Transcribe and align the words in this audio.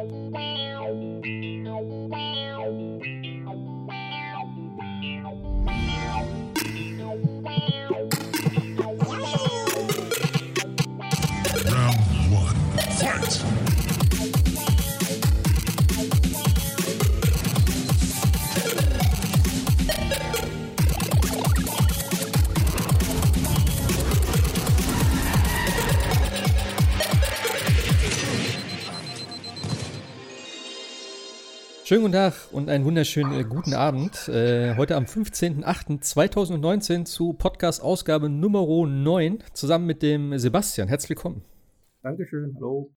Round 0.00 1.12
one, 12.32 12.56
fight! 12.96 13.79
Schönen 31.90 32.02
guten 32.02 32.14
Tag 32.14 32.34
und 32.52 32.68
einen 32.68 32.84
wunderschönen 32.84 33.32
äh, 33.32 33.42
guten 33.42 33.74
Abend. 33.74 34.28
Äh, 34.28 34.76
heute 34.76 34.94
am 34.94 35.06
15.08.2019 35.06 37.04
zu 37.04 37.32
Podcast-Ausgabe 37.32 38.28
Nummer 38.28 38.64
9 38.86 39.42
zusammen 39.54 39.86
mit 39.86 40.00
dem 40.00 40.38
Sebastian. 40.38 40.86
Herzlich 40.86 41.10
willkommen. 41.10 41.42
Dankeschön, 42.04 42.54
hallo. 42.54 42.92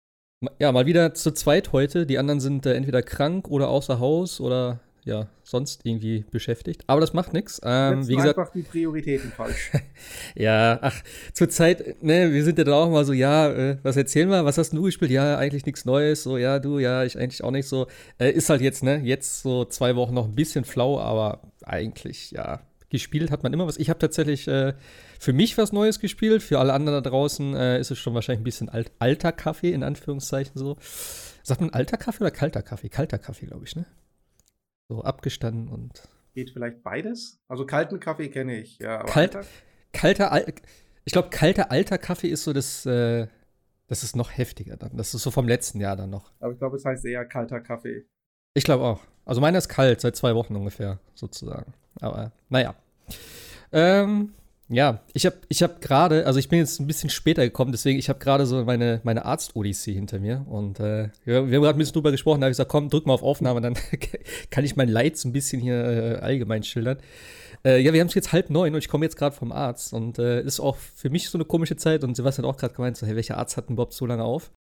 Ja, 0.59 0.71
mal 0.71 0.85
wieder 0.85 1.15
zu 1.15 1.31
zweit 1.31 1.71
heute. 1.71 2.05
Die 2.05 2.19
anderen 2.19 2.39
sind 2.39 2.67
äh, 2.67 2.75
entweder 2.75 3.01
krank 3.01 3.47
oder 3.47 3.69
außer 3.69 3.99
Haus 3.99 4.39
oder 4.39 4.79
ja, 5.05 5.27
sonst 5.43 5.85
irgendwie 5.85 6.25
beschäftigt. 6.31 6.83
Aber 6.87 7.01
das 7.01 7.13
macht 7.13 7.33
nichts. 7.33 7.59
Ähm, 7.63 8.07
wie 8.07 8.15
gesagt, 8.15 8.37
einfach 8.37 8.51
die 8.51 8.61
Prioritäten 8.61 9.31
falsch. 9.31 9.71
ja, 10.35 10.79
ach, 10.81 11.01
zur 11.33 11.49
Zeit, 11.49 12.01
ne, 12.01 12.31
wir 12.31 12.43
sind 12.43 12.57
ja 12.57 12.63
da 12.63 12.73
auch 12.73 12.89
mal 12.89 13.05
so, 13.05 13.13
ja, 13.13 13.49
äh, 13.49 13.77
was 13.83 13.97
erzählen 13.97 14.29
wir? 14.29 14.45
Was 14.45 14.57
hast 14.57 14.73
du 14.73 14.83
gespielt? 14.83 15.11
Ja, 15.11 15.37
eigentlich 15.37 15.65
nichts 15.65 15.85
Neues. 15.85 16.23
So, 16.23 16.37
ja, 16.37 16.59
du, 16.59 16.79
ja, 16.79 17.03
ich 17.03 17.17
eigentlich 17.17 17.43
auch 17.43 17.51
nicht 17.51 17.67
so. 17.67 17.87
Äh, 18.19 18.31
ist 18.31 18.49
halt 18.49 18.61
jetzt, 18.61 18.83
ne, 18.83 19.01
jetzt 19.03 19.41
so 19.41 19.65
zwei 19.65 19.95
Wochen 19.95 20.13
noch 20.13 20.25
ein 20.25 20.35
bisschen 20.35 20.63
flau, 20.63 20.99
aber 20.99 21.41
eigentlich, 21.63 22.31
ja, 22.31 22.61
gespielt 22.93 23.31
hat 23.31 23.43
man 23.43 23.51
immer 23.51 23.67
was. 23.67 23.77
Ich 23.77 23.89
habe 23.89 23.99
tatsächlich 23.99 24.47
äh, 24.47 24.73
für 25.19 25.33
mich 25.33 25.57
was 25.57 25.73
Neues 25.73 25.99
gespielt. 25.99 26.43
Für 26.43 26.59
alle 26.59 26.73
anderen 26.73 27.03
da 27.03 27.09
draußen 27.09 27.55
äh, 27.55 27.79
ist 27.79 27.91
es 27.91 27.99
schon 27.99 28.13
wahrscheinlich 28.13 28.41
ein 28.41 28.45
bisschen 28.45 28.69
alt, 28.69 28.91
alter 28.99 29.31
Kaffee, 29.31 29.71
in 29.71 29.83
Anführungszeichen 29.83 30.53
so. 30.55 30.77
Sagt 31.41 31.59
man 31.59 31.71
alter 31.71 31.97
Kaffee 31.97 32.23
oder 32.23 32.31
kalter 32.31 32.61
Kaffee? 32.61 32.89
Kalter 32.89 33.17
Kaffee, 33.17 33.47
glaube 33.47 33.65
ich, 33.65 33.75
ne? 33.75 33.85
So 34.89 35.03
abgestanden 35.03 35.67
und. 35.69 36.07
Geht 36.33 36.51
vielleicht 36.51 36.83
beides? 36.83 37.39
Also 37.47 37.65
kalten 37.65 37.99
Kaffee 37.99 38.29
kenne 38.29 38.59
ich, 38.59 38.79
ja. 38.79 39.03
Kalt, 39.03 39.37
kalter, 39.91 40.31
Al 40.31 40.45
ich 41.05 41.13
glaube, 41.13 41.29
kalter 41.29 41.71
alter 41.71 41.97
Kaffee 41.97 42.29
ist 42.29 42.43
so 42.43 42.53
das, 42.53 42.85
äh, 42.85 43.27
das 43.87 44.03
ist 44.03 44.15
noch 44.15 44.35
heftiger 44.35 44.77
dann. 44.77 44.95
Das 44.97 45.13
ist 45.13 45.21
so 45.23 45.31
vom 45.31 45.47
letzten 45.47 45.79
Jahr 45.79 45.95
dann 45.95 46.09
noch. 46.09 46.31
Aber 46.39 46.53
ich 46.53 46.59
glaube, 46.59 46.77
es 46.77 46.85
heißt 46.85 47.05
eher 47.05 47.25
kalter 47.25 47.59
Kaffee. 47.59 48.05
Ich 48.53 48.63
glaube 48.63 48.83
auch. 48.83 49.01
Also 49.25 49.41
meiner 49.41 49.57
ist 49.57 49.69
kalt, 49.69 50.01
seit 50.01 50.15
zwei 50.15 50.35
Wochen 50.35 50.55
ungefähr, 50.55 50.99
sozusagen. 51.13 51.73
Aber 51.99 52.31
naja. 52.49 52.75
Ähm, 53.71 54.33
ja, 54.69 55.01
ich 55.13 55.25
habe 55.25 55.35
ich 55.49 55.61
hab 55.61 55.81
gerade, 55.81 56.25
also 56.25 56.39
ich 56.39 56.49
bin 56.49 56.59
jetzt 56.59 56.79
ein 56.79 56.87
bisschen 56.87 57.09
später 57.09 57.43
gekommen, 57.43 57.71
deswegen 57.71 57.99
ich 57.99 58.09
habe 58.09 58.19
gerade 58.19 58.45
so 58.45 58.63
meine, 58.63 59.01
meine 59.03 59.25
Arzt-Odyssee 59.25 59.93
hinter 59.93 60.19
mir 60.19 60.45
und 60.47 60.79
äh, 60.79 61.09
wir, 61.25 61.49
wir 61.49 61.55
haben 61.57 61.63
gerade 61.63 61.69
ein 61.69 61.77
bisschen 61.77 61.93
drüber 61.93 62.11
gesprochen, 62.11 62.41
da 62.41 62.45
habe 62.45 62.51
ich 62.51 62.57
gesagt, 62.57 62.71
komm, 62.71 62.89
drück 62.89 63.05
mal 63.05 63.13
auf 63.13 63.23
Aufnahme, 63.23 63.61
dann 63.61 63.75
kann 64.49 64.63
ich 64.63 64.75
mein 64.75 64.89
Leid 64.89 65.17
so 65.17 65.27
ein 65.27 65.33
bisschen 65.33 65.61
hier 65.61 65.75
äh, 65.75 66.15
allgemein 66.15 66.63
schildern. 66.63 66.97
Äh, 67.65 67.81
ja, 67.81 67.93
wir 67.93 67.99
haben 67.99 68.07
es 68.07 68.13
jetzt 68.13 68.31
halb 68.33 68.49
neun 68.49 68.73
und 68.73 68.79
ich 68.79 68.89
komme 68.89 69.05
jetzt 69.05 69.15
gerade 69.17 69.35
vom 69.35 69.51
Arzt 69.51 69.93
und 69.93 70.17
äh, 70.17 70.41
ist 70.41 70.59
auch 70.59 70.77
für 70.77 71.09
mich 71.09 71.29
so 71.29 71.37
eine 71.37 71.45
komische 71.45 71.75
Zeit 71.75 72.03
und 72.03 72.15
Sebastian 72.15 72.47
hat 72.47 72.55
auch 72.55 72.59
gerade 72.59 72.73
gemeint, 72.73 72.97
so, 72.97 73.05
hey, 73.05 73.15
welcher 73.15 73.37
Arzt 73.37 73.57
hat 73.57 73.69
denn 73.69 73.73
überhaupt 73.73 73.93
so 73.93 74.05
lange 74.05 74.23
auf? 74.23 74.51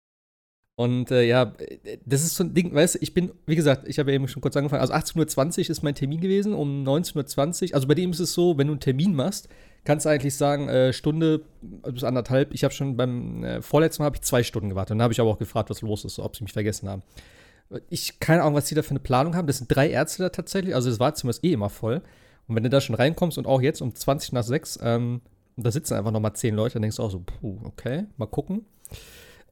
Und 0.75 1.11
äh, 1.11 1.25
ja, 1.25 1.53
das 2.06 2.25
ist 2.25 2.34
so 2.34 2.44
ein 2.44 2.55
Ding, 2.55 2.75
weißt 2.75 2.94
du, 2.94 2.98
ich 3.03 3.12
bin, 3.12 3.33
wie 3.47 3.56
gesagt, 3.56 3.87
ich 3.87 3.98
habe 3.98 4.11
ja 4.11 4.14
eben 4.14 4.27
schon 4.27 4.41
kurz 4.41 4.56
angefangen, 4.56 4.81
also 4.81 4.94
18.20 4.94 5.59
Uhr 5.64 5.70
ist 5.70 5.83
mein 5.83 5.94
Termin 5.94 6.20
gewesen, 6.20 6.55
um 6.55 6.83
19.20 6.83 7.69
Uhr, 7.69 7.75
also 7.75 7.87
bei 7.87 7.94
dem 7.94 8.11
ist 8.11 8.20
es 8.20 8.33
so, 8.33 8.56
wenn 8.56 8.69
du 8.69 8.72
einen 8.72 8.81
Termin 8.81 9.14
machst, 9.14 9.48
kannst 9.84 10.06
eigentlich 10.06 10.37
sagen, 10.37 10.69
äh, 10.69 10.93
Stunde 10.93 11.43
bis 11.60 12.04
anderthalb. 12.04 12.53
Ich 12.54 12.65
habe 12.65 12.75
schon 12.75 12.97
beim 12.97 13.44
äh, 13.44 13.62
vorletzten 13.62 14.03
Mal 14.03 14.06
habe 14.06 14.16
ich 14.16 14.22
zwei 14.22 14.43
Stunden 14.43 14.69
gewartet. 14.69 14.93
Dann 14.93 15.03
habe 15.03 15.12
ich 15.12 15.20
aber 15.20 15.31
auch 15.31 15.38
gefragt, 15.38 15.70
was 15.70 15.82
los 15.82 16.04
ist, 16.04 16.19
ob 16.19 16.37
sie 16.37 16.44
mich 16.44 16.53
vergessen 16.53 16.88
haben. 16.88 17.03
Ich 17.88 18.20
keine 18.20 18.43
Ahnung, 18.43 18.54
was 18.54 18.69
sie 18.69 18.75
da 18.75 18.82
für 18.82 18.91
eine 18.91 19.00
Planung 19.00 19.34
haben. 19.34 19.47
Das 19.47 19.59
sind 19.59 19.75
drei 19.75 19.88
Ärzte 19.88 20.25
da 20.25 20.28
tatsächlich. 20.28 20.75
Also 20.75 20.91
das 20.91 21.00
Wartezimmer 21.00 21.31
ist 21.31 21.44
eh 21.44 21.53
immer 21.53 21.70
voll. 21.70 22.03
Und 22.47 22.56
wenn 22.56 22.62
du 22.62 22.70
da 22.70 22.81
schon 22.81 22.94
reinkommst 22.94 23.38
und 23.38 23.47
auch 23.47 23.62
jetzt 23.62 23.81
um 23.81 23.94
20 23.94 24.32
nach 24.32 24.43
6, 24.43 24.81
ähm, 24.82 25.20
da 25.56 25.70
sitzen 25.70 25.94
einfach 25.94 26.10
noch 26.10 26.20
mal 26.20 26.34
zehn 26.34 26.54
Leute, 26.54 26.75
dann 26.75 26.82
denkst 26.82 26.97
du 26.97 27.03
auch 27.03 27.10
so, 27.10 27.20
puh, 27.20 27.59
okay, 27.64 28.04
mal 28.16 28.26
gucken. 28.26 28.66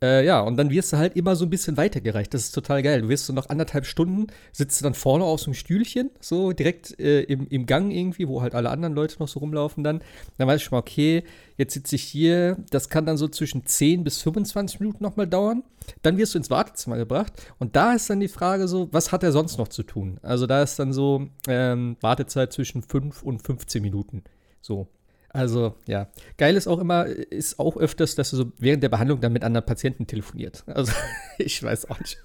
Äh, 0.03 0.25
ja, 0.25 0.41
und 0.41 0.57
dann 0.57 0.71
wirst 0.71 0.95
du 0.95 0.97
halt 0.97 1.15
immer 1.15 1.37
so 1.37 1.45
ein 1.45 1.51
bisschen 1.51 1.77
weitergereicht. 1.77 2.33
Das 2.33 2.43
ist 2.43 2.53
total 2.53 2.83
geil. 2.83 3.03
Du 3.03 3.09
wirst 3.11 3.27
so 3.27 3.35
nach 3.35 3.51
anderthalb 3.51 3.85
Stunden, 3.85 4.29
sitzt 4.51 4.81
du 4.81 4.85
dann 4.85 4.95
vorne 4.95 5.25
auf 5.25 5.41
so 5.41 5.47
einem 5.47 5.55
Stühlchen, 5.55 6.11
so 6.21 6.53
direkt 6.53 6.99
äh, 6.99 7.21
im, 7.23 7.47
im 7.49 7.67
Gang 7.67 7.91
irgendwie, 7.91 8.27
wo 8.27 8.41
halt 8.41 8.55
alle 8.55 8.71
anderen 8.71 8.95
Leute 8.95 9.17
noch 9.19 9.29
so 9.29 9.41
rumlaufen 9.41 9.85
dann. 9.85 10.01
Dann 10.39 10.49
weißt 10.49 10.63
du 10.63 10.69
schon 10.69 10.77
mal, 10.77 10.81
okay, 10.81 11.25
jetzt 11.59 11.75
sitze 11.75 11.97
ich 11.97 12.03
hier. 12.03 12.57
Das 12.71 12.89
kann 12.89 13.05
dann 13.05 13.19
so 13.19 13.29
zwischen 13.29 13.67
10 13.67 14.03
bis 14.03 14.23
25 14.23 14.81
Minuten 14.81 15.05
nochmal 15.05 15.27
dauern. 15.27 15.65
Dann 16.01 16.17
wirst 16.17 16.33
du 16.35 16.39
ins 16.39 16.49
Wartezimmer 16.49 16.97
gebracht. 16.97 17.35
Und 17.59 17.77
da 17.77 17.93
ist 17.93 18.09
dann 18.09 18.21
die 18.21 18.29
Frage 18.29 18.69
so, 18.69 18.89
was 18.93 19.13
hat 19.13 19.23
er 19.23 19.33
sonst 19.33 19.59
noch 19.59 19.69
zu 19.69 19.83
tun? 19.83 20.19
Also 20.23 20.47
da 20.47 20.63
ist 20.63 20.79
dann 20.79 20.95
so 20.95 21.29
ähm, 21.47 21.99
Wartezeit 22.01 22.55
zwischen 22.55 22.83
5 22.83 23.23
und 23.23 23.43
15 23.43 23.83
Minuten. 23.83 24.25
So. 24.63 24.89
Also, 25.33 25.75
ja. 25.87 26.09
Geil 26.39 26.57
ist 26.57 26.67
auch 26.67 26.79
immer, 26.79 27.07
ist 27.07 27.59
auch 27.59 27.77
öfters, 27.77 28.15
dass 28.15 28.31
du 28.31 28.37
so 28.37 28.53
während 28.59 28.83
der 28.83 28.89
Behandlung 28.89 29.21
dann 29.21 29.33
mit 29.33 29.45
anderen 29.45 29.65
Patienten 29.65 30.07
telefoniert. 30.07 30.65
Also, 30.67 30.93
ich 31.39 31.63
weiß 31.63 31.91
auch 31.91 32.01
nicht. 32.01 32.19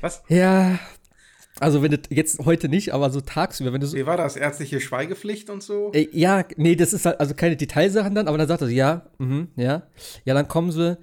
Was? 0.00 0.22
Ja. 0.28 0.78
Also, 1.60 1.82
wenn 1.82 1.90
du 1.90 1.98
jetzt 2.08 2.38
heute 2.44 2.68
nicht, 2.68 2.94
aber 2.94 3.10
so 3.10 3.20
tagsüber, 3.20 3.72
wenn 3.72 3.82
du 3.82 3.86
so. 3.86 3.96
Wie 3.96 4.06
war 4.06 4.16
das? 4.16 4.36
Ärztliche 4.36 4.80
Schweigepflicht 4.80 5.50
und 5.50 5.62
so? 5.62 5.92
Äh, 5.92 6.08
ja, 6.12 6.44
nee, 6.56 6.74
das 6.74 6.94
ist 6.94 7.04
halt, 7.04 7.20
also 7.20 7.34
keine 7.34 7.56
Detailsachen 7.56 8.14
dann, 8.14 8.26
aber 8.26 8.38
dann 8.38 8.48
sagt 8.48 8.62
er 8.62 8.68
so, 8.68 8.72
ja, 8.72 9.02
mhm, 9.18 9.48
ja. 9.56 9.82
Ja, 10.24 10.34
dann 10.34 10.48
kommen 10.48 10.72
sie, 10.72 10.96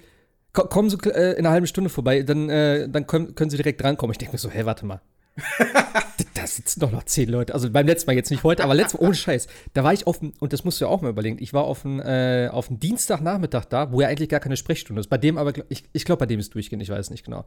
kommen 0.54 0.90
sie 0.90 0.98
äh, 1.12 1.34
in 1.34 1.46
einer 1.46 1.52
halben 1.52 1.68
Stunde 1.68 1.92
vorbei, 1.92 2.24
dann, 2.24 2.50
äh, 2.50 2.90
dann 2.90 3.06
können, 3.06 3.36
können 3.36 3.52
sie 3.52 3.58
direkt 3.58 3.82
drankommen. 3.82 4.12
Ich 4.14 4.18
denke 4.18 4.34
mir 4.34 4.40
so, 4.40 4.50
hä, 4.50 4.66
warte 4.66 4.86
mal. 4.88 5.02
da 6.34 6.48
sitzen 6.48 6.80
doch 6.80 6.92
noch 6.92 7.04
zehn 7.04 7.30
Leute. 7.30 7.54
Also 7.54 7.70
beim 7.70 7.86
letzten 7.86 8.10
Mal 8.10 8.16
jetzt 8.16 8.32
nicht 8.32 8.44
heute, 8.44 8.64
aber 8.64 8.74
letztes 8.74 9.00
Mal, 9.00 9.08
ohne 9.08 9.16
Scheiß. 9.16 9.48
Da 9.74 9.84
war 9.84 9.94
ich 9.94 10.08
auf 10.08 10.20
dem, 10.20 10.34
und 10.40 10.54
das 10.54 10.64
musst 10.64 10.80
du 10.80 10.86
ja 10.86 10.92
auch 10.92 11.02
mal 11.02 11.10
überlegen, 11.10 11.38
ich 11.40 11.54
war 11.54 11.64
auf 11.64 11.82
dem, 11.82 12.00
äh, 12.00 12.50
Dienstagnachmittag 12.70 13.66
da, 13.66 13.92
wo 13.92 14.02
ja 14.02 14.08
eigentlich 14.08 14.30
gar 14.30 14.40
keine 14.40 14.58
Sprechstunde 14.58 15.00
ist. 15.00 15.10
Bei 15.10 15.18
dem 15.18 15.38
aber, 15.38 15.54
ich, 15.70 15.84
ich 15.94 16.06
glaube, 16.06 16.20
bei 16.20 16.26
dem 16.26 16.40
ist 16.40 16.54
durchgehend, 16.54 16.84
ich 16.84 16.90
weiß 16.90 17.10
nicht 17.10 17.26
genau. 17.26 17.46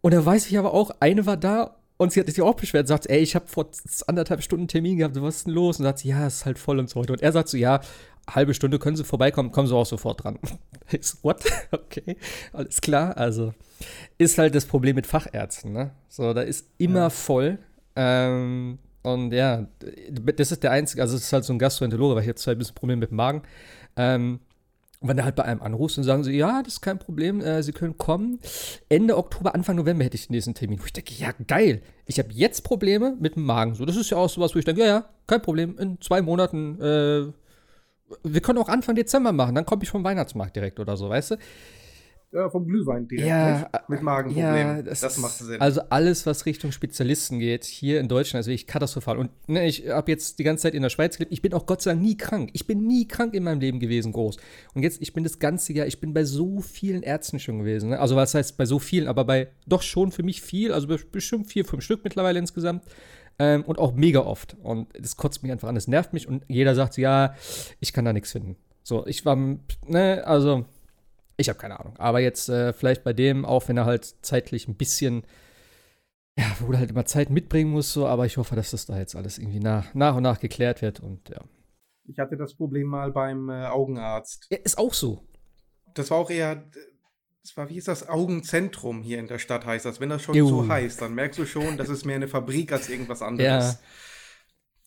Und 0.00 0.14
da 0.14 0.24
weiß 0.24 0.46
ich 0.48 0.58
aber 0.58 0.74
auch, 0.74 0.90
eine 1.00 1.26
war 1.26 1.36
da 1.36 1.76
und 1.96 2.12
sie 2.12 2.20
hat 2.20 2.28
sich 2.28 2.40
auch 2.40 2.54
beschwert 2.54 2.84
und 2.84 2.88
sagt, 2.88 3.10
ey, 3.10 3.18
ich 3.18 3.34
habe 3.34 3.48
vor 3.48 3.68
anderthalb 4.06 4.42
Stunden 4.42 4.68
Termin 4.68 4.98
gehabt, 4.98 5.20
was 5.20 5.38
ist 5.38 5.46
denn 5.46 5.54
los? 5.54 5.78
Und 5.78 5.84
sagt 5.84 5.98
sie, 5.98 6.08
ja, 6.08 6.26
es 6.26 6.36
ist 6.36 6.46
halt 6.46 6.58
voll 6.58 6.78
und 6.78 6.88
so 6.88 7.00
heute. 7.00 7.12
Und 7.12 7.22
er 7.22 7.32
sagt 7.32 7.48
so, 7.48 7.56
ja, 7.56 7.80
halbe 8.34 8.54
Stunde 8.54 8.78
können 8.78 8.96
Sie 8.96 9.04
vorbeikommen, 9.04 9.52
kommen 9.52 9.68
Sie 9.68 9.74
auch 9.74 9.86
sofort 9.86 10.24
dran. 10.24 10.38
So, 11.00 11.18
what? 11.22 11.44
Okay, 11.70 12.16
alles 12.52 12.80
klar. 12.80 13.16
Also 13.16 13.52
ist 14.16 14.38
halt 14.38 14.54
das 14.54 14.64
Problem 14.64 14.96
mit 14.96 15.06
Fachärzten, 15.06 15.72
ne? 15.72 15.90
So, 16.08 16.32
da 16.32 16.40
ist 16.40 16.66
immer 16.78 17.00
ja. 17.00 17.10
voll. 17.10 17.58
Ähm, 17.94 18.78
und 19.02 19.32
ja, 19.32 19.66
das 20.36 20.50
ist 20.50 20.62
der 20.62 20.70
einzige, 20.70 21.02
also 21.02 21.16
es 21.16 21.24
ist 21.24 21.32
halt 21.32 21.44
so 21.44 21.52
ein 21.52 21.58
Gastroenterologe, 21.58 22.16
weil 22.16 22.22
ich 22.22 22.28
jetzt 22.28 22.46
halt 22.46 22.56
ein 22.56 22.60
bisschen 22.60 22.74
Probleme 22.74 23.00
mit 23.00 23.10
dem 23.10 23.16
Magen. 23.16 23.42
Ähm, 23.96 24.40
und 25.00 25.08
wenn 25.08 25.16
du 25.16 25.24
halt 25.24 25.36
bei 25.36 25.44
einem 25.44 25.62
anrufst 25.62 25.96
und 25.98 26.04
sagen 26.04 26.24
sie, 26.24 26.36
ja, 26.36 26.62
das 26.62 26.74
ist 26.74 26.80
kein 26.80 26.98
Problem, 26.98 27.40
äh, 27.40 27.62
Sie 27.62 27.72
können 27.72 27.96
kommen. 27.98 28.40
Ende 28.88 29.16
Oktober, 29.16 29.54
Anfang 29.54 29.76
November 29.76 30.04
hätte 30.04 30.16
ich 30.16 30.26
den 30.26 30.34
nächsten 30.34 30.54
Termin. 30.54 30.80
Wo 30.80 30.86
ich 30.86 30.92
denke, 30.92 31.14
ja, 31.14 31.30
geil. 31.46 31.82
Ich 32.06 32.18
habe 32.18 32.32
jetzt 32.32 32.64
Probleme 32.64 33.16
mit 33.20 33.36
dem 33.36 33.44
Magen. 33.44 33.74
So, 33.74 33.84
das 33.84 33.96
ist 33.96 34.10
ja 34.10 34.16
auch 34.16 34.28
sowas, 34.28 34.54
wo 34.54 34.58
ich 34.58 34.64
denke, 34.64 34.80
ja, 34.80 34.86
ja, 34.86 35.08
kein 35.28 35.40
Problem. 35.40 35.78
In 35.78 36.00
zwei 36.00 36.20
Monaten 36.20 36.80
äh, 36.80 37.32
wir 38.22 38.40
können 38.40 38.58
auch 38.58 38.68
Anfang 38.68 38.94
Dezember 38.94 39.32
machen, 39.32 39.54
dann 39.54 39.66
komme 39.66 39.82
ich 39.82 39.90
vom 39.90 40.04
Weihnachtsmarkt 40.04 40.56
direkt 40.56 40.80
oder 40.80 40.96
so, 40.96 41.08
weißt 41.08 41.32
du? 41.32 41.36
Ja, 42.30 42.50
vom 42.50 42.66
Glühwein 42.66 43.08
direkt, 43.08 43.26
ja, 43.26 43.58
nicht? 43.58 43.74
Äh, 43.74 43.78
mit 43.88 44.02
Magenproblemen. 44.02 44.76
Ja, 44.76 44.82
das, 44.82 45.00
das 45.00 45.16
macht 45.16 45.32
Sinn. 45.32 45.62
Also 45.62 45.80
alles, 45.88 46.26
was 46.26 46.44
Richtung 46.44 46.72
Spezialisten 46.72 47.38
geht, 47.38 47.64
hier 47.64 48.00
in 48.00 48.08
Deutschland, 48.08 48.42
ist 48.42 48.48
wirklich 48.48 48.66
katastrophal. 48.66 49.16
Und 49.16 49.30
ne, 49.48 49.66
ich 49.66 49.88
habe 49.88 50.10
jetzt 50.10 50.38
die 50.38 50.44
ganze 50.44 50.64
Zeit 50.64 50.74
in 50.74 50.82
der 50.82 50.90
Schweiz 50.90 51.16
gelebt. 51.16 51.32
Ich 51.32 51.40
bin 51.40 51.54
auch 51.54 51.64
Gott 51.64 51.80
sei 51.80 51.92
Dank 51.92 52.02
nie 52.02 52.18
krank. 52.18 52.50
Ich 52.52 52.66
bin 52.66 52.86
nie 52.86 53.08
krank 53.08 53.32
in 53.32 53.44
meinem 53.44 53.60
Leben 53.60 53.80
gewesen, 53.80 54.12
groß. 54.12 54.36
Und 54.74 54.82
jetzt, 54.82 55.00
ich 55.00 55.14
bin 55.14 55.24
das 55.24 55.38
ganze 55.38 55.72
Jahr, 55.72 55.86
ich 55.86 56.00
bin 56.00 56.12
bei 56.12 56.24
so 56.24 56.60
vielen 56.60 57.02
Ärzten 57.02 57.38
schon 57.40 57.60
gewesen. 57.60 57.90
Ne? 57.90 57.98
Also 57.98 58.14
was 58.14 58.34
heißt 58.34 58.58
bei 58.58 58.66
so 58.66 58.78
vielen, 58.78 59.08
aber 59.08 59.24
bei 59.24 59.48
doch 59.66 59.80
schon 59.80 60.12
für 60.12 60.22
mich 60.22 60.42
viel, 60.42 60.72
also 60.72 60.86
bestimmt 60.86 61.46
vier, 61.46 61.64
fünf 61.64 61.82
Stück 61.82 62.04
mittlerweile 62.04 62.38
insgesamt. 62.38 62.84
Ähm, 63.38 63.64
und 63.64 63.78
auch 63.78 63.94
mega 63.94 64.20
oft. 64.20 64.56
Und 64.62 64.88
das 64.98 65.16
kotzt 65.16 65.42
mich 65.42 65.52
einfach 65.52 65.68
an, 65.68 65.74
das 65.74 65.88
nervt 65.88 66.12
mich. 66.12 66.26
Und 66.26 66.44
jeder 66.48 66.74
sagt, 66.74 66.96
ja, 66.96 67.34
ich 67.80 67.92
kann 67.92 68.04
da 68.04 68.12
nichts 68.12 68.32
finden. 68.32 68.56
So, 68.82 69.06
ich 69.06 69.24
war, 69.24 69.36
ne, 69.86 70.22
also, 70.26 70.64
ich 71.36 71.48
habe 71.48 71.58
keine 71.58 71.78
Ahnung. 71.78 71.94
Aber 71.98 72.20
jetzt 72.20 72.48
äh, 72.48 72.72
vielleicht 72.72 73.04
bei 73.04 73.12
dem, 73.12 73.44
auch 73.44 73.68
wenn 73.68 73.76
er 73.76 73.84
halt 73.84 74.16
zeitlich 74.22 74.66
ein 74.66 74.74
bisschen, 74.74 75.22
ja, 76.38 76.46
wo 76.60 76.72
du 76.72 76.78
halt 76.78 76.90
immer 76.90 77.04
Zeit 77.04 77.30
mitbringen 77.30 77.70
musst, 77.70 77.92
so, 77.92 78.06
aber 78.06 78.26
ich 78.26 78.36
hoffe, 78.38 78.56
dass 78.56 78.72
das 78.72 78.86
da 78.86 78.98
jetzt 78.98 79.14
alles 79.14 79.38
irgendwie 79.38 79.60
nach, 79.60 79.94
nach 79.94 80.16
und 80.16 80.22
nach 80.22 80.40
geklärt 80.40 80.82
wird 80.82 81.00
und 81.00 81.28
ja. 81.28 81.40
Ich 82.04 82.18
hatte 82.18 82.36
das 82.36 82.54
Problem 82.54 82.86
mal 82.86 83.12
beim 83.12 83.50
äh, 83.50 83.66
Augenarzt. 83.66 84.46
Ja, 84.50 84.58
ist 84.64 84.78
auch 84.78 84.94
so. 84.94 85.22
Das 85.94 86.10
war 86.10 86.18
auch 86.18 86.30
eher 86.30 86.64
das 87.48 87.56
war, 87.56 87.70
wie 87.70 87.78
ist 87.78 87.88
das, 87.88 88.08
Augenzentrum 88.08 89.02
hier 89.02 89.18
in 89.18 89.26
der 89.26 89.38
Stadt 89.38 89.64
heißt 89.64 89.86
das. 89.86 90.00
Wenn 90.00 90.10
das 90.10 90.22
schon 90.22 90.34
Juhu. 90.34 90.64
so 90.64 90.68
heißt, 90.68 91.00
dann 91.00 91.14
merkst 91.14 91.38
du 91.38 91.46
schon, 91.46 91.78
das 91.78 91.88
ist 91.88 92.04
mehr 92.04 92.16
eine 92.16 92.28
Fabrik 92.28 92.72
als 92.72 92.90
irgendwas 92.90 93.22
anderes. 93.22 93.72
Ja. 93.72 93.78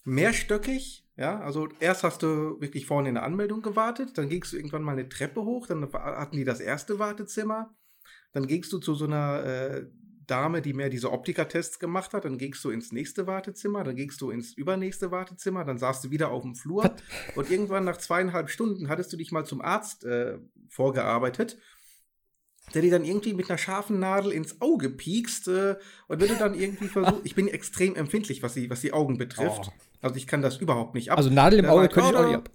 Mehrstöckig, 0.03 1.07
ja, 1.15 1.39
also 1.39 1.69
erst 1.79 2.03
hast 2.03 2.21
du 2.21 2.61
wirklich 2.61 2.85
vorne 2.85 3.09
in 3.09 3.15
der 3.15 3.23
Anmeldung 3.23 3.63
gewartet, 3.63 4.17
dann 4.17 4.29
gingst 4.29 4.53
du 4.53 4.57
irgendwann 4.57 4.83
mal 4.83 4.93
eine 4.93 5.09
Treppe 5.09 5.43
hoch, 5.43 5.65
dann 5.65 5.91
hatten 5.91 6.37
die 6.37 6.43
das 6.43 6.59
erste 6.59 6.99
Wartezimmer, 6.99 7.75
dann 8.31 8.45
gingst 8.45 8.71
du 8.73 8.77
zu 8.77 8.93
so 8.93 9.05
einer 9.05 9.43
äh, 9.43 9.85
Dame, 10.27 10.61
die 10.61 10.73
mehr 10.73 10.89
diese 10.89 11.11
Optikertests 11.11 11.79
gemacht 11.79 12.13
hat, 12.13 12.25
dann 12.25 12.37
gingst 12.37 12.63
du 12.63 12.69
ins 12.69 12.91
nächste 12.91 13.25
Wartezimmer, 13.27 13.83
dann 13.83 13.95
gingst 13.95 14.21
du 14.21 14.29
ins 14.29 14.53
übernächste 14.53 15.11
Wartezimmer, 15.11 15.65
dann 15.65 15.77
saßt 15.79 16.05
du 16.05 16.11
wieder 16.11 16.29
auf 16.31 16.43
dem 16.43 16.55
Flur 16.55 16.95
und 17.35 17.49
irgendwann 17.49 17.85
nach 17.85 17.97
zweieinhalb 17.97 18.49
Stunden 18.49 18.87
hattest 18.87 19.11
du 19.13 19.17
dich 19.17 19.31
mal 19.31 19.45
zum 19.45 19.61
Arzt 19.61 20.05
äh, 20.05 20.37
vorgearbeitet, 20.69 21.57
der 22.73 22.81
dir 22.81 22.91
dann 22.91 23.03
irgendwie 23.03 23.33
mit 23.33 23.49
einer 23.49 23.57
scharfen 23.57 23.99
Nadel 23.99 24.31
ins 24.31 24.61
Auge 24.61 24.89
piekst 24.89 25.47
äh, 25.47 25.75
und 26.07 26.21
wenn 26.21 26.27
du 26.29 26.35
dann 26.35 26.53
irgendwie 26.53 26.87
versuchst, 26.87 27.21
ich 27.25 27.35
bin 27.35 27.47
extrem 27.47 27.95
empfindlich, 27.95 28.43
was 28.43 28.53
die, 28.53 28.69
was 28.69 28.81
die 28.81 28.93
Augen 28.93 29.17
betrifft. 29.17 29.69
Oh. 29.69 29.73
Also 30.01 30.15
ich 30.15 30.27
kann 30.27 30.41
das 30.41 30.57
überhaupt 30.57 30.95
nicht 30.95 31.11
ab. 31.11 31.17
Also 31.17 31.29
Nadel 31.29 31.59
im 31.59 31.65
Auge 31.65 31.89
könnte 31.89 32.09
ich 32.09 32.15
auch 32.15 32.23
oh, 32.23 32.27
nicht 32.27 32.35
ab. 32.35 32.49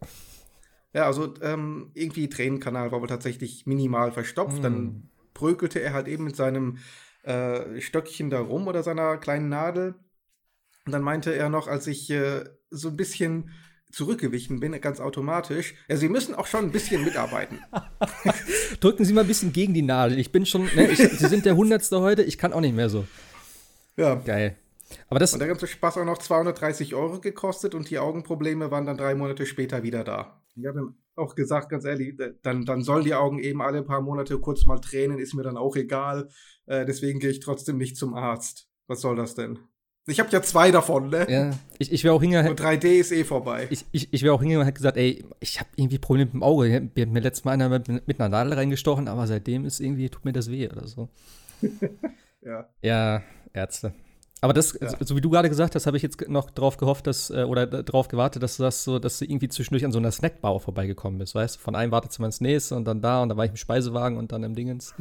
Ja, 0.93 1.05
also 1.05 1.35
ähm, 1.43 1.91
irgendwie 1.95 2.29
Tränenkanal 2.29 2.91
war 2.91 3.01
wohl 3.01 3.09
tatsächlich 3.09 3.67
minimal 3.67 4.13
verstopft. 4.13 4.61
Mm. 4.61 4.63
Dann 4.63 5.11
brökelte 5.35 5.81
er 5.81 5.93
halt 5.93 6.09
eben 6.09 6.25
mit 6.25 6.37
seinem 6.37 6.79
äh, 7.23 7.81
Stöckchen 7.81 8.31
da 8.31 8.41
rum 8.41 8.67
oder 8.67 8.83
seiner 8.83 9.19
kleinen 9.19 9.49
Nadel. 9.49 9.95
Und 10.87 10.93
dann 10.93 11.03
meinte 11.03 11.35
er 11.35 11.51
noch, 11.51 11.69
als 11.69 11.87
ich 11.87 12.11
äh, 12.11 12.45
so 12.71 12.89
ein 12.89 12.97
bisschen 12.97 13.51
zurückgewichen 13.97 14.61
bin, 14.61 14.79
ganz 14.81 15.01
automatisch, 15.01 15.75
ja, 15.89 15.97
Sie 15.97 16.11
müssen 16.11 16.35
auch 16.35 16.47
schon 16.47 16.67
ein 16.67 16.71
bisschen 16.71 17.03
mitarbeiten. 17.03 17.61
Drücken 18.81 19.07
Sie 19.07 19.15
mal 19.15 19.23
ein 19.23 19.27
bisschen 19.27 19.55
gegen 19.55 19.73
die 19.73 19.81
Nadel. 19.81 20.19
Ich 20.19 20.33
bin 20.33 20.45
schon, 20.45 20.67
ne, 20.77 20.91
ich, 20.91 20.99
Sie 20.99 21.27
sind 21.27 21.47
der 21.47 21.57
Hundertste 21.57 22.01
heute, 22.01 22.23
ich 22.23 22.37
kann 22.37 22.53
auch 22.53 22.61
nicht 22.61 22.77
mehr 22.77 22.91
so. 22.91 23.07
Ja. 23.97 24.17
Geil. 24.17 24.57
Aber 25.09 25.19
das, 25.19 25.33
Und 25.33 25.39
der 25.39 25.49
ganze 25.49 25.67
Spaß 25.67 25.97
auch 25.97 26.05
noch 26.05 26.19
230 26.19 26.95
Euro 26.95 27.21
gekostet 27.21 27.75
und 27.75 27.89
die 27.89 27.99
Augenprobleme 27.99 28.71
waren 28.71 28.85
dann 28.85 28.99
drei 28.99 29.15
Monate 29.15 29.47
später 29.47 29.83
wieder 29.83 30.05
da. 30.05 30.43
Ich 30.55 30.67
habe 30.67 30.81
ihm 30.81 30.95
auch 31.17 31.35
gesagt, 31.35 31.71
ganz 31.71 31.87
ehrlich, 31.87 32.21
äh, 32.21 32.35
dann, 32.43 32.67
dann 32.67 32.83
sollen 32.83 33.05
die 33.05 33.15
Augen 33.15 33.39
eben 33.39 33.63
alle 33.63 33.83
paar 33.83 34.03
Monate 34.03 34.39
kurz 34.39 34.67
mal 34.67 34.79
tränen, 34.79 35.19
ist 35.19 35.33
mir 35.33 35.43
dann 35.43 35.57
auch 35.57 35.75
egal. 35.75 36.29
Äh, 36.67 36.85
deswegen 36.85 37.19
gehe 37.19 37.31
ich 37.31 37.41
trotzdem 37.41 37.79
nicht 37.79 37.97
zum 37.97 38.13
Arzt. 38.13 38.69
Was 38.89 39.01
soll 39.01 39.17
das 39.17 39.35
denn? 39.35 39.59
Ich 40.09 40.21
habe 40.21 40.31
ja 40.31 40.41
zwei 40.41 40.71
davon, 40.71 41.11
ne? 41.11 41.27
ja, 41.29 41.51
ich, 41.79 41.91
ich 41.91 42.05
wäre 42.05 42.15
auch 42.15 42.21
hingegangen, 42.21 42.51
Und 42.53 42.61
3D 42.61 42.85
ist 43.01 43.11
eh 43.11 43.25
vorbei. 43.25 43.67
ich, 43.71 43.85
ich, 43.91 44.13
ich 44.13 44.23
wäre 44.23 44.35
auch 44.35 44.41
hingegangen 44.41 44.63
und 44.63 44.67
hätte 44.67 44.77
gesagt, 44.77 44.97
ey, 44.97 45.25
ich 45.41 45.59
habe 45.59 45.69
irgendwie 45.75 45.99
Probleme 45.99 46.27
mit 46.27 46.35
dem 46.35 46.43
Auge. 46.45 46.69
Mir 46.95 47.03
hat 47.07 47.13
mir 47.13 47.21
letztes 47.21 47.45
Mal 47.45 47.53
einer 47.53 47.69
mit, 47.69 47.89
mit 48.07 48.21
einer 48.21 48.29
Nadel 48.29 48.53
reingestochen, 48.53 49.09
aber 49.09 49.27
seitdem 49.27 49.65
ist 49.65 49.81
irgendwie, 49.81 50.09
tut 50.09 50.25
mir 50.25 50.33
das 50.33 50.49
weh 50.51 50.69
oder 50.69 50.87
so. 50.87 51.09
ja. 52.43 52.69
Ja, 52.83 53.23
Ärzte. 53.53 53.95
Aber 54.43 54.53
das, 54.53 54.79
Ja. 54.81 54.95
so, 55.05 55.17
wie 55.17 55.21
du 55.21 55.31
gerade 55.31 55.49
gesagt 55.49 55.75
hast, 55.75 55.87
habe 55.87 55.97
ich 55.97 56.03
jetzt 56.03 56.29
noch 56.29 56.51
drauf 56.51 56.77
gehofft, 56.77 57.07
dass, 57.09 57.31
äh, 57.31 57.43
oder 57.43 57.67
drauf 57.67 58.07
gewartet, 58.07 58.43
dass 58.43 58.59
du 58.59 58.63
das 58.63 58.85
so, 58.85 58.99
dass 59.01 59.19
du 59.19 59.25
irgendwie 59.25 59.49
zwischendurch 59.49 59.85
an 59.85 59.93
so 59.93 59.99
einer 59.99 60.13
Snackbar 60.13 60.61
vorbeigekommen 60.61 61.19
bist, 61.19 61.35
weißt 61.35 61.57
du? 61.57 61.61
Von 61.61 61.75
einem 61.75 61.91
Wartezimmer 61.91 62.27
ins 62.27 62.41
nächste 62.41 62.77
und 62.77 62.85
dann 62.85 63.01
da 63.01 63.23
und 63.23 63.31
dann 63.31 63.39
war 63.39 63.47
ich 63.47 63.51
im 63.51 63.57
Speisewagen 63.57 64.19
und 64.19 64.31
dann 64.33 64.45
im 64.45 64.55
Dingens. 64.55 64.95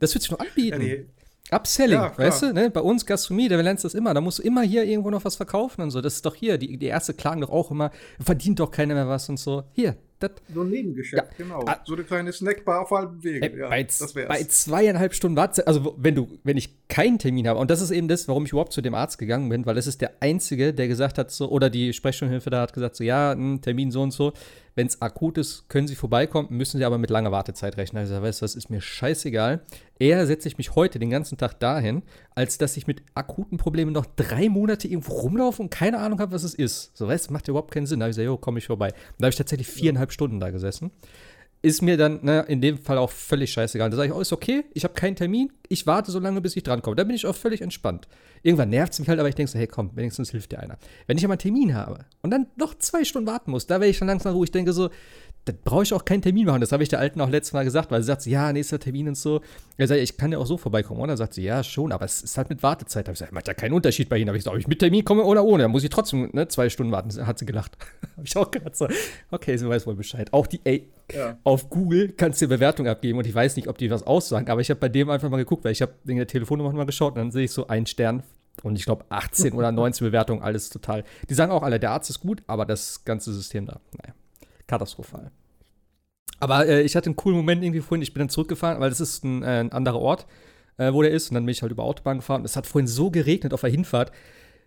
Das 0.00 0.14
wird 0.14 0.22
sich 0.22 0.30
noch 0.32 0.40
ja 0.40 0.46
anbieten. 0.46 0.78
nee. 0.78 1.06
Upselling, 1.50 1.98
Ja, 1.98 2.16
weißt 2.16 2.42
du, 2.42 2.52
ne? 2.52 2.70
Bei 2.70 2.80
uns 2.80 3.06
Gastronomie, 3.06 3.48
der 3.48 3.62
lernst 3.62 3.84
das 3.84 3.94
immer. 3.94 4.12
Da 4.12 4.20
musst 4.20 4.38
du 4.38 4.42
immer 4.42 4.62
hier 4.62 4.84
irgendwo 4.84 5.10
noch 5.10 5.24
was 5.24 5.36
verkaufen 5.36 5.82
und 5.82 5.90
so. 5.90 6.00
Das 6.00 6.14
ist 6.14 6.26
doch 6.26 6.34
hier. 6.34 6.58
Die, 6.58 6.76
die 6.76 6.86
Ärzte 6.86 7.14
klagen 7.14 7.40
doch 7.40 7.50
auch 7.50 7.70
immer, 7.70 7.90
verdient 8.20 8.60
doch 8.60 8.70
keiner 8.70 8.94
mehr 8.94 9.08
was 9.08 9.28
und 9.28 9.38
so. 9.38 9.64
Hier, 9.72 9.96
das. 10.18 10.32
So 10.52 10.62
ein 10.62 10.70
Nebengeschäft, 10.70 11.36
genau. 11.36 11.62
Ah. 11.66 11.80
So 11.84 11.94
eine 11.94 12.04
kleine 12.04 12.32
Snackbar 12.32 12.82
auf 12.82 12.90
halbem 12.90 13.22
Weg. 13.22 13.42
Ey, 13.42 13.58
ja, 13.58 13.68
bei, 13.68 13.86
bei 14.26 14.42
zweieinhalb 14.44 15.14
Stunden 15.14 15.36
Wartezeit, 15.36 15.68
also 15.68 15.94
wenn 15.96 16.14
du, 16.14 16.28
wenn 16.44 16.56
ich 16.56 16.88
keinen 16.88 17.18
Termin 17.18 17.46
habe, 17.48 17.60
und 17.60 17.70
das 17.70 17.80
ist 17.80 17.92
eben 17.92 18.08
das, 18.08 18.28
warum 18.28 18.44
ich 18.44 18.52
überhaupt 18.52 18.72
zu 18.72 18.82
dem 18.82 18.94
Arzt 18.94 19.18
gegangen 19.18 19.48
bin, 19.48 19.64
weil 19.64 19.74
das 19.74 19.86
ist 19.86 20.00
der 20.00 20.12
Einzige, 20.20 20.74
der 20.74 20.88
gesagt 20.88 21.18
hat, 21.18 21.30
so, 21.30 21.48
oder 21.50 21.70
die 21.70 21.92
Sprechstundenhilfe 21.92 22.50
da 22.50 22.62
hat 22.62 22.72
gesagt, 22.72 22.96
so, 22.96 23.04
ja, 23.04 23.32
hm, 23.32 23.60
Termin 23.62 23.90
so 23.90 24.02
und 24.02 24.10
so, 24.10 24.32
wenn 24.78 24.86
es 24.86 25.02
akut 25.02 25.38
ist, 25.38 25.68
können 25.68 25.88
Sie 25.88 25.96
vorbeikommen, 25.96 26.46
müssen 26.50 26.78
Sie 26.78 26.84
aber 26.84 26.98
mit 26.98 27.10
langer 27.10 27.32
Wartezeit 27.32 27.76
rechnen. 27.76 27.98
Also, 27.98 28.22
weißt 28.22 28.40
du, 28.40 28.44
das 28.44 28.54
ist 28.54 28.70
mir 28.70 28.80
scheißegal. 28.80 29.60
Eher 29.98 30.24
setze 30.24 30.46
ich 30.46 30.56
mich 30.56 30.76
heute 30.76 31.00
den 31.00 31.10
ganzen 31.10 31.36
Tag 31.36 31.58
dahin, 31.58 32.04
als 32.36 32.58
dass 32.58 32.76
ich 32.76 32.86
mit 32.86 33.02
akuten 33.12 33.58
Problemen 33.58 33.92
noch 33.92 34.06
drei 34.06 34.48
Monate 34.48 34.86
irgendwo 34.86 35.14
rumlaufe 35.14 35.60
und 35.60 35.70
keine 35.70 35.98
Ahnung 35.98 36.20
habe, 36.20 36.30
was 36.30 36.44
es 36.44 36.54
ist. 36.54 36.96
So, 36.96 37.08
weißt 37.08 37.28
du, 37.28 37.32
macht 37.32 37.48
ja 37.48 37.50
überhaupt 37.50 37.74
keinen 37.74 37.86
Sinn. 37.86 37.98
Da 37.98 38.04
habe 38.04 38.10
ich 38.10 38.16
gesagt, 38.16 38.26
jo, 38.26 38.36
komme 38.36 38.60
ich 38.60 38.66
vorbei. 38.66 38.90
Und 38.90 38.94
da 39.18 39.24
habe 39.24 39.30
ich 39.30 39.36
tatsächlich 39.36 39.66
viereinhalb 39.66 40.12
Stunden 40.12 40.38
da 40.38 40.50
gesessen 40.50 40.92
ist 41.60 41.82
mir 41.82 41.96
dann 41.96 42.20
ne, 42.22 42.44
in 42.48 42.60
dem 42.60 42.78
Fall 42.78 42.98
auch 42.98 43.10
völlig 43.10 43.52
scheißegal. 43.52 43.90
Da 43.90 43.96
sage 43.96 44.08
ich, 44.08 44.14
oh, 44.14 44.20
ist 44.20 44.32
okay, 44.32 44.64
ich 44.74 44.84
habe 44.84 44.94
keinen 44.94 45.16
Termin, 45.16 45.52
ich 45.68 45.86
warte 45.86 46.10
so 46.12 46.20
lange, 46.20 46.40
bis 46.40 46.54
ich 46.56 46.62
drankomme. 46.62 46.94
Da 46.94 47.04
bin 47.04 47.16
ich 47.16 47.26
auch 47.26 47.34
völlig 47.34 47.62
entspannt. 47.62 48.06
Irgendwann 48.42 48.70
nervt 48.70 48.92
es 48.92 49.00
mich 49.00 49.08
halt, 49.08 49.18
aber 49.18 49.28
ich 49.28 49.34
denke 49.34 49.50
so, 49.50 49.58
hey, 49.58 49.66
komm, 49.66 49.90
wenigstens 49.94 50.30
hilft 50.30 50.52
dir 50.52 50.60
einer. 50.60 50.78
Wenn 51.06 51.18
ich 51.18 51.24
aber 51.24 51.32
einen 51.32 51.40
Termin 51.40 51.74
habe 51.74 52.04
und 52.22 52.30
dann 52.30 52.46
noch 52.56 52.74
zwei 52.78 53.04
Stunden 53.04 53.26
warten 53.26 53.50
muss, 53.50 53.66
da 53.66 53.80
wäre 53.80 53.90
ich 53.90 53.98
dann 53.98 54.08
langsam 54.08 54.34
ruhig, 54.34 54.48
ich 54.48 54.52
denke 54.52 54.72
so, 54.72 54.90
da 55.48 55.52
brauche 55.64 55.82
ich 55.82 55.92
auch 55.94 56.04
keinen 56.04 56.22
Termin 56.22 56.46
machen. 56.46 56.60
Das 56.60 56.72
habe 56.72 56.82
ich 56.82 56.88
der 56.88 56.98
Alten 56.98 57.20
auch 57.20 57.28
letztes 57.30 57.52
Mal 57.52 57.64
gesagt, 57.64 57.90
weil 57.90 58.00
sie 58.02 58.06
sagt, 58.06 58.26
ja, 58.26 58.52
nächster 58.52 58.78
Termin 58.78 59.08
und 59.08 59.16
so. 59.16 59.40
Er 59.76 59.88
sagt, 59.88 60.00
ich 60.00 60.16
kann 60.16 60.30
ja 60.32 60.38
auch 60.38 60.46
so 60.46 60.56
vorbeikommen. 60.58 61.00
Und 61.00 61.08
dann 61.08 61.16
sagt 61.16 61.34
sie, 61.34 61.42
ja, 61.42 61.62
schon, 61.64 61.92
aber 61.92 62.04
es 62.04 62.22
ist 62.22 62.36
halt 62.36 62.50
mit 62.50 62.62
Wartezeit. 62.62 63.06
Da 63.06 63.10
habe 63.10 63.14
ich 63.14 63.18
gesagt, 63.18 63.32
macht 63.32 63.48
ja 63.48 63.54
keinen 63.54 63.72
Unterschied 63.72 64.08
bei 64.08 64.16
Ihnen. 64.18 64.26
Da 64.26 64.30
habe 64.30 64.36
ich 64.38 64.42
gesagt, 64.44 64.54
ob 64.54 64.60
ich 64.60 64.68
mit 64.68 64.78
Termin 64.78 65.04
komme 65.04 65.24
oder 65.24 65.44
ohne. 65.44 65.64
Da 65.64 65.68
muss 65.68 65.82
ich 65.84 65.90
trotzdem 65.90 66.30
ne, 66.32 66.48
zwei 66.48 66.68
Stunden 66.68 66.92
warten. 66.92 67.26
Hat 67.26 67.38
sie 67.38 67.46
gelacht. 67.46 67.76
habe 68.16 68.26
ich 68.26 68.36
auch 68.36 68.50
gedacht, 68.50 68.76
so, 68.76 68.86
okay, 69.30 69.56
sie 69.56 69.68
weiß 69.68 69.86
wohl 69.86 69.94
Bescheid. 69.96 70.32
Auch 70.32 70.46
die, 70.46 70.60
ey, 70.64 70.88
Ja. 71.14 71.38
auf 71.44 71.70
Google 71.70 72.12
kannst 72.12 72.40
du 72.40 72.46
dir 72.46 72.56
Bewertung 72.56 72.86
abgeben 72.86 73.18
und 73.18 73.26
ich 73.26 73.34
weiß 73.34 73.56
nicht, 73.56 73.68
ob 73.68 73.78
die 73.78 73.90
was 73.90 74.02
aussagen, 74.06 74.50
aber 74.50 74.60
ich 74.60 74.70
habe 74.70 74.80
bei 74.80 74.88
dem 74.88 75.08
einfach 75.10 75.30
mal 75.30 75.36
geguckt, 75.38 75.64
weil 75.64 75.72
ich 75.72 75.80
habe 75.82 75.92
wegen 76.04 76.18
der 76.18 76.26
Telefonnummer 76.26 76.72
mal 76.72 76.84
geschaut 76.84 77.14
und 77.14 77.18
dann 77.18 77.30
sehe 77.30 77.44
ich 77.44 77.52
so 77.52 77.66
einen 77.68 77.86
Stern 77.86 78.22
und 78.64 78.76
ich 78.76 78.84
glaube 78.84 79.04
18 79.08 79.52
oder 79.54 79.70
19 79.72 80.06
Bewertungen, 80.08 80.42
alles 80.42 80.68
total. 80.68 81.04
Die 81.30 81.34
sagen 81.34 81.52
auch 81.52 81.62
alle, 81.62 81.78
der 81.78 81.92
Arzt 81.92 82.10
ist 82.10 82.20
gut, 82.20 82.42
aber 82.48 82.66
das 82.66 83.04
ganze 83.04 83.32
System 83.32 83.66
da, 83.66 83.80
naja, 84.02 84.14
katastrophal. 84.66 85.30
Aber 86.40 86.66
äh, 86.66 86.82
ich 86.82 86.96
hatte 86.96 87.06
einen 87.06 87.16
coolen 87.16 87.36
Moment 87.36 87.62
irgendwie 87.62 87.80
vorhin, 87.80 88.02
ich 88.02 88.14
bin 88.14 88.20
dann 88.20 88.28
zurückgefahren, 88.28 88.80
weil 88.80 88.90
das 88.90 89.00
ist 89.00 89.24
ein, 89.24 89.42
äh, 89.42 89.60
ein 89.60 89.72
anderer 89.72 90.00
Ort, 90.00 90.26
äh, 90.76 90.92
wo 90.92 91.02
der 91.02 91.10
ist 91.10 91.30
und 91.30 91.34
dann 91.34 91.44
bin 91.46 91.52
ich 91.52 91.62
halt 91.62 91.72
über 91.72 91.84
Autobahn 91.84 92.18
gefahren. 92.18 92.44
Es 92.44 92.56
hat 92.56 92.66
vorhin 92.66 92.86
so 92.86 93.10
geregnet 93.10 93.52
auf 93.52 93.62
der 93.62 93.70
Hinfahrt. 93.70 94.12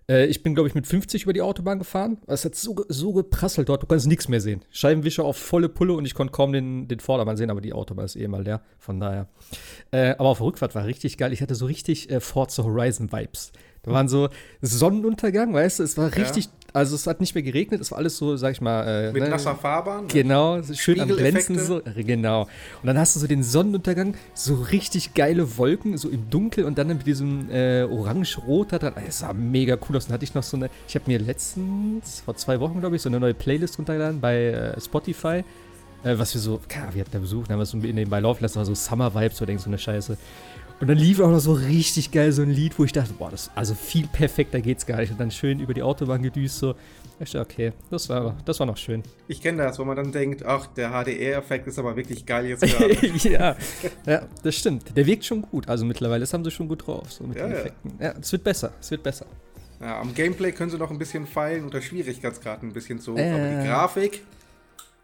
Äh, 0.09 0.25
ich 0.25 0.43
bin, 0.43 0.53
glaube 0.53 0.67
ich, 0.67 0.75
mit 0.75 0.87
50 0.87 1.23
über 1.23 1.33
die 1.33 1.41
Autobahn 1.41 1.79
gefahren. 1.79 2.17
Es 2.27 2.43
hat 2.45 2.55
so, 2.55 2.83
so 2.89 3.13
geprasselt 3.13 3.69
dort, 3.69 3.83
du 3.83 3.87
kannst 3.87 4.07
nichts 4.07 4.27
mehr 4.27 4.41
sehen. 4.41 4.61
Scheibenwischer 4.71 5.23
auf 5.23 5.37
volle 5.37 5.69
Pulle 5.69 5.93
und 5.93 6.05
ich 6.05 6.13
konnte 6.13 6.33
kaum 6.33 6.51
den, 6.51 6.87
den 6.87 6.99
Vordermann 6.99 7.37
sehen, 7.37 7.49
aber 7.49 7.61
die 7.61 7.73
Autobahn 7.73 8.05
ist 8.05 8.15
eh 8.15 8.27
mal 8.27 8.43
leer. 8.43 8.61
Von 8.77 8.99
daher. 8.99 9.27
Äh, 9.91 10.11
aber 10.11 10.29
auf 10.29 10.39
der 10.39 10.47
Rückfahrt 10.47 10.75
war 10.75 10.85
richtig 10.85 11.17
geil. 11.17 11.33
Ich 11.33 11.41
hatte 11.41 11.55
so 11.55 11.65
richtig 11.65 12.09
äh, 12.09 12.19
Forza 12.19 12.63
Horizon 12.63 13.11
Vibes. 13.11 13.51
Da 13.83 13.91
waren 13.91 14.07
so 14.07 14.29
Sonnenuntergang, 14.61 15.53
weißt 15.53 15.79
du, 15.79 15.83
es 15.83 15.97
war 15.97 16.15
richtig, 16.15 16.49
also 16.71 16.95
es 16.95 17.07
hat 17.07 17.19
nicht 17.19 17.33
mehr 17.33 17.41
geregnet, 17.41 17.81
es 17.81 17.89
war 17.89 17.97
alles 17.97 18.15
so, 18.15 18.37
sag 18.37 18.51
ich 18.51 18.61
mal, 18.61 18.83
äh, 18.83 19.11
Mit 19.11 19.23
ne, 19.23 19.29
nasser 19.29 19.55
Fahrbahn. 19.55 20.07
Genau, 20.07 20.61
so 20.61 20.75
schön 20.75 21.01
am 21.01 21.09
Glänzen 21.09 21.57
so. 21.57 21.81
Genau. 21.95 22.43
Und 22.43 22.85
dann 22.85 22.99
hast 22.99 23.15
du 23.15 23.19
so 23.19 23.25
den 23.25 23.41
Sonnenuntergang, 23.41 24.13
so 24.35 24.53
richtig 24.55 25.15
geile 25.15 25.57
Wolken, 25.57 25.97
so 25.97 26.09
im 26.09 26.29
Dunkel 26.29 26.65
und 26.65 26.77
dann 26.77 26.87
mit 26.87 27.07
diesem 27.07 27.49
äh, 27.49 27.83
Orange-Rot 27.83 28.71
da 28.71 28.77
dran. 28.77 28.93
Es 29.07 29.19
sah 29.19 29.33
mega 29.33 29.77
cool 29.89 29.97
aus. 29.97 30.05
Dann 30.05 30.13
hatte 30.13 30.25
ich 30.25 30.35
noch 30.35 30.43
so 30.43 30.57
eine, 30.57 30.69
ich 30.87 30.93
habe 30.93 31.05
mir 31.07 31.17
letztens, 31.17 32.21
vor 32.21 32.35
zwei 32.35 32.59
Wochen, 32.59 32.79
glaube 32.79 32.95
ich, 32.95 33.01
so 33.01 33.09
eine 33.09 33.19
neue 33.19 33.33
Playlist 33.33 33.79
runtergeladen 33.79 34.21
bei 34.21 34.45
äh, 34.45 34.79
Spotify. 34.79 35.43
Äh, 36.03 36.17
was 36.17 36.33
wir 36.33 36.41
so, 36.41 36.59
klar, 36.67 36.93
wir 36.93 37.01
hatten 37.01 37.11
da 37.11 37.19
Besuch, 37.19 37.47
dann 37.47 37.53
haben 37.53 37.59
wir 37.59 37.65
so 37.65 37.77
nebenbei 37.77 38.19
laufen 38.19 38.43
lassen, 38.43 38.55
war 38.57 38.65
so 38.65 38.75
Summer-Vibes, 38.75 39.37
so 39.37 39.45
denkst 39.45 39.63
so 39.63 39.69
eine 39.69 39.77
Scheiße. 39.77 40.17
Und 40.81 40.87
dann 40.87 40.97
lief 40.97 41.19
auch 41.19 41.29
noch 41.29 41.39
so 41.39 41.53
richtig 41.53 42.11
geil 42.11 42.31
so 42.31 42.41
ein 42.41 42.49
Lied, 42.49 42.77
wo 42.79 42.83
ich 42.83 42.91
dachte, 42.91 43.13
boah, 43.13 43.29
das, 43.29 43.51
also 43.55 43.75
viel 43.75 44.07
perfekter 44.07 44.59
geht's 44.61 44.85
gar 44.85 44.97
nicht. 44.97 45.11
Und 45.11 45.19
dann 45.19 45.29
schön 45.31 45.59
über 45.59 45.73
die 45.75 45.83
Autobahn 45.83 46.21
gedüst, 46.23 46.57
so. 46.57 46.73
Ich 47.19 47.31
dachte, 47.33 47.41
okay, 47.53 47.73
das 47.91 48.09
war, 48.09 48.35
das 48.45 48.59
war 48.59 48.65
noch 48.65 48.77
schön. 48.77 49.03
Ich 49.27 49.39
kenne 49.41 49.61
das, 49.61 49.77
wo 49.77 49.85
man 49.85 49.95
dann 49.95 50.11
denkt, 50.11 50.43
ach, 50.43 50.65
der 50.65 50.89
HDR-Effekt 50.89 51.67
ist 51.67 51.77
aber 51.77 51.95
wirklich 51.95 52.25
geil 52.25 52.47
jetzt 52.47 52.61
gerade. 52.63 52.95
ja. 53.29 53.55
ja, 54.07 54.23
das 54.41 54.55
stimmt. 54.55 54.97
Der 54.97 55.05
wirkt 55.05 55.23
schon 55.23 55.43
gut. 55.43 55.69
Also 55.69 55.85
mittlerweile, 55.85 56.21
das 56.21 56.33
haben 56.33 56.43
sie 56.43 56.49
schon 56.49 56.67
gut 56.67 56.87
drauf, 56.87 57.11
so 57.11 57.25
mit 57.25 57.37
Ja, 57.37 57.43
den 57.43 57.51
ja. 57.51 57.57
Effekten. 57.59 57.91
Ja, 57.99 58.13
es 58.19 58.31
wird 58.31 58.43
besser, 58.43 58.71
es 58.81 58.89
wird 58.89 59.03
besser. 59.03 59.27
ja, 59.79 60.01
am 60.01 60.15
Gameplay 60.15 60.51
können 60.51 60.71
sie 60.71 60.79
noch 60.79 60.89
ein 60.89 60.97
bisschen 60.97 61.27
feilen 61.27 61.63
und 61.63 61.75
der 61.75 61.81
Schwierigkeitsgrad 61.81 62.63
ein 62.63 62.73
bisschen 62.73 62.99
zu. 62.99 63.15
Äh. 63.15 63.29
Aber 63.29 63.61
die 63.61 63.67
Grafik, 63.67 64.23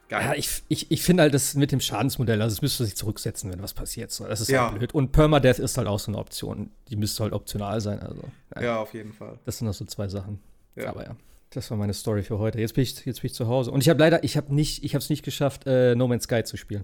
geil. 0.10 0.24
Ja, 0.26 0.34
ich, 0.34 0.64
ich, 0.68 0.92
ich 0.92 1.02
finde 1.04 1.24
halt 1.24 1.34
das 1.34 1.56
mit 1.56 1.72
dem 1.72 1.80
Schadensmodell, 1.80 2.42
also 2.42 2.54
es 2.54 2.62
müsste 2.62 2.86
sich 2.86 2.96
zurücksetzen, 2.96 3.52
wenn 3.52 3.62
was 3.62 3.74
passiert. 3.74 4.12
So. 4.12 4.26
Das 4.26 4.42
ist 4.42 4.50
Ja. 4.50 4.70
halt 4.70 4.78
blöd. 4.80 4.94
Und 4.94 5.12
Permadeath 5.12 5.60
ist 5.60 5.78
halt 5.78 5.88
auch 5.88 6.00
so 6.00 6.12
eine 6.12 6.18
Option. 6.20 6.70
Die 6.90 6.96
müsste 6.96 7.24
halt 7.24 7.34
optional 7.34 7.82
sein. 7.82 8.00
Also, 8.00 8.22
ja, 8.56 8.62
ja, 8.62 8.78
auf 8.80 8.94
jeden 8.94 9.14
Fall. 9.14 9.38
Das 9.46 9.58
sind 9.58 9.68
noch 9.68 9.74
so 9.74 9.86
zwei 9.86 10.08
Sachen. 10.08 10.40
Ja. 10.76 10.90
Aber 10.90 11.04
ja. 11.06 11.16
Das 11.52 11.72
war 11.72 11.78
meine 11.78 11.94
Story 11.94 12.24
für 12.24 12.40
heute. 12.40 12.60
Jetzt 12.60 12.74
bin 12.74 12.84
ich, 12.84 13.06
jetzt 13.06 13.22
bin 13.22 13.28
ich 13.28 13.34
zu 13.34 13.48
Hause. 13.48 13.72
Und 13.72 13.82
ich 13.82 13.90
habe 13.90 14.00
leider, 14.00 14.24
ich 14.24 14.36
habe 14.36 14.54
nicht, 14.54 14.84
ich 14.84 14.94
habe 14.96 15.02
es 15.02 15.10
nicht 15.10 15.24
geschafft, 15.24 15.66
äh, 15.66 15.96
No 15.96 16.08
Man's 16.08 16.26
Sky 16.26 16.44
zu 16.44 16.58
spielen. 16.58 16.84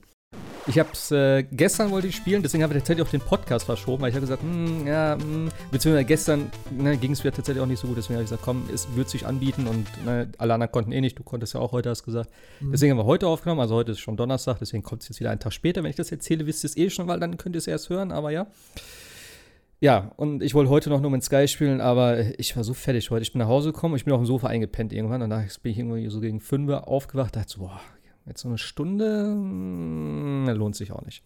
Ich 0.66 0.80
habe 0.80 0.90
es 0.94 1.12
äh, 1.12 1.44
gestern 1.44 1.92
wollte 1.92 2.08
ich 2.08 2.16
spielen, 2.16 2.42
deswegen 2.42 2.64
habe 2.64 2.74
ich 2.74 2.80
tatsächlich 2.80 3.06
auch 3.06 3.12
den 3.12 3.20
Podcast 3.20 3.66
verschoben, 3.66 4.02
weil 4.02 4.10
ich 4.10 4.16
habe 4.16 4.22
gesagt, 4.22 4.44
hm, 4.44 4.88
ja, 4.88 5.18
hm, 5.20 5.50
beziehungsweise 5.72 6.06
gestern 6.06 6.52
ne, 6.72 6.96
ging 6.96 7.12
es 7.12 7.24
mir 7.24 7.34
tatsächlich 7.34 7.62
auch 7.62 7.68
nicht 7.68 7.80
so 7.80 7.88
gut, 7.88 7.98
deswegen 7.98 8.16
habe 8.16 8.24
ich 8.24 8.30
gesagt, 8.30 8.44
komm, 8.46 8.64
es 8.74 8.88
wird 8.96 9.10
sich 9.10 9.26
anbieten 9.26 9.68
und 9.68 9.88
ne, 10.06 10.30
alle 10.38 10.54
anderen 10.54 10.72
konnten 10.72 10.94
eh 10.94 11.02
nicht, 11.02 11.20
du 11.20 11.24
konntest 11.24 11.54
ja 11.54 11.60
auch 11.60 11.74
heute, 11.74 11.90
hast 11.90 12.04
gesagt. 12.04 12.30
Mhm. 12.62 12.72
Deswegen 12.72 12.92
haben 12.92 13.00
wir 13.00 13.06
heute 13.06 13.28
aufgenommen, 13.28 13.60
also 13.60 13.76
heute 13.76 13.92
ist 13.92 14.00
schon 14.00 14.16
Donnerstag, 14.16 14.60
deswegen 14.60 14.84
kommt 14.84 15.02
es 15.02 15.10
jetzt 15.10 15.20
wieder 15.20 15.32
einen 15.32 15.42
Tag 15.42 15.52
später. 15.52 15.84
Wenn 15.84 15.90
ich 15.90 15.98
das 15.98 16.12
erzähle, 16.12 16.46
wisst 16.46 16.64
ihr 16.64 16.70
es 16.70 16.78
eh 16.78 16.90
schon, 16.90 17.08
weil 17.08 17.20
dann 17.20 17.36
könnt 17.36 17.56
ihr 17.56 17.60
es 17.60 17.68
erst 17.68 17.90
hören, 17.90 18.14
aber 18.14 18.32
ja. 18.32 18.48
Ja, 19.82 20.14
und 20.16 20.42
ich 20.42 20.54
wollte 20.54 20.70
heute 20.70 20.90
noch 20.90 21.02
nur 21.02 21.12
mit 21.12 21.26
Sky 21.26 21.46
spielen, 21.50 21.82
aber 21.82 22.40
ich 22.40 22.56
war 22.56 22.64
so 22.64 22.74
fertig 22.74 23.12
heute. 23.12 23.24
Ich 23.24 23.34
bin 23.34 23.40
nach 23.40 23.50
Hause 23.50 23.74
gekommen, 23.74 23.98
ich 23.98 24.06
bin 24.06 24.14
auf 24.14 24.22
dem 24.22 24.26
Sofa 24.26 24.48
eingepennt 24.48 24.94
irgendwann. 24.94 25.22
Und 25.22 25.30
dann 25.30 25.46
bin 25.62 25.72
ich 25.74 25.78
irgendwie 25.78 26.08
so 26.08 26.22
gegen 26.22 26.40
5 26.40 26.70
Uhr 26.70 26.88
aufgewacht, 26.88 27.36
dachte 27.36 27.52
so, 27.52 27.60
boah, 27.60 27.82
jetzt 28.26 28.42
so 28.42 28.48
eine 28.48 28.58
Stunde 28.58 29.36
mh, 29.36 30.50
hm, 30.50 30.58
lohnt 30.58 30.76
sich 30.76 30.92
auch 30.92 31.02
nicht. 31.04 31.24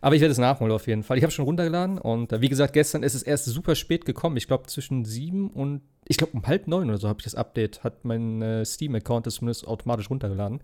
Aber 0.00 0.14
ich 0.14 0.20
werde 0.20 0.32
es 0.32 0.38
nachholen 0.38 0.72
auf 0.72 0.86
jeden 0.86 1.02
Fall. 1.02 1.16
Ich 1.16 1.22
habe 1.22 1.32
schon 1.32 1.44
runtergeladen 1.44 1.98
und 1.98 2.32
äh, 2.32 2.40
wie 2.40 2.48
gesagt, 2.48 2.72
gestern 2.72 3.02
ist 3.02 3.14
es 3.14 3.22
erst 3.22 3.44
super 3.44 3.74
spät 3.74 4.04
gekommen. 4.04 4.36
Ich 4.36 4.46
glaube 4.46 4.66
zwischen 4.66 5.04
sieben 5.04 5.50
und 5.50 5.82
ich 6.06 6.16
glaube 6.16 6.32
um 6.34 6.46
halb 6.46 6.66
neun 6.66 6.88
oder 6.88 6.98
so 6.98 7.08
habe 7.08 7.20
ich 7.20 7.24
das 7.24 7.34
Update, 7.34 7.84
hat 7.84 8.04
mein 8.04 8.42
äh, 8.42 8.64
Steam-Account 8.64 9.26
das 9.26 9.36
zumindest 9.36 9.66
automatisch 9.66 10.10
runtergeladen. 10.10 10.60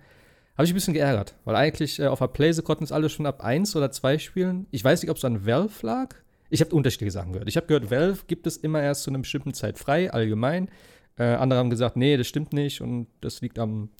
Habe 0.56 0.64
ich 0.64 0.72
ein 0.72 0.74
bisschen 0.74 0.94
geärgert, 0.94 1.34
weil 1.44 1.54
eigentlich 1.54 2.00
äh, 2.00 2.08
auf 2.08 2.18
der 2.18 2.26
Playse 2.26 2.62
konnten 2.62 2.84
es 2.84 2.90
alle 2.90 3.08
schon 3.08 3.26
ab 3.26 3.42
eins 3.44 3.76
oder 3.76 3.92
zwei 3.92 4.18
spielen. 4.18 4.66
Ich 4.72 4.82
weiß 4.82 5.02
nicht, 5.02 5.10
ob 5.10 5.16
es 5.16 5.24
an 5.24 5.46
Valve 5.46 5.86
lag 5.86 6.14
ich 6.50 6.60
habe 6.60 6.74
unterschiedliche 6.74 7.10
Sachen 7.10 7.32
gehört. 7.32 7.48
Ich 7.48 7.56
habe 7.56 7.66
gehört, 7.66 7.90
Valve 7.90 8.20
gibt 8.26 8.46
es 8.46 8.56
immer 8.56 8.82
erst 8.82 9.02
zu 9.02 9.10
einer 9.10 9.18
bestimmten 9.18 9.54
Zeit 9.54 9.78
frei, 9.78 10.10
allgemein. 10.12 10.70
Äh, 11.18 11.24
andere 11.24 11.58
haben 11.58 11.70
gesagt, 11.70 11.96
nee, 11.96 12.16
das 12.16 12.26
stimmt 12.26 12.52
nicht 12.52 12.80
und 12.80 13.08
das 13.20 13.40
liegt 13.40 13.58
am, 13.58 13.90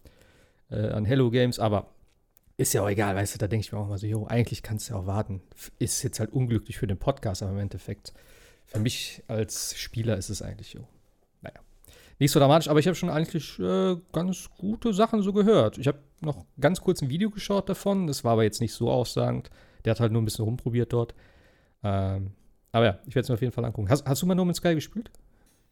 äh, 0.70 0.88
an 0.88 1.04
Hello 1.04 1.30
Games, 1.30 1.58
aber 1.58 1.90
ist 2.56 2.72
ja 2.72 2.82
auch 2.82 2.88
egal, 2.88 3.14
weißt 3.14 3.34
du, 3.34 3.38
da 3.38 3.46
denke 3.46 3.64
ich 3.64 3.72
mir 3.72 3.78
auch 3.78 3.88
mal 3.88 3.98
so, 3.98 4.06
jo, 4.06 4.26
eigentlich 4.26 4.62
kannst 4.62 4.88
du 4.88 4.94
ja 4.94 5.00
auch 5.00 5.06
warten. 5.06 5.40
Ist 5.78 6.02
jetzt 6.02 6.18
halt 6.18 6.32
unglücklich 6.32 6.76
für 6.76 6.88
den 6.88 6.98
Podcast, 6.98 7.42
aber 7.42 7.52
im 7.52 7.58
Endeffekt, 7.58 8.12
für 8.66 8.80
mich 8.80 9.22
als 9.28 9.78
Spieler 9.78 10.16
ist 10.16 10.28
es 10.28 10.42
eigentlich, 10.42 10.72
jo, 10.72 10.86
naja. 11.40 11.60
Nicht 12.18 12.32
so 12.32 12.40
dramatisch, 12.40 12.68
aber 12.68 12.80
ich 12.80 12.86
habe 12.86 12.96
schon 12.96 13.10
eigentlich 13.10 13.58
äh, 13.60 13.96
ganz 14.12 14.50
gute 14.58 14.92
Sachen 14.92 15.22
so 15.22 15.32
gehört. 15.32 15.78
Ich 15.78 15.86
habe 15.86 16.00
noch 16.20 16.46
ganz 16.60 16.80
kurz 16.80 17.00
ein 17.00 17.10
Video 17.10 17.30
geschaut 17.30 17.68
davon, 17.68 18.08
das 18.08 18.24
war 18.24 18.32
aber 18.32 18.42
jetzt 18.42 18.60
nicht 18.60 18.72
so 18.72 18.90
aussagend. 18.90 19.50
Der 19.84 19.92
hat 19.92 20.00
halt 20.00 20.10
nur 20.10 20.20
ein 20.20 20.24
bisschen 20.24 20.44
rumprobiert 20.44 20.92
dort. 20.92 21.14
Ähm, 21.84 22.32
aber 22.72 22.84
ja, 22.84 22.98
ich 23.06 23.14
werde 23.14 23.20
es 23.20 23.28
mir 23.28 23.34
auf 23.34 23.40
jeden 23.40 23.52
Fall 23.52 23.64
angucken. 23.64 23.88
Hast, 23.88 24.04
hast 24.04 24.20
du 24.20 24.26
mal 24.26 24.34
No 24.34 24.44
Man's 24.44 24.58
Sky 24.58 24.74
gespielt? 24.74 25.12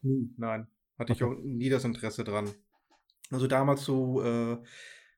Nein. 0.01 0.67
Hatte 0.97 1.11
okay. 1.11 1.13
ich 1.13 1.23
auch 1.23 1.35
nie 1.43 1.69
das 1.69 1.83
Interesse 1.83 2.23
dran. 2.23 2.49
Also 3.29 3.47
damals 3.47 3.83
so 3.83 4.21
äh, 4.23 4.57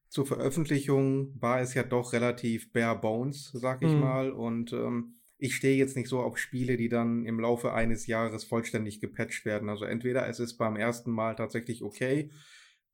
zur 0.10 0.25
Veröffentlichung 0.25 1.39
war 1.39 1.62
es 1.62 1.74
ja 1.74 1.84
doch 1.84 2.13
relativ 2.13 2.72
bare 2.72 3.00
bones, 3.00 3.51
sag 3.54 3.82
ich 3.82 3.92
mhm. 3.92 4.00
mal. 4.00 4.32
Und 4.32 4.74
ähm, 4.74 5.13
ich 5.38 5.56
stehe 5.56 5.78
jetzt 5.78 5.96
nicht 5.96 6.10
so 6.10 6.20
auf 6.20 6.38
Spiele, 6.38 6.75
die 6.75 6.89
dann 6.89 7.25
im 7.25 7.39
Laufe 7.39 7.74
eines 7.74 8.08
Jahres 8.08 8.44
vollständig 8.44 9.00
gepatcht 9.00 9.46
werden. 9.46 9.70
Also 9.70 9.86
entweder 9.86 10.28
es 10.28 10.39
ist 10.39 10.58
beim 10.58 10.75
ersten 10.75 11.12
Mal 11.12 11.36
tatsächlich 11.36 11.84
okay 11.84 12.32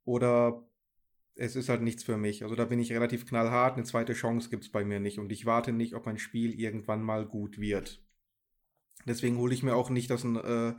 oder 0.04 0.68
es 1.36 1.56
ist 1.56 1.70
halt 1.70 1.82
nichts 1.82 2.04
für 2.04 2.18
mich. 2.18 2.44
Also 2.44 2.56
da 2.56 2.66
bin 2.66 2.80
ich 2.80 2.92
relativ 2.92 3.26
knallhart. 3.26 3.76
Eine 3.76 3.84
zweite 3.84 4.14
Chance 4.14 4.50
gibt 4.50 4.64
es 4.64 4.72
bei 4.72 4.86
mir 4.86 5.00
nicht. 5.00 5.20
Und 5.20 5.32
ich 5.32 5.46
warte 5.46 5.74
nicht, 5.74 5.96
ob 5.96 6.08
ein 6.08 6.18
Spiel 6.18 6.58
irgendwann 6.60 7.02
mal 7.02 7.26
gut 7.26 7.60
wird. 7.60 8.02
Deswegen 9.06 9.38
hole 9.38 9.54
ich 9.54 9.64
mir 9.64 9.76
auch 9.76 9.90
nicht 9.90 10.10
das, 10.10 10.24
äh, 10.24 10.74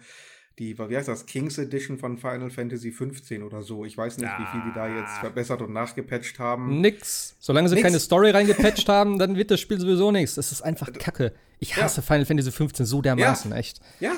die, 0.58 0.78
wie 0.78 0.96
heißt 0.96 1.08
das, 1.08 1.26
Kings 1.26 1.58
Edition 1.58 1.98
von 1.98 2.16
Final 2.16 2.50
Fantasy 2.50 2.90
15 2.90 3.42
oder 3.42 3.62
so. 3.62 3.84
Ich 3.84 3.96
weiß 3.96 4.16
nicht, 4.18 4.28
ah. 4.28 4.38
wie 4.38 4.46
viel 4.46 4.70
die 4.70 4.74
da 4.74 4.88
jetzt 4.88 5.18
verbessert 5.18 5.60
und 5.60 5.72
nachgepatcht 5.72 6.38
haben. 6.38 6.80
Nix. 6.80 7.36
Solange 7.38 7.68
sie 7.68 7.74
nix. 7.74 7.84
keine 7.84 8.00
Story 8.00 8.30
reingepatcht 8.30 8.88
haben, 8.88 9.18
dann 9.18 9.36
wird 9.36 9.50
das 9.50 9.60
Spiel 9.60 9.78
sowieso 9.78 10.10
nichts. 10.10 10.36
Das 10.36 10.52
ist 10.52 10.62
einfach 10.62 10.90
Kacke. 10.94 11.34
Ich 11.58 11.76
hasse 11.76 12.00
ja. 12.00 12.02
Final 12.02 12.24
Fantasy 12.24 12.52
15 12.52 12.86
so 12.86 13.02
dermaßen, 13.02 13.50
ja. 13.50 13.56
echt. 13.56 13.80
Ja. 14.00 14.12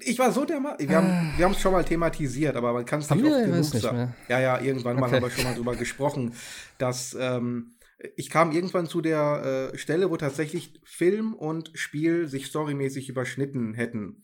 Ich 0.00 0.18
war 0.18 0.32
so 0.32 0.44
dermaßen. 0.44 0.88
Wir 0.88 0.96
haben 0.96 1.32
ah. 1.40 1.50
es 1.52 1.60
schon 1.60 1.72
mal 1.72 1.84
thematisiert, 1.84 2.56
aber 2.56 2.72
man 2.72 2.84
kann 2.84 3.00
es 3.00 3.08
nicht 3.08 3.24
oft 3.24 3.44
genug 3.44 3.64
sagen. 3.64 4.14
Ja, 4.28 4.40
ja, 4.40 4.60
irgendwann 4.60 4.98
okay. 4.98 5.00
mal 5.00 5.12
haben 5.12 5.22
wir 5.22 5.30
schon 5.30 5.44
mal 5.44 5.54
drüber 5.54 5.76
gesprochen, 5.76 6.34
dass. 6.78 7.16
Ähm, 7.18 7.72
ich 8.14 8.28
kam 8.28 8.52
irgendwann 8.52 8.86
zu 8.86 9.00
der 9.00 9.72
äh, 9.72 9.78
Stelle, 9.78 10.10
wo 10.10 10.18
tatsächlich 10.18 10.78
Film 10.84 11.32
und 11.32 11.70
Spiel 11.74 12.28
sich 12.28 12.46
storymäßig 12.46 13.08
überschnitten 13.08 13.72
hätten. 13.72 14.22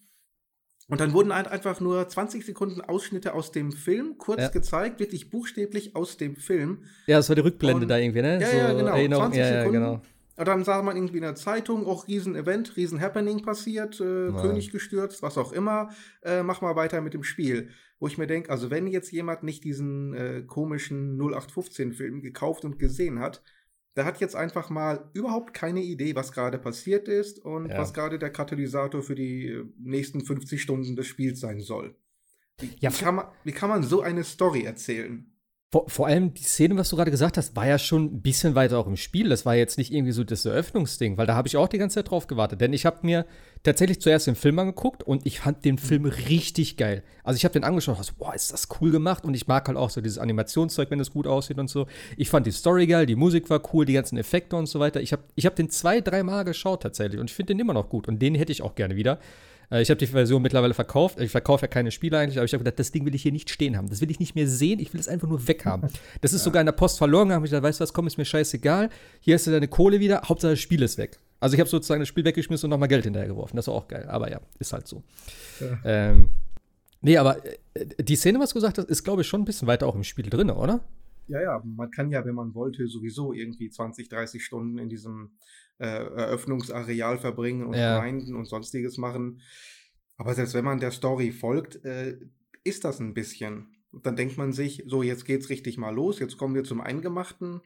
Und 0.92 1.00
dann 1.00 1.14
wurden 1.14 1.32
einfach 1.32 1.80
nur 1.80 2.06
20 2.06 2.44
Sekunden 2.44 2.82
Ausschnitte 2.82 3.32
aus 3.32 3.50
dem 3.50 3.72
Film 3.72 4.18
kurz 4.18 4.42
ja. 4.42 4.48
gezeigt, 4.48 5.00
wirklich 5.00 5.30
buchstäblich 5.30 5.96
aus 5.96 6.18
dem 6.18 6.36
Film. 6.36 6.80
Ja, 7.06 7.16
das 7.16 7.30
war 7.30 7.34
die 7.34 7.40
Rückblende 7.40 7.84
und, 7.84 7.88
da 7.88 7.96
irgendwie, 7.96 8.20
ne? 8.20 8.38
Ja, 8.38 8.46
so, 8.46 8.56
ja, 8.58 8.72
genau. 8.74 8.90
Erinnerung. 8.90 9.24
20 9.32 9.38
ja, 9.40 9.46
Sekunden. 9.46 9.74
Ja, 9.74 9.80
genau. 9.80 10.02
Und 10.36 10.48
dann 10.48 10.64
sah 10.64 10.82
man 10.82 10.94
irgendwie 10.94 11.16
in 11.16 11.22
der 11.22 11.34
Zeitung, 11.34 11.86
auch 11.86 12.08
Riesen-Event, 12.08 12.76
Riesen-Happening 12.76 13.40
passiert, 13.40 14.00
äh, 14.00 14.26
ja. 14.26 14.42
König 14.42 14.70
gestürzt, 14.70 15.22
was 15.22 15.38
auch 15.38 15.52
immer. 15.52 15.88
Äh, 16.20 16.42
mach 16.42 16.60
mal 16.60 16.76
weiter 16.76 17.00
mit 17.00 17.14
dem 17.14 17.24
Spiel. 17.24 17.70
Wo 17.98 18.06
ich 18.06 18.18
mir 18.18 18.26
denke, 18.26 18.50
also 18.50 18.70
wenn 18.70 18.86
jetzt 18.86 19.12
jemand 19.12 19.44
nicht 19.44 19.64
diesen 19.64 20.12
äh, 20.12 20.42
komischen 20.46 21.18
0815-Film 21.18 22.20
gekauft 22.20 22.66
und 22.66 22.78
gesehen 22.78 23.18
hat, 23.18 23.40
der 23.96 24.04
hat 24.04 24.20
jetzt 24.20 24.34
einfach 24.36 24.70
mal 24.70 25.10
überhaupt 25.12 25.54
keine 25.54 25.82
Idee, 25.82 26.14
was 26.14 26.32
gerade 26.32 26.58
passiert 26.58 27.08
ist 27.08 27.38
und 27.38 27.68
ja. 27.70 27.78
was 27.78 27.92
gerade 27.92 28.18
der 28.18 28.30
Katalysator 28.30 29.02
für 29.02 29.14
die 29.14 29.48
äh, 29.48 29.64
nächsten 29.78 30.24
50 30.24 30.60
Stunden 30.60 30.96
des 30.96 31.06
Spiels 31.06 31.40
sein 31.40 31.60
soll. 31.60 31.94
Wie, 32.58 32.70
ja, 32.78 32.92
wie, 32.92 33.02
kann, 33.02 33.14
man, 33.16 33.26
wie 33.44 33.52
kann 33.52 33.68
man 33.68 33.82
so 33.82 34.02
eine 34.02 34.24
Story 34.24 34.62
erzählen? 34.64 35.31
Vor, 35.72 35.88
vor, 35.88 36.06
allem 36.06 36.34
die 36.34 36.42
Szene, 36.42 36.76
was 36.76 36.90
du 36.90 36.96
gerade 36.96 37.10
gesagt 37.10 37.38
hast, 37.38 37.56
war 37.56 37.66
ja 37.66 37.78
schon 37.78 38.04
ein 38.04 38.20
bisschen 38.20 38.54
weiter 38.54 38.78
auch 38.78 38.86
im 38.86 38.98
Spiel. 38.98 39.30
Das 39.30 39.46
war 39.46 39.54
jetzt 39.54 39.78
nicht 39.78 39.90
irgendwie 39.90 40.12
so 40.12 40.22
das 40.22 40.44
Eröffnungsding, 40.44 41.16
weil 41.16 41.26
da 41.26 41.34
habe 41.34 41.48
ich 41.48 41.56
auch 41.56 41.66
die 41.66 41.78
ganze 41.78 41.94
Zeit 41.94 42.10
drauf 42.10 42.26
gewartet. 42.26 42.60
Denn 42.60 42.74
ich 42.74 42.84
habe 42.84 42.98
mir 43.00 43.24
tatsächlich 43.62 43.98
zuerst 44.02 44.26
den 44.26 44.34
Film 44.34 44.58
angeguckt 44.58 45.02
und 45.02 45.24
ich 45.24 45.40
fand 45.40 45.64
den 45.64 45.78
Film 45.78 46.04
richtig 46.04 46.76
geil. 46.76 47.02
Also 47.24 47.38
ich 47.38 47.46
habe 47.46 47.54
den 47.54 47.64
angeschaut 47.64 47.96
und 47.96 48.06
dachte, 48.06 48.18
boah, 48.18 48.34
ist 48.34 48.52
das 48.52 48.68
cool 48.82 48.90
gemacht. 48.90 49.24
Und 49.24 49.32
ich 49.32 49.46
mag 49.46 49.66
halt 49.66 49.78
auch 49.78 49.88
so 49.88 50.02
dieses 50.02 50.18
Animationszeug, 50.18 50.90
wenn 50.90 51.00
es 51.00 51.10
gut 51.10 51.26
aussieht 51.26 51.58
und 51.58 51.70
so. 51.70 51.86
Ich 52.18 52.28
fand 52.28 52.46
die 52.46 52.52
Story 52.52 52.86
geil, 52.86 53.06
die 53.06 53.16
Musik 53.16 53.48
war 53.48 53.62
cool, 53.72 53.86
die 53.86 53.94
ganzen 53.94 54.18
Effekte 54.18 54.56
und 54.56 54.66
so 54.66 54.78
weiter. 54.78 55.00
Ich 55.00 55.14
habe 55.14 55.22
ich 55.36 55.46
hab 55.46 55.56
den 55.56 55.70
zwei, 55.70 56.02
drei 56.02 56.22
Mal 56.22 56.44
geschaut 56.44 56.82
tatsächlich 56.82 57.18
und 57.18 57.30
ich 57.30 57.34
finde 57.34 57.54
den 57.54 57.60
immer 57.60 57.72
noch 57.72 57.88
gut. 57.88 58.08
Und 58.08 58.20
den 58.20 58.34
hätte 58.34 58.52
ich 58.52 58.60
auch 58.60 58.74
gerne 58.74 58.96
wieder. 58.96 59.18
Äh, 59.72 59.82
ich 59.82 59.90
habe 59.90 59.98
die 59.98 60.06
Version 60.06 60.42
mittlerweile 60.42 60.74
verkauft. 60.74 61.18
Ich 61.20 61.30
verkaufe 61.30 61.62
ja 61.62 61.68
keine 61.68 61.90
Spiele 61.90 62.18
eigentlich, 62.18 62.36
aber 62.36 62.44
ich 62.44 62.52
habe 62.52 62.62
gedacht, 62.62 62.78
das 62.78 62.92
Ding 62.92 63.06
will 63.06 63.14
ich 63.14 63.22
hier 63.22 63.32
nicht 63.32 63.50
stehen 63.50 63.76
haben. 63.76 63.88
Das 63.88 64.00
will 64.00 64.10
ich 64.10 64.20
nicht 64.20 64.34
mehr 64.34 64.46
sehen. 64.46 64.78
Ich 64.78 64.92
will 64.92 65.00
es 65.00 65.08
einfach 65.08 65.28
nur 65.28 65.48
weghaben. 65.48 65.90
Das 66.20 66.32
ist 66.32 66.42
ja. 66.42 66.44
sogar 66.44 66.60
in 66.60 66.66
der 66.66 66.72
Post 66.72 66.98
verloren. 66.98 67.28
Da 67.28 67.36
habe 67.36 67.46
ich 67.46 67.50
gedacht, 67.50 67.64
weißt 67.64 67.80
du 67.80 67.82
was, 67.82 67.92
komm, 67.92 68.06
ist 68.06 68.18
mir 68.18 68.24
scheißegal. 68.24 68.90
Hier 69.20 69.34
hast 69.34 69.46
du 69.46 69.50
deine 69.50 69.68
Kohle 69.68 69.98
wieder. 69.98 70.22
Hauptsache 70.28 70.52
das 70.52 70.60
Spiel 70.60 70.82
ist 70.82 70.98
weg. 70.98 71.18
Also 71.40 71.54
ich 71.54 71.60
habe 71.60 71.70
sozusagen 71.70 72.00
das 72.00 72.08
Spiel 72.08 72.24
weggeschmissen 72.24 72.66
und 72.66 72.70
nochmal 72.70 72.88
Geld 72.88 73.04
hinterhergeworfen. 73.04 73.56
Das 73.56 73.66
war 73.66 73.74
auch 73.74 73.88
geil. 73.88 74.06
Aber 74.08 74.30
ja, 74.30 74.40
ist 74.58 74.72
halt 74.72 74.86
so. 74.86 75.02
Ja. 75.60 75.78
Ähm, 75.84 76.28
nee, 77.00 77.16
aber 77.16 77.44
äh, 77.74 77.86
die 77.98 78.16
Szene, 78.16 78.38
was 78.38 78.50
du 78.50 78.54
gesagt 78.54 78.78
hast, 78.78 78.88
ist, 78.88 79.02
glaube 79.02 79.22
ich, 79.22 79.28
schon 79.28 79.42
ein 79.42 79.44
bisschen 79.44 79.68
weiter 79.68 79.86
auch 79.86 79.94
im 79.94 80.04
Spiel 80.04 80.28
drin, 80.28 80.50
oder? 80.50 80.80
Ja, 81.28 81.40
ja, 81.40 81.62
man 81.64 81.90
kann 81.90 82.10
ja, 82.10 82.24
wenn 82.24 82.34
man 82.34 82.54
wollte, 82.54 82.86
sowieso 82.88 83.32
irgendwie 83.32 83.70
20, 83.70 84.08
30 84.08 84.44
Stunden 84.44 84.78
in 84.78 84.88
diesem 84.88 85.30
äh, 85.82 86.14
Eröffnungsareal 86.14 87.18
verbringen 87.18 87.66
und 87.66 87.74
ja. 87.74 88.00
grinden 88.00 88.36
und 88.36 88.46
sonstiges 88.46 88.98
machen. 88.98 89.40
Aber 90.16 90.34
selbst 90.34 90.54
wenn 90.54 90.64
man 90.64 90.78
der 90.78 90.92
Story 90.92 91.32
folgt, 91.32 91.84
äh, 91.84 92.18
ist 92.62 92.84
das 92.84 93.00
ein 93.00 93.14
bisschen. 93.14 93.76
Und 93.90 94.06
dann 94.06 94.14
denkt 94.14 94.38
man 94.38 94.52
sich, 94.52 94.84
so, 94.86 95.02
jetzt 95.02 95.24
geht's 95.24 95.50
richtig 95.50 95.78
mal 95.78 95.90
los, 95.90 96.20
jetzt 96.20 96.38
kommen 96.38 96.54
wir 96.54 96.62
zum 96.62 96.80
Eingemachten. 96.80 97.60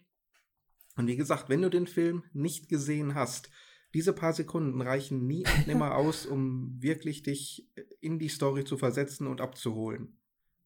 Und 0.96 1.06
wie 1.06 1.16
gesagt, 1.16 1.50
wenn 1.50 1.60
du 1.60 1.68
den 1.68 1.86
Film 1.86 2.24
nicht 2.32 2.70
gesehen 2.70 3.14
hast, 3.14 3.50
diese 3.92 4.14
paar 4.14 4.32
Sekunden 4.32 4.80
reichen 4.80 5.26
nie 5.26 5.44
und 5.46 5.66
nimmer 5.66 5.94
aus, 5.94 6.24
um 6.24 6.80
wirklich 6.80 7.22
dich 7.22 7.68
in 8.00 8.18
die 8.18 8.28
Story 8.28 8.64
zu 8.64 8.78
versetzen 8.78 9.26
und 9.26 9.42
abzuholen. 9.42 10.16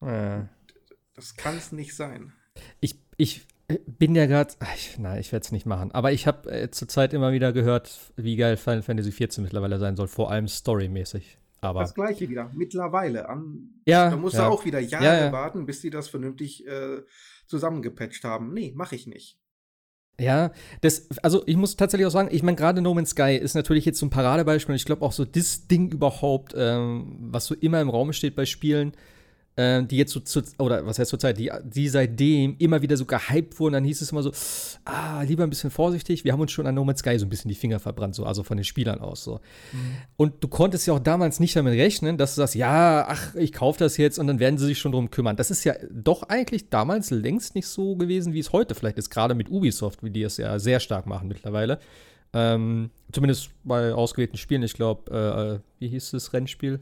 Ja. 0.01 0.49
Das 1.15 1.35
kann 1.35 1.57
es 1.57 1.73
nicht 1.73 1.97
sein. 1.97 2.33
Ich, 2.81 3.03
ich 3.17 3.43
bin 3.87 4.15
ja 4.15 4.27
gerade, 4.27 4.55
nein, 4.99 5.21
ich 5.21 5.33
werde 5.33 5.45
es 5.45 5.53
nicht 5.53 5.67
machen, 5.67 5.93
aber 5.93 6.13
ich 6.13 6.27
habe 6.27 6.51
äh, 6.51 6.71
zurzeit 6.71 7.13
immer 7.13 7.33
wieder 7.33 7.53
gehört, 7.53 7.99
wie 8.17 8.37
geil 8.37 8.57
Final 8.57 8.83
Fantasy 8.83 9.11
XIV 9.11 9.39
mittlerweile 9.39 9.79
sein 9.79 9.97
soll, 9.97 10.09
vor 10.09 10.31
allem 10.31 10.49
storymäßig. 10.49 11.39
Aber 11.61 11.81
das 11.81 11.95
gleiche 11.95 12.29
wieder, 12.29 12.51
mittlerweile. 12.55 13.29
An, 13.29 13.71
ja, 13.85 14.11
da 14.11 14.17
musst 14.17 14.37
ja. 14.37 14.47
du 14.47 14.53
auch 14.53 14.65
wieder 14.65 14.81
Jahre 14.81 15.05
ja, 15.05 15.25
ja. 15.27 15.33
warten, 15.33 15.67
bis 15.67 15.81
die 15.81 15.91
das 15.91 16.09
vernünftig 16.09 16.67
äh, 16.67 17.03
zusammengepatcht 17.47 18.25
haben. 18.25 18.55
Nee, 18.55 18.73
mache 18.75 18.95
ich 18.95 19.07
nicht. 19.07 19.39
Ja, 20.19 20.53
das, 20.83 21.09
also 21.23 21.43
ich 21.47 21.57
muss 21.57 21.77
tatsächlich 21.77 22.07
auch 22.07 22.13
sagen, 22.13 22.29
ich 22.31 22.43
meine, 22.43 22.57
gerade 22.57 22.83
No 22.83 22.93
Man's 22.93 23.11
Sky 23.11 23.37
ist 23.37 23.55
natürlich 23.55 23.87
jetzt 23.87 23.99
so 23.99 24.07
ein 24.07 24.11
Paradebeispiel 24.11 24.73
und 24.73 24.77
ich 24.77 24.85
glaube 24.85 25.03
auch 25.03 25.13
so 25.13 25.25
das 25.25 25.67
Ding 25.67 25.91
überhaupt, 25.91 26.55
ähm, 26.57 27.17
was 27.21 27.47
so 27.47 27.55
immer 27.55 27.81
im 27.81 27.89
Raum 27.89 28.13
steht 28.13 28.37
bei 28.37 28.45
Spielen, 28.45 28.93
äh, 29.61 29.85
die 29.85 29.99
jetzt 29.99 30.13
so 30.13 30.21
zu, 30.21 30.43
oder 30.59 30.87
was 30.87 30.99
heißt 30.99 31.11
zurzeit, 31.11 31.37
die, 31.39 31.51
die 31.65 31.89
seitdem 31.89 32.57
immer 32.59 32.81
wieder 32.81 32.97
so 32.97 33.05
gehypt 33.05 33.61
wurden, 33.61 33.75
dann 33.75 33.85
hieß 33.85 34.01
es 34.01 34.11
immer 34.11 34.23
so, 34.23 34.33
ah, 34.87 35.21
lieber 35.23 35.45
ein 35.45 35.51
bisschen 35.51 35.71
vorsichtig, 35.71 36.25
wir 36.25 36.33
haben 36.33 36.41
uns 36.41 36.53
schon 36.53 36.67
an 36.67 36.75
No 36.75 36.85
Man's 36.85 37.01
Sky 37.01 37.19
so 37.19 37.27
ein 37.27 37.29
bisschen 37.29 37.51
die 37.51 37.55
Finger 37.55 37.79
verbrannt, 37.79 38.15
so, 38.15 38.25
also 38.25 38.43
von 38.43 38.57
den 38.57 38.65
Spielern 38.65 39.01
aus 39.01 39.23
so. 39.23 39.41
Mhm. 39.73 39.97
Und 40.17 40.43
du 40.43 40.49
konntest 40.49 40.87
ja 40.87 40.95
auch 40.95 40.99
damals 40.99 41.41
nicht 41.41 41.55
damit 41.57 41.75
rechnen, 41.75 42.17
dass 42.17 42.35
du 42.35 42.41
sagst, 42.41 42.55
ja, 42.55 43.07
ach, 43.07 43.35
ich 43.35 43.53
kaufe 43.53 43.79
das 43.79 43.99
jetzt 43.99 44.19
und 44.19 44.27
dann 44.27 44.39
werden 44.39 44.59
sie 44.59 44.65
sich 44.67 44.79
schon 44.79 44.93
drum 44.93 45.11
kümmern. 45.11 45.37
Das 45.37 45.51
ist 45.51 45.65
ja 45.65 45.75
doch 45.91 46.23
eigentlich 46.23 46.71
damals 46.71 47.11
längst 47.11 47.55
nicht 47.55 47.67
so 47.67 47.97
gewesen, 47.97 48.33
wie 48.33 48.41
es 48.41 48.53
heute 48.53 48.75
vielleicht 48.75 48.97
ist, 48.97 49.11
gerade 49.11 49.35
mit 49.35 49.51
Ubisoft, 49.51 50.03
wie 50.03 50.11
die 50.11 50.23
es 50.23 50.39
ja 50.39 50.59
sehr 50.59 50.81
stark 50.81 51.07
machen 51.07 51.29
mittlerweile. 51.29 51.81
Ähm, 52.33 52.91
zumindest 53.13 53.51
bei 53.65 53.93
ausgewählten 53.93 54.37
Spielen. 54.39 54.63
Ich 54.63 54.75
glaube, 54.75 55.11
äh, 55.11 55.55
äh, 55.55 55.59
wie 55.81 55.89
hieß 55.89 56.13
das 56.13 56.33
Rennspiel? 56.33 56.81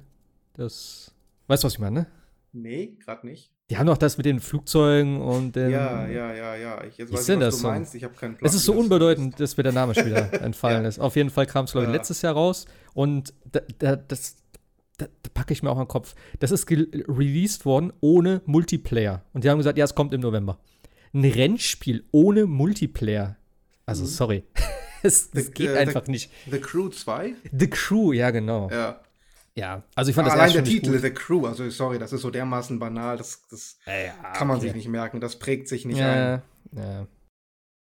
Das. 0.54 1.14
Weißt 1.46 1.64
du, 1.64 1.66
was 1.66 1.72
ich 1.72 1.78
meine, 1.78 2.00
ne? 2.00 2.06
Nee, 2.52 2.96
gerade 3.04 3.26
nicht. 3.26 3.52
Die 3.70 3.76
haben 3.76 3.86
doch 3.86 3.98
das 3.98 4.16
mit 4.16 4.24
den 4.24 4.40
Flugzeugen 4.40 5.20
und 5.20 5.54
den. 5.54 5.70
Ja, 5.70 6.06
ja, 6.08 6.32
ja, 6.32 6.56
ja. 6.56 6.84
Ich 6.84 6.96
jetzt 6.96 7.12
weiß 7.12 7.28
nicht, 7.28 7.40
was 7.40 7.56
du 7.56 7.60
so? 7.60 7.68
meinst. 7.68 7.94
Ich 7.94 8.02
habe 8.04 8.14
keinen 8.14 8.36
Plan. 8.36 8.48
Es 8.48 8.54
ist 8.54 8.64
so 8.64 8.72
unbedeutend, 8.72 9.38
dass 9.38 9.56
mir 9.56 9.62
der 9.62 9.72
Name 9.72 9.94
schon 9.94 10.06
wieder 10.06 10.32
entfallen 10.42 10.84
ja. 10.84 10.88
ist. 10.88 10.98
Auf 10.98 11.16
jeden 11.16 11.28
Fall 11.28 11.44
kam 11.44 11.66
es, 11.66 11.72
glaube 11.72 11.86
ich, 11.86 11.92
ja. 11.92 11.96
letztes 11.96 12.22
Jahr 12.22 12.32
raus. 12.32 12.64
Und 12.94 13.34
da, 13.52 13.60
da, 13.78 13.96
das, 13.96 14.36
da, 14.96 15.06
da 15.06 15.30
packe 15.34 15.52
ich 15.52 15.62
mir 15.62 15.70
auch 15.70 15.76
an 15.76 15.84
den 15.84 15.88
Kopf. 15.88 16.14
Das 16.38 16.50
ist 16.50 16.70
released 16.70 17.66
worden 17.66 17.92
ohne 18.00 18.40
Multiplayer. 18.46 19.22
Und 19.34 19.44
die 19.44 19.50
haben 19.50 19.58
gesagt, 19.58 19.76
ja, 19.76 19.84
es 19.84 19.94
kommt 19.94 20.14
im 20.14 20.22
November. 20.22 20.58
Ein 21.12 21.24
Rennspiel 21.24 22.04
ohne 22.10 22.46
Multiplayer. 22.46 23.36
Also, 23.84 24.04
mhm. 24.04 24.08
sorry. 24.08 24.44
Es, 25.00 25.30
das 25.30 25.52
geht 25.52 25.70
uh, 25.70 25.74
einfach 25.74 26.06
the, 26.06 26.10
nicht. 26.10 26.28
The 26.50 26.58
Crew 26.58 26.88
2? 26.88 27.34
The 27.52 27.70
Crew, 27.70 28.12
ja, 28.12 28.32
genau. 28.32 28.68
Ja. 28.68 29.00
Ja, 29.58 29.82
also 29.96 30.10
ich 30.10 30.14
fand 30.14 30.28
das 30.28 30.34
Allein 30.34 30.52
der 30.52 30.62
Titel, 30.62 30.92
gut. 30.92 31.00
The 31.00 31.10
Crew, 31.10 31.44
also 31.44 31.68
sorry, 31.70 31.98
das 31.98 32.12
ist 32.12 32.20
so 32.20 32.30
dermaßen 32.30 32.78
banal, 32.78 33.16
das, 33.16 33.42
das 33.50 33.78
ja, 33.86 34.12
kann 34.32 34.46
man 34.46 34.58
okay. 34.58 34.66
sich 34.66 34.76
nicht 34.76 34.88
merken, 34.88 35.20
das 35.20 35.36
prägt 35.36 35.66
sich 35.66 35.84
nicht 35.84 35.98
ja, 35.98 36.34
ein. 36.34 36.42
Ja. 36.76 37.06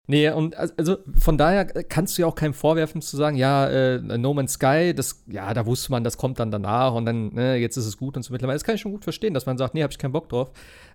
Nee, 0.08 0.30
und 0.30 0.56
also 0.56 0.98
von 1.18 1.40
daher 1.40 1.66
kannst 1.66 2.16
du 2.16 2.22
ja 2.22 2.28
auch 2.28 2.36
keinem 2.36 2.54
vorwerfen 2.54 3.02
zu 3.02 3.18
sagen, 3.18 3.36
ja, 3.36 3.68
äh, 3.68 4.00
No 4.00 4.36
Man's 4.36 4.54
Sky, 4.54 4.94
das, 4.96 5.24
ja, 5.26 5.52
da 5.56 5.66
wusste 5.66 5.92
man, 5.92 6.04
das 6.04 6.18
kommt 6.18 6.38
dann 6.38 6.52
danach 6.52 6.94
und 6.94 7.06
dann, 7.06 7.34
ne, 7.34 7.56
jetzt 7.56 7.78
ist 7.78 7.88
es 7.88 7.98
gut 7.98 8.16
und 8.16 8.22
so 8.22 8.32
mittlerweile. 8.32 8.56
Das 8.56 8.64
kann 8.64 8.76
ich 8.76 8.82
schon 8.82 8.92
gut 8.92 9.04
verstehen, 9.04 9.34
dass 9.34 9.48
man 9.48 9.58
sagt, 9.58 9.74
nee, 9.74 9.82
hab 9.82 9.90
ich 9.90 9.98
keinen 9.98 10.12
Bock 10.12 10.30
drauf. 10.30 10.52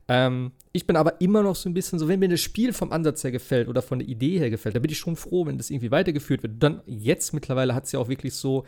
Ähm, 0.06 0.52
ich 0.70 0.86
bin 0.86 0.94
aber 0.94 1.20
immer 1.20 1.42
noch 1.42 1.56
so 1.56 1.68
ein 1.68 1.74
bisschen 1.74 1.98
so, 1.98 2.06
wenn 2.06 2.20
mir 2.20 2.28
das 2.28 2.40
Spiel 2.40 2.72
vom 2.72 2.92
Ansatz 2.92 3.24
her 3.24 3.32
gefällt 3.32 3.66
oder 3.66 3.82
von 3.82 3.98
der 3.98 4.06
Idee 4.06 4.38
her 4.38 4.50
gefällt, 4.50 4.76
da 4.76 4.78
bin 4.78 4.92
ich 4.92 4.98
schon 4.98 5.16
froh, 5.16 5.44
wenn 5.46 5.58
das 5.58 5.70
irgendwie 5.70 5.90
weitergeführt 5.90 6.44
wird. 6.44 6.62
Dann 6.62 6.80
jetzt 6.86 7.34
mittlerweile 7.34 7.74
hat 7.74 7.86
es 7.86 7.92
ja 7.92 7.98
auch 7.98 8.08
wirklich 8.08 8.34
so, 8.34 8.64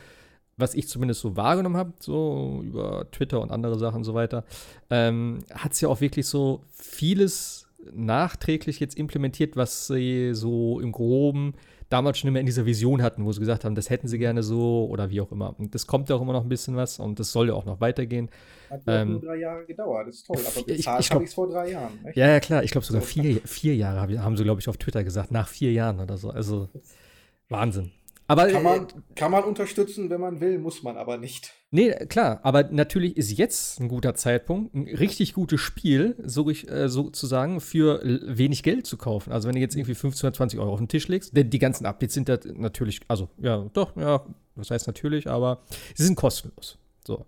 was 0.57 0.75
ich 0.75 0.89
zumindest 0.89 1.21
so 1.21 1.37
wahrgenommen 1.37 1.77
habe, 1.77 1.93
so 1.99 2.61
über 2.63 3.11
Twitter 3.11 3.41
und 3.41 3.51
andere 3.51 3.79
Sachen 3.79 3.99
und 3.99 4.05
so 4.05 4.15
weiter, 4.15 4.45
ähm, 4.91 5.41
hat 5.53 5.73
es 5.73 5.81
ja 5.81 5.89
auch 5.89 6.01
wirklich 6.01 6.27
so 6.27 6.63
vieles 6.73 7.69
nachträglich 7.93 8.79
jetzt 8.81 8.97
implementiert, 8.97 9.57
was 9.57 9.87
sie 9.87 10.35
so 10.35 10.81
im 10.81 10.93
Groben 10.93 11.55
damals 11.93 12.19
schon 12.19 12.29
immer 12.29 12.41
in 12.41 12.47
dieser 12.47 12.65
Vision 12.65 13.03
hatten, 13.03 13.25
wo 13.25 13.33
sie 13.33 13.41
gesagt 13.41 13.65
haben, 13.65 13.75
das 13.75 13.91
hätten 13.91 14.09
sie 14.09 14.19
gerne 14.19 14.43
so 14.43 14.87
oder 14.91 15.11
wie 15.11 15.21
auch 15.21 15.31
immer. 15.31 15.59
Und 15.59 15.75
das 15.75 15.87
kommt 15.87 16.09
ja 16.09 16.17
auch 16.17 16.23
immer 16.23 16.33
noch 16.33 16.43
ein 16.43 16.49
bisschen 16.49 16.75
was 16.75 16.99
und 16.99 17.19
das 17.21 17.33
soll 17.33 17.49
ja 17.49 17.55
auch 17.55 17.67
noch 17.67 17.81
weitergehen. 17.81 18.31
Hat 18.71 18.83
ähm, 18.87 19.13
nur 19.13 19.21
drei 19.21 19.37
Jahre 19.37 19.67
gedauert, 19.67 20.09
das 20.09 20.17
ist 20.17 20.27
toll. 20.27 20.39
Aber 20.39 20.65
bezahlt 20.65 21.11
habe 21.11 21.25
ich 21.25 21.29
es 21.29 21.35
vor 21.35 21.49
drei 21.49 21.73
Jahren. 21.73 21.93
Echt? 22.05 22.17
Ja, 22.17 22.29
ja, 22.29 22.41
klar. 22.41 22.63
Ich 22.63 22.71
glaube 22.71 22.87
sogar 22.87 23.03
vier, 23.03 23.41
vier 23.45 23.77
Jahre 23.77 24.01
haben 24.23 24.37
sie, 24.37 24.45
glaube 24.45 24.61
ich, 24.61 24.69
auf 24.69 24.79
Twitter 24.79 25.05
gesagt, 25.05 25.31
nach 25.31 25.49
vier 25.49 25.73
Jahren 25.73 26.01
oder 26.01 26.17
so. 26.17 26.31
Also 26.31 26.69
Wahnsinn. 27.49 27.91
Aber, 28.27 28.47
kann, 28.49 28.63
man, 28.63 28.83
äh, 28.83 28.87
kann 29.15 29.31
man 29.31 29.45
unterstützen, 29.45 30.09
wenn 30.11 30.21
man 30.21 30.41
will, 30.41 30.59
muss 30.59 30.83
man 30.83 30.97
aber 30.97 31.19
nicht. 31.19 31.53
Nee, 31.71 31.91
klar, 32.07 32.41
aber 32.43 32.65
natürlich 32.65 33.17
ist 33.17 33.37
jetzt 33.37 33.81
ein 33.81 33.89
guter 33.89 34.15
Zeitpunkt, 34.15 34.75
ein 34.75 34.87
richtig 34.89 35.35
gutes 35.35 35.61
Spiel, 35.61 36.17
so, 36.23 36.49
äh, 36.51 36.89
sozusagen, 36.89 37.61
für 37.61 38.01
wenig 38.05 38.63
Geld 38.63 38.87
zu 38.87 38.97
kaufen. 38.97 39.33
Also 39.33 39.49
wenn 39.49 39.55
du 39.55 39.61
jetzt 39.61 39.75
irgendwie 39.75 39.95
15 39.95 40.29
oder 40.29 40.37
20 40.37 40.61
Euro 40.61 40.73
auf 40.73 40.79
den 40.79 40.89
Tisch 40.89 41.09
legst, 41.09 41.37
denn 41.37 41.51
die 41.51 41.59
ganzen 41.59 41.85
Updates 41.87 42.15
sind 42.15 42.29
da 42.29 42.39
natürlich, 42.55 43.01
also 43.09 43.29
ja, 43.39 43.67
doch, 43.73 43.97
ja, 43.97 44.25
das 44.57 44.71
heißt 44.71 44.87
natürlich, 44.87 45.29
aber 45.29 45.63
sie 45.95 46.05
sind 46.05 46.17
kostenlos. 46.17 46.79
So. 47.07 47.27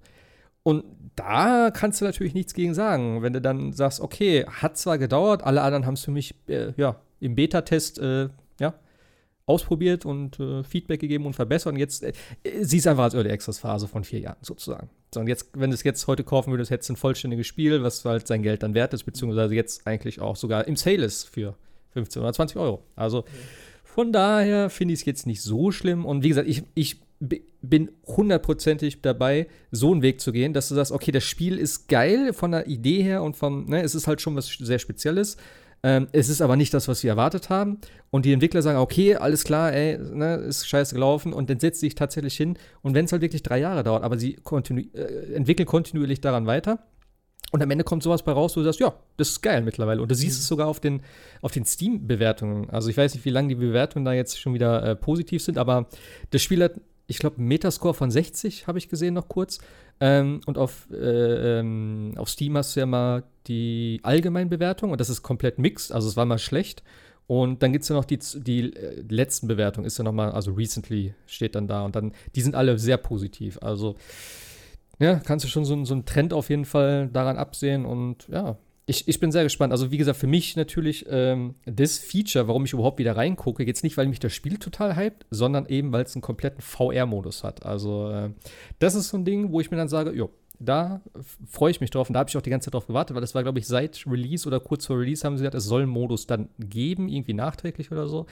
Und 0.62 0.84
da 1.16 1.70
kannst 1.70 2.00
du 2.00 2.06
natürlich 2.06 2.34
nichts 2.34 2.54
gegen 2.54 2.72
sagen, 2.72 3.22
wenn 3.22 3.34
du 3.34 3.40
dann 3.40 3.72
sagst, 3.72 4.00
okay, 4.00 4.46
hat 4.46 4.78
zwar 4.78 4.98
gedauert, 4.98 5.42
alle 5.42 5.62
anderen 5.62 5.84
haben 5.86 5.94
es 5.94 6.04
für 6.04 6.10
mich, 6.10 6.34
äh, 6.48 6.72
ja, 6.76 7.00
im 7.20 7.34
Beta-Test, 7.34 7.98
äh, 7.98 8.28
ja, 8.58 8.74
ausprobiert 9.46 10.06
und 10.06 10.40
äh, 10.40 10.64
Feedback 10.64 11.00
gegeben 11.00 11.26
und 11.26 11.34
verbessert. 11.34 11.72
Und 11.74 11.78
jetzt 11.78 12.02
äh, 12.02 12.12
sieh 12.62 12.78
es 12.78 12.86
einfach 12.86 13.04
als 13.04 13.14
Early 13.14 13.30
Access 13.30 13.58
Phase 13.58 13.88
von 13.88 14.04
vier 14.04 14.20
Jahren 14.20 14.38
sozusagen. 14.40 14.88
So, 15.12 15.20
und 15.20 15.28
jetzt, 15.28 15.50
wenn 15.54 15.70
du 15.70 15.74
es 15.74 15.82
jetzt 15.82 16.06
heute 16.06 16.24
kaufen 16.24 16.50
würdest, 16.50 16.70
hättest 16.70 16.88
du 16.88 16.94
ein 16.94 16.96
vollständiges 16.96 17.46
Spiel, 17.46 17.82
was 17.82 18.04
halt 18.04 18.26
sein 18.26 18.42
Geld 18.42 18.62
dann 18.62 18.74
wert 18.74 18.94
ist, 18.94 19.04
beziehungsweise 19.04 19.54
jetzt 19.54 19.86
eigentlich 19.86 20.20
auch 20.20 20.36
sogar 20.36 20.66
im 20.66 20.76
Sale 20.76 21.04
ist 21.04 21.28
für 21.28 21.56
15 21.90 22.22
oder 22.22 22.32
20 22.32 22.56
Euro. 22.56 22.82
Also 22.96 23.24
von 23.84 24.12
daher 24.12 24.70
finde 24.70 24.94
ich 24.94 25.00
es 25.00 25.06
jetzt 25.06 25.26
nicht 25.26 25.42
so 25.42 25.70
schlimm. 25.70 26.04
Und 26.04 26.24
wie 26.24 26.30
gesagt, 26.30 26.48
ich, 26.48 26.64
ich 26.74 27.00
bin 27.20 27.90
hundertprozentig 28.06 29.02
dabei, 29.02 29.46
so 29.70 29.92
einen 29.92 30.02
Weg 30.02 30.20
zu 30.20 30.32
gehen, 30.32 30.52
dass 30.52 30.68
du 30.68 30.74
sagst, 30.74 30.90
okay, 30.90 31.12
das 31.12 31.24
Spiel 31.24 31.58
ist 31.58 31.88
geil 31.88 32.32
von 32.32 32.50
der 32.52 32.66
Idee 32.66 33.02
her 33.02 33.22
und 33.22 33.36
vom, 33.36 33.66
ne, 33.66 33.82
es 33.82 33.94
ist 33.94 34.06
halt 34.06 34.20
schon 34.20 34.36
was 34.36 34.48
sehr 34.48 34.78
Spezielles. 34.78 35.36
Ähm, 35.84 36.08
es 36.12 36.30
ist 36.30 36.40
aber 36.40 36.56
nicht 36.56 36.72
das, 36.72 36.88
was 36.88 37.02
wir 37.02 37.10
erwartet 37.10 37.50
haben. 37.50 37.78
Und 38.10 38.24
die 38.24 38.32
Entwickler 38.32 38.62
sagen, 38.62 38.78
okay, 38.78 39.16
alles 39.16 39.44
klar, 39.44 39.70
ey, 39.70 39.98
ne, 39.98 40.36
ist 40.36 40.66
scheiße 40.66 40.94
gelaufen. 40.94 41.34
Und 41.34 41.50
dann 41.50 41.60
setzt 41.60 41.80
sich 41.80 41.94
tatsächlich 41.94 42.34
hin. 42.36 42.56
Und 42.80 42.94
wenn 42.94 43.04
es 43.04 43.12
halt 43.12 43.20
wirklich 43.20 43.42
drei 43.42 43.58
Jahre 43.58 43.84
dauert, 43.84 44.02
aber 44.02 44.18
sie 44.18 44.32
kontinu 44.32 44.80
äh, 44.94 45.34
entwickeln 45.34 45.66
kontinuierlich 45.66 46.22
daran 46.22 46.46
weiter. 46.46 46.78
Und 47.52 47.62
am 47.62 47.70
Ende 47.70 47.84
kommt 47.84 48.02
sowas 48.02 48.22
bei 48.22 48.32
raus, 48.32 48.56
wo 48.56 48.60
du 48.60 48.64
sagst, 48.64 48.80
ja, 48.80 48.94
das 49.18 49.28
ist 49.28 49.42
geil 49.42 49.60
mittlerweile. 49.60 50.00
Und 50.00 50.10
du 50.10 50.14
siehst 50.14 50.38
mhm. 50.38 50.40
es 50.40 50.48
sogar 50.48 50.68
auf 50.68 50.80
den, 50.80 51.02
auf 51.42 51.52
den 51.52 51.66
Steam-Bewertungen. 51.66 52.70
Also 52.70 52.88
ich 52.88 52.96
weiß 52.96 53.14
nicht, 53.14 53.26
wie 53.26 53.30
lange 53.30 53.48
die 53.48 53.54
Bewertungen 53.54 54.06
da 54.06 54.14
jetzt 54.14 54.40
schon 54.40 54.54
wieder 54.54 54.82
äh, 54.82 54.96
positiv 54.96 55.42
sind, 55.42 55.58
aber 55.58 55.86
das 56.30 56.42
Spiel 56.42 56.64
hat, 56.64 56.72
ich 57.06 57.18
glaube, 57.18 57.40
Metascore 57.40 57.94
von 57.94 58.10
60, 58.10 58.66
habe 58.66 58.78
ich 58.78 58.88
gesehen 58.88 59.14
noch 59.14 59.28
kurz. 59.28 59.58
Ähm, 60.00 60.40
und 60.46 60.58
auf, 60.58 60.88
äh, 60.90 61.58
ähm, 61.60 62.14
auf 62.16 62.28
Steam 62.28 62.56
hast 62.56 62.74
du 62.74 62.80
ja 62.80 62.86
mal 62.86 63.24
die 63.46 64.00
Allgemeinbewertung 64.02 64.90
und 64.90 65.00
das 65.00 65.10
ist 65.10 65.22
komplett 65.22 65.58
mixed, 65.58 65.92
also 65.92 66.08
es 66.08 66.16
war 66.16 66.24
mal 66.24 66.38
schlecht. 66.38 66.82
Und 67.26 67.62
dann 67.62 67.72
gibt 67.72 67.84
es 67.84 67.88
ja 67.88 67.96
noch 67.96 68.04
die, 68.04 68.18
die 68.18 68.74
äh, 68.74 69.02
letzten 69.08 69.48
Bewertungen, 69.48 69.86
ist 69.86 69.98
ja 69.98 70.04
noch 70.04 70.12
mal, 70.12 70.32
also 70.32 70.52
recently 70.52 71.14
steht 71.26 71.54
dann 71.54 71.68
da 71.68 71.84
und 71.84 71.96
dann, 71.96 72.12
die 72.34 72.42
sind 72.42 72.54
alle 72.54 72.78
sehr 72.78 72.98
positiv. 72.98 73.58
Also, 73.62 73.96
ja, 74.98 75.16
kannst 75.20 75.44
du 75.44 75.48
schon 75.48 75.64
so, 75.64 75.84
so 75.84 75.94
einen 75.94 76.04
Trend 76.04 76.32
auf 76.32 76.50
jeden 76.50 76.64
Fall 76.64 77.08
daran 77.08 77.36
absehen 77.38 77.86
und 77.86 78.28
ja, 78.28 78.58
ich, 78.86 79.08
ich 79.08 79.18
bin 79.18 79.32
sehr 79.32 79.44
gespannt. 79.44 79.72
Also, 79.72 79.90
wie 79.90 79.96
gesagt, 79.96 80.18
für 80.18 80.26
mich 80.26 80.56
natürlich 80.56 81.06
ähm, 81.08 81.54
das 81.64 81.98
Feature, 81.98 82.48
warum 82.48 82.64
ich 82.64 82.72
überhaupt 82.72 82.98
wieder 82.98 83.16
reingucke, 83.16 83.64
jetzt 83.64 83.82
nicht, 83.82 83.96
weil 83.96 84.08
mich 84.08 84.20
das 84.20 84.32
Spiel 84.34 84.58
total 84.58 84.96
hypt, 84.96 85.24
sondern 85.30 85.66
eben, 85.66 85.92
weil 85.92 86.04
es 86.04 86.14
einen 86.14 86.22
kompletten 86.22 86.60
VR-Modus 86.60 87.44
hat. 87.44 87.64
Also, 87.64 88.10
äh, 88.10 88.30
das 88.78 88.94
ist 88.94 89.08
so 89.08 89.16
ein 89.16 89.24
Ding, 89.24 89.52
wo 89.52 89.60
ich 89.60 89.70
mir 89.70 89.78
dann 89.78 89.88
sage, 89.88 90.12
jo, 90.12 90.30
da 90.58 91.00
freue 91.48 91.70
ich 91.70 91.80
mich 91.80 91.90
drauf 91.90 92.08
und 92.08 92.14
da 92.14 92.20
habe 92.20 92.30
ich 92.30 92.36
auch 92.36 92.42
die 92.42 92.50
ganze 92.50 92.66
Zeit 92.66 92.74
drauf 92.74 92.86
gewartet, 92.86 93.14
weil 93.14 93.20
das 93.20 93.34
war, 93.34 93.42
glaube 93.42 93.58
ich, 93.58 93.66
seit 93.66 94.04
Release 94.06 94.46
oder 94.46 94.60
kurz 94.60 94.86
vor 94.86 94.98
Release 94.98 95.24
haben 95.24 95.36
sie 95.36 95.42
gesagt, 95.42 95.56
es 95.56 95.64
soll 95.64 95.82
einen 95.82 95.90
Modus 95.90 96.26
dann 96.26 96.48
geben, 96.58 97.08
irgendwie 97.08 97.34
nachträglich 97.34 97.90
oder 97.90 98.06
so. 98.06 98.26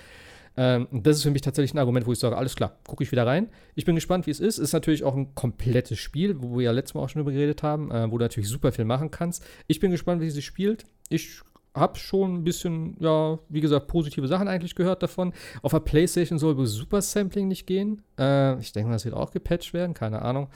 Ähm, 0.57 0.89
das 0.91 1.19
ist 1.19 1.23
für 1.23 1.31
mich 1.31 1.43
tatsächlich 1.43 1.75
ein 1.75 1.79
Argument, 1.79 2.07
wo 2.07 2.13
ich 2.13 2.19
sage, 2.19 2.37
alles 2.37 2.57
klar, 2.57 2.79
gucke 2.87 3.03
ich 3.03 3.13
wieder 3.13 3.27
rein. 3.27 3.49
Ich 3.75 3.85
bin 3.85 3.95
gespannt, 3.95 4.27
wie 4.27 4.31
es 4.31 4.41
ist. 4.41 4.59
Ist 4.59 4.73
natürlich 4.73 5.05
auch 5.05 5.17
ein 5.17 5.35
komplettes 5.35 5.99
Spiel, 5.99 6.43
wo 6.43 6.59
wir 6.59 6.65
ja 6.65 6.73
letztes 6.73 6.95
Mal 6.95 7.03
auch 7.03 7.09
schon 7.09 7.21
drüber 7.21 7.33
geredet 7.33 7.63
haben, 7.63 7.91
äh, 7.91 8.11
wo 8.11 8.19
du 8.19 8.25
natürlich 8.25 8.49
super 8.49 8.73
viel 8.73 8.85
machen 8.85 9.11
kannst. 9.11 9.45
Ich 9.67 9.81
bin 9.81 9.91
gespannt, 9.91 10.21
wie 10.21 10.31
sie 10.31 10.43
spielt. 10.43 10.85
Ich 11.09 11.41
habe 11.75 11.99
schon 11.99 12.35
ein 12.35 12.45
bisschen, 12.45 12.97
ja, 13.01 13.39
wie 13.49 13.61
gesagt, 13.61 13.87
positive 13.87 14.29
Sachen 14.29 14.49
eigentlich 14.49 14.75
gehört 14.75 15.03
davon. 15.03 15.33
Auf 15.63 15.73
der 15.73 15.81
PlayStation 15.81 16.39
soll 16.39 16.57
wohl 16.57 16.67
Super 16.67 17.01
Sampling 17.01 17.49
nicht 17.49 17.67
gehen. 17.67 18.03
Äh, 18.19 18.59
ich 18.61 18.73
denke, 18.73 18.93
das 18.93 19.05
wird 19.05 19.15
auch 19.15 19.31
gepatcht 19.31 19.73
werden, 19.73 19.95
keine 19.95 20.23
Ahnung. 20.23 20.49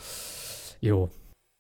Jo. 0.81 1.11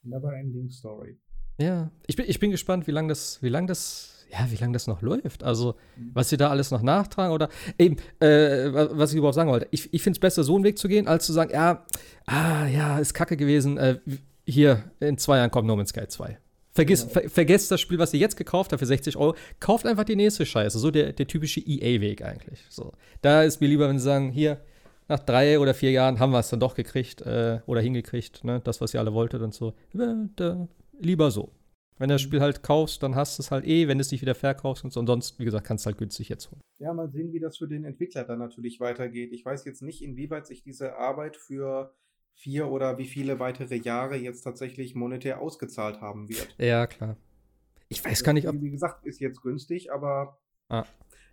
Never 0.02 0.32
ending 0.34 0.68
story. 0.68 1.18
Ja, 1.58 1.90
ich 2.06 2.16
bin, 2.16 2.26
ich 2.28 2.38
bin 2.38 2.50
gespannt, 2.50 2.86
wie 2.86 2.90
lange 2.90 3.08
das, 3.08 3.42
wie 3.42 3.48
lang 3.48 3.66
das 3.66 4.15
ja, 4.30 4.50
wie 4.50 4.56
lange 4.56 4.72
das 4.72 4.86
noch 4.86 5.02
läuft. 5.02 5.44
Also, 5.44 5.74
mhm. 5.96 6.10
was 6.14 6.28
sie 6.28 6.36
da 6.36 6.50
alles 6.50 6.70
noch 6.70 6.82
nachtragen 6.82 7.32
oder 7.32 7.48
eben, 7.78 7.96
äh, 8.20 8.72
was 8.72 9.12
ich 9.12 9.18
überhaupt 9.18 9.34
sagen 9.34 9.50
wollte. 9.50 9.68
Ich, 9.70 9.92
ich 9.92 10.02
finde 10.02 10.16
es 10.16 10.20
besser, 10.20 10.44
so 10.44 10.54
einen 10.54 10.64
Weg 10.64 10.78
zu 10.78 10.88
gehen, 10.88 11.08
als 11.08 11.26
zu 11.26 11.32
sagen, 11.32 11.50
ja, 11.52 11.84
ah, 12.26 12.66
ja, 12.66 12.98
ist 12.98 13.14
kacke 13.14 13.36
gewesen. 13.36 13.78
Äh, 13.78 13.98
hier, 14.44 14.84
in 15.00 15.18
zwei 15.18 15.38
Jahren 15.38 15.50
kommt 15.50 15.66
No 15.66 15.76
Man's 15.76 15.90
Sky 15.90 16.06
2. 16.08 16.38
Vergiss, 16.72 17.02
genau. 17.02 17.12
ver, 17.12 17.30
vergesst 17.30 17.70
das 17.70 17.80
Spiel, 17.80 17.98
was 17.98 18.12
ihr 18.12 18.20
jetzt 18.20 18.36
gekauft 18.36 18.72
habt 18.72 18.80
für 18.80 18.86
60 18.86 19.16
Euro. 19.16 19.34
Kauft 19.60 19.86
einfach 19.86 20.04
die 20.04 20.16
nächste 20.16 20.44
Scheiße. 20.44 20.78
So 20.78 20.90
der, 20.90 21.12
der 21.12 21.26
typische 21.26 21.60
EA-Weg 21.60 22.22
eigentlich. 22.22 22.64
So. 22.68 22.92
Da 23.22 23.42
ist 23.42 23.60
mir 23.60 23.68
lieber, 23.68 23.88
wenn 23.88 23.98
sie 23.98 24.04
sagen, 24.04 24.30
hier, 24.30 24.60
nach 25.08 25.20
drei 25.20 25.58
oder 25.58 25.72
vier 25.72 25.92
Jahren 25.92 26.18
haben 26.18 26.32
wir 26.32 26.40
es 26.40 26.50
dann 26.50 26.60
doch 26.60 26.74
gekriegt 26.74 27.22
äh, 27.22 27.60
oder 27.66 27.80
hingekriegt, 27.80 28.44
ne? 28.44 28.60
das, 28.62 28.80
was 28.80 28.92
ihr 28.92 29.00
alle 29.00 29.14
wolltet 29.14 29.40
und 29.40 29.54
so. 29.54 29.72
Da, 29.92 30.66
lieber 31.00 31.30
so. 31.30 31.50
Wenn 31.98 32.08
du 32.08 32.14
das 32.14 32.22
mhm. 32.22 32.26
Spiel 32.26 32.40
halt 32.40 32.62
kaufst, 32.62 33.02
dann 33.02 33.14
hast 33.14 33.38
du 33.38 33.42
es 33.42 33.50
halt 33.50 33.66
eh, 33.66 33.88
wenn 33.88 33.98
du 33.98 34.02
es 34.02 34.10
nicht 34.10 34.20
wieder 34.20 34.34
verkaufst 34.34 34.84
und 34.84 34.92
so. 34.92 35.00
Und 35.00 35.06
sonst, 35.06 35.38
wie 35.38 35.44
gesagt, 35.44 35.66
kannst 35.66 35.84
du 35.84 35.88
halt 35.88 35.98
günstig 35.98 36.28
jetzt 36.28 36.50
holen. 36.50 36.60
Ja, 36.78 36.92
mal 36.92 37.10
sehen, 37.10 37.32
wie 37.32 37.40
das 37.40 37.56
für 37.56 37.68
den 37.68 37.84
Entwickler 37.84 38.24
dann 38.24 38.38
natürlich 38.38 38.80
weitergeht. 38.80 39.32
Ich 39.32 39.44
weiß 39.44 39.64
jetzt 39.64 39.82
nicht, 39.82 40.02
inwieweit 40.02 40.46
sich 40.46 40.62
diese 40.62 40.96
Arbeit 40.96 41.36
für 41.36 41.94
vier 42.34 42.68
oder 42.68 42.98
wie 42.98 43.06
viele 43.06 43.40
weitere 43.40 43.76
Jahre 43.76 44.16
jetzt 44.16 44.42
tatsächlich 44.42 44.94
monetär 44.94 45.40
ausgezahlt 45.40 46.00
haben 46.00 46.28
wird. 46.28 46.54
Ja, 46.58 46.86
klar. 46.86 47.16
Ich 47.88 48.04
weiß 48.04 48.24
gar 48.24 48.32
nicht, 48.32 48.46
ob. 48.48 48.60
Wie 48.60 48.70
gesagt, 48.70 49.06
ist 49.06 49.20
jetzt 49.20 49.40
günstig, 49.40 49.92
aber 49.92 50.38
Ah. 50.68 50.84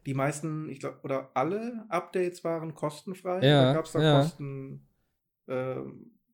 die 0.06 0.14
meisten, 0.14 0.70
ich 0.70 0.80
glaube, 0.80 1.00
oder 1.04 1.32
alle 1.34 1.86
Updates 1.90 2.44
waren 2.44 2.76
kostenfrei. 2.76 3.46
Ja, 3.46 3.66
da 3.66 3.74
gab 3.74 3.86
es 3.86 3.92
da 3.94 4.02
ja. 4.02 4.22
Kosten 4.22 4.88
äh, 5.48 5.76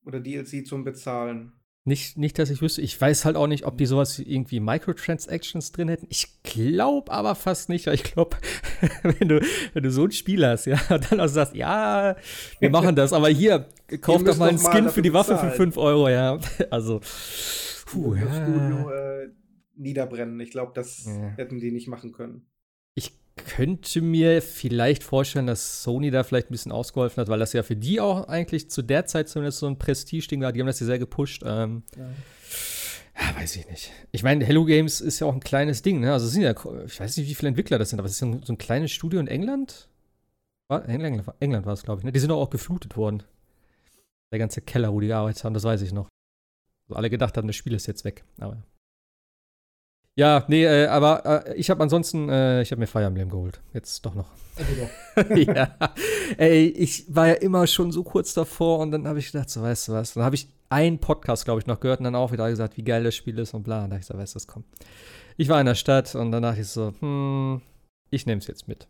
oder 0.05 0.19
DLC 0.19 0.65
zum 0.65 0.83
Bezahlen. 0.83 1.53
Nicht, 1.85 2.17
nicht, 2.17 2.37
dass 2.37 2.49
ich 2.49 2.61
wüsste. 2.61 2.81
Ich 2.81 2.99
weiß 2.99 3.25
halt 3.25 3.35
auch 3.35 3.47
nicht, 3.47 3.65
ob 3.65 3.77
die 3.77 3.85
sowas 3.85 4.19
wie 4.19 4.23
irgendwie 4.23 4.59
Microtransactions 4.59 5.71
drin 5.71 5.87
hätten. 5.87 6.07
Ich 6.09 6.27
glaube 6.43 7.11
aber 7.11 7.35
fast 7.35 7.69
nicht. 7.69 7.87
Ich 7.87 8.03
glaube, 8.03 8.37
wenn 9.03 9.27
du, 9.29 9.41
wenn 9.73 9.83
du 9.83 9.89
so 9.89 10.03
ein 10.03 10.11
Spiel 10.11 10.45
hast, 10.45 10.65
ja, 10.65 10.77
und 10.89 11.11
dann 11.11 11.19
auch 11.21 11.27
sagst, 11.27 11.55
ja, 11.55 12.15
wir 12.59 12.69
machen 12.69 12.95
das, 12.95 13.13
aber 13.13 13.29
hier, 13.29 13.67
kauf 14.01 14.23
doch 14.23 14.37
mal 14.37 14.49
einen 14.49 14.59
Skin 14.59 14.89
für 14.89 15.01
die 15.01 15.13
Waffe 15.13 15.37
für 15.37 15.45
bezahlen. 15.47 15.71
5 15.73 15.77
Euro, 15.77 16.09
ja. 16.09 16.37
Also, 16.69 16.99
puh, 17.85 18.13
ja. 18.13 18.27
Studio 18.43 18.89
äh, 18.91 19.29
niederbrennen. 19.75 20.39
Ich 20.41 20.51
glaube, 20.51 20.73
das 20.75 21.05
Ja. 21.05 21.29
hätten 21.37 21.59
die 21.59 21.71
nicht 21.71 21.87
machen 21.87 22.11
können. 22.11 22.45
Könnte 23.49 24.01
mir 24.01 24.43
vielleicht 24.43 25.03
vorstellen, 25.03 25.47
dass 25.47 25.81
Sony 25.81 26.11
da 26.11 26.23
vielleicht 26.23 26.49
ein 26.49 26.51
bisschen 26.51 26.71
ausgeholfen 26.71 27.19
hat, 27.19 27.29
weil 27.29 27.39
das 27.39 27.53
ja 27.53 27.63
für 27.63 27.75
die 27.75 27.99
auch 27.99 28.27
eigentlich 28.27 28.69
zu 28.69 28.83
der 28.83 29.07
Zeit 29.07 29.27
zumindest 29.27 29.57
so 29.57 29.65
ein 29.65 29.79
Prestige-Ding 29.79 30.41
war. 30.41 30.51
Die 30.51 30.59
haben 30.59 30.67
das 30.67 30.79
ja 30.79 30.85
sehr 30.85 30.99
gepusht. 30.99 31.41
Ähm, 31.43 31.81
ja, 31.97 33.35
weiß 33.35 33.55
ich 33.55 33.67
nicht. 33.67 33.91
Ich 34.11 34.21
meine, 34.21 34.45
Hello 34.45 34.65
Games 34.65 35.01
ist 35.01 35.19
ja 35.19 35.25
auch 35.25 35.33
ein 35.33 35.39
kleines 35.39 35.81
Ding, 35.81 35.99
ne? 35.99 36.13
Also 36.13 36.27
es 36.27 36.33
sind 36.33 36.43
ja, 36.43 36.51
ich 36.85 36.99
weiß 36.99 37.17
nicht, 37.17 37.27
wie 37.27 37.33
viele 37.33 37.49
Entwickler 37.49 37.79
das 37.79 37.89
sind, 37.89 37.97
aber 37.97 38.05
es 38.05 38.13
ist 38.13 38.19
so 38.19 38.27
ein, 38.27 38.43
so 38.43 38.53
ein 38.53 38.59
kleines 38.59 38.91
Studio 38.91 39.19
in 39.19 39.27
England. 39.27 39.89
War, 40.67 40.87
England, 40.87 41.23
England 41.39 41.65
war 41.65 41.73
es, 41.73 41.81
glaube 41.81 42.01
ich, 42.01 42.05
ne? 42.05 42.11
Die 42.11 42.19
sind 42.19 42.29
doch 42.29 42.39
auch 42.39 42.51
geflutet 42.51 42.97
worden. 42.97 43.23
Der 44.31 44.37
ganze 44.37 44.61
Keller, 44.61 44.93
wo 44.93 44.99
die 44.99 45.07
gearbeitet 45.07 45.43
haben, 45.43 45.55
das 45.55 45.63
weiß 45.63 45.81
ich 45.81 45.91
noch. 45.91 46.07
Also 46.87 46.97
alle 46.97 47.09
gedacht 47.09 47.35
haben, 47.35 47.47
das 47.47 47.55
Spiel 47.55 47.73
ist 47.73 47.87
jetzt 47.87 48.05
weg. 48.05 48.23
Aber. 48.39 48.61
Ja, 50.19 50.43
nee, 50.49 50.65
äh, 50.65 50.87
aber 50.87 51.47
äh, 51.47 51.55
ich 51.55 51.69
habe 51.69 51.81
ansonsten, 51.81 52.27
äh, 52.27 52.61
ich 52.61 52.71
habe 52.71 52.81
mir 52.81 52.87
Fire 52.87 53.05
Emblem 53.05 53.29
geholt. 53.29 53.61
Jetzt 53.71 54.05
doch 54.05 54.15
noch. 54.15 54.29
ja. 55.29 55.77
Ey, 56.37 56.65
ich 56.67 57.05
war 57.07 57.29
ja 57.29 57.33
immer 57.35 57.65
schon 57.67 57.93
so 57.93 58.03
kurz 58.03 58.33
davor 58.33 58.79
und 58.79 58.91
dann 58.91 59.07
habe 59.07 59.19
ich 59.19 59.31
gedacht, 59.31 59.49
so 59.49 59.61
weißt 59.61 59.87
du 59.87 59.93
was, 59.93 60.15
dann 60.15 60.23
habe 60.23 60.35
ich 60.35 60.49
einen 60.67 60.99
Podcast, 60.99 61.45
glaube 61.45 61.61
ich, 61.61 61.67
noch 61.67 61.79
gehört 61.79 62.01
und 62.01 62.03
dann 62.03 62.15
auch 62.15 62.33
wieder 62.33 62.49
gesagt, 62.49 62.75
wie 62.75 62.83
geil 62.83 63.05
das 63.05 63.15
Spiel 63.15 63.39
ist 63.39 63.53
und 63.53 63.63
bla. 63.63 63.85
Und 63.85 63.91
da 63.91 63.93
hab 63.93 64.01
ich 64.01 64.07
so, 64.07 64.17
weißt 64.17 64.33
du 64.33 64.35
was, 64.35 64.47
komm. 64.47 64.65
Ich 65.37 65.47
war 65.47 65.57
in 65.61 65.67
der 65.67 65.75
Stadt 65.75 66.13
und 66.15 66.33
dann 66.33 66.43
dachte 66.43 66.59
ich 66.59 66.67
so, 66.67 66.93
hm, 66.99 67.61
ich 68.09 68.25
nehme 68.25 68.39
es 68.39 68.47
jetzt 68.47 68.67
mit. 68.67 68.89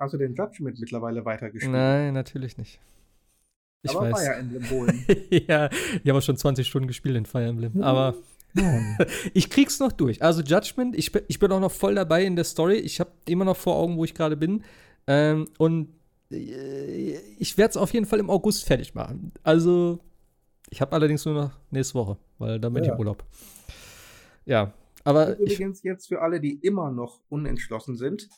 Hast 0.00 0.14
du 0.14 0.18
den 0.18 0.34
Judgment 0.34 0.80
mittlerweile 0.80 1.24
weitergespielt? 1.24 1.70
Nein, 1.70 2.12
natürlich 2.12 2.58
nicht. 2.58 2.80
Ich 3.82 3.96
aber 3.96 4.10
weiß. 4.10 4.20
Fire 4.20 4.34
Emblem 4.34 4.70
holen. 4.70 5.06
ja, 5.30 5.70
ich 6.02 6.10
habe 6.10 6.20
schon 6.22 6.36
20 6.36 6.66
Stunden 6.66 6.88
gespielt 6.88 7.14
in 7.14 7.24
Fire 7.24 7.44
Emblem. 7.44 7.80
Aber 7.84 8.16
Nein. 8.56 8.96
ich 9.34 9.50
krieg's 9.50 9.78
noch 9.80 9.92
durch. 9.92 10.22
Also 10.22 10.42
Judgment, 10.42 10.96
ich, 10.96 11.12
bin- 11.12 11.22
ich 11.28 11.38
bin 11.38 11.52
auch 11.52 11.60
noch 11.60 11.72
voll 11.72 11.94
dabei 11.94 12.24
in 12.24 12.36
der 12.36 12.44
Story. 12.44 12.76
Ich 12.76 13.00
habe 13.00 13.10
immer 13.28 13.44
noch 13.44 13.56
vor 13.56 13.76
Augen, 13.76 13.96
wo 13.96 14.04
ich 14.04 14.14
gerade 14.14 14.36
bin. 14.36 14.64
Ähm, 15.06 15.46
und 15.58 15.88
äh, 16.30 17.18
ich 17.38 17.56
werde 17.58 17.70
es 17.70 17.76
auf 17.76 17.92
jeden 17.92 18.06
Fall 18.06 18.18
im 18.18 18.30
August 18.30 18.64
fertig 18.64 18.94
machen. 18.94 19.32
Also, 19.42 19.98
ich 20.70 20.80
habe 20.80 20.92
allerdings 20.92 21.24
nur 21.24 21.34
noch 21.34 21.52
nächste 21.70 21.94
Woche, 21.94 22.16
weil 22.38 22.58
dann 22.58 22.72
bin 22.72 22.82
ich 22.82 22.88
Ja. 22.88 22.94
im 22.94 22.98
Urlaub. 23.00 23.24
Ja, 24.44 24.72
aber 25.04 25.38
ich, 25.40 25.54
Übrigens 25.54 25.82
jetzt 25.82 26.08
für 26.08 26.20
alle, 26.22 26.40
die 26.40 26.54
immer 26.54 26.90
noch 26.90 27.20
unentschlossen 27.28 27.96
sind. 27.96 28.28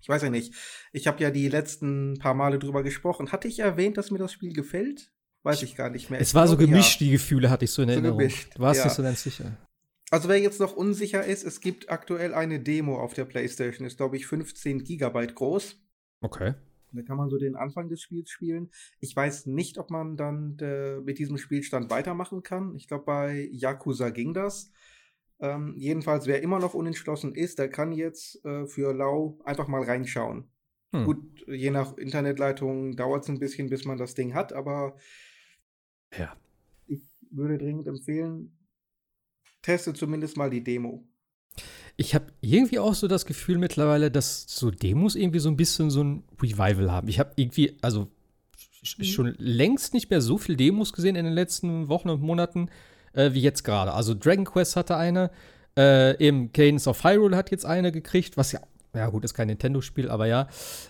Ich 0.00 0.08
weiß 0.08 0.22
ja 0.22 0.28
nicht. 0.30 0.52
Ich 0.92 1.06
habe 1.06 1.22
ja 1.22 1.30
die 1.30 1.48
letzten 1.48 2.18
paar 2.18 2.34
Male 2.34 2.58
drüber 2.58 2.82
gesprochen. 2.82 3.32
Hatte 3.32 3.48
ich 3.48 3.60
erwähnt, 3.60 3.96
dass 3.96 4.10
mir 4.10 4.18
das 4.18 4.32
Spiel 4.32 4.52
gefällt? 4.52 5.10
Weiß 5.44 5.62
ich 5.62 5.76
gar 5.76 5.90
nicht 5.90 6.10
mehr. 6.10 6.20
es 6.20 6.28
Ich 6.30 6.34
war 6.34 6.48
so 6.48 6.56
gemischt, 6.56 7.00
Ja. 7.00 7.06
die 7.06 7.12
Gefühle 7.12 7.50
hatte 7.50 7.64
ich 7.66 7.70
so 7.70 7.82
in 7.82 7.88
So 7.88 7.92
Erinnerung. 7.92 8.18
gemischt, 8.18 8.56
Du 8.56 8.60
warst 8.62 8.78
ja. 8.80 8.86
nicht 8.86 8.94
so 8.96 9.02
ganz 9.02 9.22
sicher. 9.22 9.56
Also 10.10 10.28
wer 10.28 10.38
jetzt 10.40 10.58
noch 10.60 10.74
unsicher 10.76 11.24
ist, 11.24 11.44
es 11.44 11.60
gibt 11.60 11.90
aktuell 11.90 12.34
eine 12.34 12.60
Demo 12.60 12.98
auf 13.00 13.14
der 13.14 13.24
PlayStation. 13.24 13.86
Ist, 13.86 13.96
glaube 13.98 14.16
ich, 14.16 14.26
15 14.26 14.84
Gigabyte 14.84 15.34
groß. 15.34 15.76
Okay. 16.20 16.54
Da 16.92 17.02
kann 17.02 17.16
man 17.16 17.28
so 17.28 17.38
den 17.38 17.56
Anfang 17.56 17.88
des 17.88 18.00
Spiels 18.00 18.30
spielen. 18.30 18.70
Ich 19.00 19.16
weiß 19.16 19.46
nicht, 19.46 19.78
ob 19.78 19.90
man 19.90 20.16
dann 20.16 20.56
äh, 20.60 21.00
mit 21.00 21.18
diesem 21.18 21.38
Spielstand 21.38 21.90
weitermachen 21.90 22.42
kann. 22.42 22.74
Ich 22.76 22.86
glaube, 22.86 23.04
bei 23.04 23.48
Yakuza 23.50 24.10
ging 24.10 24.32
das. 24.32 24.70
Ähm, 25.40 25.74
jedenfalls, 25.76 26.26
wer 26.26 26.40
immer 26.42 26.60
noch 26.60 26.74
unentschlossen 26.74 27.34
ist, 27.34 27.58
der 27.58 27.68
kann 27.68 27.90
jetzt 27.90 28.44
äh, 28.44 28.66
für 28.66 28.92
Lau 28.94 29.40
einfach 29.44 29.66
mal 29.66 29.82
reinschauen. 29.82 30.44
Hm. 30.92 31.04
Gut, 31.04 31.44
je 31.48 31.70
nach 31.72 31.96
Internetleitung 31.98 32.94
dauert 32.94 33.24
es 33.24 33.28
ein 33.28 33.40
bisschen, 33.40 33.68
bis 33.68 33.84
man 33.84 33.98
das 33.98 34.14
Ding 34.14 34.32
hat, 34.34 34.52
aber 34.52 34.96
Ja. 36.18 36.36
ich 36.86 37.00
würde 37.30 37.58
dringend 37.58 37.86
empfehlen, 37.86 38.56
teste 39.62 39.92
zumindest 39.94 40.36
mal 40.36 40.50
die 40.50 40.62
Demo. 40.62 41.04
Ich 41.96 42.14
habe 42.14 42.26
irgendwie 42.40 42.78
auch 42.80 42.94
so 42.94 43.06
das 43.06 43.24
Gefühl 43.24 43.58
mittlerweile, 43.58 44.10
dass 44.10 44.46
so 44.48 44.70
Demos 44.70 45.14
irgendwie 45.14 45.38
so 45.38 45.48
ein 45.48 45.56
bisschen 45.56 45.90
so 45.90 46.02
ein 46.02 46.24
Revival 46.42 46.90
haben. 46.90 47.08
Ich 47.08 47.18
habe 47.20 47.32
irgendwie, 47.36 47.76
also 47.82 48.08
Mhm. 48.98 49.04
schon 49.04 49.34
längst 49.38 49.94
nicht 49.94 50.10
mehr 50.10 50.20
so 50.20 50.36
viel 50.38 50.56
Demos 50.56 50.92
gesehen 50.92 51.16
in 51.16 51.24
den 51.24 51.34
letzten 51.34 51.88
Wochen 51.88 52.10
und 52.10 52.20
Monaten 52.20 52.68
äh, 53.14 53.32
wie 53.32 53.40
jetzt 53.40 53.62
gerade. 53.62 53.92
Also 53.94 54.14
Dragon 54.14 54.44
Quest 54.44 54.76
hatte 54.76 54.96
eine, 54.96 55.30
äh, 55.78 56.18
eben 56.24 56.52
Cadence 56.52 56.86
of 56.88 57.02
Hyrule 57.04 57.36
hat 57.36 57.50
jetzt 57.50 57.64
eine 57.64 57.92
gekriegt, 57.92 58.36
was 58.36 58.52
ja, 58.52 58.60
ja 58.94 59.08
gut, 59.08 59.24
ist 59.24 59.34
kein 59.34 59.46
Nintendo-Spiel, 59.46 60.10
aber 60.10 60.26
ja. 60.26 60.48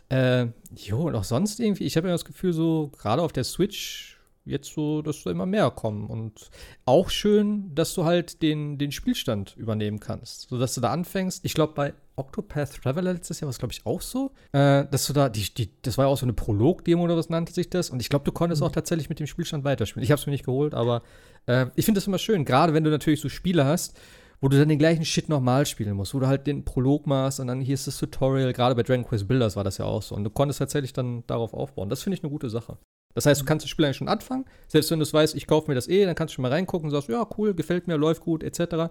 Äh, 0.09 0.49
jo, 0.75 1.07
und 1.07 1.15
auch 1.15 1.25
sonst 1.25 1.61
irgendwie, 1.61 1.85
ich 1.85 1.97
habe 1.97 2.09
ja 2.09 2.15
das 2.15 2.25
Gefühl, 2.25 2.53
so 2.53 2.91
gerade 2.99 3.23
auf 3.23 3.33
der 3.33 3.45
Switch 3.45 4.13
jetzt 4.44 4.72
so, 4.74 5.02
dass 5.02 5.22
da 5.22 5.30
immer 5.30 5.46
mehr 5.46 5.70
kommen. 5.70 6.07
Und 6.07 6.50
auch 6.85 7.11
schön, 7.11 7.74
dass 7.74 7.94
du 7.94 8.04
halt 8.04 8.42
den, 8.42 8.78
den 8.78 8.92
Spielstand 8.92 9.57
übernehmen 9.57 10.00
kannst. 10.00 10.48
So 10.48 10.59
dass 10.59 10.74
du 10.74 10.80
da 10.80 10.90
anfängst. 10.90 11.44
Ich 11.44 11.54
glaube, 11.54 11.72
bei 11.74 11.94
Octopath 12.16 12.83
Traveler 12.83 13.14
letztes 13.14 13.40
Jahr 13.40 13.46
war 13.46 13.50
es, 13.50 13.59
glaube 13.59 13.72
ich, 13.72 13.87
auch 13.87 14.00
so. 14.00 14.33
Äh, 14.52 14.85
dass 14.90 15.07
du 15.07 15.12
da, 15.12 15.28
die, 15.28 15.52
die, 15.52 15.70
das 15.83 15.98
war 15.98 16.07
ja 16.07 16.11
auch 16.11 16.18
so 16.18 16.26
eine 16.26 16.35
Prolog-Demo 16.35 17.02
oder 17.02 17.16
was 17.16 17.30
nannte 17.30 17.52
sich 17.52 17.70
das. 17.70 17.90
Und 17.90 18.00
ich 18.00 18.09
glaube, 18.09 18.24
du 18.24 18.33
konntest 18.33 18.62
auch 18.62 18.72
tatsächlich 18.72 19.09
mit 19.09 19.18
dem 19.18 19.26
Spielstand 19.26 19.64
weiterspielen. 19.64 20.04
Ich 20.04 20.11
habe 20.11 20.20
es 20.20 20.26
mir 20.26 20.33
nicht 20.33 20.44
geholt, 20.44 20.74
aber 20.74 21.02
äh, 21.46 21.66
ich 21.74 21.85
finde 21.85 21.98
das 21.98 22.07
immer 22.07 22.18
schön. 22.18 22.44
Gerade 22.44 22.74
wenn 22.74 22.85
du 22.85 22.90
natürlich 22.90 23.20
so 23.20 23.28
Spiele 23.28 23.64
hast, 23.64 23.98
wo 24.40 24.48
du 24.48 24.59
dann 24.59 24.68
den 24.68 24.78
gleichen 24.78 25.07
Shit 25.07 25.30
nochmal 25.30 25.64
spielen 25.64 25.96
musst, 25.96 26.12
wo 26.12 26.20
du 26.20 26.26
halt 26.26 26.46
den 26.46 26.64
Prolog 26.64 27.07
machst 27.07 27.40
und 27.40 27.46
dann 27.46 27.62
hier 27.62 27.74
ist 27.74 27.87
das 27.87 27.96
Tutorial. 27.96 28.52
Gerade 28.52 28.74
bei 28.74 28.83
Dragon 28.83 29.04
Quest 29.04 29.26
Builders 29.26 29.57
war 29.57 29.64
das 29.64 29.78
ja 29.78 29.87
auch 29.87 30.02
so. 30.02 30.14
Und 30.14 30.24
du 30.24 30.30
konntest 30.30 30.59
tatsächlich 30.59 30.92
dann 30.92 31.24
darauf 31.26 31.54
aufbauen. 31.54 31.88
Das 31.88 32.02
finde 32.02 32.18
ich 32.18 32.22
eine 32.22 32.30
gute 32.30 32.50
Sache. 32.50 32.76
Das 33.14 33.27
heißt, 33.27 33.40
du 33.40 33.44
kannst 33.44 33.64
das 33.64 33.70
Spiel 33.70 33.85
eigentlich 33.85 33.96
schon 33.96 34.09
anfangen. 34.09 34.44
Selbst 34.66 34.90
wenn 34.90 34.98
du 34.98 35.05
es 35.05 35.14
weißt, 35.14 35.35
ich 35.35 35.46
kaufe 35.46 35.70
mir 35.70 35.74
das 35.74 35.88
eh, 35.88 36.05
dann 36.05 36.14
kannst 36.14 36.33
du 36.33 36.37
schon 36.37 36.42
mal 36.42 36.53
reingucken 36.53 36.87
und 36.87 36.90
sagst, 36.90 37.09
ja, 37.09 37.27
cool, 37.38 37.55
gefällt 37.55 37.87
mir, 37.87 37.96
läuft 37.96 38.22
gut, 38.22 38.42
etc. 38.42 38.90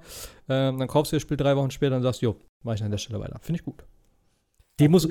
Ähm, 0.50 0.78
dann 0.78 0.88
kaufst 0.88 1.12
du 1.12 1.18
das 1.18 1.24
Spiel 1.24 1.38
drei 1.38 1.56
Wochen 1.56 1.72
später 1.72 1.96
und 1.96 2.04
sagst, 2.04 2.22
jo, 2.22 2.38
mach 2.64 2.76
ich 2.76 2.84
an 2.84 2.92
der 2.92 2.98
Stelle 2.98 3.20
weiter. 3.20 3.40
Finde 3.42 3.60
ich 3.60 3.66
gut. 3.66 3.84
Demos, 4.80 5.08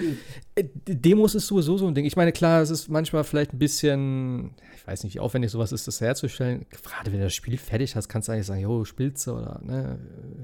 äh, 0.57 0.65
Demos 0.65 1.37
ist 1.37 1.47
sowieso 1.47 1.79
so 1.79 1.87
ein 1.87 1.95
Ding. 1.95 2.05
Ich 2.05 2.17
meine, 2.17 2.33
klar, 2.33 2.63
es 2.63 2.71
ist 2.71 2.89
manchmal 2.89 3.23
vielleicht 3.23 3.53
ein 3.53 3.61
bisschen, 3.61 4.57
ich 4.75 4.85
weiß 4.85 5.05
nicht, 5.05 5.15
wie 5.15 5.21
aufwendig 5.21 5.53
sowas 5.53 5.71
ist, 5.71 5.87
das 5.87 6.01
herzustellen. 6.01 6.67
Gerade 6.71 7.13
wenn 7.13 7.21
du 7.21 7.27
das 7.27 7.35
Spiel 7.35 7.57
fertig 7.59 7.95
hast, 7.95 8.09
kannst 8.09 8.27
du 8.27 8.33
eigentlich 8.33 8.47
sagen, 8.47 8.61
jo, 8.61 8.85
spielst 8.85 9.25
du 9.27 9.33
oder 9.35 9.61
ne, 9.63 10.01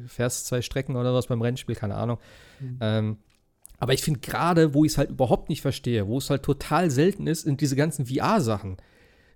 fährst 0.07 0.47
zwei 0.47 0.63
Strecken 0.63 0.95
oder 0.95 1.13
was 1.15 1.27
beim 1.27 1.43
Rennspiel, 1.43 1.75
keine 1.75 1.97
Ahnung. 1.97 2.19
Mhm. 2.61 2.79
Ähm, 2.81 3.17
aber 3.79 3.93
ich 3.95 4.03
finde 4.03 4.21
gerade, 4.21 4.75
wo 4.75 4.85
ich 4.85 4.93
es 4.93 4.99
halt 4.99 5.11
überhaupt 5.11 5.49
nicht 5.49 5.63
verstehe, 5.63 6.07
wo 6.07 6.19
es 6.19 6.31
halt 6.31 6.43
total 6.43 6.91
selten 6.91 7.27
ist, 7.27 7.43
sind 7.43 7.61
diese 7.61 7.77
ganzen 7.77 8.07
VR-Sachen. 8.07 8.77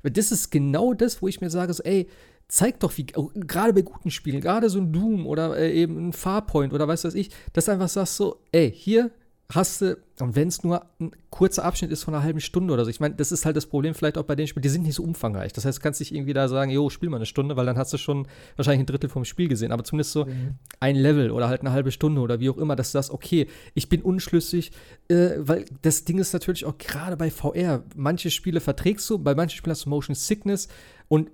Das 0.02 0.32
ist 0.32 0.50
genau 0.50 0.94
das, 0.94 1.22
wo 1.22 1.28
ich 1.28 1.40
mir 1.40 1.50
sage, 1.50 1.72
so, 1.72 1.82
ey, 1.84 2.08
zeig 2.48 2.80
doch, 2.80 2.96
wie, 2.96 3.06
oh, 3.14 3.30
gerade 3.34 3.72
bei 3.72 3.82
guten 3.82 4.10
Spielen, 4.10 4.40
gerade 4.40 4.68
so 4.68 4.78
ein 4.78 4.92
Doom 4.92 5.26
oder 5.26 5.56
äh, 5.56 5.72
eben 5.72 6.08
ein 6.08 6.12
Farpoint 6.12 6.72
oder 6.72 6.88
weiß 6.88 7.04
was 7.04 7.14
ich, 7.14 7.30
dass 7.52 7.68
einfach 7.68 7.88
sagst 7.88 8.16
so, 8.16 8.40
ey, 8.50 8.70
hier 8.70 9.10
hast 9.54 9.80
du, 9.80 9.98
und 10.20 10.36
wenn 10.36 10.48
es 10.48 10.62
nur 10.62 10.86
ein 11.00 11.12
kurzer 11.30 11.64
Abschnitt 11.64 11.90
ist 11.90 12.04
von 12.04 12.14
einer 12.14 12.22
halben 12.22 12.40
Stunde 12.40 12.72
oder 12.72 12.84
so, 12.84 12.90
ich 12.90 13.00
meine, 13.00 13.14
das 13.14 13.32
ist 13.32 13.44
halt 13.44 13.56
das 13.56 13.66
Problem 13.66 13.94
vielleicht 13.94 14.18
auch 14.18 14.24
bei 14.24 14.34
den 14.34 14.46
Spielen, 14.46 14.62
die 14.62 14.68
sind 14.68 14.82
nicht 14.82 14.94
so 14.94 15.02
umfangreich. 15.02 15.52
Das 15.52 15.64
heißt, 15.64 15.78
du 15.78 15.82
kannst 15.82 16.00
nicht 16.00 16.14
irgendwie 16.14 16.32
da 16.32 16.48
sagen, 16.48 16.70
jo, 16.70 16.90
spiel 16.90 17.08
mal 17.08 17.16
eine 17.16 17.26
Stunde, 17.26 17.56
weil 17.56 17.66
dann 17.66 17.76
hast 17.76 17.92
du 17.92 17.98
schon 17.98 18.26
wahrscheinlich 18.56 18.80
ein 18.80 18.86
Drittel 18.86 19.10
vom 19.10 19.24
Spiel 19.24 19.48
gesehen, 19.48 19.72
aber 19.72 19.84
zumindest 19.84 20.12
so 20.12 20.26
ein 20.80 20.96
Level 20.96 21.30
oder 21.30 21.48
halt 21.48 21.60
eine 21.60 21.72
halbe 21.72 21.90
Stunde 21.90 22.20
oder 22.20 22.40
wie 22.40 22.50
auch 22.50 22.58
immer, 22.58 22.76
dass 22.76 22.88
du 22.88 22.98
sagst, 22.98 23.10
okay, 23.10 23.46
ich 23.74 23.88
bin 23.88 24.02
unschlüssig, 24.02 24.72
äh, 25.08 25.30
weil 25.38 25.64
das 25.82 26.04
Ding 26.04 26.18
ist 26.18 26.32
natürlich 26.32 26.64
auch 26.64 26.78
gerade 26.78 27.16
bei 27.16 27.30
VR, 27.30 27.82
manche 27.96 28.30
Spiele 28.30 28.60
verträgst 28.60 29.08
du, 29.10 29.18
bei 29.18 29.34
manchen 29.34 29.56
Spielen 29.56 29.72
hast 29.72 29.86
du 29.86 29.90
Motion 29.90 30.14
Sickness 30.14 30.68
und 31.08 31.30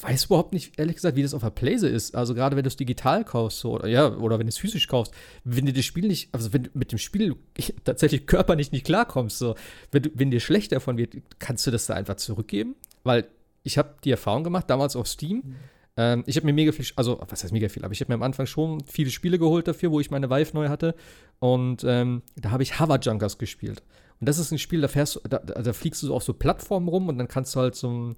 weiß 0.00 0.26
überhaupt 0.26 0.52
nicht, 0.52 0.78
ehrlich 0.78 0.96
gesagt, 0.96 1.16
wie 1.16 1.22
das 1.22 1.34
auf 1.34 1.42
der 1.42 1.50
Playse 1.50 1.88
ist. 1.88 2.14
Also 2.14 2.34
gerade 2.34 2.56
wenn 2.56 2.62
du 2.62 2.68
es 2.68 2.76
digital 2.76 3.24
kaufst 3.24 3.60
so, 3.60 3.74
oder 3.74 3.88
ja, 3.88 4.12
oder 4.16 4.38
wenn 4.38 4.46
du 4.46 4.50
es 4.50 4.58
physisch 4.58 4.86
kaufst, 4.86 5.12
wenn 5.44 5.66
dir 5.66 5.72
das 5.72 5.84
Spiel 5.84 6.06
nicht, 6.06 6.32
also 6.32 6.52
wenn 6.52 6.64
du 6.64 6.70
mit 6.74 6.92
dem 6.92 6.98
Spiel 6.98 7.36
tatsächlich 7.84 8.26
körperlich 8.26 8.72
nicht 8.72 8.86
klarkommst, 8.86 9.38
so, 9.38 9.54
wenn, 9.90 10.02
du, 10.02 10.10
wenn 10.14 10.30
dir 10.30 10.40
schlecht 10.40 10.72
davon 10.72 10.98
wird, 10.98 11.16
kannst 11.38 11.66
du 11.66 11.70
das 11.70 11.86
da 11.86 11.94
einfach 11.94 12.16
zurückgeben? 12.16 12.76
Weil 13.02 13.26
ich 13.62 13.78
habe 13.78 13.96
die 14.04 14.10
Erfahrung 14.10 14.44
gemacht, 14.44 14.70
damals 14.70 14.94
auf 14.96 15.08
Steam, 15.08 15.56
ähm, 15.96 16.22
ich 16.26 16.36
habe 16.36 16.46
mir 16.46 16.52
mega 16.52 16.70
viel, 16.70 16.86
also 16.94 17.20
was 17.28 17.42
heißt 17.42 17.52
mega 17.52 17.68
viel, 17.68 17.84
aber 17.84 17.92
ich 17.92 18.00
habe 18.00 18.12
mir 18.12 18.14
am 18.14 18.22
Anfang 18.22 18.46
schon 18.46 18.80
viele 18.86 19.10
Spiele 19.10 19.38
geholt 19.38 19.66
dafür, 19.66 19.90
wo 19.90 19.98
ich 19.98 20.12
meine 20.12 20.30
Vive 20.30 20.54
neu 20.54 20.68
hatte. 20.68 20.94
Und 21.40 21.84
ähm, 21.84 22.22
da 22.36 22.52
habe 22.52 22.62
ich 22.62 22.78
Hover 22.78 23.00
Junkers 23.00 23.36
gespielt. 23.36 23.82
Und 24.20 24.28
das 24.28 24.38
ist 24.38 24.52
ein 24.52 24.58
Spiel, 24.58 24.80
da 24.80 24.88
fährst 24.88 25.16
du, 25.16 25.20
da, 25.28 25.38
da 25.38 25.60
da 25.60 25.72
fliegst 25.72 26.02
du 26.02 26.06
so 26.06 26.14
auf 26.14 26.22
so 26.22 26.34
Plattformen 26.34 26.88
rum 26.88 27.08
und 27.08 27.18
dann 27.18 27.26
kannst 27.26 27.54
du 27.56 27.60
halt 27.60 27.74
so 27.74 27.90
ein, 27.90 28.16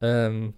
ähm, 0.00 0.54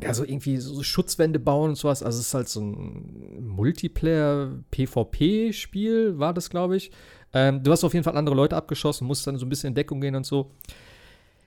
ja, 0.00 0.14
so 0.14 0.24
irgendwie 0.24 0.58
so 0.58 0.82
Schutzwände 0.82 1.38
bauen 1.38 1.70
und 1.70 1.76
sowas. 1.76 2.02
Also 2.02 2.20
es 2.20 2.28
ist 2.28 2.34
halt 2.34 2.48
so 2.48 2.60
ein 2.60 3.48
Multiplayer-PvP-Spiel, 3.48 6.18
war 6.18 6.32
das, 6.32 6.50
glaube 6.50 6.76
ich. 6.76 6.90
Ähm, 7.32 7.62
du 7.62 7.72
hast 7.72 7.84
auf 7.84 7.94
jeden 7.94 8.04
Fall 8.04 8.16
andere 8.16 8.36
Leute 8.36 8.56
abgeschossen, 8.56 9.06
musst 9.06 9.26
dann 9.26 9.38
so 9.38 9.46
ein 9.46 9.48
bisschen 9.48 9.68
in 9.68 9.74
Deckung 9.74 10.00
gehen 10.00 10.14
und 10.14 10.24
so. 10.24 10.52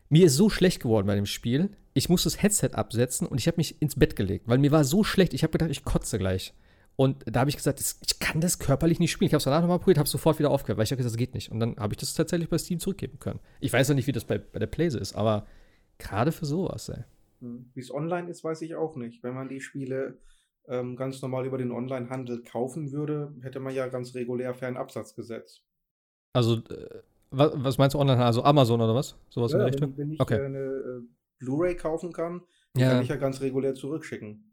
Mir 0.10 0.26
ist 0.26 0.36
so 0.36 0.50
schlecht 0.50 0.82
geworden 0.82 1.08
bei 1.08 1.16
dem 1.16 1.26
Spiel. 1.26 1.70
Ich 1.94 2.10
musste 2.10 2.28
das 2.28 2.42
Headset 2.42 2.72
absetzen 2.74 3.28
und 3.28 3.40
ich 3.40 3.48
habe 3.48 3.58
mich 3.58 3.82
ins 3.82 3.96
Bett 3.96 4.16
gelegt, 4.16 4.48
weil 4.48 4.58
mir 4.58 4.72
war 4.72 4.84
so 4.84 5.04
schlecht. 5.04 5.34
Ich 5.34 5.44
habe 5.44 5.52
gedacht, 5.52 5.72
ich 5.72 5.86
kotze 5.86 6.18
gleich. 6.18 6.54
Und 6.98 7.24
da 7.26 7.40
habe 7.40 7.50
ich 7.50 7.56
gesagt, 7.56 7.80
ich 7.80 8.20
kann 8.20 8.42
das 8.42 8.60
körperlich 8.60 9.00
nicht 9.00 9.12
spielen. 9.12 9.28
Ich 9.28 9.34
habe 9.34 9.40
es 9.40 9.46
danach 9.46 9.62
nochmal 9.62 9.80
probiert, 9.80 9.98
habe 9.98 10.10
sofort 10.10 10.40
wieder 10.40 10.52
aufgehört, 10.52 10.78
weil 10.78 10.84
ich 10.84 10.92
habe 10.92 10.98
gesagt, 10.98 11.14
das 11.14 11.18
geht 11.18 11.34
nicht. 11.34 11.52
Und 11.52 11.60
dann 11.60 11.78
habe 11.78 11.94
ich 11.94 11.98
das 11.98 12.14
tatsächlich 12.14 12.50
bei 12.50 12.58
Steam 12.58 12.80
zurückgeben 12.80 13.18
können. 13.20 13.40
Ich 13.62 13.72
weiß 13.72 13.88
ja 13.88 13.96
nicht, 13.96 14.08
wie 14.08 14.12
das 14.12 14.26
bei, 14.26 14.38
bei 14.38 14.60
der 14.60 14.68
Playse 14.68 15.00
ist, 15.00 15.16
aber 15.16 15.48
gerade 15.98 16.32
für 16.32 16.46
sowas, 16.46 16.90
ey. 16.90 17.04
Wie 17.42 17.80
es 17.80 17.92
online 17.92 18.30
ist, 18.30 18.44
weiß 18.44 18.62
ich 18.62 18.76
auch 18.76 18.96
nicht. 18.96 19.24
Wenn 19.24 19.34
man 19.34 19.50
die 19.50 19.62
Spiele 19.62 20.20
ähm, 20.68 20.96
ganz 20.96 21.22
normal 21.22 21.46
über 21.46 21.58
den 21.58 21.72
Online-Handel 21.72 22.44
kaufen 22.44 22.92
würde, 22.92 23.34
hätte 23.42 23.60
man 23.60 23.74
ja 23.74 23.88
ganz 23.88 24.14
regulär 24.16 24.54
Fernabsatzgesetz. 24.54 25.62
Also, 26.34 26.56
äh, 26.56 27.02
was, 27.32 27.52
was, 27.56 27.78
meinst 27.78 27.94
du 27.96 28.00
online? 28.00 28.24
Also 28.24 28.44
Amazon 28.44 28.82
oder 28.82 28.94
was? 28.94 29.16
Sowas 29.30 29.52
ja, 29.52 29.58
in 29.58 29.60
der 29.60 29.74
Richtung? 29.74 29.98
Wenn, 29.98 30.10
wenn 30.10 30.12
ich 30.12 30.20
okay. 30.20 30.44
eine 30.44 30.60
äh, 30.60 31.02
Blu-ray 31.40 31.76
kaufen 31.76 32.14
kann, 32.14 32.42
ja. 32.76 32.92
kann 32.92 33.04
ich 33.04 33.10
ja 33.10 33.16
ganz 33.16 33.42
regulär 33.42 33.74
zurückschicken. 33.74 34.52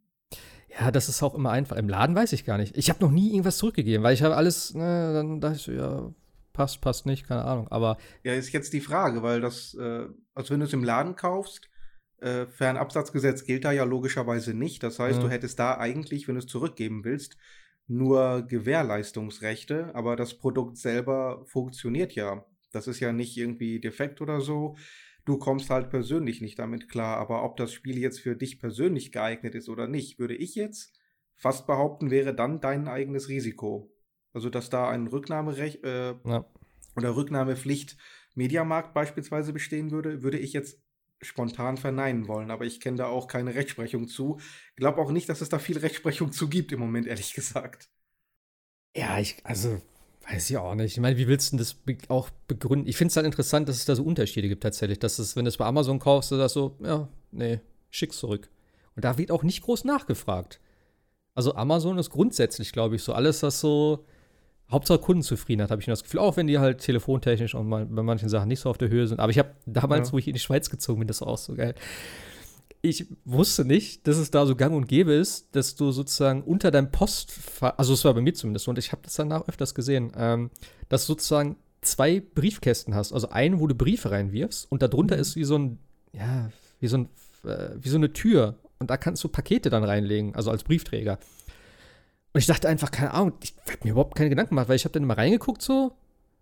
Ja, 0.79 0.91
das 0.91 1.09
ist 1.09 1.23
auch 1.23 1.35
immer 1.35 1.51
einfach. 1.51 1.77
Im 1.77 1.89
Laden 1.89 2.15
weiß 2.15 2.33
ich 2.33 2.45
gar 2.45 2.59
nicht. 2.59 2.77
Ich 2.77 2.91
habe 2.91 3.05
noch 3.05 3.11
nie 3.11 3.31
irgendwas 3.31 3.59
zurückgegeben, 3.59 4.05
weil 4.05 4.15
ich 4.15 4.23
habe 4.23 4.37
alles, 4.37 4.75
ne, 4.75 5.13
dann 5.13 5.41
dachte 5.41 5.57
ich 5.57 5.63
so, 5.63 5.73
ja, 5.73 6.13
passt, 6.53 6.81
passt 6.81 7.07
nicht, 7.07 7.27
keine 7.27 7.45
Ahnung. 7.45 7.69
Aber. 7.69 7.97
Ja, 8.23 8.35
ist 8.35 8.53
jetzt 8.53 8.73
die 8.73 8.81
Frage, 8.81 9.23
weil 9.23 9.41
das, 9.41 9.75
äh, 9.75 10.07
also 10.35 10.51
wenn 10.51 10.61
du 10.61 10.67
es 10.67 10.73
im 10.73 10.85
Laden 10.85 11.17
kaufst, 11.17 11.69
äh, 12.21 12.47
Fernabsatzgesetz 12.47 13.45
gilt 13.45 13.65
da 13.65 13.73
ja 13.73 13.85
logischerweise 13.85 14.55
nicht. 14.55 14.83
Das 14.83 14.99
heißt, 14.99 15.19
ja. 15.19 15.25
du 15.25 15.31
hättest 15.31 15.59
da 15.59 15.79
eigentlich, 15.79 16.29
wenn 16.29 16.35
du 16.35 16.41
es 16.41 16.47
zurückgeben 16.47 17.05
willst, 17.05 17.37
nur 17.87 18.43
Gewährleistungsrechte, 18.43 19.95
aber 19.95 20.17
das 20.17 20.39
Produkt 20.39 20.77
selber 20.77 21.45
funktioniert 21.47 22.15
ja. 22.15 22.45
Das 22.71 22.87
ist 22.87 23.01
ja 23.01 23.13
nicht 23.13 23.37
irgendwie 23.37 23.81
defekt 23.81 24.21
oder 24.21 24.41
so. 24.41 24.77
Du 25.25 25.39
kommst 25.39 25.71
halt 25.71 25.91
persönlich 25.91 26.41
nicht 26.41 26.59
damit 26.59 26.89
klar. 26.91 27.17
Aber 27.17 27.45
ob 27.45 27.57
das 27.57 27.73
Spiel 27.73 27.99
jetzt 27.99 28.21
für 28.21 28.37
dich 28.37 28.61
persönlich 28.61 29.11
geeignet 29.11 29.55
ist 29.55 29.69
oder 29.69 29.89
nicht, 29.89 30.19
würde 30.19 30.35
ich 30.35 30.55
jetzt 30.55 30.99
fast 31.35 31.67
behaupten, 31.67 32.11
wäre 32.11 32.35
dann 32.35 32.61
dein 32.61 32.89
eigenes 32.89 33.29
Risiko. 33.29 33.91
Also, 34.33 34.51
dass 34.51 34.69
da 34.69 34.89
ein 34.91 35.07
Rücknahmerecht 35.07 35.85
äh, 35.85 36.15
ja. 36.25 36.45
oder 36.97 37.17
Rücknahmepflicht 37.17 37.97
Mediamarkt 38.35 38.93
beispielsweise 38.93 39.53
bestehen 39.53 39.91
würde, 39.91 40.23
würde 40.23 40.39
ich 40.39 40.53
jetzt 40.53 40.81
spontan 41.23 41.77
verneinen 41.77 42.29
wollen, 42.29 42.51
aber 42.51 42.65
ich 42.65 42.81
kenne 42.81 42.99
da 42.99 43.07
auch 43.07 43.27
keine 43.27 43.55
Rechtsprechung 43.55 44.09
zu. 44.09 44.41
Glaube 44.77 45.01
auch 45.01 45.11
nicht, 45.11 45.29
dass 45.29 45.41
es 45.41 45.49
da 45.49 45.59
viel 45.59 45.79
Rechtsprechung 45.79 46.33
zu 46.33 46.49
gibt 46.49 46.73
im 46.73 46.81
Moment, 46.81 47.07
ehrlich 47.07 47.35
gesagt. 47.35 47.89
Ja, 48.97 49.19
ich, 49.19 49.37
also, 49.45 49.81
weiß 50.29 50.51
ich 50.51 50.57
auch 50.57 50.75
nicht. 50.75 50.93
Ich 50.93 51.01
meine, 51.01 51.17
wie 51.17 51.29
willst 51.29 51.53
du 51.53 51.57
das 51.57 51.77
auch 52.09 52.31
begründen? 52.47 52.89
Ich 52.89 52.97
finde 52.97 53.11
es 53.11 53.17
halt 53.17 53.27
interessant, 53.27 53.69
dass 53.69 53.77
es 53.77 53.85
da 53.85 53.95
so 53.95 54.05
Unterschiede 54.05 54.49
gibt 54.49 54.63
tatsächlich. 54.63 54.99
Dass 54.99 55.19
es, 55.19 55.37
wenn 55.37 55.45
du 55.45 55.49
es 55.49 55.57
bei 55.57 55.65
Amazon 55.65 55.99
kaufst, 55.99 56.31
du 56.31 56.37
sagst 56.37 56.55
so, 56.55 56.77
ja, 56.81 57.09
nee, 57.31 57.61
schick's 57.91 58.19
zurück. 58.19 58.49
Und 58.95 59.05
da 59.05 59.19
wird 59.19 59.31
auch 59.31 59.43
nicht 59.43 59.63
groß 59.63 59.85
nachgefragt. 59.85 60.61
Also 61.35 61.55
Amazon 61.55 61.99
ist 61.99 62.11
grundsätzlich, 62.11 62.73
glaube 62.73 62.97
ich, 62.97 63.03
so 63.03 63.13
alles, 63.13 63.43
was 63.43 63.61
so 63.61 64.05
Hauptsache 64.71 64.99
Kundenzufriedenheit, 64.99 65.71
habe 65.71 65.81
ich 65.81 65.87
nur 65.87 65.93
das 65.93 66.03
Gefühl, 66.03 66.21
auch 66.21 66.37
wenn 66.37 66.47
die 66.47 66.59
halt 66.59 66.81
telefontechnisch 66.81 67.55
und 67.55 67.69
mal, 67.69 67.87
bei 67.87 68.03
manchen 68.03 68.29
Sachen 68.29 68.49
nicht 68.49 68.61
so 68.61 68.69
auf 68.69 68.77
der 68.77 68.91
Höhe 68.91 69.07
sind. 69.07 69.19
Aber 69.19 69.31
ich 69.31 69.39
habe 69.39 69.51
damals, 69.65 70.09
ja. 70.09 70.13
wo 70.13 70.19
ich 70.19 70.29
in 70.29 70.35
die 70.35 70.41
Schweiz 70.41 70.69
gezogen 70.69 71.01
bin, 71.01 71.09
das 71.09 71.23
war 71.23 71.29
auch 71.29 71.39
so 71.39 71.55
geil. 71.55 71.75
Ich 72.83 73.07
wusste 73.25 73.65
nicht, 73.65 74.07
dass 74.07 74.19
es 74.19 74.31
da 74.31 74.47
so 74.47 74.55
gang 74.55 74.75
und 74.75 74.87
gäbe 74.87 75.13
ist, 75.13 75.49
dass 75.57 75.75
du 75.75 75.91
sozusagen 75.91 76.43
unter 76.43 76.71
deinem 76.71 76.93
Post, 76.93 77.33
also 77.61 77.95
es 77.95 78.05
war 78.05 78.15
bei 78.15 78.21
mir 78.21 78.35
zumindest 78.35 78.67
so, 78.67 78.71
und 78.71 78.79
ich 78.79 78.93
habe 78.93 79.03
das 79.03 79.15
danach 79.15 79.49
öfters 79.49 79.75
gesehen, 79.75 80.13
ähm, 80.17 80.51
dass 80.89 81.07
du 81.07 81.15
sozusagen 81.15 81.57
zwei 81.81 82.21
Briefkästen 82.21 82.95
hast. 82.95 83.13
Also 83.13 83.31
einen, 83.31 83.61
wo 83.61 83.67
du 83.67 83.75
Briefe 83.75 84.11
reinwirfst 84.11 84.71
und 84.71 84.83
darunter 84.83 85.17
mhm. 85.17 85.23
ist 85.23 85.35
wie 85.35 85.45
so 85.45 85.59
ein, 85.59 85.79
ja, 86.13 86.51
wie 86.79 86.89
so, 86.89 86.99
ein, 86.99 87.09
äh, 87.45 87.71
wie 87.81 87.89
so 87.89 87.97
eine 87.97 88.13
Tür. 88.13 88.57
Und 88.79 88.91
da 88.91 88.97
kannst 88.97 89.25
du 89.25 89.29
Pakete 89.29 89.71
dann 89.71 89.83
reinlegen, 89.83 90.35
also 90.35 90.51
als 90.51 90.63
Briefträger. 90.63 91.19
Und 92.39 92.43
ich 92.43 92.47
dachte 92.47 92.69
einfach, 92.69 92.93
keine 92.93 93.15
Ahnung, 93.15 93.33
ich 93.43 93.53
habe 93.69 93.79
mir 93.83 93.91
überhaupt 93.91 94.15
keine 94.15 94.31
Gedanken 94.31 94.51
gemacht, 94.51 94.69
weil 94.69 94.77
ich 94.77 94.85
habe 94.85 94.93
dann 94.93 95.03
immer 95.03 95.19
reingeguckt 95.19 95.61
so, 95.61 95.97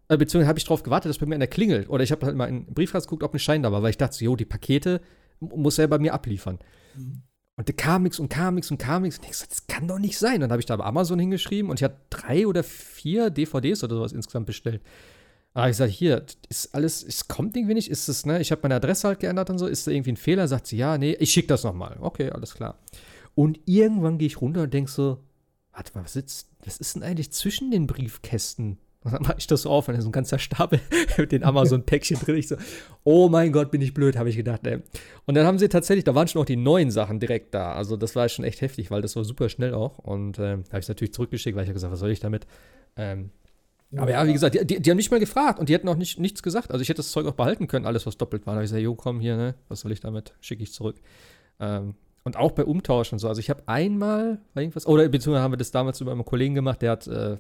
äh, 0.08 0.18
beziehungsweise 0.18 0.46
habe 0.46 0.58
ich 0.58 0.66
darauf 0.66 0.82
gewartet, 0.82 1.08
dass 1.08 1.16
bei 1.16 1.24
mir 1.24 1.36
einer 1.36 1.46
klingelt. 1.46 1.88
Oder 1.88 2.04
ich 2.04 2.12
habe 2.12 2.26
halt 2.26 2.36
mal 2.36 2.50
in 2.50 2.66
den 2.66 2.74
Briefkasten 2.74 3.08
geguckt, 3.08 3.22
ob 3.22 3.32
ein 3.32 3.38
Schein 3.38 3.62
da 3.62 3.72
war, 3.72 3.82
weil 3.82 3.88
ich 3.88 3.96
dachte, 3.96 4.14
so, 4.14 4.22
jo, 4.22 4.36
die 4.36 4.44
Pakete 4.44 5.00
muss 5.40 5.78
er 5.78 5.88
bei 5.88 5.98
mir 5.98 6.12
abliefern. 6.12 6.58
Mhm. 6.94 7.22
Und 7.56 7.66
da 7.70 7.72
kam 7.72 8.02
nichts 8.02 8.18
und 8.18 8.28
kam 8.28 8.56
nichts 8.56 8.70
und 8.70 8.76
kam 8.76 9.04
nichts. 9.04 9.18
Und 9.18 9.24
ich 9.24 9.30
gesagt, 9.30 9.52
das 9.52 9.66
kann 9.68 9.88
doch 9.88 9.98
nicht 9.98 10.18
sein. 10.18 10.42
Dann 10.42 10.50
habe 10.50 10.60
ich 10.60 10.66
da 10.66 10.76
bei 10.76 10.84
Amazon 10.84 11.18
hingeschrieben 11.18 11.70
und 11.70 11.80
ich 11.80 11.84
hatte 11.84 11.96
drei 12.10 12.46
oder 12.46 12.62
vier 12.62 13.30
DVDs 13.30 13.82
oder 13.82 13.96
sowas 13.96 14.12
insgesamt 14.12 14.44
bestellt. 14.44 14.82
Aber 15.54 15.70
ich 15.70 15.78
sage, 15.78 15.92
hier, 15.92 16.26
ist 16.50 16.74
alles, 16.74 17.02
es 17.02 17.26
kommt 17.26 17.56
irgendwie 17.56 17.72
nicht, 17.72 17.90
ist 17.90 18.10
es, 18.10 18.26
ne? 18.26 18.42
Ich 18.42 18.50
habe 18.52 18.60
meine 18.64 18.74
Adresse 18.74 19.08
halt 19.08 19.20
geändert 19.20 19.48
und 19.48 19.56
so, 19.56 19.66
ist 19.66 19.86
da 19.86 19.92
irgendwie 19.92 20.12
ein 20.12 20.18
Fehler? 20.18 20.46
Sagt 20.46 20.66
sie, 20.66 20.76
ja, 20.76 20.98
nee, 20.98 21.16
ich 21.18 21.32
schicke 21.32 21.48
das 21.48 21.64
nochmal. 21.64 21.96
Okay, 22.00 22.28
alles 22.28 22.52
klar. 22.52 22.80
Und 23.34 23.60
irgendwann 23.64 24.18
gehe 24.18 24.26
ich 24.26 24.42
runter 24.42 24.64
und 24.64 24.74
denke 24.74 24.90
so, 24.90 25.22
warte 25.76 25.92
mal, 25.94 26.04
was, 26.04 26.14
sitzt, 26.14 26.48
was 26.64 26.78
ist 26.78 26.96
denn 26.96 27.02
eigentlich 27.02 27.30
zwischen 27.30 27.70
den 27.70 27.86
Briefkästen? 27.86 28.78
Und 29.04 29.12
dann 29.12 29.22
mache 29.22 29.36
ich 29.38 29.46
das 29.46 29.62
so 29.62 29.70
auf, 29.70 29.86
und 29.86 29.92
dann 29.92 29.98
ist 29.98 30.04
so 30.04 30.08
ein 30.08 30.12
ganzer 30.12 30.38
Stapel 30.38 30.80
mit 31.16 31.30
den 31.30 31.44
Amazon-Päckchen 31.44 32.18
drin. 32.18 32.36
Ich 32.36 32.48
so, 32.48 32.56
oh 33.04 33.28
mein 33.28 33.52
Gott, 33.52 33.70
bin 33.70 33.80
ich 33.80 33.94
blöd, 33.94 34.16
habe 34.16 34.30
ich 34.30 34.36
gedacht. 34.36 34.66
Ey. 34.66 34.80
Und 35.26 35.36
dann 35.36 35.46
haben 35.46 35.58
sie 35.58 35.68
tatsächlich, 35.68 36.02
da 36.02 36.14
waren 36.16 36.26
schon 36.26 36.42
auch 36.42 36.46
die 36.46 36.56
neuen 36.56 36.90
Sachen 36.90 37.20
direkt 37.20 37.54
da. 37.54 37.74
Also 37.74 37.96
das 37.96 38.16
war 38.16 38.28
schon 38.28 38.44
echt 38.44 38.62
heftig, 38.62 38.90
weil 38.90 39.02
das 39.02 39.14
war 39.14 39.22
super 39.22 39.48
schnell 39.48 39.74
auch. 39.74 39.98
Und 39.98 40.38
äh, 40.38 40.52
habe 40.52 40.62
ich 40.72 40.78
es 40.78 40.88
natürlich 40.88 41.14
zurückgeschickt, 41.14 41.54
weil 41.54 41.62
ich 41.62 41.68
habe 41.68 41.74
gesagt, 41.74 41.92
was 41.92 42.00
soll 42.00 42.10
ich 42.10 42.18
damit? 42.18 42.46
Ähm, 42.96 43.30
aber 43.94 44.10
ja, 44.10 44.26
wie 44.26 44.32
gesagt, 44.32 44.56
die, 44.56 44.66
die, 44.66 44.80
die, 44.80 44.90
haben 44.90 44.96
nicht 44.96 45.12
mal 45.12 45.20
gefragt 45.20 45.60
und 45.60 45.68
die 45.68 45.74
hätten 45.74 45.88
auch 45.88 45.96
nicht, 45.96 46.18
nichts 46.18 46.42
gesagt. 46.42 46.72
Also 46.72 46.82
ich 46.82 46.88
hätte 46.88 46.98
das 46.98 47.12
Zeug 47.12 47.26
auch 47.26 47.34
behalten 47.34 47.68
können, 47.68 47.86
alles 47.86 48.06
was 48.06 48.16
doppelt 48.16 48.44
war. 48.46 48.54
Da 48.54 48.56
habe 48.56 48.64
ich 48.64 48.70
gesagt, 48.70 48.82
jo, 48.82 48.96
komm 48.96 49.20
hier, 49.20 49.36
ne? 49.36 49.54
Was 49.68 49.80
soll 49.80 49.92
ich 49.92 50.00
damit? 50.00 50.34
Schicke 50.40 50.64
ich 50.64 50.72
zurück. 50.72 50.96
Ähm, 51.60 51.94
und 52.26 52.36
auch 52.36 52.50
bei 52.50 52.64
Umtauschen 52.64 53.20
so. 53.20 53.28
Also 53.28 53.38
ich 53.38 53.50
habe 53.50 53.62
einmal 53.66 54.40
irgendwas, 54.56 54.84
oder 54.84 55.08
beziehungsweise 55.08 55.44
haben 55.44 55.52
wir 55.52 55.58
das 55.58 55.70
damals 55.70 56.00
über 56.00 56.10
einen 56.10 56.24
Kollegen 56.24 56.56
gemacht, 56.56 56.82
der 56.82 56.90
hat, 56.90 57.06
äh, 57.06 57.36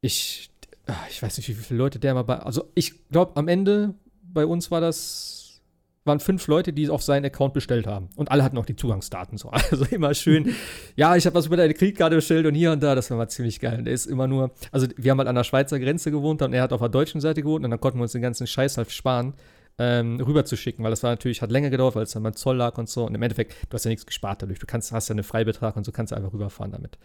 ich, 0.00 0.48
ah, 0.86 0.94
ich 1.10 1.22
weiß 1.22 1.36
nicht, 1.36 1.46
wie 1.50 1.52
viele 1.52 1.76
Leute 1.76 1.98
der 1.98 2.14
mal 2.14 2.22
bei, 2.22 2.38
also 2.38 2.70
ich 2.74 3.06
glaube, 3.10 3.36
am 3.36 3.48
Ende 3.48 3.92
bei 4.22 4.46
uns 4.46 4.70
war 4.70 4.80
das, 4.80 5.60
waren 6.04 6.20
fünf 6.20 6.46
Leute, 6.46 6.72
die 6.72 6.88
auf 6.88 7.02
seinen 7.02 7.26
Account 7.26 7.52
bestellt 7.52 7.86
haben. 7.86 8.08
Und 8.16 8.30
alle 8.30 8.44
hatten 8.44 8.56
auch 8.56 8.64
die 8.64 8.76
Zugangsdaten 8.76 9.36
so. 9.36 9.50
Also 9.70 9.84
immer 9.90 10.14
schön, 10.14 10.54
ja, 10.94 11.14
ich 11.14 11.26
habe 11.26 11.34
was 11.34 11.44
über 11.44 11.58
deine 11.58 11.74
Kreditkarte 11.74 12.16
bestellt 12.16 12.46
und 12.46 12.54
hier 12.54 12.72
und 12.72 12.82
da, 12.82 12.94
das 12.94 13.10
war 13.10 13.18
mal 13.18 13.28
ziemlich 13.28 13.60
geil. 13.60 13.76
Und 13.76 13.84
der 13.84 13.92
ist 13.92 14.06
immer 14.06 14.26
nur, 14.26 14.52
also 14.72 14.86
wir 14.96 15.10
haben 15.10 15.18
halt 15.18 15.28
an 15.28 15.34
der 15.34 15.44
Schweizer 15.44 15.78
Grenze 15.78 16.10
gewohnt 16.10 16.40
und 16.40 16.54
er 16.54 16.62
hat 16.62 16.72
auf 16.72 16.80
der 16.80 16.88
deutschen 16.88 17.20
Seite 17.20 17.42
gewohnt 17.42 17.62
und 17.62 17.70
dann 17.70 17.80
konnten 17.80 17.98
wir 17.98 18.04
uns 18.04 18.12
den 18.12 18.22
ganzen 18.22 18.46
Scheiß 18.46 18.78
halt 18.78 18.90
sparen 18.90 19.34
ähm, 19.78 20.20
rüberzuschicken, 20.20 20.82
weil 20.82 20.90
das 20.90 21.02
war 21.02 21.10
natürlich, 21.10 21.42
hat 21.42 21.50
länger 21.50 21.70
gedauert, 21.70 21.94
weil 21.94 22.04
es 22.04 22.12
dann 22.12 22.22
beim 22.22 22.34
Zoll 22.34 22.56
lag 22.56 22.78
und 22.78 22.88
so. 22.88 23.04
Und 23.04 23.14
im 23.14 23.22
Endeffekt, 23.22 23.54
du 23.68 23.74
hast 23.74 23.84
ja 23.84 23.90
nichts 23.90 24.06
gespart 24.06 24.42
dadurch. 24.42 24.58
Du 24.58 24.66
kannst, 24.66 24.92
hast 24.92 25.08
ja 25.08 25.12
einen 25.12 25.24
Freibetrag 25.24 25.76
und 25.76 25.84
so 25.84 25.92
kannst 25.92 26.12
du 26.12 26.16
einfach 26.16 26.32
rüberfahren 26.32 26.72
damit. 26.72 26.98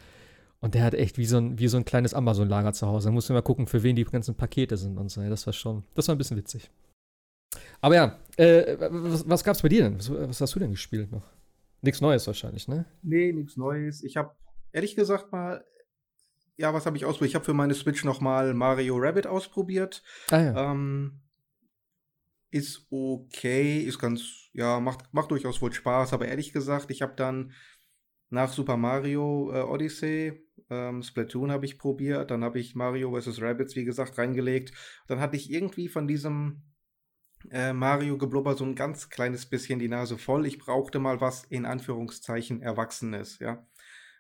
Und 0.62 0.76
der 0.76 0.84
hat 0.84 0.94
echt 0.94 1.18
wie 1.18 1.26
so 1.26 1.38
ein, 1.38 1.58
wie 1.60 1.68
so 1.68 1.78
ein 1.78 1.86
kleines 1.86 2.14
Amazon-Lager 2.14 2.72
zu 2.74 2.88
Hause. 2.88 3.10
Da 3.10 3.12
musst 3.12 3.30
du 3.30 3.34
mal 3.34 3.42
gucken, 3.42 3.68
für 3.68 3.84
wen 3.84 3.96
die 3.96 4.06
ganzen 4.06 4.36
Pakete 4.36 4.78
sind 4.78 4.98
und 4.98 5.10
so. 5.10 5.22
Ja, 5.22 5.30
das 5.30 5.46
war 5.46 5.54
schon, 5.54 5.84
das 5.96 6.08
war 6.08 6.16
ein 6.16 6.18
bisschen 6.18 6.38
witzig. 6.38 6.70
Aber 7.82 7.96
ja, 7.96 8.20
äh, 8.38 8.78
was, 8.80 9.28
was 9.28 9.44
gab's 9.44 9.64
bei 9.64 9.70
dir 9.70 9.84
denn? 9.84 9.98
Was, 9.98 10.12
was, 10.12 10.40
hast 10.40 10.56
du 10.56 10.60
denn 10.60 10.72
gespielt 10.72 11.12
noch? 11.12 11.24
Nichts 11.82 12.00
Neues 12.00 12.28
wahrscheinlich, 12.28 12.68
ne? 12.68 12.86
Nee, 13.02 13.34
nichts 13.34 13.58
Neues. 13.58 14.04
Ich 14.04 14.18
habe 14.18 14.36
ehrlich 14.72 14.96
gesagt 14.96 15.32
mal, 15.32 15.66
ja, 16.58 16.74
was 16.76 16.86
habe 16.86 16.96
ich 16.96 17.06
ausprobiert? 17.06 17.32
Ich 17.32 17.36
habe 17.36 17.46
für 17.46 17.56
meine 17.56 17.74
Switch 17.74 18.04
noch 18.06 18.22
mal 18.22 18.54
Mario 18.54 18.98
Rabbit 18.98 19.26
ausprobiert. 19.26 20.04
Ah, 20.30 20.40
ja. 20.40 20.72
Ähm, 20.72 21.22
ist 22.52 22.88
okay, 22.92 23.80
ist 23.80 24.00
ganz, 24.00 24.50
ja, 24.54 24.80
macht, 24.80 25.14
macht 25.14 25.32
durchaus 25.32 25.62
wohl 25.62 25.74
Spaß, 25.74 26.14
aber 26.14 26.28
ehrlich 26.28 26.54
gesagt, 26.54 26.92
ich 26.92 27.02
habe 27.02 27.14
dann 27.16 27.54
nach 28.30 28.52
Super 28.52 28.78
Mario 28.78 29.52
äh, 29.54 29.62
Odyssey, 29.62 30.48
ähm, 30.70 31.02
Splatoon 31.04 31.52
habe 31.52 31.66
ich 31.66 31.80
probiert, 31.80 32.32
dann 32.32 32.44
habe 32.44 32.60
ich 32.60 32.76
Mario 32.76 33.18
vs. 33.20 33.42
Rabbits, 33.42 33.76
wie 33.76 33.84
gesagt, 33.84 34.18
reingelegt. 34.18 34.74
Dann 35.08 35.20
hatte 35.20 35.36
ich 35.36 35.52
irgendwie 35.52 35.90
von 35.90 36.08
diesem 36.08 36.64
äh, 37.50 37.74
Mario 37.74 38.18
Geblubber 38.18 38.56
so 38.56 38.64
ein 38.64 38.76
ganz 38.76 39.10
kleines 39.10 39.46
bisschen 39.46 39.80
die 39.80 39.90
Nase 39.90 40.18
voll. 40.18 40.46
Ich 40.46 40.60
brauchte 40.60 41.00
mal 41.00 41.20
was 41.20 41.44
in 41.46 41.66
Anführungszeichen 41.66 42.62
Erwachsenes, 42.62 43.40
ja. 43.40 43.68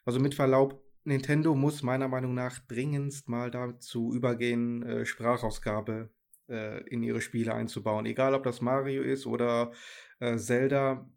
Also 0.03 0.19
mit 0.19 0.35
Verlaub, 0.35 0.83
Nintendo 1.03 1.55
muss 1.55 1.83
meiner 1.83 2.07
Meinung 2.07 2.33
nach 2.33 2.59
dringendst 2.59 3.29
mal 3.29 3.51
dazu 3.51 4.13
übergehen, 4.13 4.83
äh, 4.83 5.05
Sprachausgabe 5.05 6.09
äh, 6.51 6.81
in 6.89 7.01
ihre 7.01 7.21
Spiele 7.21 7.53
einzubauen. 7.53 8.05
Egal, 8.05 8.35
ob 8.35 8.43
das 8.43 8.61
Mario 8.61 9.01
ist 9.01 9.25
oder 9.25 9.71
äh, 10.19 10.37
Zelda. 10.37 11.07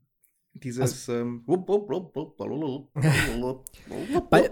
Dieses. 0.57 1.09
Also, 1.09 1.21
ähm, 1.21 1.43
Bei, 4.31 4.49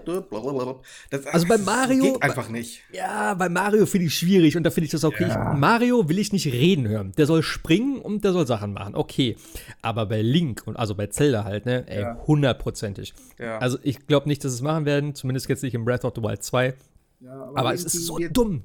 das, 1.09 1.25
also 1.27 1.47
bei 1.47 1.57
Mario. 1.57 2.03
Geht 2.03 2.21
einfach 2.23 2.49
nicht. 2.49 2.83
Ja, 2.91 3.33
bei 3.35 3.47
Mario 3.47 3.85
finde 3.85 4.07
ich 4.07 4.15
schwierig 4.17 4.57
und 4.57 4.63
da 4.63 4.69
finde 4.69 4.85
ich 4.85 4.91
das 4.91 5.05
okay. 5.05 5.29
Ja. 5.29 5.53
Ich, 5.53 5.59
Mario 5.59 6.09
will 6.09 6.19
ich 6.19 6.33
nicht 6.33 6.47
reden 6.47 6.89
hören. 6.89 7.13
Der 7.17 7.25
soll 7.25 7.41
springen 7.41 7.99
und 7.99 8.25
der 8.25 8.33
soll 8.33 8.45
Sachen 8.45 8.73
machen. 8.73 8.95
Okay. 8.95 9.37
Aber 9.81 10.05
bei 10.05 10.21
Link 10.21 10.63
und 10.65 10.75
also 10.75 10.93
bei 10.93 11.07
Zelda 11.07 11.45
halt, 11.45 11.65
ne? 11.65 11.87
Ey, 11.87 12.05
hundertprozentig. 12.27 13.13
Ja. 13.39 13.59
Also 13.59 13.77
ich 13.81 14.05
glaube 14.05 14.27
nicht, 14.27 14.43
dass 14.43 14.51
sie 14.51 14.57
es 14.57 14.61
machen 14.61 14.85
werden. 14.85 15.15
Zumindest 15.15 15.47
jetzt 15.47 15.63
nicht 15.63 15.73
in 15.73 15.85
Breath 15.85 16.03
of 16.03 16.11
the 16.17 16.21
Wild 16.21 16.43
2. 16.43 16.73
Ja, 17.21 17.31
aber, 17.31 17.57
aber 17.57 17.73
es 17.73 17.85
ist 17.85 18.05
so 18.05 18.17
dumm. 18.17 18.63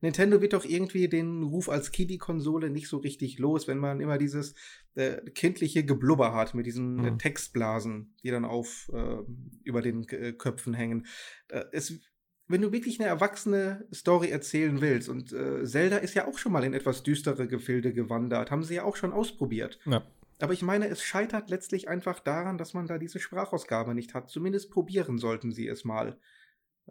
Nintendo 0.00 0.40
wird 0.42 0.52
doch 0.52 0.64
irgendwie 0.64 1.08
den 1.08 1.42
Ruf 1.42 1.68
als 1.68 1.90
Kiddie-Konsole 1.90 2.70
nicht 2.70 2.88
so 2.88 2.98
richtig 2.98 3.38
los, 3.38 3.66
wenn 3.66 3.78
man 3.78 4.00
immer 4.00 4.18
dieses 4.18 4.54
äh, 4.94 5.22
kindliche 5.30 5.84
Geblubber 5.84 6.34
hat 6.34 6.54
mit 6.54 6.66
diesen 6.66 7.04
äh, 7.04 7.10
mhm. 7.10 7.18
Textblasen, 7.18 8.14
die 8.22 8.30
dann 8.30 8.44
auf 8.44 8.90
äh, 8.92 9.18
über 9.64 9.82
den 9.82 10.06
äh, 10.08 10.32
Köpfen 10.32 10.74
hängen. 10.74 11.06
Äh, 11.48 11.64
es, 11.72 11.98
wenn 12.46 12.62
du 12.62 12.72
wirklich 12.72 13.00
eine 13.00 13.08
erwachsene 13.08 13.88
Story 13.92 14.28
erzählen 14.30 14.80
willst, 14.80 15.08
und 15.08 15.32
äh, 15.32 15.64
Zelda 15.64 15.96
ist 15.96 16.14
ja 16.14 16.28
auch 16.28 16.38
schon 16.38 16.52
mal 16.52 16.64
in 16.64 16.74
etwas 16.74 17.02
düstere 17.02 17.48
Gefilde 17.48 17.92
gewandert, 17.92 18.50
haben 18.50 18.62
sie 18.62 18.74
ja 18.74 18.84
auch 18.84 18.96
schon 18.96 19.12
ausprobiert. 19.12 19.78
Ja. 19.86 20.06
Aber 20.40 20.52
ich 20.52 20.62
meine, 20.62 20.88
es 20.88 21.02
scheitert 21.02 21.48
letztlich 21.48 21.88
einfach 21.88 22.20
daran, 22.20 22.58
dass 22.58 22.74
man 22.74 22.86
da 22.86 22.98
diese 22.98 23.18
Sprachausgabe 23.18 23.94
nicht 23.94 24.12
hat. 24.14 24.28
Zumindest 24.28 24.70
probieren 24.70 25.18
sollten 25.18 25.50
sie 25.50 25.66
es 25.66 25.84
mal. 25.84 26.18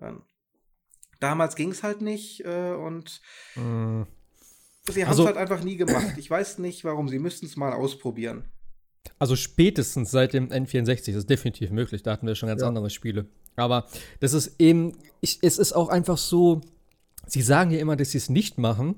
Ähm, 0.02 0.24
Damals 1.20 1.56
ging 1.56 1.72
es 1.72 1.84
halt 1.84 2.02
nicht 2.02 2.44
äh, 2.46 2.74
und 2.74 3.22
mm. 3.56 4.04
sie 4.90 5.06
haben 5.06 5.12
es 5.12 5.20
also, 5.20 5.26
halt 5.26 5.38
einfach 5.38 5.64
nie 5.64 5.78
gemacht. 5.78 6.18
Ich 6.18 6.30
weiß 6.30 6.60
nicht, 6.60 6.84
warum. 6.84 7.10
Sie 7.10 7.20
müssten 7.20 7.46
es 7.46 7.56
mal 7.56 7.74
ausprobieren. 7.74 8.46
Also 9.20 9.36
spätestens 9.36 10.12
seit 10.12 10.34
dem 10.34 10.50
N64 10.50 11.06
das 11.08 11.16
ist 11.16 11.30
definitiv 11.30 11.72
möglich. 11.72 12.04
Da 12.04 12.12
hatten 12.12 12.28
wir 12.28 12.36
schon 12.36 12.50
ganz 12.50 12.62
ja. 12.62 12.68
andere 12.68 12.90
Spiele. 12.90 13.28
Aber 13.56 13.88
das 14.20 14.34
ist 14.34 14.60
eben, 14.60 14.98
ich, 15.22 15.40
es 15.42 15.58
ist 15.58 15.74
auch 15.74 15.90
einfach 15.90 16.18
so, 16.18 16.62
sie 17.28 17.42
sagen 17.42 17.72
ja 17.72 17.80
immer, 17.80 17.96
dass 17.96 18.12
sie 18.12 18.18
es 18.18 18.30
nicht 18.30 18.58
machen, 18.58 18.96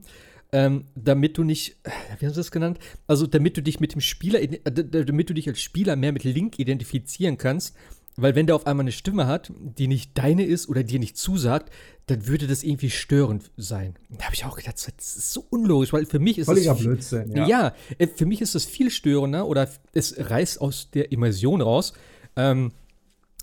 ähm, 0.51 0.86
damit 0.95 1.38
du 1.38 1.43
nicht, 1.43 1.77
wie 2.19 2.25
haben 2.25 2.34
sie 2.34 2.39
das 2.39 2.51
genannt? 2.51 2.80
Also 3.06 3.27
damit 3.27 3.58
du 3.58 3.62
dich 3.62 3.80
mit 3.80 3.93
dem 3.93 4.01
Spieler, 4.01 4.41
äh, 4.41 4.60
damit 4.63 5.30
du 5.30 5.34
dich 5.34 5.47
als 5.47 5.62
Spieler 5.62 5.95
mehr 5.95 6.13
mit 6.13 6.23
Link 6.23 6.58
identifizieren 6.58 7.38
kannst 7.38 7.75
weil 8.17 8.36
wenn 8.36 8.47
der 8.47 8.56
auf 8.56 8.65
einmal 8.65 8.84
eine 8.84 8.91
Stimme 8.91 9.27
hat, 9.27 9.53
die 9.60 9.88
nicht 9.88 10.17
deine 10.17 10.43
ist 10.43 10.67
oder 10.67 10.84
dir 10.84 10.99
nicht 10.99 11.17
zusagt, 11.17 11.71
dann 12.08 12.25
würde 12.25 12.47
das 12.47 12.63
irgendwie 12.63 12.89
störend 12.89 13.51
sein. 13.58 13.95
Da 14.10 14.25
habe 14.25 14.36
ich 14.36 14.43
auch 14.43 14.58
gedacht, 14.58 14.75
das 14.75 15.17
ist 15.17 15.32
so 15.32 15.45
unlogisch, 15.49 15.93
weil 15.93 16.06
für 16.06 16.19
mich 16.19 16.39
ist 16.39 16.47
Völliger 16.47 16.73
das. 16.73 16.82
Blödsinn, 16.82 17.32
ja. 17.36 17.47
Ja, 17.47 17.75
äh, 17.99 18.08
für 18.08 18.25
mich 18.25 18.41
ist 18.41 18.56
das 18.56 18.65
viel 18.65 18.89
störender 18.89 19.47
oder 19.47 19.69
es 19.93 20.15
reißt 20.17 20.60
aus 20.60 20.89
der 20.91 21.12
Immersion 21.12 21.62
raus, 21.62 21.93
ähm, 22.36 22.71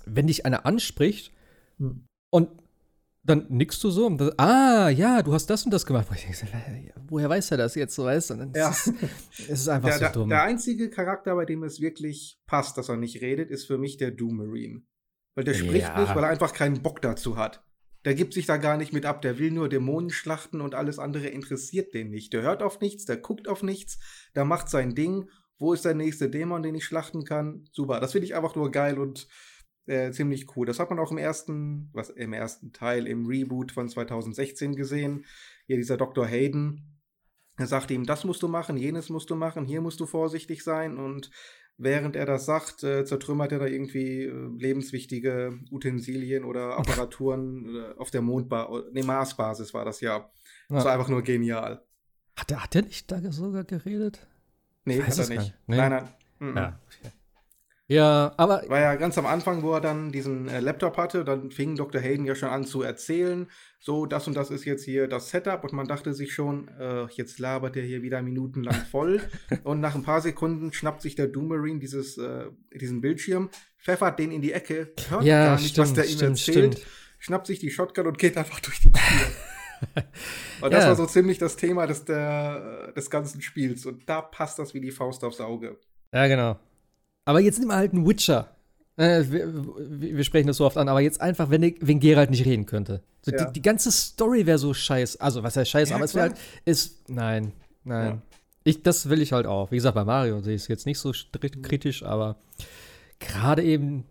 wenn 0.05 0.27
dich 0.27 0.45
einer 0.45 0.65
anspricht 0.65 1.31
hm. 1.79 2.03
und 2.29 2.49
dann 3.25 3.47
nickst 3.49 3.83
du 3.83 3.89
so 3.89 4.05
und 4.05 4.19
das, 4.19 4.37
ah, 4.37 4.89
ja, 4.89 5.21
du 5.23 5.33
hast 5.33 5.47
das 5.47 5.65
und 5.65 5.71
das 5.71 5.85
gemacht. 5.85 6.07
woher 7.07 7.29
weiß 7.29 7.51
er 7.51 7.57
das 7.57 7.75
jetzt 7.75 7.95
so, 7.95 8.05
weißt 8.05 8.29
du? 8.31 8.51
Ja. 8.55 8.69
Es, 8.69 8.87
ist, 8.87 8.95
es 9.39 9.61
ist 9.61 9.67
einfach 9.67 9.97
der, 9.97 10.07
so 10.09 10.19
dumm. 10.19 10.29
Der 10.29 10.43
einzige 10.43 10.89
Charakter, 10.89 11.35
bei 11.35 11.45
dem 11.45 11.63
es 11.63 11.81
wirklich 11.81 12.39
passt, 12.45 12.77
dass 12.77 12.89
er 12.89 12.97
nicht 12.97 13.21
redet, 13.21 13.49
ist 13.49 13.65
für 13.65 13.77
mich 13.77 13.97
der 13.97 14.11
Doom 14.11 14.37
Marine. 14.37 14.83
Weil 15.33 15.43
der 15.43 15.55
spricht 15.55 15.87
ja. 15.87 15.99
nicht, 15.99 16.15
weil 16.15 16.23
er 16.23 16.29
einfach 16.29 16.53
keinen 16.53 16.81
Bock 16.81 17.01
dazu 17.01 17.35
hat. 17.35 17.63
Der 18.05 18.13
gibt 18.13 18.35
sich 18.35 18.45
da 18.45 18.57
gar 18.57 18.77
nicht 18.77 18.93
mit 18.93 19.05
ab. 19.05 19.23
Der 19.23 19.39
will 19.39 19.51
nur 19.51 19.67
Dämonen 19.69 20.11
schlachten 20.11 20.61
und 20.61 20.75
alles 20.75 20.99
andere 20.99 21.27
interessiert 21.27 21.93
den 21.95 22.11
nicht. 22.11 22.31
Der 22.31 22.43
hört 22.43 22.61
auf 22.61 22.79
nichts, 22.79 23.05
der 23.05 23.17
guckt 23.17 23.47
auf 23.47 23.63
nichts, 23.63 23.97
der 24.35 24.45
macht 24.45 24.69
sein 24.69 24.93
Ding. 24.93 25.29
Wo 25.57 25.73
ist 25.73 25.85
der 25.85 25.95
nächste 25.95 26.29
Dämon, 26.29 26.61
den 26.61 26.75
ich 26.75 26.85
schlachten 26.85 27.23
kann? 27.23 27.65
Super. 27.71 27.99
Das 27.99 28.11
finde 28.11 28.27
ich 28.27 28.35
einfach 28.35 28.55
nur 28.55 28.71
geil 28.71 28.99
und 28.99 29.27
äh, 29.87 30.11
ziemlich 30.11 30.55
cool. 30.55 30.65
Das 30.65 30.79
hat 30.79 30.89
man 30.89 30.99
auch 30.99 31.11
im 31.11 31.17
ersten, 31.17 31.89
was 31.93 32.09
im 32.09 32.33
ersten 32.33 32.73
Teil, 32.73 33.07
im 33.07 33.25
Reboot 33.25 33.71
von 33.71 33.87
2016 33.87 34.75
gesehen. 34.75 35.25
Hier 35.67 35.77
dieser 35.77 35.97
Dr. 35.97 36.25
Hayden, 36.25 36.95
er 37.57 37.67
sagt 37.67 37.91
ihm, 37.91 38.05
das 38.05 38.23
musst 38.23 38.43
du 38.43 38.47
machen, 38.47 38.77
jenes 38.77 39.09
musst 39.09 39.29
du 39.29 39.35
machen, 39.35 39.65
hier 39.65 39.81
musst 39.81 39.99
du 39.99 40.05
vorsichtig 40.05 40.63
sein 40.63 40.97
und 40.97 41.29
während 41.77 42.15
er 42.15 42.25
das 42.25 42.45
sagt, 42.45 42.83
äh, 42.83 43.05
zertrümmert 43.05 43.51
er 43.51 43.59
da 43.59 43.65
irgendwie 43.65 44.23
äh, 44.23 44.49
lebenswichtige 44.57 45.59
Utensilien 45.71 46.43
oder 46.43 46.77
Apparaturen 46.77 47.75
äh, 47.75 47.97
auf 47.97 48.11
der 48.11 48.21
Mondbasis, 48.21 48.91
ne, 48.91 49.03
Marsbasis 49.03 49.73
war 49.73 49.85
das 49.85 50.01
ja. 50.01 50.29
Das 50.67 50.83
war 50.83 50.93
einfach 50.93 51.09
nur 51.09 51.21
genial. 51.21 51.85
Hat 52.35 52.51
er, 52.51 52.63
hat 52.63 52.75
er 52.75 52.81
nicht 52.81 53.11
da 53.11 53.21
sogar 53.31 53.63
geredet? 53.63 54.27
Nee, 54.83 55.01
hat 55.01 55.17
er 55.17 55.29
nicht. 55.29 55.53
Nee. 55.67 55.77
Nein, 55.77 55.91
nein. 55.91 56.09
Mhm. 56.39 56.57
Ja, 56.57 56.79
okay. 56.85 57.11
Ja, 57.87 58.33
aber. 58.37 58.63
War 58.67 58.79
ja 58.79 58.95
ganz 58.95 59.17
am 59.17 59.27
Anfang, 59.27 59.61
wo 59.61 59.73
er 59.73 59.81
dann 59.81 60.11
diesen 60.11 60.47
äh, 60.47 60.59
Laptop 60.59 60.97
hatte, 60.97 61.23
dann 61.23 61.51
fing 61.51 61.75
Dr. 61.75 62.01
Hayden 62.01 62.25
ja 62.25 62.33
schon 62.33 62.49
an 62.49 62.65
zu 62.65 62.81
erzählen, 62.81 63.47
so, 63.79 64.07
das 64.07 64.27
und 64.27 64.35
das 64.35 64.49
ist 64.49 64.65
jetzt 64.65 64.83
hier 64.83 65.07
das 65.07 65.29
Setup 65.29 65.63
und 65.63 65.73
man 65.73 65.87
dachte 65.87 66.13
sich 66.13 66.33
schon, 66.33 66.67
äh, 66.79 67.05
jetzt 67.11 67.37
labert 67.37 67.77
er 67.77 67.83
hier 67.83 68.01
wieder 68.01 68.23
minutenlang 68.23 68.85
voll 68.89 69.21
und 69.63 69.81
nach 69.81 69.93
ein 69.93 70.01
paar 70.01 70.21
Sekunden 70.21 70.73
schnappt 70.73 71.03
sich 71.03 71.13
der 71.13 71.27
Doomarine 71.27 71.79
dieses, 71.79 72.17
äh, 72.17 72.45
diesen 72.73 73.01
Bildschirm, 73.01 73.51
pfeffert 73.79 74.17
den 74.17 74.31
in 74.31 74.41
die 74.41 74.53
Ecke, 74.53 74.93
hört 75.09 75.23
ja, 75.23 75.45
gar 75.45 75.55
nicht, 75.57 75.69
stimmt, 75.69 75.87
was 75.87 75.93
der 75.93 76.05
ihm 76.05 76.19
erzählt, 76.21 76.73
stimmt. 76.73 76.87
schnappt 77.19 77.45
sich 77.45 77.59
die 77.59 77.69
Shotgun 77.69 78.07
und 78.07 78.17
geht 78.17 78.35
einfach 78.35 78.59
durch 78.61 78.79
die 78.79 78.91
Tür. 78.91 79.27
und 80.61 80.73
das 80.73 80.85
ja. 80.85 80.89
war 80.89 80.95
so 80.95 81.05
ziemlich 81.05 81.37
das 81.37 81.55
Thema 81.55 81.85
des, 81.85 82.03
der, 82.05 82.93
des 82.93 83.11
ganzen 83.11 83.43
Spiels 83.43 83.85
und 83.85 84.09
da 84.09 84.23
passt 84.23 84.57
das 84.57 84.73
wie 84.73 84.81
die 84.81 84.91
Faust 84.91 85.23
aufs 85.23 85.39
Auge. 85.39 85.77
Ja, 86.11 86.25
genau. 86.25 86.57
Aber 87.25 87.39
jetzt 87.39 87.59
nimm 87.59 87.71
halt 87.71 87.93
einen 87.93 88.07
Witcher. 88.07 88.55
Äh, 88.97 89.25
wir, 89.29 89.51
wir, 90.15 90.23
sprechen 90.23 90.47
das 90.47 90.57
so 90.57 90.65
oft 90.65 90.77
an, 90.77 90.87
aber 90.87 91.01
jetzt 91.01 91.19
einfach, 91.19 91.49
wenn, 91.49 91.75
wenn 91.81 91.99
Geralt 91.99 92.29
nicht 92.29 92.45
reden 92.45 92.65
könnte. 92.65 93.03
So, 93.23 93.31
ja. 93.31 93.45
die, 93.45 93.53
die, 93.53 93.61
ganze 93.61 93.91
Story 93.91 94.45
wäre 94.45 94.57
so 94.57 94.73
scheiße. 94.73 95.19
Also, 95.19 95.43
was 95.43 95.57
heißt 95.57 95.69
scheiße, 95.69 95.89
ja, 95.89 95.95
aber 95.97 96.05
es 96.05 96.15
wäre 96.15 96.29
halt. 96.29 96.37
Ist, 96.63 97.09
nein, 97.09 97.51
nein. 97.83 98.07
Ja. 98.07 98.21
Ich, 98.63 98.83
das 98.83 99.09
will 99.09 99.21
ich 99.21 99.33
halt 99.33 99.47
auch. 99.47 99.71
Wie 99.71 99.75
gesagt, 99.75 99.95
bei 99.95 100.05
Mario 100.05 100.39
sehe 100.41 100.55
ich 100.55 100.61
es 100.61 100.67
jetzt 100.69 100.85
nicht 100.85 100.99
so 100.99 101.11
kritisch, 101.61 102.03
aber 102.03 102.37
gerade 103.19 103.63
eben 103.63 104.05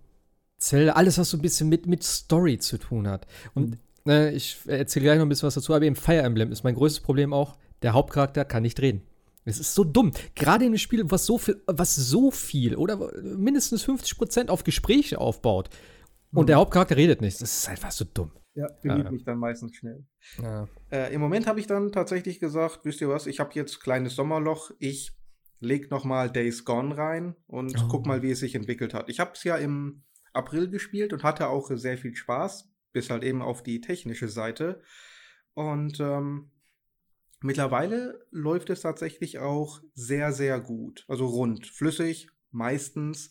Zelda, 0.59 0.92
alles, 0.92 1.18
was 1.18 1.31
so 1.31 1.38
ein 1.38 1.42
bisschen 1.42 1.68
mit, 1.68 1.87
mit 1.87 2.03
Story 2.03 2.59
zu 2.59 2.79
tun 2.79 3.09
hat. 3.09 3.27
Und 3.55 3.79
mhm. 4.05 4.11
äh, 4.11 4.31
ich 4.33 4.59
erzähle 4.66 5.05
gleich 5.05 5.18
noch 5.18 5.27
ein 5.27 5.29
bisschen 5.29 5.46
was 5.46 5.55
dazu, 5.55 5.74
aber 5.74 5.85
eben 5.85 5.96
Fire 5.96 6.22
Emblem 6.22 6.53
ist 6.53 6.62
mein 6.62 6.74
größtes 6.74 7.03
Problem 7.03 7.33
auch. 7.33 7.57
Der 7.83 7.94
Hauptcharakter 7.94 8.44
kann 8.44 8.62
nicht 8.62 8.81
reden. 8.81 9.03
Es 9.44 9.61
ist 9.61 9.74
so 9.74 9.85
dumm. 9.85 10.12
Gerade 10.35 10.64
in 10.64 10.70
einem 10.70 10.78
Spiel, 10.78 11.11
was 11.11 11.26
so 11.26 11.38
viel, 11.38 11.62
was 11.66 11.94
so 11.94 12.30
viel 12.30 12.76
oder 12.76 13.11
mindestens 13.22 13.83
50 13.83 14.16
Prozent 14.16 14.50
auf 14.50 14.64
Gespräche 14.64 15.18
aufbaut. 15.18 15.68
Und 16.33 16.44
mhm. 16.44 16.46
der 16.46 16.57
Hauptcharakter 16.57 16.96
redet 16.96 17.20
nicht. 17.20 17.40
Das 17.40 17.59
ist 17.59 17.68
einfach 17.68 17.90
so 17.90 18.04
dumm. 18.04 18.33
Ja, 18.54 18.68
verliert 18.80 19.07
ja. 19.07 19.11
mich 19.11 19.24
dann 19.24 19.38
meistens 19.38 19.74
schnell. 19.74 20.07
Ja. 20.40 20.68
Äh, 20.90 21.12
Im 21.12 21.20
Moment 21.20 21.46
habe 21.46 21.59
ich 21.59 21.66
dann 21.66 21.90
tatsächlich 21.90 22.38
gesagt, 22.38 22.80
wisst 22.85 23.00
ihr 23.00 23.09
was, 23.09 23.26
ich 23.26 23.40
habe 23.40 23.50
jetzt 23.54 23.80
kleines 23.80 24.14
Sommerloch, 24.14 24.70
ich 24.78 25.12
leg 25.59 25.90
noch 25.90 26.04
mal 26.04 26.30
Days 26.30 26.64
Gone 26.64 26.96
rein 26.96 27.35
und 27.46 27.74
oh. 27.76 27.88
guck 27.88 28.07
mal, 28.07 28.22
wie 28.22 28.30
es 28.30 28.40
sich 28.40 28.54
entwickelt 28.54 28.94
hat. 28.94 29.09
Ich 29.09 29.18
habe 29.18 29.33
es 29.35 29.42
ja 29.42 29.57
im 29.57 30.04
April 30.33 30.68
gespielt 30.68 31.12
und 31.12 31.24
hatte 31.24 31.48
auch 31.48 31.70
sehr 31.74 31.98
viel 31.98 32.14
Spaß, 32.14 32.70
bis 32.92 33.11
halt 33.11 33.24
eben 33.24 33.42
auf 33.42 33.62
die 33.62 33.80
technische 33.80 34.28
Seite. 34.28 34.83
Und 35.54 35.98
ähm, 36.00 36.50
Mittlerweile 37.44 38.26
läuft 38.30 38.70
es 38.70 38.80
tatsächlich 38.80 39.38
auch 39.38 39.83
sehr, 39.92 40.33
sehr 40.33 40.59
gut. 40.61 41.04
Also 41.09 41.26
rund, 41.26 41.66
flüssig, 41.66 42.30
meistens. 42.50 43.28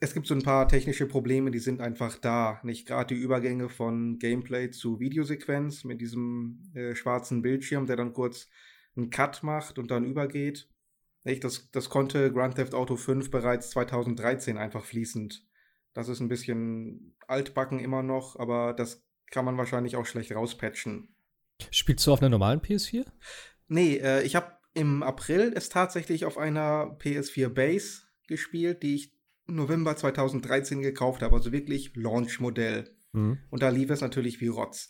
Es 0.00 0.12
gibt 0.12 0.26
so 0.26 0.34
ein 0.34 0.42
paar 0.42 0.68
technische 0.68 1.06
Probleme, 1.06 1.50
die 1.50 1.58
sind 1.58 1.80
einfach 1.80 2.18
da. 2.18 2.60
Nicht 2.62 2.86
gerade 2.86 3.14
die 3.14 3.20
Übergänge 3.22 3.70
von 3.70 4.18
Gameplay 4.18 4.70
zu 4.70 5.00
Videosequenz 5.00 5.84
mit 5.84 6.02
diesem 6.02 6.60
äh, 6.74 6.94
schwarzen 6.94 7.40
Bildschirm, 7.40 7.86
der 7.86 7.96
dann 7.96 8.12
kurz 8.12 8.50
einen 8.96 9.08
Cut 9.08 9.42
macht 9.42 9.78
und 9.78 9.90
dann 9.90 10.04
übergeht. 10.04 10.68
Nicht? 11.24 11.42
Das, 11.42 11.70
das 11.70 11.88
konnte 11.88 12.30
Grand 12.34 12.56
Theft 12.56 12.74
Auto 12.74 12.96
5 12.96 13.30
bereits 13.30 13.70
2013 13.70 14.58
einfach 14.58 14.84
fließend. 14.84 15.42
Das 15.94 16.10
ist 16.10 16.20
ein 16.20 16.28
bisschen 16.28 17.16
altbacken 17.28 17.78
immer 17.78 18.02
noch, 18.02 18.38
aber 18.38 18.74
das 18.74 19.06
kann 19.30 19.46
man 19.46 19.56
wahrscheinlich 19.56 19.96
auch 19.96 20.04
schlecht 20.04 20.32
rauspatchen. 20.32 21.08
Spielst 21.70 22.06
du 22.06 22.12
auf 22.12 22.20
einer 22.20 22.28
normalen 22.28 22.60
PS4? 22.60 23.04
Nee, 23.68 23.96
äh, 23.96 24.22
ich 24.22 24.36
habe 24.36 24.52
im 24.74 25.02
April 25.02 25.52
es 25.54 25.68
tatsächlich 25.68 26.24
auf 26.24 26.38
einer 26.38 26.96
PS4 27.00 27.48
Base 27.48 28.02
gespielt, 28.26 28.82
die 28.82 28.94
ich 28.94 29.12
November 29.46 29.96
2013 29.96 30.82
gekauft 30.82 31.22
habe, 31.22 31.34
also 31.34 31.52
wirklich 31.52 31.94
Launch-Modell. 31.94 32.90
Mhm. 33.12 33.38
Und 33.50 33.62
da 33.62 33.68
lief 33.68 33.90
es 33.90 34.00
natürlich 34.00 34.40
wie 34.40 34.48
Rotz. 34.48 34.88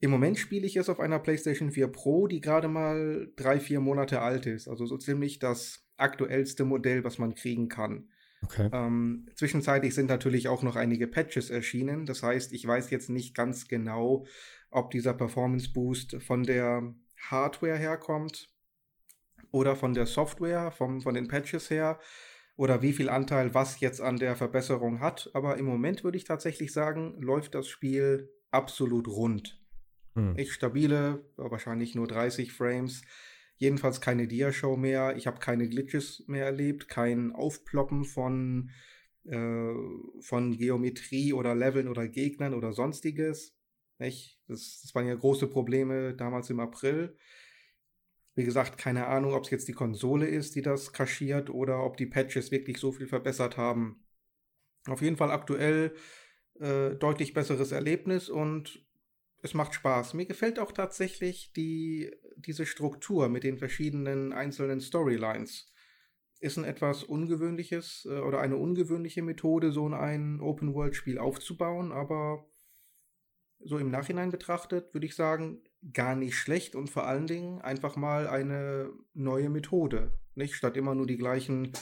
Im 0.00 0.10
Moment 0.10 0.38
spiele 0.38 0.66
ich 0.66 0.76
es 0.76 0.88
auf 0.88 0.98
einer 0.98 1.20
PlayStation 1.20 1.70
4 1.70 1.88
Pro, 1.88 2.26
die 2.26 2.40
gerade 2.40 2.68
mal 2.68 3.30
drei, 3.36 3.60
vier 3.60 3.80
Monate 3.80 4.20
alt 4.20 4.46
ist. 4.46 4.66
Also 4.66 4.86
so 4.86 4.96
ziemlich 4.96 5.38
das 5.38 5.86
aktuellste 5.96 6.64
Modell, 6.64 7.04
was 7.04 7.18
man 7.18 7.34
kriegen 7.34 7.68
kann. 7.68 8.08
Okay. 8.42 8.68
Ähm, 8.72 9.28
zwischenzeitlich 9.36 9.94
sind 9.94 10.08
natürlich 10.08 10.48
auch 10.48 10.64
noch 10.64 10.74
einige 10.74 11.06
Patches 11.06 11.50
erschienen. 11.50 12.06
Das 12.06 12.24
heißt, 12.24 12.52
ich 12.52 12.66
weiß 12.66 12.90
jetzt 12.90 13.10
nicht 13.10 13.36
ganz 13.36 13.68
genau, 13.68 14.26
ob 14.72 14.90
dieser 14.90 15.14
Performance 15.14 15.72
Boost 15.72 16.16
von 16.22 16.42
der 16.42 16.94
Hardware 17.30 17.78
herkommt 17.78 18.48
oder 19.50 19.76
von 19.76 19.94
der 19.94 20.06
Software, 20.06 20.72
vom, 20.72 21.00
von 21.00 21.14
den 21.14 21.28
Patches 21.28 21.70
her 21.70 22.00
oder 22.56 22.82
wie 22.82 22.92
viel 22.92 23.08
Anteil 23.08 23.54
was 23.54 23.80
jetzt 23.80 24.00
an 24.00 24.16
der 24.16 24.34
Verbesserung 24.34 25.00
hat. 25.00 25.30
Aber 25.34 25.56
im 25.58 25.66
Moment 25.66 26.04
würde 26.04 26.16
ich 26.16 26.24
tatsächlich 26.24 26.72
sagen, 26.72 27.20
läuft 27.20 27.54
das 27.54 27.68
Spiel 27.68 28.30
absolut 28.50 29.08
rund. 29.08 29.60
Hm. 30.14 30.36
Echt 30.36 30.52
stabile, 30.52 31.24
wahrscheinlich 31.36 31.94
nur 31.94 32.06
30 32.06 32.52
Frames. 32.52 33.02
Jedenfalls 33.56 34.00
keine 34.00 34.26
Dia-Show 34.26 34.76
mehr. 34.76 35.16
Ich 35.16 35.26
habe 35.26 35.38
keine 35.38 35.68
Glitches 35.68 36.24
mehr 36.26 36.46
erlebt, 36.46 36.88
kein 36.88 37.32
Aufploppen 37.32 38.04
von, 38.04 38.70
äh, 39.24 39.72
von 40.20 40.56
Geometrie 40.56 41.32
oder 41.32 41.54
Leveln 41.54 41.88
oder 41.88 42.08
Gegnern 42.08 42.54
oder 42.54 42.72
sonstiges. 42.72 43.54
Nicht? 44.02 44.40
Das, 44.48 44.80
das 44.82 44.94
waren 44.94 45.06
ja 45.06 45.14
große 45.14 45.46
Probleme 45.46 46.14
damals 46.14 46.50
im 46.50 46.58
April. 46.58 47.16
Wie 48.34 48.44
gesagt, 48.44 48.78
keine 48.78 49.06
Ahnung, 49.06 49.34
ob 49.34 49.44
es 49.44 49.50
jetzt 49.50 49.68
die 49.68 49.74
Konsole 49.74 50.26
ist, 50.26 50.56
die 50.56 50.62
das 50.62 50.92
kaschiert 50.92 51.50
oder 51.50 51.84
ob 51.84 51.96
die 51.96 52.06
Patches 52.06 52.50
wirklich 52.50 52.78
so 52.78 52.90
viel 52.90 53.06
verbessert 53.06 53.56
haben. 53.56 54.04
Auf 54.88 55.02
jeden 55.02 55.16
Fall 55.16 55.30
aktuell 55.30 55.94
äh, 56.58 56.96
deutlich 56.96 57.32
besseres 57.32 57.70
Erlebnis 57.70 58.28
und 58.28 58.84
es 59.42 59.54
macht 59.54 59.74
Spaß. 59.74 60.14
Mir 60.14 60.26
gefällt 60.26 60.58
auch 60.58 60.72
tatsächlich 60.72 61.52
die, 61.52 62.10
diese 62.36 62.66
Struktur 62.66 63.28
mit 63.28 63.44
den 63.44 63.58
verschiedenen 63.58 64.32
einzelnen 64.32 64.80
Storylines. 64.80 65.72
Ist 66.40 66.56
ein 66.56 66.64
etwas 66.64 67.04
ungewöhnliches 67.04 68.08
äh, 68.10 68.18
oder 68.18 68.40
eine 68.40 68.56
ungewöhnliche 68.56 69.22
Methode, 69.22 69.70
so 69.70 69.86
ein 69.86 70.40
Open-World-Spiel 70.40 71.18
aufzubauen, 71.18 71.92
aber 71.92 72.48
so 73.64 73.78
im 73.78 73.90
Nachhinein 73.90 74.30
betrachtet, 74.30 74.92
würde 74.94 75.06
ich 75.06 75.14
sagen, 75.14 75.58
gar 75.92 76.14
nicht 76.14 76.36
schlecht 76.36 76.74
und 76.74 76.90
vor 76.90 77.06
allen 77.06 77.26
Dingen 77.26 77.60
einfach 77.60 77.96
mal 77.96 78.26
eine 78.26 78.90
neue 79.14 79.48
Methode. 79.48 80.12
Nicht 80.34 80.54
statt 80.54 80.76
immer 80.76 80.94
nur 80.94 81.06
die 81.06 81.16
gleichen 81.16 81.72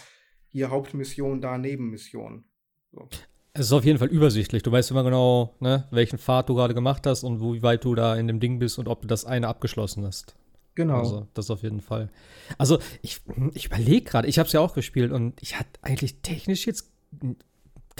hier 0.48 0.70
Hauptmission, 0.70 1.40
da 1.40 1.58
Nebenmission. 1.58 2.44
So. 2.92 3.08
Es 3.52 3.66
ist 3.66 3.72
auf 3.72 3.84
jeden 3.84 3.98
Fall 3.98 4.08
übersichtlich. 4.08 4.62
Du 4.62 4.72
weißt 4.72 4.90
immer 4.90 5.04
genau, 5.04 5.56
ne, 5.60 5.86
welchen 5.90 6.18
Pfad 6.18 6.48
du 6.48 6.54
gerade 6.54 6.74
gemacht 6.74 7.06
hast 7.06 7.24
und 7.24 7.40
wie 7.40 7.62
weit 7.62 7.84
du 7.84 7.94
da 7.94 8.16
in 8.16 8.26
dem 8.26 8.40
Ding 8.40 8.58
bist 8.58 8.78
und 8.78 8.88
ob 8.88 9.02
du 9.02 9.08
das 9.08 9.24
eine 9.24 9.48
abgeschlossen 9.48 10.04
hast. 10.04 10.36
Genau. 10.74 10.98
Also, 10.98 11.26
das 11.34 11.50
auf 11.50 11.62
jeden 11.62 11.80
Fall. 11.80 12.10
Also, 12.58 12.78
ich, 13.02 13.20
ich 13.54 13.66
überlege 13.66 14.02
gerade, 14.02 14.28
ich 14.28 14.38
habe 14.38 14.46
es 14.46 14.52
ja 14.52 14.60
auch 14.60 14.74
gespielt 14.74 15.10
und 15.10 15.34
ich 15.42 15.58
hatte 15.58 15.70
eigentlich 15.82 16.22
technisch 16.22 16.66
jetzt 16.66 16.92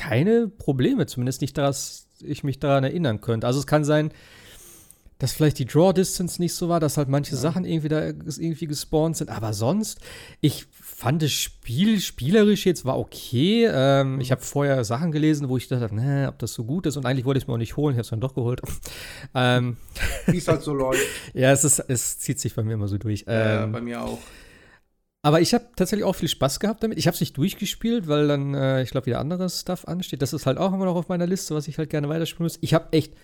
keine 0.00 0.48
Probleme, 0.48 1.06
zumindest 1.06 1.42
nicht, 1.42 1.58
dass 1.58 2.06
ich 2.20 2.42
mich 2.42 2.58
daran 2.58 2.84
erinnern 2.84 3.20
könnte. 3.20 3.46
Also, 3.46 3.60
es 3.60 3.66
kann 3.66 3.84
sein, 3.84 4.12
dass 5.18 5.32
vielleicht 5.32 5.58
die 5.58 5.66
Draw 5.66 5.92
Distance 5.92 6.40
nicht 6.40 6.54
so 6.54 6.70
war, 6.70 6.80
dass 6.80 6.96
halt 6.96 7.08
manche 7.08 7.34
ja. 7.34 7.40
Sachen 7.40 7.66
irgendwie 7.66 7.88
da 7.88 8.06
irgendwie 8.06 8.66
gespawnt 8.66 9.18
sind. 9.18 9.28
Aber 9.28 9.52
sonst, 9.52 10.00
ich 10.40 10.66
fand 10.72 11.22
das 11.22 11.30
Spiel 11.30 12.00
spielerisch 12.00 12.64
jetzt 12.64 12.86
war 12.86 12.98
okay. 12.98 13.68
Ähm, 13.70 14.14
mhm. 14.14 14.20
Ich 14.20 14.32
habe 14.32 14.40
vorher 14.40 14.82
Sachen 14.82 15.12
gelesen, 15.12 15.50
wo 15.50 15.58
ich 15.58 15.68
dachte, 15.68 15.94
ne, 15.94 16.26
ob 16.28 16.38
das 16.38 16.54
so 16.54 16.64
gut 16.64 16.86
ist. 16.86 16.96
Und 16.96 17.04
eigentlich 17.04 17.26
wollte 17.26 17.36
ich 17.36 17.44
es 17.44 17.48
mir 17.48 17.54
auch 17.54 17.58
nicht 17.58 17.76
holen. 17.76 17.94
Ich 17.94 17.98
habe 17.98 18.02
es 18.04 18.10
dann 18.10 18.20
doch 18.20 18.34
geholt. 18.34 18.62
ähm, 19.34 19.76
Wie 20.26 20.38
es 20.38 20.48
halt 20.48 20.62
so 20.62 20.72
läuft. 20.74 21.04
ja, 21.34 21.52
es, 21.52 21.64
ist, 21.64 21.80
es 21.80 22.18
zieht 22.18 22.40
sich 22.40 22.54
bei 22.54 22.62
mir 22.62 22.72
immer 22.72 22.88
so 22.88 22.96
durch. 22.96 23.24
Ja, 23.26 23.64
ähm, 23.64 23.72
bei 23.72 23.82
mir 23.82 24.02
auch. 24.02 24.18
Aber 25.22 25.40
ich 25.40 25.52
habe 25.52 25.66
tatsächlich 25.76 26.04
auch 26.04 26.14
viel 26.14 26.28
Spaß 26.28 26.60
gehabt 26.60 26.82
damit. 26.82 26.98
Ich 26.98 27.06
habe 27.06 27.14
es 27.14 27.20
nicht 27.20 27.36
durchgespielt, 27.36 28.08
weil 28.08 28.26
dann, 28.26 28.54
äh, 28.54 28.82
ich 28.82 28.90
glaube, 28.90 29.06
wieder 29.06 29.20
anderes 29.20 29.60
Stuff 29.60 29.86
ansteht. 29.86 30.22
Das 30.22 30.32
ist 30.32 30.46
halt 30.46 30.56
auch 30.56 30.72
immer 30.72 30.86
noch 30.86 30.96
auf 30.96 31.08
meiner 31.08 31.26
Liste, 31.26 31.54
was 31.54 31.68
ich 31.68 31.76
halt 31.76 31.90
gerne 31.90 32.08
weiterspielen 32.08 32.44
muss. 32.44 32.58
Ich 32.62 32.72
habe 32.72 32.88
echt 32.92 33.14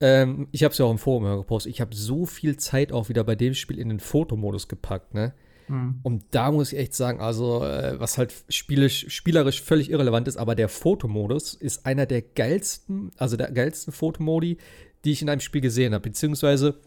ähm, 0.00 0.48
ich 0.50 0.64
habe 0.64 0.72
es 0.72 0.78
ja 0.78 0.86
auch 0.86 0.90
im 0.90 0.98
Forum 0.98 1.24
gepostet. 1.24 1.72
Ich 1.72 1.80
habe 1.80 1.94
so 1.94 2.26
viel 2.26 2.56
Zeit 2.56 2.92
auch 2.92 3.08
wieder 3.08 3.22
bei 3.22 3.34
dem 3.34 3.54
Spiel 3.54 3.78
in 3.78 3.90
den 3.90 4.00
Fotomodus 4.00 4.66
gepackt, 4.68 5.14
ne? 5.14 5.34
Mhm. 5.68 6.00
Und 6.02 6.24
da 6.30 6.50
muss 6.50 6.72
ich 6.72 6.78
echt 6.78 6.94
sagen, 6.94 7.20
also, 7.20 7.64
äh, 7.64 8.00
was 8.00 8.16
halt 8.16 8.34
spielisch, 8.48 9.06
spielerisch 9.08 9.62
völlig 9.62 9.90
irrelevant 9.90 10.26
ist, 10.26 10.38
aber 10.38 10.54
der 10.54 10.68
Fotomodus 10.68 11.54
ist 11.54 11.84
einer 11.86 12.06
der 12.06 12.22
geilsten, 12.22 13.10
also 13.18 13.36
der 13.36 13.52
geilsten 13.52 13.92
Fotomodi, 13.92 14.56
die 15.04 15.12
ich 15.12 15.22
in 15.22 15.28
einem 15.28 15.40
Spiel 15.40 15.60
gesehen 15.60 15.92
habe. 15.92 16.02
Beziehungsweise, 16.02 16.80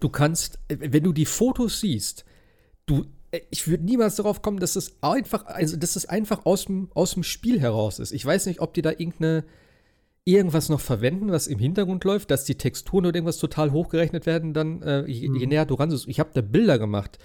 du 0.00 0.08
kannst, 0.08 0.58
wenn 0.68 1.04
du 1.04 1.12
die 1.12 1.26
Fotos 1.26 1.80
siehst, 1.80 2.24
du, 2.86 3.04
ich 3.50 3.68
würde 3.68 3.84
niemals 3.84 4.16
darauf 4.16 4.42
kommen, 4.42 4.58
dass 4.58 4.76
es 4.76 4.96
einfach, 5.02 5.46
also 5.46 5.76
dass 5.76 5.96
es 5.96 6.06
einfach 6.06 6.46
aus 6.46 6.64
dem, 6.64 6.90
aus 6.94 7.14
dem 7.14 7.22
Spiel 7.22 7.60
heraus 7.60 7.98
ist. 7.98 8.12
Ich 8.12 8.24
weiß 8.24 8.46
nicht, 8.46 8.60
ob 8.60 8.74
die 8.74 8.82
da 8.82 8.90
irgendeine 8.90 9.44
irgendwas 10.24 10.68
noch 10.68 10.80
verwenden, 10.80 11.32
was 11.32 11.46
im 11.46 11.58
Hintergrund 11.58 12.04
läuft, 12.04 12.30
dass 12.30 12.44
die 12.44 12.56
Texturen 12.56 13.06
oder 13.06 13.16
irgendwas 13.16 13.38
total 13.38 13.72
hochgerechnet 13.72 14.26
werden, 14.26 14.52
dann 14.52 14.82
äh, 14.82 15.06
je, 15.06 15.28
mhm. 15.28 15.36
je, 15.36 15.46
näher 15.46 15.64
du 15.64 15.74
ran 15.74 15.88
bist. 15.88 16.06
Ich 16.06 16.20
habe 16.20 16.30
da 16.34 16.42
Bilder 16.42 16.78
gemacht. 16.78 17.18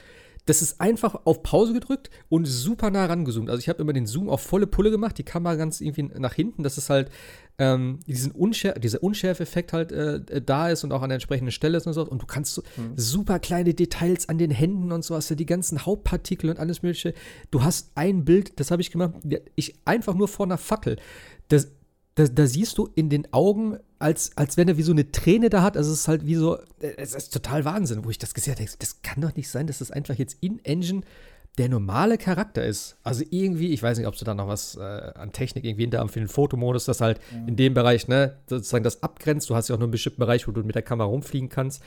Das 0.45 0.61
ist 0.61 0.81
einfach 0.81 1.21
auf 1.25 1.41
Pause 1.41 1.73
gedrückt 1.73 2.09
und 2.29 2.45
super 2.45 2.91
nah 2.91 3.05
rangezoomt. 3.05 3.49
Also 3.49 3.59
ich 3.59 3.69
habe 3.69 3.81
immer 3.81 3.93
den 3.93 4.05
Zoom 4.05 4.29
auf 4.29 4.41
volle 4.41 4.67
Pulle 4.67 4.91
gemacht, 4.91 5.17
die 5.17 5.23
Kamera 5.23 5.55
ganz 5.55 5.79
irgendwie 5.79 6.03
nach 6.03 6.33
hinten, 6.33 6.63
dass 6.63 6.77
es 6.77 6.89
halt 6.89 7.09
ähm, 7.59 7.99
diesen 8.07 8.31
Unschär 8.31 8.73
dieser 8.79 9.03
Unschärfeffekt 9.03 9.73
halt 9.73 9.91
äh, 9.91 10.41
da 10.41 10.69
ist 10.69 10.83
und 10.83 10.91
auch 10.91 11.01
an 11.01 11.09
der 11.09 11.15
entsprechenden 11.15 11.51
Stelle 11.51 11.77
ist 11.77 11.87
und 11.87 11.93
so. 11.93 12.05
Und 12.05 12.21
du 12.21 12.25
kannst 12.25 12.55
so 12.55 12.63
mhm. 12.77 12.93
super 12.95 13.39
kleine 13.39 13.73
Details 13.73 14.27
an 14.27 14.37
den 14.37 14.51
Händen 14.51 14.91
und 14.91 15.05
so 15.05 15.15
hast 15.15 15.29
du 15.29 15.35
die 15.35 15.45
ganzen 15.45 15.85
Hauptpartikel 15.85 16.49
und 16.49 16.59
alles 16.59 16.83
mögliche. 16.83 17.13
Du 17.51 17.63
hast 17.63 17.91
ein 17.95 18.25
Bild, 18.25 18.59
das 18.59 18.71
habe 18.71 18.81
ich 18.81 18.91
gemacht, 18.91 19.13
ich 19.55 19.75
einfach 19.85 20.15
nur 20.15 20.27
vor 20.27 20.45
einer 20.45 20.57
Fackel. 20.57 20.97
Das, 21.47 21.71
da, 22.15 22.25
da, 22.25 22.47
siehst 22.47 22.77
du 22.77 22.89
in 22.95 23.09
den 23.09 23.31
Augen, 23.33 23.77
als, 24.03 24.35
als 24.35 24.57
wenn 24.57 24.67
er 24.67 24.77
wie 24.77 24.83
so 24.83 24.91
eine 24.91 25.11
Träne 25.11 25.49
da 25.49 25.61
hat. 25.61 25.77
Also 25.77 25.91
es 25.91 26.01
ist 26.01 26.07
halt 26.09 26.25
wie 26.25 26.35
so, 26.35 26.57
es 26.79 27.15
ist 27.15 27.33
total 27.33 27.63
Wahnsinn, 27.63 28.03
wo 28.03 28.09
ich 28.09 28.17
das 28.17 28.33
gesehen 28.33 28.55
habe. 28.55 28.65
Das 28.79 29.01
kann 29.01 29.21
doch 29.21 29.33
nicht 29.35 29.49
sein, 29.49 29.65
dass 29.65 29.79
das 29.79 29.91
einfach 29.91 30.15
jetzt 30.15 30.37
in 30.41 30.63
Engine 30.65 31.01
der 31.57 31.69
normale 31.69 32.17
Charakter 32.17 32.65
ist. 32.65 32.97
Also 33.03 33.23
irgendwie, 33.29 33.71
ich 33.71 33.81
weiß 33.81 33.97
nicht, 33.97 34.07
ob 34.07 34.17
du 34.17 34.25
da 34.25 34.33
noch 34.33 34.47
was 34.47 34.75
äh, 34.75 34.81
an 34.81 35.31
Technik 35.31 35.63
irgendwie 35.63 35.83
hinter 35.83 35.99
haben 35.99 36.09
für 36.09 36.19
den 36.19 36.27
Fotomodus, 36.27 36.83
das 36.85 36.99
halt 36.99 37.21
ja. 37.31 37.47
in 37.47 37.55
dem 37.55 37.73
Bereich, 37.73 38.07
ne, 38.07 38.37
sozusagen 38.47 38.83
das 38.83 39.03
abgrenzt. 39.03 39.49
Du 39.49 39.55
hast 39.55 39.69
ja 39.69 39.75
auch 39.75 39.79
nur 39.79 39.85
einen 39.85 39.91
bestimmten 39.91 40.19
Bereich, 40.19 40.47
wo 40.47 40.51
du 40.51 40.63
mit 40.63 40.75
der 40.75 40.81
Kamera 40.81 41.07
rumfliegen 41.07 41.47
kannst. 41.47 41.81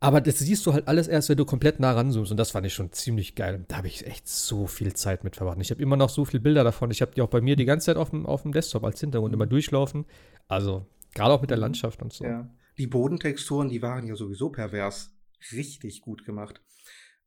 Aber 0.00 0.20
das 0.20 0.40
siehst 0.40 0.66
du 0.66 0.72
halt 0.74 0.86
alles 0.88 1.06
erst, 1.06 1.28
wenn 1.28 1.36
du 1.38 1.44
komplett 1.44 1.80
nah 1.80 1.92
ranzoomst. 1.92 2.32
Und 2.32 2.36
das 2.36 2.50
fand 2.50 2.66
ich 2.66 2.74
schon 2.74 2.92
ziemlich 2.92 3.36
geil. 3.36 3.64
Da 3.68 3.76
habe 3.76 3.86
ich 3.86 4.04
echt 4.06 4.28
so 4.28 4.66
viel 4.66 4.92
Zeit 4.94 5.22
mit 5.24 5.36
verbracht. 5.36 5.58
Ich 5.60 5.70
habe 5.70 5.80
immer 5.80 5.96
noch 5.96 6.10
so 6.10 6.24
viele 6.24 6.40
Bilder 6.40 6.64
davon. 6.64 6.90
Ich 6.90 7.00
habe 7.00 7.12
die 7.14 7.22
auch 7.22 7.28
bei 7.28 7.40
mir 7.40 7.54
die 7.54 7.64
ganze 7.64 7.86
Zeit 7.86 7.96
auf 7.96 8.10
dem, 8.10 8.26
auf 8.26 8.42
dem 8.42 8.52
Desktop 8.52 8.84
als 8.84 9.00
Hintergrund 9.00 9.32
immer 9.32 9.46
durchlaufen. 9.46 10.04
Also, 10.48 10.84
gerade 11.14 11.32
auch 11.32 11.40
mit 11.40 11.50
der 11.50 11.58
mhm. 11.58 11.62
Landschaft 11.62 12.02
und 12.02 12.12
so. 12.12 12.24
Ja. 12.24 12.48
Die 12.78 12.86
Bodentexturen, 12.86 13.68
die 13.68 13.82
waren 13.82 14.06
ja 14.06 14.16
sowieso 14.16 14.50
pervers. 14.50 15.14
Richtig 15.52 16.00
gut 16.00 16.24
gemacht. 16.24 16.62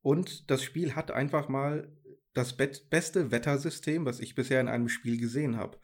Und 0.01 0.49
das 0.49 0.63
Spiel 0.63 0.95
hat 0.95 1.11
einfach 1.11 1.49
mal 1.49 1.91
das 2.33 2.55
beste 2.55 3.31
Wettersystem, 3.31 4.05
was 4.05 4.19
ich 4.19 4.35
bisher 4.35 4.61
in 4.61 4.67
einem 4.67 4.89
Spiel 4.89 5.17
gesehen 5.17 5.57
habe. 5.57 5.79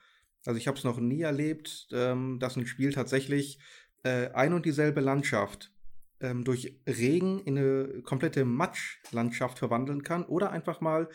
Also 0.45 0.58
ich 0.58 0.68
habe 0.68 0.78
es 0.78 0.84
noch 0.84 0.99
nie 0.99 1.22
erlebt, 1.22 1.88
ähm, 1.91 2.39
dass 2.39 2.56
ein 2.56 2.66
Spiel 2.66 2.93
tatsächlich 2.93 3.60
äh, 4.04 4.30
ein 4.32 4.54
und 4.54 4.66
dieselbe 4.66 5.02
Landschaft 5.02 5.72
ähm, 6.20 6.43
durch 6.43 6.80
Regen 6.88 7.39
in 7.39 7.58
eine 7.58 8.02
komplette 8.04 8.45
Matschlandschaft 8.45 9.60
verwandeln 9.60 10.04
kann 10.04 10.26
oder 10.26 10.52
einfach 10.52 10.82
mal 10.82 11.10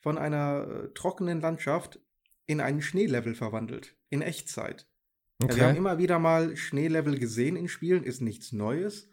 von 0.00 0.18
einer 0.18 0.66
äh, 0.68 0.94
trockenen 0.94 1.40
Landschaft 1.40 2.00
in 2.46 2.60
einen 2.60 2.82
Schneelevel 2.82 3.34
verwandelt, 3.34 3.96
in 4.08 4.20
Echtzeit. 4.20 4.88
Okay. 5.42 5.52
Ja, 5.52 5.56
wir 5.56 5.68
haben 5.68 5.76
immer 5.76 5.98
wieder 5.98 6.18
mal 6.18 6.56
Schneelevel 6.56 7.18
gesehen 7.18 7.56
in 7.56 7.68
Spielen, 7.68 8.04
ist 8.04 8.20
nichts 8.20 8.52
Neues, 8.52 9.08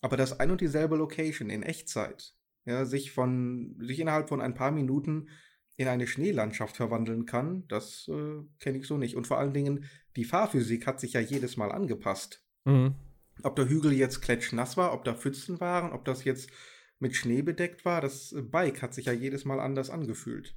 aber 0.00 0.16
dass 0.16 0.38
ein 0.38 0.50
und 0.50 0.60
dieselbe 0.60 0.96
Location 0.96 1.50
in 1.50 1.62
Echtzeit 1.62 2.34
ja, 2.64 2.84
sich, 2.84 3.12
von, 3.12 3.76
sich 3.80 4.00
innerhalb 4.00 4.28
von 4.28 4.40
ein 4.40 4.54
paar 4.54 4.72
Minuten 4.72 5.28
in 5.76 5.88
eine 5.88 6.06
Schneelandschaft 6.06 6.76
verwandeln 6.76 7.26
kann, 7.26 7.66
das 7.68 8.08
äh, 8.08 8.42
kenne 8.58 8.78
ich 8.78 8.86
so 8.86 8.96
nicht. 8.96 9.14
Und 9.16 9.26
vor 9.26 9.38
allen 9.38 9.52
Dingen, 9.52 9.84
die 10.16 10.24
Fahrphysik 10.24 10.86
hat 10.86 11.00
sich 11.00 11.12
ja 11.12 11.20
jedes 11.20 11.56
Mal 11.56 11.70
angepasst. 11.70 12.42
Mhm. 12.64 12.94
Ob 13.42 13.56
der 13.56 13.68
Hügel 13.68 13.92
jetzt 13.92 14.22
klatschnass 14.22 14.76
war, 14.76 14.94
ob 14.94 15.04
da 15.04 15.14
Pfützen 15.14 15.60
waren, 15.60 15.92
ob 15.92 16.04
das 16.06 16.24
jetzt 16.24 16.50
mit 16.98 17.14
Schnee 17.14 17.42
bedeckt 17.42 17.84
war, 17.84 18.00
das 18.00 18.34
Bike 18.50 18.80
hat 18.80 18.94
sich 18.94 19.06
ja 19.06 19.12
jedes 19.12 19.44
Mal 19.44 19.60
anders 19.60 19.90
angefühlt. 19.90 20.56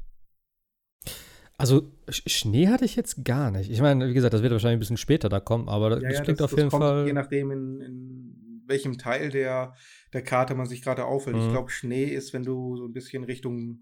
Also 1.59 1.91
Schnee 2.07 2.69
hatte 2.69 2.85
ich 2.85 2.95
jetzt 2.95 3.25
gar 3.25 3.51
nicht. 3.51 3.69
Ich 3.69 3.81
meine, 3.81 4.07
wie 4.07 4.13
gesagt, 4.13 4.33
das 4.33 4.41
wird 4.41 4.53
wahrscheinlich 4.53 4.77
ein 4.77 4.79
bisschen 4.79 4.97
später 4.97 5.27
da 5.27 5.41
kommen, 5.41 5.67
aber 5.67 5.89
das 5.89 6.01
ja, 6.01 6.21
klingt 6.21 6.39
das, 6.39 6.53
auf 6.53 6.57
jeden 6.57 6.71
Fall. 6.71 7.05
Je 7.05 7.11
nachdem, 7.11 7.51
in, 7.51 7.81
in, 7.81 8.63
welchem 8.65 8.97
Teil 8.97 9.29
der, 9.29 9.73
der 10.13 10.21
Karte 10.23 10.55
man 10.55 10.67
sich 10.67 10.81
gerade 10.81 11.03
aufhält. 11.03 11.35
Mhm. 11.35 11.41
Ich 11.41 11.49
glaube, 11.49 11.69
Schnee 11.69 12.05
ist, 12.05 12.31
wenn 12.33 12.43
du 12.43 12.77
so 12.77 12.85
ein 12.85 12.93
bisschen 12.93 13.25
Richtung, 13.25 13.81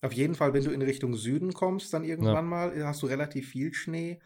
auf 0.00 0.14
jeden 0.14 0.34
Fall, 0.34 0.54
wenn 0.54 0.64
du 0.64 0.70
in 0.70 0.80
Richtung 0.80 1.14
Süden 1.14 1.52
kommst, 1.52 1.92
dann 1.92 2.04
irgendwann 2.04 2.34
ja. 2.36 2.42
mal, 2.42 2.84
hast 2.86 3.02
du 3.02 3.06
relativ 3.06 3.50
viel 3.50 3.74
Schnee. 3.74 4.18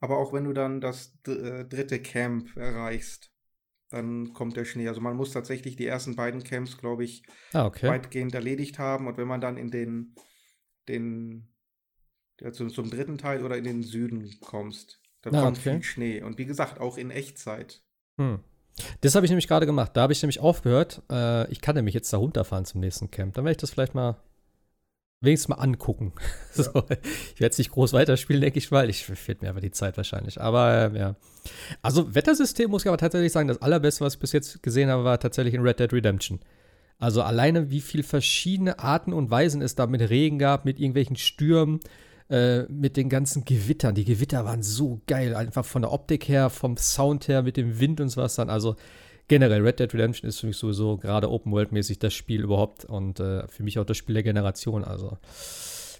Aber 0.00 0.18
auch 0.18 0.34
wenn 0.34 0.44
du 0.44 0.52
dann 0.52 0.82
das 0.82 1.18
äh, 1.26 1.64
dritte 1.64 2.00
Camp 2.00 2.54
erreichst, 2.54 3.30
dann 3.88 4.34
kommt 4.34 4.58
der 4.58 4.66
Schnee. 4.66 4.88
Also 4.88 5.00
man 5.00 5.16
muss 5.16 5.32
tatsächlich 5.32 5.76
die 5.76 5.86
ersten 5.86 6.16
beiden 6.16 6.42
Camps, 6.42 6.76
glaube 6.76 7.04
ich, 7.04 7.22
ah, 7.54 7.64
okay. 7.64 7.88
weitgehend 7.88 8.34
erledigt 8.34 8.78
haben. 8.78 9.06
Und 9.06 9.16
wenn 9.16 9.28
man 9.28 9.40
dann 9.40 9.56
in 9.56 9.70
den, 9.70 10.14
den 10.86 11.48
ja, 12.40 12.52
zum, 12.52 12.90
dritten 12.90 13.18
Teil 13.18 13.44
oder 13.44 13.56
in 13.56 13.64
den 13.64 13.82
Süden 13.82 14.38
kommst, 14.40 15.00
dann 15.22 15.34
ah, 15.34 15.42
kommt 15.42 15.58
okay. 15.58 15.72
viel 15.72 15.82
Schnee. 15.82 16.22
Und 16.22 16.38
wie 16.38 16.46
gesagt, 16.46 16.80
auch 16.80 16.98
in 16.98 17.10
Echtzeit. 17.10 17.82
Hm. 18.18 18.40
Das 19.00 19.14
habe 19.14 19.24
ich 19.24 19.30
nämlich 19.30 19.48
gerade 19.48 19.66
gemacht. 19.66 19.92
Da 19.94 20.02
habe 20.02 20.12
ich 20.12 20.22
nämlich 20.22 20.40
aufgehört. 20.40 21.02
Äh, 21.10 21.50
ich 21.50 21.60
kann 21.60 21.76
nämlich 21.76 21.94
jetzt 21.94 22.12
da 22.12 22.18
runterfahren 22.18 22.66
zum 22.66 22.80
nächsten 22.80 23.10
Camp. 23.10 23.34
Dann 23.34 23.44
werde 23.44 23.52
ich 23.52 23.60
das 23.60 23.70
vielleicht 23.70 23.94
mal 23.94 24.16
wenigstens 25.20 25.48
mal 25.48 25.62
angucken. 25.62 26.12
Ja. 26.56 26.62
So, 26.62 26.84
ich 27.34 27.40
werde 27.40 27.52
es 27.52 27.58
nicht 27.58 27.70
groß 27.70 27.92
weiterspielen, 27.92 28.40
denke 28.40 28.58
ich 28.58 28.70
mal. 28.70 28.88
Ich 28.88 29.04
fehlt 29.04 29.42
mir 29.42 29.50
aber 29.50 29.60
die 29.60 29.70
Zeit 29.70 29.98
wahrscheinlich. 29.98 30.40
Aber 30.40 30.90
äh, 30.94 30.98
ja. 30.98 31.16
Also, 31.82 32.14
Wettersystem 32.14 32.70
muss 32.70 32.82
ich 32.82 32.88
aber 32.88 32.96
tatsächlich 32.96 33.30
sagen, 33.30 33.48
das 33.48 33.60
allerbeste, 33.60 34.02
was 34.02 34.14
ich 34.14 34.20
bis 34.20 34.32
jetzt 34.32 34.62
gesehen 34.62 34.88
habe, 34.88 35.04
war 35.04 35.20
tatsächlich 35.20 35.52
in 35.52 35.60
Red 35.60 35.80
Dead 35.80 35.92
Redemption. 35.92 36.40
Also 36.98 37.22
alleine, 37.22 37.70
wie 37.70 37.82
viele 37.82 38.02
verschiedene 38.02 38.78
Arten 38.78 39.12
und 39.12 39.30
Weisen 39.30 39.60
es 39.60 39.74
da 39.74 39.86
mit 39.86 40.00
Regen 40.08 40.38
gab, 40.38 40.64
mit 40.64 40.78
irgendwelchen 40.78 41.16
Stürmen, 41.16 41.80
äh, 42.28 42.62
mit 42.64 42.96
den 42.96 43.08
ganzen 43.08 43.44
Gewittern. 43.44 43.94
Die 43.94 44.04
Gewitter 44.04 44.44
waren 44.44 44.62
so 44.62 45.00
geil, 45.06 45.34
einfach 45.34 45.64
von 45.64 45.82
der 45.82 45.92
Optik 45.92 46.28
her, 46.28 46.50
vom 46.50 46.76
Sound 46.76 47.28
her, 47.28 47.42
mit 47.42 47.56
dem 47.56 47.78
Wind 47.80 48.00
und 48.00 48.08
so 48.08 48.20
was 48.20 48.34
dann. 48.34 48.50
Also 48.50 48.76
generell, 49.28 49.62
Red 49.62 49.80
Dead 49.80 49.92
Redemption 49.92 50.28
ist 50.28 50.40
für 50.40 50.46
mich 50.46 50.56
sowieso 50.56 50.96
gerade 50.96 51.30
Open 51.30 51.52
World-mäßig 51.52 51.98
das 51.98 52.14
Spiel 52.14 52.42
überhaupt 52.42 52.84
und 52.84 53.20
äh, 53.20 53.46
für 53.48 53.62
mich 53.62 53.78
auch 53.78 53.84
das 53.84 53.96
Spiel 53.96 54.14
der 54.14 54.22
Generation. 54.22 54.84
Also, 54.84 55.18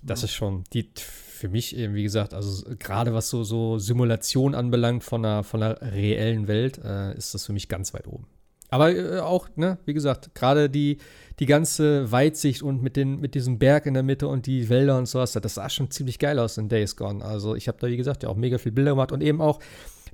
das 0.03 0.23
ja. 0.23 0.27
ist 0.27 0.33
schon 0.33 0.65
die 0.73 0.91
für 0.95 1.49
mich 1.49 1.77
eben, 1.77 1.95
wie 1.95 2.03
gesagt, 2.03 2.33
also 2.33 2.65
gerade 2.79 3.13
was 3.13 3.29
so, 3.29 3.45
so 3.45 3.79
Simulation 3.79 4.55
anbelangt 4.55 5.05
von 5.05 5.25
einer, 5.25 5.45
von 5.45 5.63
einer 5.63 5.81
reellen 5.83 6.49
Welt, 6.49 6.81
äh, 6.83 7.15
ist 7.17 7.35
das 7.35 7.45
für 7.45 7.53
mich 7.53 7.69
ganz 7.69 7.93
weit 7.93 8.07
oben. 8.07 8.27
Aber 8.71 8.95
äh, 8.95 9.21
auch, 9.21 9.49
ne, 9.57 9.79
wie 9.85 9.95
gesagt, 9.95 10.35
gerade 10.35 10.69
die, 10.71 10.99
die 11.39 11.47
ganze 11.47 12.11
Weitsicht 12.11 12.63
und 12.63 12.83
mit, 12.83 12.97
den, 12.97 13.21
mit 13.21 13.35
diesem 13.35 13.59
Berg 13.59 13.87
in 13.87 13.95
der 13.95 14.03
Mitte 14.03 14.29
und 14.29 14.47
die 14.47 14.69
Wälder 14.69 14.99
und 14.99 15.07
sowas, 15.07 15.33
das 15.33 15.55
sah 15.55 15.69
schon 15.69 15.91
ziemlich 15.91 16.19
geil 16.19 16.39
aus 16.39 16.59
in 16.59 16.69
Days 16.69 16.97
Gone. 16.97 17.25
Also 17.25 17.55
ich 17.55 17.69
habe 17.69 17.79
da, 17.81 17.87
wie 17.89 17.97
gesagt, 17.97 18.23
ja 18.23 18.29
auch 18.29 18.37
mega 18.37 18.59
viel 18.59 18.73
Bilder 18.73 18.93
gemacht 18.93 19.13
und 19.13 19.23
eben 19.23 19.41
auch 19.41 19.61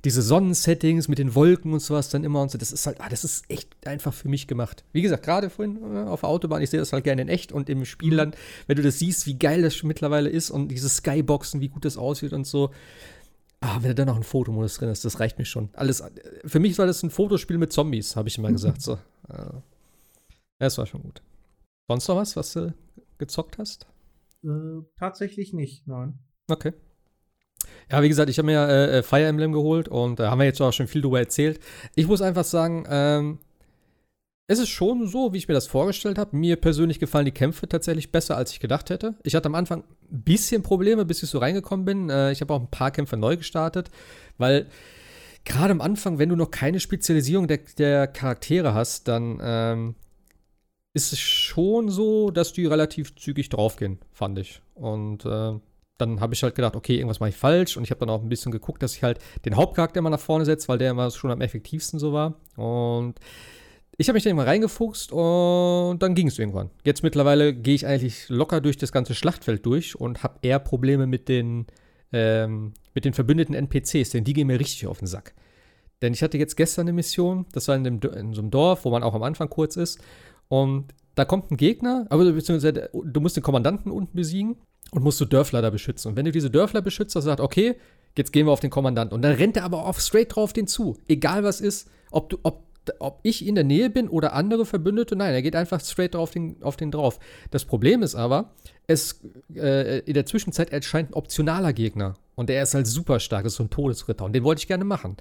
diese 0.03 0.21
Sonnensettings 0.21 1.07
mit 1.07 1.17
den 1.17 1.33
Wolken 1.33 1.71
und 1.71 1.79
sowas 1.79 2.09
dann 2.09 2.25
immer 2.25 2.41
und 2.41 2.51
so, 2.51 2.57
das 2.57 2.73
ist 2.73 2.85
halt, 2.85 2.99
ah, 2.99 3.07
das 3.07 3.23
ist 3.23 3.45
echt 3.49 3.69
einfach 3.87 4.13
für 4.13 4.27
mich 4.27 4.47
gemacht. 4.47 4.83
Wie 4.91 5.01
gesagt, 5.01 5.23
gerade 5.23 5.49
vorhin 5.49 5.77
äh, 5.95 6.09
auf 6.09 6.21
der 6.21 6.29
Autobahn, 6.29 6.61
ich 6.61 6.69
sehe 6.69 6.79
das 6.79 6.91
halt 6.91 7.05
gerne 7.05 7.21
in 7.21 7.29
echt 7.29 7.53
und 7.53 7.69
im 7.69 7.85
Spiel 7.85 8.17
dann, 8.17 8.33
wenn 8.67 8.75
du 8.75 8.83
das 8.83 8.99
siehst, 8.99 9.25
wie 9.27 9.39
geil 9.39 9.61
das 9.61 9.81
mittlerweile 9.83 10.29
ist 10.29 10.51
und 10.51 10.67
diese 10.67 10.89
Skyboxen, 10.89 11.61
wie 11.61 11.69
gut 11.69 11.85
das 11.85 11.97
aussieht 11.97 12.33
und 12.33 12.45
so. 12.45 12.71
Ah, 13.65 13.77
wenn 13.79 13.91
da 13.91 13.93
dann 13.93 14.07
noch 14.07 14.17
ein 14.17 14.23
Fotomodus 14.23 14.75
drin 14.75 14.89
ist, 14.89 15.05
das 15.05 15.21
reicht 15.21 15.39
mir 15.39 15.45
schon. 15.45 15.69
Alles, 15.71 16.03
für 16.45 16.59
mich 16.59 16.77
war 16.77 16.85
das 16.85 17.01
ein 17.01 17.09
Fotospiel 17.09 17.57
mit 17.57 17.71
Zombies, 17.71 18.17
habe 18.17 18.27
ich 18.27 18.37
immer 18.37 18.51
gesagt. 18.51 18.81
So. 18.81 18.95
Äh, 19.29 19.51
das 20.59 20.77
war 20.77 20.85
schon 20.85 21.01
gut. 21.01 21.21
Sonst 21.87 22.09
noch 22.09 22.17
was, 22.17 22.35
was 22.35 22.51
du 22.51 22.73
gezockt 23.17 23.57
hast? 23.57 23.87
Äh, 24.43 24.81
tatsächlich 24.97 25.53
nicht, 25.53 25.87
nein. 25.87 26.19
Okay. 26.49 26.73
Ja, 27.89 28.01
wie 28.01 28.09
gesagt, 28.09 28.29
ich 28.29 28.37
habe 28.37 28.47
mir 28.47 28.67
äh, 28.67 28.97
äh, 28.97 29.03
Fire 29.03 29.25
Emblem 29.25 29.53
geholt 29.53 29.87
und 29.87 30.19
da 30.19 30.25
äh, 30.25 30.27
haben 30.27 30.39
wir 30.39 30.45
jetzt 30.45 30.61
auch 30.61 30.73
schon 30.73 30.87
viel 30.87 31.01
drüber 31.01 31.19
erzählt. 31.19 31.61
Ich 31.95 32.07
muss 32.07 32.21
einfach 32.21 32.43
sagen, 32.43 32.85
ähm, 32.89 33.39
es 34.47 34.59
ist 34.59 34.69
schon 34.69 35.07
so, 35.07 35.33
wie 35.33 35.37
ich 35.37 35.47
mir 35.47 35.53
das 35.53 35.67
vorgestellt 35.67 36.17
habe. 36.17 36.35
Mir 36.35 36.57
persönlich 36.57 36.99
gefallen 36.99 37.25
die 37.25 37.31
Kämpfe 37.31 37.67
tatsächlich 37.67 38.11
besser, 38.11 38.35
als 38.35 38.51
ich 38.51 38.59
gedacht 38.59 38.89
hätte. 38.89 39.15
Ich 39.23 39.35
hatte 39.35 39.47
am 39.47 39.55
Anfang 39.55 39.83
ein 40.11 40.23
bisschen 40.23 40.63
Probleme, 40.63 41.05
bis 41.05 41.23
ich 41.23 41.29
so 41.29 41.39
reingekommen 41.39 41.85
bin. 41.85 42.09
Äh, 42.09 42.31
ich 42.31 42.41
habe 42.41 42.53
auch 42.53 42.59
ein 42.59 42.69
paar 42.69 42.91
Kämpfe 42.91 43.15
neu 43.15 43.37
gestartet, 43.37 43.89
weil 44.37 44.67
gerade 45.45 45.71
am 45.71 45.81
Anfang, 45.81 46.19
wenn 46.19 46.29
du 46.29 46.35
noch 46.35 46.51
keine 46.51 46.79
Spezialisierung 46.79 47.47
der, 47.47 47.59
der 47.77 48.07
Charaktere 48.07 48.73
hast, 48.73 49.07
dann 49.07 49.39
ähm, 49.41 49.95
ist 50.93 51.13
es 51.13 51.19
schon 51.19 51.89
so, 51.89 52.29
dass 52.29 52.53
die 52.53 52.65
relativ 52.65 53.15
zügig 53.15 53.49
draufgehen, 53.49 53.99
fand 54.11 54.39
ich. 54.39 54.61
Und 54.75 55.25
äh, 55.25 55.53
dann 55.97 56.19
habe 56.19 56.33
ich 56.33 56.43
halt 56.43 56.55
gedacht, 56.55 56.75
okay, 56.75 56.95
irgendwas 56.97 57.21
mache 57.21 57.29
ich 57.29 57.37
falsch. 57.37 57.77
Und 57.77 57.83
ich 57.83 57.91
habe 57.91 57.99
dann 57.99 58.09
auch 58.09 58.21
ein 58.21 58.29
bisschen 58.29 58.51
geguckt, 58.51 58.83
dass 58.83 58.95
ich 58.95 59.03
halt 59.03 59.19
den 59.45 59.55
Hauptcharakter 59.55 59.99
immer 59.99 60.09
nach 60.09 60.19
vorne 60.19 60.43
setze, 60.43 60.67
weil 60.67 60.77
der 60.77 60.91
immer 60.91 61.09
schon 61.11 61.31
am 61.31 61.41
effektivsten 61.41 61.97
so 61.97 62.11
war. 62.11 62.35
Und 62.57 63.15
ich 63.97 64.07
habe 64.07 64.15
mich 64.15 64.23
dann 64.23 64.35
mal 64.35 64.45
reingefuchst 64.45 65.11
und 65.11 65.99
dann 65.99 66.15
ging 66.15 66.27
es 66.27 66.39
irgendwann. 66.39 66.69
Jetzt 66.83 67.03
mittlerweile 67.03 67.53
gehe 67.53 67.75
ich 67.75 67.85
eigentlich 67.85 68.27
locker 68.29 68.59
durch 68.59 68.77
das 68.77 68.91
ganze 68.91 69.13
Schlachtfeld 69.13 69.65
durch 69.65 69.99
und 69.99 70.23
habe 70.23 70.39
eher 70.41 70.59
Probleme 70.59 71.05
mit 71.05 71.29
den, 71.29 71.67
ähm, 72.11 72.73
mit 72.95 73.05
den 73.05 73.13
verbündeten 73.13 73.53
NPCs, 73.53 74.09
denn 74.11 74.23
die 74.23 74.33
gehen 74.33 74.47
mir 74.47 74.59
richtig 74.59 74.87
auf 74.87 74.99
den 74.99 75.07
Sack. 75.07 75.33
Denn 76.01 76.13
ich 76.13 76.23
hatte 76.23 76.37
jetzt 76.37 76.57
gestern 76.57 76.81
eine 76.81 76.93
Mission, 76.93 77.45
das 77.53 77.67
war 77.67 77.75
in, 77.75 77.83
dem, 77.83 77.99
in 78.01 78.33
so 78.33 78.41
einem 78.41 78.51
Dorf, 78.51 78.83
wo 78.83 78.89
man 78.89 79.03
auch 79.03 79.13
am 79.13 79.23
Anfang 79.23 79.49
kurz 79.49 79.77
ist. 79.77 80.01
Und 80.49 80.93
da 81.15 81.23
kommt 81.23 81.51
ein 81.51 81.57
Gegner, 81.57 82.07
aber 82.09 82.29
beziehungsweise 82.31 82.89
du 82.91 83.21
musst 83.21 83.37
den 83.37 83.43
Kommandanten 83.43 83.91
unten 83.91 84.15
besiegen 84.15 84.57
und 84.91 85.03
musst 85.03 85.21
du 85.21 85.25
Dörfler 85.25 85.61
da 85.61 85.69
beschützen. 85.69 86.09
Und 86.09 86.17
wenn 86.17 86.25
du 86.25 86.31
diese 86.31 86.49
Dörfler 86.49 86.81
beschützt, 86.81 87.15
dann 87.15 87.23
sagt, 87.23 87.39
okay, 87.39 87.75
jetzt 88.17 88.33
gehen 88.33 88.47
wir 88.47 88.51
auf 88.51 88.59
den 88.59 88.69
Kommandanten. 88.69 89.15
Und 89.15 89.21
dann 89.21 89.33
rennt 89.33 89.55
er 89.55 89.63
aber 89.63 89.85
auch 89.85 89.99
straight 89.99 90.35
drauf 90.35 90.51
den 90.51 90.67
zu. 90.67 90.97
Egal 91.07 91.43
was 91.43 91.61
ist, 91.61 91.89
ob 92.11 92.29
du, 92.29 92.37
ob, 92.43 92.62
ob 92.99 93.19
ich 93.23 93.45
in 93.45 93.55
der 93.55 93.63
Nähe 93.63 93.89
bin 93.89 94.07
oder 94.09 94.33
andere 94.33 94.65
Verbündete, 94.65 95.15
nein, 95.15 95.33
er 95.33 95.41
geht 95.41 95.55
einfach 95.55 95.79
straight 95.81 96.15
drauf 96.15 96.31
den, 96.31 96.61
auf 96.61 96.75
den 96.75 96.91
drauf. 96.91 97.19
Das 97.51 97.65
Problem 97.65 98.01
ist 98.03 98.15
aber, 98.15 98.51
es, 98.87 99.21
äh, 99.55 99.99
in 99.99 100.13
der 100.13 100.25
Zwischenzeit 100.25 100.71
erscheint 100.71 101.11
ein 101.11 101.13
optionaler 101.13 101.73
Gegner. 101.73 102.15
Und 102.35 102.49
der 102.49 102.63
ist 102.63 102.73
halt 102.73 102.87
super 102.87 103.19
stark, 103.19 103.43
das 103.43 103.53
ist 103.53 103.57
so 103.57 103.63
ein 103.63 103.69
Todesritter. 103.69 104.25
Und 104.25 104.33
den 104.33 104.43
wollte 104.43 104.59
ich 104.59 104.67
gerne 104.67 104.83
machen. 104.83 105.17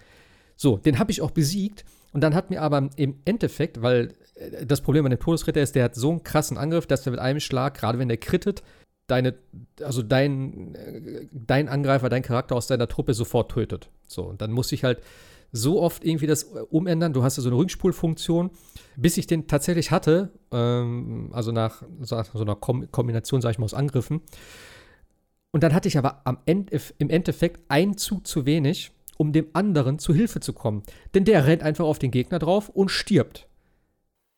So, 0.57 0.77
den 0.77 0.99
habe 0.99 1.11
ich 1.11 1.23
auch 1.23 1.31
besiegt. 1.31 1.85
Und 2.13 2.23
dann 2.23 2.35
hat 2.35 2.51
mir 2.51 2.63
aber 2.63 2.91
im 2.97 3.17
Endeffekt, 3.25 3.83
weil 3.83 4.15
äh, 4.35 4.67
das 4.67 4.81
Problem 4.81 5.05
an 5.05 5.11
dem 5.11 5.21
Todesritter 5.21 5.63
ist, 5.63 5.75
der 5.75 5.85
hat 5.85 5.95
so 5.95 6.11
einen 6.11 6.23
krassen 6.23 6.59
Angriff, 6.59 6.87
dass 6.87 7.07
er 7.07 7.13
mit 7.13 7.21
einem 7.21 7.41
Schlag, 7.41 7.75
gerade 7.75 7.99
wenn 7.99 8.09
der 8.09 8.19
krittet, 8.19 8.63
deine, 9.07 9.35
also 9.83 10.03
dein, 10.03 11.29
dein 11.33 11.69
Angreifer, 11.69 12.09
dein 12.09 12.23
Charakter 12.23 12.57
aus 12.57 12.67
deiner 12.67 12.89
Truppe 12.89 13.15
sofort 13.15 13.51
tötet. 13.51 13.91
So, 14.07 14.23
und 14.25 14.41
dann 14.41 14.53
muss 14.53 14.73
ich 14.73 14.85
halt 14.85 15.01
so 15.53 15.81
oft 15.81 16.05
irgendwie 16.05 16.27
das 16.27 16.45
umändern. 16.45 17.13
Du 17.13 17.23
hast 17.23 17.37
ja 17.37 17.43
so 17.43 17.51
eine 17.51 17.59
Rückspulfunktion, 17.59 18.51
bis 18.97 19.19
ich 19.19 19.27
den 19.27 19.47
tatsächlich 19.47 19.91
hatte, 19.91 20.31
ähm, 20.51 21.31
also 21.33 21.53
nach 21.53 21.83
so, 22.01 22.17
einer 22.17 22.57
Kom 22.57 22.91
Kombination, 22.91 23.43
sag 23.43 23.51
ich 23.51 23.59
mal, 23.59 23.67
aus 23.67 23.75
Angriffen. 23.75 24.23
Und 25.53 25.63
dann 25.63 25.75
hatte 25.75 25.89
ich 25.89 25.99
aber 25.99 26.23
am 26.25 26.39
Ende, 26.47 26.81
im 26.97 27.11
Endeffekt 27.11 27.61
einen 27.69 27.99
Zug 27.99 28.27
zu 28.27 28.47
wenig, 28.47 28.93
um 29.19 29.33
dem 29.33 29.49
anderen 29.53 29.99
zu 29.99 30.15
Hilfe 30.15 30.41
zu 30.41 30.55
kommen. 30.55 30.83
Denn 31.15 31.27
der 31.27 31.47
rennt 31.47 31.63
einfach 31.63 31.85
auf 31.85 31.99
den 31.99 32.11
Gegner 32.11 32.39
drauf 32.39 32.71
und 32.71 32.89
stirbt. 32.89 33.47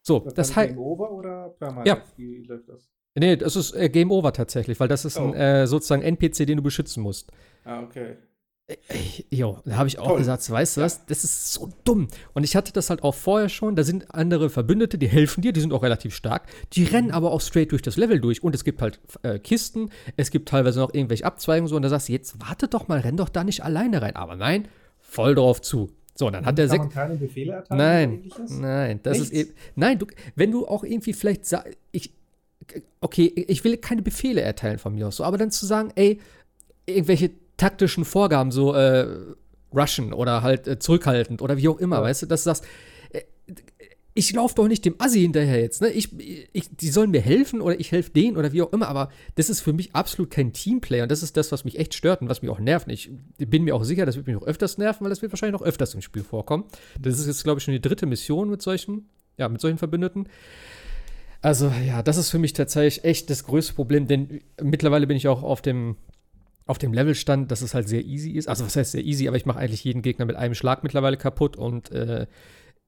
So, 0.03 0.19
das, 0.19 0.35
das 0.35 0.57
heißt. 0.57 0.77
Over 0.77 1.13
oder 1.13 1.49
permanent? 1.59 1.87
Ja. 1.87 2.03
Wie 2.17 2.43
läuft 2.43 2.69
das? 2.69 2.91
Nee, 3.15 3.37
das 3.37 3.55
ist 3.55 3.73
äh, 3.75 3.89
Game 3.89 4.11
Over 4.11 4.33
tatsächlich, 4.33 4.81
weil 4.81 4.89
das 4.89 5.05
ist 5.05 5.19
oh. 5.19 5.29
ein 5.29 5.35
äh, 5.35 5.67
sozusagen 5.69 6.03
NPC, 6.03 6.47
den 6.47 6.57
du 6.57 6.63
beschützen 6.63 7.03
musst. 7.03 7.31
Ah, 7.63 7.81
okay. 7.81 8.17
Jo, 9.31 9.59
da 9.67 9.77
habe 9.77 9.89
ich 9.89 9.99
auch 9.99 10.09
Toll. 10.09 10.19
gesagt, 10.19 10.49
weißt 10.49 10.77
du 10.77 10.81
ja. 10.81 10.87
was, 10.87 11.05
das 11.05 11.23
ist 11.23 11.53
so 11.53 11.69
dumm. 11.85 12.09
Und 12.33 12.45
ich 12.45 12.57
hatte 12.57 12.73
das 12.73 12.89
halt 12.89 13.03
auch 13.03 13.15
vorher 13.15 13.51
schon, 13.51 13.77
da 13.77 13.85
sind 13.85 14.15
andere 14.15 14.49
Verbündete, 14.49 14.97
die 14.97 15.07
helfen 15.07 15.43
dir, 15.43 15.53
die 15.53 15.61
sind 15.61 15.73
auch 15.75 15.83
relativ 15.83 16.15
stark, 16.15 16.47
die 16.73 16.85
rennen 16.85 17.11
aber 17.11 17.31
auch 17.31 17.43
straight 17.43 17.73
durch 17.73 17.83
das 17.83 17.99
Level 17.99 18.21
durch. 18.21 18.43
Und 18.43 18.55
es 18.55 18.65
gibt 18.65 18.81
halt 18.81 19.01
äh, 19.23 19.39
Kisten, 19.39 19.91
es 20.17 20.31
gibt 20.31 20.49
teilweise 20.49 20.81
noch 20.81 20.95
irgendwelche 20.95 21.27
Abzweigungen 21.27 21.69
so, 21.69 21.77
und 21.77 21.83
da 21.83 21.91
sagst 21.91 22.09
du, 22.09 22.13
jetzt 22.13 22.41
warte 22.41 22.69
doch 22.69 22.89
mal, 22.89 23.01
renn 23.01 23.19
doch 23.19 23.29
da 23.29 23.45
nicht 23.45 23.63
alleine 23.63 24.01
rein. 24.01 24.17
Aber 24.17 24.35
nein, 24.35 24.67
voll 24.99 25.35
drauf 25.35 25.61
zu. 25.61 25.91
So, 26.15 26.31
dann 26.31 26.47
hat 26.47 26.57
der 26.57 26.69
man 26.69 26.89
keine 26.89 27.17
Befehle 27.17 27.53
erteilen? 27.53 28.23
Nein, 28.49 28.61
nein, 28.61 29.01
das 29.03 29.19
Nichts? 29.19 29.33
ist 29.33 29.39
eben, 29.39 29.55
nein, 29.75 29.99
du, 29.99 30.07
wenn 30.37 30.53
du 30.53 30.67
auch 30.67 30.85
irgendwie 30.85 31.13
vielleicht, 31.13 31.45
ich, 31.93 32.15
okay, 33.01 33.27
ich 33.27 33.63
will 33.65 33.77
keine 33.77 34.01
Befehle 34.01 34.41
erteilen 34.41 34.79
von 34.79 34.95
mir 34.95 35.09
aus, 35.09 35.17
so, 35.17 35.25
aber 35.25 35.37
dann 35.37 35.51
zu 35.51 35.67
sagen, 35.67 35.91
ey, 35.97 36.21
irgendwelche 36.87 37.31
taktischen 37.57 38.05
Vorgaben, 38.05 38.51
so 38.51 38.75
äh, 38.75 39.07
rushen 39.75 40.13
oder 40.13 40.43
halt 40.43 40.67
äh, 40.69 40.79
zurückhaltend 40.79 41.43
oder 41.43 41.57
wie 41.57 41.69
auch 41.69 41.79
immer, 41.79 41.97
ja. 41.97 42.03
weißt 42.03 42.23
du, 42.23 42.27
dass 42.27 42.45
du 42.45 42.51
sagst, 42.51 42.65
äh, 43.11 43.23
ich 44.17 44.33
laufe 44.33 44.55
doch 44.55 44.69
nicht 44.69 44.85
dem 44.85 44.95
Assi 44.99 45.21
hinterher 45.21 45.61
jetzt, 45.61 45.83
ne? 45.83 45.91
Ich, 45.91 46.11
ich, 46.53 46.77
die 46.77 46.89
sollen 46.89 47.11
mir 47.11 47.21
helfen 47.21 47.61
oder 47.61 47.79
ich 47.81 47.91
helfe 47.91 48.11
denen 48.11 48.37
oder 48.37 48.53
wie 48.53 48.63
auch 48.63 48.73
immer, 48.73 48.87
aber 48.87 49.11
das 49.35 49.51
ist 49.51 49.61
für 49.61 49.73
mich 49.73 49.95
absolut 49.95 50.31
kein 50.31 50.53
Teamplay 50.53 51.03
und 51.03 51.11
das 51.11 51.25
ist 51.25 51.37
das, 51.37 51.51
was 51.51 51.65
mich 51.65 51.79
echt 51.81 51.95
stört 51.95 52.23
und 52.23 52.29
was 52.29 52.41
mich 52.41 52.51
auch 52.51 52.61
nervt. 52.61 52.89
Ich 52.89 53.11
bin 53.37 53.65
mir 53.65 53.75
auch 53.75 53.83
sicher, 53.83 54.07
das 54.07 54.15
wird 54.15 54.29
mich 54.29 54.37
noch 54.37 54.47
öfters 54.47 54.79
nerven, 54.79 55.05
weil 55.05 55.11
das 55.11 55.21
wird 55.21 55.33
wahrscheinlich 55.33 55.61
noch 55.61 55.67
öfters 55.67 55.95
im 55.95 56.01
Spiel 56.01 56.23
vorkommen. 56.23 56.65
Das 57.01 57.19
ist 57.19 57.27
jetzt, 57.27 57.43
glaube 57.43 57.59
ich, 57.59 57.65
schon 57.65 57.75
die 57.75 57.81
dritte 57.81 58.07
Mission 58.07 58.49
mit 58.49 58.63
solchen, 58.63 59.09
ja, 59.37 59.49
mit 59.49 59.61
solchen 59.61 59.79
Verbündeten. 59.79 60.29
Also 61.43 61.71
ja, 61.87 62.03
das 62.03 62.17
ist 62.17 62.31
für 62.31 62.39
mich 62.39 62.53
tatsächlich 62.53 63.05
echt 63.05 63.29
das 63.29 63.45
größte 63.45 63.75
Problem, 63.75 64.07
denn 64.07 64.41
mittlerweile 64.63 65.07
bin 65.09 65.17
ich 65.17 65.29
auch 65.29 65.43
auf 65.43 65.61
dem, 65.61 65.97
auf 66.67 66.79
dem 66.79 66.93
Levelstand, 66.93 67.51
dass 67.51 67.63
es 67.63 67.75
halt 67.75 67.89
sehr 67.89 68.05
easy 68.05 68.31
ist. 68.33 68.49
Also 68.49 68.65
was 68.65 68.77
heißt 68.77 68.93
sehr 68.93 69.05
easy, 69.05 69.29
aber 69.29 69.37
ich 69.37 69.47
mache 69.47 69.59
eigentlich 69.59 69.85
jeden 69.85 70.03
Gegner 70.03 70.25
mit 70.25 70.37
einem 70.37 70.55
Schlag 70.55 70.83
mittlerweile 70.83 71.17
kaputt 71.17 71.57
und 71.57 71.91
äh, 71.91 72.27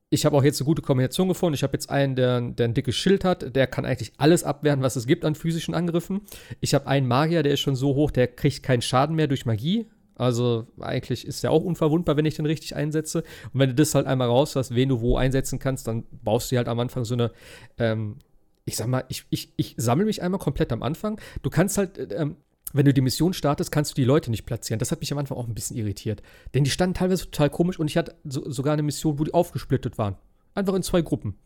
ich 0.08 0.24
habe 0.24 0.36
auch 0.36 0.44
jetzt 0.44 0.60
eine 0.60 0.66
gute 0.66 0.82
Kombination 0.82 1.28
gefunden. 1.28 1.54
Ich 1.54 1.64
habe 1.64 1.72
jetzt 1.72 1.90
einen, 1.90 2.14
der, 2.14 2.40
der 2.40 2.68
ein 2.68 2.74
dickes 2.74 2.94
Schild 2.94 3.24
hat. 3.24 3.56
Der 3.56 3.66
kann 3.66 3.84
eigentlich 3.84 4.12
alles 4.18 4.44
abwehren, 4.44 4.80
was 4.80 4.94
es 4.94 5.08
gibt 5.08 5.24
an 5.24 5.34
physischen 5.34 5.74
Angriffen. 5.74 6.20
Ich 6.60 6.74
habe 6.74 6.86
einen 6.86 7.08
Magier, 7.08 7.42
der 7.42 7.52
ist 7.52 7.60
schon 7.60 7.74
so 7.74 7.96
hoch, 7.96 8.12
der 8.12 8.28
kriegt 8.28 8.62
keinen 8.62 8.82
Schaden 8.82 9.16
mehr 9.16 9.26
durch 9.26 9.46
Magie. 9.46 9.86
Also 10.14 10.68
eigentlich 10.78 11.26
ist 11.26 11.42
der 11.42 11.50
auch 11.50 11.64
unverwundbar, 11.64 12.16
wenn 12.16 12.24
ich 12.24 12.36
den 12.36 12.46
richtig 12.46 12.76
einsetze. 12.76 13.24
Und 13.52 13.60
wenn 13.60 13.70
du 13.70 13.74
das 13.74 13.96
halt 13.96 14.06
einmal 14.06 14.28
raus 14.28 14.54
hast, 14.54 14.76
wen 14.76 14.88
du 14.88 15.00
wo 15.00 15.16
einsetzen 15.16 15.58
kannst, 15.58 15.88
dann 15.88 16.04
baust 16.22 16.52
du 16.52 16.56
halt 16.56 16.68
am 16.68 16.78
Anfang 16.78 17.04
so 17.04 17.14
eine 17.14 17.32
ähm, 17.76 18.18
ich 18.66 18.76
sag 18.76 18.88
mal, 18.88 19.04
ich, 19.08 19.24
ich, 19.30 19.52
ich 19.56 19.74
sammle 19.78 20.04
mich 20.04 20.22
einmal 20.22 20.40
komplett 20.40 20.72
am 20.72 20.82
Anfang. 20.82 21.20
Du 21.42 21.50
kannst 21.50 21.78
halt, 21.78 21.98
äh, 21.98 22.14
ähm, 22.16 22.36
wenn 22.72 22.84
du 22.84 22.92
die 22.92 23.00
Mission 23.00 23.32
startest, 23.32 23.70
kannst 23.70 23.92
du 23.92 23.94
die 23.94 24.04
Leute 24.04 24.30
nicht 24.30 24.44
platzieren. 24.44 24.78
Das 24.78 24.90
hat 24.90 25.00
mich 25.00 25.12
am 25.12 25.18
Anfang 25.18 25.38
auch 25.38 25.46
ein 25.46 25.54
bisschen 25.54 25.76
irritiert. 25.76 26.22
Denn 26.54 26.64
die 26.64 26.70
standen 26.70 26.94
teilweise 26.94 27.24
total 27.24 27.48
komisch 27.50 27.78
und 27.78 27.88
ich 27.88 27.96
hatte 27.96 28.16
so, 28.24 28.50
sogar 28.50 28.72
eine 28.72 28.82
Mission, 28.82 29.18
wo 29.18 29.24
die 29.24 29.34
aufgesplittet 29.34 29.98
waren. 29.98 30.16
Einfach 30.54 30.74
in 30.74 30.82
zwei 30.82 31.02
Gruppen. 31.02 31.36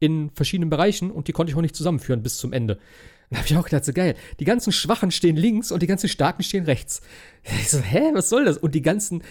in 0.00 0.30
verschiedenen 0.30 0.70
Bereichen 0.70 1.10
und 1.10 1.28
die 1.28 1.32
konnte 1.32 1.50
ich 1.50 1.56
auch 1.56 1.62
nicht 1.62 1.76
zusammenführen 1.76 2.22
bis 2.22 2.36
zum 2.36 2.52
Ende. 2.52 2.78
Da 3.30 3.38
habe 3.38 3.46
ich 3.46 3.56
auch 3.56 3.64
gedacht, 3.64 3.84
so 3.84 3.92
geil. 3.92 4.16
Die 4.38 4.44
ganzen 4.44 4.72
Schwachen 4.72 5.10
stehen 5.10 5.36
links 5.36 5.72
und 5.72 5.82
die 5.82 5.86
ganzen 5.86 6.08
Starken 6.08 6.42
stehen 6.42 6.64
rechts. 6.64 7.00
Ich 7.60 7.70
so, 7.70 7.78
hä, 7.78 8.10
was 8.12 8.28
soll 8.28 8.44
das? 8.44 8.56
Und 8.58 8.74
die 8.74 8.82
ganzen, 8.82 9.22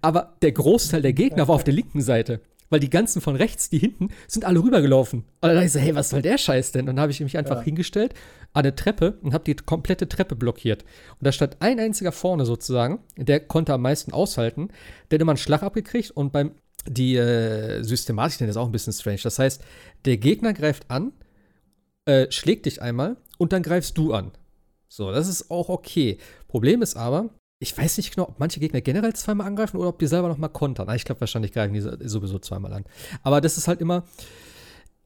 aber 0.00 0.36
der 0.42 0.52
Großteil 0.52 1.02
der 1.02 1.12
Gegner 1.12 1.48
war 1.48 1.54
auf 1.54 1.64
der 1.64 1.74
linken 1.74 2.02
Seite. 2.02 2.40
Weil 2.72 2.80
die 2.80 2.88
ganzen 2.88 3.20
von 3.20 3.36
rechts, 3.36 3.68
die 3.68 3.78
hinten, 3.78 4.08
sind 4.26 4.46
alle 4.46 4.62
rübergelaufen. 4.62 5.20
Und 5.20 5.26
dann 5.42 5.56
dachte 5.56 5.66
ich 5.66 5.72
so, 5.72 5.78
hey, 5.78 5.94
was 5.94 6.08
soll 6.08 6.22
der 6.22 6.38
Scheiß 6.38 6.72
denn? 6.72 6.88
Und 6.88 6.96
dann 6.96 7.00
habe 7.00 7.12
ich 7.12 7.20
mich 7.20 7.36
einfach 7.36 7.58
ja. 7.58 7.62
hingestellt 7.62 8.14
an 8.54 8.64
eine 8.64 8.74
Treppe 8.74 9.18
und 9.20 9.34
habe 9.34 9.44
die 9.44 9.54
komplette 9.54 10.08
Treppe 10.08 10.36
blockiert. 10.36 10.82
Und 11.10 11.26
da 11.26 11.32
stand 11.32 11.58
ein 11.60 11.78
einziger 11.78 12.12
vorne 12.12 12.46
sozusagen, 12.46 13.00
der 13.18 13.40
konnte 13.40 13.74
am 13.74 13.82
meisten 13.82 14.14
aushalten. 14.14 14.70
Der 15.10 15.18
hat 15.18 15.20
immer 15.20 15.32
einen 15.32 15.36
Schlag 15.36 15.62
abgekriegt 15.62 16.12
und 16.12 16.32
beim 16.32 16.52
die 16.86 17.16
äh, 17.16 17.82
Systematik 17.82 18.40
ist 18.40 18.56
auch 18.56 18.64
ein 18.64 18.72
bisschen 18.72 18.94
strange. 18.94 19.20
Das 19.22 19.38
heißt, 19.38 19.62
der 20.06 20.16
Gegner 20.16 20.54
greift 20.54 20.90
an, 20.90 21.12
äh, 22.06 22.30
schlägt 22.30 22.64
dich 22.64 22.80
einmal 22.80 23.18
und 23.36 23.52
dann 23.52 23.62
greifst 23.62 23.98
du 23.98 24.14
an. 24.14 24.32
So, 24.88 25.12
das 25.12 25.28
ist 25.28 25.50
auch 25.50 25.68
okay. 25.68 26.16
Problem 26.48 26.80
ist 26.80 26.96
aber, 26.96 27.28
ich 27.62 27.78
weiß 27.78 27.96
nicht 27.96 28.14
genau, 28.14 28.28
ob 28.28 28.40
manche 28.40 28.58
Gegner 28.58 28.80
generell 28.80 29.14
zweimal 29.14 29.46
angreifen 29.46 29.76
oder 29.76 29.90
ob 29.90 29.98
die 30.00 30.08
selber 30.08 30.28
nochmal 30.28 30.50
kontern. 30.50 30.88
Ah, 30.88 30.96
ich 30.96 31.04
glaube, 31.04 31.20
wahrscheinlich 31.20 31.52
greifen 31.52 31.72
die 31.72 31.80
sowieso 31.80 32.40
zweimal 32.40 32.72
an. 32.72 32.84
Aber 33.22 33.40
das 33.40 33.56
ist 33.56 33.68
halt 33.68 33.80
immer, 33.80 34.02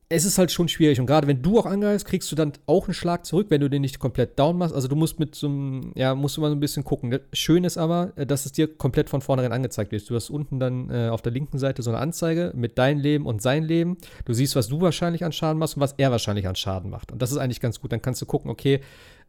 es 0.08 0.24
ist 0.24 0.38
halt 0.38 0.50
schon 0.50 0.68
schwierig. 0.68 0.98
Und 0.98 1.06
gerade 1.06 1.26
wenn 1.26 1.42
du 1.42 1.58
auch 1.58 1.66
angreifst, 1.66 2.06
kriegst 2.06 2.32
du 2.32 2.36
dann 2.36 2.52
auch 2.66 2.86
einen 2.86 2.94
Schlag 2.94 3.26
zurück, 3.26 3.48
wenn 3.50 3.60
du 3.60 3.68
den 3.68 3.82
nicht 3.82 3.98
komplett 3.98 4.38
down 4.38 4.56
machst. 4.56 4.74
Also 4.74 4.88
du 4.88 4.96
musst 4.96 5.18
mit 5.18 5.34
so 5.34 5.48
einem, 5.48 5.92
ja, 5.96 6.14
musst 6.14 6.38
du 6.38 6.40
mal 6.40 6.48
so 6.48 6.56
ein 6.56 6.60
bisschen 6.60 6.82
gucken. 6.82 7.18
Schön 7.34 7.64
ist 7.64 7.76
aber, 7.76 8.12
äh, 8.16 8.24
dass 8.24 8.46
es 8.46 8.52
dir 8.52 8.74
komplett 8.74 9.10
von 9.10 9.20
vornherein 9.20 9.52
angezeigt 9.52 9.92
wird. 9.92 10.08
Du 10.08 10.14
hast 10.14 10.30
unten 10.30 10.58
dann 10.58 10.88
äh, 10.88 11.08
auf 11.10 11.20
der 11.20 11.32
linken 11.32 11.58
Seite 11.58 11.82
so 11.82 11.90
eine 11.90 11.98
Anzeige 11.98 12.52
mit 12.54 12.78
deinem 12.78 13.00
Leben 13.00 13.26
und 13.26 13.42
sein 13.42 13.64
Leben. 13.64 13.98
Du 14.24 14.32
siehst, 14.32 14.56
was 14.56 14.68
du 14.68 14.80
wahrscheinlich 14.80 15.24
an 15.24 15.32
Schaden 15.32 15.58
machst 15.58 15.76
und 15.76 15.82
was 15.82 15.94
er 15.98 16.10
wahrscheinlich 16.10 16.48
an 16.48 16.56
Schaden 16.56 16.90
macht. 16.90 17.12
Und 17.12 17.20
das 17.20 17.32
ist 17.32 17.38
eigentlich 17.38 17.60
ganz 17.60 17.80
gut. 17.80 17.92
Dann 17.92 18.00
kannst 18.00 18.22
du 18.22 18.26
gucken, 18.26 18.50
okay, 18.50 18.80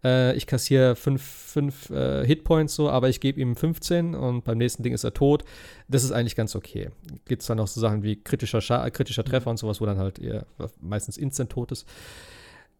äh, 0.03 0.35
ich 0.35 0.47
kassiere 0.47 0.95
5 0.95 1.89
äh, 1.89 2.25
Hitpoints 2.25 2.75
so, 2.75 2.89
aber 2.89 3.09
ich 3.09 3.19
gebe 3.19 3.39
ihm 3.39 3.55
15 3.55 4.15
und 4.15 4.43
beim 4.43 4.57
nächsten 4.57 4.83
Ding 4.83 4.93
ist 4.93 5.03
er 5.03 5.13
tot. 5.13 5.43
Das 5.87 6.03
ist 6.03 6.11
eigentlich 6.11 6.35
ganz 6.35 6.55
okay. 6.55 6.89
Gibt 7.25 7.41
es 7.41 7.47
dann 7.47 7.57
noch 7.57 7.67
so 7.67 7.79
Sachen 7.79 8.03
wie 8.03 8.21
kritischer, 8.21 8.61
Scha 8.61 8.89
kritischer 8.89 9.23
mhm. 9.23 9.29
Treffer 9.29 9.49
und 9.49 9.57
sowas, 9.57 9.81
wo 9.81 9.85
dann 9.85 9.97
halt 9.97 10.19
eher 10.19 10.45
meistens 10.81 11.17
instant 11.17 11.51
tot 11.51 11.71
ist. 11.71 11.87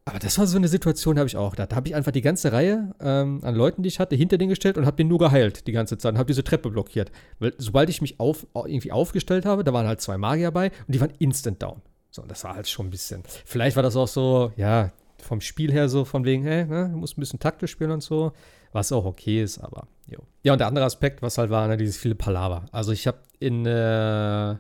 Aber 0.08 0.20
das 0.20 0.40
war 0.40 0.48
so 0.48 0.58
eine 0.58 0.70
Situation, 0.70 1.18
habe 1.18 1.28
ich 1.28 1.36
auch. 1.36 1.54
Da 1.54 1.68
habe 1.76 1.90
ich 1.90 1.94
einfach 1.94 2.14
die 2.14 2.22
ganze 2.22 2.54
Reihe 2.54 2.96
ähm, 3.02 3.42
an 3.44 3.56
Leuten, 3.56 3.84
die 3.84 3.90
ich 3.90 4.00
hatte, 4.00 4.16
hinter 4.16 4.38
den 4.38 4.48
gestellt 4.48 4.78
und 4.78 4.86
habe 4.86 4.96
den 4.96 5.10
nur 5.10 5.20
geheilt 5.20 5.68
die 5.68 5.74
ganze 5.74 5.98
Zeit 5.98 6.14
und 6.14 6.18
habe 6.18 6.28
diese 6.28 6.46
Treppe 6.46 6.70
blockiert. 6.70 7.12
Weil 7.40 7.54
sobald 7.58 7.90
ich 7.90 8.00
mich 8.02 8.18
auf, 8.18 8.48
irgendwie 8.54 8.94
aufgestellt 8.94 9.46
habe, 9.46 9.66
da 9.66 9.74
waren 9.74 9.86
halt 9.86 10.00
zwei 10.00 10.18
Magier 10.18 10.52
bei 10.52 10.68
und 10.88 10.96
die 10.96 11.02
waren 11.02 11.12
instant 11.20 11.62
down. 11.62 11.82
So, 12.10 12.22
und 12.22 12.32
das 12.32 12.46
war 12.46 12.56
halt 12.56 12.70
schon 12.70 12.88
ein 12.88 12.90
bisschen. 12.90 13.24
Vielleicht 13.44 13.76
war 13.76 13.84
das 13.84 13.98
auch 13.98 14.08
so, 14.08 14.54
ja, 14.56 14.94
vom 15.28 15.42
Spiel 15.42 15.72
her 15.72 15.90
so 15.90 16.06
von 16.06 16.26
wegen, 16.26 16.44
hey, 16.44 16.66
ne, 16.66 16.90
du 16.92 16.98
musst 16.98 17.18
ein 17.18 17.22
bisschen 17.22 17.40
taktisch 17.40 17.72
spielen 17.72 17.92
und 17.92 18.02
so, 18.02 18.32
was 18.72 18.92
auch 18.92 19.06
okay 19.06 19.44
ist, 19.44 19.60
aber 19.60 19.88
jo. 20.08 20.20
Ja, 20.44 20.54
und 20.54 20.60
der 20.60 20.68
andere 20.68 20.86
Aspekt, 20.86 21.22
was 21.22 21.38
halt 21.38 21.50
war, 21.50 21.68
ne, 21.68 21.78
dieses 21.78 21.98
viele 21.98 22.16
Palaver. 22.16 22.66
Also 22.72 22.92
ich 22.92 23.08
habe 23.08 23.20
in, 23.40 23.66
äh, 23.66 24.54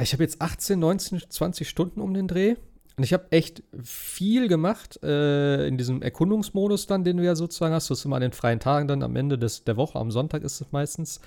ich 0.00 0.12
habe 0.12 0.22
jetzt 0.22 0.40
18, 0.40 0.78
19, 0.78 1.22
20 1.28 1.68
Stunden 1.68 2.00
um 2.00 2.14
den 2.14 2.26
Dreh 2.26 2.56
und 2.96 3.04
ich 3.04 3.12
habe 3.12 3.26
echt 3.30 3.62
viel 3.82 4.48
gemacht 4.48 5.02
äh, 5.02 5.66
in 5.66 5.78
diesem 5.78 6.02
Erkundungsmodus 6.02 6.86
dann, 6.86 7.04
den 7.04 7.18
du 7.18 7.24
ja 7.24 7.34
sozusagen 7.34 7.74
hast. 7.74 7.88
Du 7.88 7.94
hast 7.94 8.04
immer 8.04 8.16
an 8.16 8.22
den 8.22 8.32
freien 8.32 8.60
Tagen 8.60 8.88
dann 8.88 9.02
am 9.02 9.16
Ende 9.16 9.38
des, 9.38 9.64
der 9.64 9.76
Woche, 9.76 9.98
am 9.98 10.10
Sonntag 10.10 10.42
ist 10.42 10.60
es 10.60 10.72
meistens, 10.72 11.20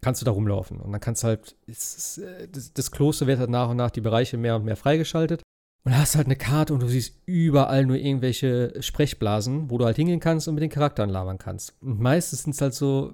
kannst 0.00 0.20
du 0.20 0.24
da 0.24 0.32
rumlaufen. 0.32 0.80
Und 0.80 0.92
dann 0.92 1.00
kannst 1.00 1.22
du 1.22 1.28
halt, 1.28 1.56
ist, 1.66 2.18
äh, 2.18 2.48
das, 2.48 2.72
das 2.72 2.90
Kloster 2.90 3.26
wird 3.26 3.38
halt 3.38 3.50
nach 3.50 3.70
und 3.70 3.76
nach 3.76 3.90
die 3.90 4.00
Bereiche 4.00 4.36
mehr 4.36 4.56
und 4.56 4.64
mehr 4.64 4.76
freigeschaltet. 4.76 5.42
Und 5.86 5.96
hast 5.96 6.16
halt 6.16 6.26
eine 6.26 6.34
Karte 6.34 6.74
und 6.74 6.82
du 6.82 6.88
siehst 6.88 7.14
überall 7.26 7.86
nur 7.86 7.94
irgendwelche 7.94 8.74
Sprechblasen, 8.82 9.70
wo 9.70 9.78
du 9.78 9.84
halt 9.84 9.94
hingehen 9.94 10.18
kannst 10.18 10.48
und 10.48 10.54
mit 10.54 10.62
den 10.62 10.68
Charakteren 10.68 11.10
labern 11.10 11.38
kannst. 11.38 11.76
Und 11.80 12.00
meistens 12.00 12.42
sind 12.42 12.56
es 12.56 12.60
halt 12.60 12.74
so, 12.74 13.12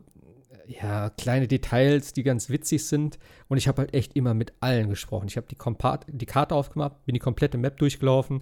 ja, 0.67 1.11
kleine 1.11 1.49
Details, 1.49 2.15
die 2.15 2.23
ganz 2.23 2.49
witzig 2.49 2.87
sind. 2.87 3.19
Und 3.49 3.59
ich 3.59 3.69
habe 3.69 3.83
halt 3.83 3.93
echt 3.93 4.17
immer 4.17 4.33
mit 4.33 4.55
allen 4.61 4.89
gesprochen. 4.89 5.29
Ich 5.29 5.37
habe 5.37 5.47
die, 5.51 5.59
die 6.17 6.25
Karte 6.25 6.55
aufgemacht, 6.55 7.05
bin 7.05 7.13
die 7.13 7.19
komplette 7.19 7.59
Map 7.59 7.77
durchgelaufen. 7.77 8.41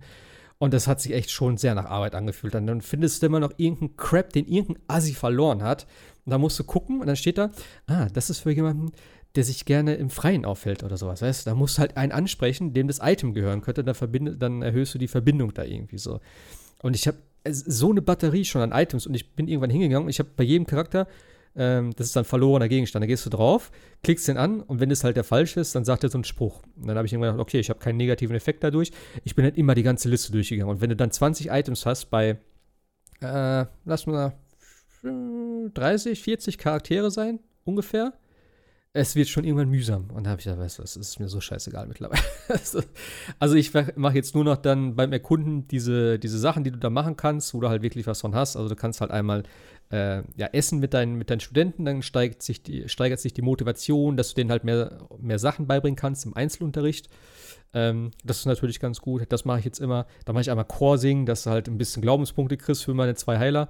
Und 0.58 0.74
das 0.74 0.86
hat 0.86 1.00
sich 1.00 1.12
echt 1.12 1.32
schon 1.32 1.56
sehr 1.56 1.74
nach 1.74 1.86
Arbeit 1.86 2.14
angefühlt. 2.14 2.54
Und 2.54 2.68
dann 2.68 2.82
findest 2.82 3.22
du 3.22 3.26
immer 3.26 3.40
noch 3.40 3.54
irgendeinen 3.56 3.96
Crap, 3.96 4.32
den 4.32 4.46
irgendein 4.46 4.84
Assi 4.86 5.12
verloren 5.12 5.64
hat. 5.64 5.88
Und 6.24 6.30
da 6.30 6.38
musst 6.38 6.56
du 6.56 6.62
gucken 6.62 7.00
und 7.00 7.08
dann 7.08 7.16
steht 7.16 7.36
da, 7.36 7.50
ah, 7.88 8.06
das 8.12 8.30
ist 8.30 8.38
für 8.38 8.52
jemanden, 8.52 8.92
der 9.36 9.44
sich 9.44 9.64
gerne 9.64 9.94
im 9.94 10.10
Freien 10.10 10.44
auffällt 10.44 10.82
oder 10.82 10.96
sowas. 10.96 11.22
Weißt 11.22 11.46
da 11.46 11.54
musst 11.54 11.78
du 11.78 11.80
halt 11.80 11.96
einen 11.96 12.12
ansprechen, 12.12 12.72
dem 12.72 12.88
das 12.88 12.98
Item 13.02 13.32
gehören 13.32 13.60
könnte, 13.60 13.84
dann, 13.84 14.38
dann 14.38 14.62
erhöhst 14.62 14.94
du 14.94 14.98
die 14.98 15.08
Verbindung 15.08 15.54
da 15.54 15.64
irgendwie 15.64 15.98
so. 15.98 16.20
Und 16.82 16.96
ich 16.96 17.06
habe 17.06 17.18
so 17.48 17.90
eine 17.90 18.02
Batterie 18.02 18.44
schon 18.44 18.62
an 18.62 18.72
Items 18.72 19.06
und 19.06 19.14
ich 19.14 19.34
bin 19.34 19.48
irgendwann 19.48 19.70
hingegangen 19.70 20.04
und 20.04 20.10
ich 20.10 20.18
habe 20.18 20.30
bei 20.36 20.44
jedem 20.44 20.66
Charakter, 20.66 21.06
ähm, 21.56 21.92
das 21.96 22.08
ist 22.08 22.16
dann 22.16 22.24
verlorener 22.24 22.68
Gegenstand, 22.68 23.02
da 23.02 23.06
gehst 23.06 23.24
du 23.26 23.30
drauf, 23.30 23.70
klickst 24.02 24.28
den 24.28 24.36
an 24.36 24.60
und 24.60 24.80
wenn 24.80 24.90
es 24.90 25.04
halt 25.04 25.16
der 25.16 25.24
falsche 25.24 25.60
ist, 25.60 25.74
dann 25.74 25.84
sagt 25.84 26.04
er 26.04 26.10
so 26.10 26.18
einen 26.18 26.24
Spruch. 26.24 26.62
Und 26.76 26.88
dann 26.88 26.96
habe 26.96 27.06
ich 27.06 27.12
irgendwann 27.12 27.32
gedacht, 27.32 27.46
okay, 27.48 27.60
ich 27.60 27.70
habe 27.70 27.80
keinen 27.80 27.96
negativen 27.96 28.36
Effekt 28.36 28.62
dadurch. 28.62 28.92
Ich 29.24 29.34
bin 29.34 29.44
halt 29.44 29.56
immer 29.56 29.74
die 29.74 29.82
ganze 29.82 30.08
Liste 30.08 30.32
durchgegangen. 30.32 30.74
Und 30.74 30.80
wenn 30.80 30.90
du 30.90 30.96
dann 30.96 31.10
20 31.10 31.50
Items 31.50 31.86
hast 31.86 32.06
bei, 32.10 32.38
äh, 33.20 33.66
lass 33.84 34.06
mal 34.06 34.34
30, 35.02 36.22
40 36.22 36.58
Charaktere 36.58 37.10
sein, 37.10 37.40
ungefähr, 37.64 38.12
es 38.92 39.14
wird 39.14 39.28
schon 39.28 39.44
irgendwann 39.44 39.68
mühsam. 39.68 40.10
Und 40.10 40.24
da 40.24 40.30
habe 40.30 40.40
ich 40.40 40.44
gesagt, 40.44 40.60
weißt 40.60 40.78
du, 40.78 40.82
es 40.82 40.96
ist 40.96 41.20
mir 41.20 41.28
so 41.28 41.40
scheißegal 41.40 41.86
mittlerweile. 41.86 42.22
also 43.38 43.54
ich 43.54 43.72
mache 43.72 44.14
jetzt 44.14 44.34
nur 44.34 44.42
noch 44.42 44.56
dann 44.56 44.96
beim 44.96 45.12
Erkunden 45.12 45.68
diese, 45.68 46.18
diese 46.18 46.38
Sachen, 46.38 46.64
die 46.64 46.72
du 46.72 46.78
da 46.78 46.90
machen 46.90 47.16
kannst, 47.16 47.54
wo 47.54 47.60
du 47.60 47.68
halt 47.68 47.82
wirklich 47.82 48.08
was 48.08 48.20
von 48.20 48.34
hast. 48.34 48.56
Also 48.56 48.68
du 48.68 48.74
kannst 48.74 49.00
halt 49.00 49.12
einmal 49.12 49.44
äh, 49.92 50.22
ja, 50.36 50.48
essen 50.52 50.80
mit 50.80 50.92
deinen, 50.92 51.14
mit 51.14 51.30
deinen 51.30 51.40
Studenten, 51.40 51.84
dann 51.84 52.02
steigt 52.02 52.42
sich 52.42 52.64
die, 52.64 52.88
steigert 52.88 53.20
sich 53.20 53.32
die 53.32 53.42
Motivation, 53.42 54.16
dass 54.16 54.30
du 54.30 54.34
denen 54.36 54.50
halt 54.50 54.64
mehr, 54.64 54.98
mehr 55.20 55.38
Sachen 55.38 55.68
beibringen 55.68 55.96
kannst 55.96 56.26
im 56.26 56.34
Einzelunterricht. 56.34 57.08
Ähm, 57.72 58.10
das 58.24 58.38
ist 58.38 58.46
natürlich 58.46 58.80
ganz 58.80 59.00
gut. 59.00 59.24
Das 59.28 59.44
mache 59.44 59.60
ich 59.60 59.64
jetzt 59.64 59.78
immer. 59.78 60.06
Da 60.24 60.32
mache 60.32 60.42
ich 60.42 60.50
einmal 60.50 60.64
Coursing, 60.64 61.26
dass 61.26 61.44
du 61.44 61.50
halt 61.50 61.68
ein 61.68 61.78
bisschen 61.78 62.02
Glaubenspunkte 62.02 62.56
kriegst 62.56 62.84
für 62.84 62.94
meine 62.94 63.14
zwei 63.14 63.38
Heiler 63.38 63.68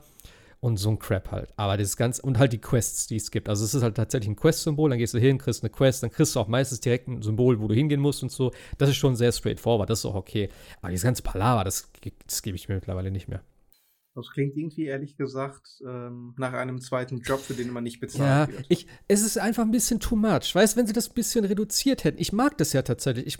und 0.60 0.76
so 0.76 0.90
ein 0.90 0.98
Crap 0.98 1.30
halt. 1.30 1.52
Aber 1.56 1.76
das 1.76 1.96
ganz 1.96 2.18
und 2.18 2.38
halt 2.38 2.52
die 2.52 2.60
Quests, 2.60 3.06
die 3.06 3.16
es 3.16 3.30
gibt. 3.30 3.48
Also 3.48 3.64
es 3.64 3.74
ist 3.74 3.82
halt 3.82 3.96
tatsächlich 3.96 4.28
ein 4.28 4.36
Quest-Symbol, 4.36 4.90
dann 4.90 4.98
gehst 4.98 5.14
du 5.14 5.18
hin, 5.18 5.38
kriegst 5.38 5.62
eine 5.62 5.70
Quest, 5.70 6.02
dann 6.02 6.10
kriegst 6.10 6.36
du 6.36 6.40
auch 6.40 6.48
meistens 6.48 6.80
direkt 6.80 7.08
ein 7.08 7.22
Symbol, 7.22 7.60
wo 7.60 7.68
du 7.68 7.74
hingehen 7.74 8.00
musst 8.00 8.22
und 8.22 8.30
so. 8.30 8.52
Das 8.78 8.90
ist 8.90 8.96
schon 8.96 9.16
sehr 9.16 9.32
straightforward, 9.32 9.88
das 9.88 10.00
ist 10.00 10.04
auch 10.04 10.14
okay. 10.14 10.50
Aber 10.80 10.90
dieses 10.90 11.04
ganze 11.04 11.22
Palaver, 11.22 11.64
das, 11.64 11.90
das 12.26 12.42
gebe 12.42 12.56
ich 12.56 12.68
mir 12.68 12.74
mittlerweile 12.74 13.10
nicht 13.10 13.28
mehr. 13.28 13.42
Das 14.14 14.28
klingt 14.30 14.56
irgendwie, 14.56 14.86
ehrlich 14.86 15.16
gesagt, 15.16 15.80
ähm, 15.86 16.34
nach 16.36 16.52
einem 16.52 16.80
zweiten 16.80 17.20
Job, 17.20 17.40
für 17.40 17.54
den 17.54 17.70
man 17.70 17.84
nicht 17.84 18.00
bezahlt 18.00 18.50
ja, 18.50 18.54
wird. 18.54 18.66
Ich, 18.68 18.88
es 19.06 19.22
ist 19.22 19.38
einfach 19.38 19.62
ein 19.62 19.70
bisschen 19.70 20.00
too 20.00 20.16
much. 20.16 20.52
Weißt 20.52 20.76
wenn 20.76 20.86
sie 20.86 20.92
das 20.92 21.10
ein 21.10 21.14
bisschen 21.14 21.44
reduziert 21.44 22.02
hätten. 22.02 22.20
Ich 22.20 22.32
mag 22.32 22.58
das 22.58 22.72
ja 22.72 22.82
tatsächlich. 22.82 23.26
Ich, 23.26 23.38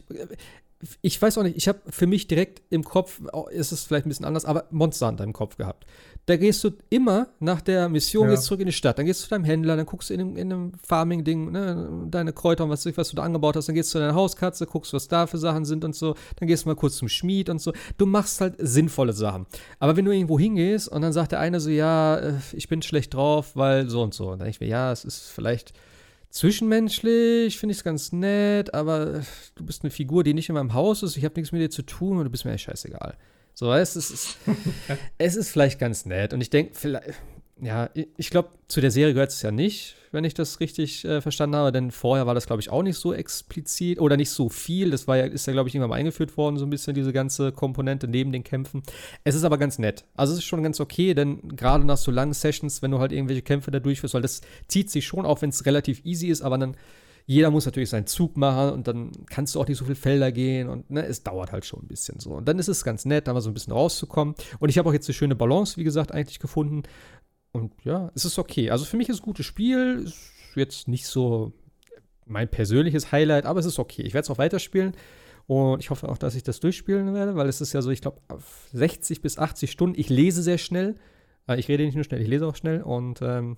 ich 1.03 1.21
weiß 1.21 1.39
auch 1.39 1.43
nicht, 1.43 1.57
ich 1.57 1.67
habe 1.67 1.81
für 1.91 2.07
mich 2.07 2.29
direkt 2.29 2.63
im 2.71 2.85
Kopf, 2.85 3.21
oh, 3.33 3.49
ist 3.49 3.73
es 3.73 3.83
vielleicht 3.83 4.07
ein 4.07 4.11
bisschen 4.11 4.25
anders, 4.25 4.45
aber 4.45 4.69
Monster 4.71 5.09
Hunter 5.09 5.25
im 5.25 5.33
Kopf 5.33 5.57
gehabt. 5.57 5.87
Da 6.31 6.37
gehst 6.37 6.63
du 6.63 6.71
immer 6.91 7.27
nach 7.41 7.61
der 7.61 7.89
Mission 7.89 8.27
ja. 8.27 8.35
jetzt 8.35 8.45
zurück 8.45 8.61
in 8.61 8.67
die 8.67 8.73
Stadt. 8.73 8.97
Dann 8.97 9.05
gehst 9.05 9.21
du 9.21 9.25
zu 9.25 9.31
deinem 9.31 9.43
Händler, 9.43 9.77
dann 9.77 9.85
guckst 9.85 10.11
du 10.11 10.15
in 10.15 10.21
einem, 10.21 10.37
in 10.37 10.53
einem 10.53 10.73
Farming-Ding, 10.87 11.51
ne, 11.51 12.07
deine 12.09 12.33
Kräuter 12.33 12.63
und 12.63 12.71
was, 12.71 12.87
was 12.97 13.11
du 13.11 13.17
da 13.17 13.25
angebaut 13.25 13.57
hast. 13.57 13.67
Dann 13.67 13.75
gehst 13.75 13.91
du 13.91 13.95
zu 13.95 13.99
deiner 13.99 14.15
Hauskatze, 14.15 14.65
guckst, 14.65 14.93
was 14.93 15.09
da 15.09 15.27
für 15.27 15.39
Sachen 15.39 15.65
sind 15.65 15.85
und 15.85 15.97
so. 15.97 16.15
Dann 16.37 16.47
gehst 16.47 16.65
du 16.65 16.69
mal 16.69 16.77
kurz 16.77 16.99
zum 16.99 17.09
Schmied 17.09 17.49
und 17.49 17.61
so. 17.61 17.73
Du 17.99 18.07
machst 18.07 18.41
halt 18.41 18.55
sinnvolle 18.59 19.13
Sachen. 19.13 19.47
Aber 19.81 19.97
wenn 19.97 20.05
du 20.05 20.13
irgendwo 20.13 20.39
hingehst 20.39 20.87
und 20.87 21.03
dann 21.03 21.13
sagt 21.13 21.33
der 21.33 21.41
eine 21.41 21.59
so, 21.59 21.69
ja, 21.69 22.19
äh, 22.19 22.35
ich 22.53 22.69
bin 22.69 22.81
schlecht 22.81 23.13
drauf, 23.13 23.57
weil 23.57 23.91
so 23.91 24.01
und 24.01 24.15
so. 24.15 24.27
Und 24.27 24.39
dann 24.39 24.47
denke 24.47 24.51
ich 24.51 24.61
mir, 24.61 24.69
ja, 24.69 24.93
es 24.93 25.05
ist 25.05 25.31
vielleicht 25.31 25.73
zwischenmenschlich, 26.31 27.59
finde 27.59 27.73
ich 27.73 27.79
es 27.79 27.83
ganz 27.83 28.13
nett, 28.13 28.73
aber 28.73 29.15
äh, 29.15 29.21
du 29.57 29.67
bist 29.67 29.83
eine 29.83 29.91
Figur, 29.91 30.23
die 30.23 30.35
nicht 30.35 30.49
in 30.49 30.55
meinem 30.55 30.75
Haus 30.75 31.03
ist. 31.03 31.17
Ich 31.17 31.25
habe 31.25 31.35
nichts 31.41 31.51
mit 31.51 31.61
dir 31.61 31.71
zu 31.71 31.83
tun 31.83 32.19
und 32.19 32.25
du 32.25 32.31
bist 32.31 32.45
mir 32.45 32.53
echt 32.53 32.67
scheißegal. 32.67 33.17
So, 33.61 33.75
es 33.75 33.95
ist, 33.95 34.39
es 35.19 35.37
ist 35.37 35.51
vielleicht 35.51 35.79
ganz 35.79 36.07
nett. 36.07 36.33
Und 36.33 36.41
ich 36.41 36.49
denke, 36.49 36.73
vielleicht, 36.73 37.21
ja, 37.61 37.91
ich 38.17 38.31
glaube, 38.31 38.49
zu 38.69 38.81
der 38.81 38.91
Serie 38.91 39.13
gehört 39.13 39.33
es 39.33 39.43
ja 39.43 39.51
nicht, 39.51 39.97
wenn 40.13 40.25
ich 40.25 40.33
das 40.33 40.61
richtig 40.61 41.05
äh, 41.05 41.21
verstanden 41.21 41.57
habe, 41.57 41.71
denn 41.71 41.91
vorher 41.91 42.27
war 42.27 42.35
das, 42.35 42.47
glaube 42.47 42.63
ich, 42.63 42.71
auch 42.71 42.83
nicht 42.83 42.97
so 42.97 43.13
explizit 43.13 44.01
oder 44.01 44.17
nicht 44.17 44.31
so 44.31 44.49
viel. 44.49 44.91
Das 44.91 45.07
war 45.07 45.19
ja, 45.19 45.27
ist 45.27 45.47
ja, 45.47 45.53
glaube 45.53 45.69
ich, 45.69 45.75
irgendwann 45.75 45.91
mal 45.91 45.97
eingeführt 45.97 46.39
worden, 46.39 46.57
so 46.57 46.65
ein 46.65 46.71
bisschen 46.71 46.95
diese 46.95 47.13
ganze 47.13 47.53
Komponente 47.53 48.09
neben 48.09 48.33
den 48.33 48.45
Kämpfen. 48.45 48.83
Es 49.25 49.35
ist 49.35 49.45
aber 49.45 49.59
ganz 49.59 49.79
nett. 49.79 50.05
Also 50.17 50.33
es 50.33 50.39
ist 50.39 50.47
schon 50.47 50.63
ganz 50.63 50.81
okay, 50.81 51.13
denn 51.13 51.55
gerade 51.55 51.85
nach 51.85 51.99
so 51.99 52.11
langen 52.11 52.33
Sessions, 52.33 52.81
wenn 52.81 52.93
du 52.93 52.99
halt 52.99 53.13
irgendwelche 53.13 53.43
Kämpfe 53.43 53.71
da 53.71 53.79
durchführst, 53.79 54.15
weil 54.15 54.23
das 54.23 54.41
zieht 54.69 54.91
sich 54.91 55.07
schon, 55.07 55.27
auch 55.27 55.43
wenn 55.43 55.51
es 55.51 55.67
relativ 55.67 56.03
easy 56.07 56.29
ist, 56.29 56.41
aber 56.41 56.57
dann 56.57 56.79
jeder 57.31 57.53
muss 57.53 57.65
natürlich 57.65 57.91
seinen 57.91 58.09
Zug 58.09 58.37
machen 58.37 58.73
und 58.73 58.89
dann 58.89 59.13
kannst 59.27 59.55
du 59.55 59.61
auch 59.61 59.69
nicht 59.69 59.79
so 59.79 59.85
viele 59.85 59.95
Felder 59.95 60.33
gehen 60.33 60.69
und 60.69 60.91
ne, 60.91 61.07
es 61.07 61.23
dauert 61.23 61.53
halt 61.53 61.65
schon 61.65 61.81
ein 61.81 61.87
bisschen 61.87 62.19
so. 62.19 62.31
Und 62.31 62.49
dann 62.49 62.59
ist 62.59 62.67
es 62.67 62.83
ganz 62.83 63.05
nett, 63.05 63.29
da 63.29 63.33
mal 63.33 63.41
so 63.41 63.49
ein 63.49 63.55
bisschen 63.55 63.73
rauszukommen. 63.73 64.35
Und 64.59 64.69
ich 64.69 64.79
habe 64.79 64.89
auch 64.89 64.93
jetzt 64.93 65.09
eine 65.09 65.15
schöne 65.15 65.37
Balance, 65.37 65.77
wie 65.77 65.85
gesagt, 65.85 66.11
eigentlich 66.11 66.41
gefunden. 66.41 66.83
Und 67.53 67.73
ja, 67.85 68.11
es 68.17 68.25
ist 68.25 68.37
okay. 68.41 68.71
Also 68.71 68.85
für 68.85 68.97
mich 68.97 69.09
ist 69.09 69.15
es 69.15 69.23
ein 69.23 69.27
gutes 69.27 69.47
Spiel. 69.47 70.03
Ist 70.07 70.33
jetzt 70.57 70.89
nicht 70.89 71.07
so 71.07 71.53
mein 72.27 72.49
persönliches 72.49 73.13
Highlight, 73.13 73.47
aber 73.47 73.61
es 73.61 73.67
ist 73.67 73.79
okay. 73.79 74.03
Ich 74.03 74.13
werde 74.13 74.25
es 74.25 74.31
auch 74.31 74.39
weiterspielen. 74.39 74.97
Und 75.47 75.79
ich 75.79 75.91
hoffe 75.91 76.09
auch, 76.09 76.19
dass 76.19 76.35
ich 76.35 76.43
das 76.43 76.59
durchspielen 76.59 77.15
werde, 77.15 77.37
weil 77.37 77.49
es 77.49 77.61
ist 77.61 77.73
ja 77.73 77.81
so, 77.81 77.91
ich 77.91 78.01
glaube, 78.01 78.21
60 78.73 79.23
bis 79.23 79.39
80 79.39 79.71
Stunden. 79.71 80.01
Ich 80.01 80.09
lese 80.09 80.43
sehr 80.43 80.59
schnell. 80.59 80.97
Äh, 81.47 81.61
ich 81.61 81.69
rede 81.69 81.85
nicht 81.85 81.95
nur 81.95 82.03
schnell, 82.03 82.23
ich 82.23 82.29
lese 82.29 82.49
auch 82.49 82.57
schnell. 82.57 82.83
Und 82.83 83.23
ähm, 83.23 83.57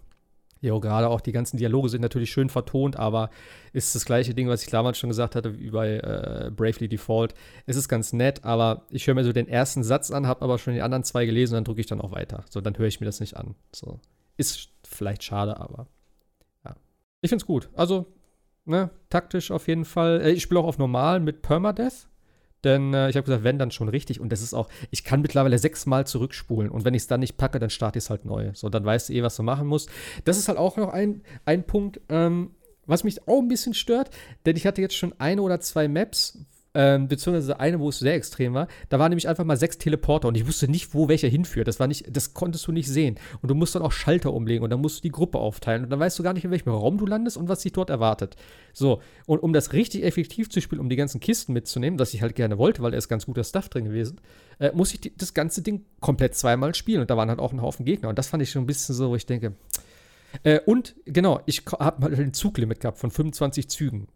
ja, 0.63 0.79
gerade 0.79 1.09
auch 1.09 1.21
die 1.21 1.33
ganzen 1.33 1.57
Dialoge 1.57 1.89
sind 1.89 2.03
natürlich 2.03 2.31
schön 2.31 2.49
vertont, 2.49 2.97
aber 2.97 3.31
ist 3.73 3.97
das 3.97 4.05
gleiche 4.05 4.33
Ding, 4.33 4.49
was 4.49 4.63
ich 4.63 4.71
damals 4.71 4.97
schon 4.97 5.11
gesagt 5.11 5.35
hatte, 5.35 5.59
wie 5.59 5.71
bei 5.71 5.97
äh, 5.97 6.53
Bravely 6.55 6.89
Default. 6.89 7.35
Es 7.67 7.75
ist 7.75 7.89
ganz 7.89 8.13
nett, 8.13 8.45
aber 8.45 8.87
ich 8.89 9.07
höre 9.09 9.15
mir 9.17 9.25
so 9.25 9.33
den 9.33 9.49
ersten 9.49 9.83
Satz 9.83 10.13
an, 10.13 10.29
habe 10.29 10.43
aber 10.43 10.59
schon 10.59 10.75
die 10.75 10.81
anderen 10.81 11.03
zwei 11.03 11.27
gelesen 11.27 11.55
und 11.55 11.57
dann 11.57 11.65
drücke 11.65 11.81
ich 11.81 11.89
dann 11.89 12.01
auch 12.01 12.13
weiter. 12.13 12.45
So, 12.49 12.61
dann 12.61 12.79
höre 12.79 12.87
ich 12.87 13.01
mir 13.01 13.07
das 13.07 13.19
nicht 13.19 13.37
an. 13.37 13.57
So. 13.75 13.99
Ist 14.37 14.69
vielleicht 14.85 15.25
schade, 15.25 15.59
aber 15.59 15.89
ja. 16.65 16.77
Ich 17.23 17.33
es 17.33 17.45
gut. 17.45 17.69
Also, 17.75 18.07
ne, 18.65 18.91
taktisch 19.11 19.51
auf 19.51 19.67
jeden 19.67 19.85
Fall. 19.85 20.21
Äh, 20.21 20.31
ich 20.31 20.45
spiele 20.45 20.61
auch 20.61 20.67
auf 20.67 20.79
normal 20.79 21.19
mit 21.19 21.43
Permadeath. 21.43 22.09
Denn 22.65 22.95
äh, 22.95 23.11
ich 23.11 23.17
habe 23.17 23.25
gesagt, 23.25 23.45
wenn, 23.45 23.59
dann 23.59 23.71
schon 23.71 23.89
richtig. 23.89 24.21
Und 24.21 24.31
das 24.31 24.43
ist 24.43 24.55
auch, 24.55 24.69
ich 24.91 25.05
kann 25.05 25.23
mittlerweile 25.23 25.59
sechsmal 25.59 26.07
zurückspulen. 26.07 26.71
Und 26.71 26.85
wenn 26.85 26.95
ich 26.95 27.03
es 27.03 27.07
dann 27.09 27.21
nicht 27.21 27.37
packe, 27.37 27.59
dann 27.59 27.71
starte 27.71 27.99
ich 27.99 28.05
es 28.05 28.11
halt 28.11 28.25
neu. 28.25 28.51
So, 28.55 28.69
dann 28.69 28.85
weißt 28.85 29.09
du 29.09 29.15
eh, 29.15 29.23
was 29.23 29.37
du 29.37 29.43
machen 29.43 29.67
musst. 29.67 29.91
Das 30.25 30.39
ist 30.39 30.49
halt 30.49 30.59
auch 30.59 30.77
noch 30.77 30.93
ein, 30.93 31.23
ein 31.45 31.65
Punkt, 31.65 32.01
ähm, 32.09 32.53
was 32.87 33.05
mich 33.05 33.27
auch 33.29 33.41
ein 33.41 33.49
bisschen 33.49 33.75
stört. 33.75 34.11
Denn 34.47 34.57
ich 34.57 34.67
hatte 34.67 34.81
jetzt 34.81 34.97
schon 34.97 35.15
eine 35.19 35.43
oder 35.43 35.61
zwei 35.61 35.89
Maps, 35.89 36.39
ähm, 36.75 37.09
beziehungsweise 37.09 37.61
eine, 37.61 37.81
wo 37.81 37.91
es 37.91 37.99
sehr 37.99 38.15
extrem 38.15 38.55
war, 38.55 38.69
da 38.89 38.99
waren 38.99 39.11
nämlich 39.11 39.29
einfach 39.29 39.45
mal 39.45 39.57
sechs 39.57 39.79
Teleporter 39.79 40.29
und 40.29 40.37
ich 40.37 40.47
wusste 40.47 40.69
nicht, 40.69 40.95
wo 40.95 41.09
welcher 41.09 41.29
hinführt. 41.29 41.69
Das 41.69 41.81
war 41.81 41.87
nicht, 41.87 42.15
das 42.15 42.35
konntest 42.35 42.67
du 42.67 42.73
nicht 42.73 42.89
sehen. 42.89 43.19
Und 43.43 43.51
du 43.51 43.55
musst 43.55 43.75
dann 43.75 43.83
auch 43.83 43.93
Schalter 43.93 44.33
umlegen 44.33 44.65
und 44.65 44.71
dann 44.71 44.81
musst 44.81 44.99
du 44.99 45.03
die 45.03 45.11
Gruppe 45.11 45.39
aufteilen 45.39 45.85
und 45.85 45.91
dann 45.91 46.01
weißt 46.01 46.19
du 46.19 46.23
gar 46.23 46.33
nicht, 46.33 46.45
in 46.45 46.51
welchem 46.51 46.71
Raum 46.71 46.99
du 46.99 47.07
landest 47.07 47.37
und 47.37 47.49
was 47.49 47.61
dich 47.61 47.73
dort 47.73 47.91
erwartet. 47.91 48.37
So, 48.73 49.01
und 49.27 49.43
um 49.43 49.53
das 49.53 49.73
richtig 49.73 50.05
effektiv 50.05 50.49
zu 50.51 50.61
spielen, 50.61 50.81
um 50.81 50.89
die 50.89 50.97
ganzen 50.97 51.21
Kisten 51.21 51.53
mitzunehmen, 51.53 51.99
was 51.99 52.15
ich 52.15 52.23
halt 52.23 52.35
gerne 52.35 52.59
wollte, 52.59 52.83
weil 52.83 52.91
da 52.91 52.97
ist 52.97 53.09
ganz 53.09 53.27
guter 53.27 53.45
Stuff 53.45 53.69
drin 53.69 53.85
gewesen, 53.85 54.21
äh, 54.59 54.73
muss 54.75 54.95
ich 54.95 55.01
die, 55.01 55.17
das 55.17 55.35
ganze 55.35 55.63
Ding 55.63 55.85
komplett 56.01 56.35
zweimal 56.35 56.75
spielen 56.75 57.03
und 57.03 57.11
da 57.11 57.17
waren 57.17 57.29
halt 57.29 57.39
auch 57.39 57.53
ein 57.53 57.61
Haufen 57.61 57.85
Gegner 57.85 58.09
und 58.09 58.19
das 58.19 58.29
fand 58.29 58.43
ich 58.43 58.51
schon 58.51 58.63
ein 58.63 58.67
bisschen 58.67 58.95
so, 58.95 59.11
wo 59.11 59.17
ich 59.17 59.27
denke, 59.27 59.55
äh, 60.45 60.61
und 60.65 60.95
genau, 61.05 61.41
ich 61.47 61.63
habe 61.79 62.01
mal 62.01 62.15
ein 62.15 62.33
Zuglimit 62.33 62.81
gehabt 62.81 62.99
von 62.99 63.11
25 63.11 63.69
Zügen. 63.69 64.09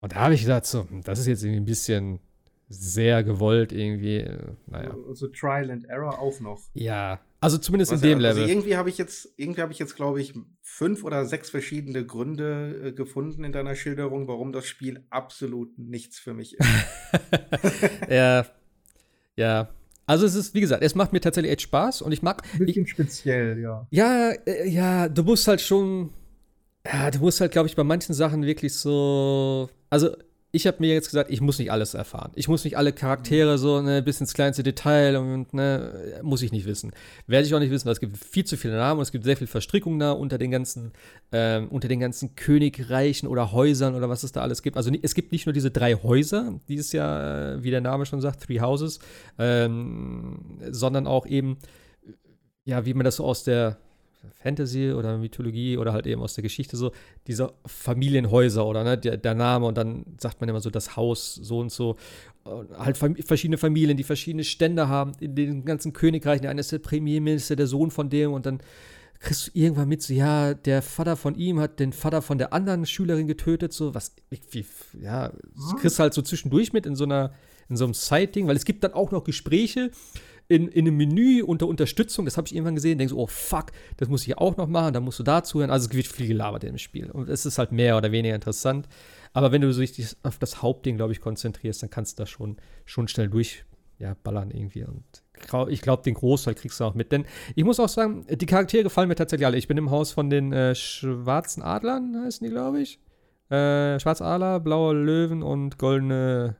Und 0.00 0.12
da 0.12 0.16
habe 0.16 0.34
ich 0.34 0.42
gedacht, 0.42 0.66
so, 0.66 0.88
hm, 0.88 1.02
das 1.02 1.18
ist 1.18 1.26
jetzt 1.26 1.42
irgendwie 1.42 1.60
ein 1.60 1.66
bisschen 1.66 2.20
sehr 2.68 3.24
gewollt, 3.24 3.72
irgendwie. 3.72 4.18
Äh, 4.18 4.52
naja. 4.66 4.94
Also 5.08 5.28
Trial 5.28 5.70
and 5.70 5.88
Error 5.88 6.18
auch 6.18 6.38
noch. 6.40 6.60
Ja, 6.74 7.20
also 7.40 7.56
zumindest 7.56 7.92
Was 7.92 8.02
in 8.02 8.10
dem 8.10 8.20
ja, 8.20 8.28
also 8.28 8.40
Level. 8.40 8.52
irgendwie 8.52 8.76
habe 8.76 8.90
ich 8.90 8.98
jetzt, 8.98 9.28
irgendwie 9.36 9.62
habe 9.62 9.72
ich 9.72 9.78
jetzt, 9.78 9.94
glaube 9.96 10.20
ich, 10.20 10.34
fünf 10.60 11.04
oder 11.04 11.24
sechs 11.24 11.50
verschiedene 11.50 12.04
Gründe 12.04 12.88
äh, 12.88 12.92
gefunden 12.92 13.44
in 13.44 13.52
deiner 13.52 13.74
Schilderung, 13.74 14.26
warum 14.26 14.52
das 14.52 14.66
Spiel 14.66 15.04
absolut 15.10 15.78
nichts 15.78 16.18
für 16.18 16.34
mich 16.34 16.56
ist. 16.58 16.68
ja, 18.10 18.44
ja. 19.36 19.68
Also 20.04 20.24
es 20.26 20.34
ist, 20.34 20.54
wie 20.54 20.60
gesagt, 20.60 20.82
es 20.82 20.94
macht 20.94 21.12
mir 21.12 21.20
tatsächlich 21.20 21.52
echt 21.52 21.62
Spaß 21.62 22.02
und 22.02 22.12
ich 22.12 22.22
mag. 22.22 22.42
Ein 22.54 22.64
bisschen 22.64 22.84
ich, 22.84 22.90
speziell, 22.90 23.60
ja. 23.60 23.86
Ja, 23.90 24.30
äh, 24.46 24.68
ja, 24.68 25.08
du 25.08 25.22
musst 25.22 25.46
halt 25.46 25.60
schon. 25.60 26.10
Ja, 26.86 27.10
du 27.10 27.18
musst 27.18 27.40
halt, 27.40 27.52
glaube 27.52 27.68
ich, 27.68 27.76
bei 27.76 27.84
manchen 27.84 28.14
Sachen 28.14 28.44
wirklich 28.44 28.74
so 28.74 29.68
also 29.90 30.10
ich 30.50 30.66
habe 30.66 30.78
mir 30.80 30.94
jetzt 30.94 31.10
gesagt, 31.10 31.30
ich 31.30 31.42
muss 31.42 31.58
nicht 31.58 31.70
alles 31.70 31.92
erfahren. 31.92 32.32
Ich 32.34 32.48
muss 32.48 32.64
nicht 32.64 32.78
alle 32.78 32.94
Charaktere 32.94 33.58
so 33.58 33.82
ne, 33.82 34.02
bis 34.02 34.18
ins 34.18 34.32
kleinste 34.32 34.62
Detail 34.62 35.16
und 35.16 35.52
ne, 35.52 36.20
muss 36.22 36.40
ich 36.40 36.52
nicht 36.52 36.64
wissen. 36.64 36.92
Werde 37.26 37.46
ich 37.46 37.54
auch 37.54 37.58
nicht 37.58 37.70
wissen, 37.70 37.84
weil 37.84 37.92
es 37.92 38.00
gibt 38.00 38.16
viel 38.16 38.46
zu 38.46 38.56
viele 38.56 38.76
Namen 38.76 38.98
und 38.98 39.02
es 39.02 39.12
gibt 39.12 39.24
sehr 39.24 39.36
viel 39.36 39.46
Verstrickung 39.46 39.98
da 39.98 40.12
unter 40.12 40.38
den 40.38 40.50
ganzen, 40.50 40.92
ähm, 41.32 41.68
unter 41.68 41.88
den 41.88 42.00
ganzen 42.00 42.34
Königreichen 42.34 43.28
oder 43.28 43.52
Häusern 43.52 43.94
oder 43.94 44.08
was 44.08 44.22
es 44.22 44.32
da 44.32 44.40
alles 44.40 44.62
gibt. 44.62 44.78
Also 44.78 44.90
es 45.02 45.14
gibt 45.14 45.32
nicht 45.32 45.44
nur 45.44 45.52
diese 45.52 45.70
drei 45.70 45.94
Häuser, 45.94 46.58
die 46.66 46.76
es 46.76 46.92
ja, 46.92 47.56
äh, 47.56 47.62
wie 47.62 47.70
der 47.70 47.82
Name 47.82 48.06
schon 48.06 48.22
sagt, 48.22 48.44
Three 48.44 48.60
Houses, 48.60 49.00
ähm, 49.38 50.60
sondern 50.70 51.06
auch 51.06 51.26
eben, 51.26 51.58
ja, 52.64 52.86
wie 52.86 52.94
man 52.94 53.04
das 53.04 53.16
so 53.16 53.24
aus 53.26 53.44
der 53.44 53.76
Fantasy 54.42 54.92
oder 54.92 55.18
Mythologie 55.18 55.76
oder 55.76 55.92
halt 55.92 56.06
eben 56.06 56.22
aus 56.22 56.34
der 56.34 56.42
Geschichte 56.42 56.76
so, 56.76 56.92
diese 57.26 57.52
Familienhäuser 57.66 58.66
oder 58.66 58.84
ne, 58.84 58.98
der, 58.98 59.16
der, 59.16 59.34
Name 59.34 59.66
und 59.66 59.76
dann 59.76 60.04
sagt 60.18 60.40
man 60.40 60.48
immer 60.48 60.60
so 60.60 60.70
das 60.70 60.96
Haus 60.96 61.34
so 61.34 61.58
und 61.58 61.70
so. 61.70 61.96
Und 62.44 62.76
halt 62.78 62.96
fam 62.96 63.16
verschiedene 63.16 63.58
Familien, 63.58 63.96
die 63.96 64.04
verschiedene 64.04 64.44
Stände 64.44 64.88
haben 64.88 65.12
in 65.20 65.34
den 65.34 65.64
ganzen 65.64 65.92
Königreichen. 65.92 66.42
Der 66.42 66.50
eine 66.50 66.60
ist 66.60 66.72
der 66.72 66.78
Premierminister, 66.78 67.56
der 67.56 67.66
Sohn 67.66 67.90
von 67.90 68.10
dem 68.10 68.32
und 68.32 68.46
dann 68.46 68.60
kriegst 69.20 69.48
du 69.48 69.50
irgendwann 69.54 69.88
mit, 69.88 70.02
so, 70.02 70.14
ja, 70.14 70.54
der 70.54 70.82
Vater 70.82 71.16
von 71.16 71.34
ihm 71.34 71.58
hat 71.60 71.80
den 71.80 71.92
Vater 71.92 72.22
von 72.22 72.38
der 72.38 72.52
anderen 72.52 72.86
Schülerin 72.86 73.26
getötet, 73.26 73.72
so, 73.72 73.94
was, 73.94 74.14
wie, 74.30 74.64
ja, 75.00 75.32
das 75.56 75.76
kriegst 75.80 75.98
du 75.98 76.02
halt 76.02 76.14
so 76.14 76.22
zwischendurch 76.22 76.72
mit 76.72 76.86
in 76.86 76.94
so 76.94 77.04
einer, 77.04 77.32
in 77.68 77.76
so 77.76 77.84
einem 77.84 77.94
Sighting, 77.94 78.46
weil 78.46 78.56
es 78.56 78.64
gibt 78.64 78.84
dann 78.84 78.94
auch 78.94 79.10
noch 79.10 79.24
Gespräche, 79.24 79.90
in, 80.48 80.68
in 80.68 80.86
einem 80.86 80.96
Menü 80.96 81.42
unter 81.42 81.66
Unterstützung, 81.66 82.24
das 82.24 82.36
habe 82.36 82.46
ich 82.46 82.54
irgendwann 82.54 82.74
gesehen, 82.74 82.98
denkst 82.98 83.12
du, 83.12 83.18
oh 83.18 83.26
fuck, 83.26 83.66
das 83.98 84.08
muss 84.08 84.26
ich 84.26 84.38
auch 84.38 84.56
noch 84.56 84.66
machen, 84.66 84.94
dann 84.94 85.04
musst 85.04 85.18
du 85.18 85.22
dazu 85.22 85.60
hören. 85.60 85.70
Also 85.70 85.88
es 85.88 85.94
wird 85.94 86.06
viel 86.06 86.26
gelabert 86.26 86.64
im 86.64 86.78
Spiel. 86.78 87.10
Und 87.10 87.28
es 87.28 87.44
ist 87.44 87.58
halt 87.58 87.70
mehr 87.70 87.96
oder 87.96 88.12
weniger 88.12 88.34
interessant. 88.34 88.88
Aber 89.34 89.52
wenn 89.52 89.60
du 89.60 89.72
dich 89.72 90.16
auf 90.22 90.38
das 90.38 90.62
Hauptding, 90.62 90.96
glaube 90.96 91.12
ich, 91.12 91.20
konzentrierst, 91.20 91.82
dann 91.82 91.90
kannst 91.90 92.18
du 92.18 92.22
da 92.22 92.26
schon, 92.26 92.56
schon 92.86 93.08
schnell 93.08 93.28
durch 93.28 93.64
ja, 93.98 94.16
irgendwie. 94.24 94.84
Und 94.84 95.04
ich 95.68 95.82
glaube, 95.82 96.02
den 96.02 96.14
Großteil 96.14 96.54
kriegst 96.54 96.78
du 96.80 96.84
auch 96.84 96.94
mit. 96.94 97.10
Denn 97.12 97.26
ich 97.56 97.64
muss 97.64 97.80
auch 97.80 97.88
sagen, 97.88 98.24
die 98.30 98.46
Charaktere 98.46 98.84
gefallen 98.84 99.08
mir 99.08 99.16
tatsächlich 99.16 99.46
alle. 99.46 99.58
Ich 99.58 99.68
bin 99.68 99.76
im 99.76 99.90
Haus 99.90 100.12
von 100.12 100.30
den 100.30 100.52
äh, 100.52 100.74
schwarzen 100.74 101.62
Adlern, 101.62 102.16
heißen 102.24 102.44
die, 102.46 102.50
glaube 102.50 102.80
ich. 102.80 103.00
Äh, 103.50 103.98
Schwarze 103.98 104.24
Adler, 104.24 104.60
blaue 104.60 104.94
Löwen 104.94 105.42
und 105.42 105.78
goldene. 105.78 106.56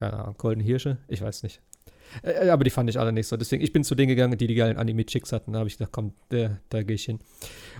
Ja, 0.00 0.34
goldene 0.36 0.64
Hirsche. 0.64 0.98
Ich 1.06 1.22
weiß 1.22 1.42
nicht. 1.44 1.62
Äh, 2.22 2.48
aber 2.48 2.64
die 2.64 2.70
fand 2.70 2.88
ich 2.90 2.98
alle 2.98 3.12
nicht 3.12 3.26
so. 3.26 3.36
Deswegen, 3.36 3.62
ich 3.62 3.72
bin 3.72 3.84
zu 3.84 3.94
denen 3.94 4.08
gegangen, 4.08 4.36
die 4.38 4.46
die 4.46 4.54
geilen 4.54 4.76
Anime-Chicks 4.76 5.32
hatten. 5.32 5.52
Da 5.52 5.60
habe 5.60 5.68
ich 5.68 5.78
gedacht, 5.78 5.92
komm, 5.92 6.12
der, 6.30 6.60
da 6.68 6.82
gehe 6.82 6.94
ich 6.94 7.04
hin. 7.04 7.18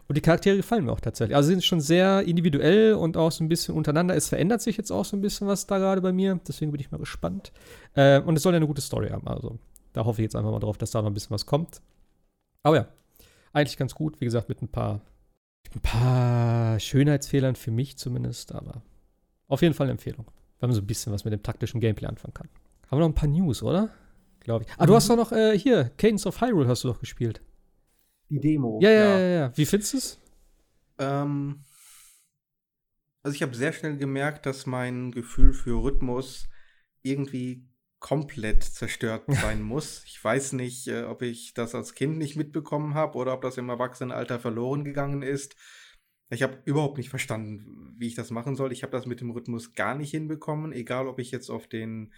Und 0.09 0.17
die 0.17 0.21
Charaktere 0.21 0.57
gefallen 0.57 0.85
mir 0.85 0.93
auch 0.93 1.01
tatsächlich. 1.01 1.37
Also 1.37 1.49
sie 1.49 1.55
sind 1.55 1.65
schon 1.65 1.81
sehr 1.81 2.23
individuell 2.23 2.95
und 2.95 3.17
auch 3.17 3.33
so 3.33 3.45
ein 3.45 3.49
bisschen 3.49 3.75
untereinander. 3.75 4.15
Es 4.17 4.29
verändert 4.29 4.63
sich 4.63 4.77
jetzt 4.77 4.91
auch 4.91 5.05
so 5.05 5.17
ein 5.17 5.21
bisschen 5.21 5.47
was 5.47 5.67
da 5.67 5.79
gerade 5.79 6.01
bei 6.01 6.13
mir. 6.13 6.41
Deswegen 6.47 6.73
bin 6.73 6.81
ich 6.81 6.91
mal 6.91 6.99
gespannt. 6.99 7.53
Äh, 7.95 8.21
und 8.21 8.37
es 8.37 8.43
soll 8.43 8.53
ja 8.53 8.57
eine 8.57 8.67
gute 8.67 8.83
Story 8.83 9.11
haben. 9.11 9.27
Also 9.27 9.59
da 9.93 10.05
hoffe 10.05 10.21
ich 10.21 10.25
jetzt 10.25 10.37
einfach 10.37 10.51
mal 10.51 10.61
drauf, 10.61 10.79
dass 10.79 10.91
da 10.91 11.01
noch 11.01 11.09
ein 11.09 11.15
bisschen 11.15 11.31
was 11.31 11.47
kommt. 11.47 11.81
Aber 12.63 12.77
ja, 12.77 12.89
eigentlich 13.53 13.77
ganz 13.77 13.95
gut. 13.95 14.21
Wie 14.21 14.25
gesagt, 14.25 14.49
mit 14.49 14.61
ein 14.63 14.69
paar, 14.69 15.01
ein 15.75 15.81
paar 15.81 16.81
Schönheitsfehlern 16.81 17.57
für 17.57 17.71
mich 17.71 17.97
zumindest. 17.97 18.55
Aber 18.55 18.83
auf 19.49 19.63
jeden 19.63 19.75
Fall 19.75 19.87
eine 19.87 19.93
Empfehlung. 19.93 20.27
Wenn 20.59 20.71
man 20.71 20.75
so 20.75 20.83
ein 20.83 20.87
bisschen 20.87 21.13
was 21.13 21.25
mit 21.25 21.33
dem 21.33 21.43
taktischen 21.43 21.81
Gameplay 21.81 22.09
anfangen 22.09 22.35
kann. 22.35 22.49
Haben 22.89 22.99
wir 22.99 23.01
noch 23.01 23.09
ein 23.09 23.15
paar 23.15 23.29
News, 23.29 23.63
oder? 23.63 23.91
Glaube 24.45 24.65
ich. 24.65 24.73
Ah, 24.79 24.85
mhm. 24.85 24.87
du 24.87 24.95
hast 24.95 25.11
doch 25.11 25.17
noch 25.17 25.33
äh, 25.33 25.59
hier, 25.59 25.91
Cadence 25.97 26.27
of 26.27 26.41
Hyrule 26.41 26.69
hast 26.69 26.85
du 26.85 26.89
doch 26.89 27.01
gespielt. 27.01 27.43
Die 28.31 28.41
Demo. 28.41 28.79
Ja, 28.83 28.91
ja, 28.91 29.05
ja, 29.05 29.19
ja. 29.19 29.29
ja. 29.29 29.53
Wie 29.57 29.67
findest 29.67 29.93
du 29.93 29.99
es? 29.99 30.21
Ähm, 30.99 31.65
also 33.23 33.35
ich 33.35 33.43
habe 33.43 33.55
sehr 33.55 33.73
schnell 33.73 33.97
gemerkt, 33.97 34.47
dass 34.47 34.67
mein 34.67 35.11
Gefühl 35.11 35.53
für 35.53 35.83
Rhythmus 35.83 36.49
irgendwie 37.03 37.69
komplett 37.99 38.63
zerstört 38.63 39.25
sein 39.29 39.63
muss. 39.63 40.05
Ich 40.07 40.23
weiß 40.23 40.53
nicht, 40.53 40.89
äh, 40.89 41.05
ob 41.05 41.23
ich 41.23 41.55
das 41.55 41.75
als 41.75 41.95
Kind 41.95 42.19
nicht 42.19 42.37
mitbekommen 42.37 42.95
habe 42.95 43.17
oder 43.17 43.33
ob 43.33 43.43
das 43.43 43.57
im 43.57 43.69
Erwachsenenalter 43.69 44.39
verloren 44.39 44.85
gegangen 44.85 45.23
ist. 45.23 45.57
Ich 46.31 46.43
habe 46.43 46.61
überhaupt 46.65 46.99
nicht 46.99 47.11
verstanden, 47.11 47.95
wie 47.99 48.09
ich 48.09 48.15
das 48.15 48.31
machen 48.31 48.57
soll. 48.57 48.73
Ich 48.73 48.83
habe 48.83 48.93
das 48.93 49.07
mit 49.07 49.21
dem 49.21 49.31
Rhythmus 49.31 49.75
gar 49.75 49.95
nicht 49.95 50.11
hinbekommen, 50.11 50.73
egal 50.73 51.07
ob 51.07 51.19
ich 51.19 51.31
jetzt 51.31 51.51
auf 51.51 51.67
den 51.67 52.13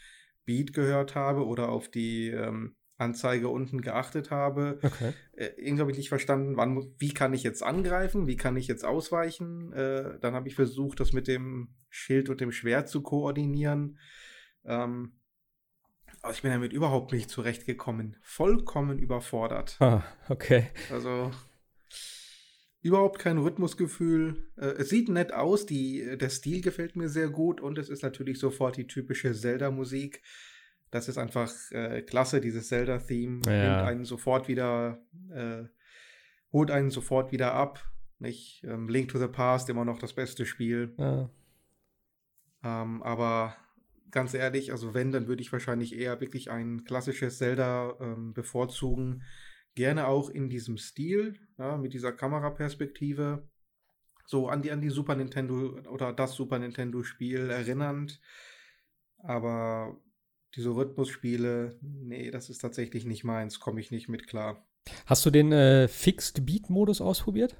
Beat 0.46 0.72
gehört 0.72 1.14
habe 1.14 1.44
oder 1.44 1.68
auf 1.68 1.90
die 1.90 2.28
ähm, 2.28 2.76
Anzeige 2.98 3.48
unten 3.48 3.82
geachtet 3.82 4.30
habe. 4.30 4.78
Okay. 4.82 5.12
Äh, 5.32 5.50
irgendwie 5.56 5.80
habe 5.80 5.90
ich 5.90 5.98
nicht 5.98 6.08
verstanden, 6.08 6.56
wann, 6.56 6.94
wie 6.98 7.12
kann 7.12 7.34
ich 7.34 7.42
jetzt 7.42 7.62
angreifen, 7.62 8.26
wie 8.26 8.36
kann 8.36 8.56
ich 8.56 8.66
jetzt 8.66 8.84
ausweichen. 8.84 9.72
Äh, 9.72 10.18
dann 10.20 10.34
habe 10.34 10.48
ich 10.48 10.54
versucht, 10.54 11.00
das 11.00 11.12
mit 11.12 11.28
dem 11.28 11.74
Schild 11.90 12.30
und 12.30 12.40
dem 12.40 12.52
Schwert 12.52 12.88
zu 12.88 13.02
koordinieren. 13.02 13.98
Ähm, 14.64 15.20
aber 16.22 16.32
ich 16.32 16.42
bin 16.42 16.50
damit 16.50 16.72
überhaupt 16.72 17.12
nicht 17.12 17.28
zurechtgekommen. 17.28 18.16
Vollkommen 18.22 18.98
überfordert. 18.98 19.76
Ah, 19.80 20.02
okay. 20.28 20.70
Also 20.90 21.30
überhaupt 22.86 23.18
kein 23.18 23.38
Rhythmusgefühl. 23.38 24.48
Äh, 24.56 24.66
es 24.78 24.88
sieht 24.88 25.08
nett 25.08 25.32
aus, 25.32 25.66
die, 25.66 26.16
der 26.16 26.30
Stil 26.30 26.62
gefällt 26.62 26.96
mir 26.96 27.08
sehr 27.08 27.28
gut 27.28 27.60
und 27.60 27.78
es 27.78 27.88
ist 27.88 28.02
natürlich 28.02 28.38
sofort 28.38 28.76
die 28.76 28.86
typische 28.86 29.32
Zelda-Musik. 29.32 30.22
Das 30.90 31.08
ist 31.08 31.18
einfach 31.18 31.52
äh, 31.72 32.02
klasse, 32.02 32.40
dieses 32.40 32.68
Zelda-Theme. 32.68 33.42
Ja. 33.46 33.52
Nimmt 33.52 33.88
einen 33.88 34.04
sofort 34.04 34.48
wieder, 34.48 35.02
äh, 35.30 35.64
holt 36.52 36.70
einen 36.70 36.90
sofort 36.90 37.32
wieder 37.32 37.52
ab. 37.52 37.84
Nicht? 38.18 38.64
Ähm, 38.64 38.88
Link 38.88 39.08
to 39.08 39.18
the 39.18 39.28
Past, 39.28 39.68
immer 39.68 39.84
noch 39.84 39.98
das 39.98 40.14
beste 40.14 40.46
Spiel. 40.46 40.94
Ja. 40.96 41.28
Ähm, 42.64 43.02
aber 43.02 43.56
ganz 44.10 44.32
ehrlich, 44.32 44.72
also 44.72 44.94
wenn, 44.94 45.12
dann 45.12 45.26
würde 45.26 45.42
ich 45.42 45.52
wahrscheinlich 45.52 45.94
eher 45.94 46.20
wirklich 46.20 46.50
ein 46.50 46.84
klassisches 46.84 47.38
Zelda 47.38 47.96
ähm, 48.00 48.32
bevorzugen 48.32 49.22
gerne 49.76 50.08
auch 50.08 50.28
in 50.30 50.48
diesem 50.48 50.78
Stil, 50.78 51.36
ja, 51.58 51.76
mit 51.76 51.92
dieser 51.92 52.12
Kameraperspektive, 52.12 53.46
so 54.26 54.48
an 54.48 54.62
die, 54.62 54.72
an 54.72 54.80
die 54.80 54.90
Super 54.90 55.14
Nintendo 55.14 55.78
oder 55.88 56.12
das 56.12 56.34
Super 56.34 56.58
Nintendo-Spiel 56.58 57.50
erinnernd. 57.50 58.20
Aber 59.18 59.96
diese 60.56 60.70
Rhythmusspiele, 60.70 61.78
nee, 61.80 62.30
das 62.30 62.50
ist 62.50 62.58
tatsächlich 62.58 63.04
nicht 63.04 63.22
meins, 63.22 63.60
komme 63.60 63.80
ich 63.80 63.92
nicht 63.92 64.08
mit 64.08 64.26
klar. 64.26 64.66
Hast 65.04 65.24
du 65.26 65.30
den 65.30 65.52
äh, 65.52 65.88
Fixed 65.88 66.44
Beat 66.46 66.70
Modus 66.70 67.00
ausprobiert? 67.00 67.56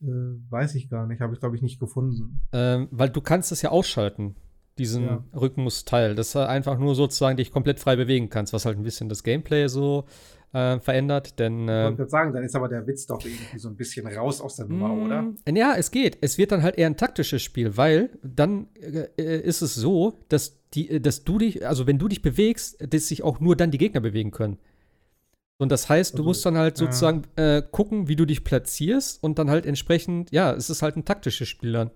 Äh, 0.00 0.06
weiß 0.50 0.74
ich 0.76 0.88
gar 0.88 1.06
nicht, 1.06 1.20
habe 1.20 1.34
ich 1.34 1.40
glaube 1.40 1.56
ich 1.56 1.62
nicht 1.62 1.80
gefunden. 1.80 2.40
Ähm, 2.52 2.88
weil 2.90 3.10
du 3.10 3.20
kannst 3.20 3.50
es 3.50 3.62
ja 3.62 3.70
ausschalten, 3.70 4.36
diesen 4.78 5.04
ja. 5.04 5.24
Rhythmusteil, 5.34 6.14
dass 6.14 6.32
du 6.32 6.46
einfach 6.46 6.78
nur 6.78 6.94
sozusagen 6.94 7.38
dich 7.38 7.50
komplett 7.50 7.80
frei 7.80 7.96
bewegen 7.96 8.28
kannst, 8.28 8.52
was 8.52 8.66
halt 8.66 8.78
ein 8.78 8.84
bisschen 8.84 9.08
das 9.08 9.22
Gameplay 9.22 9.68
so 9.68 10.04
äh, 10.52 10.80
verändert, 10.80 11.38
denn. 11.38 11.68
Äh, 11.68 11.90
ich 11.90 11.98
wollte 11.98 12.10
sagen, 12.10 12.32
dann 12.32 12.44
ist 12.44 12.54
aber 12.54 12.68
der 12.68 12.86
Witz 12.86 13.06
doch 13.06 13.24
irgendwie 13.24 13.58
so 13.58 13.68
ein 13.68 13.76
bisschen 13.76 14.06
raus 14.06 14.40
aus 14.40 14.56
der 14.56 14.66
Nummer, 14.66 14.92
oder? 14.92 15.22
Mm, 15.22 15.56
ja, 15.56 15.74
es 15.76 15.90
geht. 15.90 16.18
Es 16.20 16.38
wird 16.38 16.52
dann 16.52 16.62
halt 16.62 16.78
eher 16.78 16.86
ein 16.86 16.96
taktisches 16.96 17.42
Spiel, 17.42 17.76
weil 17.76 18.10
dann 18.22 18.68
äh, 18.74 19.40
ist 19.40 19.62
es 19.62 19.74
so, 19.74 20.20
dass 20.28 20.58
die, 20.74 21.00
dass 21.00 21.24
du 21.24 21.38
dich, 21.38 21.66
also 21.66 21.86
wenn 21.86 21.98
du 21.98 22.08
dich 22.08 22.22
bewegst, 22.22 22.76
dass 22.92 23.08
sich 23.08 23.22
auch 23.22 23.40
nur 23.40 23.56
dann 23.56 23.70
die 23.70 23.78
Gegner 23.78 24.00
bewegen 24.00 24.30
können. 24.30 24.58
Und 25.58 25.72
das 25.72 25.88
heißt, 25.88 26.14
du 26.14 26.18
also, 26.18 26.28
musst 26.28 26.44
dann 26.44 26.58
halt 26.58 26.76
sozusagen 26.76 27.22
ja. 27.38 27.58
äh, 27.58 27.62
gucken, 27.62 28.08
wie 28.08 28.16
du 28.16 28.26
dich 28.26 28.44
platzierst 28.44 29.22
und 29.22 29.38
dann 29.38 29.48
halt 29.48 29.64
entsprechend, 29.64 30.30
ja, 30.30 30.52
es 30.52 30.68
ist 30.68 30.82
halt 30.82 30.96
ein 30.96 31.04
taktisches 31.06 31.48
Spiel 31.48 31.72
dann. 31.72 31.90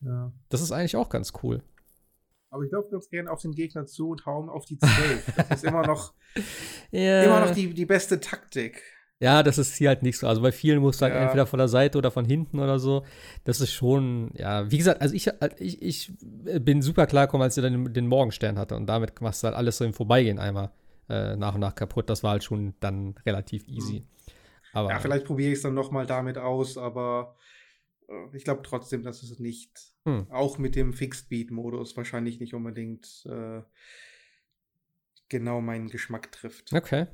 Ja. 0.00 0.32
Das 0.48 0.60
ist 0.60 0.72
eigentlich 0.72 0.96
auch 0.96 1.08
ganz 1.08 1.32
cool. 1.42 1.62
Aber 2.50 2.64
ich 2.64 2.70
laufe 2.70 2.88
ganz 2.90 3.08
gerne 3.10 3.30
auf 3.30 3.42
den 3.42 3.52
Gegner 3.52 3.86
zu 3.86 4.10
und 4.10 4.24
hauen 4.26 4.48
auf 4.48 4.64
die 4.64 4.78
12. 4.78 5.32
Das 5.36 5.50
ist 5.50 5.64
immer 5.64 5.86
noch, 5.86 6.14
ja. 6.90 7.22
immer 7.22 7.40
noch 7.40 7.50
die, 7.50 7.74
die 7.74 7.86
beste 7.86 8.20
Taktik. 8.20 8.82
Ja, 9.20 9.42
das 9.42 9.58
ist 9.58 9.74
hier 9.74 9.88
halt 9.88 10.02
nicht 10.02 10.16
so. 10.16 10.28
Also 10.28 10.42
bei 10.42 10.52
vielen 10.52 10.80
musst 10.80 11.00
du 11.00 11.04
halt 11.04 11.14
ja. 11.14 11.22
entweder 11.22 11.46
von 11.46 11.58
der 11.58 11.68
Seite 11.68 11.98
oder 11.98 12.10
von 12.10 12.24
hinten 12.24 12.60
oder 12.60 12.78
so. 12.78 13.04
Das 13.44 13.60
ist 13.60 13.72
schon, 13.72 14.30
ja, 14.34 14.70
wie 14.70 14.78
gesagt, 14.78 15.02
also 15.02 15.14
ich, 15.14 15.28
ich, 15.58 15.82
ich 15.82 16.12
bin 16.60 16.82
super 16.82 17.06
klargekommen, 17.06 17.42
als 17.42 17.56
ich 17.56 17.62
dann 17.62 17.92
den 17.92 18.06
Morgenstern 18.06 18.58
hatte 18.58 18.76
und 18.76 18.86
damit 18.86 19.20
machst 19.20 19.42
du 19.42 19.48
halt 19.48 19.56
alles 19.56 19.78
so 19.78 19.84
im 19.84 19.92
Vorbeigehen 19.92 20.38
einmal 20.38 20.70
äh, 21.08 21.34
nach 21.34 21.54
und 21.54 21.60
nach 21.60 21.74
kaputt. 21.74 22.08
Das 22.08 22.22
war 22.22 22.32
halt 22.32 22.44
schon 22.44 22.74
dann 22.78 23.16
relativ 23.26 23.66
easy. 23.66 24.00
Mhm. 24.00 24.06
Aber, 24.72 24.90
ja, 24.90 25.00
vielleicht 25.00 25.24
probiere 25.24 25.50
ich 25.50 25.56
es 25.56 25.62
dann 25.62 25.74
nochmal 25.74 26.06
damit 26.06 26.38
aus, 26.38 26.78
aber 26.78 27.34
äh, 27.34 27.47
ich 28.32 28.44
glaube 28.44 28.62
trotzdem, 28.62 29.02
dass 29.02 29.22
es 29.22 29.38
nicht, 29.38 29.70
hm. 30.04 30.26
auch 30.30 30.58
mit 30.58 30.76
dem 30.76 30.92
Fixed 30.92 31.28
Beat 31.28 31.50
Modus, 31.50 31.96
wahrscheinlich 31.96 32.40
nicht 32.40 32.54
unbedingt 32.54 33.26
äh, 33.26 33.62
genau 35.28 35.60
meinen 35.60 35.88
Geschmack 35.88 36.32
trifft. 36.32 36.72
Okay. 36.72 37.06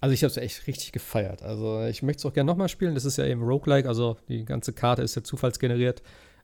Also 0.00 0.14
ich 0.14 0.22
habe 0.22 0.30
es 0.30 0.36
echt 0.36 0.66
richtig 0.66 0.92
gefeiert. 0.92 1.42
Also 1.42 1.84
ich 1.84 2.02
möchte 2.02 2.20
es 2.20 2.26
auch 2.26 2.32
gerne 2.32 2.50
nochmal 2.50 2.68
spielen. 2.68 2.94
Das 2.94 3.04
ist 3.04 3.18
ja 3.18 3.26
eben 3.26 3.42
Roguelike, 3.42 3.88
also 3.88 4.16
die 4.28 4.44
ganze 4.44 4.72
Karte 4.72 5.02
ist 5.02 5.14
ja 5.14 5.22
zufallsgeneriert. 5.22 6.02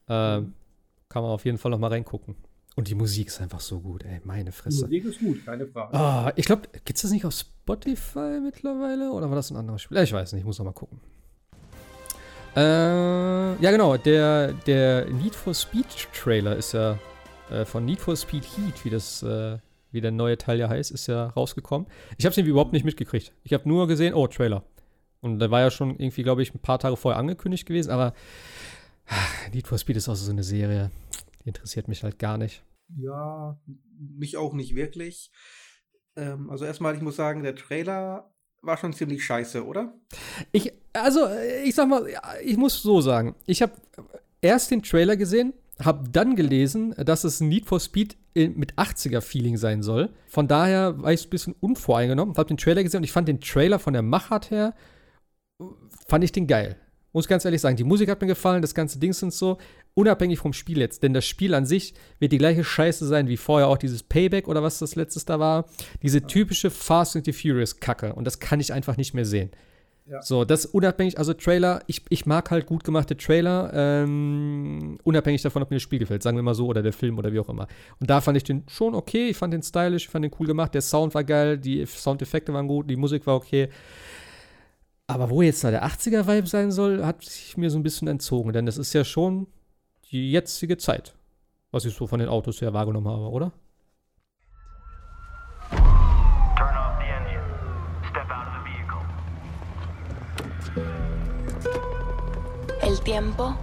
Äh, 0.09 0.41
mhm. 0.41 0.55
Kann 1.09 1.23
man 1.23 1.33
auf 1.33 1.45
jeden 1.45 1.59
Fall 1.59 1.71
nochmal 1.71 1.91
reingucken. 1.91 2.37
Und 2.75 2.89
die 2.89 2.95
Musik 2.95 3.29
ist 3.29 3.41
einfach 3.41 3.61
so 3.61 3.81
gut, 3.81 4.05
ey, 4.05 4.21
meine 4.25 4.53
Fresse. 4.53 4.87
Die 4.89 5.01
Musik 5.01 5.05
ist 5.07 5.21
gut, 5.21 5.47
keine 5.47 5.67
Frage. 5.67 5.95
Ah, 5.95 6.33
ich 6.37 6.45
glaube, 6.45 6.69
gibt 6.85 6.97
es 6.97 7.03
das 7.03 7.11
nicht 7.11 7.25
auf 7.25 7.33
Spotify 7.33 8.39
mittlerweile? 8.43 9.11
Oder 9.13 9.31
war 9.31 9.37
das 9.37 9.51
ein 9.51 9.57
anderes 9.57 9.81
Spiel? 9.81 9.97
Ich 9.99 10.13
weiß 10.13 10.33
nicht, 10.33 10.41
ich 10.41 10.47
muss 10.47 10.59
noch 10.59 10.67
mal 10.67 10.73
gucken. 10.73 11.01
Äh, 12.57 13.63
ja, 13.63 13.71
genau, 13.71 13.99
der, 13.99 14.55
der 14.55 15.05
Need 15.11 15.35
for 15.35 15.53
Speed 15.53 15.87
Trailer 16.15 16.57
ist 16.57 16.73
ja 16.73 16.99
äh, 17.51 17.67
von 17.67 17.85
Need 17.85 18.01
for 18.01 18.17
Speed 18.17 18.45
Heat, 18.45 18.83
wie 18.83 18.89
das, 18.89 19.23
äh, 19.23 19.59
wie 19.91 20.01
der 20.01 20.11
neue 20.11 20.39
Teil 20.39 20.59
ja 20.59 20.71
heißt, 20.71 20.91
ist 20.91 21.07
ja 21.07 21.27
rausgekommen. 21.27 21.87
Ich 22.17 22.25
habe 22.25 22.31
es 22.31 22.39
irgendwie 22.39 22.53
überhaupt 22.53 22.73
nicht 22.73 22.87
mitgekriegt. 22.87 23.35
Ich 23.45 23.53
habe 23.53 23.69
nur 23.69 23.87
gesehen, 23.87 24.15
oh, 24.15 24.27
Trailer. 24.27 24.65
Und 25.21 25.39
der 25.39 25.51
war 25.51 25.61
ja 25.61 25.71
schon 25.71 25.99
irgendwie, 25.99 26.23
glaube 26.23 26.43
ich, 26.43 26.55
ein 26.55 26.61
paar 26.61 26.79
Tage 26.79 26.97
vorher 26.97 27.19
angekündigt 27.19 27.67
gewesen, 27.67 27.91
aber 27.91 28.15
ach, 29.07 29.49
Need 29.53 29.67
for 29.67 29.77
Speed 29.77 29.97
ist 29.97 30.09
auch 30.09 30.15
so 30.15 30.31
eine 30.31 30.43
Serie. 30.43 30.91
Die 31.45 31.49
interessiert 31.49 31.89
mich 31.89 32.05
halt 32.05 32.19
gar 32.19 32.39
nicht. 32.39 32.63
Ja, 32.97 33.61
mich 33.99 34.39
auch 34.39 34.55
nicht 34.55 34.75
wirklich. 34.75 35.31
Ähm, 36.17 36.49
also 36.49 36.65
erstmal, 36.65 36.95
ich 36.95 37.03
muss 37.03 37.17
sagen, 37.17 37.43
der 37.43 37.55
Trailer 37.55 38.33
war 38.63 38.77
schon 38.77 38.93
ziemlich 38.93 39.25
scheiße, 39.25 39.65
oder? 39.65 39.95
Ich, 40.53 40.73
also, 41.03 41.29
ich 41.65 41.75
sag 41.75 41.89
mal, 41.89 42.07
ich 42.45 42.57
muss 42.57 42.83
so 42.83 43.01
sagen, 43.01 43.35
ich 43.47 43.63
habe 43.63 43.73
erst 44.41 44.71
den 44.71 44.83
Trailer 44.83 45.17
gesehen, 45.17 45.53
habe 45.83 46.09
dann 46.11 46.37
gelesen, 46.37 46.95
dass 46.97 47.25
es 47.25 47.41
Need 47.41 47.67
for 47.67 47.81
Speed 47.81 48.17
mit 48.35 48.75
80er-Feeling 48.75 49.57
sein 49.57 49.83
soll. 49.83 50.11
Von 50.27 50.49
daher 50.49 51.01
war 51.03 51.13
ich 51.13 51.27
ein 51.27 51.31
bisschen 51.31 51.55
unvoreingenommen, 51.61 52.37
habe 52.37 52.49
den 52.49 52.57
Trailer 52.57 52.83
gesehen 52.83 52.99
und 52.99 53.05
ich 53.05 53.13
fand 53.13 53.29
den 53.29 53.41
Trailer 53.41 53.79
von 53.79 53.93
der 53.93 54.03
Machart 54.03 54.51
her, 54.51 54.75
fand 56.07 56.25
ich 56.25 56.33
den 56.33 56.47
geil. 56.47 56.77
Muss 57.13 57.29
ganz 57.29 57.47
ehrlich 57.47 57.63
sagen, 57.63 57.77
die 57.77 57.85
Musik 57.85 58.11
hat 58.11 58.21
mir 58.21 58.27
gefallen, 58.27 58.61
das 58.61 58.75
ganze 58.75 58.99
Ding 58.99 59.15
sind 59.15 59.33
so 59.33 59.57
unabhängig 59.95 60.39
vom 60.39 60.53
Spiel 60.53 60.79
jetzt, 60.79 61.03
denn 61.03 61.15
das 61.15 61.25
Spiel 61.25 61.55
an 61.55 61.65
sich 61.65 61.95
wird 62.19 62.33
die 62.33 62.39
gleiche 62.39 62.63
Scheiße 62.63 63.07
sein 63.07 63.29
wie 63.29 63.39
vorher 63.39 63.69
auch 63.69 63.79
dieses 63.79 64.03
Payback 64.03 64.49
oder 64.49 64.63
was 64.63 64.79
das 64.79 64.97
letztes 64.97 65.25
da 65.25 65.41
war. 65.41 65.65
Diese 66.03 66.27
typische 66.27 66.71
Fast 66.71 67.17
and 67.17 67.25
the 67.25 67.33
Furious 67.33 67.81
Kacke 67.81 68.15
und 68.15 68.27
das 68.27 68.39
kann 68.39 68.61
ich 68.61 68.75
einfach 68.75 68.99
nicht 68.99 69.15
mehr 69.15 69.25
sehen. 69.25 69.51
Ja. 70.09 70.23
So, 70.23 70.45
das 70.45 70.67
unabhängig, 70.67 71.19
also 71.19 71.35
Trailer, 71.35 71.83
ich, 71.89 72.03
ich 72.11 72.27
mag 72.27 72.51
halt 72.53 72.67
gut 72.67 72.85
gemachte 72.85 73.17
Trailer, 73.17 73.73
ähm, 73.75 74.99
unabhängig 75.03 75.43
davon, 75.43 75.63
ob 75.63 75.71
mir 75.71 75.77
das 75.77 75.83
Spiel 75.83 75.99
gefällt, 75.99 76.23
sagen 76.23 76.37
wir 76.37 76.45
mal 76.45 76.55
so, 76.55 76.67
oder 76.67 76.81
der 76.81 76.93
Film 76.93 77.19
oder 77.19 77.33
wie 77.33 77.41
auch 77.41 77.49
immer. 77.49 77.67
Und 77.99 78.09
da 78.09 78.21
fand 78.21 78.37
ich 78.37 78.45
den 78.45 78.63
schon 78.69 78.95
okay, 78.95 79.31
ich 79.31 79.37
fand 79.37 79.53
den 79.53 79.63
stylisch, 79.63 80.05
ich 80.05 80.09
fand 80.09 80.25
den 80.25 80.33
cool 80.39 80.47
gemacht, 80.47 80.75
der 80.75 80.83
Sound 80.83 81.13
war 81.15 81.25
geil, 81.25 81.59
die 81.59 81.85
Soundeffekte 81.87 82.53
waren 82.53 82.69
gut, 82.69 82.89
die 82.89 82.95
Musik 82.95 83.27
war 83.27 83.35
okay. 83.35 83.69
Aber 85.09 85.29
wo 85.29 85.43
jetzt 85.43 85.65
da 85.65 85.73
der 85.73 85.85
80er-Vibe 85.85 86.47
sein 86.47 86.71
soll, 86.71 87.05
hat 87.05 87.25
sich 87.25 87.57
mir 87.57 87.71
so 87.71 87.79
ein 87.79 87.83
bisschen 87.83 88.07
entzogen, 88.07 88.53
denn 88.53 88.67
das 88.67 88.79
ist 88.79 88.93
ja 88.93 89.05
schon 89.05 89.49
die 90.13 90.31
jetzige 90.31 90.77
Zeit, 90.77 91.17
was 91.73 91.85
ich 91.85 91.95
so 91.95 92.07
von 92.07 92.21
den 92.21 92.29
Autos 92.29 92.61
her 92.61 92.73
wahrgenommen 92.73 93.09
habe, 93.09 93.29
oder? 93.29 93.53
El 102.97 103.03
tiempo 103.03 103.55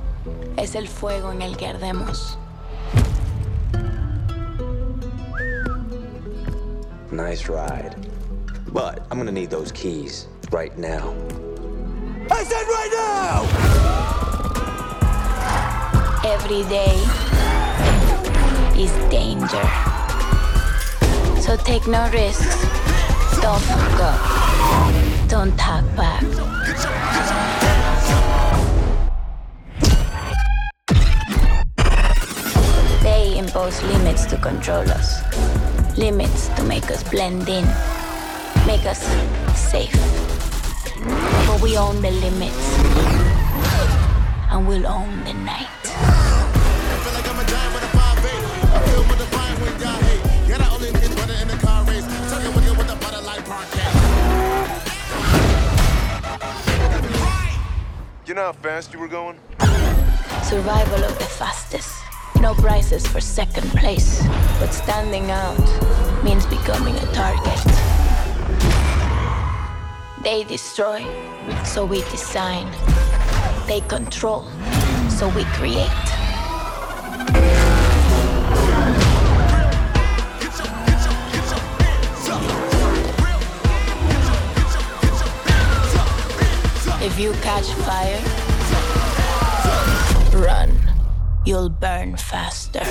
es 0.58 0.76
el 0.76 0.88
fuego 0.88 1.32
en 1.32 1.42
el 1.42 1.58
que 1.58 1.66
ardemos. 1.66 2.38
Nice 7.10 7.50
ride. 7.50 7.96
But 8.72 9.08
I'm 9.10 9.18
gonna 9.18 9.32
need 9.32 9.50
those 9.50 9.72
keys 9.72 10.28
right 10.52 10.78
now. 10.78 11.16
I 12.30 12.44
said 12.44 12.68
right 12.68 12.92
now! 12.94 13.44
Every 16.24 16.62
day 16.70 16.94
is 18.80 18.92
danger. 19.10 19.68
So 21.42 21.58
take 21.58 21.88
no 21.88 22.08
risks. 22.12 22.68
Don't 23.42 23.64
fuck 23.64 24.00
up. 24.00 25.28
Don't 25.28 25.58
talk 25.58 25.84
back. 25.96 26.24
Impose 33.64 33.84
limits 33.84 34.26
to 34.26 34.38
control 34.38 34.84
us. 34.92 35.24
Limits 35.98 36.50
to 36.50 36.64
make 36.64 36.92
us 36.92 37.02
blend 37.10 37.48
in. 37.48 37.66
Make 38.68 38.86
us 38.86 39.02
safe. 39.56 39.94
But 41.48 41.62
we 41.62 41.78
own 41.78 42.02
the 42.02 42.12
limits. 42.12 42.66
And 44.52 44.68
we'll 44.68 44.86
own 44.86 45.24
the 45.24 45.34
night. 45.34 45.70
You 58.26 58.34
know 58.34 58.46
how 58.46 58.52
fast 58.54 58.94
you 58.94 59.00
were 59.00 59.08
going? 59.08 59.38
Survival 60.44 61.04
of 61.04 61.18
the 61.18 61.30
fastest. 61.40 61.93
No 62.44 62.54
prizes 62.54 63.08
for 63.08 63.22
second 63.22 63.70
place. 63.70 64.22
But 64.60 64.74
standing 64.74 65.32
out 65.32 65.58
means 66.26 66.46
becoming 66.46 66.94
a 66.94 67.06
target. 67.14 67.64
They 70.24 70.44
destroy, 70.44 71.06
so 71.64 71.86
we 71.86 72.02
design. 72.12 72.70
They 73.66 73.80
control, 73.88 74.44
so 75.10 75.30
we 75.30 75.46
create. 75.56 75.88
If 87.02 87.18
you 87.18 87.32
catch 87.42 87.72
fire, 87.86 88.20
run. 90.46 90.83
You'll 91.46 91.70
burn 91.70 92.16
faster. 92.16 92.86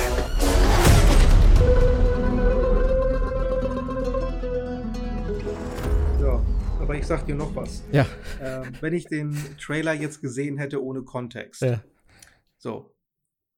So, 6.21 6.45
aber 6.79 6.95
ich 6.97 7.07
sag 7.07 7.25
dir 7.25 7.35
noch 7.35 7.57
was. 7.57 7.83
Ja. 7.93 8.07
Ähm, 8.43 8.75
wenn 8.83 8.93
ich 8.93 9.07
den 9.07 9.35
Trailer 9.59 9.95
jetzt 9.95 10.21
gesehen 10.21 10.59
hätte 10.59 10.85
ohne 10.85 11.03
Kontext. 11.03 11.63
Ja. 11.63 11.83
So. 12.59 12.95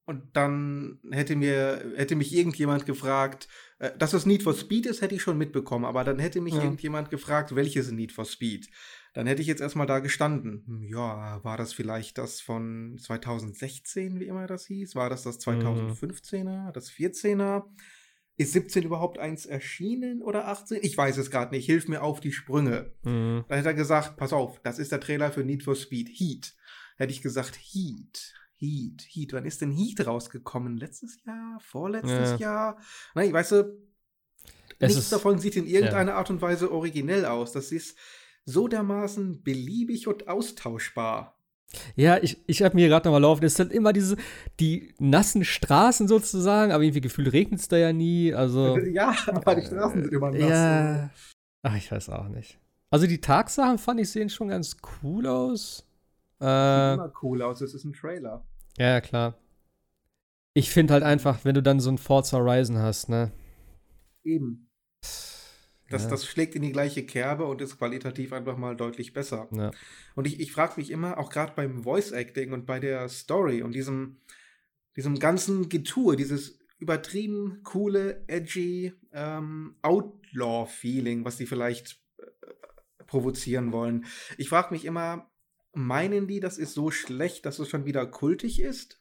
und 0.06 0.36
dann 0.36 1.00
hätte 1.10 1.34
mir, 1.34 1.92
hätte 1.96 2.14
mich 2.14 2.34
irgendjemand 2.34 2.86
gefragt, 2.86 3.48
äh, 3.78 3.90
dass 3.98 4.12
es 4.12 4.26
Need 4.26 4.42
for 4.42 4.54
Speed 4.54 4.86
ist, 4.86 5.02
hätte 5.02 5.14
ich 5.14 5.22
schon 5.22 5.38
mitbekommen, 5.38 5.84
aber 5.84 6.04
dann 6.04 6.18
hätte 6.18 6.40
mich 6.40 6.54
ja. 6.54 6.62
irgendjemand 6.62 7.10
gefragt, 7.10 7.54
welches 7.54 7.90
Need 7.90 8.12
for 8.12 8.24
Speed. 8.24 8.68
Dann 9.14 9.28
hätte 9.28 9.40
ich 9.40 9.48
jetzt 9.48 9.60
erstmal 9.60 9.86
da 9.86 10.00
gestanden. 10.00 10.64
Hm, 10.66 10.82
ja, 10.82 11.42
war 11.42 11.56
das 11.56 11.72
vielleicht 11.72 12.18
das 12.18 12.40
von 12.40 12.98
2016, 12.98 14.18
wie 14.18 14.26
immer 14.26 14.46
das 14.46 14.66
hieß? 14.66 14.96
War 14.96 15.08
das 15.08 15.22
das 15.22 15.40
2015er, 15.40 16.68
mhm. 16.68 16.72
das 16.72 16.90
14er? 16.90 17.62
Ist 18.36 18.52
17 18.52 18.82
überhaupt 18.82 19.20
eins 19.20 19.46
erschienen 19.46 20.20
oder 20.20 20.48
18? 20.48 20.80
Ich 20.82 20.98
weiß 20.98 21.16
es 21.18 21.30
gerade 21.30 21.54
nicht. 21.54 21.66
Hilf 21.66 21.86
mir 21.86 22.02
auf 22.02 22.18
die 22.18 22.32
Sprünge. 22.32 22.92
Mhm. 23.02 23.44
Dann 23.48 23.56
hätte 23.56 23.68
er 23.68 23.74
gesagt, 23.74 24.16
pass 24.16 24.32
auf, 24.32 24.60
das 24.62 24.80
ist 24.80 24.90
der 24.90 24.98
Trailer 24.98 25.30
für 25.30 25.44
Need 25.44 25.62
for 25.62 25.76
Speed. 25.76 26.08
Heat. 26.12 26.56
Hätte 26.96 27.12
ich 27.12 27.22
gesagt, 27.22 27.56
Heat. 27.56 28.34
Heat, 28.56 29.06
Heat. 29.08 29.32
Wann 29.32 29.44
ist 29.44 29.60
denn 29.60 29.70
Heat 29.70 30.04
rausgekommen? 30.04 30.76
Letztes 30.76 31.22
Jahr? 31.24 31.60
Vorletztes 31.60 32.30
ja. 32.32 32.36
Jahr? 32.38 32.78
Nein, 33.14 33.32
weißt 33.32 33.52
du, 33.52 33.78
es 34.80 34.96
nichts 34.96 35.10
davon 35.10 35.38
sieht 35.38 35.54
in 35.54 35.66
irgendeiner 35.66 36.12
ja. 36.12 36.18
Art 36.18 36.30
und 36.30 36.42
Weise 36.42 36.72
originell 36.72 37.26
aus. 37.26 37.52
Das 37.52 37.70
ist 37.70 37.96
so 38.44 38.68
dermaßen 38.68 39.42
beliebig 39.42 40.06
und 40.08 40.28
austauschbar. 40.28 41.38
Ja, 41.96 42.18
ich, 42.22 42.38
ich 42.46 42.62
habe 42.62 42.76
mir 42.76 42.88
gerade 42.88 43.08
nochmal 43.08 43.22
laufen. 43.22 43.44
Es 43.44 43.56
sind 43.56 43.72
immer 43.72 43.92
diese, 43.92 44.16
die 44.60 44.94
nassen 44.98 45.44
Straßen 45.44 46.06
sozusagen, 46.08 46.72
aber 46.72 46.84
irgendwie 46.84 47.00
gefühlt 47.00 47.32
regnet 47.32 47.60
es 47.60 47.68
da 47.68 47.76
ja 47.76 47.92
nie. 47.92 48.32
Also. 48.32 48.78
Ja, 48.92 49.14
aber 49.26 49.56
die 49.56 49.66
Straßen 49.66 50.02
sind 50.02 50.12
immer 50.12 50.30
nass. 50.30 50.48
Ja. 50.48 51.10
Ach, 51.62 51.76
ich 51.76 51.90
weiß 51.90 52.10
auch 52.10 52.28
nicht. 52.28 52.58
Also 52.90 53.06
die 53.06 53.20
Tagsachen 53.20 53.78
fand 53.78 54.00
ich 54.00 54.10
sehen 54.10 54.28
schon 54.28 54.48
ganz 54.48 54.76
cool 55.02 55.26
aus. 55.26 55.84
Äh, 56.38 56.44
Sieht 56.44 56.94
immer 56.94 57.12
cool 57.22 57.42
aus, 57.42 57.60
es 57.60 57.74
ist 57.74 57.84
ein 57.84 57.92
Trailer. 57.92 58.44
Ja, 58.78 59.00
klar. 59.00 59.34
Ich 60.52 60.70
finde 60.70 60.92
halt 60.92 61.02
einfach, 61.02 61.44
wenn 61.44 61.54
du 61.54 61.62
dann 61.62 61.80
so 61.80 61.90
ein 61.90 61.98
Forza 61.98 62.38
Horizon 62.38 62.78
hast, 62.78 63.08
ne? 63.08 63.32
Eben. 64.22 64.68
Das, 65.94 66.04
ja. 66.04 66.10
das 66.10 66.26
schlägt 66.26 66.54
in 66.54 66.62
die 66.62 66.72
gleiche 66.72 67.06
Kerbe 67.06 67.44
und 67.46 67.62
ist 67.62 67.78
qualitativ 67.78 68.32
einfach 68.32 68.56
mal 68.56 68.76
deutlich 68.76 69.12
besser. 69.12 69.48
Ja. 69.52 69.70
Und 70.14 70.26
ich, 70.26 70.40
ich 70.40 70.52
frage 70.52 70.74
mich 70.76 70.90
immer, 70.90 71.18
auch 71.18 71.30
gerade 71.30 71.52
beim 71.54 71.84
Voice 71.84 72.12
Acting 72.12 72.52
und 72.52 72.66
bei 72.66 72.80
der 72.80 73.08
Story 73.08 73.62
und 73.62 73.74
diesem, 73.74 74.16
diesem 74.96 75.18
ganzen 75.18 75.68
Getue, 75.68 76.16
dieses 76.16 76.58
übertrieben 76.78 77.60
coole, 77.62 78.24
edgy 78.26 78.92
ähm, 79.12 79.76
Outlaw-Feeling, 79.82 81.24
was 81.24 81.36
die 81.36 81.46
vielleicht 81.46 82.02
äh, 82.18 83.04
provozieren 83.06 83.72
wollen. 83.72 84.04
Ich 84.36 84.48
frage 84.48 84.74
mich 84.74 84.84
immer, 84.84 85.30
meinen 85.72 86.26
die, 86.26 86.40
das 86.40 86.58
ist 86.58 86.74
so 86.74 86.90
schlecht, 86.90 87.46
dass 87.46 87.58
es 87.58 87.68
schon 87.68 87.84
wieder 87.84 88.06
kultig 88.06 88.60
ist? 88.60 89.00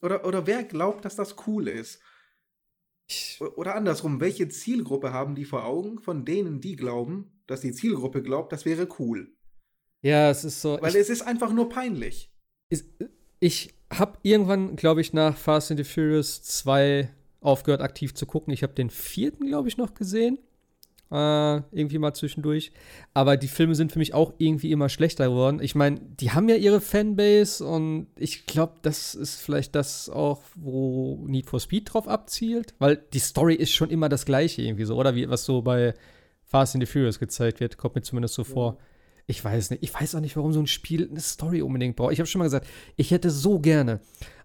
Oder, 0.00 0.24
oder 0.24 0.46
wer 0.46 0.64
glaubt, 0.64 1.04
dass 1.04 1.16
das 1.16 1.36
cool 1.46 1.68
ist? 1.68 2.00
Oder 3.56 3.74
andersrum, 3.74 4.20
welche 4.20 4.48
Zielgruppe 4.48 5.12
haben 5.12 5.34
die 5.34 5.44
vor 5.44 5.64
Augen, 5.64 6.00
von 6.00 6.24
denen 6.24 6.60
die 6.60 6.76
glauben, 6.76 7.32
dass 7.46 7.60
die 7.60 7.72
Zielgruppe 7.72 8.22
glaubt, 8.22 8.52
das 8.52 8.64
wäre 8.64 8.88
cool? 8.98 9.32
Ja, 10.02 10.30
es 10.30 10.44
ist 10.44 10.62
so. 10.62 10.78
Weil 10.80 10.94
ich, 10.94 11.00
es 11.00 11.10
ist 11.10 11.22
einfach 11.22 11.52
nur 11.52 11.68
peinlich. 11.68 12.30
Ist, 12.70 12.86
ich 13.40 13.74
habe 13.92 14.18
irgendwann, 14.22 14.76
glaube 14.76 15.00
ich, 15.00 15.12
nach 15.12 15.36
Fast 15.36 15.70
and 15.70 15.78
the 15.78 15.84
Furious 15.84 16.42
2 16.42 17.10
aufgehört, 17.40 17.80
aktiv 17.80 18.14
zu 18.14 18.26
gucken. 18.26 18.52
Ich 18.52 18.62
habe 18.62 18.74
den 18.74 18.90
vierten, 18.90 19.46
glaube 19.46 19.68
ich, 19.68 19.76
noch 19.76 19.94
gesehen. 19.94 20.38
Äh, 21.10 21.56
irgendwie 21.72 21.98
mal 21.98 22.14
zwischendurch. 22.14 22.70
Aber 23.14 23.36
die 23.36 23.48
Filme 23.48 23.74
sind 23.74 23.90
für 23.90 23.98
mich 23.98 24.14
auch 24.14 24.32
irgendwie 24.38 24.70
immer 24.70 24.88
schlechter 24.88 25.28
geworden. 25.28 25.60
Ich 25.60 25.74
meine, 25.74 25.98
die 26.00 26.30
haben 26.30 26.48
ja 26.48 26.54
ihre 26.54 26.80
Fanbase 26.80 27.64
und 27.66 28.06
ich 28.16 28.46
glaube, 28.46 28.74
das 28.82 29.16
ist 29.16 29.40
vielleicht 29.40 29.74
das 29.74 30.08
auch, 30.08 30.40
wo 30.54 31.24
Need 31.26 31.46
for 31.46 31.58
Speed 31.58 31.92
drauf 31.92 32.06
abzielt, 32.06 32.74
weil 32.78 32.96
die 33.12 33.18
Story 33.18 33.54
ist 33.54 33.72
schon 33.72 33.90
immer 33.90 34.08
das 34.08 34.24
gleiche 34.24 34.62
irgendwie 34.62 34.84
so, 34.84 34.96
oder 34.96 35.16
wie 35.16 35.28
was 35.28 35.44
so 35.44 35.62
bei 35.62 35.94
Fast 36.44 36.76
and 36.76 36.86
the 36.86 36.92
Furious 36.92 37.18
gezeigt 37.18 37.58
wird, 37.58 37.76
kommt 37.76 37.96
mir 37.96 38.02
zumindest 38.02 38.34
so 38.34 38.42
ja. 38.42 38.48
vor. 38.48 38.78
Ich 39.26 39.44
weiß 39.44 39.70
nicht. 39.70 39.82
Ich 39.82 39.94
weiß 39.94 40.16
auch 40.16 40.20
nicht, 40.20 40.36
warum 40.36 40.52
so 40.52 40.60
ein 40.60 40.66
Spiel 40.66 41.08
eine 41.08 41.20
Story 41.20 41.62
unbedingt 41.62 41.94
braucht. 41.96 42.12
Ich 42.12 42.18
habe 42.18 42.26
schon 42.26 42.40
mal 42.40 42.46
gesagt, 42.46 42.66
ich 42.96 43.12
hätte 43.12 43.30
so 43.30 43.60
gerne 43.60 44.00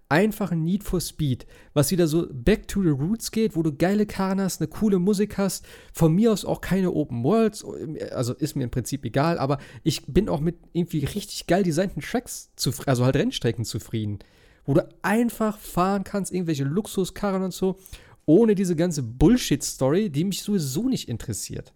einfach 0.09 0.51
ein 0.51 0.63
Need 0.63 0.83
for 0.83 1.01
Speed, 1.01 1.45
was 1.73 1.91
wieder 1.91 2.07
so 2.07 2.27
back 2.31 2.67
to 2.67 2.83
the 2.83 2.89
roots 2.89 3.31
geht, 3.31 3.55
wo 3.55 3.63
du 3.63 3.75
geile 3.75 4.05
Karren 4.05 4.39
hast, 4.39 4.61
eine 4.61 4.67
coole 4.67 4.99
Musik 4.99 5.37
hast, 5.37 5.65
von 5.93 6.13
mir 6.13 6.31
aus 6.31 6.45
auch 6.45 6.61
keine 6.61 6.91
Open 6.91 7.23
Worlds, 7.23 7.65
also 8.11 8.33
ist 8.33 8.55
mir 8.55 8.63
im 8.63 8.69
Prinzip 8.69 9.03
egal, 9.05 9.39
aber 9.39 9.57
ich 9.83 10.05
bin 10.05 10.29
auch 10.29 10.39
mit 10.39 10.57
irgendwie 10.73 11.05
richtig 11.05 11.47
geil 11.47 11.63
designten 11.63 12.01
Tracks 12.01 12.51
zufrieden, 12.55 12.89
also 12.89 13.05
halt 13.05 13.15
Rennstrecken 13.15 13.65
zufrieden, 13.65 14.19
wo 14.65 14.73
du 14.73 14.87
einfach 15.01 15.57
fahren 15.57 16.03
kannst, 16.03 16.31
irgendwelche 16.31 16.63
Luxuskarren 16.63 17.43
und 17.43 17.53
so, 17.53 17.77
ohne 18.25 18.55
diese 18.55 18.75
ganze 18.75 19.03
Bullshit-Story, 19.03 20.09
die 20.09 20.23
mich 20.23 20.41
sowieso 20.41 20.89
nicht 20.89 21.09
interessiert. 21.09 21.73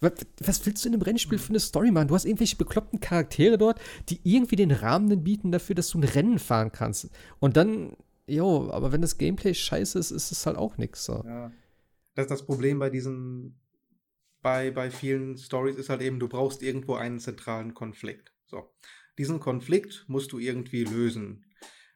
Was, 0.00 0.66
willst 0.66 0.84
du 0.84 0.88
in 0.88 0.94
einem 0.94 1.02
Rennspiel 1.02 1.38
für 1.38 1.50
eine 1.50 1.60
Story 1.60 1.90
machen? 1.90 2.08
Du 2.08 2.14
hast 2.14 2.26
irgendwelche 2.26 2.56
bekloppten 2.56 3.00
Charaktere 3.00 3.56
dort, 3.56 3.80
die 4.10 4.20
irgendwie 4.24 4.56
den 4.56 4.70
Rahmen 4.70 5.24
bieten 5.24 5.52
dafür, 5.52 5.74
dass 5.74 5.88
du 5.88 5.98
ein 5.98 6.04
Rennen 6.04 6.38
fahren 6.38 6.70
kannst. 6.70 7.10
Und 7.38 7.56
dann, 7.56 7.96
jo, 8.26 8.70
aber 8.70 8.92
wenn 8.92 9.00
das 9.00 9.16
Gameplay 9.16 9.54
scheiße 9.54 9.98
ist, 9.98 10.10
ist 10.10 10.32
es 10.32 10.44
halt 10.44 10.58
auch 10.58 10.76
nichts. 10.76 11.04
So. 11.06 11.22
Ja. 11.24 11.50
Das 12.14 12.24
ist 12.24 12.30
das 12.30 12.44
Problem 12.44 12.78
bei 12.78 12.90
diesen, 12.90 13.58
bei, 14.42 14.70
bei 14.70 14.90
vielen 14.90 15.38
Stories 15.38 15.76
ist 15.76 15.88
halt 15.88 16.02
eben, 16.02 16.18
du 16.18 16.28
brauchst 16.28 16.62
irgendwo 16.62 16.94
einen 16.94 17.18
zentralen 17.18 17.72
Konflikt. 17.72 18.34
So. 18.44 18.70
Diesen 19.16 19.40
Konflikt 19.40 20.04
musst 20.08 20.30
du 20.32 20.38
irgendwie 20.38 20.84
lösen. 20.84 21.46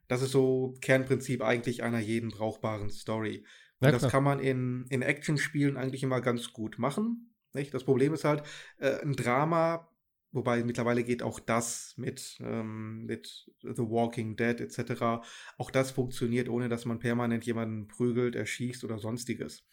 Das 0.08 0.22
ist 0.22 0.32
so 0.32 0.74
Kernprinzip 0.80 1.42
eigentlich 1.42 1.82
einer 1.82 2.00
jeden 2.00 2.30
brauchbaren 2.30 2.88
Story. 2.88 3.44
Und 3.78 3.92
das 3.92 4.08
kann 4.08 4.24
man 4.24 4.40
in, 4.40 4.86
in 4.88 5.02
Action-Spielen 5.02 5.76
eigentlich 5.76 6.02
immer 6.02 6.20
ganz 6.20 6.52
gut 6.52 6.78
machen 6.78 7.29
nicht? 7.54 7.74
Das 7.74 7.84
Problem 7.84 8.14
ist 8.14 8.24
halt, 8.24 8.42
äh, 8.78 9.00
ein 9.00 9.14
Drama, 9.14 9.88
wobei 10.32 10.62
mittlerweile 10.64 11.04
geht 11.04 11.22
auch 11.22 11.40
das 11.40 11.94
mit, 11.96 12.38
ähm, 12.40 13.06
mit 13.06 13.50
The 13.62 13.82
Walking 13.82 14.36
Dead 14.36 14.60
etc., 14.60 15.22
auch 15.58 15.70
das 15.70 15.90
funktioniert, 15.90 16.48
ohne 16.48 16.68
dass 16.68 16.84
man 16.84 16.98
permanent 16.98 17.44
jemanden 17.44 17.88
prügelt, 17.88 18.36
erschießt 18.36 18.84
oder 18.84 18.98
sonstiges. 18.98 19.64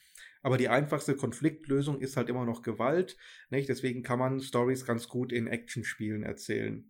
Aber 0.42 0.58
die 0.58 0.70
einfachste 0.70 1.16
Konfliktlösung 1.16 2.00
ist 2.00 2.18
halt 2.18 2.30
immer 2.30 2.46
noch 2.46 2.62
Gewalt. 2.62 3.18
Nicht? 3.50 3.70
Deswegen 3.70 4.04
kann 4.04 4.20
man 4.20 4.40
Stories 4.40 4.86
ganz 4.86 5.08
gut 5.08 5.32
in 5.32 5.48
Actionspielen 5.48 6.24
erzählen. 6.24 6.86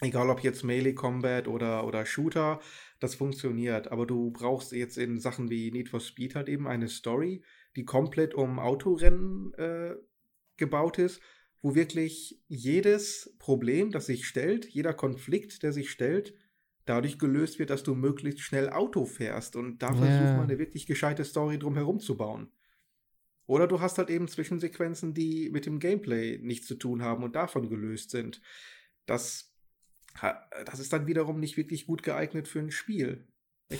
Egal 0.00 0.28
ob 0.28 0.40
jetzt 0.40 0.62
Melee 0.62 0.92
Combat 0.92 1.48
oder, 1.48 1.86
oder 1.86 2.04
Shooter, 2.04 2.60
das 3.00 3.14
funktioniert. 3.14 3.90
Aber 3.90 4.06
du 4.06 4.30
brauchst 4.30 4.72
jetzt 4.72 4.98
in 4.98 5.18
Sachen 5.18 5.48
wie 5.48 5.70
Need 5.70 5.88
for 5.88 6.00
Speed 6.00 6.34
halt 6.34 6.50
eben 6.50 6.68
eine 6.68 6.88
Story, 6.88 7.42
die 7.76 7.84
komplett 7.84 8.34
um 8.34 8.58
Autorennen 8.58 9.54
äh, 9.54 9.94
gebaut 10.56 10.98
ist, 10.98 11.20
wo 11.62 11.74
wirklich 11.74 12.40
jedes 12.48 13.34
Problem, 13.38 13.90
das 13.90 14.06
sich 14.06 14.26
stellt, 14.26 14.66
jeder 14.66 14.94
Konflikt, 14.94 15.62
der 15.62 15.72
sich 15.72 15.90
stellt, 15.90 16.34
dadurch 16.84 17.18
gelöst 17.18 17.58
wird, 17.58 17.70
dass 17.70 17.82
du 17.82 17.94
möglichst 17.94 18.40
schnell 18.40 18.70
Auto 18.70 19.04
fährst. 19.04 19.56
Und 19.56 19.82
da 19.82 19.88
versucht 19.88 20.36
man 20.36 20.42
eine 20.42 20.58
wirklich 20.58 20.86
gescheite 20.86 21.24
Story 21.24 21.58
drumherum 21.58 22.00
zu 22.00 22.16
bauen. 22.16 22.52
Oder 23.46 23.66
du 23.66 23.80
hast 23.80 23.98
halt 23.98 24.10
eben 24.10 24.28
Zwischensequenzen, 24.28 25.14
die 25.14 25.50
mit 25.50 25.66
dem 25.66 25.78
Gameplay 25.78 26.38
nichts 26.38 26.66
zu 26.66 26.76
tun 26.76 27.02
haben 27.02 27.22
und 27.22 27.36
davon 27.36 27.68
gelöst 27.68 28.10
sind. 28.10 28.40
Das, 29.06 29.52
das 30.64 30.80
ist 30.80 30.92
dann 30.92 31.06
wiederum 31.06 31.38
nicht 31.38 31.56
wirklich 31.56 31.86
gut 31.86 32.02
geeignet 32.02 32.48
für 32.48 32.60
ein 32.60 32.70
Spiel. 32.70 33.26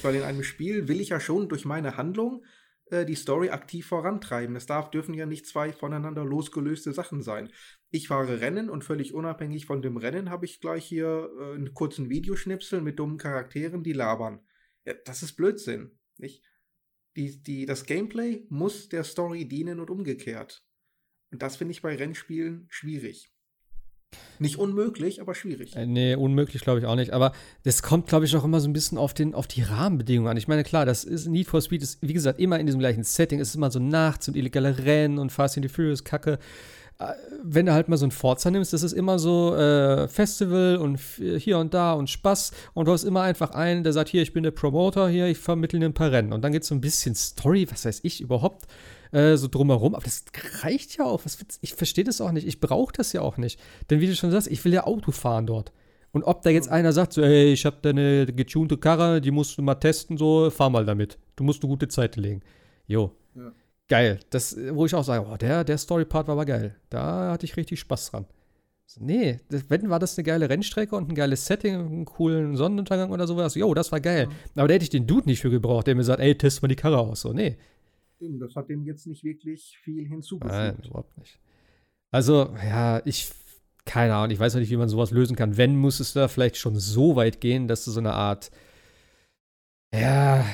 Weil 0.02 0.16
in 0.16 0.22
einem 0.22 0.42
Spiel 0.42 0.88
will 0.88 1.00
ich 1.00 1.10
ja 1.10 1.20
schon 1.20 1.48
durch 1.48 1.64
meine 1.64 1.96
Handlung 1.96 2.44
die 2.90 3.14
Story 3.16 3.50
aktiv 3.50 3.86
vorantreiben. 3.86 4.54
Es 4.54 4.66
darf, 4.66 4.90
dürfen 4.90 5.14
ja 5.14 5.26
nicht 5.26 5.46
zwei 5.46 5.72
voneinander 5.72 6.24
losgelöste 6.24 6.92
Sachen 6.92 7.22
sein. 7.22 7.50
Ich 7.90 8.08
fahre 8.08 8.40
Rennen 8.40 8.70
und 8.70 8.84
völlig 8.84 9.12
unabhängig 9.14 9.66
von 9.66 9.82
dem 9.82 9.96
Rennen 9.96 10.30
habe 10.30 10.44
ich 10.44 10.60
gleich 10.60 10.84
hier 10.84 11.30
äh, 11.38 11.54
einen 11.54 11.74
kurzen 11.74 12.10
Videoschnipsel 12.10 12.80
mit 12.80 12.98
dummen 12.98 13.18
Charakteren, 13.18 13.82
die 13.82 13.92
labern. 13.92 14.40
Ja, 14.84 14.94
das 15.04 15.22
ist 15.22 15.34
Blödsinn. 15.34 15.98
Nicht? 16.16 16.44
Die, 17.16 17.42
die, 17.42 17.66
das 17.66 17.86
Gameplay 17.86 18.46
muss 18.50 18.88
der 18.88 19.02
Story 19.02 19.48
dienen 19.48 19.80
und 19.80 19.90
umgekehrt. 19.90 20.64
Und 21.32 21.42
das 21.42 21.56
finde 21.56 21.72
ich 21.72 21.82
bei 21.82 21.96
Rennspielen 21.96 22.66
schwierig. 22.68 23.32
Nicht 24.38 24.58
unmöglich, 24.58 25.20
aber 25.20 25.34
schwierig. 25.34 25.76
Äh, 25.76 25.86
nee, 25.86 26.14
unmöglich 26.14 26.62
glaube 26.62 26.80
ich 26.80 26.86
auch 26.86 26.94
nicht. 26.94 27.12
Aber 27.12 27.32
das 27.64 27.82
kommt, 27.82 28.06
glaube 28.06 28.26
ich, 28.26 28.36
auch 28.36 28.44
immer 28.44 28.60
so 28.60 28.68
ein 28.68 28.72
bisschen 28.72 28.98
auf, 28.98 29.14
den, 29.14 29.34
auf 29.34 29.46
die 29.46 29.62
Rahmenbedingungen 29.62 30.30
an. 30.30 30.36
Ich 30.36 30.48
meine, 30.48 30.64
klar, 30.64 30.84
das 30.84 31.04
ist 31.04 31.26
Need 31.26 31.48
for 31.48 31.60
Speed 31.60 31.82
ist, 31.82 31.98
wie 32.02 32.12
gesagt, 32.12 32.38
immer 32.38 32.58
in 32.60 32.66
diesem 32.66 32.78
gleichen 32.78 33.04
Setting. 33.04 33.40
Es 33.40 33.48
ist 33.48 33.54
immer 33.54 33.70
so 33.70 33.78
nachts 33.78 34.28
und 34.28 34.36
illegale 34.36 34.78
Rennen 34.78 35.18
und 35.18 35.32
Fast 35.32 35.56
and 35.56 35.66
the 35.66 35.72
Furious 35.72 36.04
Kacke. 36.04 36.38
Äh, 36.98 37.12
wenn 37.42 37.66
du 37.66 37.72
halt 37.72 37.88
mal 37.88 37.96
so 37.96 38.06
ein 38.06 38.10
Forza 38.10 38.50
nimmst, 38.50 38.72
das 38.72 38.82
ist 38.82 38.92
immer 38.92 39.18
so 39.18 39.54
äh, 39.56 40.06
Festival 40.08 40.76
und 40.76 40.98
hier 41.38 41.58
und 41.58 41.72
da 41.72 41.94
und 41.94 42.10
Spaß. 42.10 42.52
Und 42.74 42.88
du 42.88 42.92
hast 42.92 43.04
immer 43.04 43.22
einfach 43.22 43.50
einen, 43.50 43.84
der 43.84 43.92
sagt, 43.92 44.10
hier, 44.10 44.22
ich 44.22 44.32
bin 44.32 44.42
der 44.42 44.50
Promoter, 44.50 45.08
hier, 45.08 45.26
ich 45.26 45.38
vermittle 45.38 45.84
ein 45.84 45.94
paar 45.94 46.12
Rennen. 46.12 46.32
Und 46.32 46.42
dann 46.42 46.52
geht 46.52 46.62
es 46.62 46.68
so 46.68 46.74
ein 46.74 46.80
bisschen 46.80 47.14
Story, 47.14 47.66
was 47.70 47.84
weiß 47.84 48.00
ich 48.02 48.20
überhaupt 48.20 48.66
äh, 49.12 49.36
so 49.36 49.48
drumherum. 49.48 49.94
Aber 49.94 50.04
das 50.04 50.24
reicht 50.62 50.96
ja 50.98 51.04
auch. 51.04 51.24
Was, 51.24 51.38
ich 51.60 51.74
verstehe 51.74 52.04
das 52.04 52.20
auch 52.20 52.32
nicht. 52.32 52.46
Ich 52.46 52.60
brauche 52.60 52.92
das 52.92 53.12
ja 53.12 53.20
auch 53.22 53.36
nicht. 53.36 53.60
Denn 53.90 54.00
wie 54.00 54.06
du 54.06 54.14
schon 54.14 54.30
sagst, 54.30 54.48
ich 54.48 54.64
will 54.64 54.72
ja 54.72 54.84
Auto 54.84 55.12
fahren 55.12 55.46
dort. 55.46 55.72
Und 56.12 56.22
ob 56.22 56.42
da 56.42 56.50
jetzt 56.50 56.68
einer 56.68 56.92
sagt, 56.92 57.12
so, 57.12 57.22
ey, 57.22 57.52
ich 57.52 57.66
habe 57.66 57.76
deine 57.82 58.26
getunte 58.26 58.78
Karre, 58.78 59.20
die 59.20 59.30
musst 59.30 59.58
du 59.58 59.62
mal 59.62 59.74
testen, 59.74 60.16
so, 60.16 60.50
fahr 60.50 60.70
mal 60.70 60.86
damit. 60.86 61.18
Du 61.36 61.44
musst 61.44 61.62
eine 61.62 61.68
gute 61.68 61.88
Zeit 61.88 62.16
legen. 62.16 62.40
Jo. 62.86 63.12
Ja. 63.34 63.52
Geil. 63.88 64.20
Das, 64.30 64.56
wo 64.70 64.86
ich 64.86 64.94
auch 64.94 65.04
sage, 65.04 65.26
oh, 65.30 65.36
der, 65.36 65.62
der 65.62 65.78
Story-Part 65.78 66.26
war 66.26 66.32
aber 66.32 66.46
geil. 66.46 66.76
Da 66.90 67.32
hatte 67.32 67.44
ich 67.44 67.56
richtig 67.56 67.80
Spaß 67.80 68.10
dran. 68.10 68.26
So, 68.86 69.00
nee, 69.02 69.40
das, 69.50 69.68
wenn 69.68 69.90
war 69.90 69.98
das 69.98 70.16
eine 70.16 70.24
geile 70.24 70.48
Rennstrecke 70.48 70.94
und 70.96 71.08
ein 71.10 71.14
geiles 71.14 71.44
Setting, 71.44 71.74
einen 71.74 72.04
coolen 72.04 72.56
Sonnenuntergang 72.56 73.10
oder 73.10 73.26
sowas. 73.26 73.54
Jo, 73.54 73.74
das 73.74 73.90
war 73.90 74.00
geil. 74.00 74.28
Aber 74.54 74.68
da 74.68 74.74
hätte 74.74 74.84
ich 74.84 74.90
den 74.90 75.06
Dude 75.06 75.28
nicht 75.28 75.40
für 75.40 75.50
gebraucht, 75.50 75.88
der 75.88 75.96
mir 75.96 76.04
sagt, 76.04 76.20
ey, 76.20 76.36
test 76.36 76.62
mal 76.62 76.68
die 76.68 76.76
Karre 76.76 76.98
aus. 76.98 77.20
So, 77.20 77.32
nee. 77.32 77.56
Stimmt, 78.16 78.42
Das 78.42 78.56
hat 78.56 78.68
dem 78.68 78.84
jetzt 78.84 79.06
nicht 79.06 79.24
wirklich 79.24 79.78
viel 79.82 80.08
hinzugefügt. 80.08 80.52
Nein, 80.52 80.76
überhaupt 80.84 81.16
nicht. 81.18 81.38
Also, 82.10 82.54
ja, 82.64 83.02
ich, 83.04 83.30
keine 83.84 84.14
Ahnung, 84.14 84.30
ich 84.30 84.38
weiß 84.38 84.54
noch 84.54 84.60
nicht, 84.60 84.70
wie 84.70 84.76
man 84.76 84.88
sowas 84.88 85.10
lösen 85.10 85.36
kann. 85.36 85.56
Wenn, 85.56 85.76
muss 85.76 86.00
es 86.00 86.14
da 86.14 86.28
vielleicht 86.28 86.56
schon 86.56 86.76
so 86.76 87.16
weit 87.16 87.40
gehen, 87.40 87.68
dass 87.68 87.84
du 87.84 87.90
so 87.90 88.00
eine 88.00 88.14
Art, 88.14 88.50
ja, 89.92 90.44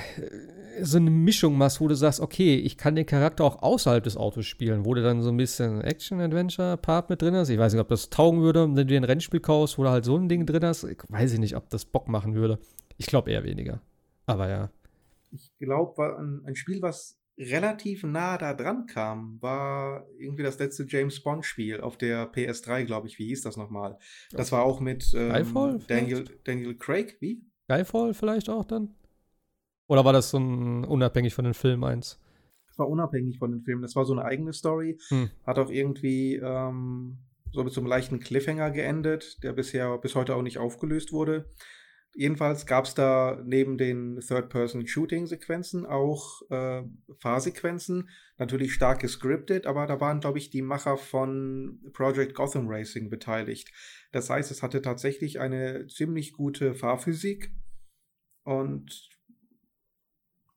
so 0.81 0.97
eine 0.97 1.11
Mischung 1.11 1.57
machst, 1.57 1.81
wo 1.81 1.87
du 1.87 1.95
sagst, 1.95 2.21
okay, 2.21 2.57
ich 2.57 2.77
kann 2.77 2.97
den 2.97 3.07
Charakter 3.07 3.45
auch 3.45 3.63
außerhalb 3.63 4.03
des 4.03 4.17
Autos 4.17 4.47
spielen, 4.47 4.85
wo 4.85 4.95
du 4.95 5.03
dann 5.03 5.23
so 5.23 5.31
ein 5.31 5.37
bisschen 5.37 5.83
Action-Adventure-Part 5.83 7.11
mit 7.11 7.23
drin 7.23 7.35
hast. 7.35 7.49
Ich 7.49 7.59
weiß 7.59 7.73
nicht, 7.73 7.81
ob 7.81 7.89
das 7.89 8.11
taugen 8.11 8.43
würde, 8.43 8.63
wenn 8.63 8.75
du 8.75 8.87
dir 8.87 9.01
ein 9.01 9.05
Rennspiel 9.05 9.41
kaufst, 9.41 9.79
wo 9.79 9.85
du 9.85 9.91
halt 9.91 10.05
so 10.05 10.17
ein 10.17 10.29
Ding 10.29 10.47
drin 10.47 10.65
hast. 10.65 10.85
Ich 10.85 10.99
weiß 11.09 11.33
ich 11.33 11.39
nicht, 11.39 11.57
ob 11.57 11.69
das 11.71 11.85
Bock 11.85 12.09
machen 12.09 12.35
würde. 12.35 12.59
Ich 12.97 13.07
glaube 13.07 13.31
eher 13.31 13.45
weniger. 13.45 13.81
Aber 14.27 14.49
ja. 14.49 14.71
Ich 15.31 15.53
glaube, 15.59 16.17
ein, 16.19 16.43
ein 16.45 16.57
Spiel, 16.57 16.83
was 16.83 17.22
relativ 17.39 18.05
nah 18.05 18.39
da 18.39 18.55
dran 18.55 18.87
kam, 18.87 19.41
war 19.41 20.07
irgendwie 20.19 20.43
das 20.43 20.59
letzte 20.59 20.85
James 20.87 21.23
Bond-Spiel 21.23 21.81
auf 21.81 21.97
der 21.97 22.33
PS3, 22.33 22.85
glaube 22.85 23.09
ich. 23.09 23.19
Wie 23.19 23.27
hieß 23.27 23.43
das 23.43 23.57
nochmal? 23.57 23.99
Das 24.31 24.53
war 24.53 24.65
auch 24.65 24.81
mit 24.81 25.13
ähm, 25.15 25.83
Daniel, 25.89 26.25
Daniel 26.45 26.77
Craig. 26.77 27.17
Wie? 27.21 27.45
Skyfall 27.65 28.15
vielleicht 28.15 28.51
auch 28.51 28.65
dann? 28.65 28.95
Oder 29.89 30.05
war 30.05 30.13
das 30.13 30.31
so 30.31 30.39
ein 30.39 30.85
unabhängig 30.85 31.35
von 31.35 31.45
den 31.45 31.55
Filmen 31.55 31.85
eins? 31.85 32.21
Das 32.69 32.79
war 32.79 32.89
unabhängig 32.89 33.39
von 33.39 33.51
den 33.51 33.63
Filmen. 33.63 33.83
Das 33.83 33.97
war 33.97 34.05
so 34.05 34.13
eine 34.13 34.25
eigene 34.25 34.53
Story. 34.53 34.99
Hm. 35.09 35.31
Hat 35.45 35.59
auch 35.59 35.71
irgendwie 35.71 36.37
ähm, 36.37 37.19
so 37.53 37.63
mit 37.63 37.73
so 37.73 37.81
einem 37.81 37.89
leichten 37.89 38.21
Cliffhanger 38.21 38.71
geendet, 38.71 39.43
der 39.43 39.53
bisher 39.53 39.99
bis 39.99 40.15
heute 40.15 40.35
auch 40.35 40.43
nicht 40.43 40.59
aufgelöst 40.59 41.13
wurde. 41.13 41.51
Jedenfalls 42.15 42.67
gab 42.67 42.85
es 42.85 42.95
da 42.95 43.41
neben 43.45 43.79
den 43.79 44.21
Third-Person-Shooting-Sequenzen 44.21 45.87
auch 45.87 46.43
äh, 46.51 46.83
Fahrsequenzen, 47.21 48.11
natürlich 48.37 48.75
stark 48.75 49.01
gescriptet, 49.01 49.67
aber 49.67 49.87
da 49.87 49.99
waren, 49.99 50.21
glaube 50.21 50.39
ich, 50.39 50.51
die 50.51 50.61
Macher 50.61 50.99
von 50.99 51.81
Project 51.95 52.35
Gotham 52.35 52.69
Racing 52.69 53.09
beteiligt. 53.09 53.73
Das 54.13 54.29
heißt, 54.29 54.51
es 54.51 54.63
hatte 54.63 54.83
tatsächlich 54.83 55.41
eine 55.41 55.87
ziemlich 55.87 56.35
gute 56.35 56.75
Fahrphysik 56.75 57.51
und 58.45 59.09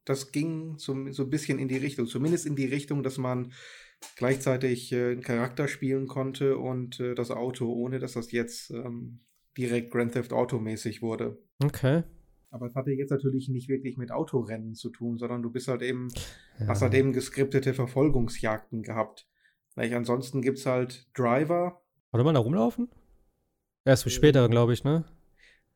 das 0.03 0.33
ging 0.33 0.77
so, 0.77 1.11
so 1.11 1.23
ein 1.23 1.29
bisschen 1.29 1.57
in 1.57 1.69
die 1.69 1.77
Richtung, 1.77 2.05
zumindest 2.05 2.45
in 2.45 2.57
die 2.57 2.65
Richtung, 2.65 3.01
dass 3.01 3.17
man 3.17 3.53
gleichzeitig 4.17 4.91
äh, 4.91 5.11
einen 5.11 5.21
Charakter 5.21 5.69
spielen 5.69 6.07
konnte 6.07 6.57
und 6.57 6.99
äh, 6.99 7.15
das 7.15 7.31
Auto, 7.31 7.71
ohne 7.71 7.99
dass 7.99 8.13
das 8.13 8.31
jetzt 8.31 8.71
ähm, 8.71 9.21
direkt 9.57 9.91
Grand 9.91 10.13
Theft 10.13 10.33
Auto 10.33 10.59
mäßig 10.59 11.01
wurde. 11.01 11.37
Okay. 11.63 12.03
Aber 12.51 12.67
es 12.67 12.75
hatte 12.75 12.91
jetzt 12.91 13.09
natürlich 13.09 13.49
nicht 13.49 13.67
wirklich 13.67 13.97
mit 13.97 14.11
Autorennen 14.11 14.75
zu 14.75 14.89
tun, 14.89 15.17
sondern 15.17 15.41
du 15.41 15.49
bist 15.51 15.67
halt 15.67 15.81
eben, 15.81 16.07
Ja. 16.59 16.67
hast 16.67 16.81
halt 16.81 16.93
eben 16.93 17.11
geskriptete 17.13 17.73
Verfolgungsjagden 17.73 18.81
gehabt. 18.83 19.27
Weil 19.75 19.93
ansonsten 19.93 20.41
gibt 20.41 20.59
es 20.59 20.65
halt 20.65 21.07
Driver. 21.13 21.81
Warte 22.11 22.23
mal, 22.23 22.33
da 22.33 22.39
rumlaufen? 22.39 22.87
Erst 23.83 24.03
für 24.03 24.09
später, 24.09 24.47
glaube 24.47 24.73
ich, 24.73 24.83
ne? 24.85 25.03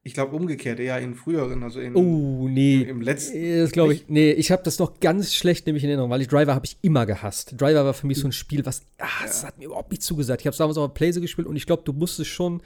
Ich 0.02 0.14
glaube 0.14 0.34
umgekehrt, 0.38 0.80
eher 0.80 0.98
in 1.00 1.14
früheren, 1.16 1.62
also 1.64 1.82
in, 1.82 1.94
Oh, 1.96 2.48
nee. 2.48 2.82
im 2.84 3.02
letzten. 3.02 3.36
Äh, 3.36 3.60
Das 3.60 3.74
glaube 3.74 3.94
ich. 3.94 4.08
Nee, 4.08 4.32
ich 4.32 4.50
habe 4.50 4.64
das 4.64 4.80
noch 4.80 5.02
ganz 5.02 5.34
schlecht 5.36 5.66
nämlich 5.66 5.84
in 5.84 5.90
Erinnerung, 5.90 6.10
weil 6.10 6.22
ich 6.22 6.30
Driver 6.30 6.56
habe 6.56 6.66
ich 6.66 6.78
immer 6.82 7.06
gehasst. 7.06 7.60
Driver 7.60 7.84
war 7.84 7.94
für 7.94 8.08
mich 8.08 8.18
so 8.18 8.28
ein 8.28 8.32
Spiel, 8.32 8.66
was. 8.66 8.86
Ah, 8.98 9.08
das 9.24 9.44
hat 9.46 9.58
mir 9.58 9.66
überhaupt 9.66 9.92
nicht 9.92 10.02
zugesagt. 10.02 10.40
Ich 10.42 10.48
habe 10.48 10.54
es 10.54 10.58
damals 10.58 10.78
auch 10.78 10.86
auf 10.86 10.94
Playse 10.94 11.20
gespielt 11.20 11.48
und 11.48 11.58
ich 11.58 11.66
glaube, 11.66 11.84
du 11.84 11.92
musstest 11.92 12.30
schon. 12.30 12.62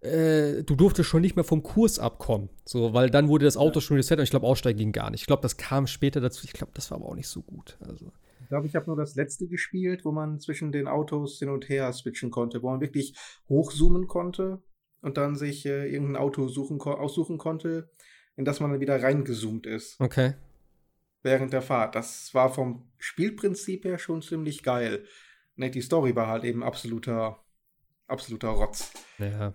Äh, 0.00 0.62
du 0.62 0.76
durftest 0.76 1.08
schon 1.08 1.22
nicht 1.22 1.34
mehr 1.34 1.44
vom 1.44 1.62
Kurs 1.62 1.98
abkommen. 1.98 2.48
So, 2.64 2.94
weil 2.94 3.10
dann 3.10 3.28
wurde 3.28 3.44
das 3.44 3.56
Auto 3.56 3.80
schon 3.80 3.96
reset 3.96 4.16
und 4.18 4.22
ich 4.22 4.30
glaube, 4.30 4.46
aussteigen 4.46 4.78
ging 4.78 4.92
gar 4.92 5.10
nicht. 5.10 5.22
Ich 5.22 5.26
glaube, 5.26 5.42
das 5.42 5.56
kam 5.56 5.86
später 5.86 6.20
dazu. 6.20 6.44
Ich 6.44 6.52
glaube, 6.52 6.72
das 6.74 6.90
war 6.90 6.98
aber 6.98 7.08
auch 7.08 7.14
nicht 7.14 7.28
so 7.28 7.42
gut. 7.42 7.76
Also. 7.80 8.12
Ich 8.40 8.48
glaube, 8.48 8.66
ich 8.66 8.76
habe 8.76 8.86
nur 8.86 8.96
das 8.96 9.16
letzte 9.16 9.46
gespielt, 9.48 10.04
wo 10.04 10.12
man 10.12 10.40
zwischen 10.40 10.72
den 10.72 10.86
Autos 10.88 11.38
hin 11.38 11.48
und 11.48 11.68
her 11.68 11.92
switchen 11.92 12.30
konnte, 12.30 12.62
wo 12.62 12.70
man 12.70 12.80
wirklich 12.80 13.14
hochzoomen 13.48 14.06
konnte 14.06 14.62
und 15.02 15.16
dann 15.16 15.36
sich 15.36 15.66
äh, 15.66 15.92
irgendein 15.92 16.16
Auto 16.16 16.48
suchen, 16.48 16.80
aussuchen 16.80 17.36
konnte, 17.36 17.90
in 18.36 18.44
das 18.44 18.60
man 18.60 18.70
dann 18.70 18.80
wieder 18.80 19.02
reingezoomt 19.02 19.66
ist 19.66 20.00
Okay. 20.00 20.34
während 21.22 21.52
der 21.52 21.62
Fahrt. 21.62 21.94
Das 21.94 22.32
war 22.32 22.52
vom 22.52 22.88
Spielprinzip 22.98 23.84
her 23.84 23.98
schon 23.98 24.22
ziemlich 24.22 24.62
geil. 24.62 25.04
Ne, 25.56 25.70
die 25.70 25.82
Story 25.82 26.14
war 26.14 26.28
halt 26.28 26.44
eben 26.44 26.62
absoluter, 26.62 27.44
absoluter 28.06 28.48
Rotz. 28.48 28.92
Ja. 29.18 29.52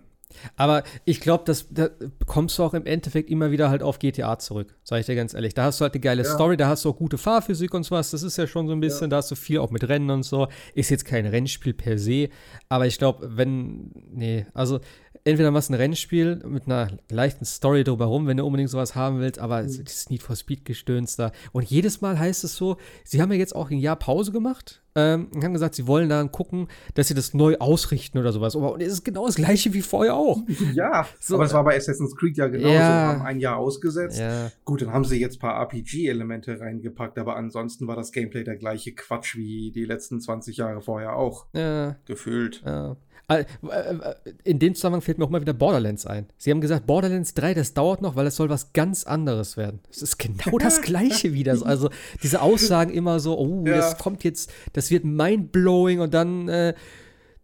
Aber 0.56 0.82
ich 1.04 1.20
glaube, 1.20 1.44
das 1.46 1.66
da 1.70 1.88
kommst 2.26 2.58
du 2.58 2.62
auch 2.62 2.74
im 2.74 2.86
Endeffekt 2.86 3.30
immer 3.30 3.50
wieder 3.50 3.70
halt 3.70 3.82
auf 3.82 3.98
GTA 3.98 4.38
zurück, 4.38 4.76
sage 4.84 5.00
ich 5.00 5.06
dir 5.06 5.14
ganz 5.16 5.34
ehrlich. 5.34 5.54
Da 5.54 5.64
hast 5.64 5.80
du 5.80 5.82
halt 5.82 5.94
eine 5.94 6.00
geile 6.00 6.22
Ja. 6.22 6.28
Story, 6.28 6.56
da 6.56 6.68
hast 6.68 6.84
du 6.84 6.90
auch 6.90 6.96
gute 6.96 7.18
Fahrphysik 7.18 7.72
und 7.74 7.84
sowas. 7.84 8.10
Das 8.10 8.22
ist 8.22 8.36
ja 8.36 8.46
schon 8.46 8.66
so 8.66 8.72
ein 8.72 8.80
bisschen, 8.80 9.10
da 9.10 9.16
hast 9.18 9.30
du 9.30 9.34
viel 9.34 9.58
auch 9.58 9.70
mit 9.70 9.88
Rennen 9.88 10.10
und 10.10 10.22
so. 10.22 10.48
Ist 10.74 10.90
jetzt 10.90 11.04
kein 11.04 11.26
Rennspiel 11.26 11.74
per 11.74 11.98
se, 11.98 12.28
aber 12.68 12.86
ich 12.86 12.98
glaube, 12.98 13.36
wenn, 13.36 13.90
nee, 14.12 14.46
also 14.54 14.80
entweder 15.24 15.50
machst 15.50 15.70
du 15.70 15.72
ein 15.74 15.76
Rennspiel 15.80 16.36
mit 16.46 16.66
einer 16.66 16.88
leichten 17.10 17.44
Story 17.44 17.82
drumherum, 17.84 18.26
wenn 18.26 18.36
du 18.36 18.44
unbedingt 18.44 18.70
sowas 18.70 18.94
haben 18.94 19.20
willst, 19.20 19.38
aber 19.38 19.66
so 19.68 19.82
dieses 19.82 20.10
Need 20.10 20.22
for 20.22 20.36
Speed 20.36 20.64
Gestöns 20.64 21.16
da. 21.16 21.32
Und 21.52 21.64
jedes 21.70 22.00
Mal 22.00 22.18
heißt 22.18 22.44
es 22.44 22.56
so, 22.56 22.76
sie 23.04 23.22
haben 23.22 23.32
ja 23.32 23.38
jetzt 23.38 23.56
auch 23.56 23.70
ein 23.70 23.78
Jahr 23.78 23.96
Pause 23.96 24.32
gemacht 24.32 24.82
ähm, 24.94 25.28
und 25.34 25.42
haben 25.42 25.54
gesagt, 25.54 25.74
sie 25.74 25.86
wollen 25.86 26.08
dann 26.08 26.30
gucken, 26.30 26.68
dass 26.94 27.08
sie 27.08 27.14
das 27.14 27.32
neu 27.34 27.56
ausrichten 27.58 28.18
oder 28.18 28.32
sowas. 28.32 28.54
Und 28.54 28.82
es 28.82 28.92
ist 28.92 29.04
genau 29.04 29.26
das 29.26 29.36
gleiche 29.36 29.72
wie 29.72 29.82
vorher 29.82 30.14
auch. 30.14 30.42
Ja, 30.74 31.06
So, 31.20 31.36
aber 31.36 31.44
es 31.44 31.52
war 31.54 31.64
bei 31.64 31.76
Assassin's 31.76 32.14
Creed 32.16 32.36
ja 32.36 32.48
genauso. 32.48 32.74
Ja. 32.74 33.08
Haben 33.08 33.22
ein 33.22 33.40
Jahr 33.40 33.56
ausgesetzt. 33.56 34.18
Ja, 34.18 34.50
Gut, 34.64 34.82
dann 34.82 34.92
haben 34.92 35.04
sie 35.04 35.18
jetzt 35.20 35.36
ein 35.36 35.40
paar 35.40 35.60
RPG-Elemente 35.62 36.60
reingepackt, 36.60 37.18
aber 37.18 37.36
ansonsten 37.36 37.86
war 37.86 37.96
das 37.96 38.12
Gameplay 38.12 38.44
der 38.44 38.56
gleiche 38.56 38.92
Quatsch 38.92 39.36
wie 39.36 39.70
die 39.70 39.84
letzten 39.84 40.20
20 40.20 40.56
Jahre 40.58 40.80
vorher 40.80 41.16
auch. 41.16 41.46
ja, 41.54 41.96
Gefühlt. 42.06 42.62
ja. 42.66 42.96
Äh, 43.28 43.44
äh, 43.70 44.14
In 44.44 44.58
dem 44.58 44.74
Zusammenhang 44.74 45.00
fällt 45.00 45.18
mir 45.18 45.24
auch 45.24 45.30
mal 45.30 45.40
wieder 45.40 45.52
Borderlands 45.54 46.04
ein. 46.06 46.26
Sie 46.36 46.50
haben 46.50 46.60
gesagt, 46.60 46.86
Borderlands 46.86 47.34
3, 47.34 47.54
das 47.54 47.72
dauert 47.74 48.02
noch, 48.02 48.16
weil 48.16 48.26
es 48.26 48.36
soll 48.36 48.50
was 48.50 48.72
ganz 48.72 49.04
anderes 49.04 49.56
werden. 49.56 49.80
Es 49.90 50.02
ist 50.02 50.18
genau 50.18 50.58
das 50.58 50.82
Gleiche 50.82 51.32
wieder. 51.32 51.56
Also 51.64 51.88
diese 52.22 52.42
Aussagen 52.42 52.92
immer 52.92 53.20
so, 53.20 53.38
oh, 53.38 53.64
Ja. 53.66 53.76
das 53.76 53.98
kommt 53.98 54.24
jetzt, 54.24 54.52
das 54.74 54.90
wird 54.90 55.04
mindblowing 55.04 56.00
und 56.00 56.12
dann, 56.12 56.48
äh, 56.48 56.74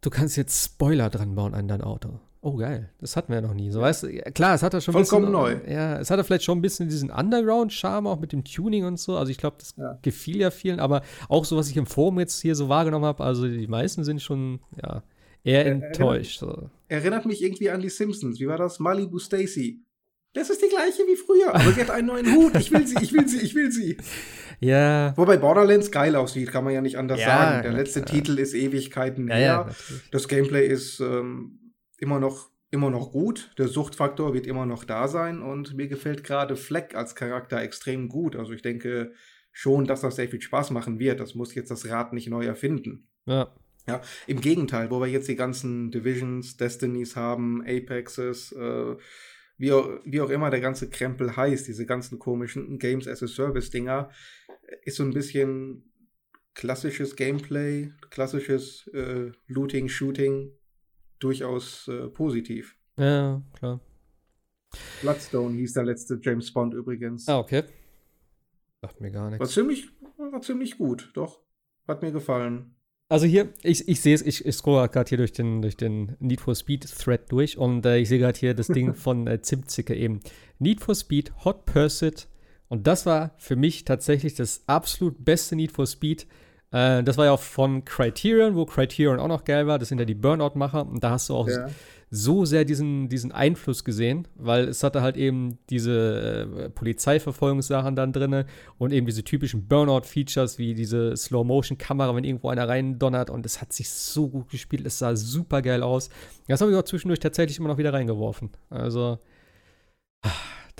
du 0.02 0.10
kannst 0.10 0.36
jetzt 0.36 0.64
Spoiler 0.64 1.08
dran 1.10 1.34
bauen 1.34 1.54
an 1.54 1.66
dein 1.68 1.80
Auto. 1.82 2.20
Oh, 2.42 2.56
geil. 2.56 2.88
Das 3.02 3.16
hatten 3.16 3.28
wir 3.32 3.36
ja 3.36 3.46
noch 3.46 3.52
nie. 3.52 3.70
So, 3.70 3.82
weißt 3.82 4.04
du, 4.04 4.08
klar, 4.32 4.54
es 4.54 4.62
hat 4.62 4.72
ja 4.72 4.80
schon 4.80 4.96
ein 4.96 5.04
Vollkommen 5.04 5.30
bisschen, 5.30 5.62
neu. 5.66 5.72
Ja, 5.74 5.98
es 5.98 6.10
hatte 6.10 6.24
vielleicht 6.24 6.44
schon 6.44 6.56
ein 6.56 6.62
bisschen 6.62 6.88
diesen 6.88 7.10
Underground-Charme 7.10 8.06
auch 8.06 8.18
mit 8.18 8.32
dem 8.32 8.44
Tuning 8.44 8.86
und 8.86 8.98
so. 8.98 9.18
Also 9.18 9.30
ich 9.30 9.36
glaube, 9.36 9.56
das 9.58 9.74
Ja. 9.76 9.98
gefiel 10.00 10.38
ja 10.38 10.50
vielen, 10.50 10.80
aber 10.80 11.02
auch 11.28 11.44
so, 11.44 11.58
was 11.58 11.68
ich 11.68 11.76
im 11.76 11.84
Forum 11.84 12.18
jetzt 12.18 12.40
hier 12.40 12.54
so 12.54 12.70
wahrgenommen 12.70 13.04
habe, 13.04 13.22
also 13.22 13.46
die 13.46 13.66
meisten 13.66 14.04
sind 14.04 14.22
schon, 14.22 14.60
ja, 14.82 15.02
eher 15.44 15.66
Äh, 15.66 15.70
enttäuscht. 15.70 16.38
So. 16.40 16.70
Erinnert 16.88 17.26
mich 17.26 17.42
irgendwie 17.42 17.70
an 17.70 17.80
die 17.80 17.88
Simpsons. 17.88 18.40
Wie 18.40 18.46
war 18.46 18.58
das? 18.58 18.78
Malibu 18.80 19.18
Stacy. 19.18 19.82
Das 20.32 20.48
ist 20.48 20.62
die 20.62 20.68
gleiche 20.68 21.02
wie 21.08 21.16
früher, 21.16 21.52
aber 21.54 21.72
sie 21.72 21.80
hat 21.80 21.90
einen 21.90 22.06
neuen 22.06 22.32
Hut. 22.36 22.54
Ich 22.56 22.70
will 22.70 22.86
sie, 22.86 22.96
ich 23.02 23.12
will 23.12 23.26
sie, 23.26 23.40
ich 23.40 23.54
will 23.54 23.70
sie. 23.72 23.96
Ja, 24.62 25.14
Wobei 25.16 25.38
Borderlands 25.38 25.90
geil 25.90 26.14
aussieht, 26.14 26.52
kann 26.52 26.64
man 26.64 26.74
ja 26.74 26.82
nicht 26.82 26.98
anders 26.98 27.18
Ja, 27.20 27.26
sagen. 27.28 27.62
Der 27.62 27.72
letzte 27.72 28.02
klar. 28.02 28.14
Titel 28.14 28.38
ist 28.38 28.52
Ewigkeiten 28.52 29.26
ja, 29.28 29.34
her. 29.34 29.66
ja. 29.70 29.74
Das 30.10 30.28
Gameplay 30.28 30.66
ist 30.66 31.00
ähm, 31.00 31.72
immer 31.96 32.20
noch 32.20 32.50
immer 32.70 32.90
noch 32.90 33.10
gut. 33.10 33.52
Der 33.56 33.68
Suchtfaktor 33.68 34.34
wird 34.34 34.46
immer 34.46 34.66
noch 34.66 34.84
da 34.84 35.08
sein 35.08 35.40
und 35.40 35.74
mir 35.76 35.88
gefällt 35.88 36.24
gerade 36.24 36.56
Fleck 36.56 36.94
als 36.94 37.14
Charakter 37.14 37.58
extrem 37.62 38.10
gut. 38.10 38.36
Also 38.36 38.52
ich 38.52 38.60
denke 38.60 39.12
schon, 39.50 39.86
dass 39.86 40.02
das 40.02 40.16
sehr 40.16 40.28
viel 40.28 40.42
Spaß 40.42 40.72
machen 40.72 40.98
wird. 40.98 41.20
Das 41.20 41.34
muss 41.34 41.54
jetzt 41.54 41.70
das 41.70 41.88
Rad 41.88 42.12
nicht 42.12 42.28
neu 42.28 42.44
erfinden. 42.44 43.08
Ja, 43.24 43.52
Ja, 43.86 44.02
im 44.26 44.40
Gegenteil, 44.40 44.90
wo 44.90 45.00
wir 45.00 45.08
jetzt 45.08 45.28
die 45.28 45.36
ganzen 45.36 45.90
Divisions, 45.90 46.56
Destinies 46.56 47.16
haben, 47.16 47.62
Apexes, 47.66 48.52
äh, 48.52 48.96
wie, 49.56 49.72
auch, 49.72 49.88
wie 50.04 50.20
auch 50.20 50.30
immer 50.30 50.50
der 50.50 50.60
ganze 50.60 50.88
Krempel 50.90 51.36
heißt, 51.36 51.66
diese 51.66 51.86
ganzen 51.86 52.18
komischen 52.18 52.78
Games 52.78 53.08
as 53.08 53.22
a 53.22 53.26
Service 53.26 53.70
Dinger, 53.70 54.10
ist 54.84 54.96
so 54.96 55.02
ein 55.02 55.12
bisschen 55.12 55.90
klassisches 56.54 57.16
Gameplay, 57.16 57.90
klassisches 58.10 58.86
äh, 58.88 59.32
Looting, 59.46 59.88
Shooting, 59.88 60.52
durchaus 61.18 61.88
äh, 61.88 62.08
positiv. 62.08 62.76
ja, 62.96 63.42
klar. 63.54 63.80
Bloodstone 65.00 65.56
hieß 65.56 65.72
der 65.72 65.84
letzte 65.84 66.20
James 66.22 66.52
Bond 66.52 66.74
übrigens. 66.74 67.26
Ah, 67.28 67.38
okay. 67.40 67.64
Sagt 68.82 69.00
mir 69.00 69.10
gar 69.10 69.24
War 69.24 69.30
nichts. 69.30 69.52
ziemlich, 69.52 69.88
war 70.16 70.40
ziemlich 70.42 70.78
gut, 70.78 71.10
doch. 71.14 71.42
Hat 71.88 72.02
mir 72.02 72.12
gefallen. 72.12 72.76
Also 73.10 73.26
hier, 73.26 73.48
ich, 73.64 73.88
ich 73.88 74.00
sehe 74.00 74.14
es, 74.14 74.22
ich, 74.22 74.46
ich 74.46 74.54
scroll 74.54 74.88
gerade 74.88 75.08
hier 75.08 75.18
durch 75.18 75.32
den, 75.32 75.62
durch 75.62 75.76
den 75.76 76.16
Need 76.20 76.40
for 76.40 76.54
Speed 76.54 76.86
Thread 76.96 77.22
durch 77.32 77.58
und 77.58 77.84
äh, 77.84 77.98
ich 77.98 78.08
sehe 78.08 78.20
gerade 78.20 78.38
hier 78.38 78.54
das 78.54 78.68
Ding 78.68 78.94
von 78.94 79.26
äh, 79.26 79.42
Zimtzicke 79.42 79.96
eben. 79.96 80.20
Need 80.60 80.80
for 80.80 80.94
Speed, 80.94 81.32
Hot 81.44 81.66
Pursuit 81.66 82.28
und 82.68 82.86
das 82.86 83.06
war 83.06 83.32
für 83.36 83.56
mich 83.56 83.84
tatsächlich 83.84 84.36
das 84.36 84.62
absolut 84.68 85.24
beste 85.24 85.56
Need 85.56 85.72
for 85.72 85.88
Speed. 85.88 86.28
Äh, 86.70 87.02
das 87.02 87.18
war 87.18 87.24
ja 87.24 87.32
auch 87.32 87.40
von 87.40 87.84
Criterion, 87.84 88.54
wo 88.54 88.64
Criterion 88.64 89.18
auch 89.18 89.26
noch 89.26 89.42
geil 89.42 89.66
war. 89.66 89.80
Das 89.80 89.88
sind 89.88 89.98
ja 89.98 90.04
die 90.04 90.14
Burnout-Macher 90.14 90.86
und 90.86 91.02
da 91.02 91.10
hast 91.10 91.30
du 91.30 91.34
auch 91.34 91.48
ja. 91.48 91.68
So 92.10 92.44
sehr 92.44 92.64
diesen, 92.64 93.08
diesen 93.08 93.30
Einfluss 93.32 93.84
gesehen, 93.84 94.26
weil 94.34 94.68
es 94.68 94.82
hatte 94.82 95.00
halt 95.00 95.16
eben 95.16 95.58
diese 95.70 96.48
äh, 96.58 96.70
Polizeiverfolgungssachen 96.70 97.94
dann 97.94 98.12
drin 98.12 98.44
und 98.78 98.92
eben 98.92 99.06
diese 99.06 99.22
typischen 99.22 99.68
Burnout-Features 99.68 100.58
wie 100.58 100.74
diese 100.74 101.16
Slow-Motion-Kamera, 101.16 102.14
wenn 102.16 102.24
irgendwo 102.24 102.48
einer 102.48 102.68
rein 102.68 102.98
donnert 102.98 103.30
und 103.30 103.46
es 103.46 103.60
hat 103.60 103.72
sich 103.72 103.88
so 103.88 104.28
gut 104.28 104.50
gespielt, 104.50 104.84
es 104.86 104.98
sah 104.98 105.14
super 105.14 105.62
geil 105.62 105.82
aus. 105.82 106.10
Das 106.48 106.60
habe 106.60 106.72
ich 106.72 106.76
auch 106.76 106.82
zwischendurch 106.82 107.20
tatsächlich 107.20 107.58
immer 107.58 107.68
noch 107.68 107.78
wieder 107.78 107.92
reingeworfen. 107.92 108.50
Also. 108.68 109.18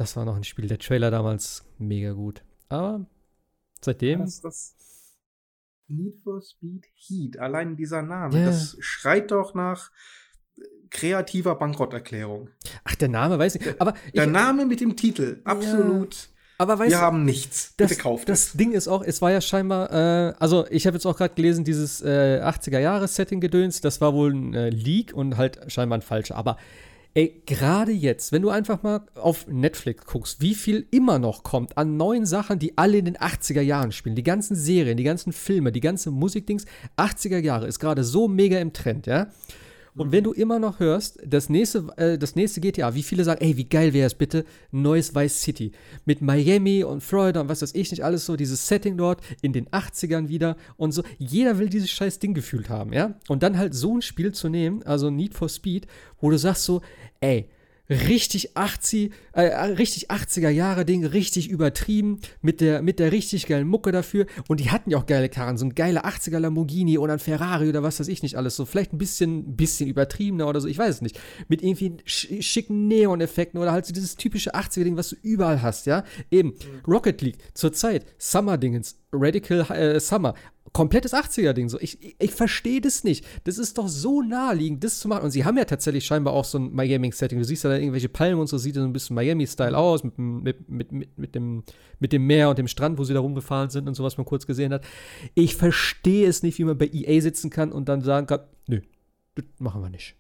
Das 0.01 0.17
war 0.17 0.25
noch 0.25 0.37
ein 0.37 0.45
Spiel. 0.45 0.67
Der 0.67 0.79
Trailer 0.79 1.11
damals 1.11 1.63
mega 1.77 2.13
gut. 2.13 2.43
Aber 2.71 3.07
seitdem. 3.83 4.21
Das, 4.21 4.41
das 4.41 4.75
Need 5.89 6.23
for 6.23 6.41
Speed 6.41 6.87
Heat. 6.95 7.39
Allein 7.39 7.77
dieser 7.77 8.01
Name. 8.01 8.35
Yeah. 8.35 8.47
Das 8.47 8.79
schreit 8.81 9.31
doch 9.31 9.53
nach 9.53 9.91
kreativer 10.91 11.55
Bankrotterklärung. 11.55 12.51
Ach, 12.85 12.95
der 12.97 13.09
Name 13.09 13.39
weiß 13.39 13.57
ich. 13.57 13.81
Aber 13.81 13.95
der 14.15 14.25
ich, 14.25 14.31
Name 14.31 14.67
mit 14.67 14.81
dem 14.81 14.97
Titel. 14.97 15.41
Absolut. 15.45 16.15
Ja. 16.15 16.21
Aber 16.59 16.79
weißt 16.79 16.91
wir 16.91 17.01
haben 17.01 17.25
nichts. 17.25 17.75
Das, 17.79 17.89
Bitte 17.89 18.03
kauft 18.03 18.29
das 18.29 18.49
es. 18.49 18.53
Ding 18.53 18.73
ist 18.73 18.87
auch, 18.87 19.03
es 19.03 19.23
war 19.23 19.31
ja 19.31 19.41
scheinbar, 19.41 19.91
äh, 19.93 20.35
also 20.39 20.67
ich 20.69 20.87
habe 20.87 20.97
jetzt 20.97 21.07
auch 21.07 21.17
gerade 21.17 21.35
gelesen, 21.35 21.65
dieses 21.65 22.03
äh, 22.03 22.43
80er-Jahres-Setting-Gedöns, 22.45 23.81
das 23.81 24.03
war 24.03 24.13
wohl 24.13 24.35
ein 24.35 24.53
äh, 24.53 24.69
Leak 24.69 25.15
und 25.15 25.39
halt 25.39 25.59
scheinbar 25.73 25.99
ein 25.99 26.03
falscher. 26.03 26.37
Aber 26.37 26.59
Ey, 27.13 27.43
gerade 27.45 27.91
jetzt, 27.91 28.31
wenn 28.31 28.43
du 28.43 28.51
einfach 28.51 28.85
mal 28.85 29.01
auf 29.17 29.49
Netflix 29.49 30.07
guckst, 30.07 30.41
wie 30.41 30.55
viel 30.55 30.87
immer 30.93 31.19
noch 31.19 31.43
kommt 31.43 31.77
an 31.77 31.97
neuen 31.97 32.25
Sachen, 32.25 32.61
die 32.61 32.79
alle 32.79 32.99
in 32.99 33.05
den 33.05 33.17
80er 33.17 33.63
Jahren 33.63 33.91
spielen, 33.91 34.15
die 34.15 34.23
ganzen 34.23 34.55
Serien, 34.55 34.97
die 34.97 35.03
ganzen 35.03 35.33
Filme, 35.33 35.73
die 35.73 35.81
ganzen 35.81 36.13
Musikdings, 36.13 36.67
80er 36.97 37.39
Jahre 37.39 37.67
ist 37.67 37.81
gerade 37.81 38.05
so 38.05 38.29
mega 38.29 38.59
im 38.59 38.73
Trend, 38.73 39.09
ja? 39.09 39.27
Und 39.95 40.13
wenn 40.13 40.25
du 40.25 40.33
immer 40.33 40.59
noch 40.59 40.81
hörst, 40.81 41.19
das 41.25 41.49
nächste, 41.49 41.87
äh, 41.97 42.19
das 42.19 42.37
nächste 42.37 42.61
GTA, 42.61 42.95
wie 42.95 43.03
viele 43.03 43.25
sagen, 43.25 43.41
ey, 43.43 43.57
wie 43.57 43.69
geil 43.69 43.93
wäre 43.93 44.07
es 44.07 44.15
bitte, 44.15 44.45
neues 44.71 45.15
Vice 45.15 45.43
City 45.43 45.73
mit 46.05 46.23
Miami 46.23 46.85
und 46.85 47.03
Florida 47.03 47.41
und 47.41 47.49
was 47.49 47.63
weiß 47.63 47.75
ich 47.75 47.91
nicht, 47.91 48.05
alles 48.05 48.27
so, 48.27 48.37
dieses 48.37 48.67
Setting 48.67 48.97
dort 48.97 49.21
in 49.43 49.53
den 49.53 49.69
80ern 49.69 50.29
wieder 50.29 50.57
und 50.77 50.93
so. 50.93 51.03
Jeder 51.19 51.59
will 51.59 51.69
dieses 51.69 51.91
scheiß 51.91 52.19
Ding 52.19 52.35
gefühlt 52.35 52.69
haben, 52.69 52.93
ja? 52.93 53.15
Und 53.29 53.43
dann 53.43 53.59
halt 53.59 53.75
so 53.75 53.97
ein 53.97 54.03
Spiel 54.03 54.33
zu 54.33 54.49
nehmen, 54.49 54.83
also 54.85 55.11
Need 55.11 55.35
for 55.35 55.49
Speed, 55.49 55.87
wo 56.21 56.31
du 56.31 56.39
sagst 56.39 56.65
so, 56.65 56.83
ey, 57.21 57.49
richtig 57.91 58.57
80, 58.57 59.13
äh, 59.33 59.43
richtig 59.43 60.11
80er 60.11 60.49
Jahre 60.49 60.85
Ding, 60.85 61.05
richtig 61.05 61.51
übertrieben, 61.51 62.21
mit 62.41 62.61
der, 62.61 62.83
mit 62.83 62.99
der 62.99 63.13
richtig 63.13 63.47
geilen 63.47 63.67
Mucke 63.67 63.93
dafür. 63.93 64.27
Und 64.49 64.61
die 64.61 64.71
hatten 64.71 64.91
ja 64.91 64.99
auch 64.99 65.07
geile 65.07 65.29
Karren, 65.29 65.59
so 65.59 65.67
ein 65.67 65.75
geiler 65.75 66.07
80er 66.07 66.39
Lamborghini 66.39 66.99
oder 66.99 67.15
ein 67.15 67.19
Ferrari 67.19 67.69
oder 67.69 67.83
was 67.83 68.01
weiß 68.01 68.09
ich 68.09 68.23
nicht 68.23 68.37
alles. 68.37 68.57
So 68.57 68.65
vielleicht 68.65 68.93
ein 68.93 68.99
bisschen, 68.99 69.57
bisschen 69.57 69.89
übertriebener 69.89 70.49
oder 70.49 70.61
so, 70.61 70.69
ich 70.69 70.79
weiß 70.79 70.97
es 70.97 71.03
nicht. 71.03 71.19
Mit 71.49 71.63
irgendwie 71.63 71.97
schicken 72.05 72.87
Neon-Effekten 72.87 73.61
oder 73.61 73.73
halt 73.73 73.87
so 73.87 73.93
dieses 73.93 74.17
typische 74.17 74.55
80er-Ding, 74.55 74.97
was 74.97 75.11
du 75.11 75.17
überall 75.23 75.61
hast, 75.61 75.87
ja. 75.87 76.05
Eben, 76.31 76.55
Rocket 76.87 77.21
League, 77.23 77.39
zur 77.55 77.73
Zeit, 77.73 78.07
Summer-Dingens, 78.19 78.97
Radical 79.13 79.61
äh, 79.71 79.99
Summer, 79.99 80.35
komplettes 80.73 81.15
80er-Ding. 81.15 81.69
So, 81.69 81.79
ich, 81.81 82.03
ich, 82.03 82.17
ich 82.19 82.31
verstehe 82.33 82.81
das 82.81 83.05
nicht. 83.05 83.25
Das 83.45 83.59
ist 83.59 83.79
doch 83.79 83.89
so 83.89 84.23
naheliegend, 84.23 84.85
das 84.85 84.99
zu 84.99 85.09
machen. 85.09 85.25
Und 85.25 85.31
sie 85.31 85.45
haben 85.45 85.57
ja 85.57 85.65
tatsächlich 85.65 86.05
scheinbar 86.05 86.35
auch 86.35 86.45
so 86.45 86.59
ein 86.59 86.73
Miami-Setting. 86.73 87.39
Du 87.39 87.45
siehst 87.45 87.65
ja 87.65 87.71
da 87.71 87.77
irgendwelche 87.77 88.09
Palmen 88.09 88.41
und 88.41 88.47
so, 88.47 88.59
sieht 88.59 88.75
so 88.75 88.83
ein 88.83 88.93
bisschen 88.93 89.15
Miami-Style 89.15 89.77
aus, 89.77 90.05
mit, 90.05 90.19
mit, 90.19 90.69
mit, 90.69 90.93
mit, 90.93 91.19
mit, 91.19 91.35
dem, 91.35 91.65
mit 91.99 92.13
dem 92.13 92.27
Meer 92.27 92.51
und 92.51 92.59
dem 92.59 92.69
Strand, 92.69 92.99
wo 92.99 93.05
sie 93.05 93.15
da 93.15 93.21
rumgefahren 93.21 93.71
sind 93.71 93.89
und 93.89 93.95
so, 93.95 94.05
was 94.05 94.17
man 94.17 94.25
kurz 94.25 94.47
gesehen 94.47 94.73
hat. 94.73 94.85
Ich 95.35 95.57
verstehe 95.57 96.29
es 96.29 96.43
nicht, 96.43 96.59
wie 96.59 96.65
man 96.65 96.79
bei 96.79 96.89
EA 96.93 97.21
sitzen 97.21 97.51
kann 97.51 97.73
und 97.73 97.89
dann 97.89 98.03
sagen 98.03 98.27
kann, 98.27 98.41
nö, 98.69 98.81
das 99.35 99.45
machen 99.59 99.83
wir 99.83 99.91
nicht. 99.91 100.17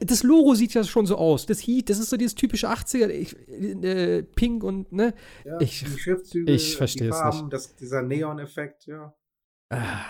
Das 0.00 0.22
Logo 0.22 0.54
sieht 0.54 0.72
ja 0.72 0.82
schon 0.82 1.04
so 1.04 1.16
aus. 1.16 1.44
Das 1.44 1.60
Heat, 1.60 1.90
das 1.90 1.98
ist 1.98 2.08
so 2.08 2.16
dieses 2.16 2.34
typische 2.34 2.70
80er, 2.70 3.08
ich, 3.08 3.36
äh, 3.48 4.22
Pink 4.22 4.64
und, 4.64 4.92
ne? 4.92 5.12
Ja, 5.44 5.60
ich, 5.60 5.82
ich 5.82 6.76
verstehe 6.76 7.10
es 7.10 7.22
nicht. 7.22 7.52
Das, 7.52 7.76
dieser 7.76 8.00
Neon-Effekt, 8.00 8.86
ja. 8.86 9.14
Ah, 9.70 10.04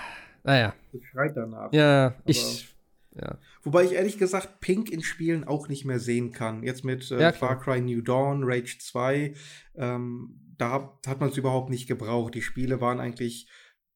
naja. 0.44 0.74
Das 0.92 1.02
schreit 1.04 1.36
danach. 1.36 1.72
Ja, 1.72 2.06
Aber, 2.06 2.16
ich. 2.26 2.74
Ja. 3.14 3.38
Wobei 3.62 3.84
ich 3.84 3.92
ehrlich 3.92 4.18
gesagt 4.18 4.60
Pink 4.60 4.90
in 4.90 5.02
Spielen 5.02 5.44
auch 5.44 5.68
nicht 5.68 5.86
mehr 5.86 5.98
sehen 5.98 6.32
kann. 6.32 6.62
Jetzt 6.62 6.84
mit 6.84 7.10
äh, 7.10 7.20
ja, 7.20 7.32
Far 7.32 7.58
Cry 7.58 7.80
New 7.80 8.02
Dawn, 8.02 8.44
Rage 8.44 8.76
2, 8.78 9.34
ähm, 9.76 10.54
da 10.58 10.98
hat 11.06 11.20
man 11.20 11.30
es 11.30 11.36
überhaupt 11.36 11.70
nicht 11.70 11.86
gebraucht. 11.86 12.34
Die 12.34 12.42
Spiele 12.42 12.80
waren 12.80 13.00
eigentlich 13.00 13.48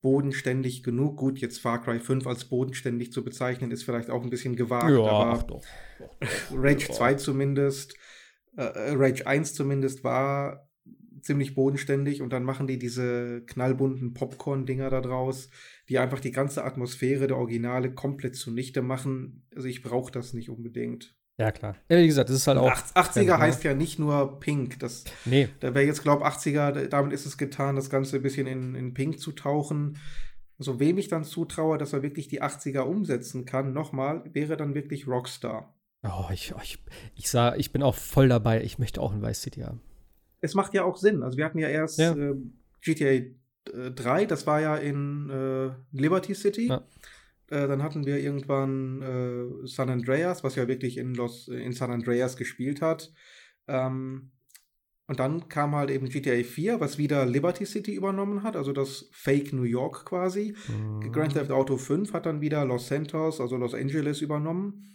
bodenständig 0.03 0.83
genug. 0.83 1.19
Gut, 1.19 1.39
jetzt 1.39 1.61
Far 1.61 1.83
Cry 1.83 2.01
5 2.01 2.27
als 2.27 2.47
bodenständig 2.47 3.13
zu 3.13 3.23
bezeichnen, 3.23 3.71
ist 3.71 3.85
vielleicht 3.85 4.11
auch 4.11 4.23
ein 4.23 4.31
bisschen 4.31 4.57
gewagt, 4.57 4.91
ja, 4.91 5.01
aber 5.01 5.43
doch. 5.43 5.63
Rage 6.53 6.89
2 6.91 7.15
zumindest, 7.15 7.95
äh, 8.57 8.63
äh, 8.63 8.95
Rage 8.95 9.27
1 9.27 9.55
zumindest 9.55 10.03
war 10.05 10.70
ziemlich 11.23 11.55
bodenständig 11.55 12.23
und 12.23 12.33
dann 12.33 12.45
machen 12.45 12.67
die 12.67 12.79
diese 12.79 13.43
knallbunten 13.47 14.15
Popcorn-Dinger 14.15 14.91
da 14.91 15.01
draus, 15.01 15.51
die 15.89 15.99
einfach 15.99 16.21
die 16.21 16.33
ganze 16.33 16.65
Atmosphäre 16.65 17.27
der 17.27 17.37
Originale 17.37 17.93
komplett 17.93 18.37
zunichte 18.37 18.83
machen. 18.83 19.47
Also 19.55 19.69
ich 19.69 19.83
brauche 19.83 20.13
das 20.13 20.33
nicht 20.33 20.51
unbedingt. 20.51 21.17
Ja, 21.39 21.53
klar. 21.53 21.77
Ja, 21.89 21.97
wie 21.97 22.07
gesagt, 22.07 22.29
das 22.29 22.37
ist 22.37 22.47
halt 22.47 22.59
auch. 22.59 22.71
80er 22.71 23.25
ne? 23.25 23.39
heißt 23.39 23.65
ja 23.65 23.73
nicht 23.73 23.99
nur 23.99 24.41
Pink. 24.41 24.79
Das, 24.81 25.05
nee. 25.25 25.49
Da 25.61 25.75
wäre 25.75 25.87
jetzt, 25.87 26.03
glaube 26.03 26.23
ich, 26.23 26.29
80er, 26.31 26.89
damit 26.89 27.13
ist 27.15 27.25
es 27.25 27.39
getan, 27.39 27.77
das 27.77 27.89
Ganze 27.89 28.17
ein 28.17 28.23
bisschen 28.23 28.47
in, 28.47 28.75
in 28.75 28.93
Pink 28.93 29.19
zu 29.19 29.33
tauchen. 29.33 29.99
Also, 30.59 30.79
wem 30.79 30.99
ich 30.99 31.09
dann 31.09 31.25
zutraue, 31.25 31.79
dass 31.79 31.95
er 31.95 32.03
wirklich 32.03 32.29
die 32.29 32.43
80er 32.43 32.81
umsetzen 32.81 33.47
kann, 33.47 33.73
nochmal, 33.73 34.23
wäre 34.35 34.59
dann 34.59 34.75
wirklich 34.75 35.07
Rockstar. 35.07 35.75
Oh, 36.03 36.27
ich, 36.31 36.53
ich, 36.63 36.85
ich 37.15 37.31
sah, 37.31 37.55
ich 37.57 37.73
bin 37.73 37.83
auch 37.83 37.95
voll 37.95 38.29
dabei. 38.29 38.63
Ich 38.63 38.79
möchte 38.79 39.01
auch 39.01 39.13
ein 39.13 39.23
Vice 39.23 39.41
City 39.41 39.63
haben 39.63 39.81
es 40.41 40.55
macht 40.55 40.75
ja 40.75 40.85
auch 40.85 40.97
Sinn. 40.97 41.23
Also 41.23 41.37
wir 41.37 41.45
hatten 41.45 41.59
ja 41.59 41.69
erst 41.69 41.99
ja. 41.99 42.13
Äh, 42.13 42.35
GTA 42.83 43.27
3, 43.65 44.25
das 44.27 44.47
war 44.47 44.61
ja 44.61 44.77
in 44.77 45.31
äh, 45.31 45.71
Liberty 45.93 46.35
City. 46.35 46.69
Ja. 46.69 46.87
Äh, 47.49 47.69
dann 47.69 47.83
hatten 47.83 48.07
wir 48.07 48.19
irgendwann 48.19 49.03
äh, 49.03 49.67
San 49.67 49.91
Andreas, 49.91 50.43
was 50.45 50.57
ja 50.57 50.67
wirklich 50.69 50.97
in, 50.97 51.15
Los, 51.15 51.49
in 51.49 51.73
San 51.73 51.91
Andreas 51.91 52.37
gespielt 52.37 52.81
hat. 52.81 53.13
Ähm, 53.69 54.31
und 55.07 55.19
dann 55.19 55.49
kam 55.49 55.75
halt 55.75 55.91
eben 55.91 56.09
GTA 56.09 56.45
4, 56.45 56.79
was 56.79 56.97
wieder 56.97 57.27
Liberty 57.27 57.67
City 57.67 57.93
übernommen 57.93 58.45
hat, 58.45 58.55
also 58.55 58.73
das 58.73 59.09
Fake 59.11 59.53
New 59.53 59.65
York 59.65 60.05
quasi. 60.05 60.55
Mhm. 60.69 61.11
Grand 61.11 61.33
Theft 61.33 61.51
Auto 61.51 61.77
5 61.77 62.13
hat 62.13 62.27
dann 62.27 62.41
wieder 62.41 62.65
Los 62.65 62.87
Santos, 62.87 63.41
also 63.41 63.57
Los 63.57 63.75
Angeles 63.75 64.21
übernommen. 64.21 64.87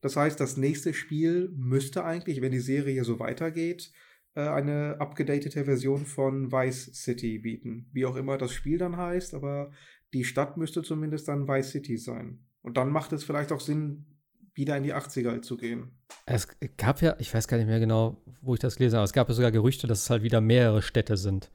Das 0.00 0.16
heißt, 0.16 0.40
das 0.40 0.56
nächste 0.56 0.94
Spiel 0.94 1.52
müsste 1.54 2.04
eigentlich, 2.04 2.40
wenn 2.40 2.52
die 2.52 2.60
Serie 2.60 3.04
so 3.04 3.18
weitergeht, 3.18 3.92
äh, 3.92 4.07
eine 4.42 4.96
abgedatete 5.00 5.64
Version 5.64 6.06
von 6.06 6.52
Vice 6.52 6.90
City 6.94 7.38
bieten. 7.38 7.88
Wie 7.92 8.06
auch 8.06 8.16
immer 8.16 8.38
das 8.38 8.52
Spiel 8.52 8.78
dann 8.78 8.96
heißt, 8.96 9.34
aber 9.34 9.70
die 10.12 10.24
Stadt 10.24 10.56
müsste 10.56 10.82
zumindest 10.82 11.28
dann 11.28 11.48
Vice 11.48 11.70
City 11.70 11.96
sein. 11.96 12.46
Und 12.62 12.76
dann 12.76 12.90
macht 12.90 13.12
es 13.12 13.24
vielleicht 13.24 13.52
auch 13.52 13.60
Sinn, 13.60 14.06
wieder 14.54 14.76
in 14.76 14.82
die 14.82 14.94
80er 14.94 15.40
zu 15.40 15.56
gehen. 15.56 15.92
Es 16.26 16.48
gab 16.76 17.00
ja, 17.00 17.14
ich 17.18 17.32
weiß 17.32 17.46
gar 17.46 17.56
nicht 17.58 17.68
mehr 17.68 17.78
genau, 17.78 18.20
wo 18.42 18.54
ich 18.54 18.60
das 18.60 18.76
gelesen 18.76 18.96
habe, 18.96 19.04
es 19.04 19.12
gab 19.12 19.28
ja 19.28 19.34
sogar 19.34 19.52
Gerüchte, 19.52 19.86
dass 19.86 20.02
es 20.02 20.10
halt 20.10 20.22
wieder 20.22 20.40
mehrere 20.40 20.82
Städte 20.82 21.16
sind. 21.16 21.50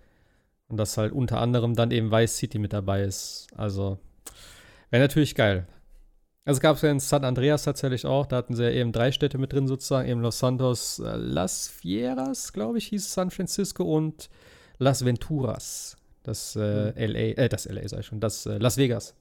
Und 0.70 0.78
dass 0.78 0.98
halt 0.98 1.12
unter 1.12 1.40
anderem 1.40 1.76
dann 1.76 1.92
eben 1.92 2.12
Vice 2.12 2.38
City 2.38 2.58
mit 2.58 2.72
dabei 2.72 3.04
ist. 3.04 3.48
Also, 3.56 4.00
wäre 4.90 5.04
natürlich 5.04 5.36
geil. 5.36 5.68
Also 6.46 6.60
gab 6.60 6.76
es 6.76 6.82
ja 6.82 6.92
in 6.92 7.00
San 7.00 7.24
Andreas 7.24 7.64
tatsächlich 7.64 8.06
auch, 8.06 8.26
da 8.26 8.36
hatten 8.38 8.56
sie 8.56 8.64
ja 8.64 8.72
eben 8.72 8.92
drei 8.92 9.12
Städte 9.14 9.38
mit 9.38 9.54
drin 9.54 9.68
sozusagen, 9.68 10.10
eben 10.10 10.22
Los 10.22 10.40
Santos, 10.40 11.00
äh, 11.00 11.16
Las 11.16 11.70
Fieras, 11.70 12.52
glaube 12.52 12.80
ich, 12.80 12.88
hieß 12.88 13.14
San 13.14 13.32
Francisco 13.32 13.84
und 13.84 14.30
Las 14.78 15.06
Venturas. 15.06 15.96
Das 16.24 16.56
äh. 16.56 17.06
LA, 17.06 17.44
äh, 17.44 17.50
das 17.50 17.66
LA 17.66 17.88
sei 17.88 18.02
schon, 18.02 18.20
das 18.20 18.46
äh, 18.46 18.58
Las 18.58 18.78
Vegas. 18.78 19.16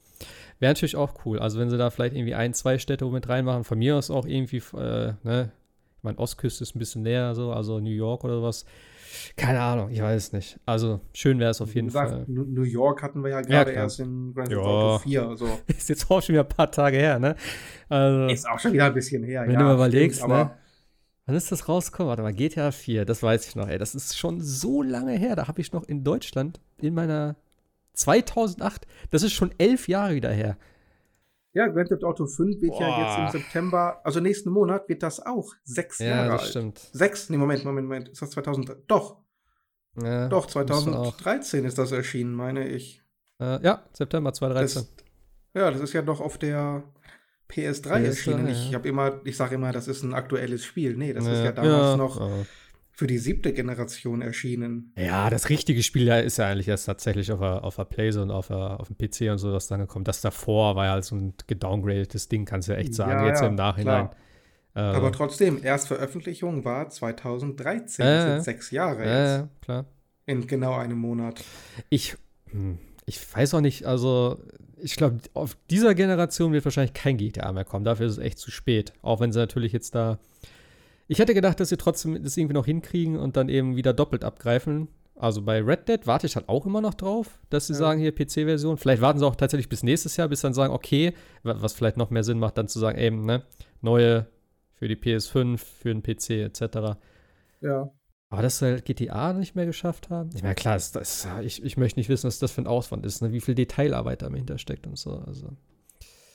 Wäre 0.58 0.70
natürlich 0.70 0.96
auch 0.96 1.24
cool. 1.24 1.38
Also 1.38 1.58
wenn 1.58 1.70
sie 1.70 1.78
da 1.78 1.90
vielleicht 1.90 2.14
irgendwie 2.14 2.34
ein, 2.34 2.54
zwei 2.54 2.78
Städte 2.78 3.04
mit 3.06 3.28
reinmachen, 3.28 3.64
von 3.64 3.78
mir 3.78 3.96
aus 3.96 4.10
auch 4.10 4.26
irgendwie, 4.26 4.62
äh, 4.76 5.14
ne, 5.22 5.52
ich 5.96 6.02
meine, 6.02 6.18
Ostküste 6.18 6.64
ist 6.64 6.74
ein 6.74 6.78
bisschen 6.78 7.02
näher 7.02 7.34
so, 7.34 7.52
also 7.52 7.78
New 7.78 7.90
York 7.90 8.24
oder 8.24 8.36
sowas. 8.36 8.64
Keine 9.36 9.60
Ahnung, 9.60 9.90
ich 9.90 10.00
weiß 10.00 10.32
nicht. 10.32 10.58
Also 10.66 11.00
schön 11.12 11.38
wäre 11.38 11.50
es 11.50 11.60
auf 11.60 11.74
jeden 11.74 11.88
gesagt, 11.88 12.10
Fall. 12.10 12.24
New 12.28 12.62
York 12.62 13.02
hatten 13.02 13.22
wir 13.22 13.30
ja 13.30 13.40
gerade 13.40 13.72
ja, 13.72 13.82
erst 13.82 14.00
in 14.00 14.32
Grand 14.34 14.48
Theft 14.48 14.60
Auto 14.60 14.98
4. 14.98 15.28
Also. 15.28 15.46
Ist 15.66 15.88
jetzt 15.88 16.10
auch 16.10 16.22
schon 16.22 16.34
wieder 16.34 16.44
ein 16.44 16.48
paar 16.48 16.70
Tage 16.70 16.96
her, 16.96 17.18
ne? 17.18 17.36
Also, 17.88 18.32
ist 18.32 18.48
auch 18.48 18.58
schon 18.58 18.72
wieder 18.72 18.86
ein 18.86 18.94
bisschen 18.94 19.22
her, 19.24 19.42
Wenn 19.42 19.52
ja, 19.52 19.58
du 19.58 19.64
mal 19.64 19.74
überlegst, 19.74 20.18
stimmt, 20.20 20.32
ne? 20.32 20.50
Wann 21.26 21.36
ist 21.36 21.52
das 21.52 21.68
rausgekommen? 21.68 22.08
Warte 22.08 22.22
mal, 22.22 22.32
GTA 22.32 22.72
4, 22.72 23.04
das 23.04 23.22
weiß 23.22 23.46
ich 23.46 23.54
noch, 23.54 23.68
ey. 23.68 23.78
Das 23.78 23.94
ist 23.94 24.18
schon 24.18 24.40
so 24.40 24.82
lange 24.82 25.12
her. 25.12 25.36
Da 25.36 25.46
habe 25.46 25.60
ich 25.60 25.72
noch 25.72 25.84
in 25.84 26.02
Deutschland 26.02 26.60
in 26.80 26.94
meiner 26.94 27.36
2008, 27.94 28.86
das 29.10 29.22
ist 29.22 29.32
schon 29.32 29.52
elf 29.58 29.88
Jahre 29.88 30.14
wieder 30.14 30.30
her. 30.30 30.56
Ja, 31.54 31.66
Grand 31.68 31.88
Theft 31.88 32.02
Auto 32.04 32.26
5 32.26 32.60
wird 32.62 32.78
ja 32.80 32.88
jetzt 33.00 33.16
Boah. 33.16 33.24
im 33.26 33.30
September, 33.30 34.00
also 34.04 34.20
nächsten 34.20 34.50
Monat 34.50 34.88
wird 34.88 35.02
das 35.02 35.20
auch 35.20 35.52
sechs 35.64 35.98
Ja, 35.98 36.06
Jahre 36.06 36.28
das 36.30 36.40
alt. 36.42 36.50
stimmt. 36.50 36.78
Sechs? 36.92 37.28
Nee, 37.28 37.36
Moment, 37.36 37.64
Moment, 37.64 37.88
Moment. 37.88 38.08
Ist 38.08 38.22
das 38.22 38.30
2000? 38.30 38.74
Doch, 38.86 39.18
Ja, 40.02 40.28
doch, 40.28 40.46
müsste 40.46 40.72
auch. 40.72 41.16
2013 41.18 41.64
ist 41.66 41.76
das 41.76 41.92
erschienen, 41.92 42.32
meine 42.32 42.66
ich. 42.68 43.02
Äh, 43.38 43.62
ja, 43.62 43.84
September 43.92 44.32
2013. 44.32 44.82
Das, 44.82 45.04
ja, 45.62 45.70
das 45.70 45.80
ist 45.82 45.92
ja 45.92 46.00
noch 46.00 46.20
auf 46.20 46.38
der 46.38 46.84
PS3 47.50 47.82
PS3, 47.82 48.04
erschienen. 48.04 48.48
Ich 48.48 48.70
ja. 48.70 48.78
habe 48.78 48.88
immer, 48.88 49.20
ich 49.24 49.36
sage 49.36 49.56
immer, 49.56 49.72
das 49.72 49.88
ist 49.88 50.02
ein 50.02 50.14
aktuelles 50.14 50.64
Spiel. 50.64 50.96
Nee, 50.96 51.12
das 51.12 51.26
ist 51.26 51.44
Ja, 51.44 51.52
damals 51.52 51.98
noch 51.98 52.18
ja. 52.18 52.30
Für 52.94 53.06
die 53.06 53.18
siebte 53.18 53.52
Generation 53.52 54.20
erschienen. 54.20 54.92
Ja, 54.96 55.30
das 55.30 55.48
richtige 55.48 55.82
Spiel 55.82 56.08
ist 56.08 56.36
ja 56.36 56.48
eigentlich 56.48 56.68
erst 56.68 56.86
tatsächlich 56.86 57.32
auf 57.32 57.40
der, 57.40 57.64
auf 57.64 57.76
der 57.76 57.84
Playse 57.84 58.22
und 58.22 58.30
auf, 58.30 58.48
der, 58.48 58.78
auf 58.78 58.88
dem 58.88 58.96
PC 58.96 59.32
und 59.32 59.38
so 59.38 59.52
was 59.52 59.66
dann 59.66 59.80
gekommen. 59.80 60.04
Das 60.04 60.20
davor 60.20 60.76
war 60.76 60.84
ja 60.86 60.92
halt 60.92 61.04
so 61.04 61.16
ein 61.16 61.34
gedowngradetes 61.46 62.28
Ding, 62.28 62.44
kannst 62.44 62.68
du 62.68 62.72
ja 62.72 62.78
echt 62.78 62.94
sagen, 62.94 63.10
Ja, 63.10 63.26
jetzt 63.26 63.40
ja, 63.40 63.46
im 63.48 63.54
Nachhinein. 63.54 64.10
Äh, 64.74 64.80
Aber 64.80 65.10
trotzdem, 65.10 65.62
Erstveröffentlichung 65.62 66.64
war 66.64 66.88
2013. 66.88 68.04
Ja, 68.04 68.14
das 68.14 68.24
ja. 68.24 68.32
sind 68.34 68.44
sechs 68.44 68.70
Jahre 68.70 69.04
ja, 69.04 69.20
jetzt. 69.20 69.40
ja, 69.40 69.48
klar. 69.62 69.84
In 70.26 70.46
genau 70.46 70.74
einem 70.74 70.98
Monat. 70.98 71.42
Ich, 71.88 72.16
hm, 72.50 72.78
ich 73.06 73.20
weiß 73.34 73.54
auch 73.54 73.60
nicht, 73.60 73.84
also 73.86 74.38
ich 74.82 74.96
glaube, 74.96 75.18
auf 75.34 75.56
dieser 75.70 75.94
Generation 75.94 76.52
wird 76.52 76.64
wahrscheinlich 76.64 76.92
kein 76.92 77.16
GTA 77.16 77.52
mehr 77.52 77.64
kommen. 77.64 77.84
Dafür 77.84 78.06
ist 78.06 78.12
es 78.12 78.18
echt 78.18 78.38
zu 78.38 78.50
spät. 78.50 78.92
Auch 79.02 79.20
wenn 79.20 79.32
sie 79.32 79.38
natürlich 79.38 79.72
jetzt 79.72 79.94
da. 79.94 80.18
Ich 81.08 81.18
hätte 81.18 81.34
gedacht, 81.34 81.60
dass 81.60 81.68
sie 81.68 81.76
trotzdem 81.76 82.22
das 82.22 82.36
irgendwie 82.36 82.54
noch 82.54 82.66
hinkriegen 82.66 83.18
und 83.18 83.36
dann 83.36 83.48
eben 83.48 83.76
wieder 83.76 83.92
doppelt 83.92 84.24
abgreifen. 84.24 84.88
Also 85.14 85.42
bei 85.42 85.60
Red 85.62 85.88
Dead 85.88 86.06
warte 86.06 86.26
ich 86.26 86.36
halt 86.36 86.48
auch 86.48 86.64
immer 86.66 86.80
noch 86.80 86.94
drauf, 86.94 87.38
dass 87.50 87.66
sie 87.66 87.74
Ja. 87.74 87.78
sagen, 87.80 88.00
hier 88.00 88.12
PC-Version. 88.14 88.78
Vielleicht 88.78 89.02
warten 89.02 89.18
sie 89.18 89.26
auch 89.26 89.36
tatsächlich 89.36 89.68
bis 89.68 89.82
nächstes 89.82 90.16
Jahr, 90.16 90.28
bis 90.28 90.40
dann 90.40 90.54
sagen, 90.54 90.72
okay, 90.72 91.12
wa- 91.42 91.56
was 91.58 91.74
vielleicht 91.74 91.96
noch 91.96 92.10
mehr 92.10 92.24
Sinn 92.24 92.38
macht, 92.38 92.56
dann 92.58 92.66
zu 92.68 92.78
sagen, 92.78 92.98
eben, 92.98 93.24
ne, 93.26 93.42
neue 93.82 94.26
für 94.72 94.88
die 94.88 94.96
PS5, 94.96 95.58
für 95.58 95.94
den 95.94 96.02
PC 96.02 96.30
etc. 96.42 96.96
Ja. 97.60 97.90
Aber 98.30 98.42
dass 98.42 98.58
sie 98.60 98.64
halt 98.64 98.84
GTA 98.86 99.34
nicht 99.34 99.54
mehr 99.54 99.66
geschafft 99.66 100.08
haben. 100.08 100.30
Ich 100.34 100.42
meine, 100.42 100.54
klar, 100.54 100.76
ist 100.76 100.96
das, 100.96 101.28
ich, 101.42 101.62
ich 101.62 101.76
möchte 101.76 102.00
nicht 102.00 102.08
wissen, 102.08 102.26
was 102.26 102.38
das 102.38 102.50
für 102.52 102.62
ein 102.62 102.66
Aufwand 102.66 103.04
ist, 103.04 103.20
ne? 103.20 103.30
wie 103.32 103.40
viel 103.42 103.54
Detailarbeit 103.54 104.22
dahinter 104.22 104.56
steckt 104.56 104.86
und 104.86 104.96
so. 104.98 105.22
Also. 105.26 105.50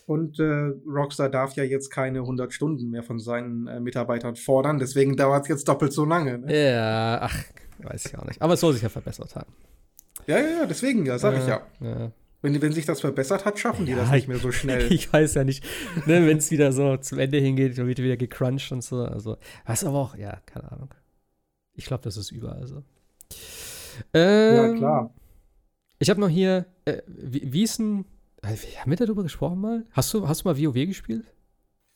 Und 0.07 0.39
äh, 0.39 0.71
Rockstar 0.87 1.27
darf 1.27 1.53
ja 1.57 1.65
jetzt 1.65 1.89
keine 1.89 2.19
100 2.19 2.53
Stunden 2.53 2.89
mehr 2.89 3.03
von 3.03 3.19
seinen 3.19 3.67
äh, 3.67 3.81
Mitarbeitern 3.81 4.37
fordern, 4.37 4.79
deswegen 4.79 5.17
dauert 5.17 5.43
es 5.43 5.49
jetzt 5.49 5.67
doppelt 5.67 5.91
so 5.91 6.05
lange. 6.05 6.39
Ne? 6.39 6.71
Ja, 6.71 7.19
ach, 7.21 7.43
weiß 7.79 8.05
ich 8.05 8.17
auch 8.17 8.23
nicht. 8.23 8.41
Aber 8.41 8.53
es 8.53 8.61
soll 8.61 8.71
sich 8.71 8.81
ja 8.81 8.87
verbessert 8.87 9.35
haben. 9.35 9.51
Ja, 10.25 10.39
ja, 10.39 10.47
ja, 10.59 10.65
deswegen, 10.65 11.05
ja, 11.05 11.19
sag 11.19 11.37
ich 11.37 11.45
ja. 11.45 11.61
ja. 11.81 12.11
Wenn, 12.41 12.61
wenn 12.61 12.71
sich 12.71 12.85
das 12.85 13.01
verbessert 13.01 13.43
hat, 13.43 13.59
schaffen 13.59 13.85
die 13.85 13.91
Ja, 13.91 13.97
das 13.97 14.11
nicht 14.11 14.29
mehr 14.29 14.37
so 14.37 14.51
schnell. 14.51 14.87
Ich 14.93 15.11
weiß 15.11 15.33
ja 15.33 15.43
nicht, 15.43 15.65
ne, 16.05 16.25
wenn 16.25 16.37
es 16.37 16.51
wieder 16.51 16.71
so 16.71 16.95
zum 16.95 17.19
Ende 17.19 17.39
hingeht, 17.39 17.77
dann 17.77 17.87
wird 17.87 17.97
wieder 17.97 18.15
gecrunched 18.15 18.71
und 18.71 18.83
so. 18.83 19.03
Also, 19.03 19.35
was 19.65 19.83
aber 19.83 19.97
auch, 19.97 20.15
ja, 20.15 20.39
keine 20.45 20.71
Ahnung. 20.71 20.93
Ich 21.73 21.85
glaube, 21.85 22.03
das 22.03 22.15
ist 22.15 22.31
überall 22.31 22.65
so. 22.65 22.83
ja, 24.13 24.65
Ähm, 24.67 24.77
klar. 24.77 25.13
Ich 25.99 26.09
habe 26.09 26.21
noch 26.21 26.29
hier, 26.29 26.65
äh, 26.85 27.01
wie, 27.07 27.51
wie 27.51 27.63
ist 27.63 27.79
denn, 27.79 28.01
äh, 28.01 28.16
haben 28.43 28.89
wir 28.91 28.97
darüber 28.97 29.23
gesprochen 29.23 29.59
mal? 29.59 29.85
Hast 29.91 30.13
du, 30.13 30.27
hast 30.27 30.43
du 30.43 30.49
mal 30.49 30.57
WoW 30.57 30.73
gespielt? 30.85 31.25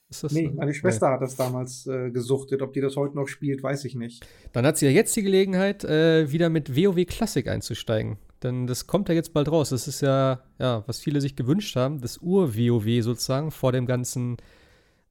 Ist 0.09 0.23
das 0.23 0.33
Nee, 0.33 0.47
so? 0.47 0.53
meine 0.55 0.73
Schwester 0.73 1.09
hat 1.09 1.21
das 1.21 1.35
damals 1.37 1.87
äh, 1.87 2.11
gesuchtet. 2.11 2.61
Ob 2.61 2.73
die 2.73 2.81
das 2.81 2.97
heute 2.97 3.15
noch 3.15 3.27
spielt, 3.27 3.63
weiß 3.63 3.85
ich 3.85 3.95
nicht. 3.95 4.25
Dann 4.51 4.65
hat 4.65 4.77
sie 4.77 4.85
ja 4.85 4.91
jetzt 4.91 5.15
die 5.15 5.21
Gelegenheit, 5.23 5.83
äh, 5.85 6.31
wieder 6.31 6.49
mit 6.49 6.75
WoW 6.75 7.05
Classic 7.05 7.47
einzusteigen. 7.47 8.17
Denn 8.43 8.67
das 8.67 8.87
kommt 8.87 9.07
ja 9.07 9.15
jetzt 9.15 9.33
bald 9.33 9.49
raus. 9.49 9.69
Das 9.69 9.87
ist 9.87 10.01
ja, 10.01 10.41
ja, 10.59 10.83
was 10.87 10.99
viele 10.99 11.21
sich 11.21 11.35
gewünscht 11.35 11.75
haben, 11.75 12.01
das 12.01 12.17
Ur-WoW 12.21 13.03
sozusagen 13.03 13.51
vor 13.51 13.71
dem 13.71 13.85
ganzen, 13.85 14.37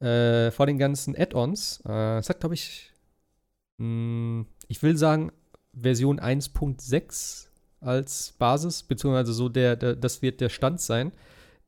äh, 0.00 0.50
vor 0.50 0.66
den 0.66 0.78
ganzen 0.78 1.16
Add-ons. 1.16 1.82
Äh, 1.86 2.18
es 2.18 2.28
hat, 2.28 2.40
glaube 2.40 2.56
ich, 2.56 2.92
mh, 3.78 4.44
ich 4.68 4.82
will 4.82 4.96
sagen, 4.96 5.30
Version 5.72 6.18
1.6 6.20 7.49
als 7.80 8.34
Basis, 8.38 8.82
beziehungsweise 8.82 9.32
so 9.32 9.48
der, 9.48 9.76
der, 9.76 9.96
das 9.96 10.22
wird 10.22 10.40
der 10.40 10.48
Stand 10.48 10.80
sein. 10.80 11.12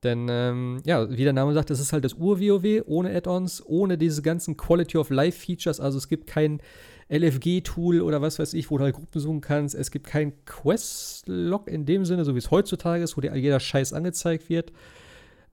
Denn, 0.03 0.27
ähm, 0.29 0.83
ja, 0.85 1.09
wie 1.11 1.23
der 1.23 1.33
Name 1.33 1.55
sagt, 1.55 1.71
das 1.71 1.79
ist 1.79 1.93
halt 1.93 2.05
das 2.05 2.15
Ur-WoW 2.15 2.83
ohne 2.87 3.15
Add-ons, 3.15 3.65
ohne 3.65 3.97
diese 3.97 4.21
ganzen 4.21 4.57
Quality 4.57 4.99
of 4.99 5.11
Life-Features. 5.11 5.79
Also 5.79 5.99
es 5.99 6.09
gibt 6.09 6.27
kein 6.27 6.61
LFG-Tool 7.09 8.01
oder 8.01 8.21
was 8.21 8.39
weiß 8.39 8.55
ich, 8.55 8.71
wo 8.71 8.79
du 8.79 8.85
halt 8.85 8.97
Gruppen 8.97 9.21
suchen 9.21 9.41
kannst. 9.41 9.75
Es 9.77 9.91
gibt 9.91 10.07
kein 10.07 10.33
Quest-Log 10.45 11.69
in 11.69 11.87
dem 11.87 12.05
Sinne, 12.05 12.25
so 12.25 12.35
wie 12.35 12.39
es 12.39 12.51
heutzutage 12.51 13.05
ist, 13.05 13.17
wo 13.17 13.21
dir 13.21 13.35
jeder 13.37 13.61
Scheiß 13.61 13.93
angezeigt 13.93 14.49
wird. 14.49 14.73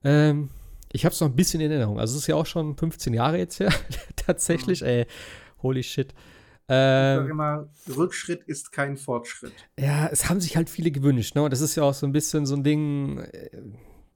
Ähm, 0.02 0.48
ich 0.92 1.04
habe 1.04 1.12
es 1.12 1.20
noch 1.20 1.28
ein 1.28 1.36
bisschen 1.36 1.60
in 1.60 1.70
Erinnerung. 1.70 2.00
Also 2.00 2.14
es 2.16 2.22
ist 2.22 2.26
ja 2.26 2.34
auch 2.34 2.46
schon 2.46 2.76
15 2.76 3.14
Jahre 3.14 3.38
jetzt 3.38 3.60
her, 3.60 3.72
tatsächlich. 4.16 4.82
Ey, 4.82 5.06
holy 5.62 5.84
shit. 5.84 6.12
Ich 6.70 6.74
sage 7.16 7.24
Ähm, 7.24 7.30
immer, 7.30 7.68
Rückschritt 7.96 8.44
ist 8.44 8.70
kein 8.72 8.96
Fortschritt. 8.96 9.52
ja, 9.78 10.08
es 10.12 10.28
haben 10.28 10.40
sich 10.40 10.56
halt 10.56 10.70
viele 10.70 10.90
gewünscht, 10.90 11.34
ne? 11.34 11.42
Und 11.42 11.52
das 11.52 11.60
ist 11.60 11.74
ja 11.76 11.82
auch 11.82 11.94
so 11.94 12.06
ein 12.06 12.12
bisschen 12.12 12.46
so 12.46 12.54
ein 12.54 12.62
Ding. 12.64 13.18
äh, 13.18 13.50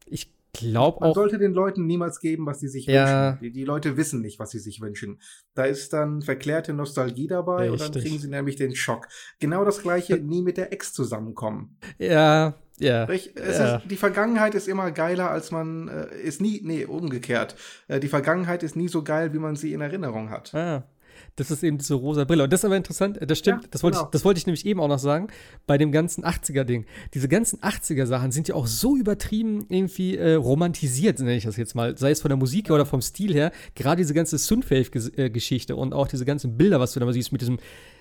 Ich 0.07 0.33
glaube 0.53 0.99
Man 1.01 1.11
auch. 1.11 1.15
sollte 1.17 1.37
den 1.39 1.53
Leuten 1.53 1.85
niemals 1.87 2.21
geben, 2.21 2.47
was 2.47 2.61
sie 2.61 2.69
sich 2.69 2.87
Ja. 2.87 3.31
wünschen. 3.33 3.39
Die, 3.43 3.51
die 3.51 3.65
Leute 3.65 3.97
wissen 3.97 4.21
nicht, 4.21 4.39
was 4.39 4.51
sie 4.51 4.61
sich 4.61 4.81
wünschen. 4.81 5.21
Da 5.55 5.65
ist 5.65 5.93
dann 5.93 6.23
verklärte 6.23 6.73
Nostalgie 6.73 7.27
dabei 7.27 7.73
und 7.73 7.81
dann 7.81 7.89
Richtig. 7.89 8.05
kriegen 8.05 8.19
sie 8.21 8.29
nämlich 8.29 8.55
den 8.55 8.77
Schock. 8.77 9.09
Genau 9.41 9.65
das 9.65 9.83
gleiche, 9.83 10.17
nie 10.19 10.43
mit 10.43 10.57
der 10.57 10.73
Ex 10.73 10.93
zusammenkommen. 10.93 11.77
Ja, 11.99 12.55
ja. 12.79 13.05
Ja. 13.05 13.05
ist, 13.05 13.83
die 13.91 13.97
Vergangenheit 13.97 14.55
ist 14.55 14.69
immer 14.69 14.91
geiler, 14.93 15.31
als 15.31 15.51
man 15.51 15.89
äh, 15.89 16.17
ist 16.23 16.41
nie, 16.41 16.61
nee, 16.65 16.85
umgekehrt. 16.85 17.57
Äh, 17.89 17.99
die 18.01 18.09
Vergangenheit 18.09 18.63
ist 18.63 18.77
nie 18.77 18.89
so 18.89 19.03
geil, 19.03 19.33
wie 19.33 19.39
man 19.39 19.57
sie 19.57 19.73
in 19.73 19.81
Erinnerung 19.81 20.31
hat. 20.31 20.55
Ah, 20.55 20.85
das 21.37 21.51
ist 21.51 21.63
eben 21.63 21.79
diese 21.79 21.95
rosa 21.95 22.25
Brille. 22.25 22.45
Und 22.45 22.53
das 22.53 22.61
ist 22.61 22.65
aber 22.65 22.77
interessant, 22.77 23.21
äh, 23.21 23.27
das 23.27 23.39
stimmt, 23.39 23.65
Ja, 23.65 23.69
das, 23.71 23.83
wollte 23.83 23.97
genau. 23.97 24.07
ich, 24.07 24.11
das 24.13 24.25
wollte 24.25 24.39
ich 24.39 24.47
nämlich 24.47 24.67
eben 24.67 24.81
auch 24.81 24.89
noch 24.89 24.99
sagen, 24.99 25.29
bei 25.67 25.79
dem 25.79 25.93
ganzen 25.93 26.25
80er-Ding. 26.25 26.87
Diese 27.13 27.29
ganzen 27.29 27.61
80er-Sachen 27.61 28.33
sind 28.33 28.49
ja 28.49 28.55
auch 28.55 28.67
so 28.67 28.97
übertrieben 28.97 29.67
irgendwie 29.69 30.17
äh, 30.17 30.35
romantisiert, 30.35 31.19
nenne 31.19 31.37
ich 31.37 31.45
das 31.45 31.57
jetzt 31.57 31.75
mal. 31.75 31.97
Sei 31.99 32.11
es 32.11 32.21
von 32.21 32.29
der 32.29 32.37
Musik 32.37 32.71
oder 32.71 32.87
vom 32.87 33.03
Stil 33.03 33.35
her. 33.35 33.53
Gerade 33.75 34.01
diese 34.01 34.15
ganze 34.15 34.39
Synthwave-Geschichte 34.39 35.77
und 35.77 35.93
auch 35.93 36.09
diese 36.09 36.25
ganzen 36.25 36.57
Bilder, 36.57 36.81
was 36.81 36.93
du 36.93 37.01
da 37.01 37.07
mal 37.07 37.13
siehst 37.13 37.33
mit 37.33 37.41
diesem 37.41 37.59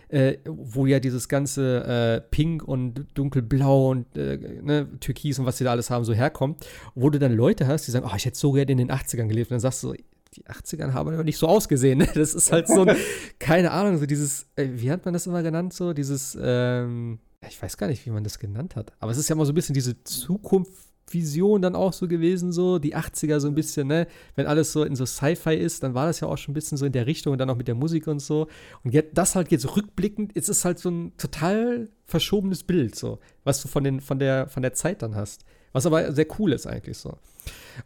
äh, 0.10 0.38
wo 0.45 0.85
ja 0.85 0.99
dieses 0.99 1.27
ganze 1.27 1.84
äh, 1.85 2.22
Pink 2.30 2.64
und 2.68 3.07
Dunkelblau 3.15 3.89
und 3.89 4.15
äh, 4.15 4.38
ne, 4.61 4.88
Türkis 4.99 5.39
und 5.39 5.47
was 5.47 5.57
sie 5.57 5.64
da 5.64 5.72
alles 5.72 5.89
haben, 5.89 6.05
so 6.05 6.14
herkommt, 6.14 6.68
wo 6.93 7.10
du 7.10 7.18
dann 7.18 7.34
Leute 7.34 7.65
hast, 7.65 7.88
die 7.88 7.91
sagen, 7.91 8.07
oh, 8.07 8.15
ich 8.15 8.26
hätte 8.26 8.38
so 8.38 8.51
gerne 8.51 8.72
in 8.72 8.77
den 8.77 8.91
80ern 8.91 9.27
gelebt. 9.27 9.49
Und 9.49 9.55
dann 9.55 9.60
sagst 9.60 9.81
du, 9.81 9.88
so, 9.89 9.95
die 10.35 10.45
80ern 10.45 10.93
haben 10.93 11.14
aber 11.14 11.23
nicht 11.23 11.38
so 11.38 11.47
ausgesehen. 11.47 11.99
Ne? 11.99 12.10
Das 12.14 12.34
ist 12.34 12.51
halt 12.51 12.68
so 12.68 12.84
ein, 12.84 12.95
keine 13.39 13.72
Ahnung, 13.72 13.97
so 13.97 14.05
dieses, 14.05 14.47
äh, 14.55 14.68
wie 14.73 14.91
hat 14.91 15.05
man 15.05 15.14
das 15.14 15.27
immer 15.27 15.43
genannt, 15.43 15.73
so 15.73 15.93
dieses, 15.93 16.38
ähm, 16.41 17.19
ich 17.47 17.61
weiß 17.61 17.77
gar 17.77 17.88
nicht, 17.88 18.05
wie 18.05 18.11
man 18.11 18.23
das 18.23 18.39
genannt 18.39 18.76
hat, 18.76 18.93
aber 18.99 19.11
es 19.11 19.18
ist 19.18 19.30
ja 19.30 19.35
immer 19.35 19.45
so 19.45 19.51
ein 19.51 19.55
bisschen 19.55 19.73
diese 19.73 20.03
Zukunftsvision 20.03 21.61
dann 21.61 21.76
auch 21.76 21.93
so 21.93 22.07
gewesen, 22.07 22.51
so 22.51 22.80
die 22.80 22.95
80er 22.95 23.39
so 23.39 23.47
ein 23.47 23.55
bisschen, 23.55 23.88
ne, 23.88 24.07
wenn 24.35 24.47
alles 24.47 24.72
so 24.72 24.84
in 24.84 24.95
so 24.95 25.05
Sci-Fi 25.05 25.55
ist, 25.55 25.84
dann 25.84 25.93
war 25.93 26.05
das 26.07 26.19
ja 26.19 26.27
auch 26.27 26.38
schon 26.38 26.51
ein 26.51 26.55
bisschen 26.55 26.77
so 26.77 26.85
in 26.85 26.93
der 26.93 27.05
Richtung 27.05 27.34
und 27.34 27.39
dann 27.39 27.49
auch 27.49 27.57
mit 27.57 27.68
der 27.68 27.76
Musik 27.76 28.07
und 28.07 28.19
so. 28.19 28.47
Und 28.84 28.93
jetzt, 28.93 29.18
das 29.18 29.35
halt 29.35 29.51
jetzt 29.51 29.76
rückblickend, 29.76 30.34
ist 30.34 30.49
es 30.49 30.65
halt 30.65 30.80
so 30.80 30.89
ein 30.89 31.18
total 31.18 31.89
verschobenes 32.05 32.64
Bild, 32.64 32.95
so, 32.95 33.19
was 33.43 33.61
du 33.61 33.68
von, 33.68 33.84
den, 33.84 33.99
von, 34.01 34.19
der, 34.19 34.47
von 34.47 34.61
der 34.61 34.73
Zeit 34.73 35.01
dann 35.01 35.15
hast. 35.15 35.45
Was 35.73 35.85
aber 35.85 36.11
sehr 36.13 36.27
cool 36.39 36.53
ist 36.53 36.65
eigentlich 36.67 36.97
so. 36.97 37.17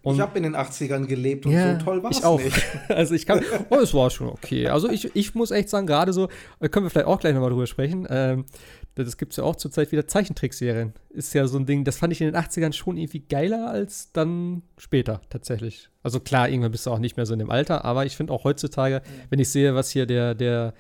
ich 0.04 0.20
habe 0.20 0.38
in 0.38 0.44
den 0.44 0.56
80ern 0.56 1.06
gelebt 1.06 1.46
und 1.46 1.54
Ja, 1.54 1.80
so 1.80 1.86
toll 1.86 2.04
war 2.04 2.12
es 2.12 2.20
ich 2.20 2.26
auch. 2.26 2.40
nicht. 2.40 2.62
Also 2.90 3.16
ich 3.16 3.26
kann, 3.26 3.42
oh, 3.70 3.78
es 3.78 3.94
war 3.94 4.10
schon 4.10 4.28
okay. 4.30 4.68
Also 4.68 4.90
ich, 4.90 5.16
ich 5.16 5.34
muss 5.34 5.52
echt 5.52 5.70
sagen, 5.70 5.88
gerade 5.88 6.14
so, 6.14 6.28
äh, 6.60 6.70
können 6.70 6.86
wir 6.86 6.90
vielleicht 6.90 7.08
auch 7.08 7.20
gleich 7.20 7.34
nochmal 7.34 7.50
drüber 7.50 7.66
sprechen, 7.68 8.06
ähm, 8.10 8.46
das 8.96 9.18
gibt 9.18 9.34
es 9.34 9.38
ja 9.38 9.44
auch 9.44 9.56
zurzeit 9.56 9.92
wieder 9.92 10.08
Zeichentrickserien. 10.08 10.94
Ist 11.10 11.34
ja 11.34 11.48
so 11.48 11.58
ein 11.58 11.66
Ding, 11.66 11.84
das 11.84 11.98
fand 11.98 12.14
ich 12.14 12.22
in 12.22 12.28
den 12.28 12.36
80ern 12.36 12.74
schon 12.74 12.98
irgendwie 12.98 13.20
geiler 13.20 13.70
als 13.70 14.12
dann 14.12 14.64
später 14.78 15.22
tatsächlich. 15.30 15.90
Also 16.04 16.20
klar, 16.20 16.50
irgendwann 16.50 16.72
bist 16.72 16.86
du 16.88 16.92
auch 16.92 17.00
nicht 17.00 17.16
mehr 17.16 17.26
so 17.26 17.34
in 17.34 17.40
dem 17.40 17.52
Alter, 17.52 17.86
aber 17.86 18.06
ich 18.06 18.18
finde 18.18 18.34
auch 18.34 18.44
heutzutage, 18.44 19.02
wenn 19.30 19.40
ich 19.40 19.50
sehe, 19.50 19.76
was 19.76 19.92
hier 19.92 20.06
der, 20.08 20.34
der, 20.36 20.74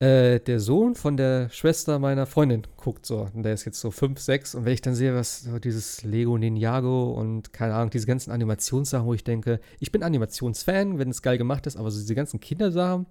äh, 0.00 0.40
der 0.40 0.60
Sohn 0.60 0.94
von 0.94 1.18
der 1.18 1.50
Schwester 1.50 1.98
meiner 1.98 2.24
Freundin 2.24 2.66
guckt, 2.78 3.04
so, 3.04 3.28
und 3.34 3.42
der 3.42 3.52
ist 3.52 3.66
jetzt 3.66 3.80
so 3.80 3.90
5, 3.90 4.18
6, 4.18 4.54
und 4.54 4.64
wenn 4.64 4.72
ich 4.72 4.80
dann 4.80 4.94
sehe, 4.94 5.14
was 5.14 5.42
so 5.42 5.58
dieses 5.58 6.02
Lego 6.02 6.38
Ninjago 6.38 7.12
und 7.12 7.52
keine 7.52 7.74
Ahnung, 7.74 7.90
diese 7.90 8.06
ganzen 8.06 8.30
Animationssachen, 8.30 9.06
wo 9.06 9.12
ich 9.12 9.24
denke, 9.24 9.60
ich 9.78 9.92
bin 9.92 10.02
Animationsfan, 10.02 10.98
wenn 10.98 11.10
es 11.10 11.20
geil 11.20 11.36
gemacht 11.36 11.66
ist, 11.66 11.76
aber 11.76 11.90
so 11.90 12.00
diese 12.00 12.14
ganzen 12.14 12.40
Kindersachen, 12.40 13.06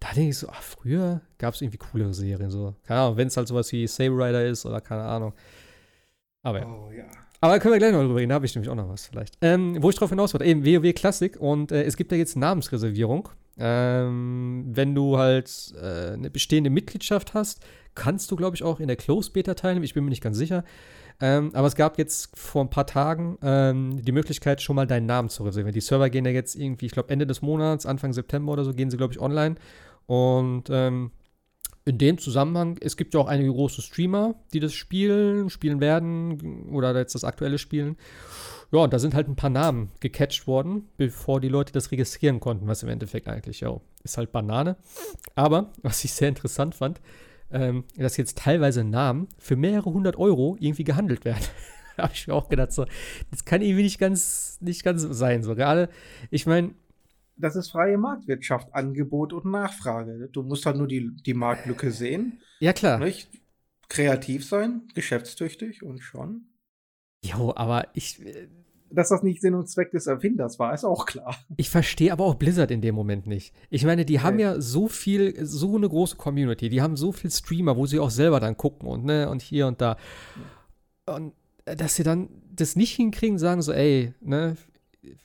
da 0.00 0.08
denke 0.14 0.30
ich 0.30 0.38
so, 0.38 0.48
ach, 0.50 0.62
früher 0.62 1.20
gab 1.38 1.54
es 1.54 1.62
irgendwie 1.62 1.78
coolere 1.78 2.12
Serien, 2.12 2.50
so, 2.50 2.74
keine 2.82 3.00
Ahnung, 3.00 3.16
wenn 3.18 3.28
es 3.28 3.36
halt 3.36 3.46
sowas 3.46 3.70
wie 3.70 3.86
Saber 3.86 4.26
Rider 4.26 4.44
ist 4.44 4.66
oder 4.66 4.80
keine 4.80 5.04
Ahnung. 5.04 5.32
Aber 6.42 6.58
ja. 6.58 6.66
Oh 6.66 6.90
ja. 6.90 7.04
Aber 7.40 7.58
können 7.60 7.74
wir 7.74 7.78
gleich 7.78 7.92
noch 7.92 8.00
drüber 8.00 8.16
reden, 8.16 8.30
da 8.30 8.34
habe 8.36 8.46
ich 8.46 8.54
nämlich 8.54 8.68
auch 8.68 8.74
noch 8.74 8.88
was 8.88 9.06
vielleicht. 9.06 9.36
Ähm, 9.42 9.80
wo 9.80 9.90
ich 9.90 9.96
drauf 9.96 10.10
hinaus 10.10 10.34
wollte, 10.34 10.44
eben 10.46 10.66
WoW 10.66 10.92
Classic 10.92 11.36
und 11.40 11.70
äh, 11.70 11.84
es 11.84 11.96
gibt 11.96 12.10
ja 12.10 12.18
jetzt 12.18 12.36
Namensreservierung. 12.36 13.28
Ähm, 13.58 14.64
wenn 14.66 14.94
du 14.94 15.18
halt 15.18 15.74
äh, 15.80 16.12
eine 16.12 16.30
bestehende 16.30 16.70
Mitgliedschaft 16.70 17.34
hast, 17.34 17.64
kannst 17.94 18.30
du, 18.30 18.36
glaube 18.36 18.56
ich, 18.56 18.62
auch 18.62 18.80
in 18.80 18.88
der 18.88 18.96
Closed 18.96 19.32
Beta 19.32 19.54
teilnehmen. 19.54 19.84
Ich 19.84 19.94
bin 19.94 20.04
mir 20.04 20.10
nicht 20.10 20.22
ganz 20.22 20.36
sicher. 20.36 20.64
Ähm, 21.20 21.50
aber 21.54 21.66
es 21.68 21.76
gab 21.76 21.98
jetzt 21.98 22.36
vor 22.36 22.64
ein 22.64 22.70
paar 22.70 22.86
Tagen 22.86 23.38
ähm, 23.42 24.02
die 24.02 24.12
Möglichkeit, 24.12 24.60
schon 24.60 24.76
mal 24.76 24.86
deinen 24.86 25.06
Namen 25.06 25.28
zu 25.28 25.44
reservieren. 25.44 25.74
Die 25.74 25.80
Server 25.80 26.10
gehen 26.10 26.24
ja 26.24 26.32
jetzt 26.32 26.56
irgendwie, 26.56 26.86
ich 26.86 26.92
glaube, 26.92 27.10
Ende 27.10 27.26
des 27.26 27.42
Monats, 27.42 27.86
Anfang 27.86 28.12
September 28.12 28.52
oder 28.52 28.64
so, 28.64 28.72
gehen 28.72 28.90
sie, 28.90 28.96
glaube 28.96 29.12
ich, 29.12 29.20
online. 29.20 29.56
Und 30.06 30.64
ähm, 30.70 31.12
in 31.84 31.98
dem 31.98 32.18
Zusammenhang, 32.18 32.76
es 32.80 32.96
gibt 32.96 33.14
ja 33.14 33.20
auch 33.20 33.28
einige 33.28 33.50
große 33.50 33.82
Streamer, 33.82 34.34
die 34.52 34.60
das 34.60 34.72
spielen, 34.72 35.50
spielen 35.50 35.80
werden 35.80 36.68
oder 36.70 36.96
jetzt 36.96 37.14
das 37.14 37.24
aktuelle 37.24 37.58
spielen. 37.58 37.96
Ja, 38.72 38.78
und 38.80 38.92
da 38.92 38.98
sind 38.98 39.14
halt 39.14 39.28
ein 39.28 39.36
paar 39.36 39.50
Namen 39.50 39.90
gecatcht 40.00 40.46
worden, 40.46 40.88
bevor 40.96 41.40
die 41.40 41.48
Leute 41.48 41.72
das 41.72 41.90
registrieren 41.90 42.40
konnten, 42.40 42.66
was 42.66 42.82
im 42.82 42.88
Endeffekt 42.88 43.28
eigentlich, 43.28 43.60
ja, 43.60 43.78
ist 44.02 44.16
halt 44.16 44.32
Banane. 44.32 44.76
Aber, 45.34 45.72
was 45.82 46.02
ich 46.04 46.12
sehr 46.14 46.28
interessant 46.28 46.74
fand, 46.74 47.00
ähm, 47.50 47.84
dass 47.96 48.16
jetzt 48.16 48.38
teilweise 48.38 48.82
Namen 48.82 49.28
für 49.38 49.56
mehrere 49.56 49.92
hundert 49.92 50.16
Euro 50.16 50.56
irgendwie 50.58 50.84
gehandelt 50.84 51.26
werden. 51.26 51.44
habe 51.98 52.12
ich 52.14 52.26
mir 52.26 52.34
auch 52.34 52.48
gedacht, 52.48 52.72
so, 52.72 52.86
das 53.30 53.44
kann 53.44 53.60
irgendwie 53.60 53.82
nicht 53.82 53.98
ganz, 53.98 54.56
nicht 54.62 54.82
ganz 54.82 55.02
sein. 55.02 55.42
So, 55.42 55.54
gerade, 55.54 55.90
ich 56.30 56.46
meine, 56.46 56.70
das 57.36 57.56
ist 57.56 57.70
freie 57.70 57.98
Marktwirtschaft, 57.98 58.74
Angebot 58.74 59.32
und 59.32 59.46
Nachfrage. 59.46 60.28
Du 60.32 60.42
musst 60.42 60.64
halt 60.64 60.76
nur 60.76 60.86
die, 60.86 61.10
die 61.26 61.34
Marktlücke 61.34 61.90
sehen. 61.90 62.40
Ja, 62.60 62.72
klar. 62.72 62.98
Nicht? 62.98 63.28
Kreativ 63.88 64.46
sein, 64.46 64.88
geschäftstüchtig 64.94 65.82
und 65.82 66.00
schon. 66.00 66.46
Jo, 67.24 67.52
aber 67.54 67.88
ich. 67.94 68.20
Dass 68.94 69.08
das 69.08 69.22
nicht 69.22 69.40
Sinn 69.40 69.54
und 69.54 69.68
Zweck 69.68 69.90
des 69.90 70.06
Erfinders 70.06 70.58
war, 70.58 70.74
ist 70.74 70.84
auch 70.84 71.06
klar. 71.06 71.36
Ich 71.56 71.70
verstehe 71.70 72.12
aber 72.12 72.24
auch 72.24 72.34
Blizzard 72.34 72.70
in 72.70 72.80
dem 72.80 72.94
Moment 72.94 73.26
nicht. 73.26 73.54
Ich 73.70 73.84
meine, 73.84 74.04
die 74.04 74.20
haben 74.20 74.38
ja 74.38 74.60
so 74.60 74.88
viel, 74.88 75.44
so 75.44 75.76
eine 75.76 75.88
große 75.88 76.16
Community, 76.16 76.68
die 76.68 76.82
haben 76.82 76.96
so 76.96 77.12
viel 77.12 77.30
Streamer, 77.30 77.76
wo 77.76 77.86
sie 77.86 77.98
auch 77.98 78.10
selber 78.10 78.40
dann 78.40 78.56
gucken 78.56 78.88
und 78.88 79.04
ne, 79.04 79.28
und 79.28 79.42
hier 79.42 79.66
und 79.66 79.80
da. 79.80 79.96
Und 81.06 81.32
äh, 81.64 81.76
dass 81.76 81.94
sie 81.96 82.02
dann 82.02 82.28
das 82.54 82.76
nicht 82.76 82.94
hinkriegen, 82.94 83.38
sagen 83.38 83.62
so, 83.62 83.72
ey, 83.72 84.12
ne, 84.20 84.56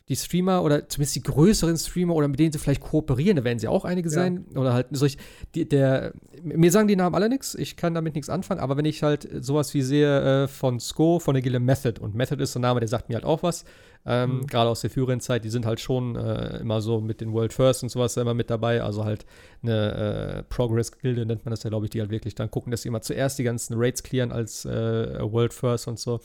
die 0.09 0.15
Streamer 0.15 0.63
oder 0.63 0.89
zumindest 0.89 1.15
die 1.17 1.23
größeren 1.23 1.77
Streamer 1.77 2.15
oder 2.15 2.27
mit 2.27 2.39
denen 2.39 2.51
sie 2.51 2.59
vielleicht 2.59 2.81
kooperieren, 2.81 3.37
da 3.37 3.43
werden 3.43 3.59
sie 3.59 3.67
auch 3.67 3.85
einige 3.85 4.09
sein. 4.09 4.45
Ja. 4.53 4.61
Oder 4.61 4.73
halt 4.73 4.87
solch, 4.91 5.17
die, 5.53 5.67
der, 5.67 6.13
mir 6.41 6.71
sagen 6.71 6.87
die 6.87 6.95
Namen 6.95 7.13
alle 7.13 7.29
nichts, 7.29 7.53
ich 7.53 7.77
kann 7.77 7.93
damit 7.93 8.15
nichts 8.15 8.29
anfangen, 8.29 8.59
aber 8.59 8.77
wenn 8.77 8.85
ich 8.85 9.03
halt 9.03 9.27
sowas 9.43 9.73
wie 9.73 9.81
sehe 9.83 10.43
äh, 10.43 10.47
von 10.47 10.79
Sko, 10.79 11.19
von 11.19 11.35
der 11.35 11.43
Gille 11.43 11.59
Method, 11.59 12.01
und 12.01 12.15
Method 12.15 12.41
ist 12.41 12.53
so 12.53 12.59
ein 12.59 12.63
Name, 12.63 12.79
der 12.79 12.89
sagt 12.89 13.09
mir 13.09 13.15
halt 13.15 13.25
auch 13.25 13.43
was, 13.43 13.65
ähm, 14.05 14.37
mhm. 14.37 14.47
gerade 14.47 14.69
aus 14.69 14.81
der 14.81 14.89
früheren 14.89 15.19
Zeit, 15.19 15.43
die 15.43 15.49
sind 15.49 15.65
halt 15.65 15.79
schon 15.79 16.15
äh, 16.15 16.57
immer 16.57 16.81
so 16.81 16.99
mit 16.99 17.21
den 17.21 17.33
World 17.33 17.53
First 17.53 17.83
und 17.83 17.89
sowas 17.89 18.17
immer 18.17 18.33
mit 18.33 18.49
dabei, 18.49 18.81
also 18.81 19.05
halt 19.05 19.25
eine 19.61 20.37
äh, 20.39 20.43
Progress-Gilde 20.43 21.25
nennt 21.25 21.45
man 21.45 21.51
das 21.51 21.61
ja, 21.63 21.69
glaube 21.69 21.85
ich, 21.85 21.89
die 21.91 21.99
halt 21.99 22.09
wirklich 22.09 22.33
dann 22.33 22.49
gucken, 22.49 22.71
dass 22.71 22.81
sie 22.81 22.87
immer 22.87 23.01
zuerst 23.01 23.37
die 23.37 23.43
ganzen 23.43 23.75
Raids 23.77 24.01
clearen 24.01 24.31
als 24.31 24.65
äh, 24.65 25.19
World 25.21 25.53
First 25.53 25.87
und 25.87 25.99
so. 25.99 26.19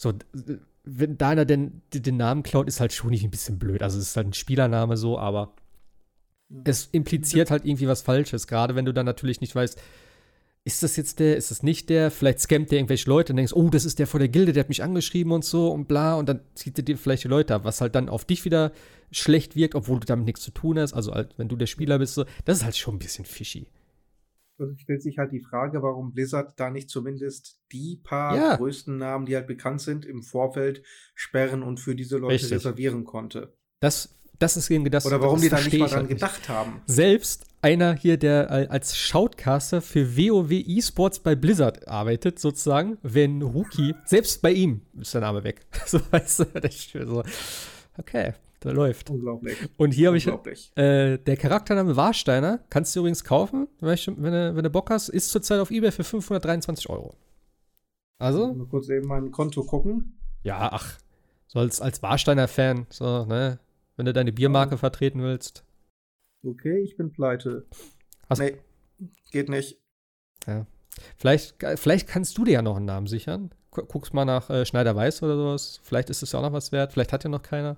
So, 0.00 0.12
wenn 0.90 1.18
da 1.18 1.30
einer 1.30 1.44
denn 1.44 1.82
den 1.92 2.16
Namen 2.16 2.42
klaut, 2.42 2.68
ist 2.68 2.80
halt 2.80 2.92
schon 2.92 3.10
nicht 3.10 3.24
ein 3.24 3.30
bisschen 3.30 3.58
blöd. 3.58 3.82
Also 3.82 3.98
es 3.98 4.08
ist 4.08 4.16
halt 4.16 4.28
ein 4.28 4.32
Spielername 4.32 4.96
so, 4.96 5.18
aber 5.18 5.54
es 6.64 6.88
impliziert 6.92 7.50
halt 7.50 7.64
irgendwie 7.64 7.88
was 7.88 8.02
Falsches. 8.02 8.46
Gerade 8.46 8.74
wenn 8.74 8.84
du 8.84 8.92
dann 8.92 9.06
natürlich 9.06 9.40
nicht 9.40 9.54
weißt, 9.54 9.78
ist 10.64 10.82
das 10.82 10.96
jetzt 10.96 11.18
der, 11.18 11.36
ist 11.36 11.50
das 11.50 11.62
nicht 11.62 11.88
der? 11.88 12.10
Vielleicht 12.10 12.40
scammt 12.40 12.70
der 12.70 12.78
irgendwelche 12.78 13.08
Leute 13.08 13.32
und 13.32 13.36
denkst, 13.36 13.52
oh, 13.54 13.70
das 13.70 13.84
ist 13.84 13.98
der 13.98 14.06
vor 14.06 14.20
der 14.20 14.28
Gilde, 14.28 14.52
der 14.52 14.62
hat 14.62 14.68
mich 14.68 14.82
angeschrieben 14.82 15.32
und 15.32 15.44
so 15.44 15.70
und 15.70 15.88
bla. 15.88 16.14
Und 16.14 16.28
dann 16.28 16.40
zieht 16.54 16.78
er 16.78 16.84
dir 16.84 16.98
vielleicht 16.98 17.24
die 17.24 17.28
Leute 17.28 17.54
ab, 17.54 17.64
was 17.64 17.80
halt 17.80 17.94
dann 17.94 18.08
auf 18.08 18.24
dich 18.24 18.44
wieder 18.44 18.72
schlecht 19.10 19.56
wirkt, 19.56 19.74
obwohl 19.74 20.00
du 20.00 20.06
damit 20.06 20.26
nichts 20.26 20.42
zu 20.42 20.50
tun 20.50 20.78
hast. 20.78 20.94
Also 20.94 21.14
halt, 21.14 21.34
wenn 21.38 21.48
du 21.48 21.56
der 21.56 21.66
Spieler 21.66 21.98
bist, 21.98 22.14
so, 22.14 22.24
das 22.44 22.58
ist 22.58 22.64
halt 22.64 22.76
schon 22.76 22.96
ein 22.96 22.98
bisschen 22.98 23.24
fishy. 23.24 23.66
Also 24.58 24.74
stellt 24.76 25.02
sich 25.02 25.18
halt 25.18 25.32
die 25.32 25.40
Frage, 25.40 25.82
warum 25.82 26.12
Blizzard 26.12 26.58
da 26.58 26.70
nicht 26.70 26.90
zumindest 26.90 27.60
die 27.72 28.00
paar 28.02 28.36
ja. 28.36 28.56
größten 28.56 28.96
Namen, 28.96 29.26
die 29.26 29.36
halt 29.36 29.46
bekannt 29.46 29.80
sind, 29.80 30.04
im 30.04 30.22
Vorfeld 30.22 30.82
sperren 31.14 31.62
und 31.62 31.78
für 31.78 31.94
diese 31.94 32.18
Leute 32.18 32.34
Richtig. 32.34 32.52
reservieren 32.52 33.04
konnte. 33.04 33.54
Das, 33.80 34.18
das 34.38 34.56
ist 34.56 34.68
irgendwie 34.70 34.90
das. 34.90 35.06
Oder 35.06 35.20
warum 35.20 35.36
das 35.36 35.42
die 35.42 35.48
da 35.48 35.56
nicht 35.60 35.78
mal 35.78 35.88
dran 35.88 35.98
halt 36.00 36.08
gedacht 36.08 36.48
haben. 36.48 36.82
Selbst 36.86 37.46
einer 37.62 37.94
hier, 37.94 38.16
der 38.16 38.50
als 38.70 38.96
Shoutcaster 38.96 39.80
für 39.80 40.16
WoW 40.16 40.50
eSports 40.50 41.20
bei 41.20 41.34
Blizzard 41.34 41.88
arbeitet, 41.88 42.38
sozusagen, 42.38 42.98
wenn 43.02 43.42
Rookie, 43.42 43.94
selbst 44.04 44.42
bei 44.42 44.52
ihm 44.52 44.82
ist 45.00 45.14
der 45.14 45.22
Name 45.22 45.44
weg. 45.44 45.66
so 45.86 46.00
weißt 46.10 46.40
du, 46.40 47.06
so, 47.06 47.22
okay, 47.96 48.34
da 48.60 48.70
läuft. 48.70 49.10
Unglaublich. 49.10 49.56
Und 49.76 49.92
hier 49.92 50.08
habe 50.08 50.16
ich 50.16 50.26
äh, 50.76 51.18
der 51.18 51.36
Charaktername 51.36 51.96
Warsteiner, 51.96 52.60
kannst 52.70 52.94
du 52.94 53.00
übrigens 53.00 53.24
kaufen, 53.24 53.68
wenn, 53.80 53.94
ich, 53.94 54.06
wenn, 54.08 54.32
du, 54.32 54.56
wenn 54.56 54.64
du 54.64 54.70
Bock 54.70 54.90
hast, 54.90 55.08
ist 55.08 55.30
zurzeit 55.30 55.60
auf 55.60 55.70
Ebay 55.70 55.92
für 55.92 56.04
523 56.04 56.90
Euro. 56.90 57.14
Also? 58.18 58.52
Mal 58.52 58.66
kurz 58.66 58.88
eben 58.88 59.06
mein 59.06 59.30
Konto 59.30 59.62
gucken. 59.62 60.18
Ja, 60.42 60.70
ach, 60.72 60.98
so 61.46 61.60
als, 61.60 61.80
als 61.80 62.02
Warsteiner-Fan, 62.02 62.86
so, 62.90 63.24
ne? 63.24 63.60
Wenn 63.96 64.06
du 64.06 64.12
deine 64.12 64.32
Biermarke 64.32 64.72
ja. 64.72 64.76
vertreten 64.76 65.22
willst. 65.22 65.64
Okay, 66.44 66.80
ich 66.82 66.96
bin 66.96 67.10
pleite. 67.10 67.66
Hast 68.28 68.38
nee, 68.38 68.56
geht 69.32 69.48
nicht. 69.48 69.80
Ja. 70.46 70.66
Vielleicht, 71.16 71.56
vielleicht 71.76 72.08
kannst 72.08 72.38
du 72.38 72.44
dir 72.44 72.52
ja 72.52 72.62
noch 72.62 72.76
einen 72.76 72.86
Namen 72.86 73.06
sichern. 73.06 73.50
Guckst 73.70 74.14
mal 74.14 74.24
nach 74.24 74.50
äh, 74.50 74.64
Schneider 74.64 74.94
Weiß 74.96 75.22
oder 75.22 75.36
sowas. 75.36 75.80
Vielleicht 75.82 76.10
ist 76.10 76.22
es 76.22 76.32
ja 76.32 76.38
auch 76.38 76.42
noch 76.42 76.52
was 76.52 76.72
wert. 76.72 76.92
Vielleicht 76.92 77.12
hat 77.12 77.24
ja 77.24 77.30
noch 77.30 77.42
keiner. 77.42 77.76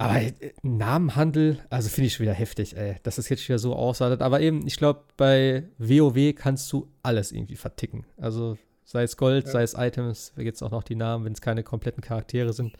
Aber 0.00 0.18
äh, 0.18 0.32
Namenhandel, 0.62 1.58
also 1.68 1.90
finde 1.90 2.06
ich 2.06 2.14
schon 2.14 2.24
wieder 2.24 2.32
heftig, 2.32 2.74
ey, 2.74 2.96
dass 3.02 3.16
das 3.16 3.28
jetzt 3.28 3.46
wieder 3.46 3.58
so 3.58 3.74
ausartet. 3.74 4.22
Aber 4.22 4.40
eben, 4.40 4.66
ich 4.66 4.76
glaube, 4.76 5.04
bei 5.18 5.64
WoW 5.76 6.34
kannst 6.34 6.72
du 6.72 6.88
alles 7.02 7.32
irgendwie 7.32 7.56
verticken. 7.56 8.06
Also 8.16 8.56
sei 8.84 9.02
es 9.02 9.18
Gold, 9.18 9.44
ja. 9.44 9.52
sei 9.52 9.62
es 9.62 9.74
Items, 9.74 10.32
es 10.36 10.62
auch 10.62 10.70
noch 10.70 10.84
die 10.84 10.94
Namen, 10.94 11.26
wenn 11.26 11.34
es 11.34 11.42
keine 11.42 11.62
kompletten 11.62 12.02
Charaktere 12.02 12.54
sind. 12.54 12.72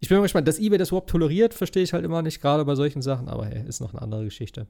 Ich 0.00 0.08
bin 0.08 0.18
mal 0.18 0.22
gespannt, 0.22 0.48
dass 0.48 0.58
eBay 0.58 0.76
das 0.76 0.88
überhaupt 0.88 1.08
toleriert, 1.08 1.54
verstehe 1.54 1.82
ich 1.82 1.94
halt 1.94 2.04
immer 2.04 2.20
nicht, 2.20 2.42
gerade 2.42 2.64
bei 2.66 2.74
solchen 2.74 3.00
Sachen, 3.00 3.28
aber 3.28 3.46
hey, 3.46 3.66
ist 3.66 3.80
noch 3.80 3.94
eine 3.94 4.02
andere 4.02 4.24
Geschichte. 4.24 4.66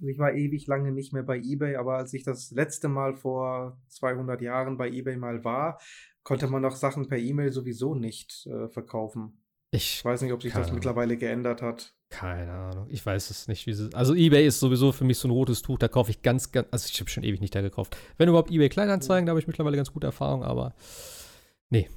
Ich 0.00 0.18
war 0.18 0.34
ewig 0.34 0.66
lange 0.66 0.92
nicht 0.92 1.14
mehr 1.14 1.22
bei 1.22 1.38
eBay, 1.38 1.76
aber 1.76 1.96
als 1.96 2.12
ich 2.12 2.24
das 2.24 2.50
letzte 2.50 2.88
Mal 2.88 3.14
vor 3.14 3.78
200 3.88 4.42
Jahren 4.42 4.76
bei 4.76 4.90
eBay 4.90 5.16
mal 5.16 5.42
war, 5.42 5.80
konnte 6.22 6.48
man 6.48 6.60
noch 6.62 6.76
Sachen 6.76 7.08
per 7.08 7.18
E-Mail 7.18 7.52
sowieso 7.52 7.94
nicht 7.94 8.46
äh, 8.46 8.68
verkaufen. 8.68 9.43
Ich 9.74 10.04
weiß 10.04 10.22
nicht, 10.22 10.32
ob 10.32 10.42
sich 10.42 10.52
das 10.52 10.64
Ahnung. 10.64 10.76
mittlerweile 10.76 11.16
geändert 11.16 11.62
hat. 11.62 11.94
Keine 12.10 12.52
Ahnung. 12.52 12.86
Ich 12.90 13.04
weiß 13.04 13.30
es 13.30 13.48
nicht. 13.48 13.66
Wie 13.66 13.72
sie, 13.72 13.90
also 13.92 14.14
eBay 14.14 14.46
ist 14.46 14.60
sowieso 14.60 14.92
für 14.92 15.04
mich 15.04 15.18
so 15.18 15.26
ein 15.26 15.32
rotes 15.32 15.62
Tuch. 15.62 15.78
Da 15.78 15.88
kaufe 15.88 16.12
ich 16.12 16.22
ganz, 16.22 16.52
ganz. 16.52 16.68
Also 16.70 16.88
ich 16.92 17.00
habe 17.00 17.10
schon 17.10 17.24
ewig 17.24 17.40
nicht 17.40 17.54
da 17.54 17.60
gekauft. 17.60 17.96
Wenn 18.16 18.28
überhaupt 18.28 18.52
eBay 18.52 18.68
Kleinanzeigen, 18.68 19.26
da 19.26 19.30
habe 19.30 19.40
ich 19.40 19.48
mittlerweile 19.48 19.76
ganz 19.76 19.92
gute 19.92 20.06
Erfahrungen. 20.06 20.44
Aber 20.44 20.74
nee, 21.70 21.88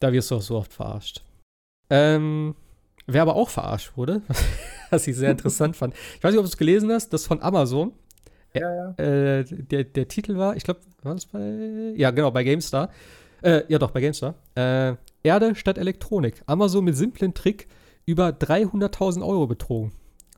da 0.00 0.12
wirst 0.12 0.30
du 0.30 0.36
auch 0.36 0.42
so 0.42 0.56
oft 0.56 0.72
verarscht. 0.72 1.22
Ähm, 1.88 2.56
wer 3.06 3.22
aber 3.22 3.36
auch 3.36 3.48
verarscht 3.48 3.96
wurde, 3.96 4.22
was 4.90 5.06
ich 5.06 5.16
sehr 5.16 5.30
interessant 5.30 5.76
fand. 5.76 5.94
Ich 6.16 6.24
weiß 6.24 6.32
nicht, 6.32 6.40
ob 6.40 6.46
du 6.46 6.50
es 6.50 6.56
gelesen 6.56 6.90
hast. 6.90 7.12
Das 7.12 7.26
von 7.26 7.40
Amazon. 7.40 7.92
Ja, 8.54 8.74
ja. 8.74 9.04
Äh, 9.04 9.44
der, 9.44 9.84
der 9.84 10.08
Titel 10.08 10.36
war, 10.36 10.56
ich 10.56 10.64
glaube, 10.64 10.80
war 11.02 11.14
das 11.14 11.26
bei. 11.26 11.92
Ja, 11.96 12.10
genau, 12.10 12.32
bei 12.32 12.42
GameStar. 12.42 12.90
Äh, 13.42 13.62
ja, 13.68 13.78
doch, 13.78 13.92
bei 13.92 14.00
GameStar. 14.00 14.34
Äh, 14.56 14.94
Erde 15.24 15.54
statt 15.56 15.78
Elektronik. 15.78 16.42
Amazon 16.46 16.84
mit 16.84 16.96
simplen 16.96 17.34
Trick 17.34 17.66
über 18.06 18.28
300.000 18.28 19.26
Euro 19.26 19.46
betrogen. 19.46 19.92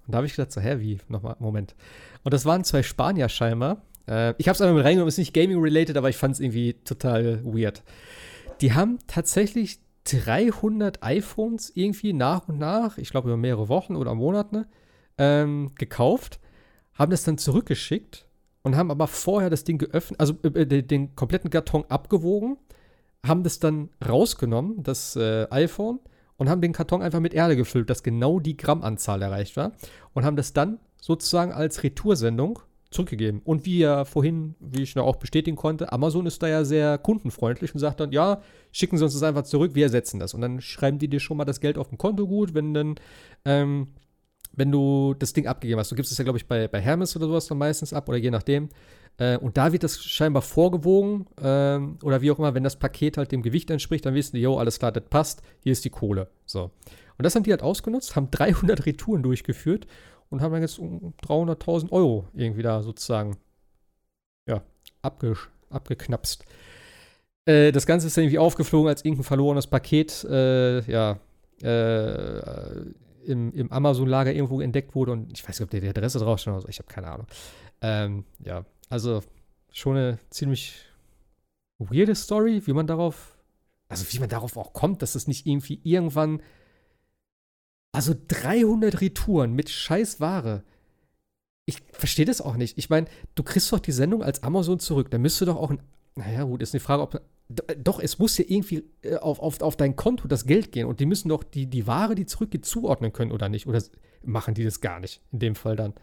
Und 0.07 0.13
da 0.13 0.19
habe 0.19 0.27
ich 0.27 0.37
gedacht, 0.37 0.53
so, 0.53 0.61
hä, 0.61 0.77
wie? 0.79 1.01
Nochmal, 1.09 1.37
Moment. 1.41 1.75
Und 2.23 2.33
das 2.33 2.45
waren 2.45 2.65
zwei 2.65 2.83
Spanier 2.85 3.29
scheinbar. 3.29 3.83
Äh, 4.09 4.35
ich 4.39 4.47
habe 4.49 4.55
es 4.55 4.61
einmal 4.61 4.77
mit 4.77 4.85
reingenommen, 4.85 5.09
ist 5.09 5.19
nicht 5.19 5.35
Gaming-related, 5.35 5.97
aber 5.97 6.09
ich 6.09 6.17
fand 6.17 6.35
es 6.35 6.41
irgendwie 6.41 6.75
total 6.85 7.45
weird. 7.45 7.83
Die 8.61 8.73
haben 8.73 8.99
tatsächlich 9.09 9.81
300 10.05 11.03
iPhones 11.03 11.73
irgendwie 11.75 12.13
nach 12.13 12.49
und 12.49 12.59
nach, 12.59 12.97
ich 12.97 13.11
glaube 13.11 13.29
über 13.29 13.37
mehrere 13.37 13.69
Wochen 13.69 13.97
oder 13.97 14.15
Monate, 14.15 14.67
ähm, 15.19 15.73
gekauft, 15.77 16.39
haben 16.95 17.11
das 17.11 17.25
dann 17.25 17.39
zurückgeschickt 17.39 18.29
und 18.63 18.77
haben 18.77 18.93
aber 18.93 19.09
vorher 19.09 19.51
das 19.51 19.65
Ding 19.65 19.79
geöffnet, 19.79 20.21
also 20.21 20.35
äh, 20.45 20.83
den 20.83 21.17
kompletten 21.17 21.51
Karton 21.51 21.85
abgewogen 21.89 22.57
haben 23.27 23.43
das 23.43 23.59
dann 23.59 23.91
rausgenommen, 24.07 24.83
das 24.83 25.17
äh, 25.17 25.47
iPhone, 25.51 26.01
und 26.37 26.49
haben 26.49 26.61
den 26.61 26.73
Karton 26.73 27.03
einfach 27.03 27.21
mit 27.21 27.35
Erde 27.35 27.57
gefüllt, 27.57 27.89
dass 27.89 28.03
genau 28.03 28.41
die 28.41 28.57
Grammanzahl 28.57 29.23
erreicht 29.23 29.57
war. 29.57 29.73
Und 30.13 30.25
haben 30.25 30.37
das 30.37 30.53
dann 30.53 30.79
sozusagen 31.01 31.53
als 31.53 31.83
Retoursendung 31.83 32.59
zurückgegeben. 32.91 33.41
Und 33.45 33.65
wie 33.65 33.79
ja 33.79 34.05
vorhin, 34.05 34.55
wie 34.61 34.83
ich 34.83 34.95
noch 34.95 35.07
auch 35.07 35.17
bestätigen 35.17 35.57
konnte, 35.57 35.93
Amazon 35.93 36.27
ist 36.27 36.43
da 36.43 36.49
ja 36.49 36.65
sehr 36.65 36.99
kundenfreundlich 36.99 37.75
und 37.75 37.81
sagt 37.81 38.01
dann, 38.01 38.13
ja, 38.13 38.43
schicken 38.73 38.97
Sie 38.97 39.05
uns 39.05 39.15
das 39.15 39.23
einfach 39.23 39.43
zurück, 39.43 39.75
wir 39.75 39.85
ersetzen 39.85 40.21
das. 40.21 40.35
Und 40.35 40.41
dann 40.41 40.61
schreiben 40.61 40.99
die 40.99 41.09
dir 41.09 41.21
schon 41.21 41.37
mal 41.37 41.45
das 41.45 41.61
Geld 41.61 41.79
auf 41.79 41.89
dem 41.89 41.99
Konto 41.99 42.27
gut, 42.27 42.55
wenn 42.55 42.75
dann, 42.75 42.95
ähm, 43.45 43.89
wenn 44.57 44.73
du 44.73 45.15
das 45.15 45.33
Ding 45.33 45.47
abgegeben 45.47 45.79
hast. 45.79 45.91
Du 45.91 45.95
gibst 45.95 46.11
es 46.11 46.19
ja, 46.19 46.25
glaube 46.25 46.39
ich, 46.39 46.47
bei, 46.47 46.67
bei 46.67 46.81
Hermes 46.81 47.15
oder 47.15 47.27
sowas 47.27 47.47
dann 47.47 47.59
meistens 47.59 47.93
ab 47.93 48.09
oder 48.09 48.19
je 48.19 48.31
nachdem. 48.31 48.71
Äh, 49.19 49.37
und 49.39 49.57
da 49.57 49.73
wird 49.73 49.85
das 49.85 50.03
scheinbar 50.03 50.43
vorgewogen 50.43 51.27
ähm, 51.41 51.99
oder 52.03 52.21
wie 52.21 52.31
auch 52.31 52.39
immer, 52.39 52.55
wenn 52.55 52.65
das 52.65 52.77
Paket 52.77 53.17
halt 53.17 53.33
dem 53.33 53.43
Gewicht 53.43 53.71
entspricht, 53.71 54.05
dann 54.05 54.15
wissen 54.15 54.37
die, 54.37 54.43
jo, 54.43 54.59
alles 54.59 54.79
klar, 54.79 54.93
das 54.93 55.05
passt, 55.09 55.43
hier 55.61 55.73
ist 55.73 55.85
die 55.85 55.91
Kohle. 55.91 56.29
So. 56.45 56.71
Und 57.19 57.23
das 57.23 57.35
haben 57.35 57.43
die 57.43 57.51
halt 57.51 57.63
ausgenutzt, 57.63 58.17
haben 58.17 58.29
300 58.31 58.87
Retouren 58.87 59.23
durchgeführt 59.23 59.87
und 60.31 60.41
haben 60.41 60.53
dann 60.53 60.63
jetzt 60.63 60.79
um 60.79 61.15
300.000 61.23 61.93
Euro 61.93 62.27
irgendwie 62.35 62.63
da 62.63 62.83
sozusagen, 62.83 63.37
ja, 64.49 64.63
abge, 65.03 65.37
abgeknapst. 65.71 66.45
Äh, 67.47 67.73
das 67.73 67.87
Ganze 67.87 68.09
ist 68.09 68.19
irgendwie 68.19 68.39
aufgeflogen, 68.39 68.89
als 68.89 69.05
irgendein 69.05 69.25
verlorenes 69.25 69.67
Paket, 69.67 70.25
äh, 70.25 70.81
ja, 70.91 71.21
äh, 71.63 72.85
im, 73.27 73.53
im 73.53 73.73
Amazon-Lager 73.73 74.33
irgendwo 74.33 74.61
entdeckt 74.61 74.95
wurde 74.95 75.13
und 75.13 75.33
ich 75.33 75.43
weiß 75.47 75.59
nicht, 75.59 75.65
ob 75.65 75.71
der 75.71 75.81
die 75.81 75.89
Adresse 75.89 76.19
drauf 76.19 76.41
stand 76.41 76.57
oder 76.57 76.63
so, 76.63 76.69
ich 76.69 76.79
habe 76.79 76.89
keine 76.89 77.09
Ahnung. 77.09 77.27
Ähm, 77.81 78.25
ja, 78.45 78.65
also 78.89 79.23
schon 79.73 79.97
eine 79.97 80.19
ziemlich 80.31 80.87
weirde 81.79 82.15
Story, 82.15 82.63
wie 82.67 82.73
man 82.73 82.87
darauf, 82.87 83.37
also 83.89 84.05
wie 84.11 84.19
man 84.19 84.29
darauf 84.29 84.57
auch 84.57 84.73
kommt, 84.73 85.03
dass 85.03 85.15
es 85.15 85.27
nicht 85.27 85.47
irgendwie 85.47 85.81
irgendwann, 85.83 86.43
also 87.93 88.15
300 88.29 89.01
Retouren 89.01 89.53
mit 89.53 89.71
scheiß 89.71 90.21
Ware. 90.21 90.65
Ich 91.67 91.83
verstehe 91.93 92.25
das 92.25 92.41
auch 92.41 92.57
nicht. 92.57 92.79
Ich 92.79 92.91
meine, 92.91 93.07
du 93.35 93.43
kriegst 93.43 93.73
doch 93.73 93.81
die 93.81 93.93
Sendung 93.93 94.23
als 94.23 94.43
Amazon 94.43 94.79
zurück. 94.79 95.11
Da 95.11 95.19
müsste 95.19 95.47
doch 95.47 95.57
auch 95.57 95.71
ein, 95.71 95.83
naja, 96.15 96.45
gut, 96.45 96.63
ist 96.63 96.75
eine 96.75 96.81
Frage, 96.81 97.03
ob, 97.03 97.21
doch, 97.49 98.01
es 98.01 98.19
muss 98.19 98.39
ja 98.39 98.45
irgendwie 98.49 98.85
äh, 99.03 99.17
auf, 99.17 99.39
auf, 99.39 99.61
auf 99.61 99.77
dein 99.77 99.97
Konto 99.97 100.27
das 100.27 100.47
Geld 100.47 100.73
gehen 100.73 100.87
und 100.87 101.01
die 101.01 101.07
müssen 101.07 101.29
doch 101.29 101.45
die, 101.45 101.67
die 101.67 101.87
Ware, 101.87 102.15
die 102.15 102.27
zurückgeht, 102.27 102.65
zuordnen 102.65 103.13
können 103.13 103.33
oder 103.33 103.49
nicht. 103.49 103.67
Oder 103.67 103.83
machen 104.23 104.55
die 104.55 104.65
das 104.65 104.81
gar 104.81 105.01
nicht 105.01 105.23
in 105.33 105.39
dem 105.39 105.55
Fall 105.55 105.77
dann? 105.77 105.95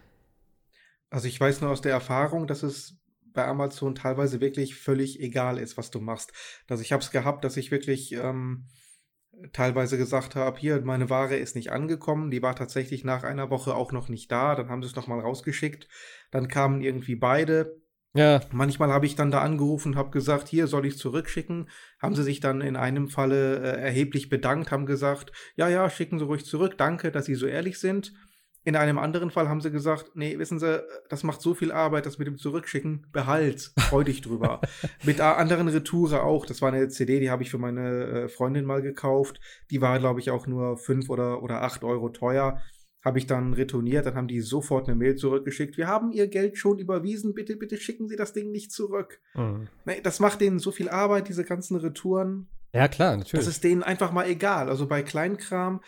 Also 1.09 1.27
ich 1.27 1.39
weiß 1.39 1.61
nur 1.61 1.69
aus 1.69 1.81
der 1.81 1.91
Erfahrung, 1.91 2.47
dass 2.47 2.63
es 2.63 2.97
bei 3.33 3.45
Amazon 3.45 3.95
teilweise 3.95 4.41
wirklich 4.41 4.75
völlig 4.75 5.19
egal 5.19 5.57
ist, 5.57 5.77
was 5.77 5.91
du 5.91 5.99
machst. 5.99 6.31
Also 6.69 6.81
ich 6.81 6.91
habe 6.91 7.03
es 7.03 7.11
gehabt, 7.11 7.43
dass 7.43 7.57
ich 7.57 7.71
wirklich 7.71 8.13
ähm, 8.13 8.67
teilweise 9.51 9.97
gesagt 9.97 10.35
habe, 10.35 10.59
hier, 10.59 10.81
meine 10.81 11.09
Ware 11.09 11.35
ist 11.35 11.55
nicht 11.55 11.71
angekommen, 11.71 12.31
die 12.31 12.41
war 12.41 12.55
tatsächlich 12.55 13.03
nach 13.03 13.23
einer 13.23 13.49
Woche 13.49 13.75
auch 13.75 13.91
noch 13.91 14.07
nicht 14.07 14.31
da, 14.31 14.55
dann 14.55 14.69
haben 14.69 14.81
sie 14.81 14.89
es 14.89 14.95
nochmal 14.95 15.19
rausgeschickt, 15.19 15.87
dann 16.31 16.47
kamen 16.47 16.81
irgendwie 16.81 17.15
beide. 17.15 17.81
Ja. 18.15 18.41
Manchmal 18.51 18.91
habe 18.91 19.07
ich 19.07 19.15
dann 19.15 19.31
da 19.31 19.41
angerufen 19.41 19.89
und 19.89 19.95
habe 19.97 20.11
gesagt, 20.11 20.47
hier 20.47 20.67
soll 20.67 20.85
ich 20.85 20.97
zurückschicken. 20.97 21.69
Haben 21.99 22.15
sie 22.15 22.23
sich 22.23 22.39
dann 22.39 22.61
in 22.61 22.75
einem 22.75 23.07
Falle 23.07 23.57
äh, 23.57 23.81
erheblich 23.81 24.29
bedankt, 24.29 24.71
haben 24.71 24.85
gesagt, 24.85 25.31
ja, 25.55 25.67
ja, 25.67 25.89
schicken 25.89 26.19
Sie 26.19 26.25
ruhig 26.25 26.45
zurück, 26.45 26.77
danke, 26.77 27.11
dass 27.11 27.25
Sie 27.25 27.35
so 27.35 27.47
ehrlich 27.47 27.79
sind. 27.79 28.13
In 28.65 28.77
einem 28.77 28.97
anderen 28.97 29.29
Fall 29.29 29.49
haben 29.49 29.59
sie 29.59 29.71
gesagt, 29.71 30.11
nee, 30.13 30.39
wissen 30.39 30.57
Sie, 30.57 30.81
das 31.09 31.23
macht 31.23 31.41
so 31.41 31.53
viel 31.53 31.73
Arbeit, 31.73 32.05
das 32.05 32.17
mit 32.17 32.27
dem 32.27 32.37
Zurückschicken, 32.37 33.07
behalt, 33.11 33.73
freu 33.77 34.05
dich 34.05 34.21
drüber. 34.21 34.61
mit 35.03 35.19
anderen 35.19 35.67
Retoure 35.67 36.23
auch, 36.23 36.45
das 36.45 36.61
war 36.61 36.71
eine 36.71 36.87
CD, 36.87 37.19
die 37.19 37.29
habe 37.29 37.43
ich 37.43 37.51
für 37.51 37.57
meine 37.57 38.05
äh, 38.05 38.29
Freundin 38.29 38.63
mal 38.63 38.81
gekauft, 38.81 39.41
die 39.69 39.81
war, 39.81 39.99
glaube 39.99 40.21
ich, 40.21 40.31
auch 40.31 40.47
nur 40.47 40.77
fünf 40.77 41.09
oder, 41.09 41.43
oder 41.43 41.61
acht 41.61 41.83
Euro 41.83 42.07
teuer, 42.07 42.61
habe 43.03 43.19
ich 43.19 43.27
dann 43.27 43.53
retourniert, 43.53 44.05
dann 44.05 44.15
haben 44.15 44.27
die 44.27 44.39
sofort 44.39 44.87
eine 44.87 44.95
Mail 44.95 45.15
zurückgeschickt, 45.15 45.77
wir 45.77 45.87
haben 45.87 46.11
Ihr 46.11 46.27
Geld 46.27 46.57
schon 46.57 46.79
überwiesen, 46.79 47.33
bitte, 47.33 47.57
bitte 47.57 47.77
schicken 47.77 48.07
Sie 48.07 48.15
das 48.15 48.33
Ding 48.33 48.51
nicht 48.51 48.71
zurück. 48.71 49.19
Mhm. 49.33 49.67
Nee, 49.85 49.99
das 50.01 50.19
macht 50.19 50.41
denen 50.41 50.59
so 50.59 50.71
viel 50.71 50.89
Arbeit, 50.89 51.27
diese 51.27 51.43
ganzen 51.43 51.75
Retouren. 51.75 52.47
Ja, 52.71 52.87
klar, 52.87 53.17
natürlich. 53.17 53.45
Das 53.45 53.47
ist 53.47 53.63
denen 53.63 53.83
einfach 53.83 54.11
mal 54.11 54.27
egal, 54.27 54.69
also 54.69 54.87
bei 54.87 55.03
Kleinkram 55.03 55.81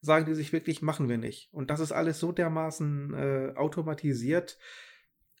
sagen 0.00 0.24
die 0.24 0.34
sich 0.34 0.52
wirklich, 0.52 0.80
machen 0.80 1.08
wir 1.08 1.18
nicht. 1.18 1.52
Und 1.52 1.70
das 1.70 1.80
ist 1.80 1.92
alles 1.92 2.20
so 2.20 2.32
dermaßen 2.32 3.14
äh, 3.14 3.52
automatisiert. 3.56 4.58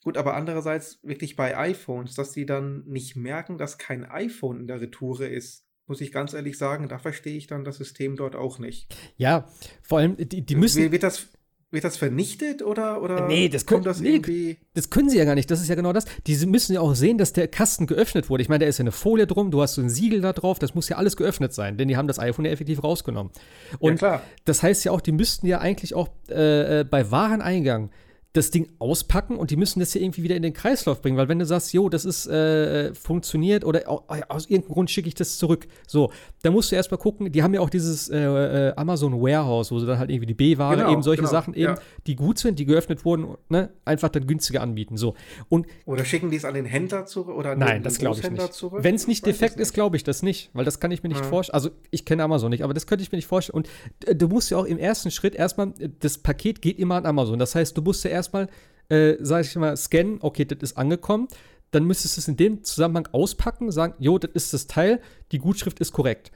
Gut, 0.02 0.16
aber 0.16 0.34
andererseits 0.34 0.98
wirklich 1.02 1.36
bei 1.36 1.56
iPhones, 1.56 2.14
dass 2.14 2.32
die 2.32 2.46
dann 2.46 2.84
nicht 2.86 3.16
merken, 3.16 3.58
dass 3.58 3.78
kein 3.78 4.04
iPhone 4.04 4.60
in 4.60 4.66
der 4.66 4.80
Retoure 4.80 5.26
ist, 5.26 5.66
muss 5.90 6.00
ich 6.00 6.12
ganz 6.12 6.32
ehrlich 6.32 6.56
sagen, 6.56 6.88
da 6.88 6.98
verstehe 6.98 7.36
ich 7.36 7.48
dann 7.48 7.64
das 7.64 7.76
System 7.76 8.16
dort 8.16 8.36
auch 8.36 8.60
nicht. 8.60 8.86
Ja, 9.16 9.48
vor 9.82 9.98
allem, 9.98 10.16
die, 10.16 10.40
die 10.40 10.54
müssen. 10.54 10.92
Wird 10.92 11.02
das, 11.02 11.26
wird 11.72 11.82
das 11.82 11.96
vernichtet 11.96 12.62
oder, 12.62 13.02
oder 13.02 13.26
nee, 13.26 13.48
das 13.48 13.66
kommt 13.66 13.86
das 13.86 14.00
nee, 14.00 14.14
irgendwie? 14.14 14.58
Das 14.74 14.90
können 14.90 15.10
sie 15.10 15.18
ja 15.18 15.24
gar 15.24 15.34
nicht. 15.34 15.50
Das 15.50 15.60
ist 15.60 15.68
ja 15.68 15.74
genau 15.74 15.92
das. 15.92 16.04
Die 16.28 16.46
müssen 16.46 16.74
ja 16.74 16.80
auch 16.80 16.94
sehen, 16.94 17.18
dass 17.18 17.32
der 17.32 17.48
Kasten 17.48 17.88
geöffnet 17.88 18.30
wurde. 18.30 18.42
Ich 18.42 18.48
meine, 18.48 18.64
da 18.64 18.68
ist 18.68 18.78
ja 18.78 18.84
eine 18.84 18.92
Folie 18.92 19.26
drum, 19.26 19.50
du 19.50 19.60
hast 19.60 19.74
so 19.74 19.82
ein 19.82 19.90
Siegel 19.90 20.20
da 20.20 20.32
drauf, 20.32 20.60
das 20.60 20.76
muss 20.76 20.88
ja 20.88 20.96
alles 20.96 21.16
geöffnet 21.16 21.52
sein, 21.52 21.76
denn 21.76 21.88
die 21.88 21.96
haben 21.96 22.06
das 22.06 22.20
iPhone 22.20 22.44
ja 22.44 22.52
effektiv 22.52 22.84
rausgenommen. 22.84 23.32
Und 23.80 23.94
ja, 23.94 23.98
klar. 23.98 24.22
das 24.44 24.62
heißt 24.62 24.84
ja 24.84 24.92
auch, 24.92 25.00
die 25.00 25.12
müssten 25.12 25.48
ja 25.48 25.58
eigentlich 25.58 25.94
auch 25.94 26.08
äh, 26.28 26.80
äh 26.80 26.84
bei 26.84 27.10
Wareneingang 27.10 27.90
das 28.32 28.52
Ding 28.52 28.68
auspacken 28.78 29.36
und 29.36 29.50
die 29.50 29.56
müssen 29.56 29.80
das 29.80 29.92
hier 29.92 30.02
irgendwie 30.02 30.22
wieder 30.22 30.36
in 30.36 30.42
den 30.42 30.52
Kreislauf 30.52 31.02
bringen, 31.02 31.16
weil 31.16 31.28
wenn 31.28 31.40
du 31.40 31.44
sagst, 31.44 31.72
jo, 31.72 31.88
das 31.88 32.04
ist 32.04 32.28
äh, 32.28 32.94
funktioniert 32.94 33.64
oder 33.64 33.88
aus 33.88 34.46
irgendeinem 34.46 34.72
Grund 34.72 34.90
schicke 34.90 35.08
ich 35.08 35.16
das 35.16 35.36
zurück, 35.36 35.66
so, 35.88 36.12
da 36.42 36.52
musst 36.52 36.70
du 36.70 36.76
erstmal 36.76 36.98
gucken, 36.98 37.32
die 37.32 37.42
haben 37.42 37.54
ja 37.54 37.60
auch 37.60 37.70
dieses 37.70 38.08
äh, 38.08 38.18
äh, 38.18 38.72
Amazon 38.76 39.20
Warehouse, 39.20 39.72
wo 39.72 39.80
sie 39.80 39.86
dann 39.86 39.98
halt 39.98 40.10
irgendwie 40.10 40.26
die 40.26 40.34
B-Ware, 40.34 40.76
genau, 40.76 40.92
eben 40.92 41.02
solche 41.02 41.22
genau, 41.22 41.32
Sachen 41.32 41.54
eben, 41.54 41.74
ja. 41.74 41.80
die 42.06 42.14
gut 42.14 42.38
sind, 42.38 42.60
die 42.60 42.66
geöffnet 42.66 43.04
wurden, 43.04 43.34
ne, 43.48 43.70
einfach 43.84 44.10
dann 44.10 44.28
günstiger 44.28 44.60
anbieten, 44.60 44.96
so. 44.96 45.14
Und 45.48 45.66
oder 45.84 46.04
schicken 46.04 46.30
die 46.30 46.36
es 46.36 46.44
an 46.44 46.54
den 46.54 46.66
Händler 46.66 47.06
zurück 47.06 47.36
oder 47.36 47.56
Nein, 47.56 47.82
das 47.82 47.98
glaube 47.98 48.20
ich 48.20 48.30
nicht. 48.30 48.64
Wenn 48.72 48.94
es 48.94 49.08
nicht 49.08 49.26
defekt 49.26 49.58
ist, 49.58 49.74
glaube 49.74 49.96
ich 49.96 50.04
das 50.04 50.22
nicht, 50.22 50.50
weil 50.52 50.64
das 50.64 50.78
kann 50.78 50.92
ich 50.92 51.02
mir 51.02 51.08
nicht 51.08 51.22
ja. 51.22 51.26
vorstellen. 51.26 51.54
Also, 51.54 51.70
ich 51.90 52.04
kenne 52.04 52.22
Amazon 52.22 52.50
nicht, 52.50 52.62
aber 52.62 52.74
das 52.74 52.86
könnte 52.86 53.02
ich 53.02 53.10
mir 53.10 53.16
nicht 53.16 53.26
vorstellen 53.26 53.56
und 53.56 53.68
äh, 54.06 54.14
du 54.14 54.28
musst 54.28 54.50
ja 54.50 54.58
auch 54.58 54.66
im 54.66 54.78
ersten 54.78 55.10
Schritt 55.10 55.34
erstmal 55.34 55.72
das 55.98 56.18
Paket 56.18 56.62
geht 56.62 56.78
immer 56.78 56.94
an 56.94 57.06
Amazon. 57.06 57.40
Das 57.40 57.56
heißt, 57.56 57.76
du 57.76 57.82
musst 57.82 58.04
ja 58.04 58.19
erstmal 58.20 58.48
äh, 58.90 59.16
sag 59.20 59.44
ich 59.44 59.56
mal, 59.56 59.76
scannen, 59.76 60.18
okay, 60.20 60.44
das 60.44 60.58
ist 60.60 60.76
angekommen, 60.76 61.28
dann 61.70 61.84
müsstest 61.84 62.16
du 62.16 62.20
es 62.20 62.28
in 62.28 62.36
dem 62.36 62.64
Zusammenhang 62.64 63.08
auspacken, 63.12 63.70
sagen, 63.70 63.94
jo, 63.98 64.18
das 64.18 64.32
ist 64.34 64.52
das 64.52 64.66
Teil, 64.66 65.00
die 65.32 65.38
Gutschrift 65.38 65.80
ist 65.80 65.92
korrekt. 65.92 66.32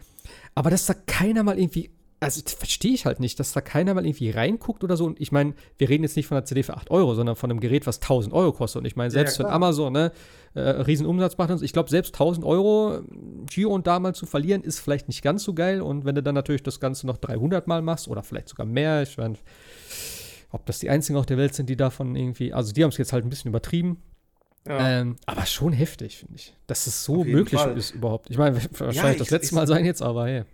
Aber 0.54 0.70
dass 0.70 0.86
da 0.86 0.94
keiner 0.94 1.42
mal 1.42 1.58
irgendwie, 1.58 1.90
also 2.20 2.40
verstehe 2.46 2.94
ich 2.94 3.04
halt 3.04 3.18
nicht, 3.18 3.40
dass 3.40 3.52
da 3.52 3.60
keiner 3.60 3.92
mal 3.92 4.06
irgendwie 4.06 4.30
reinguckt 4.30 4.84
oder 4.84 4.96
so. 4.96 5.04
Und 5.04 5.20
ich 5.20 5.32
meine, 5.32 5.54
wir 5.76 5.88
reden 5.88 6.04
jetzt 6.04 6.16
nicht 6.16 6.28
von 6.28 6.36
einer 6.36 6.46
CD 6.46 6.62
für 6.62 6.76
8 6.76 6.92
Euro, 6.92 7.14
sondern 7.16 7.34
von 7.34 7.50
einem 7.50 7.58
Gerät, 7.58 7.88
was 7.88 7.96
1000 7.96 8.32
Euro 8.32 8.52
kostet. 8.52 8.80
Und 8.80 8.86
ich 8.86 8.94
meine, 8.94 9.10
selbst 9.10 9.38
ja, 9.38 9.44
wenn 9.44 9.52
Amazon 9.52 9.92
ne, 9.92 10.12
äh, 10.54 10.60
Riesenumsatz 10.60 11.36
macht, 11.36 11.60
ich 11.60 11.72
glaube, 11.72 11.90
selbst 11.90 12.14
1000 12.14 12.46
Euro 12.46 13.00
hier 13.50 13.68
und 13.68 13.88
da 13.88 13.98
mal 13.98 14.14
zu 14.14 14.26
verlieren, 14.26 14.62
ist 14.62 14.78
vielleicht 14.78 15.08
nicht 15.08 15.22
ganz 15.22 15.42
so 15.42 15.54
geil. 15.54 15.82
Und 15.82 16.04
wenn 16.04 16.14
du 16.14 16.22
dann 16.22 16.36
natürlich 16.36 16.62
das 16.62 16.78
Ganze 16.78 17.08
noch 17.08 17.16
300 17.16 17.66
Mal 17.66 17.82
machst 17.82 18.06
oder 18.06 18.22
vielleicht 18.22 18.48
sogar 18.48 18.66
mehr, 18.66 19.02
ich 19.02 19.18
meine, 19.18 19.34
ob 20.54 20.66
das 20.66 20.78
die 20.78 20.88
einzigen 20.88 21.18
auf 21.18 21.26
der 21.26 21.36
Welt 21.36 21.52
sind, 21.52 21.68
die 21.68 21.76
davon 21.76 22.14
irgendwie, 22.14 22.52
also 22.52 22.72
die 22.72 22.84
haben 22.84 22.90
es 22.90 22.96
jetzt 22.96 23.12
halt 23.12 23.24
ein 23.24 23.28
bisschen 23.28 23.48
übertrieben. 23.48 24.00
Ja. 24.66 25.00
Ähm, 25.00 25.16
aber 25.26 25.44
schon 25.46 25.72
heftig, 25.72 26.18
finde 26.18 26.36
ich. 26.36 26.54
Dass 26.68 26.86
es 26.86 27.04
so 27.04 27.24
möglich 27.24 27.60
Fall. 27.60 27.76
ist 27.76 27.90
überhaupt. 27.90 28.30
Ich 28.30 28.38
meine, 28.38 28.56
wahrscheinlich 28.56 28.96
ja, 28.96 29.10
ich, 29.10 29.18
das 29.18 29.30
letzte 29.30 29.48
ich, 29.48 29.52
Mal 29.52 29.66
sein 29.66 29.84
jetzt, 29.84 30.00
aber 30.00 30.26
hey. 30.26 30.44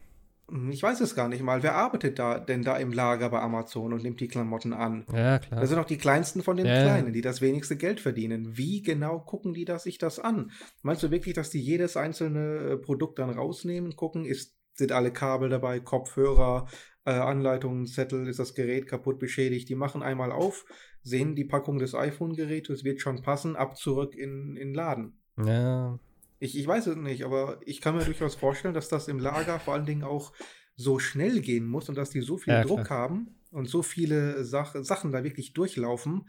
Ich 0.71 0.83
weiß 0.83 1.01
es 1.01 1.15
gar 1.15 1.29
nicht 1.29 1.43
mal. 1.43 1.63
Wer 1.63 1.77
arbeitet 1.77 2.19
da 2.19 2.41
denn 2.41 2.65
da 2.65 2.77
im 2.77 2.93
Lager 2.93 3.29
bei 3.29 3.41
Amazon 3.41 3.93
und 3.93 4.03
nimmt 4.03 4.19
die 4.19 4.27
Klamotten 4.27 4.73
an? 4.73 5.05
Ja, 5.13 5.39
klar. 5.39 5.61
Das 5.61 5.69
sind 5.69 5.79
auch 5.79 5.85
die 5.85 5.99
kleinsten 5.99 6.43
von 6.43 6.57
den 6.57 6.67
ja. 6.67 6.83
Kleinen, 6.83 7.13
die 7.13 7.21
das 7.21 7.41
wenigste 7.41 7.77
Geld 7.77 8.01
verdienen. 8.01 8.57
Wie 8.57 8.83
genau 8.83 9.21
gucken 9.21 9.55
die 9.55 9.65
das, 9.65 9.85
sich 9.85 9.99
das 9.99 10.19
an? 10.19 10.51
Meinst 10.83 11.05
du 11.05 11.13
wirklich, 11.13 11.35
dass 11.35 11.51
die 11.51 11.61
jedes 11.61 11.97
einzelne 11.97 12.57
äh, 12.57 12.77
Produkt 12.79 13.21
dann 13.21 13.31
rausnehmen, 13.31 13.95
gucken, 13.95 14.25
ist, 14.25 14.57
sind 14.81 14.93
alle 14.93 15.13
Kabel 15.13 15.49
dabei, 15.49 15.79
Kopfhörer, 15.79 16.67
äh, 17.05 17.11
Anleitungen, 17.11 17.87
Zettel, 17.87 18.27
ist 18.27 18.41
das 18.41 18.55
Gerät 18.55 18.89
kaputt, 18.89 19.19
beschädigt. 19.19 19.69
Die 19.69 19.77
machen 19.77 20.03
einmal 20.03 20.33
auf, 20.33 20.65
sehen 21.03 21.37
die 21.37 21.45
Packung 21.45 21.79
des 21.79 21.95
iPhone-Gerätes, 21.95 22.83
wird 22.83 23.01
schon 23.01 23.23
passen, 23.23 23.55
ab 23.55 23.77
zurück 23.77 24.17
in 24.17 24.57
den 24.57 24.75
Laden. 24.75 25.21
Ja. 25.37 25.99
Ich, 26.41 26.59
ich 26.59 26.67
weiß 26.67 26.89
es 26.89 26.97
nicht, 26.97 27.25
aber 27.25 27.61
ich 27.65 27.81
kann 27.81 27.97
mir 27.97 28.05
durchaus 28.05 28.35
vorstellen, 28.35 28.75
dass 28.75 28.89
das 28.89 29.09
im 29.09 29.19
Lager 29.19 29.61
vor 29.61 29.75
allen 29.75 29.87
Dingen 29.87 30.05
auch 30.05 30.33
so 30.75 30.99
schnell 30.99 31.41
gehen 31.41 31.67
muss 31.67 31.89
und 31.89 31.97
dass 31.97 32.11
die 32.11 32.23
so 32.23 32.39
viel 32.39 32.55
ja, 32.55 32.63
Druck 32.65 32.87
klar. 32.87 32.99
haben 32.99 33.37
und 33.51 33.69
so 33.69 33.83
viele 33.83 34.45
Sach 34.45 34.75
Sachen 34.83 35.13
da 35.13 35.23
wirklich 35.23 35.53
durchlaufen, 35.53 36.27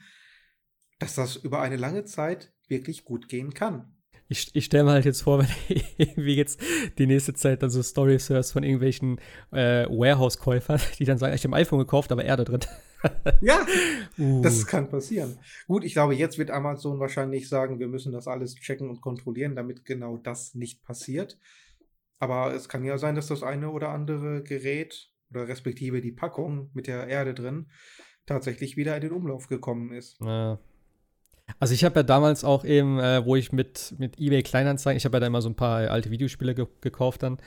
dass 0.99 1.15
das 1.15 1.37
über 1.37 1.61
eine 1.61 1.77
lange 1.77 2.03
Zeit 2.03 2.53
wirklich 2.67 3.05
gut 3.05 3.29
gehen 3.29 3.53
kann 3.53 3.95
ich, 4.31 4.49
ich 4.55 4.65
stelle 4.65 4.85
mir 4.85 4.91
halt 4.91 5.05
jetzt 5.05 5.21
vor, 5.21 5.39
wenn 5.39 5.47
du 5.47 5.83
irgendwie 5.97 6.35
jetzt 6.35 6.61
die 6.97 7.05
nächste 7.05 7.33
Zeit 7.33 7.61
dann 7.61 7.69
so 7.69 7.83
Stories 7.83 8.29
hörst 8.29 8.53
von 8.53 8.63
irgendwelchen 8.63 9.19
äh, 9.51 9.85
Warehouse-Käufern, 9.85 10.79
die 10.99 11.05
dann 11.05 11.17
sagen, 11.17 11.35
ich 11.35 11.43
habe 11.43 11.55
ein 11.55 11.61
iPhone 11.61 11.79
gekauft, 11.79 12.11
aber 12.11 12.23
er 12.23 12.37
da 12.37 12.45
drin. 12.45 12.61
ja, 13.41 13.65
uh. 14.17 14.41
das 14.41 14.65
kann 14.65 14.89
passieren. 14.89 15.37
Gut, 15.67 15.83
ich 15.83 15.93
glaube, 15.93 16.15
jetzt 16.15 16.37
wird 16.37 16.49
Amazon 16.49 16.99
wahrscheinlich 16.99 17.49
sagen, 17.49 17.79
wir 17.79 17.87
müssen 17.87 18.13
das 18.13 18.27
alles 18.27 18.55
checken 18.55 18.89
und 18.89 19.01
kontrollieren, 19.01 19.55
damit 19.55 19.85
genau 19.85 20.17
das 20.17 20.55
nicht 20.55 20.83
passiert. 20.83 21.37
Aber 22.19 22.53
es 22.53 22.69
kann 22.69 22.83
ja 22.83 22.97
sein, 22.97 23.15
dass 23.15 23.27
das 23.27 23.43
eine 23.43 23.71
oder 23.71 23.89
andere 23.89 24.43
Gerät 24.43 25.09
oder 25.31 25.47
respektive 25.47 26.01
die 26.01 26.11
Packung 26.11 26.69
mit 26.73 26.87
der 26.87 27.07
Erde 27.07 27.33
drin 27.33 27.67
tatsächlich 28.27 28.77
wieder 28.77 28.95
in 28.95 29.01
den 29.01 29.11
Umlauf 29.11 29.47
gekommen 29.47 29.91
ist. 29.91 30.19
Ja. 30.21 30.59
Also 31.61 31.75
ich 31.75 31.83
habe 31.83 31.99
ja 31.99 32.03
damals 32.03 32.43
auch 32.43 32.65
eben, 32.65 32.99
äh, 32.99 33.23
wo 33.23 33.35
ich 33.35 33.51
mit, 33.51 33.93
mit 33.99 34.19
eBay 34.19 34.41
Kleinanzeigen, 34.41 34.97
ich 34.97 35.05
habe 35.05 35.17
ja 35.17 35.19
da 35.19 35.27
immer 35.27 35.43
so 35.43 35.49
ein 35.49 35.53
paar 35.53 35.91
alte 35.91 36.09
Videospiele 36.09 36.55
ge 36.55 36.65
gekauft 36.81 37.21
dann. 37.21 37.37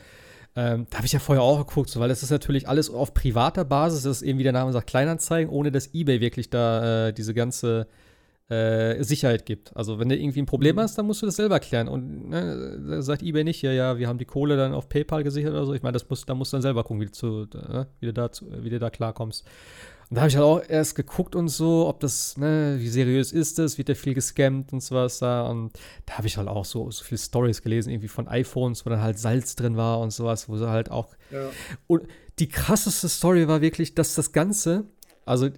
Ähm, 0.55 0.87
da 0.89 0.99
habe 0.99 1.07
ich 1.07 1.13
ja 1.13 1.19
vorher 1.19 1.43
auch 1.43 1.59
geguckt, 1.67 1.91
so, 1.91 1.99
weil 1.99 2.09
das 2.09 2.23
ist 2.23 2.31
natürlich 2.31 2.69
alles 2.69 2.91
auf 2.91 3.13
privater 3.13 3.65
Basis, 3.65 4.05
das 4.05 4.19
ist 4.19 4.23
eben 4.23 4.39
wie 4.39 4.45
der 4.45 4.53
Name 4.53 4.71
sagt, 4.73 4.87
Kleinanzeigen, 4.87 5.53
ohne 5.53 5.73
dass 5.73 5.93
eBay 5.93 6.21
wirklich 6.21 6.49
da 6.49 7.09
äh, 7.09 7.13
diese 7.13 7.35
ganze 7.35 7.89
äh, 8.49 9.03
Sicherheit 9.03 9.47
gibt. 9.47 9.77
Also 9.77 9.99
wenn 9.99 10.09
du 10.09 10.17
irgendwie 10.17 10.43
ein 10.43 10.47
Problem 10.47 10.77
mhm. 10.77 10.83
hast, 10.83 10.97
dann 10.97 11.07
musst 11.07 11.21
du 11.23 11.27
das 11.27 11.35
selber 11.35 11.59
klären. 11.59 11.89
Und 11.89 12.29
ne, 12.29 13.03
sagt 13.03 13.25
eBay 13.25 13.43
nicht, 13.43 13.63
ja, 13.63 13.73
ja, 13.73 13.99
wir 13.99 14.07
haben 14.07 14.19
die 14.19 14.27
Kohle 14.27 14.57
dann 14.57 14.75
auf 14.75 14.89
PayPal 14.89 15.25
gesichert 15.25 15.55
oder 15.55 15.67
so. 15.67 15.75
Ich 15.75 15.83
meine, 15.83 15.95
das 15.95 16.09
muss, 16.09 16.25
da 16.25 16.35
musst 16.35 16.53
du 16.53 16.57
dann 16.57 16.63
selber 16.63 16.85
gucken, 16.85 17.01
wie 17.01 17.07
du, 17.07 17.13
zu, 17.13 17.49
äh, 17.53 17.87
wie 17.99 18.07
du, 18.07 18.13
da, 18.13 18.31
wie 18.61 18.71
du 18.71 18.79
da 18.79 18.91
klarkommst. 18.91 19.45
Da 20.15 20.21
habe 20.21 20.29
ich 20.29 20.37
halt 20.37 20.45
auch 20.45 20.63
erst 20.69 20.95
geguckt 20.95 21.35
und 21.35 21.49
so, 21.49 21.89
ob 21.89 21.99
das, 21.99 22.37
ne, 22.37 22.77
wie 22.79 22.89
seriös 22.89 23.33
ist 23.33 23.59
das, 23.59 23.79
wird 23.79 23.89
da 23.89 23.95
viel 23.95 24.15
gescammt 24.15 24.73
und 24.73 24.81
sowas 24.81 25.19
da. 25.19 25.49
Und 25.49 25.73
da 26.07 26.19
habe 26.19 26.29
ich 26.29 26.37
halt 26.37 26.47
auch 26.47 26.65
so, 26.65 26.89
so 26.93 27.03
viele 27.03 27.19
Stories 27.19 27.63
gelesen, 27.63 27.91
irgendwie 27.91 28.09
von 28.09 28.29
iPhones, 28.29 28.87
wo 28.87 28.91
dann 28.91 29.03
halt 29.03 29.19
Salz 29.19 29.57
drin 29.57 29.77
war 29.77 29.99
und 29.99 30.13
sowas, 30.13 30.49
wo 30.49 30.57
sie 30.57 30.69
halt 30.69 30.91
auch. 30.91 31.17
Ja. 31.33 31.51
Und 31.89 32.07
die 32.39 32.49
krasseste 32.49 33.09
Story 33.09 33.49
war 33.49 33.61
wirklich, 33.61 33.97
dass 33.97 34.15
das 34.15 34.31
Ganze, 34.31 34.85
also 35.25 35.49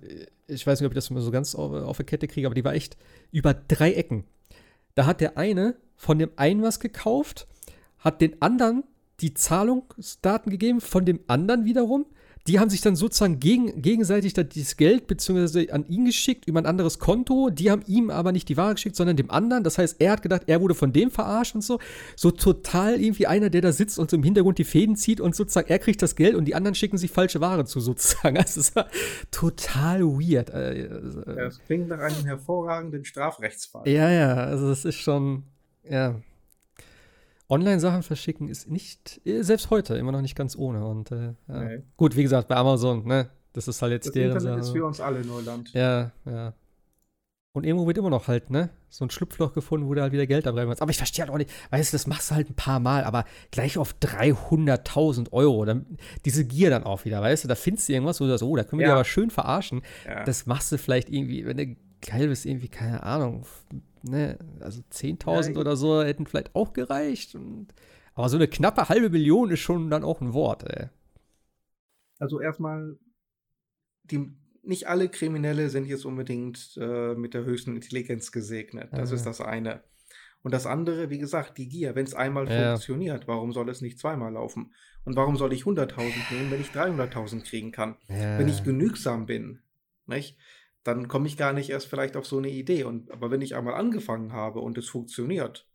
ich 0.47 0.66
weiß 0.66 0.81
nicht, 0.81 0.87
ob 0.87 0.93
ich 0.93 1.07
das 1.07 1.07
so 1.07 1.31
ganz 1.31 1.55
auf, 1.55 1.73
auf 1.73 1.99
der 1.99 2.07
Kette 2.07 2.27
kriege, 2.27 2.47
aber 2.47 2.55
die 2.55 2.65
war 2.65 2.74
echt 2.74 2.97
über 3.33 3.53
drei 3.53 3.93
Ecken. 3.93 4.24
Da 4.95 5.05
hat 5.05 5.20
der 5.20 5.37
eine 5.37 5.77
von 5.97 6.19
dem 6.19 6.31
einen 6.37 6.62
was 6.62 6.81
gekauft, 6.81 7.47
hat 7.99 8.23
den 8.23 8.41
anderen 8.41 8.85
die 9.20 9.35
Zahlungsdaten 9.35 10.51
gegeben, 10.51 10.81
von 10.81 11.05
dem 11.05 11.20
anderen 11.27 11.66
wiederum 11.66 12.07
die 12.47 12.60
haben 12.60 12.70
sich 12.70 12.81
dann 12.81 12.97
sozusagen 12.97 13.40
gegen, 13.40 13.82
gegenseitig 13.82 14.32
das 14.35 14.77
Geld 14.77 15.06
beziehungsweise 15.06 15.73
an 15.73 15.86
ihn 15.89 16.05
geschickt 16.05 16.47
über 16.47 16.60
ein 16.60 16.66
anderes 16.66 16.98
Konto. 16.98 17.51
Die 17.51 17.70
haben 17.70 17.82
ihm 17.86 18.10
aber 18.10 18.32
nicht 18.32 18.48
die 18.48 18.56
Ware 18.56 18.74
geschickt, 18.74 18.97
sondern 18.97 19.16
dem 19.16 19.31
anderen. 19.31 19.64
Das 19.64 19.78
heißt, 19.78 19.97
er 20.01 20.12
hat 20.12 20.23
gedacht, 20.23 20.43
er 20.47 20.60
wurde 20.60 20.74
von 20.74 20.93
dem 20.93 21.10
verarscht 21.10 21.55
und 21.55 21.62
so. 21.62 21.81
So 22.14 22.31
total 22.31 23.01
irgendwie 23.01 23.27
einer, 23.27 23.51
der 23.51 23.62
da 23.62 23.73
sitzt 23.73 23.98
und 23.98 24.10
so 24.10 24.16
im 24.16 24.23
Hintergrund 24.23 24.59
die 24.59 24.64
Fäden 24.64 24.97
zieht 24.97 25.20
und 25.20 25.35
sozusagen 25.35 25.68
er 25.68 25.78
kriegt 25.78 26.02
das 26.02 26.14
Geld 26.14 26.35
und 26.35 26.44
die 26.44 26.55
anderen 26.55 26.74
schicken 26.74 26.98
sich 26.98 27.10
falsche 27.10 27.40
Ware 27.40 27.64
zu 27.64 27.81
sozusagen. 27.81 28.36
Also 28.47 28.60
es 28.60 28.77
war 28.77 28.89
total 29.32 30.02
weird. 30.02 30.51
Äh, 30.51 30.89
ja, 30.89 31.35
das 31.35 31.59
klingt 31.66 31.89
nach 31.89 31.98
einem 31.98 32.24
hervorragenden 32.27 33.05
Strafrechtsfall. 33.05 33.89
Ja, 33.89 34.10
ja, 34.10 34.35
also 34.35 34.68
das 34.68 34.85
ist 34.85 34.97
schon, 34.97 35.44
ja, 35.89 36.14
Online-Sachen 37.48 38.02
verschicken 38.02 38.48
ist 38.48 38.68
nicht, 38.68 39.20
äh, 39.24 39.43
selbst 39.43 39.70
heute, 39.70 39.97
immer 39.97 40.12
noch 40.12 40.23
nicht 40.23 40.36
ganz 40.36 40.56
ohne. 40.56 40.85
Und 40.85 41.12
äh, 41.12 41.35
ja. 41.48 41.64
nee. 41.64 41.82
gut, 41.97 42.16
wie 42.16 42.23
gesagt, 42.23 42.48
bei 42.48 42.56
Amazon, 42.56 43.06
ne, 43.06 43.31
das 43.52 43.68
ist 43.68 43.81
halt 43.82 43.93
jetzt 43.93 44.06
das 44.06 44.12
deren 44.14 44.36
Internet 44.36 44.64
Sache. 44.64 44.70
ist 44.70 44.77
für 44.77 44.85
uns 44.85 45.01
alle 45.01 45.24
Neuland. 45.24 45.73
Ja, 45.73 46.12
ja. 46.24 46.55
Und 47.52 47.64
irgendwo 47.64 47.86
wird 47.86 47.97
immer 47.97 48.10
noch 48.10 48.28
halt, 48.28 48.51
ne, 48.51 48.68
so 48.90 49.02
ein 49.02 49.09
Schlupfloch 49.09 49.55
gefunden, 49.55 49.89
wo 49.89 49.94
du 49.94 50.02
halt 50.02 50.12
wieder 50.12 50.27
Geld 50.27 50.47
abreiben 50.47 50.68
kannst. 50.68 50.82
Aber 50.82 50.90
ich 50.90 50.98
verstehe 50.98 51.24
halt 51.24 51.32
auch 51.32 51.39
nicht, 51.39 51.51
weißt 51.70 51.90
du, 51.90 51.94
das 51.94 52.06
machst 52.06 52.31
du 52.31 52.35
halt 52.35 52.51
ein 52.51 52.55
paar 52.55 52.81
Mal, 52.81 53.05
aber 53.05 53.24
gleich 53.51 53.78
auf 53.78 53.94
300.000 53.94 55.32
Euro. 55.32 55.64
Dann, 55.64 55.86
diese 56.27 56.44
Gier 56.44 56.68
dann 56.68 56.85
auch 56.85 57.06
wieder, 57.06 57.23
weißt 57.23 57.44
du, 57.44 57.48
da 57.48 57.55
findest 57.55 57.89
du 57.89 57.94
irgendwas, 57.94 58.20
wo 58.20 58.24
du 58.24 58.31
sagst, 58.31 58.43
oh, 58.43 58.56
da 58.56 58.64
können 58.64 58.81
wir 58.81 58.89
ja. 58.89 58.93
dich 58.93 58.97
aber 58.97 59.05
schön 59.05 59.31
verarschen. 59.31 59.81
Ja. 60.05 60.24
Das 60.24 60.44
machst 60.44 60.70
du 60.70 60.77
vielleicht 60.77 61.09
irgendwie, 61.09 61.47
wenn 61.47 61.56
du 61.56 61.77
geil 62.06 62.28
bist, 62.28 62.44
irgendwie, 62.44 62.68
keine 62.68 63.02
Ahnung, 63.02 63.47
ne, 64.02 64.39
also 64.60 64.82
10.000 64.93 65.55
ja, 65.55 65.60
oder 65.60 65.77
so 65.77 66.02
hätten 66.02 66.27
vielleicht 66.27 66.55
auch 66.55 66.73
gereicht. 66.73 67.35
Und, 67.35 67.68
aber 68.14 68.28
so 68.28 68.36
eine 68.36 68.48
knappe 68.48 68.89
halbe 68.89 69.10
Million 69.10 69.51
ist 69.51 69.60
schon 69.60 69.90
dann 69.90 70.05
auch 70.05 70.20
ein 70.20 70.32
Wort, 70.32 70.64
ey. 70.64 70.89
Also 72.18 72.40
erstmal, 72.40 72.98
die, 74.05 74.32
nicht 74.62 74.89
alle 74.89 75.09
Kriminelle 75.09 75.70
sind 75.70 75.86
jetzt 75.86 76.05
unbedingt 76.05 76.77
äh, 76.81 77.14
mit 77.14 77.35
der 77.35 77.44
höchsten 77.44 77.77
Intelligenz 77.77 78.32
gesegnet. 78.32 78.89
Das 78.93 79.12
äh. 79.12 79.14
ist 79.14 79.27
das 79.27 79.40
eine. 79.40 79.82
Und 80.43 80.52
das 80.52 80.66
andere, 80.66 81.10
wie 81.10 81.18
gesagt, 81.18 81.59
die 81.59 81.68
Gier. 81.68 81.94
Wenn 81.97 82.06
es 82.06 82.14
einmal 82.14 82.48
ja. 82.48 82.70
funktioniert, 82.70 83.27
warum 83.27 83.52
soll 83.52 83.68
es 83.68 83.81
nicht 83.81 83.98
zweimal 83.98 84.32
laufen? 84.32 84.73
Und 85.05 85.16
warum 85.16 85.36
soll 85.36 85.52
ich 85.52 85.64
100.000 85.64 86.02
nehmen, 86.31 86.51
wenn 86.51 86.60
ich 86.60 86.68
300.000 86.68 87.43
kriegen 87.43 87.73
kann? 87.73 87.97
Ja. 88.09 88.39
Wenn 88.39 88.48
ich 88.48 88.62
genügsam 88.62 89.27
bin, 89.27 89.60
nicht? 90.06 90.39
Dann 90.87 91.09
komme 91.09 91.27
ich 91.27 91.37
gar 91.37 91.53
nicht 91.53 91.71
erst 91.71 91.89
vielleicht 91.89 92.17
auf 92.17 92.27
so 92.27 92.39
eine 92.39 92.49
Idee. 92.49 92.85
Und, 92.85 93.11
aber 93.11 93.31
wenn 93.31 93.41
ich 93.41 93.57
einmal 93.57 93.75
angefangen 93.75 94.33
habe 94.33 94.61
und 94.61 94.79
es 94.79 94.89
funktioniert, 94.89 95.69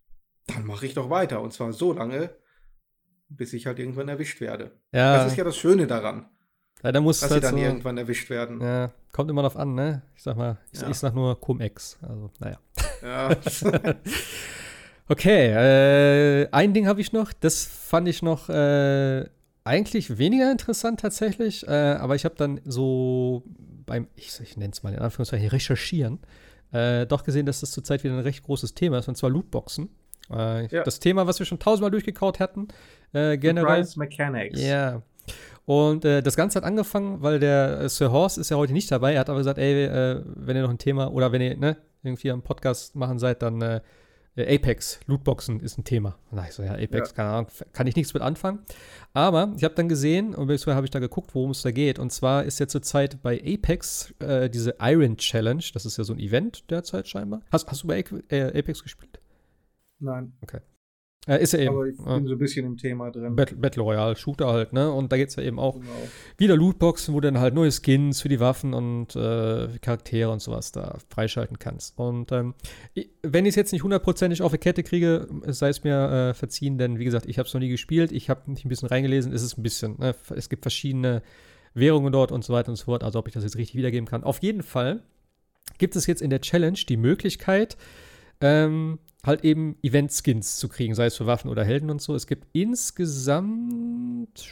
dann 0.48 0.66
mache 0.66 0.86
ich 0.86 0.94
doch 0.94 1.10
weiter. 1.10 1.42
Und 1.42 1.54
zwar 1.54 1.74
so 1.74 1.94
lange, 1.94 2.30
bis 3.30 3.54
ich 3.54 3.66
halt 3.66 3.80
irgendwann 3.80 4.08
erwischt 4.08 4.42
werde. 4.42 4.72
Ja. 4.92 5.18
Das 5.18 5.32
ist 5.32 5.38
ja 5.38 5.44
das 5.44 5.58
Schöne 5.58 5.88
daran. 5.88 6.30
Ja, 6.84 6.92
da 6.92 7.02
muss 7.02 7.20
dass 7.20 7.30
halt 7.30 7.44
sie 7.44 7.48
dann 7.50 7.58
so, 7.58 7.64
irgendwann 7.64 7.98
erwischt 7.98 8.30
werden. 8.30 8.60
Ja, 8.62 8.92
kommt 9.12 9.30
immer 9.30 9.44
noch 9.44 9.56
an, 9.56 9.76
ne? 9.76 10.02
Ich 10.16 10.24
sag 10.24 10.36
mal, 10.36 10.58
ich, 10.72 10.82
ja. 10.82 10.90
ich 10.90 10.98
sag 10.98 11.14
nur 11.14 11.40
Cum-Ex. 11.40 12.00
Also, 12.02 12.32
naja. 12.40 12.58
Ja. 13.04 13.30
okay, 15.08 16.44
äh, 16.44 16.48
ein 16.52 16.74
Ding 16.74 16.88
habe 16.88 17.02
ich 17.02 17.14
noch, 17.14 17.34
das 17.34 17.66
fand 17.66 18.08
ich 18.08 18.24
noch 18.24 18.50
äh, 18.50 19.26
eigentlich 19.64 20.18
weniger 20.18 20.52
interessant 20.52 21.00
tatsächlich, 21.00 21.68
äh, 21.68 21.72
aber 21.72 22.16
ich 22.16 22.26
habe 22.26 22.36
dann 22.36 22.62
so 22.66 23.44
beim, 23.86 24.08
ich, 24.16 24.40
ich 24.42 24.58
nenne 24.58 24.72
es 24.72 24.84
mal 24.84 24.94
in 24.94 25.00
Anführungszeichen, 25.00 25.50
Recherchieren, 25.50 26.20
äh, 26.72 27.06
doch 27.06 27.24
gesehen, 27.24 27.46
dass 27.46 27.62
das 27.62 27.72
zurzeit 27.72 28.04
wieder 28.04 28.16
ein 28.16 28.22
recht 28.22 28.44
großes 28.44 28.74
Thema 28.74 29.00
ist, 29.00 29.08
und 29.08 29.18
zwar 29.18 29.30
Lootboxen. 29.30 29.90
Äh, 30.32 30.68
ja. 30.68 30.84
Das 30.84 31.00
Thema, 31.00 31.28
was 31.28 31.40
wir 31.40 31.46
schon 31.46 31.60
tausendmal 31.60 31.92
durchgekaut 31.92 32.40
hatten, 32.40 32.70
äh, 33.14 33.38
generell. 33.38 33.84
Surprise 33.84 34.00
Mechanics. 34.00 34.62
Ja. 34.62 35.02
Und 35.66 36.06
äh, 36.06 36.24
das 36.24 36.36
Ganze 36.36 36.58
hat 36.58 36.64
angefangen, 36.64 37.22
weil 37.22 37.40
der 37.40 37.82
äh, 37.82 37.90
Sir 37.90 38.12
Horst 38.12 38.38
ist 38.38 38.50
ja 38.50 38.58
heute 38.58 38.74
nicht 38.74 38.92
dabei. 38.92 39.14
Er 39.14 39.20
hat 39.20 39.30
aber 39.30 39.40
gesagt, 39.40 39.60
ey, 39.60 39.90
wenn 40.26 40.56
ihr 40.56 40.64
noch 40.64 40.70
ein 40.70 40.78
Thema 40.78 41.12
oder 41.12 41.32
wenn 41.32 41.42
ihr 41.42 41.56
ne, 41.56 41.78
irgendwie 42.04 42.32
am 42.32 42.42
Podcast 42.42 42.96
machen 42.96 43.20
seid, 43.20 43.42
dann 43.42 43.82
äh, 44.36 44.56
Apex, 44.56 45.00
Lootboxen 45.08 45.60
ist 45.60 45.78
ein 45.78 45.84
Thema. 45.84 46.18
Na, 46.32 46.46
ich 46.48 46.54
so, 46.54 46.64
ja, 46.64 46.74
Apex, 46.74 47.10
ja. 47.10 47.16
keine 47.16 47.30
Ahnung, 47.30 47.48
kann 47.74 47.88
ich 47.88 47.96
nichts 47.96 48.14
mit 48.14 48.24
anfangen. 48.24 48.60
Aber 49.14 49.54
ich 49.58 49.64
habe 49.64 49.76
dann 49.76 49.90
gesehen, 49.90 50.34
und 50.34 50.48
bisher 50.48 50.76
habe 50.76 50.86
ich 50.86 50.92
da 50.92 51.00
geguckt, 51.00 51.36
worum 51.36 51.52
es 51.52 51.62
da 51.62 51.72
geht. 51.72 52.00
Und 52.00 52.12
zwar 52.12 52.44
ist 52.44 52.60
ja 52.60 52.68
zurzeit 52.68 53.22
bei 53.22 53.42
Apex 53.46 54.14
äh, 54.20 54.50
diese 54.50 54.76
Iron 54.80 55.18
Challenge, 55.18 55.64
das 55.74 55.86
ist 55.86 55.98
ja 55.98 56.04
so 56.04 56.14
ein 56.14 56.20
Event 56.20 56.70
derzeit 56.72 57.08
scheinbar. 57.08 57.42
Hast, 57.52 57.68
hast 57.70 57.84
du 57.84 57.88
bei 57.88 58.04
äh, 58.30 58.58
Apex 58.58 58.84
gespielt? 58.84 59.20
Nein. 60.00 60.34
Okay. 60.42 60.62
Äh, 61.28 61.44
ist 61.44 61.54
ja 61.54 61.60
eben. 61.60 61.76
Aber 61.76 61.86
ich 61.86 61.98
bin 61.98 62.26
so 62.26 62.34
ein 62.34 62.38
bisschen 62.40 62.66
im 62.66 62.78
Thema 62.78 63.12
drin. 63.12 63.36
Battle, 63.36 63.56
Battle 63.56 63.84
Royale, 63.84 64.16
Shooter 64.16 64.48
halt, 64.48 64.74
ne? 64.74 64.92
Und 64.92 65.12
da 65.12 65.18
geht 65.18 65.30
es 65.30 65.36
ja 65.36 65.44
eben 65.44 65.60
auch 65.60 65.76
genau. 65.76 65.92
wieder 66.38 66.56
Lootboxen, 66.56 67.14
wo 67.14 67.20
du 67.20 67.32
dann 67.32 67.40
halt 67.40 67.54
neue 67.54 67.72
Skins 67.72 68.22
für 68.22 68.30
die 68.30 68.40
Waffen 68.40 68.74
und 68.74 69.16
äh, 69.16 69.68
Charaktere 69.82 70.32
und 70.32 70.42
sowas 70.42 70.72
da 70.72 70.98
freischalten 71.10 71.60
kannst. 71.60 72.00
Und 72.00 72.32
ähm, 72.32 72.56
wenn 73.22 73.46
ich 73.46 73.52
es 73.52 73.56
jetzt 73.56 73.72
nicht 73.72 73.84
hundertprozentig 73.84 74.42
auf 74.42 74.52
die 74.52 74.58
Kette 74.58 74.82
kriege, 74.82 75.28
sei 75.46 75.70
es 75.70 75.84
mir 75.84 76.30
äh, 76.32 76.34
verziehen, 76.34 76.80
denn 76.80 76.98
wie 76.98 77.06
gesagt, 77.06 77.28
ich 77.28 77.38
habe 77.38 77.48
es 77.48 77.54
noch 77.54 77.62
nie 77.62 77.70
gespielt. 77.70 78.12
Ich 78.12 78.32
habe 78.32 78.50
mich 78.50 78.66
ein 78.66 78.70
bisschen 78.70 78.88
reingelesen. 78.88 79.32
Es 79.32 79.44
ist 79.44 79.60
ein 79.60 79.64
bisschen, 79.64 80.00
ne? 80.00 80.16
es 80.36 80.50
gibt 80.50 80.64
verschiedene 80.64 81.22
Währungen 81.76 82.12
dort 82.12 82.32
und 82.32 82.44
so 82.44 82.52
weiter 82.52 82.70
und 82.70 82.78
so 82.78 82.86
fort. 82.86 83.04
Also 83.04 83.20
ob 83.20 83.28
ich 83.28 83.34
das 83.36 83.44
jetzt 83.44 83.58
richtig 83.58 83.76
wiedergeben 83.76 84.08
kann. 84.08 84.24
Auf 84.24 84.40
jeden 84.42 84.64
Fall 84.64 85.04
gibt 85.78 85.96
es 85.96 86.08
jetzt 86.08 86.24
in 86.24 86.32
der 86.32 86.42
Challenge 86.42 86.80
die 86.90 86.98
Möglichkeit, 86.98 87.78
ähm, 88.42 88.98
halt 89.24 89.44
eben 89.44 89.78
Event-Skins 89.84 90.58
zu 90.58 90.68
kriegen, 90.68 90.96
sei 90.96 91.06
es 91.06 91.16
für 91.16 91.28
Waffen 91.28 91.50
oder 91.50 91.64
Helden 91.64 91.90
und 91.90 92.02
so. 92.02 92.16
Es 92.16 92.28
gibt 92.28 92.48
insgesamt, 92.54 94.48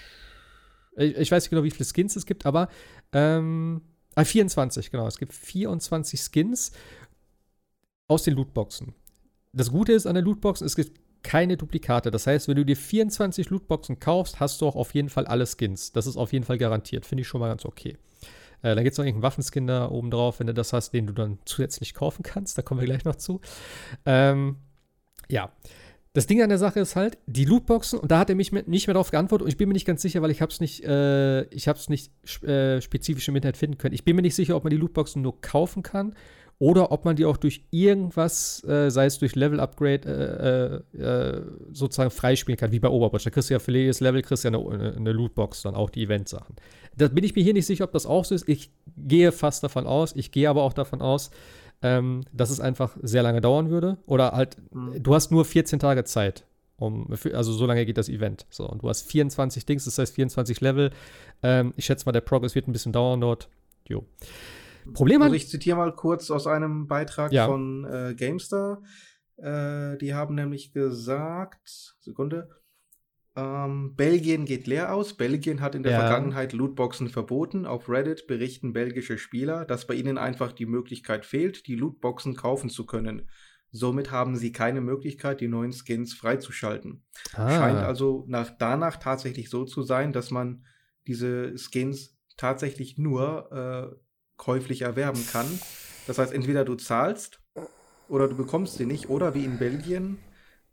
ich 0.96 1.32
weiß 1.32 1.44
nicht 1.44 1.50
genau, 1.50 1.64
wie 1.64 1.72
viele 1.72 1.90
Skins 1.90 2.16
es 2.16 2.26
gibt, 2.26 2.46
aber 2.46 2.70
ähm, 3.12 3.82
24, 4.18 4.86
ah, 4.86 4.90
genau. 4.92 5.08
Es 5.08 5.18
gibt 5.18 5.34
24 5.34 6.20
Skins 6.20 6.72
aus 8.08 8.24
den 8.24 8.36
Lootboxen. 8.36 8.94
Das 9.54 9.72
Gute 9.72 9.94
ist 9.94 10.06
an 10.06 10.16
den 10.16 10.26
Lootboxen, 10.26 10.68
es 10.68 10.76
gibt 10.76 11.00
keine 11.24 11.58
Duplikate. 11.58 12.12
Das 12.12 12.28
heißt, 12.28 12.48
wenn 12.48 12.56
du 12.56 12.66
dir 12.66 12.78
24 12.78 13.50
Lootboxen 13.50 14.00
kaufst, 14.00 14.40
hast 14.40 14.62
du 14.62 14.68
auch 14.68 14.76
auf 14.76 14.94
jeden 14.94 15.10
Fall 15.10 15.26
alle 15.26 15.46
Skins. 15.46 15.92
Das 15.92 16.08
ist 16.08 16.18
auf 16.18 16.32
jeden 16.32 16.46
Fall 16.46 16.58
garantiert. 16.58 17.06
Finde 17.06 17.22
ich 17.22 17.28
schon 17.28 17.42
mal 17.42 17.50
ganz 17.50 17.66
okay. 17.66 17.98
Äh, 18.62 18.76
da 18.76 18.84
gibt 18.84 18.94
es 18.94 18.98
noch 18.98 19.06
irgendeinen 19.06 19.24
Waffenskin 19.24 19.68
da 19.68 19.90
oben 19.90 20.12
drauf, 20.12 20.40
wenn 20.40 20.48
du 20.48 20.54
das 20.54 20.74
hast, 20.74 20.92
den 20.92 21.08
du 21.08 21.14
dann 21.14 21.40
zusätzlich 21.46 21.94
kaufen 21.94 22.24
kannst. 22.24 22.58
Da 22.58 22.62
kommen 22.62 22.82
wir 22.82 22.88
gleich 22.88 23.06
noch 23.06 23.16
zu. 23.16 23.42
Ähm, 24.06 24.58
ja. 25.30 25.52
Das 26.14 26.26
Ding 26.26 26.42
an 26.42 26.50
der 26.50 26.58
Sache 26.58 26.80
ist 26.80 26.96
halt, 26.96 27.20
die 27.28 27.46
Lootboxen, 27.46 28.00
und 28.00 28.10
da 28.10 28.18
hat 28.18 28.30
er 28.30 28.36
mich 28.36 28.52
nicht 28.52 28.88
mehr 28.88 28.96
darauf 28.96 29.12
geantwortet, 29.12 29.46
und 29.46 29.50
ich 29.50 29.58
bin 29.58 29.68
mir 29.68 29.74
nicht 29.74 29.86
ganz 29.86 30.02
sicher, 30.02 30.24
weil 30.24 30.32
ich 30.32 30.42
es 30.42 30.60
nicht, 30.60 30.84
äh, 30.84 31.44
ich 31.46 31.68
habe 31.68 31.78
es 31.78 31.88
nicht 31.88 32.12
äh, 32.44 32.82
spezifisch 32.82 33.28
im 33.28 33.36
Internet 33.36 33.58
finden 33.58 33.78
können. 33.78 33.94
Ich 33.94 34.04
bin 34.04 34.16
mir 34.16 34.24
nicht 34.24 34.34
sicher, 34.34 34.56
ob 34.56 34.64
man 34.64 34.72
die 34.72 34.78
Lootboxen 34.78 35.22
nur 35.22 35.40
kaufen 35.40 35.84
kann 35.84 36.16
oder 36.60 36.92
ob 36.92 37.06
man 37.06 37.16
die 37.16 37.26
auch 37.26 37.38
durch 37.38 37.64
irgendwas, 37.72 38.62
äh, 38.66 38.92
sei 38.92 39.06
es 39.06 39.18
durch 39.18 39.36
Level-Upgrade, 39.36 40.84
äh, 40.94 41.02
äh, 41.02 41.42
sozusagen 41.72 42.12
freispielen 42.12 42.58
kann, 42.58 42.74
wie 42.74 42.80
bei 42.80 42.90
Overwatch. 42.90 43.24
Da 43.24 43.30
kriegst 43.30 43.50
du 43.50 43.54
ja 43.54 43.60
für 43.60 43.72
jedes 43.72 44.02
Level 44.02 44.22
kriegst 44.22 44.44
du 44.44 44.50
ja 44.50 44.60
eine, 44.60 44.94
eine 44.94 45.12
Lootbox, 45.14 45.62
dann 45.62 45.74
auch 45.74 45.90
die 45.90 46.04
Event-Sachen. 46.04 46.58
Da 46.98 47.08
bin 47.08 47.24
ich 47.24 47.34
mir 47.34 47.44
hier 47.44 47.54
nicht 47.54 47.66
sicher, 47.66 47.86
ob 47.86 47.94
das 47.94 48.06
auch 48.06 48.26
so 48.26 48.36
ist. 48.36 48.48
Ich 48.50 48.72
gehe 48.98 49.32
fast 49.32 49.64
davon 49.64 49.88
aus, 49.88 50.14
ich 50.16 50.32
gehe 50.32 50.50
aber 50.50 50.64
auch 50.64 50.74
davon 50.74 51.02
aus, 51.02 51.32
ähm, 51.82 52.26
dass 52.34 52.50
es 52.50 52.60
einfach 52.60 52.98
sehr 53.02 53.24
lange 53.24 53.40
dauern 53.40 53.70
würde. 53.70 53.98
Oder 54.06 54.34
halt, 54.34 54.58
mhm. 54.74 55.02
du 55.02 55.16
hast 55.16 55.32
nur 55.32 55.46
14 55.46 55.80
Tage 55.80 56.04
Zeit. 56.04 56.46
Um, 56.76 57.08
also 57.34 57.52
so 57.52 57.66
lange 57.66 57.86
geht 57.86 57.98
das 57.98 58.10
Event. 58.10 58.46
So, 58.50 58.68
und 58.68 58.84
du 58.84 58.90
hast 58.90 59.10
24 59.10 59.66
Dings, 59.66 59.86
das 59.86 59.98
heißt 59.98 60.16
24 60.16 60.62
Level. 60.62 60.92
Ähm, 61.42 61.74
ich 61.78 61.86
schätze 61.86 62.06
mal, 62.06 62.12
der 62.12 62.22
Progress 62.22 62.56
wird 62.56 62.68
ein 62.68 62.74
bisschen 62.74 62.94
dauern 62.94 63.22
dort. 63.22 63.50
Jo. 63.88 64.06
Problem 64.94 65.22
also 65.22 65.36
ich 65.36 65.50
zitiere 65.50 65.78
mal 65.78 65.94
kurz 65.94 66.32
aus 66.32 66.48
einem 66.48 66.88
Beitrag 66.88 67.32
ja. 67.32 67.46
von 67.46 67.86
äh, 67.86 68.16
GameStar. 68.16 68.82
Äh, 69.38 69.98
die 69.98 70.14
haben 70.14 70.36
nämlich 70.36 70.74
gesagt, 70.74 71.96
Sekunde, 72.00 72.50
ähm, 73.36 73.96
Belgien 73.96 74.46
geht 74.46 74.68
leer 74.68 74.94
aus. 74.94 75.16
Belgien 75.16 75.62
hat 75.62 75.76
in 75.76 75.84
der 75.84 75.94
ja. 75.94 76.00
Vergangenheit 76.00 76.54
Lootboxen 76.54 77.10
verboten. 77.10 77.66
Auf 77.66 77.90
Reddit 77.90 78.28
berichten 78.28 78.74
belgische 78.74 79.18
Spieler, 79.18 79.66
dass 79.66 79.88
bei 79.88 79.94
ihnen 79.94 80.18
einfach 80.18 80.52
die 80.52 80.66
Möglichkeit 80.66 81.26
fehlt, 81.26 81.68
die 81.68 81.76
Lootboxen 81.76 82.36
kaufen 82.36 82.70
zu 82.70 82.86
können. 82.86 83.30
Somit 83.72 84.12
haben 84.12 84.36
sie 84.36 84.52
keine 84.52 84.82
Möglichkeit, 84.82 85.42
die 85.42 85.48
neuen 85.48 85.72
Skins 85.74 86.14
freizuschalten. 86.14 87.04
Ah. 87.34 87.50
Scheint 87.50 87.78
also 87.78 88.26
nach, 88.28 88.52
danach 88.58 88.98
tatsächlich 88.98 89.50
so 89.50 89.64
zu 89.64 89.84
sein, 89.84 90.12
dass 90.12 90.32
man 90.32 90.66
diese 91.06 91.56
Skins 91.56 92.18
tatsächlich 92.36 92.98
nur 92.98 93.52
äh, 93.52 93.96
käuflich 94.40 94.82
erwerben 94.82 95.24
kann. 95.32 95.46
Das 96.08 96.18
heißt, 96.18 96.34
entweder 96.34 96.66
du 96.66 96.74
zahlst 96.74 97.40
oder 98.08 98.28
du 98.28 98.36
bekommst 98.36 98.78
sie 98.78 98.88
nicht, 98.88 99.10
oder 99.10 99.36
wie 99.36 99.46
in 99.46 99.60
Belgien 99.60 100.18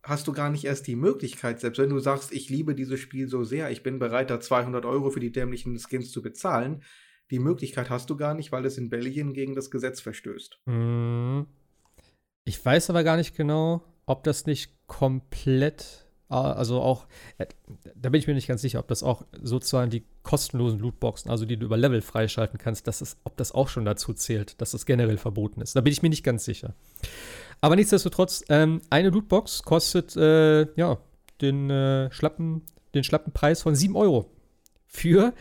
hast 0.02 0.26
du 0.26 0.32
gar 0.32 0.48
nicht 0.48 0.64
erst 0.64 0.86
die 0.86 0.96
Möglichkeit, 0.96 1.60
selbst 1.60 1.78
wenn 1.78 1.90
du 1.90 1.98
sagst, 1.98 2.32
ich 2.32 2.48
liebe 2.48 2.74
dieses 2.74 3.00
Spiel 3.00 3.28
so 3.28 3.44
sehr, 3.44 3.70
ich 3.70 3.82
bin 3.82 3.98
bereit, 3.98 4.30
da 4.30 4.40
200 4.40 4.86
Euro 4.86 5.10
für 5.10 5.20
die 5.20 5.32
dämlichen 5.32 5.78
Skins 5.78 6.12
zu 6.12 6.22
bezahlen, 6.22 6.82
die 7.30 7.40
Möglichkeit 7.40 7.90
hast 7.90 8.08
du 8.08 8.16
gar 8.16 8.34
nicht, 8.34 8.52
weil 8.52 8.64
es 8.64 8.78
in 8.78 8.88
Belgien 8.88 9.34
gegen 9.34 9.54
das 9.54 9.70
Gesetz 9.70 10.00
verstößt. 10.00 10.60
Hm. 10.66 11.46
Ich 12.44 12.64
weiß 12.64 12.88
aber 12.90 13.02
gar 13.02 13.16
nicht 13.16 13.36
genau, 13.36 13.82
ob 14.06 14.22
das 14.22 14.46
nicht 14.46 14.72
komplett, 14.86 16.05
also 16.28 16.80
auch, 16.80 17.06
äh, 17.38 17.46
da 17.94 18.10
bin 18.10 18.18
ich 18.18 18.26
mir 18.26 18.34
nicht 18.34 18.48
ganz 18.48 18.60
sicher, 18.60 18.80
ob 18.80 18.88
das 18.88 19.02
auch 19.02 19.24
sozusagen 19.40 19.90
die 19.90 20.04
kostenlosen 20.22 20.80
Lootboxen, 20.80 21.30
also 21.30 21.44
die 21.44 21.56
du 21.56 21.66
über 21.66 21.76
Level 21.76 22.00
freischalten 22.00 22.58
kannst, 22.58 22.88
dass 22.88 23.00
es, 23.00 23.16
ob 23.24 23.36
das 23.36 23.52
auch 23.52 23.68
schon 23.68 23.84
dazu 23.84 24.12
zählt, 24.12 24.60
dass 24.60 24.72
das 24.72 24.86
generell 24.86 25.18
verboten 25.18 25.60
ist. 25.60 25.76
Da 25.76 25.80
bin 25.80 25.92
ich 25.92 26.02
mir 26.02 26.08
nicht 26.08 26.24
ganz 26.24 26.44
sicher. 26.44 26.74
Aber 27.60 27.76
nichtsdestotrotz, 27.76 28.44
ähm, 28.48 28.80
eine 28.90 29.10
Lootbox 29.10 29.62
kostet 29.62 30.16
äh, 30.16 30.66
ja, 30.74 30.98
den, 31.40 31.70
äh, 31.70 32.10
schlappen, 32.10 32.62
den 32.94 33.04
schlappen 33.04 33.32
Preis 33.32 33.62
von 33.62 33.74
7 33.74 33.96
Euro 33.96 34.30
für 34.86 35.32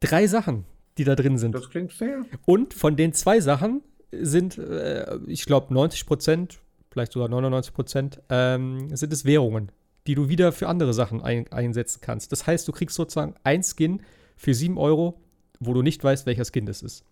drei 0.00 0.26
Sachen, 0.26 0.64
die 0.98 1.04
da 1.04 1.14
drin 1.14 1.38
sind. 1.38 1.54
Das 1.54 1.70
klingt 1.70 1.92
fair. 1.92 2.24
Und 2.44 2.74
von 2.74 2.96
den 2.96 3.14
zwei 3.14 3.40
Sachen 3.40 3.82
sind, 4.12 4.58
äh, 4.58 5.16
ich 5.26 5.46
glaube, 5.46 5.72
90 5.72 6.06
Prozent, 6.06 6.60
vielleicht 6.90 7.12
sogar 7.12 7.28
99 7.28 7.72
Prozent, 7.72 8.20
ähm, 8.28 8.94
sind 8.94 9.12
es 9.12 9.24
Währungen, 9.24 9.72
die 10.06 10.14
du 10.14 10.28
wieder 10.28 10.52
für 10.52 10.68
andere 10.68 10.92
Sachen 10.92 11.22
ein 11.22 11.50
einsetzen 11.52 12.00
kannst. 12.00 12.32
Das 12.32 12.46
heißt, 12.46 12.66
du 12.68 12.72
kriegst 12.72 12.96
sozusagen 12.96 13.34
ein 13.42 13.62
Skin 13.62 14.02
für 14.36 14.54
7 14.54 14.78
Euro, 14.78 15.20
wo 15.60 15.72
du 15.72 15.82
nicht 15.82 16.02
weißt, 16.02 16.26
welcher 16.26 16.44
Skin 16.44 16.66
das 16.66 16.82
ist. 16.82 17.04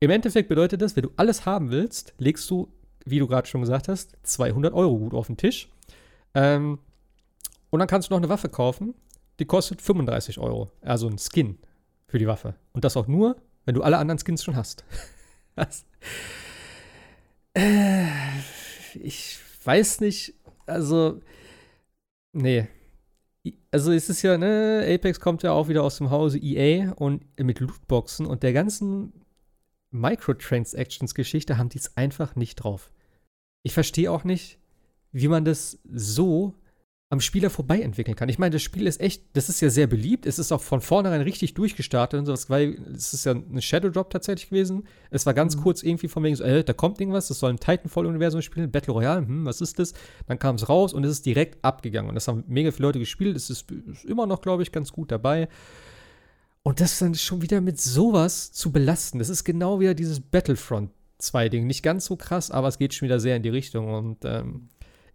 Im 0.00 0.10
Endeffekt 0.10 0.48
bedeutet 0.48 0.82
das, 0.82 0.96
wenn 0.96 1.04
du 1.04 1.10
alles 1.16 1.46
haben 1.46 1.70
willst, 1.70 2.14
legst 2.18 2.50
du, 2.50 2.68
wie 3.04 3.18
du 3.18 3.26
gerade 3.26 3.46
schon 3.46 3.60
gesagt 3.60 3.88
hast, 3.88 4.16
200 4.24 4.74
Euro 4.74 4.98
gut 4.98 5.14
auf 5.14 5.28
den 5.28 5.36
Tisch. 5.36 5.68
Ähm, 6.34 6.78
und 7.70 7.78
dann 7.78 7.88
kannst 7.88 8.10
du 8.10 8.14
noch 8.14 8.18
eine 8.18 8.28
Waffe 8.28 8.48
kaufen, 8.48 8.94
die 9.38 9.44
kostet 9.44 9.80
35 9.80 10.38
Euro. 10.38 10.70
Also 10.82 11.08
ein 11.08 11.18
Skin 11.18 11.58
für 12.06 12.18
die 12.18 12.26
Waffe. 12.26 12.54
Und 12.72 12.84
das 12.84 12.96
auch 12.96 13.06
nur, 13.06 13.36
wenn 13.64 13.74
du 13.74 13.82
alle 13.82 13.98
anderen 13.98 14.18
Skins 14.18 14.44
schon 14.44 14.56
hast. 14.56 14.84
das, 15.54 15.84
äh, 17.54 18.06
ich 18.94 19.38
weiß 19.64 20.00
nicht, 20.00 20.34
also, 20.66 21.20
nee. 22.32 22.68
Also 23.70 23.92
es 23.92 24.08
ist 24.08 24.22
ja, 24.22 24.38
ne, 24.38 24.86
Apex 24.86 25.18
kommt 25.18 25.42
ja 25.42 25.52
auch 25.52 25.68
wieder 25.68 25.82
aus 25.82 25.98
dem 25.98 26.10
Hause 26.10 26.38
EA 26.38 26.92
und 26.92 27.24
mit 27.40 27.58
Lootboxen 27.60 28.26
und 28.26 28.42
der 28.42 28.52
ganzen 28.52 29.12
Microtransactions-Geschichte 29.90 31.58
haben 31.58 31.68
die 31.68 31.78
es 31.78 31.96
einfach 31.96 32.36
nicht 32.36 32.56
drauf. 32.56 32.92
Ich 33.62 33.74
verstehe 33.74 34.10
auch 34.10 34.24
nicht, 34.24 34.58
wie 35.10 35.28
man 35.28 35.44
das 35.44 35.80
so 35.84 36.54
am 37.12 37.20
Spieler 37.20 37.50
vorbei 37.50 37.82
entwickeln 37.82 38.16
kann. 38.16 38.30
Ich 38.30 38.38
meine, 38.38 38.54
das 38.54 38.62
Spiel 38.62 38.86
ist 38.86 38.98
echt, 38.98 39.22
das 39.34 39.50
ist 39.50 39.60
ja 39.60 39.68
sehr 39.68 39.86
beliebt. 39.86 40.24
Es 40.24 40.38
ist 40.38 40.50
auch 40.50 40.62
von 40.62 40.80
vornherein 40.80 41.20
richtig 41.20 41.52
durchgestartet 41.52 42.18
und 42.18 42.24
sowas, 42.24 42.48
weil 42.48 42.80
es 42.94 43.12
ist 43.12 43.26
ja 43.26 43.32
ein 43.32 43.60
Shadow 43.60 43.90
Drop 43.90 44.08
tatsächlich 44.08 44.48
gewesen. 44.48 44.84
Es 45.10 45.26
war 45.26 45.34
ganz 45.34 45.54
mhm. 45.54 45.60
kurz 45.60 45.82
irgendwie 45.82 46.08
von 46.08 46.22
wegen 46.22 46.36
so, 46.36 46.42
äh, 46.42 46.64
da 46.64 46.72
kommt 46.72 46.98
irgendwas, 47.00 47.28
das 47.28 47.38
soll 47.38 47.50
ein 47.50 47.60
Titanfall-Universum 47.60 48.40
spielen, 48.40 48.70
Battle 48.70 48.94
Royale, 48.94 49.26
hm, 49.26 49.44
was 49.44 49.60
ist 49.60 49.78
das? 49.78 49.92
Dann 50.26 50.38
kam 50.38 50.54
es 50.54 50.70
raus 50.70 50.94
und 50.94 51.04
es 51.04 51.10
ist 51.10 51.26
direkt 51.26 51.62
abgegangen. 51.62 52.08
Und 52.08 52.14
das 52.14 52.28
haben 52.28 52.44
mega 52.46 52.70
viele 52.70 52.88
Leute 52.88 52.98
gespielt. 52.98 53.36
Es 53.36 53.50
ist, 53.50 53.70
ist 53.70 54.06
immer 54.06 54.26
noch, 54.26 54.40
glaube 54.40 54.62
ich, 54.62 54.72
ganz 54.72 54.90
gut 54.90 55.12
dabei. 55.12 55.50
Und 56.62 56.80
das 56.80 56.98
dann 56.98 57.14
schon 57.14 57.42
wieder 57.42 57.60
mit 57.60 57.78
sowas 57.78 58.52
zu 58.52 58.72
belasten. 58.72 59.18
Das 59.18 59.28
ist 59.28 59.44
genau 59.44 59.80
wieder 59.80 59.92
dieses 59.92 60.18
Battlefront 60.18 60.90
2-Ding. 61.20 61.66
Nicht 61.66 61.82
ganz 61.82 62.06
so 62.06 62.16
krass, 62.16 62.50
aber 62.50 62.68
es 62.68 62.78
geht 62.78 62.94
schon 62.94 63.04
wieder 63.04 63.20
sehr 63.20 63.36
in 63.36 63.42
die 63.42 63.50
Richtung. 63.50 63.92
Und 63.92 64.24
ähm, 64.24 64.70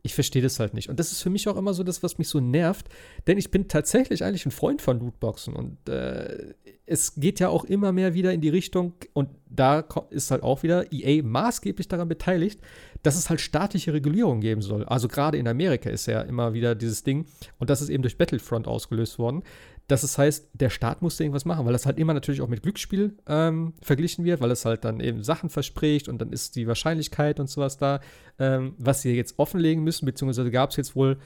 ich 0.07 0.15
verstehe 0.15 0.41
das 0.41 0.59
halt 0.59 0.73
nicht. 0.73 0.89
Und 0.89 0.99
das 0.99 1.11
ist 1.11 1.21
für 1.21 1.29
mich 1.29 1.47
auch 1.49 1.57
immer 1.57 1.73
so 1.73 1.83
das, 1.83 2.01
was 2.01 2.17
mich 2.17 2.29
so 2.29 2.39
nervt, 2.39 2.87
denn 3.27 3.37
ich 3.37 3.51
bin 3.51 3.67
tatsächlich 3.67 4.23
eigentlich 4.23 4.45
ein 4.45 4.51
Freund 4.51 4.81
von 4.81 4.99
Lootboxen 4.99 5.53
und 5.53 5.89
äh, 5.89 6.53
es 6.85 7.15
geht 7.15 7.41
ja 7.41 7.49
auch 7.49 7.65
immer 7.65 7.91
mehr 7.91 8.13
wieder 8.13 8.31
in 8.31 8.39
die 8.39 8.49
Richtung 8.49 8.93
und 9.11 9.29
da 9.49 9.85
ist 10.09 10.31
halt 10.31 10.43
auch 10.43 10.63
wieder 10.63 10.91
EA 10.93 11.21
maßgeblich 11.21 11.89
daran 11.89 12.07
beteiligt, 12.07 12.61
dass 13.07 13.15
es 13.15 13.29
halt 13.29 13.39
staatliche 13.39 13.93
Regulierung 13.93 14.41
geben 14.41 14.61
soll. 14.61 14.83
Also 14.83 15.07
gerade 15.07 15.37
in 15.37 15.47
Amerika 15.47 15.89
ist 15.89 16.07
ja 16.07 16.19
immer 16.19 16.53
wieder 16.53 16.75
dieses 16.75 17.03
Ding 17.03 17.25
und 17.57 17.69
das 17.69 17.81
ist 17.81 17.87
eben 17.87 18.03
durch 18.03 18.17
Battlefront 18.17 18.67
ausgelöst 18.67 19.17
worden, 19.17 19.43
dass 19.87 20.03
es 20.03 20.17
heißt, 20.17 20.49
der 20.51 20.69
Staat 20.69 21.01
musste 21.01 21.23
irgendwas 21.23 21.45
machen, 21.45 21.65
weil 21.65 21.71
das 21.71 21.85
halt 21.85 21.99
immer 21.99 22.13
natürlich 22.13 22.41
auch 22.41 22.49
mit 22.49 22.63
Glücksspiel 22.63 23.15
ähm, 23.25 23.71
verglichen 23.81 24.25
wird, 24.25 24.41
weil 24.41 24.51
es 24.51 24.65
halt 24.65 24.83
dann 24.83 24.99
eben 24.99 25.23
Sachen 25.23 25.49
verspricht 25.49 26.09
und 26.09 26.19
dann 26.19 26.33
ist 26.33 26.57
die 26.57 26.67
Wahrscheinlichkeit 26.67 27.39
und 27.39 27.49
sowas 27.49 27.77
da, 27.77 28.01
ähm, 28.39 28.73
was 28.77 29.03
sie 29.03 29.15
jetzt 29.15 29.39
offenlegen 29.39 29.85
müssen, 29.85 30.05
beziehungsweise 30.05 30.51
gab 30.51 30.71
es 30.71 30.75
jetzt 30.75 30.97
wohl 30.97 31.17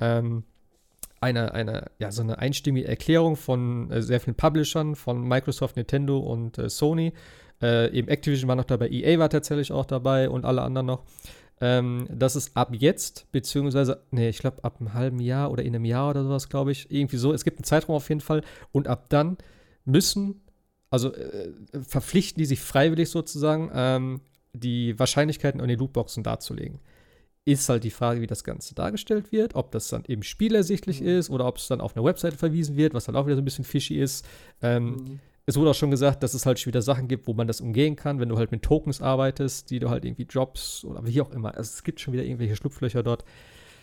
ähm, 0.00 0.42
eine, 1.20 1.54
eine, 1.54 1.92
ja, 2.00 2.10
so 2.10 2.22
eine 2.22 2.40
einstimmige 2.40 2.88
Erklärung 2.88 3.36
von 3.36 3.92
äh, 3.92 4.02
sehr 4.02 4.18
vielen 4.18 4.34
Publishern, 4.34 4.96
von 4.96 5.22
Microsoft, 5.22 5.76
Nintendo 5.76 6.18
und 6.18 6.58
äh, 6.58 6.68
Sony. 6.68 7.12
Äh, 7.60 7.92
eben 7.92 8.08
Activision 8.08 8.48
war 8.48 8.56
noch 8.56 8.64
dabei, 8.64 8.88
EA 8.88 9.18
war 9.18 9.30
tatsächlich 9.30 9.72
auch 9.72 9.84
dabei 9.84 10.30
und 10.30 10.44
alle 10.44 10.62
anderen 10.62 10.86
noch 10.86 11.04
ähm, 11.60 12.06
dass 12.10 12.34
es 12.34 12.54
ab 12.54 12.70
jetzt, 12.72 13.30
beziehungsweise, 13.32 14.02
nee, 14.10 14.28
ich 14.28 14.38
glaube 14.38 14.62
ab 14.62 14.76
einem 14.78 14.94
halben 14.94 15.20
Jahr 15.20 15.50
oder 15.50 15.64
in 15.64 15.74
einem 15.74 15.84
Jahr 15.84 16.10
oder 16.10 16.22
sowas, 16.22 16.48
glaube 16.48 16.72
ich, 16.72 16.90
irgendwie 16.90 17.16
so, 17.16 17.32
es 17.32 17.44
gibt 17.44 17.58
einen 17.58 17.64
Zeitraum 17.64 17.96
auf 17.96 18.08
jeden 18.08 18.20
Fall 18.20 18.42
und 18.72 18.86
ab 18.86 19.06
dann 19.08 19.36
müssen, 19.84 20.40
also 20.90 21.12
äh, 21.14 21.52
verpflichten 21.82 22.40
die 22.40 22.46
sich 22.46 22.60
freiwillig 22.60 23.10
sozusagen, 23.10 23.70
ähm, 23.74 24.20
die 24.52 24.98
Wahrscheinlichkeiten 24.98 25.60
an 25.60 25.68
den 25.68 25.78
Lootboxen 25.78 26.22
darzulegen. 26.22 26.78
Ist 27.44 27.68
halt 27.68 27.84
die 27.84 27.90
Frage, 27.90 28.20
wie 28.20 28.26
das 28.26 28.44
Ganze 28.44 28.74
dargestellt 28.74 29.32
wird, 29.32 29.54
ob 29.54 29.72
das 29.72 29.88
dann 29.88 30.04
eben 30.06 30.22
spielersichtlich 30.22 31.00
mhm. 31.00 31.08
ist 31.08 31.30
oder 31.30 31.46
ob 31.46 31.56
es 31.56 31.66
dann 31.66 31.80
auf 31.80 31.96
eine 31.96 32.04
Webseite 32.04 32.36
verwiesen 32.36 32.76
wird, 32.76 32.94
was 32.94 33.06
dann 33.06 33.16
auch 33.16 33.26
wieder 33.26 33.36
so 33.36 33.42
ein 33.42 33.44
bisschen 33.44 33.64
fishy 33.64 33.98
ist. 33.98 34.26
Ähm, 34.62 34.90
mhm 34.90 35.20
es 35.48 35.56
wurde 35.56 35.70
auch 35.70 35.74
schon 35.74 35.90
gesagt, 35.90 36.22
dass 36.22 36.34
es 36.34 36.44
halt 36.44 36.58
schon 36.58 36.72
wieder 36.72 36.82
Sachen 36.82 37.08
gibt, 37.08 37.26
wo 37.26 37.32
man 37.32 37.46
das 37.46 37.62
umgehen 37.62 37.96
kann, 37.96 38.20
wenn 38.20 38.28
du 38.28 38.36
halt 38.36 38.52
mit 38.52 38.62
Tokens 38.62 39.00
arbeitest, 39.00 39.70
die 39.70 39.78
du 39.78 39.88
halt 39.88 40.04
irgendwie 40.04 40.26
Jobs 40.28 40.84
oder 40.84 41.06
wie 41.06 41.22
auch 41.22 41.30
immer. 41.30 41.56
Also 41.56 41.70
es 41.74 41.82
gibt 41.82 42.00
schon 42.00 42.12
wieder 42.12 42.22
irgendwelche 42.22 42.54
Schlupflöcher 42.54 43.02
dort. 43.02 43.24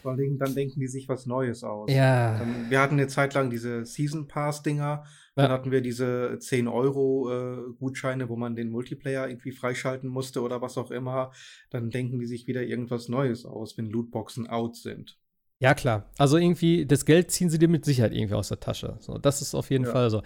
Vor 0.03 0.11
allem 0.11 0.37
dann 0.37 0.53
denken 0.53 0.79
die 0.79 0.87
sich 0.87 1.09
was 1.09 1.25
Neues 1.25 1.63
aus. 1.63 1.91
Ja. 1.91 2.37
Dann, 2.37 2.69
wir 2.69 2.79
hatten 2.79 2.93
eine 2.93 3.07
Zeit 3.07 3.33
lang 3.33 3.49
diese 3.49 3.83
Season 3.83 4.27
Pass-Dinger. 4.27 5.05
Dann 5.33 5.49
hatten 5.51 5.71
wir 5.71 5.81
diese 5.81 6.37
10 6.37 6.67
Euro 6.67 7.31
äh, 7.33 7.73
Gutscheine, 7.79 8.29
wo 8.29 8.35
man 8.35 8.55
den 8.55 8.69
Multiplayer 8.69 9.27
irgendwie 9.27 9.51
freischalten 9.51 10.07
musste 10.07 10.43
oder 10.43 10.61
was 10.61 10.77
auch 10.77 10.91
immer. 10.91 11.31
Dann 11.71 11.89
denken 11.89 12.19
die 12.19 12.27
sich 12.27 12.45
wieder 12.45 12.61
irgendwas 12.61 13.09
Neues 13.09 13.43
aus, 13.43 13.75
wenn 13.75 13.89
Lootboxen 13.89 14.45
out 14.45 14.75
sind. 14.75 15.17
Ja, 15.59 15.73
klar. 15.73 16.03
Also 16.17 16.37
irgendwie, 16.37 16.85
das 16.85 17.05
Geld 17.05 17.31
ziehen 17.31 17.49
sie 17.49 17.57
dir 17.57 17.69
mit 17.69 17.85
Sicherheit 17.85 18.11
irgendwie 18.11 18.33
aus 18.33 18.49
der 18.49 18.59
Tasche. 18.59 18.97
So, 18.99 19.17
das 19.17 19.41
ist 19.41 19.55
auf 19.55 19.69
jeden 19.69 19.85
ja. 19.85 19.91
Fall 19.91 20.09
so. 20.09 20.21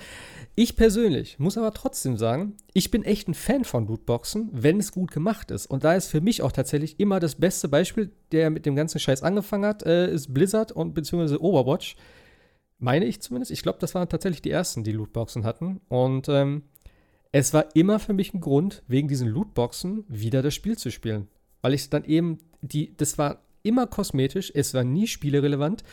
Ich 0.56 0.76
persönlich 0.76 1.38
muss 1.38 1.57
aber 1.57 1.72
trotzdem 1.72 2.18
sagen, 2.18 2.57
ich 2.73 2.89
bin 2.89 3.03
echt 3.03 3.27
ein 3.27 3.35
Fan 3.35 3.64
von 3.64 3.88
Lootboxen, 3.88 4.49
wenn 4.51 4.80
es 4.80 4.91
gut 4.91 5.11
gemacht 5.11 5.51
ist. 5.51 5.68
Und 5.68 5.84
da 5.84 5.93
ist 5.93 6.07
für 6.07 6.22
mich 6.22 6.41
auch 6.41 6.51
tatsächlich 6.51 6.99
immer 6.99 7.19
das 7.19 7.35
beste 7.35 7.68
Beispiel, 7.68 8.11
der 8.31 8.49
mit 8.49 8.65
dem 8.65 8.76
ganzen 8.76 8.99
Scheiß 8.99 9.22
angefangen 9.22 9.65
hat, 9.65 9.84
äh, 9.84 10.11
ist 10.11 10.34
Blizzard 10.34 10.72
und 10.72 10.95
beziehungsweise 10.95 11.41
Overwatch. 11.43 11.95
Meine 12.80 13.06
ich 13.06 13.22
zumindest. 13.22 13.51
Ich 13.51 13.61
glaube, 13.61 13.77
das 13.80 13.93
waren 13.93 14.10
tatsächlich 14.10 14.41
die 14.41 14.51
ersten, 14.51 14.84
die 14.84 14.93
Lootboxen 14.93 15.45
hatten. 15.45 15.80
Und 15.89 16.27
ähm, 16.27 16.64
es 17.31 17.53
war 17.53 17.76
immer 17.76 17.99
für 17.99 18.14
mich 18.14 18.34
ein 18.34 18.41
Grund, 18.41 18.81
wegen 18.88 19.07
diesen 19.07 19.27
Lootboxen 19.27 20.06
wieder 20.07 20.41
das 20.41 20.56
Spiel 20.56 20.76
zu 20.76 20.89
spielen. 20.89 21.27
Weil 21.61 21.76
ich 21.76 21.88
dann 21.91 22.06
eben, 22.06 22.39
die, 22.61 22.97
das 22.97 23.19
war 23.19 23.43
immer 23.64 23.88
kosmetisch, 23.88 24.52
es 24.53 24.73
war 24.73 24.84
nie 24.84 25.07
spielerelevant 25.07 25.84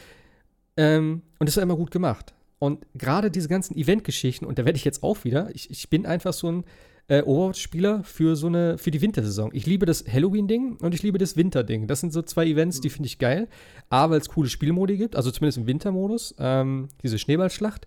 ähm, 0.76 1.22
und 1.38 1.48
es 1.48 1.56
war 1.56 1.62
immer 1.62 1.76
gut 1.76 1.90
gemacht. 1.90 2.34
Und 2.58 2.86
gerade 2.94 3.30
diese 3.30 3.48
ganzen 3.48 3.76
Event-Geschichten, 3.76 4.46
und 4.46 4.58
da 4.58 4.64
werde 4.64 4.76
ich 4.76 4.84
jetzt 4.84 5.02
auch 5.02 5.24
wieder, 5.24 5.54
ich, 5.54 5.70
ich 5.70 5.90
bin 5.90 6.06
einfach 6.06 6.32
so 6.32 6.50
ein 6.50 6.64
äh, 7.08 7.22
Overwatch-Spieler 7.22 8.02
für 8.02 8.34
so 8.34 8.46
eine, 8.46 8.78
für 8.78 8.90
die 8.90 9.00
Wintersaison. 9.00 9.50
Ich 9.52 9.66
liebe 9.66 9.86
das 9.86 10.04
Halloween-Ding 10.10 10.78
und 10.80 10.94
ich 10.94 11.02
liebe 11.02 11.18
das 11.18 11.36
Winter-Ding. 11.36 11.86
Das 11.86 12.00
sind 12.00 12.12
so 12.12 12.22
zwei 12.22 12.46
Events, 12.46 12.80
die 12.80 12.88
mhm. 12.88 12.92
finde 12.92 13.06
ich 13.06 13.18
geil. 13.18 13.48
A, 13.90 14.10
weil 14.10 14.20
es 14.20 14.28
coole 14.28 14.48
Spielmodi 14.48 14.96
gibt, 14.96 15.16
also 15.16 15.30
zumindest 15.30 15.58
im 15.58 15.66
Wintermodus, 15.66 16.34
ähm, 16.38 16.88
diese 17.02 17.18
Schneeballschlacht. 17.18 17.86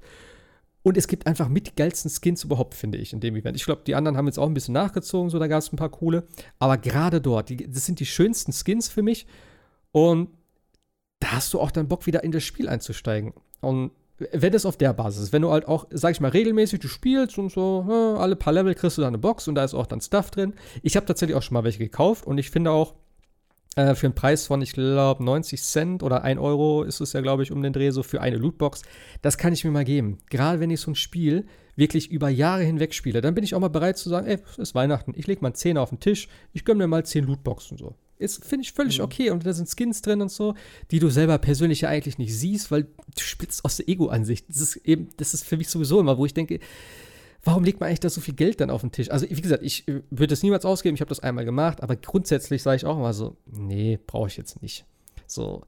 Und 0.82 0.98
es 0.98 1.08
gibt 1.08 1.28
einfach 1.28 1.50
mit 1.50 1.68
die 1.68 1.76
geilsten 1.76 2.10
Skins 2.10 2.46
überhaupt, 2.46 2.74
finde 2.74 2.98
ich, 3.00 3.12
in 3.12 3.20
dem 3.20 3.36
Event. 3.36 3.58
Ich 3.58 3.66
glaube, 3.66 3.82
die 3.86 3.96
anderen 3.96 4.16
haben 4.16 4.28
jetzt 4.28 4.40
auch 4.40 4.48
ein 4.48 4.54
bisschen 4.54 4.74
nachgezogen, 4.74 5.30
so 5.30 5.38
da 5.38 5.48
gab 5.48 5.60
es 5.60 5.74
ein 5.74 5.76
paar 5.76 5.90
coole. 5.90 6.24
Aber 6.58 6.78
gerade 6.78 7.20
dort, 7.20 7.50
die, 7.50 7.58
das 7.58 7.86
sind 7.86 8.00
die 8.00 8.06
schönsten 8.06 8.54
Skins 8.54 8.88
für 8.88 9.02
mich. 9.02 9.28
Und 9.92 10.30
da 11.20 11.34
hast 11.34 11.54
du 11.54 11.60
auch 11.60 11.72
dann 11.72 11.88
Bock, 11.88 12.06
wieder 12.06 12.24
in 12.24 12.32
das 12.32 12.44
Spiel 12.44 12.70
einzusteigen. 12.70 13.34
Und 13.62 13.92
wenn 14.32 14.54
es 14.54 14.66
auf 14.66 14.78
der 14.78 14.94
Basis 14.94 15.24
ist, 15.24 15.34
wenn 15.34 15.42
du 15.42 15.52
halt 15.52 15.68
auch, 15.68 15.88
sag 15.92 16.12
ich 16.12 16.22
mal, 16.22 16.30
regelmäßig 16.32 16.80
du 16.80 16.88
spielst 16.88 17.38
und 17.38 17.52
so, 17.52 17.84
ne, 17.84 18.18
alle 18.20 18.36
paar 18.36 18.54
Level 18.54 18.76
kriegst 18.76 18.98
du 18.98 19.02
da 19.02 19.08
eine 19.08 19.18
Box 19.18 19.48
und 19.48 19.56
da 19.56 19.64
ist 19.64 19.74
auch 19.74 19.88
dann 19.88 20.02
Stuff 20.02 20.32
drin. 20.32 20.54
Ich 20.84 20.96
habe 20.96 21.06
tatsächlich 21.06 21.36
auch 21.38 21.42
schon 21.42 21.54
mal 21.54 21.64
welche 21.64 21.80
gekauft 21.80 22.26
und 22.28 22.38
ich 22.38 22.50
finde 22.50 22.72
auch, 22.72 22.96
Äh, 23.76 23.94
für 23.94 24.08
einen 24.08 24.16
Preis 24.16 24.48
von, 24.48 24.62
ich 24.64 24.74
glaube, 24.74 25.24
90 25.24 25.62
Cent 25.62 26.02
oder 26.04 26.24
1 26.24 26.40
Euro 26.40 26.84
ist 26.84 27.02
es 27.02 27.14
ja, 27.14 27.22
glaube 27.22 27.44
ich, 27.44 27.52
um 27.52 27.62
den 27.62 27.72
Dreh 27.72 27.92
so 27.92 28.02
für 28.02 28.20
eine 28.20 28.36
Lootbox. 28.36 28.82
Das 29.22 29.38
kann 29.38 29.54
ich 29.54 29.64
mir 29.64 29.70
mal 29.72 29.86
geben. 29.86 30.18
Gerade 30.32 30.60
wenn 30.60 30.72
ich 30.72 30.82
so 30.82 30.90
ein 30.92 30.96
Spiel 30.96 31.46
wirklich 31.76 32.10
über 32.10 32.30
Jahre 32.30 32.64
hinweg 32.64 32.96
spiele, 32.96 33.22
dann 33.22 33.36
bin 33.36 33.44
ich 33.44 33.54
auch 33.54 33.60
mal 33.60 33.70
bereit 33.70 33.98
zu 33.98 34.10
sagen, 34.10 34.26
ey, 34.26 34.40
es 34.52 34.58
ist 34.58 34.76
Weihnachten, 34.76 35.14
ich 35.16 35.28
lege 35.28 35.42
mal 35.42 35.54
10 35.54 35.78
auf 35.78 35.90
den 35.90 36.00
Tisch, 36.00 36.28
ich 36.52 36.66
gönne 36.66 36.80
mir 36.80 36.88
mal 36.88 37.06
10 37.06 37.26
Lootboxen 37.26 37.78
so. 37.78 37.96
Ist, 38.20 38.46
finde 38.46 38.64
ich, 38.64 38.74
völlig 38.74 39.00
mhm. 39.00 39.06
okay. 39.06 39.30
Und 39.32 39.46
da 39.46 39.54
sind 39.54 39.70
Skins 39.70 40.02
drin 40.02 40.22
und 40.22 40.30
so, 40.30 40.54
die 40.92 41.00
du 41.00 41.10
selber 41.10 41.38
persönlich 41.38 41.82
ja 41.82 41.90
eigentlich 41.90 42.18
nicht 42.18 42.36
siehst, 42.38 42.70
weil 42.70 42.84
du 42.84 43.22
spielst 43.22 43.64
aus 43.64 43.78
der 43.78 43.88
Ego-Ansicht. 43.88 44.48
Das 44.50 44.62
ist 44.62 44.76
eben, 44.78 45.10
das 45.18 45.34
ist 45.34 45.46
für 45.46 45.56
mich 45.56 45.70
sowieso 45.70 46.02
immer, 46.02 46.18
wo 46.18 46.26
ich 46.26 46.34
denke, 46.34 46.60
warum 47.44 47.64
legt 47.64 47.80
man 47.80 47.88
eigentlich 47.88 48.02
da 48.02 48.10
so 48.10 48.20
viel 48.20 48.36
Geld 48.36 48.60
dann 48.60 48.70
auf 48.70 48.82
den 48.82 48.92
Tisch? 48.92 49.10
Also, 49.10 49.26
wie 49.30 49.42
gesagt, 49.42 49.64
ich 49.64 49.88
äh, 49.88 50.02
würde 50.10 50.34
es 50.34 50.44
niemals 50.44 50.66
ausgeben, 50.66 50.96
ich 50.96 51.02
habe 51.02 51.10
das 51.10 51.22
einmal 51.22 51.46
gemacht, 51.46 51.82
aber 51.82 51.96
grundsätzlich 51.96 52.62
sage 52.62 52.76
ich 52.76 52.86
auch 52.86 52.98
immer 52.98 53.14
so, 53.14 53.38
nee, 53.46 53.98
brauche 54.06 54.28
ich 54.28 54.38
jetzt 54.38 54.62
nicht. 54.62 54.86
So. 55.26 55.64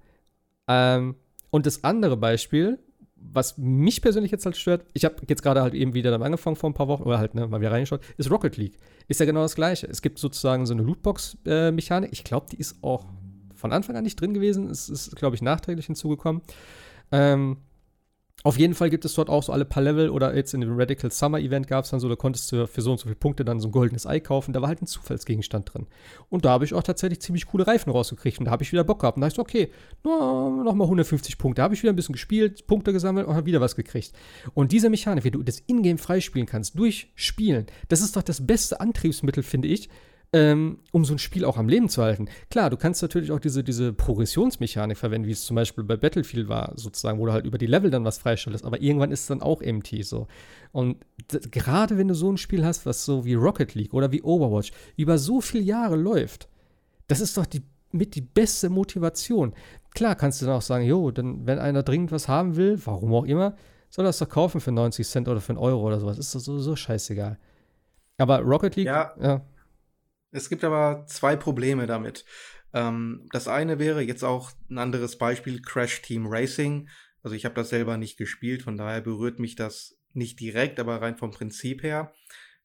Ähm, 0.67 1.15
und 1.51 1.65
das 1.65 1.85
andere 1.85 2.17
Beispiel, 2.17 2.79
was 3.34 3.57
mich 3.57 4.02
persönlich 4.02 4.31
jetzt 4.31 4.45
halt 4.45 4.57
stört, 4.57 4.85
ich 4.93 5.06
habe 5.06 5.15
jetzt 5.27 5.41
gerade 5.41 5.61
halt 5.61 5.73
eben 5.73 5.93
wieder 5.93 6.11
dann 6.11 6.23
angefangen 6.23 6.56
vor 6.56 6.69
ein 6.69 6.73
paar 6.73 6.88
Wochen, 6.88 7.03
oder 7.03 7.19
halt 7.19 7.35
ne, 7.35 7.48
mal 7.48 7.61
wieder 7.61 7.72
reingeschaut, 7.72 8.02
ist 8.18 8.30
Rocket 8.30 8.57
League. 8.57 8.77
Ist 9.07 9.19
ja 9.19 9.26
genau 9.26 9.41
das 9.41 9.56
Gleiche. 9.56 9.88
Es 9.88 10.02
gibt 10.02 10.19
sozusagen 10.19 10.65
so 10.65 10.73
eine 10.73 10.84
Lootbox-Mechanik. 10.84 12.10
Äh, 12.10 12.14
ich 12.14 12.23
glaube, 12.23 12.48
die 12.52 12.57
ist 12.57 12.77
auch 12.81 13.06
von 13.56 13.72
Anfang 13.72 13.95
an 13.95 14.03
nicht 14.03 14.19
drin 14.19 14.34
gewesen. 14.34 14.69
Es 14.69 14.89
ist, 14.89 15.15
glaube 15.15 15.35
ich, 15.35 15.41
nachträglich 15.41 15.85
hinzugekommen. 15.85 16.41
Ähm, 17.11 17.57
auf 18.43 18.57
jeden 18.57 18.73
Fall 18.73 18.89
gibt 18.89 19.05
es 19.05 19.13
dort 19.13 19.30
auch 19.30 19.43
so 19.43 19.53
alle 19.53 19.65
paar 19.65 19.84
Level 19.84 20.09
oder 20.09 20.35
jetzt 20.35 20.53
in 20.53 20.61
dem 20.61 20.77
Radical 20.77 21.11
Summer 21.11 21.39
Event 21.39 21.68
gab 21.68 21.85
es 21.85 21.91
dann 21.91 21.99
so, 21.99 22.09
da 22.09 22.15
konntest 22.15 22.51
du 22.51 22.68
für 22.68 22.81
so 22.81 22.91
und 22.91 22.97
so 22.97 23.03
viele 23.03 23.15
Punkte 23.15 23.45
dann 23.45 23.59
so 23.59 23.68
ein 23.68 23.72
goldenes 23.72 24.07
Ei 24.07 24.19
kaufen. 24.19 24.53
Da 24.53 24.61
war 24.61 24.68
halt 24.68 24.81
ein 24.81 24.88
Zufallsgegenstand 24.88 25.73
drin. 25.73 25.88
Und 26.30 26.45
da 26.45 26.49
habe 26.49 26.65
ich 26.65 26.73
auch 26.73 26.84
tatsächlich 26.84 27.22
ziemlich 27.22 27.45
coole 27.45 27.68
Reifen 27.68 27.91
rausgekriegt 27.91 28.39
und 28.39 28.45
da 28.45 28.51
habe 28.51 28.63
ich 28.63 28.72
wieder 28.72 28.84
Bock 28.84 28.99
gehabt. 29.01 29.18
Und 29.18 29.22
da 29.22 29.27
ich, 29.27 29.38
okay, 29.38 29.69
no, 30.03 30.63
nochmal 30.63 30.85
150 30.85 31.38
Punkte. 31.38 31.59
Da 31.59 31.63
habe 31.63 31.76
ich 31.76 31.84
wieder 31.84 31.93
ein 31.93 31.95
bisschen 31.95 32.13
gespielt, 32.13 32.65
Punkte 32.68 32.93
gesammelt 32.93 33.27
und 33.27 33.35
habe 33.35 33.45
wieder 33.45 33.61
was 33.61 33.76
gekriegt. 33.76 34.13
Und 34.53 34.72
diese 34.72 34.89
Mechanik, 34.89 35.23
wie 35.23 35.31
du 35.31 35.43
das 35.43 35.61
Ingame 35.68 35.99
freispielen 35.99 36.47
kannst, 36.47 36.77
durch 36.77 37.11
Spielen, 37.15 37.68
das 37.89 38.01
ist 38.01 38.15
doch 38.15 38.23
das 38.23 38.45
beste 38.45 38.80
Antriebsmittel, 38.80 39.43
finde 39.43 39.68
ich, 39.68 39.89
ähm, 40.33 40.79
um 40.91 41.03
so 41.03 41.13
ein 41.13 41.19
Spiel 41.19 41.43
auch 41.43 41.57
am 41.57 41.67
Leben 41.67 41.89
zu 41.89 42.01
halten. 42.01 42.29
Klar, 42.49 42.69
du 42.69 42.77
kannst 42.77 43.01
natürlich 43.01 43.31
auch 43.31 43.39
diese, 43.39 43.63
diese 43.63 43.91
Progressionsmechanik 43.91 44.97
verwenden, 44.97 45.27
wie 45.27 45.33
es 45.33 45.43
zum 45.43 45.55
Beispiel 45.55 45.83
bei 45.83 45.97
Battlefield 45.97 46.47
war, 46.47 46.71
sozusagen, 46.75 47.19
wo 47.19 47.25
du 47.25 47.33
halt 47.33 47.45
über 47.45 47.57
die 47.57 47.65
Level 47.65 47.91
dann 47.91 48.05
was 48.05 48.17
freistellst, 48.17 48.63
aber 48.63 48.81
irgendwann 48.81 49.11
ist 49.11 49.21
es 49.21 49.27
dann 49.27 49.41
auch 49.41 49.61
empty 49.61 50.03
so. 50.03 50.27
Und 50.71 50.97
gerade 51.51 51.97
wenn 51.97 52.07
du 52.07 52.13
so 52.13 52.31
ein 52.31 52.37
Spiel 52.37 52.65
hast, 52.65 52.85
was 52.85 53.03
so 53.03 53.25
wie 53.25 53.33
Rocket 53.33 53.75
League 53.75 53.93
oder 53.93 54.11
wie 54.11 54.21
Overwatch 54.21 54.71
über 54.95 55.17
so 55.17 55.41
viele 55.41 55.63
Jahre 55.63 55.97
läuft, 55.97 56.47
das 57.07 57.19
ist 57.19 57.35
doch 57.35 57.45
die, 57.45 57.63
mit 57.91 58.15
die 58.15 58.21
beste 58.21 58.69
Motivation. 58.69 59.53
Klar 59.93 60.15
kannst 60.15 60.41
du 60.41 60.45
dann 60.45 60.55
auch 60.55 60.61
sagen, 60.61 60.85
jo, 60.85 61.11
dann, 61.11 61.45
wenn 61.45 61.59
einer 61.59 61.83
dringend 61.83 62.13
was 62.13 62.29
haben 62.29 62.55
will, 62.55 62.79
warum 62.85 63.13
auch 63.13 63.25
immer, 63.25 63.57
soll 63.89 64.05
er 64.05 64.11
es 64.11 64.19
doch 64.19 64.29
kaufen 64.29 64.61
für 64.61 64.71
90 64.71 65.05
Cent 65.05 65.27
oder 65.27 65.41
für 65.41 65.49
einen 65.49 65.57
Euro 65.57 65.85
oder 65.85 65.99
sowas. 65.99 66.17
Ist 66.17 66.33
doch 66.33 66.39
sowieso 66.39 66.77
scheißegal. 66.77 67.37
Aber 68.17 68.39
Rocket 68.39 68.77
League, 68.77 68.85
ja. 68.85 69.13
ja. 69.21 69.41
Es 70.31 70.49
gibt 70.49 70.63
aber 70.63 71.05
zwei 71.07 71.35
Probleme 71.35 71.87
damit. 71.87 72.25
Ähm, 72.73 73.27
das 73.31 73.47
eine 73.47 73.79
wäre 73.79 74.01
jetzt 74.01 74.23
auch 74.23 74.51
ein 74.69 74.77
anderes 74.77 75.17
Beispiel, 75.17 75.61
Crash 75.61 76.01
Team 76.01 76.27
Racing. 76.27 76.89
Also 77.23 77.35
ich 77.35 77.45
habe 77.45 77.55
das 77.55 77.69
selber 77.69 77.97
nicht 77.97 78.17
gespielt, 78.17 78.63
von 78.63 78.77
daher 78.77 79.01
berührt 79.01 79.39
mich 79.39 79.55
das 79.55 79.97
nicht 80.13 80.39
direkt, 80.39 80.79
aber 80.79 81.01
rein 81.01 81.17
vom 81.17 81.31
Prinzip 81.31 81.83
her. 81.83 82.13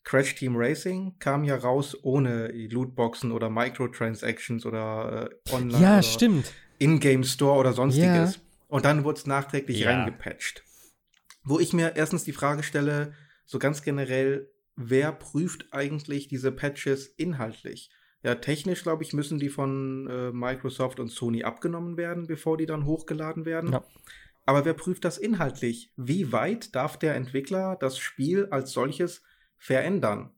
Crash 0.05 0.37
Team 0.37 0.55
Racing 0.57 1.19
kam 1.19 1.43
ja 1.43 1.57
raus 1.57 1.97
ohne 2.03 2.49
Lootboxen 2.53 3.33
oder 3.33 3.51
Microtransactions 3.51 4.65
oder 4.65 5.31
äh, 5.31 5.53
Online 5.53 5.83
ja, 5.83 6.03
stimmt. 6.03 6.53
In-Game 6.79 7.25
Store 7.25 7.59
oder 7.59 7.73
sonstiges. 7.73 8.37
Ja. 8.37 8.41
Und 8.69 8.85
dann 8.85 9.03
wurde 9.03 9.19
es 9.19 9.27
nachträglich 9.27 9.81
ja. 9.81 9.91
reingepatcht. 9.91 10.63
Wo 11.43 11.59
ich 11.59 11.73
mir 11.73 11.97
erstens 11.97 12.25
die 12.25 12.33
Frage 12.33 12.63
stelle, 12.63 13.15
so 13.47 13.59
ganz 13.59 13.83
generell, 13.83 14.49
wer 14.77 15.13
prüft 15.13 15.67
eigentlich 15.73 16.29
diese 16.29 16.53
Patches 16.53 17.07
inhaltlich? 17.07 17.91
Ja, 18.23 18.35
technisch, 18.37 18.83
glaube 18.83 19.03
ich, 19.05 19.13
müssen 19.13 19.39
die 19.39 19.49
von 19.49 20.09
äh, 20.09 20.33
Microsoft 20.33 21.01
und 21.01 21.11
Sony 21.11 21.45
abgenommen 21.45 21.97
werden, 21.97 22.27
bevor 22.27 22.57
die 22.57 22.67
dann 22.67 22.85
hochgeladen 22.85 23.45
werden. 23.45 23.73
Ja. 23.73 23.85
Aber 24.47 24.65
wer 24.65 24.75
prüft 24.75 25.05
das 25.05 25.19
inhaltlich? 25.19 25.93
Wie 25.97 26.33
weit 26.33 26.75
darf 26.75 26.99
der 26.99 27.15
Entwickler 27.17 27.77
das 27.79 27.99
Spiel 27.99 28.47
als 28.51 28.73
solches 28.73 29.23
verändern? 29.57 30.31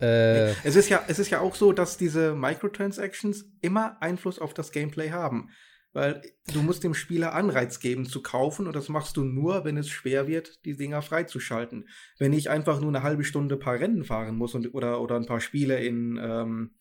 Äh. 0.00 0.50
Es, 0.64 0.76
ist 0.76 0.88
ja, 0.88 1.04
es 1.06 1.18
ist 1.18 1.30
ja 1.30 1.40
auch 1.40 1.54
so, 1.54 1.72
dass 1.72 1.96
diese 1.96 2.34
Microtransactions 2.34 3.46
immer 3.60 4.00
Einfluss 4.02 4.38
auf 4.38 4.54
das 4.54 4.72
Gameplay 4.72 5.10
haben. 5.10 5.50
Weil 5.94 6.22
du 6.52 6.60
musst 6.60 6.82
dem 6.82 6.92
Spieler 6.92 7.34
Anreiz 7.34 7.78
geben 7.78 8.04
zu 8.04 8.20
kaufen 8.20 8.66
und 8.66 8.74
das 8.74 8.88
machst 8.88 9.16
du 9.16 9.24
nur, 9.24 9.64
wenn 9.64 9.76
es 9.76 9.88
schwer 9.88 10.26
wird, 10.26 10.64
die 10.64 10.76
Dinger 10.76 11.02
freizuschalten. 11.02 11.88
Wenn 12.18 12.32
ich 12.32 12.50
einfach 12.50 12.80
nur 12.80 12.90
eine 12.90 13.04
halbe 13.04 13.24
Stunde 13.24 13.54
ein 13.54 13.60
paar 13.60 13.78
Rennen 13.78 14.04
fahren 14.04 14.36
muss 14.36 14.54
und, 14.54 14.74
oder, 14.74 15.00
oder 15.00 15.14
ein 15.16 15.26
paar 15.26 15.40
Spiele 15.40 15.82
in 15.82 16.18
ähm, 16.20 16.72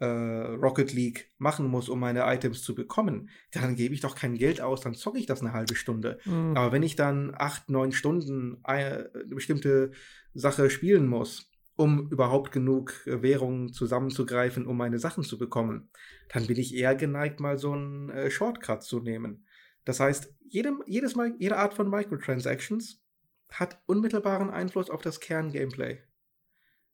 äh, 0.00 0.04
Rocket 0.04 0.92
League 0.92 1.30
machen 1.38 1.68
muss, 1.68 1.88
um 1.88 2.00
meine 2.00 2.24
Items 2.32 2.62
zu 2.62 2.74
bekommen, 2.74 3.30
dann 3.52 3.76
gebe 3.76 3.94
ich 3.94 4.00
doch 4.00 4.14
kein 4.14 4.34
Geld 4.34 4.60
aus, 4.60 4.82
dann 4.82 4.94
zocke 4.94 5.18
ich 5.18 5.26
das 5.26 5.40
eine 5.40 5.52
halbe 5.52 5.74
Stunde. 5.74 6.18
Mhm. 6.26 6.54
Aber 6.54 6.70
wenn 6.72 6.82
ich 6.82 6.96
dann 6.96 7.34
acht, 7.34 7.70
neun 7.70 7.92
Stunden 7.92 8.58
eine 8.62 9.10
bestimmte 9.26 9.92
Sache 10.34 10.68
spielen 10.70 11.06
muss, 11.06 11.49
um 11.80 12.10
überhaupt 12.10 12.52
genug 12.52 13.06
äh, 13.06 13.22
Währungen 13.22 13.72
zusammenzugreifen, 13.72 14.66
um 14.66 14.76
meine 14.76 14.98
Sachen 14.98 15.24
zu 15.24 15.38
bekommen, 15.38 15.88
dann 16.28 16.46
bin 16.46 16.58
ich 16.58 16.74
eher 16.74 16.94
geneigt, 16.94 17.40
mal 17.40 17.56
so 17.56 17.72
einen 17.72 18.10
äh, 18.10 18.30
Shortcut 18.30 18.82
zu 18.82 19.00
nehmen. 19.00 19.46
Das 19.86 19.98
heißt, 19.98 20.34
jedem, 20.40 20.82
jedes 20.86 21.16
Mal, 21.16 21.34
jede 21.38 21.56
Art 21.56 21.72
von 21.72 21.88
Microtransactions 21.88 23.02
hat 23.50 23.80
unmittelbaren 23.86 24.50
Einfluss 24.50 24.90
auf 24.90 25.00
das 25.00 25.20
Kerngameplay. 25.20 26.02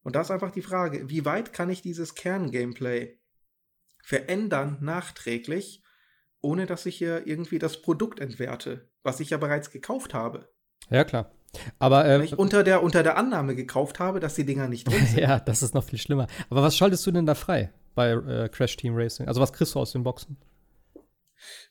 Und 0.05 0.15
da 0.15 0.21
ist 0.21 0.31
einfach 0.31 0.53
die 0.53 0.63
Frage, 0.63 1.11
wie 1.11 1.25
weit 1.25 1.53
kann 1.53 1.69
ich 1.69 1.83
dieses 1.83 2.15
Kerngameplay 2.15 3.19
verändern 4.05 4.79
nachträglich, 4.83 5.83
ohne 6.41 6.65
dass 6.67 6.87
ich 6.87 6.97
hier 6.97 7.27
irgendwie 7.27 7.59
das 7.59 7.83
Produkt 7.83 8.21
entwerte, 8.21 8.89
was 9.03 9.19
ich 9.19 9.31
ja 9.31 9.37
bereits 9.37 9.73
gekauft 9.73 10.15
habe. 10.15 10.49
Ja, 10.91 11.03
klar. 11.03 11.33
Aber 11.79 12.07
ähm, 12.07 12.23
ich 12.23 12.39
unter 12.39 12.65
der, 12.65 12.83
unter 12.83 13.03
der 13.03 13.17
Annahme 13.17 13.55
gekauft 13.55 13.99
habe, 13.99 14.21
dass 14.21 14.35
die 14.35 14.45
Dinger 14.45 14.69
nicht 14.69 14.89
drin 14.89 15.07
sind. 15.07 15.21
ja, 15.21 15.41
das 15.41 15.63
ist 15.63 15.75
noch 15.75 15.85
viel 15.85 15.99
schlimmer. 15.99 16.27
Aber 16.51 16.63
was 16.63 16.77
schaltest 16.77 17.07
du 17.07 17.13
denn 17.13 17.27
da 17.27 17.35
frei 17.35 17.71
bei 17.95 18.11
äh, 18.11 18.49
Crash 18.49 18.77
Team 18.77 18.95
Racing? 18.97 19.29
Also 19.29 19.41
was 19.41 19.53
kriegst 19.53 19.75
du 19.75 19.81
aus 19.81 19.93
den 19.93 20.03
Boxen? 20.03 20.37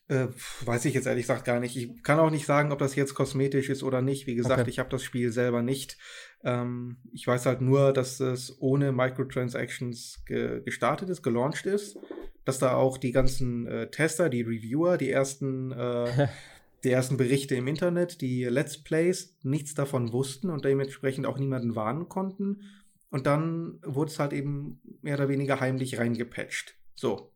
Äh, 0.08 0.28
weiß 0.64 0.84
ich 0.84 0.94
jetzt 0.94 1.06
ehrlich 1.06 1.24
gesagt 1.24 1.44
gar 1.44 1.58
nicht. 1.58 1.76
Ich 1.76 2.02
kann 2.04 2.20
auch 2.20 2.30
nicht 2.30 2.46
sagen, 2.46 2.70
ob 2.70 2.78
das 2.78 2.94
jetzt 2.94 3.14
kosmetisch 3.14 3.68
ist 3.68 3.82
oder 3.82 4.02
nicht. 4.02 4.26
Wie 4.26 4.36
gesagt, 4.36 4.60
okay. 4.60 4.70
ich 4.70 4.78
habe 4.78 4.88
das 4.88 5.02
Spiel 5.02 5.32
selber 5.32 5.62
nicht. 5.62 5.98
Ähm, 6.44 6.98
ich 7.12 7.26
weiß 7.26 7.46
halt 7.46 7.60
nur, 7.60 7.92
dass 7.92 8.20
es 8.20 8.56
ohne 8.60 8.92
Microtransactions 8.92 10.22
ge 10.24 10.62
gestartet 10.62 11.08
ist, 11.10 11.22
gelauncht 11.22 11.66
ist. 11.66 11.98
Dass 12.44 12.60
da 12.60 12.74
auch 12.74 12.98
die 12.98 13.10
ganzen 13.10 13.66
äh, 13.66 13.90
Tester, 13.90 14.28
die 14.28 14.42
Reviewer, 14.42 14.96
die 14.96 15.10
ersten 15.10 15.72
äh, 15.72 16.28
die 16.86 16.92
ersten 16.92 17.16
Berichte 17.16 17.56
im 17.56 17.66
Internet, 17.66 18.20
die 18.20 18.44
Let's 18.44 18.82
Plays 18.82 19.36
nichts 19.42 19.74
davon 19.74 20.12
wussten 20.12 20.50
und 20.50 20.64
dementsprechend 20.64 21.26
auch 21.26 21.36
niemanden 21.36 21.74
warnen 21.74 22.08
konnten. 22.08 22.62
Und 23.10 23.26
dann 23.26 23.80
wurde 23.82 24.12
es 24.12 24.20
halt 24.20 24.32
eben 24.32 24.80
mehr 25.02 25.16
oder 25.16 25.28
weniger 25.28 25.58
heimlich 25.58 25.98
reingepatcht. 25.98 26.76
So. 26.94 27.32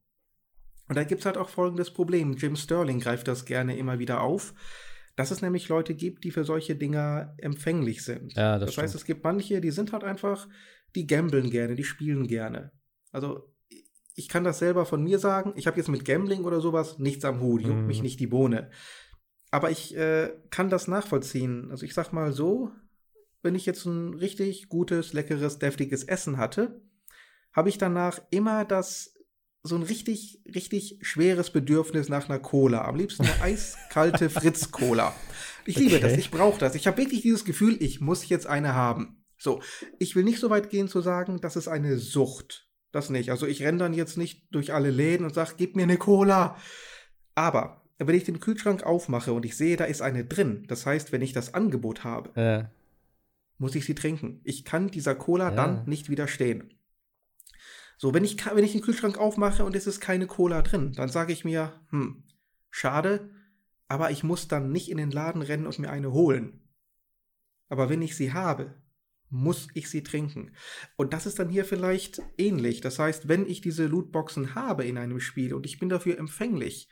Und 0.89 0.97
da 0.97 1.02
gibt 1.02 1.20
es 1.20 1.27
halt 1.27 1.36
auch 1.36 1.48
folgendes 1.48 1.90
Problem. 1.90 2.35
Jim 2.35 2.55
Sterling 2.55 3.01
greift 3.01 3.27
das 3.27 3.44
gerne 3.44 3.77
immer 3.77 3.98
wieder 3.98 4.20
auf, 4.20 4.55
dass 5.16 5.32
es 5.32 5.43
nämlich 5.43 5.68
Leute 5.68 5.94
gibt, 5.94 6.22
die 6.22 6.31
für 6.31 6.44
solche 6.44 6.77
Dinger 6.77 7.35
empfänglich 7.39 8.05
sind. 8.05 8.35
Ja, 8.35 8.56
das, 8.56 8.74
das 8.74 8.78
heißt, 8.85 8.94
es 8.94 9.05
gibt 9.05 9.24
manche, 9.24 9.60
die 9.60 9.72
sind 9.72 9.93
halt 9.93 10.05
einfach, 10.05 10.48
die 10.94 11.09
gambeln 11.09 11.51
gerne, 11.51 11.74
die 11.74 11.85
spielen 11.85 12.28
gerne. 12.28 12.70
Also 13.10 13.52
ich 14.14 14.28
kann 14.28 14.44
das 14.44 14.60
selber 14.60 14.86
von 14.86 15.02
mir 15.02 15.18
sagen. 15.18 15.55
Ich 15.56 15.66
habe 15.66 15.77
jetzt 15.77 15.89
mit 15.89 16.05
Gambling 16.05 16.44
oder 16.44 16.60
sowas 16.60 17.01
nichts 17.01 17.24
am 17.24 17.40
Hut, 17.40 17.62
juckt 17.62 17.81
mhm. 17.81 17.86
mich 17.89 18.02
nicht 18.02 18.20
die 18.20 18.28
Bohne. 18.28 18.70
Aber 19.51 19.70
ich 19.70 19.97
äh, 19.97 20.32
kann 20.51 20.70
das 20.70 20.89
nachvollziehen. 20.89 21.70
Also 21.70 21.85
ich 21.85 21.94
sag 21.94 22.12
mal 22.12 22.32
so, 22.32 22.70
wenn 23.43 23.55
ich 23.55 23.66
jetzt 23.66 23.85
ein 23.85 24.14
richtig 24.14 24.68
gutes, 24.68 25.12
leckeres, 25.12 25.59
deftiges 25.59 26.05
Essen 26.05 26.36
hatte, 26.36 26.81
habe 27.52 27.68
ich 27.68 27.78
danach 27.78 28.20
immer 28.31 28.64
das 28.64 29.14
so 29.62 29.77
ein 29.77 29.82
richtig, 29.82 30.40
richtig 30.55 30.98
schweres 31.02 31.51
Bedürfnis 31.51 32.09
nach 32.09 32.28
einer 32.28 32.39
Cola. 32.39 32.85
Am 32.85 32.97
liebsten 32.97 33.24
eine 33.24 33.43
eiskalte 33.43 34.31
Fritz-Cola. 34.31 35.14
Ich 35.66 35.77
liebe 35.77 35.97
okay. 35.97 36.09
das, 36.09 36.16
ich 36.16 36.31
brauche 36.31 36.59
das. 36.59 36.74
Ich 36.74 36.86
habe 36.86 36.97
wirklich 36.97 37.22
dieses 37.22 37.44
Gefühl, 37.44 37.77
ich 37.81 38.01
muss 38.01 38.28
jetzt 38.28 38.47
eine 38.47 38.74
haben. 38.74 39.24
So, 39.36 39.60
ich 39.98 40.16
will 40.16 40.24
nicht 40.24 40.39
so 40.39 40.51
weit 40.51 40.70
gehen 40.70 40.89
zu 40.89 41.01
sagen, 41.01 41.40
das 41.40 41.56
ist 41.56 41.68
eine 41.68 41.98
Sucht. 41.98 42.68
Das 42.93 43.10
nicht. 43.10 43.31
Also 43.31 43.47
ich 43.47 43.62
renne 43.62 43.78
dann 43.78 43.94
jetzt 43.94 44.16
nicht 44.16 44.47
durch 44.51 44.72
alle 44.72 44.90
Läden 44.90 45.24
und 45.24 45.35
sage, 45.35 45.55
gib 45.56 45.77
mir 45.77 45.85
eine 45.85 45.97
Cola. 45.97 46.56
Aber 47.35 47.80
wenn 48.06 48.14
ich 48.14 48.24
den 48.24 48.40
Kühlschrank 48.40 48.82
aufmache 48.82 49.32
und 49.32 49.44
ich 49.44 49.56
sehe, 49.56 49.77
da 49.77 49.85
ist 49.85 50.01
eine 50.01 50.24
drin, 50.24 50.64
das 50.68 50.86
heißt, 50.86 51.12
wenn 51.12 51.22
ich 51.22 51.32
das 51.32 51.55
Angebot 51.55 52.05
habe, 52.05 52.31
ja. 52.40 52.70
muss 53.59 53.74
ich 53.74 53.85
sie 53.85 53.94
trinken. 53.94 54.40
Ich 54.44 54.64
kann 54.64 54.89
dieser 54.89 55.14
Cola 55.14 55.51
ja. 55.51 55.56
dann 55.56 55.85
nicht 55.86 56.09
widerstehen. 56.09 56.74
So, 57.98 58.14
wenn 58.14 58.24
ich, 58.24 58.44
wenn 58.47 58.64
ich 58.64 58.72
den 58.72 58.81
Kühlschrank 58.81 59.18
aufmache 59.18 59.64
und 59.64 59.77
es 59.77 59.86
ist 59.86 60.01
keine 60.01 60.27
Cola 60.27 60.62
drin, 60.62 60.93
dann 60.94 61.10
sage 61.10 61.35
ich 61.35 61.44
mir, 61.44 61.74
hm, 61.90 62.22
schade, 62.70 63.28
aber 63.89 64.10
ich 64.10 64.22
muss 64.22 64.48
dann 64.48 64.72
nicht 64.72 64.90
in 64.90 64.97
den 64.97 65.10
Laden 65.10 65.43
rennen 65.43 65.66
und 65.66 65.78
mir 65.78 65.90
eine 65.90 66.12
holen. 66.12 66.60
Aber 67.68 67.90
wenn 67.90 68.01
ich 68.01 68.16
sie 68.16 68.32
habe, 68.32 68.74
muss 69.28 69.68
ich 69.74 69.90
sie 69.90 70.02
trinken. 70.02 70.52
Und 70.97 71.12
das 71.12 71.27
ist 71.27 71.39
dann 71.39 71.48
hier 71.48 71.64
vielleicht 71.64 72.22
ähnlich. 72.39 72.81
Das 72.81 72.98
heißt, 72.98 73.28
wenn 73.28 73.47
ich 73.47 73.60
diese 73.60 73.86
Lootboxen 73.86 74.55
habe 74.55 74.85
in 74.86 74.97
einem 74.97 75.20
Spiel 75.20 75.55
und 75.55 75.66
ich 75.66 75.78
bin 75.78 75.89
dafür 75.89 76.18
empfänglich, 76.18 76.89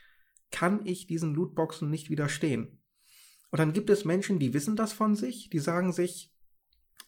kann 0.50 0.84
ich 0.86 1.06
diesen 1.06 1.34
Lootboxen 1.34 1.90
nicht 1.90 2.10
widerstehen. 2.10 2.80
Und 3.50 3.58
dann 3.58 3.72
gibt 3.72 3.90
es 3.90 4.04
Menschen, 4.04 4.38
die 4.38 4.54
wissen 4.54 4.76
das 4.76 4.92
von 4.92 5.14
sich, 5.14 5.50
die 5.50 5.58
sagen 5.58 5.92
sich, 5.92 6.34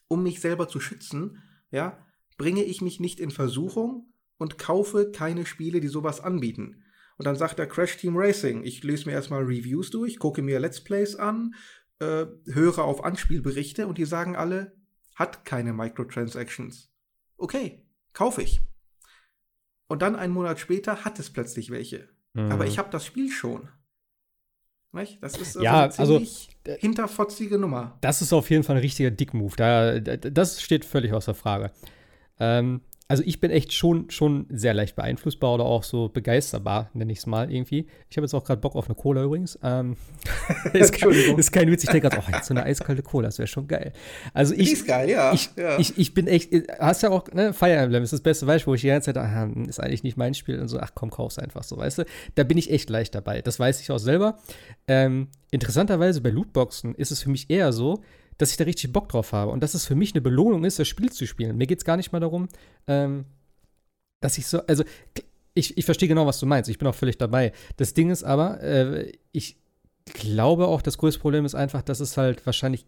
um 0.09 0.23
mich 0.23 0.41
selber 0.41 0.69
zu 0.69 0.81
schützen, 0.81 1.43
ja, 1.71 2.05
bringe 2.37 2.65
ich 2.65 2.81
mich 2.81 3.01
nicht 3.01 3.21
in 3.21 3.31
Versuchung 3.31 4.13
und 4.39 4.59
kaufe 4.59 5.11
keine 5.13 5.47
Spiele, 5.47 5.81
die 5.81 5.89
sowas 5.89 6.21
anbieten. 6.21 6.83
Und 7.19 7.27
dann 7.27 7.37
sagt 7.37 7.59
der 7.59 7.69
Crash 7.69 7.99
Team 7.99 8.17
Racing, 8.17 8.65
ich 8.65 8.83
lese 8.83 9.07
mir 9.07 9.13
erstmal 9.13 9.43
Reviews 9.43 9.91
durch, 9.91 10.19
gucke 10.19 10.41
mir 10.41 10.59
Let's 10.59 10.83
Plays 10.83 11.17
an, 11.17 11.55
äh, 11.99 12.27
höre 12.47 12.79
auf 12.79 13.05
Anspielberichte 13.05 13.87
und 13.87 13.99
die 13.99 14.07
sagen 14.07 14.37
alle, 14.37 14.75
hat 15.15 15.45
keine 15.45 15.75
Microtransactions. 15.75 16.91
Okay, 17.37 17.87
kaufe 18.15 18.43
ich. 18.43 18.63
Und 19.87 20.01
dann 20.01 20.17
einen 20.17 20.33
Monat 20.33 20.61
später 20.61 21.05
hat 21.05 21.19
es 21.19 21.31
plötzlich 21.31 21.71
welche. 21.71 22.09
Mhm. 22.35 22.53
Aber 22.53 22.67
ich 22.67 22.79
habe 22.79 22.91
das 22.91 23.05
Spiel 23.05 23.31
schon. 23.31 23.69
Nicht? 24.93 25.23
Das 25.23 25.37
ist 25.37 25.57
also 25.57 25.63
ja, 25.63 25.85
eine 25.85 25.99
also, 25.99 26.21
hinterfotzige 26.79 27.59
Nummer. 27.59 27.97
Das 28.01 28.23
ist 28.23 28.33
auf 28.33 28.51
jeden 28.51 28.65
Fall 28.65 28.77
ein 28.77 28.83
richtiger 28.83 29.11
Dickmove. 29.11 29.55
Da, 29.55 30.01
das 30.01 30.61
steht 30.61 30.85
völlig 30.85 31.13
außer 31.13 31.35
Frage. 31.35 31.71
Ähm, 32.41 32.81
also 33.11 33.25
ich 33.27 33.41
bin 33.41 33.51
echt 33.51 33.73
schon, 33.73 34.09
schon 34.09 34.47
sehr 34.51 34.73
leicht 34.73 34.95
beeinflussbar 34.95 35.55
oder 35.55 35.65
auch 35.65 35.83
so 35.83 36.09
begeisterbar, 36.09 36.91
nenne 36.95 37.11
ich 37.11 37.19
es 37.19 37.27
mal 37.27 37.53
irgendwie. 37.53 37.89
Ich 38.09 38.17
habe 38.17 38.25
jetzt 38.25 38.35
auch 38.35 38.45
gerade 38.45 38.61
Bock 38.61 38.77
auf 38.77 38.87
eine 38.87 38.95
Cola 38.95 39.25
übrigens. 39.25 39.59
Ähm, 39.65 39.97
ist, 40.73 40.93
kein, 40.93 41.11
ist 41.11 41.51
kein 41.51 41.69
Witz, 41.69 41.83
ich 41.83 41.91
denke 41.91 42.09
gerade, 42.09 42.23
oh, 42.25 42.31
jetzt 42.33 42.47
so 42.47 42.55
eine 42.55 42.63
eiskalte 42.63 43.03
Cola, 43.03 43.27
das 43.27 43.39
wäre 43.39 43.49
schon 43.49 43.67
geil. 43.67 43.93
Also 44.33 44.55
ich, 44.55 44.75
ist 44.75 44.87
geil, 44.87 45.11
ja. 45.11 45.33
Ich, 45.33 45.51
ja. 45.57 45.77
Ich, 45.81 45.99
ich 45.99 46.15
bin 46.15 46.29
echt, 46.29 46.53
hast 46.79 47.03
ja 47.03 47.11
auch, 47.11 47.27
ne, 47.33 47.53
Fire 47.53 47.73
Emblem 47.73 48.05
ist 48.05 48.13
das 48.13 48.21
beste 48.21 48.47
Beispiel, 48.47 48.71
wo 48.71 48.75
ich 48.77 48.83
die 48.83 48.87
ganze 48.87 49.13
Zeit, 49.13 49.17
ah, 49.17 49.51
ist 49.67 49.81
eigentlich 49.81 50.05
nicht 50.05 50.17
mein 50.17 50.35
Spiel 50.35 50.61
und 50.61 50.69
so, 50.69 50.79
ach 50.79 50.93
komm, 50.95 51.11
kauf's 51.11 51.41
einfach 51.41 51.65
so, 51.65 51.79
weißt 51.79 51.99
du. 51.99 52.05
Da 52.37 52.45
bin 52.45 52.59
ich 52.59 52.71
echt 52.71 52.91
leicht 52.91 53.17
dabei, 53.17 53.43
das 53.43 53.59
weiß 53.59 53.81
ich 53.81 53.91
auch 53.91 53.99
selber. 53.99 54.39
Ähm, 54.87 55.27
interessanterweise 55.51 56.21
bei 56.21 56.31
Lootboxen 56.31 56.95
ist 56.95 57.11
es 57.11 57.25
für 57.25 57.31
mich 57.31 57.51
eher 57.51 57.73
so, 57.73 58.05
dass 58.41 58.51
ich 58.51 58.57
da 58.57 58.65
richtig 58.65 58.93
Bock 58.93 59.09
drauf 59.09 59.33
habe 59.33 59.51
und 59.51 59.63
dass 59.63 59.75
es 59.75 59.87
für 59.87 59.95
mich 59.95 60.15
eine 60.15 60.23
Belohnung 60.23 60.65
ist, 60.65 60.79
das 60.79 60.89
Spiel 60.89 61.13
zu 61.13 61.27
spielen. 61.27 61.59
Mir 61.59 61.67
geht 61.67 61.79
es 61.79 61.85
gar 61.85 61.99
nicht 61.99 62.11
mal 62.11 62.21
darum, 62.21 62.49
ähm, 62.87 63.27
dass 64.21 64.39
ich 64.39 64.47
so, 64.47 64.65
also 64.67 64.83
ich, 65.53 65.77
ich 65.77 65.85
verstehe 65.85 66.09
genau, 66.09 66.27
was 66.27 66.41
du 66.41 66.47
meinst. 66.47 66.71
Ich 66.71 66.79
bin 66.79 66.89
auch 66.89 66.95
völlig 66.95 67.19
dabei. 67.19 67.53
Das 67.77 67.93
Ding 67.93 68.11
ist 68.11 68.25
aber, 68.25 68.63
äh, 68.63 69.13
ich 69.33 69.59
glaube 70.07 70.69
auch, 70.69 70.81
das 70.81 70.97
größte 70.97 71.21
Problem 71.21 71.45
ist 71.45 71.55
einfach, 71.55 71.83
dass 71.83 72.01
es 72.01 72.17
halt 72.17 72.47
wahrscheinlich 72.47 72.87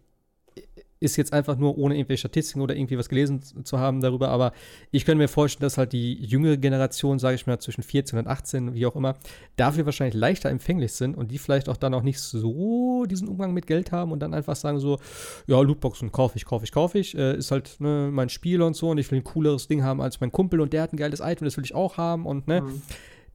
ist 1.03 1.17
jetzt 1.17 1.33
einfach 1.33 1.57
nur 1.57 1.77
ohne 1.77 1.95
irgendwelche 1.95 2.21
Statistiken 2.21 2.61
oder 2.61 2.75
irgendwie 2.75 2.97
was 2.97 3.09
gelesen 3.09 3.41
zu 3.41 3.77
haben 3.77 3.99
darüber, 3.99 4.29
aber 4.29 4.53
ich 4.91 5.03
könnte 5.03 5.17
mir 5.17 5.27
vorstellen, 5.27 5.65
dass 5.65 5.77
halt 5.77 5.91
die 5.91 6.13
jüngere 6.13 6.55
Generation, 6.55 7.19
sage 7.19 7.35
ich 7.35 7.45
mal, 7.45 7.59
zwischen 7.59 7.83
14 7.83 8.19
und 8.19 8.27
18, 8.27 8.73
wie 8.73 8.85
auch 8.85 8.95
immer, 8.95 9.15
dafür 9.57 9.85
wahrscheinlich 9.85 10.15
leichter 10.15 10.49
empfänglich 10.49 10.93
sind 10.93 11.15
und 11.17 11.31
die 11.31 11.37
vielleicht 11.37 11.67
auch 11.67 11.77
dann 11.77 11.93
auch 11.93 12.03
nicht 12.03 12.19
so 12.19 13.05
diesen 13.05 13.27
Umgang 13.27 13.53
mit 13.53 13.67
Geld 13.67 13.91
haben 13.91 14.11
und 14.13 14.19
dann 14.21 14.33
einfach 14.33 14.55
sagen 14.55 14.79
so, 14.79 14.97
ja, 15.45 15.59
Lootboxen 15.59 16.11
kaufe 16.11 16.37
ich, 16.37 16.45
kaufe 16.45 16.63
ich, 16.63 16.71
kaufe 16.71 16.97
ich, 16.97 17.17
äh, 17.17 17.35
ist 17.35 17.51
halt 17.51 17.75
ne, 17.79 18.09
mein 18.11 18.29
Spiel 18.29 18.61
und 18.61 18.75
so 18.75 18.89
und 18.89 18.97
ich 18.97 19.11
will 19.11 19.19
ein 19.19 19.25
cooleres 19.25 19.67
Ding 19.67 19.83
haben 19.83 20.01
als 20.01 20.21
mein 20.21 20.31
Kumpel 20.31 20.61
und 20.61 20.71
der 20.71 20.83
hat 20.83 20.93
ein 20.93 20.97
geiles 20.97 21.19
Item, 21.19 21.45
das 21.45 21.57
will 21.57 21.65
ich 21.65 21.75
auch 21.75 21.97
haben 21.97 22.25
und 22.25 22.47
ne. 22.47 22.61
Mhm 22.61 22.81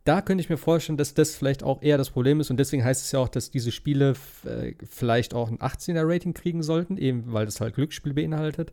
da 0.09 0.23
könnte 0.23 0.43
ich 0.43 0.49
mir 0.49 0.57
vorstellen, 0.57 0.97
dass 0.97 1.13
das 1.13 1.37
vielleicht 1.37 1.63
auch 1.63 1.83
eher 1.83 1.99
das 1.99 2.09
Problem 2.09 2.41
ist. 2.41 2.51
Und 2.51 2.57
deswegen 2.57 2.83
heißt 2.83 3.05
es 3.05 3.13
ja 3.13 3.19
auch, 3.19 3.29
dass 3.29 3.51
diese 3.51 3.71
Spiele 3.71 4.15
äh, 4.45 4.73
vielleicht 4.89 5.35
auch 5.35 5.51
ein 5.51 5.59
18er-Rating 5.59 6.33
kriegen 6.33 6.63
sollten, 6.63 6.97
eben 6.97 7.31
weil 7.33 7.45
das 7.45 7.61
halt 7.61 7.75
Glücksspiel 7.75 8.15
beinhaltet. 8.15 8.73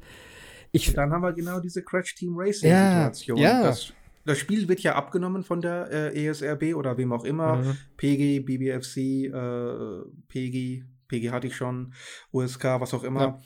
Ich, 0.71 0.93
dann 0.93 1.11
haben 1.11 1.23
wir 1.23 1.33
genau 1.33 1.59
diese 1.59 1.83
Crash 1.83 2.15
Team 2.15 2.35
Racing-Situation. 2.37 3.37
Ja, 3.37 3.49
ja. 3.49 3.63
Das, 3.63 3.91
das, 4.23 4.37
Spiel 4.37 4.69
wird 4.69 4.79
ja 4.79 4.95
abgenommen 4.95 5.43
von 5.43 5.59
der 5.59 5.89
äh, 5.91 6.25
ESRB 6.25 6.73
oder 6.73 6.97
wem 6.97 7.11
auch 7.11 7.25
immer. 7.25 7.57
Mhm. 7.57 7.77
PG, 7.97 8.39
BBFC, 8.45 8.97
äh, 9.25 10.03
PG, 10.29 10.83
PG 11.09 11.31
hatte 11.31 11.47
ich 11.47 11.55
schon, 11.57 11.93
USK, 12.31 12.63
was 12.79 12.93
auch 12.93 13.03
immer. 13.03 13.21
Ja. 13.21 13.41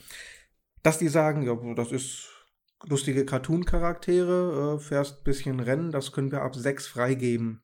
Dass 0.84 1.00
die 1.00 1.08
sagen, 1.08 1.42
ja, 1.42 1.58
das 1.74 1.92
ist 1.92 2.30
lustige 2.88 3.26
Cartoon-Charaktere, 3.26 4.76
äh, 4.76 4.80
fährst 4.80 5.22
ein 5.22 5.24
bisschen 5.24 5.60
Rennen, 5.60 5.92
das 5.92 6.12
können 6.12 6.32
wir 6.32 6.44
ab 6.44 6.56
6 6.56 6.86
freigeben. 6.86 7.64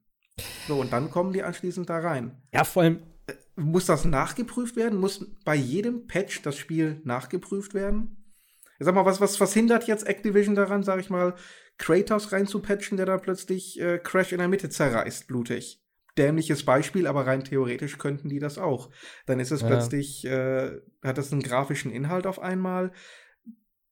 So, 0.68 0.80
und 0.80 0.92
dann 0.94 1.12
kommen 1.12 1.34
die 1.34 1.44
anschließend 1.44 1.90
da 1.90 2.00
rein. 2.00 2.42
Ja, 2.54 2.64
vor 2.64 2.84
allem. 2.84 3.04
Äh, 3.28 3.34
muss 3.56 3.86
das 3.86 4.06
nachgeprüft 4.06 4.76
werden? 4.76 5.00
Muss 5.00 5.26
bei 5.46 5.56
jedem 5.56 6.08
Patch 6.08 6.42
das 6.42 6.58
Spiel 6.58 7.02
nachgeprüft 7.04 7.74
werden? 7.74 8.18
Sag 8.80 8.94
mal, 8.94 9.06
was, 9.06 9.22
was, 9.22 9.40
was 9.40 9.54
hindert 9.54 9.88
jetzt 9.88 10.06
Activision 10.06 10.56
daran, 10.56 10.84
sag 10.84 11.00
ich 11.00 11.10
mal, 11.10 11.36
Kratos 11.78 12.32
reinzupatchen, 12.32 12.98
der 12.98 13.06
dann 13.06 13.22
plötzlich 13.22 13.80
äh, 13.80 14.00
Crash 14.00 14.32
in 14.32 14.40
der 14.40 14.48
Mitte 14.48 14.70
zerreißt, 14.70 15.28
blutig? 15.28 15.82
Dämliches 16.18 16.64
Beispiel, 16.64 17.08
aber 17.08 17.28
rein 17.28 17.44
theoretisch 17.44 17.98
könnten 17.98 18.30
die 18.30 18.40
das 18.40 18.58
auch. 18.58 18.90
Dann 19.26 19.40
ist 19.40 19.52
es 19.52 19.62
ja. 19.62 19.68
plötzlich, 19.68 20.26
äh, 20.26 20.72
hat 21.04 21.18
das 21.18 21.32
einen 21.32 21.44
grafischen 21.44 21.92
Inhalt 21.92 22.26
auf 22.26 22.40
einmal, 22.40 22.92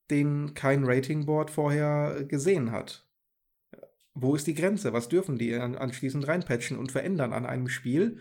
den 0.09 0.53
kein 0.53 0.85
Ratingboard 0.85 1.51
vorher 1.51 2.23
gesehen 2.25 2.71
hat. 2.71 3.02
Wo 4.15 4.35
ist 4.35 4.47
die 4.47 4.53
Grenze? 4.53 4.93
Was 4.93 5.09
dürfen 5.09 5.37
die 5.37 5.55
anschließend 5.55 6.27
reinpatchen 6.27 6.77
und 6.77 6.91
verändern 6.91 7.33
an 7.33 7.45
einem 7.45 7.67
Spiel, 7.67 8.19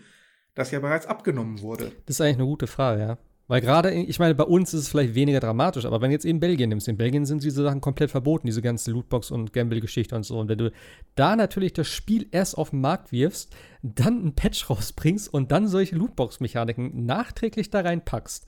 das 0.55 0.71
ja 0.71 0.79
bereits 0.79 1.05
abgenommen 1.05 1.61
wurde? 1.61 1.91
Das 2.05 2.15
ist 2.15 2.21
eigentlich 2.21 2.37
eine 2.37 2.45
gute 2.45 2.67
Frage, 2.67 3.01
ja. 3.01 3.17
Weil 3.47 3.59
gerade, 3.59 3.91
ich 3.91 4.19
meine, 4.19 4.35
bei 4.35 4.45
uns 4.45 4.73
ist 4.73 4.81
es 4.81 4.87
vielleicht 4.87 5.15
weniger 5.15 5.41
dramatisch, 5.41 5.85
aber 5.85 5.99
wenn 5.99 6.09
du 6.09 6.13
jetzt 6.13 6.25
eben 6.25 6.39
Belgien 6.39 6.69
nimmst, 6.69 6.87
in 6.87 6.95
Belgien 6.95 7.25
sind 7.25 7.43
diese 7.43 7.61
Sachen 7.61 7.81
komplett 7.81 8.09
verboten, 8.09 8.47
diese 8.47 8.61
ganze 8.61 8.91
Lootbox- 8.91 9.33
und 9.33 9.51
Gamble-Geschichte 9.51 10.15
und 10.15 10.23
so. 10.23 10.39
Und 10.39 10.47
wenn 10.47 10.57
du 10.57 10.71
da 11.15 11.35
natürlich 11.35 11.73
das 11.73 11.89
Spiel 11.89 12.27
erst 12.31 12.57
auf 12.57 12.69
den 12.69 12.79
Markt 12.79 13.11
wirfst, 13.11 13.53
dann 13.81 14.25
ein 14.25 14.33
Patch 14.33 14.69
rausbringst 14.69 15.31
und 15.31 15.51
dann 15.51 15.67
solche 15.67 15.95
Lootbox-Mechaniken 15.97 17.05
nachträglich 17.05 17.69
da 17.69 17.81
reinpackst, 17.81 18.47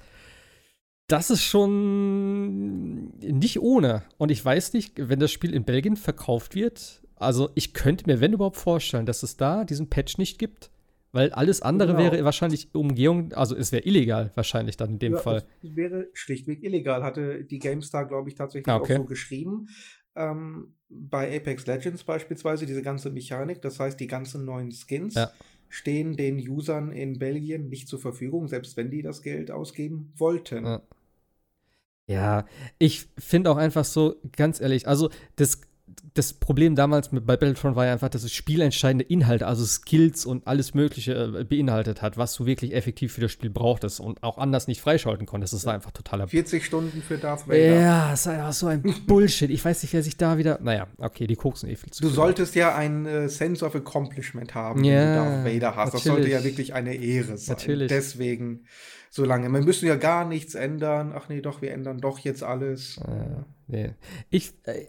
das 1.07 1.29
ist 1.29 1.43
schon 1.43 3.09
nicht 3.19 3.59
ohne. 3.59 4.03
Und 4.17 4.31
ich 4.31 4.43
weiß 4.43 4.73
nicht, 4.73 4.93
wenn 4.97 5.19
das 5.19 5.31
Spiel 5.31 5.53
in 5.53 5.65
Belgien 5.65 5.97
verkauft 5.97 6.55
wird, 6.55 7.04
also 7.15 7.49
ich 7.55 7.73
könnte 7.73 8.05
mir, 8.07 8.21
wenn 8.21 8.33
überhaupt, 8.33 8.57
vorstellen, 8.57 9.05
dass 9.05 9.23
es 9.23 9.37
da 9.37 9.63
diesen 9.63 9.89
Patch 9.89 10.17
nicht 10.17 10.39
gibt. 10.39 10.71
Weil 11.15 11.31
alles 11.31 11.61
andere 11.61 11.93
genau. 11.93 12.11
wäre 12.11 12.25
wahrscheinlich 12.25 12.75
Umgehung, 12.75 13.31
also 13.31 13.55
es 13.55 13.71
wäre 13.71 13.85
illegal 13.85 14.31
wahrscheinlich 14.35 14.75
dann 14.75 14.89
in 14.89 14.99
dem 14.99 15.13
ja, 15.13 15.19
Fall. 15.19 15.45
Es 15.63 15.73
wäre 15.73 16.09
schlichtweg 16.11 16.61
illegal, 16.61 17.03
hatte 17.03 17.45
die 17.45 17.59
GameStar, 17.59 18.05
glaube 18.05 18.27
ich, 18.27 18.35
tatsächlich 18.35 18.67
ah, 18.67 18.75
okay. 18.75 18.95
auch 18.95 18.97
so 18.97 19.05
geschrieben. 19.05 19.69
Ähm, 20.17 20.73
bei 20.89 21.33
Apex 21.33 21.65
Legends 21.67 22.03
beispielsweise, 22.03 22.65
diese 22.65 22.81
ganze 22.81 23.11
Mechanik, 23.11 23.61
das 23.61 23.79
heißt, 23.79 23.97
die 23.97 24.07
ganzen 24.07 24.43
neuen 24.43 24.73
Skins 24.73 25.15
ja. 25.15 25.31
stehen 25.69 26.17
den 26.17 26.37
Usern 26.49 26.91
in 26.91 27.17
Belgien 27.17 27.69
nicht 27.69 27.87
zur 27.87 27.99
Verfügung, 28.01 28.49
selbst 28.49 28.75
wenn 28.75 28.91
die 28.91 29.01
das 29.01 29.21
Geld 29.21 29.51
ausgeben 29.51 30.11
wollten. 30.17 30.65
Ja, 30.65 30.81
ja 32.07 32.45
ich 32.77 33.07
finde 33.17 33.51
auch 33.51 33.57
einfach 33.57 33.85
so, 33.85 34.15
ganz 34.35 34.59
ehrlich, 34.59 34.85
also 34.85 35.09
das 35.37 35.61
das 36.15 36.31
Problem 36.31 36.75
damals 36.75 37.11
mit, 37.11 37.25
bei 37.25 37.35
Battlefront 37.35 37.75
war 37.75 37.85
ja 37.85 37.91
einfach, 37.91 38.07
dass 38.07 38.23
es 38.23 38.33
spielentscheidende 38.33 39.03
Inhalte, 39.03 39.45
also 39.47 39.65
Skills 39.65 40.25
und 40.25 40.47
alles 40.47 40.73
Mögliche 40.73 41.13
äh, 41.13 41.43
beinhaltet 41.43 42.01
hat, 42.01 42.17
was 42.17 42.33
du 42.35 42.45
wirklich 42.45 42.73
effektiv 42.73 43.13
für 43.13 43.21
das 43.21 43.33
Spiel 43.33 43.49
brauchtest 43.49 43.99
und 43.99 44.23
auch 44.23 44.37
anders 44.37 44.67
nicht 44.67 44.79
freischalten 44.79 45.25
konntest. 45.27 45.53
Das 45.53 45.65
war 45.65 45.73
einfach 45.73 45.91
totaler 45.91 46.29
40 46.29 46.63
Stunden 46.65 47.01
für 47.01 47.17
Darth 47.17 47.49
Vader. 47.49 47.79
Ja, 47.81 48.11
das 48.11 48.21
ist 48.21 48.27
einfach 48.27 48.53
so 48.53 48.67
ein 48.67 48.81
Bullshit. 49.07 49.49
Ich 49.49 49.63
weiß 49.63 49.83
nicht, 49.83 49.91
wer 49.93 50.03
sich 50.03 50.15
da 50.15 50.37
wieder. 50.37 50.57
Naja, 50.61 50.87
okay, 50.99 51.27
die 51.27 51.35
koksen 51.35 51.69
eh 51.69 51.75
viel 51.75 51.91
zu 51.91 52.01
Du 52.01 52.07
viel. 52.07 52.15
solltest 52.15 52.55
ja 52.55 52.73
ein 52.73 53.05
äh, 53.05 53.27
Sense 53.27 53.65
of 53.65 53.75
Accomplishment 53.75 54.55
haben, 54.55 54.85
ja, 54.85 54.93
wenn 54.93 55.07
du 55.07 55.15
Darth 55.15 55.45
Vader 55.53 55.75
hast. 55.75 55.93
Natürlich. 55.93 56.03
Das 56.03 56.13
sollte 56.13 56.29
ja 56.29 56.43
wirklich 56.45 56.73
eine 56.73 56.95
Ehre 56.95 57.37
sein. 57.37 57.57
Natürlich. 57.57 57.89
Deswegen 57.89 58.63
so 59.09 59.25
lange. 59.25 59.49
Wir 59.49 59.61
müssen 59.61 59.85
ja 59.85 59.95
gar 59.97 60.25
nichts 60.25 60.55
ändern. 60.55 61.11
Ach 61.13 61.27
nee, 61.27 61.41
doch, 61.41 61.61
wir 61.61 61.73
ändern 61.73 61.99
doch 61.99 62.19
jetzt 62.19 62.41
alles. 62.41 62.99
Äh, 62.99 63.43
nee. 63.67 63.89
Ich. 64.29 64.53
Äh, 64.63 64.85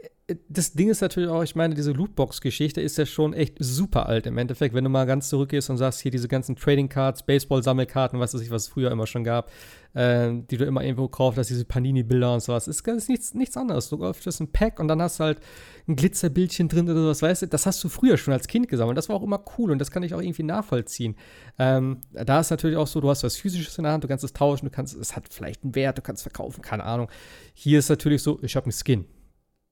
das 0.48 0.72
Ding 0.72 0.88
ist 0.88 1.02
natürlich 1.02 1.30
auch, 1.30 1.44
ich 1.44 1.54
meine, 1.54 1.74
diese 1.76 1.92
Lootbox-Geschichte 1.92 2.80
ist 2.80 2.98
ja 2.98 3.06
schon 3.06 3.32
echt 3.32 3.58
super 3.60 4.06
alt 4.06 4.26
im 4.26 4.38
Endeffekt. 4.38 4.74
Wenn 4.74 4.82
du 4.82 4.90
mal 4.90 5.06
ganz 5.06 5.28
zurückgehst 5.28 5.70
und 5.70 5.76
sagst, 5.76 6.00
hier 6.00 6.10
diese 6.10 6.26
ganzen 6.26 6.56
Trading 6.56 6.88
Cards, 6.88 7.22
Baseball-Sammelkarten, 7.22 8.18
was 8.18 8.34
weiß 8.34 8.40
ich, 8.40 8.50
was 8.50 8.62
es 8.62 8.68
früher 8.68 8.90
immer 8.90 9.06
schon 9.06 9.22
gab, 9.22 9.52
äh, 9.94 10.32
die 10.50 10.56
du 10.56 10.64
immer 10.64 10.82
irgendwo 10.82 11.04
gekauft 11.04 11.38
hast, 11.38 11.48
diese 11.50 11.64
Panini-Bilder 11.64 12.34
und 12.34 12.40
sowas, 12.40 12.66
ist, 12.66 12.84
ist 12.88 13.08
nichts, 13.08 13.34
nichts 13.34 13.56
anderes. 13.56 13.88
Du 13.88 14.04
öffnest 14.04 14.40
ein 14.40 14.50
Pack 14.50 14.80
und 14.80 14.88
dann 14.88 15.00
hast 15.00 15.20
du 15.20 15.24
halt 15.24 15.38
ein 15.86 15.94
Glitzerbildchen 15.94 16.66
drin 16.66 16.90
oder 16.90 17.02
sowas, 17.02 17.22
weißt 17.22 17.42
du, 17.42 17.46
das 17.46 17.64
hast 17.64 17.84
du 17.84 17.88
früher 17.88 18.16
schon 18.16 18.34
als 18.34 18.48
Kind 18.48 18.66
gesammelt. 18.66 18.98
Das 18.98 19.08
war 19.08 19.14
auch 19.14 19.22
immer 19.22 19.44
cool 19.56 19.70
und 19.70 19.78
das 19.78 19.92
kann 19.92 20.02
ich 20.02 20.12
auch 20.12 20.20
irgendwie 20.20 20.42
nachvollziehen. 20.42 21.14
Ähm, 21.56 22.00
da 22.12 22.40
ist 22.40 22.50
natürlich 22.50 22.76
auch 22.76 22.88
so, 22.88 23.00
du 23.00 23.08
hast 23.08 23.22
was 23.22 23.36
Physisches 23.36 23.78
in 23.78 23.84
der 23.84 23.92
Hand, 23.92 24.02
du 24.02 24.08
kannst 24.08 24.24
es 24.24 24.32
tauschen, 24.32 24.66
du 24.66 24.72
kannst, 24.72 24.96
es 24.96 25.14
hat 25.14 25.28
vielleicht 25.30 25.62
einen 25.62 25.76
Wert, 25.76 25.98
du 25.98 26.02
kannst 26.02 26.26
es 26.26 26.32
verkaufen, 26.32 26.62
keine 26.62 26.82
Ahnung. 26.82 27.08
Hier 27.54 27.78
ist 27.78 27.90
natürlich 27.90 28.22
so, 28.22 28.40
ich 28.42 28.56
habe 28.56 28.64
einen 28.64 28.72
Skin 28.72 29.06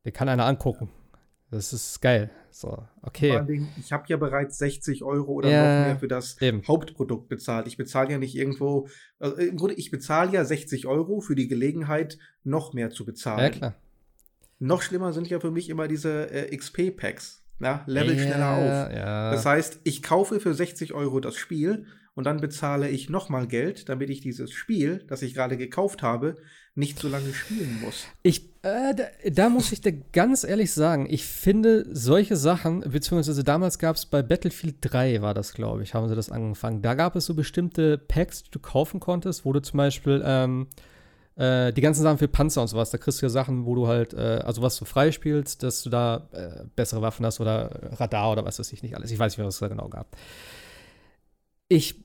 den 0.05 0.13
kann 0.13 0.29
einer 0.29 0.47
angucken. 0.47 0.91
Das 1.51 1.73
ist 1.73 2.01
geil. 2.01 2.31
So, 2.51 2.85
okay. 3.03 3.45
Dingen, 3.47 3.69
ich 3.79 3.93
habe 3.93 4.05
ja 4.09 4.17
bereits 4.17 4.59
60 4.59 5.03
Euro 5.03 5.33
oder 5.33 5.51
Ja, 5.51 5.59
noch 5.59 5.87
mehr 5.87 5.97
für 5.99 6.09
das 6.09 6.41
eben. 6.41 6.63
Hauptprodukt 6.67 7.29
bezahlt. 7.29 7.67
Ich 7.67 7.77
bezahle 7.77 8.11
ja 8.11 8.19
nicht 8.19 8.35
irgendwo, 8.35 8.89
also 9.19 9.37
im 9.37 9.57
Grunde, 9.57 9.75
ich 9.75 9.91
bezahle 9.91 10.33
ja 10.33 10.45
60 10.45 10.87
Euro 10.87 11.21
für 11.21 11.35
die 11.35 11.49
Gelegenheit, 11.49 12.19
noch 12.43 12.73
mehr 12.73 12.91
zu 12.91 13.05
bezahlen. 13.05 13.41
Ja, 13.41 13.51
klar. 13.51 13.75
Noch 14.59 14.83
schlimmer 14.83 15.13
sind 15.13 15.29
ja 15.29 15.41
für 15.41 15.51
mich 15.51 15.69
immer 15.69 15.89
diese 15.89 16.31
äh, 16.31 16.57
XP-Packs. 16.57 17.45
Ja, 17.61 17.85
Level 17.87 18.17
ja, 18.17 18.23
schneller 18.23 18.51
auf. 18.51 18.95
Ja. 18.95 19.31
Das 19.31 19.47
heißt, 19.47 19.81
ich 19.85 20.03
kaufe 20.03 20.41
für 20.41 20.55
60 20.55 20.93
Euro 20.93 21.21
das 21.21 21.37
Spiel 21.37 21.87
und 22.15 22.25
dann 22.25 22.41
bezahle 22.41 22.89
ich 22.89 23.11
nochmal 23.11 23.47
Geld, 23.47 23.89
damit 23.89 24.11
ich 24.11 24.21
dieses 24.21 24.53
Spiel, 24.53 25.05
das 25.09 25.23
ich 25.23 25.35
gerade 25.35 25.57
gekauft 25.57 26.03
habe, 26.03 26.37
nicht 26.77 26.99
so 26.99 27.09
lange 27.09 27.33
spielen 27.33 27.81
muss. 27.81 28.07
Ich, 28.23 28.47
äh, 28.63 28.95
da, 28.95 29.05
da 29.31 29.49
muss 29.49 29.71
ich 29.71 29.81
dir 29.81 29.93
ganz 29.93 30.43
ehrlich 30.43 30.73
sagen, 30.73 31.07
ich 31.09 31.25
finde 31.25 31.87
solche 31.93 32.37
Sachen, 32.37 32.81
beziehungsweise 32.81 33.45
damals 33.45 33.79
gab 33.79 33.95
es 33.97 34.07
bei 34.07 34.23
Battlefield 34.23 34.77
3, 34.81 35.23
war 35.23 35.35
das, 35.35 35.55
glaube 35.55 35.85
ich, 35.85 35.95
haben 35.95 36.09
sie 36.09 36.17
das 36.17 36.31
angefangen. 36.31 36.83
Da 36.83 36.95
gab 36.95 37.15
es 37.15 37.27
so 37.27 37.35
bestimmte 37.35 37.97
Packs, 37.97 38.43
die 38.43 38.51
du 38.51 38.59
kaufen 38.59 38.99
konntest, 38.99 39.45
wo 39.45 39.53
du 39.53 39.63
zum 39.63 39.77
Beispiel 39.77 40.23
ähm, 40.27 40.67
äh, 41.37 41.73
die 41.73 41.81
ganzen 41.81 42.03
Sachen 42.03 42.19
für 42.19 42.29
Panzer 42.29 42.63
und 42.63 42.69
sowas, 42.69 42.91
da 42.91 42.99
kriegst 42.99 43.23
du 43.23 43.27
ja 43.27 43.31
Sachen, 43.31 43.67
wo 43.67 43.77
du 43.77 43.87
halt, 43.87 44.13
äh, 44.13 44.41
also 44.45 44.63
was 44.63 44.77
du 44.77 44.85
freispielst, 44.85 45.63
dass 45.63 45.83
du 45.83 45.91
da 45.91 46.29
äh, 46.33 46.65
bessere 46.75 47.03
Waffen 47.03 47.25
hast 47.25 47.41
oder 47.41 47.71
Radar 48.01 48.33
oder 48.33 48.45
was 48.45 48.59
weiß 48.59 48.73
ich 48.73 48.83
nicht 48.83 48.97
alles. 48.97 49.13
Ich 49.13 49.19
weiß 49.19 49.37
nicht, 49.37 49.47
was 49.47 49.55
es 49.55 49.61
da 49.61 49.69
genau 49.69 49.89
gab. 49.89 50.17
Ich 51.69 52.05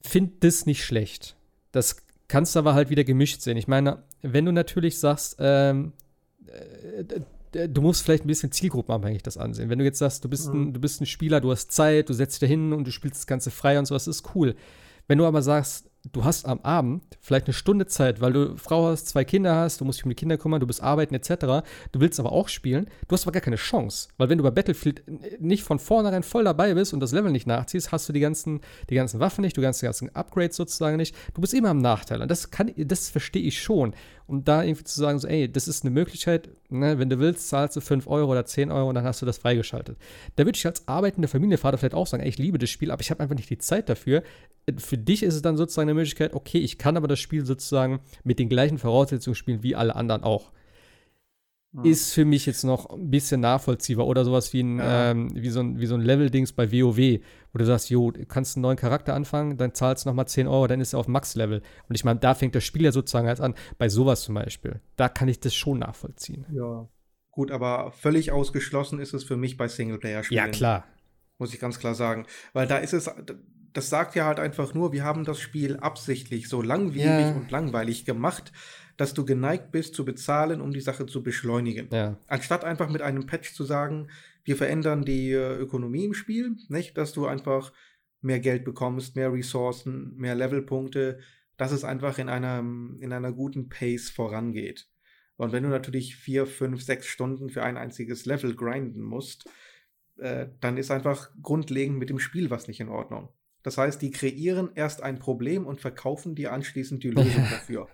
finde 0.00 0.34
das 0.40 0.64
nicht 0.64 0.84
schlecht. 0.84 1.36
Das 1.72 2.05
kannst 2.28 2.54
du 2.54 2.58
aber 2.58 2.74
halt 2.74 2.90
wieder 2.90 3.04
gemischt 3.04 3.40
sehen. 3.40 3.56
Ich 3.56 3.68
meine, 3.68 4.02
wenn 4.22 4.44
du 4.44 4.52
natürlich 4.52 4.98
sagst, 4.98 5.36
ähm, 5.38 5.92
äh, 6.46 7.04
d- 7.04 7.68
du 7.68 7.80
musst 7.82 8.02
vielleicht 8.02 8.24
ein 8.24 8.28
bisschen 8.28 8.52
zielgruppenabhängig 8.52 9.22
das 9.22 9.36
ansehen. 9.36 9.70
Wenn 9.70 9.78
du 9.78 9.84
jetzt 9.84 9.98
sagst, 9.98 10.24
du 10.24 10.28
bist, 10.28 10.48
ein, 10.48 10.72
du 10.72 10.80
bist 10.80 11.00
ein 11.00 11.06
Spieler, 11.06 11.40
du 11.40 11.50
hast 11.50 11.72
Zeit, 11.72 12.08
du 12.08 12.12
setzt 12.12 12.34
dich 12.42 12.48
da 12.48 12.50
hin 12.50 12.72
und 12.72 12.86
du 12.86 12.90
spielst 12.90 13.16
das 13.16 13.26
Ganze 13.26 13.50
frei 13.50 13.78
und 13.78 13.86
sowas, 13.86 14.06
ist 14.06 14.34
cool. 14.34 14.54
Wenn 15.08 15.18
du 15.18 15.24
aber 15.26 15.42
sagst, 15.42 15.88
du 16.12 16.24
hast 16.24 16.46
am 16.46 16.60
Abend 16.60 17.02
vielleicht 17.20 17.46
eine 17.46 17.54
Stunde 17.54 17.86
Zeit, 17.86 18.20
weil 18.20 18.32
du 18.32 18.56
Frau 18.56 18.86
hast, 18.86 19.08
zwei 19.08 19.24
Kinder 19.24 19.54
hast, 19.54 19.80
du 19.80 19.84
musst 19.84 19.98
dich 19.98 20.04
um 20.04 20.10
die 20.10 20.14
Kinder 20.16 20.36
kümmern, 20.36 20.60
du 20.60 20.66
bist 20.66 20.82
arbeiten 20.82 21.14
etc., 21.14 21.28
du 21.92 22.00
willst 22.00 22.20
aber 22.20 22.32
auch 22.32 22.48
spielen, 22.48 22.86
du 23.08 23.12
hast 23.12 23.24
aber 23.24 23.32
gar 23.32 23.42
keine 23.42 23.56
Chance. 23.56 24.08
Weil 24.16 24.28
wenn 24.28 24.38
du 24.38 24.44
bei 24.44 24.50
Battlefield 24.50 25.02
nicht 25.40 25.62
von 25.62 25.78
vornherein 25.78 26.22
voll 26.22 26.44
dabei 26.44 26.74
bist 26.74 26.92
und 26.92 27.00
das 27.00 27.12
Level 27.12 27.32
nicht 27.32 27.46
nachziehst, 27.46 27.92
hast 27.92 28.08
du 28.08 28.12
die 28.12 28.20
ganzen, 28.20 28.60
die 28.90 28.94
ganzen 28.94 29.20
Waffen 29.20 29.42
nicht, 29.42 29.56
du 29.56 29.62
kannst 29.62 29.82
die 29.82 29.86
ganzen 29.86 30.14
Upgrades 30.14 30.56
sozusagen 30.56 30.96
nicht. 30.96 31.14
Du 31.34 31.40
bist 31.40 31.54
immer 31.54 31.70
am 31.70 31.78
Nachteil. 31.78 32.22
Und 32.22 32.30
das 32.30 32.50
kann, 32.50 32.72
das 32.76 33.08
verstehe 33.08 33.42
ich 33.42 33.60
schon. 33.60 33.94
Und 34.26 34.48
da 34.48 34.64
irgendwie 34.64 34.84
zu 34.84 34.98
sagen, 34.98 35.18
so, 35.20 35.28
ey, 35.28 35.50
das 35.50 35.68
ist 35.68 35.84
eine 35.84 35.92
Möglichkeit, 35.92 36.48
ne, 36.68 36.98
wenn 36.98 37.08
du 37.08 37.18
willst, 37.20 37.48
zahlst 37.48 37.76
du 37.76 37.80
5 37.80 38.08
Euro 38.08 38.32
oder 38.32 38.44
10 38.44 38.72
Euro 38.72 38.88
und 38.88 38.96
dann 38.96 39.04
hast 39.04 39.22
du 39.22 39.26
das 39.26 39.38
freigeschaltet. 39.38 39.96
Da 40.34 40.44
würde 40.44 40.56
ich 40.56 40.66
als 40.66 40.88
arbeitender 40.88 41.28
Familienvater 41.28 41.78
vielleicht 41.78 41.94
auch 41.94 42.08
sagen, 42.08 42.24
ey, 42.24 42.28
ich 42.28 42.38
liebe 42.38 42.58
das 42.58 42.70
Spiel, 42.70 42.90
aber 42.90 43.02
ich 43.02 43.10
habe 43.10 43.20
einfach 43.20 43.36
nicht 43.36 43.50
die 43.50 43.58
Zeit 43.58 43.88
dafür. 43.88 44.24
Für 44.78 44.98
dich 44.98 45.22
ist 45.22 45.34
es 45.34 45.42
dann 45.42 45.56
sozusagen 45.56 45.88
eine 45.88 45.94
Möglichkeit, 45.94 46.34
okay, 46.34 46.58
ich 46.58 46.76
kann 46.76 46.96
aber 46.96 47.06
das 47.06 47.20
Spiel 47.20 47.46
sozusagen 47.46 48.00
mit 48.24 48.40
den 48.40 48.48
gleichen 48.48 48.78
Voraussetzungen 48.78 49.36
spielen 49.36 49.62
wie 49.62 49.76
alle 49.76 49.94
anderen 49.94 50.24
auch. 50.24 50.50
Ist 51.84 52.12
für 52.14 52.24
mich 52.24 52.46
jetzt 52.46 52.64
noch 52.64 52.88
ein 52.90 53.10
bisschen 53.10 53.40
nachvollziehbar 53.40 54.06
oder 54.06 54.24
sowas 54.24 54.52
wie 54.52 54.62
ein, 54.62 54.78
Ja. 54.78 55.10
ähm, 55.10 55.30
wie 55.34 55.50
so 55.50 55.60
ein, 55.60 55.78
wie 55.80 55.86
so 55.86 55.94
ein 55.94 56.00
Level-Dings 56.00 56.52
bei 56.52 56.70
WoW, 56.72 57.20
wo 57.52 57.58
du 57.58 57.64
sagst, 57.66 57.90
jo, 57.90 58.10
du 58.10 58.24
kannst 58.26 58.56
einen 58.56 58.62
neuen 58.62 58.76
Charakter 58.76 59.14
anfangen, 59.14 59.56
dann 59.56 59.74
zahlst 59.74 60.04
du 60.04 60.08
nochmal 60.08 60.26
10 60.28 60.46
Euro, 60.46 60.66
dann 60.66 60.80
ist 60.80 60.92
er 60.94 60.98
auf 61.00 61.08
Max-Level. 61.08 61.60
Und 61.88 61.94
ich 61.94 62.04
meine, 62.04 62.18
da 62.20 62.34
fängt 62.34 62.54
das 62.54 62.64
Spiel 62.64 62.82
ja 62.84 62.92
sozusagen 62.92 63.26
erst 63.26 63.42
an. 63.42 63.54
Bei 63.78 63.88
sowas 63.88 64.22
zum 64.22 64.34
Beispiel, 64.36 64.80
da 64.96 65.08
kann 65.08 65.28
ich 65.28 65.40
das 65.40 65.54
schon 65.54 65.78
nachvollziehen. 65.80 66.46
Ja. 66.52 66.88
Gut, 67.30 67.50
aber 67.50 67.92
völlig 67.92 68.32
ausgeschlossen 68.32 68.98
ist 68.98 69.12
es 69.12 69.24
für 69.24 69.36
mich 69.36 69.56
bei 69.58 69.68
Singleplayer-Spielen. 69.68 70.44
Ja, 70.46 70.50
klar. 70.50 70.84
Muss 71.38 71.52
ich 71.52 71.60
ganz 71.60 71.78
klar 71.78 71.94
sagen. 71.94 72.24
Weil 72.54 72.66
da 72.66 72.78
ist 72.78 72.94
es, 72.94 73.10
das 73.74 73.90
sagt 73.90 74.14
ja 74.14 74.24
halt 74.24 74.40
einfach 74.40 74.72
nur, 74.72 74.92
wir 74.94 75.04
haben 75.04 75.24
das 75.26 75.38
Spiel 75.38 75.76
absichtlich 75.76 76.48
so 76.48 76.62
langwierig 76.62 77.04
Ja. 77.26 77.32
und 77.34 77.50
langweilig 77.50 78.06
gemacht, 78.06 78.52
dass 78.96 79.14
du 79.14 79.24
geneigt 79.24 79.72
bist 79.72 79.94
zu 79.94 80.04
bezahlen, 80.04 80.60
um 80.60 80.72
die 80.72 80.80
Sache 80.80 81.06
zu 81.06 81.22
beschleunigen. 81.22 81.88
Ja. 81.90 82.16
Anstatt 82.26 82.64
einfach 82.64 82.88
mit 82.88 83.02
einem 83.02 83.26
Patch 83.26 83.52
zu 83.54 83.64
sagen, 83.64 84.08
wir 84.44 84.56
verändern 84.56 85.04
die 85.04 85.32
äh, 85.32 85.56
Ökonomie 85.56 86.04
im 86.04 86.14
Spiel, 86.14 86.56
nicht? 86.68 86.96
dass 86.96 87.12
du 87.12 87.26
einfach 87.26 87.72
mehr 88.20 88.40
Geld 88.40 88.64
bekommst, 88.64 89.16
mehr 89.16 89.32
Ressourcen, 89.32 90.16
mehr 90.16 90.34
Levelpunkte, 90.34 91.18
dass 91.56 91.72
es 91.72 91.84
einfach 91.84 92.18
in 92.18 92.28
einer, 92.28 92.58
in 92.58 93.12
einer 93.12 93.32
guten 93.32 93.68
Pace 93.68 94.10
vorangeht. 94.10 94.88
Und 95.36 95.52
wenn 95.52 95.62
du 95.62 95.68
natürlich 95.68 96.16
vier, 96.16 96.46
fünf, 96.46 96.82
sechs 96.82 97.06
Stunden 97.06 97.50
für 97.50 97.62
ein 97.62 97.76
einziges 97.76 98.24
Level 98.24 98.54
grinden 98.54 99.02
musst, 99.02 99.48
äh, 100.16 100.46
dann 100.60 100.78
ist 100.78 100.90
einfach 100.90 101.30
grundlegend 101.42 101.98
mit 101.98 102.08
dem 102.08 102.18
Spiel 102.18 102.50
was 102.50 102.68
nicht 102.68 102.80
in 102.80 102.88
Ordnung. 102.88 103.28
Das 103.66 103.78
heißt, 103.78 104.00
die 104.00 104.12
kreieren 104.12 104.68
erst 104.76 105.02
ein 105.02 105.18
Problem 105.18 105.66
und 105.66 105.80
verkaufen 105.80 106.36
dir 106.36 106.52
anschließend 106.52 107.02
die 107.02 107.10
Lösung 107.10 107.42
dafür. 107.50 107.88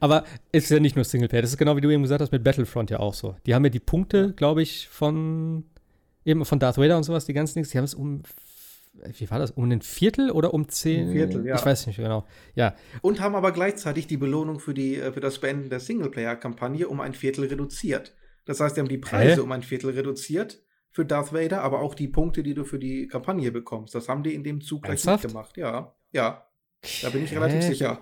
Aber 0.00 0.24
es 0.52 0.64
ist 0.64 0.70
ja 0.70 0.80
nicht 0.80 0.96
nur 0.96 1.04
Singleplayer. 1.04 1.42
Das 1.42 1.50
ist 1.50 1.58
genau 1.58 1.76
wie 1.76 1.82
du 1.82 1.90
eben 1.90 2.00
gesagt 2.00 2.22
hast 2.22 2.32
mit 2.32 2.42
Battlefront 2.42 2.88
ja 2.88 2.98
auch 2.98 3.12
so. 3.12 3.36
Die 3.44 3.54
haben 3.54 3.62
ja 3.64 3.68
die 3.68 3.78
Punkte, 3.78 4.32
glaube 4.32 4.62
ich, 4.62 4.88
von 4.88 5.64
eben 6.24 6.46
von 6.46 6.58
Darth 6.60 6.78
Vader 6.78 6.96
und 6.96 7.02
sowas, 7.02 7.26
die 7.26 7.34
ganzen 7.34 7.56
Dings, 7.56 7.68
die 7.68 7.76
haben 7.76 7.84
es 7.84 7.92
um 7.92 8.22
wie 9.18 9.30
war 9.30 9.38
das? 9.38 9.50
Um 9.50 9.70
ein 9.70 9.82
Viertel 9.82 10.30
oder 10.30 10.54
um 10.54 10.66
zehn? 10.66 11.08
Um 11.08 11.12
Viertel, 11.12 11.44
ja. 11.44 11.56
Ich 11.56 11.66
weiß 11.66 11.86
nicht 11.88 11.96
genau. 11.96 12.24
Ja, 12.54 12.74
Und 13.02 13.20
haben 13.20 13.34
aber 13.34 13.52
gleichzeitig 13.52 14.06
die 14.06 14.16
Belohnung 14.16 14.60
für, 14.60 14.72
die, 14.72 14.96
äh, 14.96 15.12
für 15.12 15.20
das 15.20 15.40
Beenden 15.40 15.68
der 15.68 15.80
Singleplayer-Kampagne 15.80 16.88
um 16.88 17.02
ein 17.02 17.12
Viertel 17.12 17.44
reduziert. 17.48 18.14
Das 18.46 18.60
heißt, 18.60 18.76
die 18.76 18.80
haben 18.80 18.88
die 18.88 18.96
Preise 18.96 19.36
Hä? 19.36 19.40
um 19.40 19.52
ein 19.52 19.62
Viertel 19.62 19.90
reduziert 19.90 20.62
für 20.94 21.04
Darth 21.04 21.32
Vader, 21.32 21.62
aber 21.62 21.80
auch 21.80 21.96
die 21.96 22.06
Punkte, 22.06 22.44
die 22.44 22.54
du 22.54 22.64
für 22.64 22.78
die 22.78 23.08
Kampagne 23.08 23.50
bekommst. 23.50 23.96
Das 23.96 24.08
haben 24.08 24.22
die 24.22 24.32
in 24.32 24.44
dem 24.44 24.60
Zug 24.60 24.84
gleich 24.84 25.04
Ernsthaft? 25.04 25.24
mitgemacht. 25.24 25.56
Ja, 25.56 25.92
ja. 26.12 26.46
Da 27.02 27.10
bin 27.10 27.24
ich 27.24 27.32
relativ 27.34 27.62
Hä? 27.62 27.68
sicher. 27.68 28.00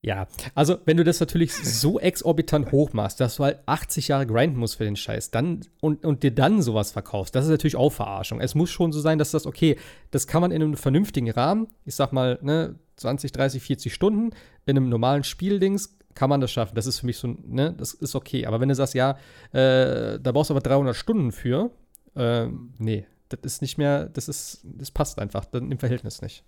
Ja, 0.00 0.28
also 0.54 0.78
wenn 0.84 0.96
du 0.96 1.02
das 1.02 1.18
natürlich 1.18 1.52
so 1.52 1.98
exorbitant 1.98 2.70
hoch 2.70 2.92
machst, 2.92 3.18
dass 3.18 3.36
du 3.36 3.44
halt 3.44 3.58
80 3.66 4.06
Jahre 4.06 4.28
grinden 4.28 4.60
musst 4.60 4.76
für 4.76 4.84
den 4.84 4.94
Scheiß, 4.94 5.32
dann 5.32 5.62
und, 5.80 6.04
und 6.04 6.22
dir 6.22 6.30
dann 6.30 6.62
sowas 6.62 6.92
verkaufst, 6.92 7.34
das 7.34 7.46
ist 7.46 7.50
natürlich 7.50 7.74
auch 7.74 7.90
Verarschung. 7.90 8.40
Es 8.40 8.54
muss 8.54 8.70
schon 8.70 8.92
so 8.92 9.00
sein, 9.00 9.18
dass 9.18 9.32
das, 9.32 9.44
okay, 9.44 9.76
das 10.12 10.28
kann 10.28 10.42
man 10.42 10.52
in 10.52 10.62
einem 10.62 10.76
vernünftigen 10.76 11.28
Rahmen, 11.32 11.66
ich 11.84 11.96
sag 11.96 12.12
mal, 12.12 12.38
ne, 12.42 12.78
20, 12.94 13.32
30, 13.32 13.60
40 13.60 13.92
Stunden, 13.92 14.30
in 14.66 14.76
einem 14.76 14.88
normalen 14.88 15.24
Spieldings 15.24 15.96
kann 16.16 16.28
man 16.30 16.40
das 16.40 16.50
schaffen. 16.50 16.74
Das 16.74 16.86
ist 16.86 16.98
für 16.98 17.06
mich 17.06 17.18
so, 17.18 17.28
ne, 17.46 17.72
das 17.78 17.94
ist 17.94 18.16
okay. 18.16 18.46
Aber 18.46 18.58
wenn 18.60 18.68
du 18.68 18.74
sagst, 18.74 18.94
ja, 18.94 19.12
äh, 19.52 20.18
da 20.18 20.32
brauchst 20.32 20.50
du 20.50 20.54
aber 20.54 20.60
300 20.62 20.96
Stunden 20.96 21.30
für, 21.30 21.70
äh, 22.16 22.48
nee, 22.78 23.06
das 23.28 23.40
ist 23.42 23.62
nicht 23.62 23.78
mehr, 23.78 24.06
das 24.08 24.28
ist, 24.28 24.62
das 24.64 24.90
passt 24.90 25.20
einfach 25.20 25.44
dann 25.44 25.70
im 25.70 25.78
Verhältnis 25.78 26.20
nicht. 26.22 26.42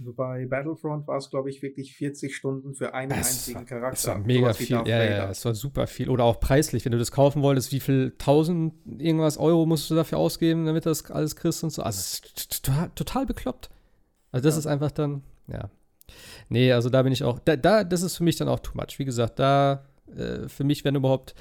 Also 0.00 0.12
bei 0.12 0.46
Battlefront 0.46 1.08
war 1.08 1.16
es, 1.16 1.28
glaube 1.28 1.50
ich, 1.50 1.60
wirklich 1.60 1.96
40 1.96 2.34
Stunden 2.36 2.72
für 2.74 2.94
einen 2.94 3.10
Es 3.10 3.16
einzigen 3.48 3.66
Charakter. 3.66 3.96
es 3.98 4.06
war 4.06 4.18
mega 4.18 4.52
viel. 4.52 4.68
Ja, 4.70 4.84
ja, 4.86 5.04
ja, 5.04 5.30
es 5.30 5.44
war 5.44 5.54
super 5.54 5.88
viel. 5.88 6.08
Oder 6.08 6.22
auch 6.22 6.38
preislich, 6.38 6.84
wenn 6.84 6.92
du 6.92 6.98
das 6.98 7.10
kaufen 7.10 7.42
wolltest, 7.42 7.72
wie 7.72 7.80
viel 7.80 8.14
tausend 8.16 8.74
irgendwas 8.86 9.38
Euro 9.38 9.66
musst 9.66 9.90
du 9.90 9.96
dafür 9.96 10.18
ausgeben, 10.18 10.66
damit 10.66 10.84
du 10.86 10.90
das 10.90 11.10
alles 11.10 11.34
kriegst 11.34 11.64
und 11.64 11.70
so. 11.70 11.82
Also 11.82 11.98
es 11.98 12.12
ist 12.36 12.62
total, 12.64 12.90
total 12.94 13.26
bekloppt. 13.26 13.70
Also 14.30 14.44
das 14.44 14.54
Ja. 14.54 14.58
ist 14.60 14.66
einfach 14.66 14.92
dann, 14.92 15.22
ja. 15.48 15.68
Nee, 16.48 16.72
also 16.72 16.88
da 16.90 17.02
bin 17.02 17.12
ich 17.12 17.24
auch, 17.24 17.38
da, 17.40 17.56
da 17.56 17.84
das 17.84 18.02
ist 18.02 18.16
für 18.16 18.24
mich 18.24 18.36
dann 18.36 18.48
auch 18.48 18.60
too 18.60 18.72
much. 18.74 18.98
Wie 18.98 19.04
gesagt, 19.04 19.38
da 19.38 19.84
äh, 20.16 20.48
für 20.48 20.64
mich, 20.64 20.84
wenn 20.84 20.94
überhaupt, 20.94 21.34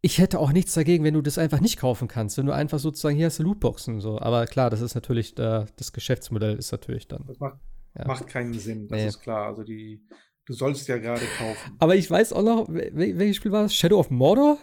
ich 0.00 0.18
hätte 0.18 0.38
auch 0.38 0.52
nichts 0.52 0.74
dagegen, 0.74 1.04
wenn 1.04 1.14
du 1.14 1.22
das 1.22 1.38
einfach 1.38 1.60
nicht 1.60 1.78
kaufen 1.78 2.08
kannst, 2.08 2.38
wenn 2.38 2.46
du 2.46 2.52
einfach 2.52 2.78
sozusagen, 2.78 3.16
hier 3.16 3.26
hast 3.26 3.38
du 3.38 3.42
Lootboxen 3.44 4.00
so. 4.00 4.20
Aber 4.20 4.46
klar, 4.46 4.70
das 4.70 4.80
ist 4.80 4.94
natürlich, 4.94 5.34
da, 5.34 5.66
das 5.76 5.92
Geschäftsmodell 5.92 6.56
ist 6.56 6.72
natürlich 6.72 7.08
dann. 7.08 7.24
Das 7.26 7.38
macht, 7.38 7.58
Ja. 7.98 8.06
macht 8.06 8.26
keinen 8.28 8.54
Sinn, 8.54 8.88
das 8.88 8.98
Nee. 9.00 9.06
ist 9.08 9.20
klar. 9.20 9.46
Also 9.48 9.62
die, 9.64 10.02
du 10.46 10.52
sollst 10.54 10.88
ja 10.88 10.98
gerade 10.98 11.22
kaufen. 11.38 11.76
Aber 11.78 11.94
ich 11.96 12.10
weiß 12.10 12.32
auch 12.32 12.42
noch, 12.42 12.68
wel- 12.68 13.18
welches 13.18 13.36
Spiel 13.36 13.52
war 13.52 13.62
das? 13.62 13.74
Shadow 13.74 13.98
of 14.00 14.10
Mordor? 14.10 14.58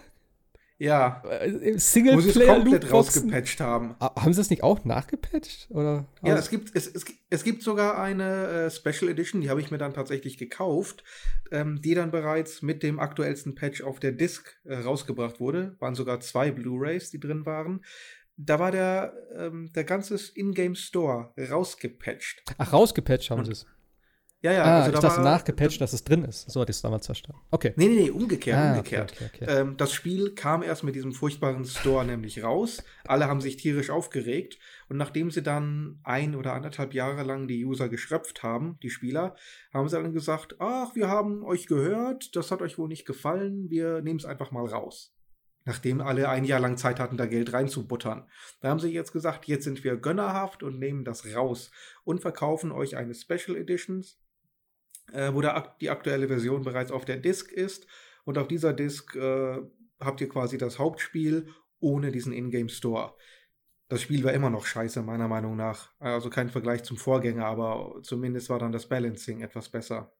Ja, 0.81 1.21
Äh, 1.29 1.51
wo 1.53 1.59
sie 1.59 1.69
es 1.75 1.91
Singleplayer 1.91 2.55
komplett 2.55 2.91
rausgepatcht 2.91 3.59
haben. 3.59 3.95
Haben 3.99 4.33
sie 4.33 4.39
das 4.39 4.49
nicht 4.49 4.63
auch 4.63 4.85
nachgepatcht? 4.85 5.67
Oder? 5.71 6.07
Ja, 6.23 6.31
Also- 6.35 6.43
es 6.43 6.49
gibt, 6.49 6.73
es, 6.75 6.87
es, 6.87 7.05
es 7.29 7.43
gibt 7.43 7.63
sogar 7.63 7.99
eine 8.01 8.47
äh, 8.47 8.71
Special 8.71 9.11
Edition, 9.11 9.41
die 9.41 9.49
habe 9.49 9.59
ich 9.59 9.71
mir 9.71 9.77
dann 9.77 9.93
tatsächlich 9.93 10.37
gekauft, 10.37 11.03
ähm, 11.51 11.81
die 11.81 11.95
dann 11.95 12.11
bereits 12.11 12.61
mit 12.61 12.81
dem 12.81 12.97
aktuellsten 12.99 13.55
Patch 13.55 13.81
auf 13.81 13.99
der 13.99 14.13
Disc 14.13 14.55
äh, 14.63 14.75
rausgebracht 14.77 15.41
wurde. 15.41 15.75
Waren 15.79 15.95
sogar 15.95 16.21
zwei 16.21 16.49
Blu-Rays, 16.51 17.11
die 17.11 17.19
drin 17.19 17.45
waren. 17.45 17.83
Da 18.37 18.57
war 18.57 18.71
der, 18.71 19.13
ähm, 19.37 19.73
der 19.75 19.83
ganze 19.83 20.17
Ingame 20.33 20.77
Store 20.77 21.33
rausgepatcht. 21.37 22.41
Ach, 22.57 22.71
rausgepatcht 22.71 23.29
haben 23.31 23.43
sie 23.43 23.51
es. 23.51 23.65
Ja, 24.41 24.53
ja, 24.53 24.63
ah, 24.63 24.79
also 24.83 24.91
ich 24.93 24.99
da 24.99 25.07
war, 25.17 25.23
nachgepatcht, 25.23 25.81
dass 25.81 25.91
es 25.91 26.03
drin 26.05 26.23
ist. 26.23 26.49
So 26.49 26.61
hatte 26.61 26.71
ich 26.71 26.77
es 26.77 26.81
damals 26.81 27.05
verstanden. 27.05 27.41
Okay. 27.51 27.73
Nee, 27.75 27.89
nee, 27.89 28.03
nee, 28.03 28.09
umgekehrt, 28.09 28.57
Ah, 28.57 28.79
okay, 28.79 29.01
umgekehrt. 29.01 29.11
okay, 29.11 29.29
okay. 29.43 29.45
Ähm, 29.61 29.75
das 29.75 29.91
Spiel 29.91 30.33
kam 30.33 30.63
erst 30.63 30.85
mit 30.85 30.95
diesem 30.95 31.11
furchtbaren 31.11 31.65
Store 31.65 32.05
nämlich 32.05 32.41
raus. 32.41 32.81
Alle 33.05 33.27
haben 33.27 33.41
sich 33.41 33.57
tierisch 33.57 33.89
aufgeregt. 33.89 34.57
Und 34.87 34.95
nachdem 34.95 35.29
sie 35.29 35.43
dann 35.43 35.99
ein 36.03 36.35
oder 36.35 36.53
anderthalb 36.53 36.93
Jahre 36.93 37.23
lang 37.23 37.49
die 37.49 37.65
User 37.65 37.89
geschröpft 37.89 38.41
haben, 38.41 38.77
die 38.81 38.89
Spieler, 38.89 39.35
haben 39.73 39.89
sie 39.89 39.97
dann 40.01 40.13
gesagt, 40.13 40.55
ach, 40.59 40.95
wir 40.95 41.09
haben 41.09 41.43
euch 41.43 41.67
gehört, 41.67 42.33
das 42.37 42.49
hat 42.49 42.61
euch 42.61 42.77
wohl 42.77 42.87
nicht 42.87 43.05
gefallen, 43.05 43.69
wir 43.69 44.01
nehmen 44.01 44.19
es 44.19 44.25
einfach 44.25 44.51
mal 44.51 44.65
raus. 44.65 45.13
nachdem 45.65 45.99
alle 46.01 46.29
ein 46.29 46.45
Jahr 46.45 46.61
lang 46.61 46.77
Zeit 46.77 46.99
hatten, 46.99 47.17
da 47.17 47.25
Geld 47.27 47.51
reinzubuttern. 47.53 48.25
Da 48.61 48.69
haben 48.69 48.79
sie 48.79 48.87
jetzt 48.91 49.11
gesagt, 49.11 49.45
jetzt 49.45 49.65
sind 49.65 49.83
wir 49.83 49.97
gönnerhaft 49.97 50.63
und 50.63 50.79
nehmen 50.79 51.03
das 51.03 51.35
raus 51.35 51.69
und 52.05 52.21
verkaufen 52.21 52.71
euch 52.71 52.95
eine 52.97 53.13
Special 53.13 53.55
Editions, 53.57 54.17
äh, 55.13 55.33
wo 55.33 55.41
der, 55.41 55.75
die 55.81 55.89
aktuelle 55.89 56.27
Version 56.27 56.63
bereits 56.63 56.91
auf 56.91 57.05
der 57.05 57.17
Disk 57.17 57.51
ist. 57.51 57.87
Und 58.25 58.37
auf 58.37 58.47
dieser 58.47 58.73
Disk 58.73 59.15
äh, 59.15 59.57
habt 59.99 60.21
ihr 60.21 60.29
quasi 60.29 60.57
das 60.57 60.79
Hauptspiel 60.79 61.47
ohne 61.79 62.11
diesen 62.11 62.33
Ingame 62.33 62.69
Store. 62.69 63.13
Das 63.87 64.01
Spiel 64.01 64.23
war 64.23 64.33
immer 64.33 64.49
noch 64.49 64.65
scheiße, 64.65 65.01
meiner 65.01 65.27
Meinung 65.27 65.55
nach. 65.55 65.91
Also 65.99 66.29
kein 66.29 66.49
Vergleich 66.49 66.83
zum 66.83 66.97
Vorgänger, 66.97 67.45
aber 67.45 67.99
zumindest 68.03 68.49
war 68.49 68.59
dann 68.59 68.71
das 68.71 68.87
Balancing 68.87 69.41
etwas 69.41 69.69
besser. 69.69 70.13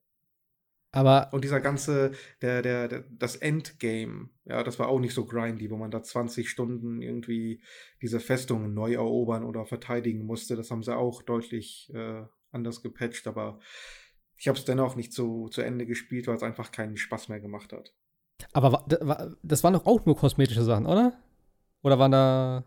Aber. 0.91 1.29
Und 1.31 1.43
dieser 1.43 1.59
ganze, 1.59 2.11
der, 2.41 2.61
der, 2.61 2.87
der, 2.87 3.03
das 3.11 3.35
Endgame, 3.35 4.29
ja, 4.45 4.63
das 4.63 4.79
war 4.79 4.87
auch 4.87 4.99
nicht 4.99 5.13
so 5.13 5.25
grindy, 5.25 5.69
wo 5.69 5.77
man 5.77 5.91
da 5.91 6.01
20 6.01 6.49
Stunden 6.49 7.01
irgendwie 7.01 7.61
diese 8.01 8.19
Festungen 8.19 8.73
neu 8.73 8.93
erobern 8.93 9.43
oder 9.43 9.65
verteidigen 9.65 10.25
musste. 10.25 10.55
Das 10.55 10.71
haben 10.71 10.81
sie 10.81 10.95
auch 10.95 11.21
deutlich 11.21 11.91
äh, 11.93 12.23
anders 12.51 12.81
gepatcht, 12.81 13.27
aber 13.27 13.59
ich 14.39 14.47
habe 14.47 14.57
es 14.57 14.63
dennoch 14.63 14.95
nicht 14.95 15.11
so 15.11 15.49
zu 15.49 15.61
Ende 15.61 15.85
gespielt, 15.85 16.27
weil 16.27 16.35
es 16.35 16.43
einfach 16.43 16.71
keinen 16.71 16.95
Spaß 16.95 17.27
mehr 17.27 17.41
gemacht 17.41 17.73
hat. 17.73 17.93
Aber 18.53 18.85
das 19.43 19.63
waren 19.65 19.73
doch 19.73 19.85
auch 19.85 20.05
nur 20.05 20.15
kosmetische 20.15 20.63
Sachen, 20.63 20.85
oder? 20.85 21.13
Oder 21.83 21.99
waren 21.99 22.11
da. 22.11 22.63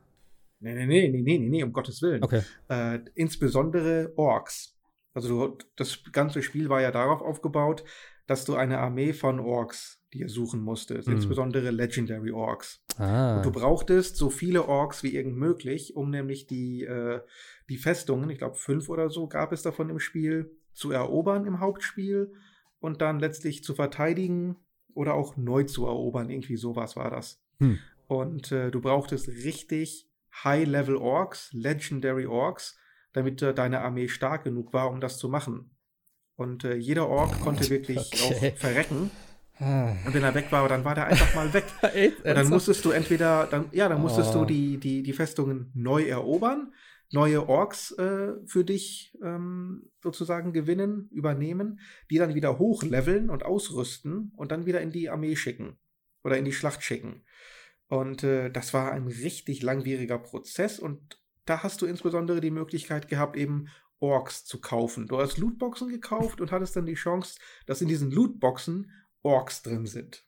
Nee, 0.60 0.74
nee, 0.74 0.86
nee, 0.86 1.08
nee, 1.08 1.22
nee, 1.22 1.38
nee, 1.38 1.62
um 1.62 1.72
Gottes 1.72 2.02
Willen. 2.02 2.22
Okay. 2.22 2.42
Äh, 2.68 3.00
insbesondere 3.14 4.12
Orks. 4.16 4.76
Also 5.14 5.48
du, 5.48 5.58
das 5.76 6.04
ganze 6.12 6.42
Spiel 6.42 6.68
war 6.68 6.82
ja 6.82 6.90
darauf 6.90 7.22
aufgebaut, 7.22 7.84
dass 8.26 8.44
du 8.44 8.54
eine 8.54 8.78
Armee 8.78 9.14
von 9.14 9.40
Orks 9.40 9.98
dir 10.12 10.28
suchen 10.28 10.60
musstest, 10.60 11.08
mhm. 11.08 11.14
insbesondere 11.14 11.70
Legendary 11.70 12.32
Orks. 12.32 12.84
Ah. 12.98 13.36
Und 13.36 13.46
du 13.46 13.50
brauchtest 13.50 14.16
so 14.16 14.28
viele 14.28 14.68
Orks 14.68 15.02
wie 15.02 15.14
irgend 15.14 15.36
möglich, 15.36 15.96
um 15.96 16.10
nämlich 16.10 16.46
die, 16.46 16.84
äh, 16.84 17.20
die 17.70 17.78
Festungen, 17.78 18.28
ich 18.28 18.38
glaube 18.38 18.56
fünf 18.56 18.90
oder 18.90 19.08
so 19.08 19.26
gab 19.26 19.52
es 19.52 19.62
davon 19.62 19.88
im 19.88 19.98
Spiel, 19.98 20.54
zu 20.72 20.90
erobern 20.90 21.46
im 21.46 21.60
Hauptspiel 21.60 22.32
und 22.80 23.00
dann 23.00 23.20
letztlich 23.20 23.62
zu 23.62 23.74
verteidigen 23.74 24.56
oder 24.94 25.14
auch 25.14 25.36
neu 25.36 25.64
zu 25.64 25.86
erobern. 25.86 26.30
Irgendwie 26.30 26.56
sowas 26.56 26.96
war 26.96 27.10
das. 27.10 27.42
Hm. 27.58 27.78
Und 28.08 28.52
äh, 28.52 28.70
du 28.70 28.80
brauchtest 28.80 29.28
richtig 29.28 30.08
High-Level 30.44 30.96
Orks, 30.96 31.52
Legendary 31.52 32.26
Orks, 32.26 32.78
damit 33.12 33.42
äh, 33.42 33.54
deine 33.54 33.80
Armee 33.80 34.08
stark 34.08 34.44
genug 34.44 34.72
war, 34.72 34.90
um 34.90 35.00
das 35.00 35.18
zu 35.18 35.28
machen. 35.28 35.70
Und 36.36 36.64
äh, 36.64 36.74
jeder 36.74 37.08
Ork 37.08 37.40
konnte 37.40 37.68
wirklich 37.70 38.10
okay. 38.12 38.52
auch 38.52 38.58
verrecken. 38.58 39.10
Ah. 39.58 39.94
Und 40.04 40.14
wenn 40.14 40.22
er 40.22 40.34
weg 40.34 40.50
war, 40.50 40.68
dann 40.68 40.84
war 40.84 40.94
der 40.94 41.06
einfach 41.06 41.34
mal 41.34 41.52
weg. 41.52 41.64
und 42.24 42.34
dann 42.34 42.48
musstest 42.48 42.84
du 42.84 42.90
entweder, 42.90 43.46
dann, 43.46 43.66
ja, 43.72 43.88
dann 43.88 44.00
musstest 44.00 44.34
oh. 44.34 44.40
du 44.40 44.44
die, 44.46 44.78
die, 44.78 45.02
die 45.02 45.12
Festungen 45.12 45.70
neu 45.74 46.02
erobern, 46.04 46.72
neue 47.12 47.48
Orks 47.48 47.92
äh, 47.92 48.32
für 48.46 48.64
dich 48.64 49.16
ähm, 49.22 49.90
sozusagen 50.02 50.52
gewinnen, 50.52 51.08
übernehmen, 51.10 51.80
die 52.10 52.18
dann 52.18 52.34
wieder 52.34 52.58
hochleveln 52.58 53.30
und 53.30 53.44
ausrüsten 53.44 54.32
und 54.36 54.50
dann 54.50 54.66
wieder 54.66 54.80
in 54.80 54.90
die 54.90 55.10
Armee 55.10 55.36
schicken 55.36 55.78
oder 56.24 56.38
in 56.38 56.44
die 56.44 56.52
Schlacht 56.52 56.82
schicken. 56.82 57.24
Und 57.88 58.24
äh, 58.24 58.50
das 58.50 58.72
war 58.72 58.92
ein 58.92 59.06
richtig 59.06 59.62
langwieriger 59.62 60.18
Prozess 60.18 60.78
und 60.78 61.20
da 61.44 61.62
hast 61.62 61.82
du 61.82 61.86
insbesondere 61.86 62.40
die 62.40 62.50
Möglichkeit 62.50 63.08
gehabt, 63.08 63.36
eben 63.36 63.68
Orks 63.98 64.44
zu 64.44 64.60
kaufen. 64.60 65.06
Du 65.06 65.18
hast 65.18 65.38
Lootboxen 65.38 65.88
gekauft 65.88 66.40
und 66.40 66.50
hattest 66.50 66.74
dann 66.74 66.86
die 66.86 66.94
Chance, 66.94 67.38
dass 67.66 67.82
in 67.82 67.88
diesen 67.88 68.10
Lootboxen 68.10 68.90
Orks 69.22 69.62
drin 69.62 69.86
sind. 69.86 70.24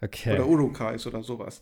Okay. 0.00 0.34
Oder 0.34 0.46
Urukais 0.46 1.06
oder 1.06 1.22
sowas. 1.22 1.60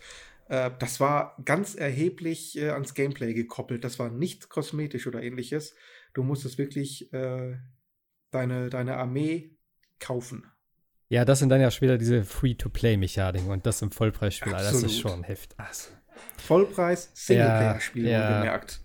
Äh, 0.51 0.73
das 0.81 0.99
war 0.99 1.37
ganz 1.45 1.77
erheblich 1.77 2.59
äh, 2.59 2.71
ans 2.71 2.95
Gameplay 2.95 3.35
gekoppelt. 3.35 3.85
Das 3.85 3.99
war 3.99 4.11
nicht 4.11 4.49
kosmetisch 4.49 5.07
oder 5.07 5.23
ähnliches. 5.23 5.75
Du 6.13 6.25
musstest 6.25 6.59
wirklich 6.59 7.13
äh, 7.13 7.57
deine, 8.33 8.69
deine 8.69 8.97
Armee 8.97 9.57
kaufen. 10.01 10.45
Ja, 11.09 11.25
das 11.25 11.39
sind 11.39 11.51
dann 11.51 11.61
ja 11.61 11.71
später 11.71 11.99
diese 11.99 12.25
Free-to-Play-Mechaniken 12.25 13.49
und 13.49 13.65
das 13.65 13.81
im 13.83 13.93
Vollpreisspiel. 13.93 14.53
Das 14.53 14.83
ist 14.83 14.99
schon 14.99 15.23
heftig. 15.23 15.59
Also. 15.59 15.91
Vollpreis, 16.37 17.11
Singleplayer-Spiel, 17.15 18.07
ja, 18.07 18.21
ja. 18.21 18.39
gemerkt. 18.41 18.81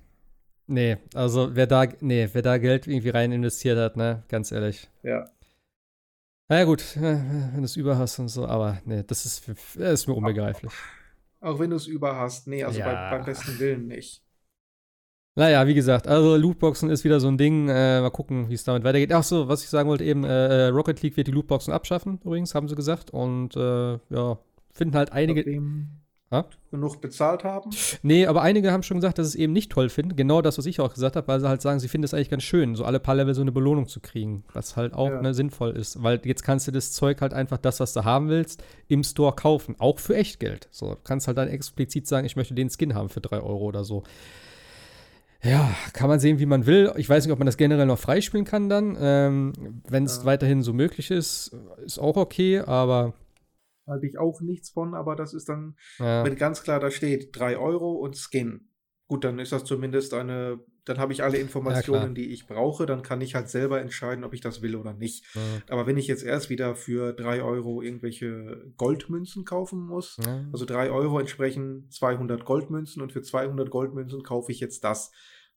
Nee, 0.67 0.97
also 1.13 1.55
wer 1.55 1.67
da, 1.67 1.85
nee, 1.99 2.29
wer 2.31 2.41
da 2.41 2.57
Geld 2.57 2.87
irgendwie 2.87 3.09
rein 3.09 3.31
investiert 3.31 3.77
hat, 3.77 3.97
ne, 3.97 4.23
ganz 4.29 4.51
ehrlich. 4.51 4.89
Ja. 5.03 5.29
Naja, 6.47 6.63
gut, 6.65 6.83
wenn 6.99 7.57
du 7.57 7.63
es 7.63 7.75
über 7.75 7.97
hast 7.97 8.19
und 8.19 8.29
so, 8.29 8.47
aber 8.47 8.81
nee, 8.85 9.03
das 9.03 9.25
ist, 9.25 9.47
das 9.47 10.01
ist 10.01 10.07
mir 10.07 10.13
unbegreiflich. 10.13 10.71
Auch 11.45 11.59
wenn 11.59 11.69
du 11.69 11.75
es 11.75 11.85
über 11.85 12.15
hast, 12.15 12.47
nee, 12.47 12.63
also 12.63 12.79
ja. 12.79 12.85
bei, 12.85 13.17
beim 13.17 13.25
besten 13.25 13.59
Willen 13.59 13.85
nicht. 13.85 14.23
Naja, 15.35 15.67
wie 15.67 15.75
gesagt, 15.75 16.07
also 16.07 16.37
Lootboxen 16.37 16.89
ist 16.89 17.03
wieder 17.03 17.19
so 17.19 17.27
ein 17.27 17.37
Ding. 17.37 17.69
Äh, 17.69 18.01
mal 18.01 18.09
gucken, 18.09 18.49
wie 18.49 18.55
es 18.55 18.63
damit 18.63 18.83
weitergeht. 18.83 19.13
Ach 19.13 19.23
so, 19.23 19.47
was 19.47 19.63
ich 19.63 19.69
sagen 19.69 19.87
wollte 19.87 20.05
eben, 20.05 20.23
äh, 20.23 20.67
Rocket 20.67 21.03
League 21.03 21.17
wird 21.17 21.27
die 21.27 21.31
Lootboxen 21.31 21.71
abschaffen, 21.71 22.19
übrigens, 22.23 22.55
haben 22.55 22.67
sie 22.67 22.75
gesagt. 22.75 23.11
Und 23.11 23.55
äh, 23.55 23.99
ja, 24.09 24.39
finden 24.71 24.95
halt 24.95 25.11
einige. 25.11 25.41
Nachdem 25.41 26.04
Ha? 26.31 26.45
genug 26.75 27.01
bezahlt 27.01 27.43
haben? 27.43 27.71
Nee, 28.03 28.27
aber 28.27 28.41
einige 28.41 28.71
haben 28.71 28.83
schon 28.83 28.97
gesagt, 28.97 29.17
dass 29.17 29.31
sie 29.31 29.37
es 29.37 29.43
eben 29.43 29.53
nicht 29.53 29.71
toll 29.71 29.89
finden. 29.89 30.15
Genau 30.15 30.41
das, 30.41 30.57
was 30.57 30.65
ich 30.65 30.79
auch 30.79 30.93
gesagt 30.93 31.15
habe, 31.15 31.27
weil 31.27 31.39
sie 31.39 31.47
halt 31.47 31.61
sagen, 31.61 31.79
sie 31.79 31.87
finden 31.87 32.05
es 32.05 32.13
eigentlich 32.13 32.29
ganz 32.29 32.43
schön, 32.43 32.75
so 32.75 32.83
alle 32.83 32.99
paar 32.99 33.15
Level 33.15 33.33
so 33.33 33.41
eine 33.41 33.51
Belohnung 33.51 33.87
zu 33.87 33.99
kriegen, 33.99 34.43
was 34.53 34.75
halt 34.75 34.93
auch 34.93 35.09
ja. 35.09 35.21
ne, 35.21 35.33
sinnvoll 35.33 35.71
ist. 35.71 36.01
Weil 36.03 36.21
jetzt 36.25 36.43
kannst 36.43 36.67
du 36.67 36.71
das 36.71 36.91
Zeug 36.91 37.21
halt 37.21 37.33
einfach, 37.33 37.57
das, 37.57 37.79
was 37.79 37.93
du 37.93 38.03
haben 38.03 38.29
willst, 38.29 38.63
im 38.87 39.03
Store 39.03 39.33
kaufen. 39.33 39.75
Auch 39.79 39.99
für 39.99 40.15
Echtgeld. 40.15 40.67
So, 40.71 40.95
du 40.95 40.99
kannst 41.03 41.27
halt 41.27 41.37
dann 41.37 41.47
explizit 41.47 42.07
sagen, 42.07 42.25
ich 42.25 42.35
möchte 42.35 42.53
den 42.53 42.69
Skin 42.69 42.93
haben 42.93 43.09
für 43.09 43.21
3 43.21 43.37
Euro 43.37 43.65
oder 43.65 43.83
so. 43.83 44.03
Ja, 45.43 45.69
kann 45.93 46.09
man 46.09 46.19
sehen, 46.19 46.39
wie 46.39 46.47
man 46.47 46.65
will. 46.65 46.91
Ich 46.97 47.07
weiß 47.07 47.23
nicht, 47.23 47.31
ob 47.31 47.37
man 47.37 47.45
das 47.45 47.57
generell 47.57 47.85
noch 47.85 47.99
freispielen 47.99 48.45
kann 48.45 48.67
dann. 48.67 48.97
Ähm, 48.99 49.53
Wenn 49.87 50.05
es 50.05 50.17
ja. 50.17 50.25
weiterhin 50.25 50.63
so 50.63 50.73
möglich 50.73 51.11
ist, 51.11 51.55
ist 51.85 51.99
auch 51.99 52.17
okay, 52.17 52.59
aber 52.59 53.13
halte 53.87 54.05
ich 54.07 54.17
auch 54.17 54.41
nichts 54.41 54.69
von, 54.69 54.93
aber 54.93 55.15
das 55.15 55.33
ist 55.33 55.49
dann, 55.49 55.75
ja. 55.99 56.23
wenn 56.23 56.35
ganz 56.35 56.63
klar 56.63 56.79
da 56.79 56.91
steht, 56.91 57.37
3 57.37 57.57
Euro 57.57 57.93
und 57.93 58.15
Skin. 58.17 58.69
Gut, 59.07 59.23
dann 59.23 59.37
ist 59.37 59.51
das 59.51 59.65
zumindest 59.65 60.15
eine, 60.15 60.59
dann 60.83 60.97
habe 60.97 61.13
ich 61.13 61.23
alle 61.23 61.37
Informationen, 61.37 62.07
ja, 62.07 62.13
die 62.13 62.33
ich 62.33 62.47
brauche, 62.47 62.87
dann 62.87 63.03
kann 63.03 63.21
ich 63.21 63.35
halt 63.35 63.49
selber 63.49 63.79
entscheiden, 63.79 64.23
ob 64.23 64.33
ich 64.33 64.41
das 64.41 64.63
will 64.63 64.75
oder 64.75 64.93
nicht. 64.93 65.25
Ja. 65.35 65.41
Aber 65.69 65.85
wenn 65.85 65.97
ich 65.97 66.07
jetzt 66.07 66.23
erst 66.23 66.49
wieder 66.49 66.75
für 66.75 67.13
3 67.13 67.43
Euro 67.43 67.83
irgendwelche 67.83 68.73
Goldmünzen 68.77 69.45
kaufen 69.45 69.85
muss, 69.85 70.17
also 70.51 70.65
3 70.65 70.89
Euro 70.89 71.19
entsprechen 71.19 71.87
200 71.91 72.45
Goldmünzen 72.45 73.01
und 73.03 73.11
für 73.11 73.21
200 73.21 73.69
Goldmünzen 73.69 74.23
kaufe 74.23 74.51
ich 74.51 74.59
jetzt 74.59 74.83
das, 74.83 75.11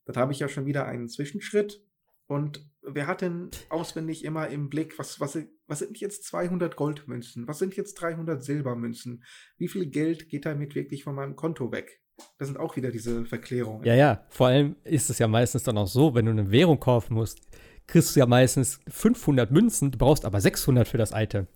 dann 0.05 0.15
habe 0.17 0.31
ich 0.31 0.39
ja 0.39 0.47
schon 0.47 0.67
wieder 0.67 0.85
einen 0.85 1.09
Zwischenschritt 1.09 1.83
und 2.27 2.69
wer 2.83 3.07
hat 3.07 3.21
denn 3.21 3.49
auswendig 3.69 4.23
immer 4.23 4.47
im 4.49 4.69
Blick, 4.69 4.99
was, 4.99 5.19
was, 5.19 5.39
was 5.69 5.79
sind 5.79 5.99
jetzt 5.99 6.25
200 6.25 6.75
Goldmünzen? 6.75 7.47
Was 7.47 7.59
sind 7.59 7.75
jetzt 7.75 7.95
300 7.95 8.43
Silbermünzen? 8.43 9.23
Wie 9.57 9.67
viel 9.67 9.85
Geld 9.85 10.27
geht 10.29 10.45
damit 10.45 10.75
wirklich 10.75 11.03
von 11.03 11.15
meinem 11.15 11.35
Konto 11.35 11.71
weg? 11.71 12.01
Das 12.37 12.47
sind 12.47 12.57
auch 12.57 12.75
wieder 12.75 12.91
diese 12.91 13.25
Verklärungen. 13.25 13.85
Ja, 13.85 13.95
ja. 13.95 14.25
Vor 14.29 14.47
allem 14.47 14.75
ist 14.83 15.09
es 15.09 15.19
ja 15.19 15.27
meistens 15.27 15.63
dann 15.63 15.77
auch 15.77 15.87
so, 15.87 16.15
wenn 16.15 16.25
du 16.25 16.31
eine 16.31 16.51
Währung 16.51 16.79
kaufen 16.79 17.13
musst, 17.13 17.39
kriegst 17.87 18.15
du 18.15 18.19
ja 18.19 18.25
meistens 18.25 18.79
500 18.89 19.51
Münzen, 19.51 19.91
du 19.91 19.97
brauchst 19.97 20.25
aber 20.25 20.41
600 20.41 20.87
für 20.87 20.97
das 20.97 21.11
Item. 21.13 21.47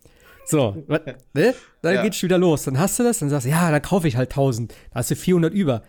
So, 0.45 0.85
ne? 1.33 1.55
Dann 1.81 1.95
ja. 1.95 2.01
geht's 2.03 2.21
wieder 2.21 2.37
los. 2.37 2.63
Dann 2.63 2.79
hast 2.79 2.99
du 2.99 3.03
das, 3.03 3.19
dann 3.19 3.29
sagst 3.29 3.45
du, 3.45 3.49
ja, 3.49 3.71
dann 3.71 3.81
kaufe 3.81 4.07
ich 4.07 4.15
halt 4.15 4.31
1000. 4.31 4.71
Da 4.91 4.99
hast 4.99 5.11
du 5.11 5.15
400 5.15 5.53
über 5.53 5.83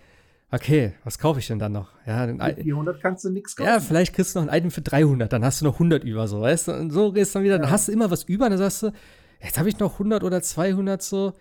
okay, 0.55 0.93
was 1.05 1.18
kaufe 1.18 1.40
ich 1.40 1.47
denn 1.47 1.59
dann 1.59 1.72
noch? 1.72 1.90
Ja, 2.06 2.26
dann, 2.26 2.56
400 2.56 3.01
kannst 3.01 3.24
du 3.24 3.31
nichts 3.31 3.56
kaufen. 3.56 3.68
Ja, 3.68 3.81
vielleicht 3.81 4.14
kriegst 4.14 4.35
du 4.35 4.40
noch 4.40 4.48
ein 4.48 4.56
Item 4.56 4.70
für 4.70 4.82
300, 4.82 5.32
dann 5.32 5.44
hast 5.44 5.60
du 5.60 5.64
noch 5.64 5.74
100 5.74 6.05
über, 6.05 6.28
so, 6.28 6.40
weißt 6.40 6.68
du? 6.68 6.72
Und 6.72 6.90
so 6.90 7.12
gehst 7.12 7.35
du 7.35 7.39
dann 7.39 7.44
wieder, 7.44 7.56
ja. 7.56 7.62
dann 7.62 7.70
hast 7.70 7.89
du 7.89 7.93
immer 7.93 8.10
was 8.10 8.24
über, 8.24 8.48
dann 8.48 8.59
sagst 8.59 8.85
du, 8.85 8.93
jetzt 9.43 9.59
habe 9.59 9.68
ich 9.68 9.78
noch 9.78 9.94
100 9.94 10.22
oder 10.22 10.43
200 10.43 11.02
so 11.02 11.32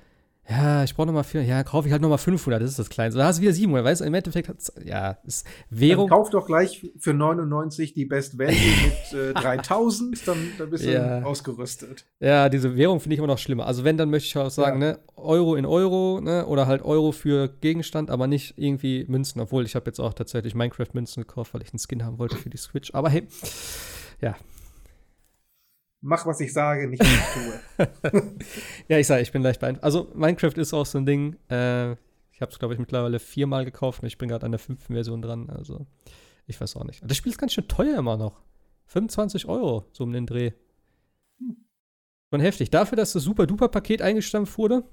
ja, 0.49 0.83
ich 0.83 0.93
brauche 0.93 1.07
nochmal 1.07 1.23
400, 1.23 1.49
ja, 1.49 1.63
kaufe 1.63 1.87
ich 1.87 1.93
halt 1.93 2.01
nochmal 2.01 2.17
500, 2.17 2.61
das 2.61 2.71
ist 2.71 2.79
das 2.79 2.89
Kleinste. 2.89 3.17
Da 3.17 3.27
hast 3.27 3.37
du 3.37 3.43
wieder 3.43 3.53
700, 3.53 3.85
weißt 3.85 4.01
du, 4.01 4.05
im 4.05 4.13
Endeffekt, 4.13 4.49
hat's, 4.49 4.73
ja, 4.83 5.17
ist 5.23 5.47
Währung. 5.69 6.09
Dann 6.09 6.17
kauf 6.17 6.29
doch 6.31 6.45
gleich 6.45 6.91
für 6.99 7.13
99 7.13 7.93
die 7.93 8.05
Best 8.05 8.37
Value 8.37 8.53
mit 8.53 9.19
äh, 9.19 9.33
3000, 9.41 10.27
dann, 10.27 10.37
dann 10.57 10.69
bist 10.69 10.83
ja. 10.83 11.21
du 11.21 11.25
ausgerüstet. 11.25 12.05
Ja, 12.19 12.49
diese 12.49 12.75
Währung 12.75 12.99
finde 12.99 13.13
ich 13.13 13.19
immer 13.19 13.27
noch 13.27 13.37
schlimmer. 13.37 13.65
Also 13.65 13.85
wenn, 13.85 13.95
dann 13.95 14.09
möchte 14.09 14.27
ich 14.27 14.37
auch 14.37 14.49
sagen, 14.49 14.81
ja. 14.81 14.93
ne, 14.93 14.99
Euro 15.15 15.55
in 15.55 15.65
Euro, 15.65 16.19
ne, 16.19 16.45
oder 16.45 16.67
halt 16.67 16.83
Euro 16.83 17.13
für 17.13 17.47
Gegenstand, 17.47 18.11
aber 18.11 18.27
nicht 18.27 18.55
irgendwie 18.57 19.05
Münzen, 19.07 19.39
obwohl 19.39 19.63
ich 19.63 19.75
habe 19.75 19.85
jetzt 19.85 19.99
auch 19.99 20.13
tatsächlich 20.13 20.55
Minecraft-Münzen 20.55 21.23
gekauft, 21.23 21.53
weil 21.53 21.61
ich 21.61 21.71
einen 21.71 21.79
Skin 21.79 22.03
haben 22.03 22.19
wollte 22.19 22.35
für 22.35 22.49
die 22.49 22.57
Switch. 22.57 22.93
Aber 22.93 23.09
hey, 23.09 23.27
ja, 24.19 24.35
mach, 26.03 26.25
was 26.27 26.39
ich 26.39 26.53
sage, 26.53 26.87
nicht 26.87 26.99
was 27.01 27.07
ich 27.09 27.87
tue. 28.13 28.29
ja, 28.89 28.99
ich 28.99 29.07
sage, 29.07 29.21
ich 29.23 29.31
bin 29.31 29.41
leicht 29.41 29.59
beeindruckt. 29.59 29.83
Also, 29.83 30.11
Minecraft 30.13 30.53
ist 30.57 30.73
auch 30.73 30.85
so 30.85 30.99
ein 30.99 31.05
Ding. 31.05 31.35
Äh, 31.49 31.93
ich 32.31 32.41
habe 32.41 32.51
es, 32.51 32.59
glaube 32.59 32.73
ich, 32.73 32.79
mittlerweile 32.79 33.19
viermal 33.19 33.65
gekauft 33.65 34.01
und 34.01 34.07
ich 34.07 34.17
bin 34.17 34.29
gerade 34.29 34.45
an 34.45 34.51
der 34.51 34.59
fünften 34.59 34.93
Version 34.93 35.21
dran. 35.21 35.49
Also, 35.49 35.87
ich 36.45 36.59
weiß 36.59 36.75
auch 36.75 36.83
nicht. 36.83 37.01
Das 37.05 37.17
Spiel 37.17 37.31
ist 37.31 37.37
ganz 37.37 37.53
schön 37.53 37.67
teuer 37.67 37.97
immer 37.97 38.17
noch. 38.17 38.41
25 38.87 39.47
Euro, 39.47 39.85
so 39.93 40.03
um 40.03 40.11
den 40.11 40.25
Dreh. 40.27 40.51
Schon 42.31 42.41
heftig. 42.41 42.69
Dafür, 42.69 42.95
dass 42.95 43.13
das 43.13 43.23
super-duper-Paket 43.23 44.01
eingestampft 44.01 44.57
wurde, 44.57 44.83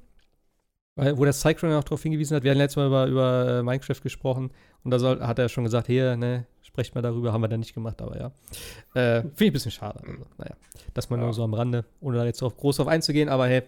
Weil- 0.97 1.16
Wo 1.16 1.24
der 1.24 1.32
Cyclone 1.32 1.78
auch 1.78 1.85
darauf 1.85 2.03
hingewiesen 2.03 2.37
hat, 2.37 2.43
wir 2.45 2.51
hatten 2.51 2.59
letztes 2.59 2.77
Mal 2.77 2.87
über, 2.89 3.07
über 3.07 3.49
äh, 3.49 3.62
Minecraft 3.62 4.01
gesprochen 4.03 4.51
und 4.85 4.91
da 4.91 4.99
soll, 4.99 5.20
hat 5.20 5.39
er 5.39 5.49
schon 5.49 5.65
gesagt, 5.65 5.87
hier, 5.87 6.16
ne, 6.16 6.47
sprecht 6.81 6.94
mal 6.94 7.02
darüber, 7.02 7.32
haben 7.35 7.43
wir 7.43 7.48
dann 7.48 7.61
nicht 7.61 7.74
gemacht, 7.74 8.01
aber 8.01 8.19
ja. 8.19 8.27
Äh, 8.94 9.20
Finde 9.20 9.35
ich 9.44 9.51
ein 9.51 9.52
bisschen 9.52 9.70
schade. 9.70 10.01
Also, 10.01 10.24
naja, 10.39 10.57
das 10.94 11.11
mal 11.11 11.16
Ja. 11.19 11.24
nur 11.24 11.35
so 11.35 11.44
am 11.44 11.52
Rande, 11.52 11.85
ohne 12.01 12.16
da 12.16 12.24
jetzt 12.24 12.40
drauf, 12.40 12.57
groß 12.57 12.77
drauf 12.78 12.89
einzugehen, 12.89 13.28
aber 13.28 13.47
hey, 13.48 13.62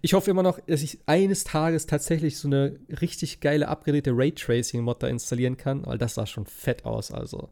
ich 0.00 0.14
hoffe 0.14 0.30
immer 0.30 0.42
noch, 0.42 0.58
dass 0.66 0.80
ich 0.82 0.98
eines 1.04 1.44
Tages 1.44 1.86
tatsächlich 1.86 2.38
so 2.38 2.48
eine 2.48 2.78
richtig 3.02 3.40
geile, 3.40 3.68
abgedrehte 3.68 4.12
Raytracing-Mod 4.14 5.02
da 5.02 5.08
installieren 5.08 5.58
kann, 5.58 5.84
weil 5.84 5.98
das 5.98 6.14
sah 6.14 6.24
schon 6.24 6.46
fett 6.46 6.86
aus, 6.86 7.10
also. 7.12 7.50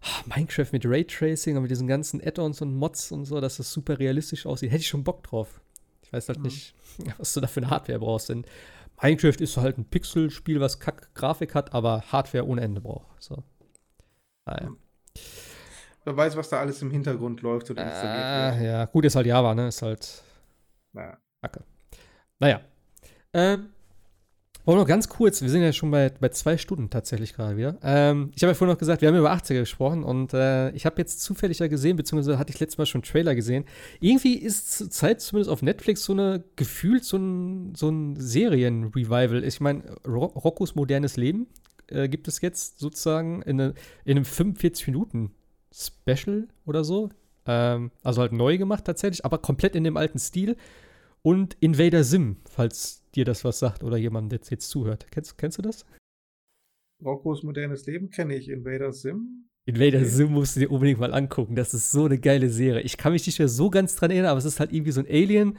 Ah, 0.00 0.22
Minecraft 0.36 0.68
mit 0.70 0.86
Raytracing 0.86 1.56
und 1.56 1.62
mit 1.62 1.72
diesen 1.72 1.88
ganzen 1.88 2.24
Add-ons 2.24 2.62
und 2.62 2.72
Mods 2.76 3.10
und 3.10 3.24
so, 3.24 3.40
dass 3.40 3.56
das 3.56 3.72
super 3.72 3.98
realistisch 3.98 4.46
aussieht, 4.46 4.70
hätte 4.70 4.82
ich 4.82 4.88
schon 4.88 5.02
Bock 5.02 5.24
drauf. 5.24 5.60
Ich 6.04 6.12
weiß 6.12 6.28
halt 6.28 6.38
Mhm. 6.38 6.44
nicht, 6.44 6.74
was 7.18 7.32
du 7.34 7.40
da 7.40 7.48
für 7.48 7.60
eine 7.60 7.70
Hardware 7.70 7.98
brauchst, 7.98 8.28
denn 8.28 8.44
Minecraft 9.02 9.40
ist 9.40 9.56
halt 9.56 9.76
ein 9.78 9.84
Pixelspiel, 9.84 10.60
was 10.60 10.78
kack 10.80 11.14
Grafik 11.14 11.54
hat, 11.54 11.72
aber 11.74 12.02
Hardware 12.12 12.46
ohne 12.46 12.60
Ende 12.62 12.80
braucht. 12.80 13.06
So. 13.20 13.42
Naja. 14.48 14.70
Wer 16.04 16.16
weiß, 16.16 16.36
was 16.36 16.48
da 16.48 16.60
alles 16.60 16.80
im 16.80 16.90
Hintergrund 16.90 17.42
läuft 17.42 17.70
oder 17.70 17.84
Ah, 17.84 18.58
ja, 18.58 18.84
gut, 18.86 19.04
ist 19.04 19.14
halt 19.14 19.26
Java, 19.26 19.54
ne? 19.54 19.68
Ist 19.68 19.82
halt 19.82 20.22
Naja. 20.92 21.18
Naja. 22.38 22.60
Ähm, 23.34 23.66
oh, 24.64 24.74
noch 24.74 24.86
ganz 24.86 25.08
kurz, 25.08 25.42
wir 25.42 25.50
sind 25.50 25.62
ja 25.62 25.72
schon 25.72 25.90
bei, 25.90 26.08
bei 26.08 26.30
zwei 26.30 26.56
Stunden 26.56 26.88
tatsächlich 26.88 27.34
gerade 27.34 27.56
wieder. 27.58 27.76
Ähm, 27.82 28.30
ich 28.34 28.42
habe 28.42 28.52
ja 28.52 28.54
vorhin 28.54 28.72
noch 28.72 28.78
gesagt, 28.78 29.02
wir 29.02 29.08
haben 29.08 29.16
über 29.16 29.32
80er 29.32 29.60
gesprochen 29.60 30.02
und 30.02 30.32
äh, 30.32 30.70
ich 30.70 30.86
habe 30.86 30.96
jetzt 30.98 31.20
zufällig 31.20 31.58
ja 31.58 31.66
gesehen, 31.66 31.96
beziehungsweise 31.96 32.38
hatte 32.38 32.52
ich 32.52 32.60
letztes 32.60 32.78
Mal 32.78 32.86
schon 32.86 33.00
einen 33.00 33.10
Trailer 33.10 33.34
gesehen. 33.34 33.66
Irgendwie 34.00 34.34
ist 34.34 34.72
zur 34.72 34.90
Zeit 34.90 35.20
zumindest 35.20 35.50
auf 35.50 35.60
Netflix 35.62 36.04
so 36.04 36.14
eine 36.14 36.42
gefühlt 36.56 37.04
so 37.04 37.18
ein, 37.18 37.74
so 37.74 37.90
ein 37.90 38.16
Serien-Revival. 38.18 39.44
Ich 39.44 39.60
meine, 39.60 39.82
Ro 40.06 40.24
Roccos 40.26 40.74
modernes 40.74 41.16
Leben 41.18 41.48
äh, 41.90 42.08
gibt 42.08 42.28
es 42.28 42.40
jetzt 42.40 42.78
sozusagen 42.78 43.42
in, 43.42 43.60
eine, 43.60 43.74
in 44.04 44.16
einem 44.16 44.24
45-Minuten-Special 44.24 46.46
oder 46.66 46.84
so. 46.84 47.10
Ähm, 47.46 47.90
also 48.02 48.20
halt 48.20 48.32
neu 48.32 48.58
gemacht 48.58 48.84
tatsächlich, 48.84 49.24
aber 49.24 49.38
komplett 49.38 49.74
in 49.74 49.84
dem 49.84 49.96
alten 49.96 50.18
Stil 50.18 50.56
und 51.22 51.56
Invader 51.60 52.04
Sim, 52.04 52.36
falls 52.48 53.02
dir 53.14 53.24
das 53.24 53.44
was 53.44 53.58
sagt 53.58 53.82
oder 53.82 53.96
jemand 53.96 54.32
jetzt, 54.32 54.50
jetzt 54.50 54.68
zuhört. 54.68 55.06
Kennst, 55.10 55.38
kennst 55.38 55.58
du 55.58 55.62
das? 55.62 55.84
Roccos 57.04 57.42
modernes 57.42 57.86
Leben 57.86 58.10
kenne 58.10 58.36
ich. 58.36 58.48
Invader 58.48 58.92
Sim. 58.92 59.48
Invader. 59.66 60.04
Sim 60.04 60.32
musst 60.32 60.56
du 60.56 60.60
dir 60.60 60.70
unbedingt 60.70 61.00
mal 61.00 61.12
angucken. 61.12 61.54
Das 61.54 61.74
ist 61.74 61.90
so 61.90 62.06
eine 62.06 62.18
geile 62.18 62.48
Serie. 62.48 62.82
Ich 62.82 62.96
kann 62.96 63.12
mich 63.12 63.26
nicht 63.26 63.38
mehr 63.38 63.48
so 63.48 63.70
ganz 63.70 63.96
dran 63.96 64.10
erinnern, 64.10 64.30
aber 64.30 64.38
es 64.38 64.44
ist 64.44 64.60
halt 64.60 64.72
irgendwie 64.72 64.92
so 64.92 65.00
ein 65.00 65.06
Alien, 65.06 65.58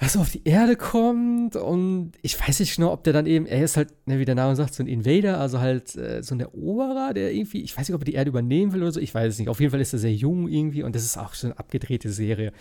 was 0.00 0.16
auf 0.16 0.30
die 0.30 0.46
Erde 0.46 0.76
kommt 0.76 1.56
und 1.56 2.12
ich 2.22 2.38
weiß 2.40 2.60
nicht 2.60 2.76
genau, 2.76 2.92
ob 2.92 3.02
der 3.02 3.12
dann 3.12 3.26
eben, 3.26 3.46
er 3.46 3.64
ist 3.64 3.76
halt, 3.76 3.92
ne, 4.06 4.20
wie 4.20 4.24
der 4.24 4.36
Name 4.36 4.54
sagt, 4.54 4.74
so 4.74 4.82
ein 4.82 4.86
Invader, 4.86 5.40
also 5.40 5.58
halt 5.58 5.96
äh, 5.96 6.22
so 6.22 6.36
ein 6.36 6.40
Eroberer, 6.40 7.12
der 7.14 7.32
irgendwie, 7.32 7.62
ich 7.62 7.76
weiß 7.76 7.88
nicht, 7.88 7.94
ob 7.96 8.02
er 8.02 8.04
die 8.04 8.14
Erde 8.14 8.28
übernehmen 8.28 8.72
will 8.72 8.82
oder 8.82 8.92
so, 8.92 9.00
ich 9.00 9.12
weiß 9.12 9.32
es 9.32 9.38
nicht. 9.40 9.48
Auf 9.48 9.58
jeden 9.58 9.72
Fall 9.72 9.80
ist 9.80 9.92
er 9.92 9.98
sehr 9.98 10.14
jung 10.14 10.46
irgendwie 10.46 10.84
und 10.84 10.94
das 10.94 11.04
ist 11.04 11.18
auch 11.18 11.34
so 11.34 11.48
eine 11.48 11.58
abgedrehte 11.58 12.10
Serie. 12.10 12.52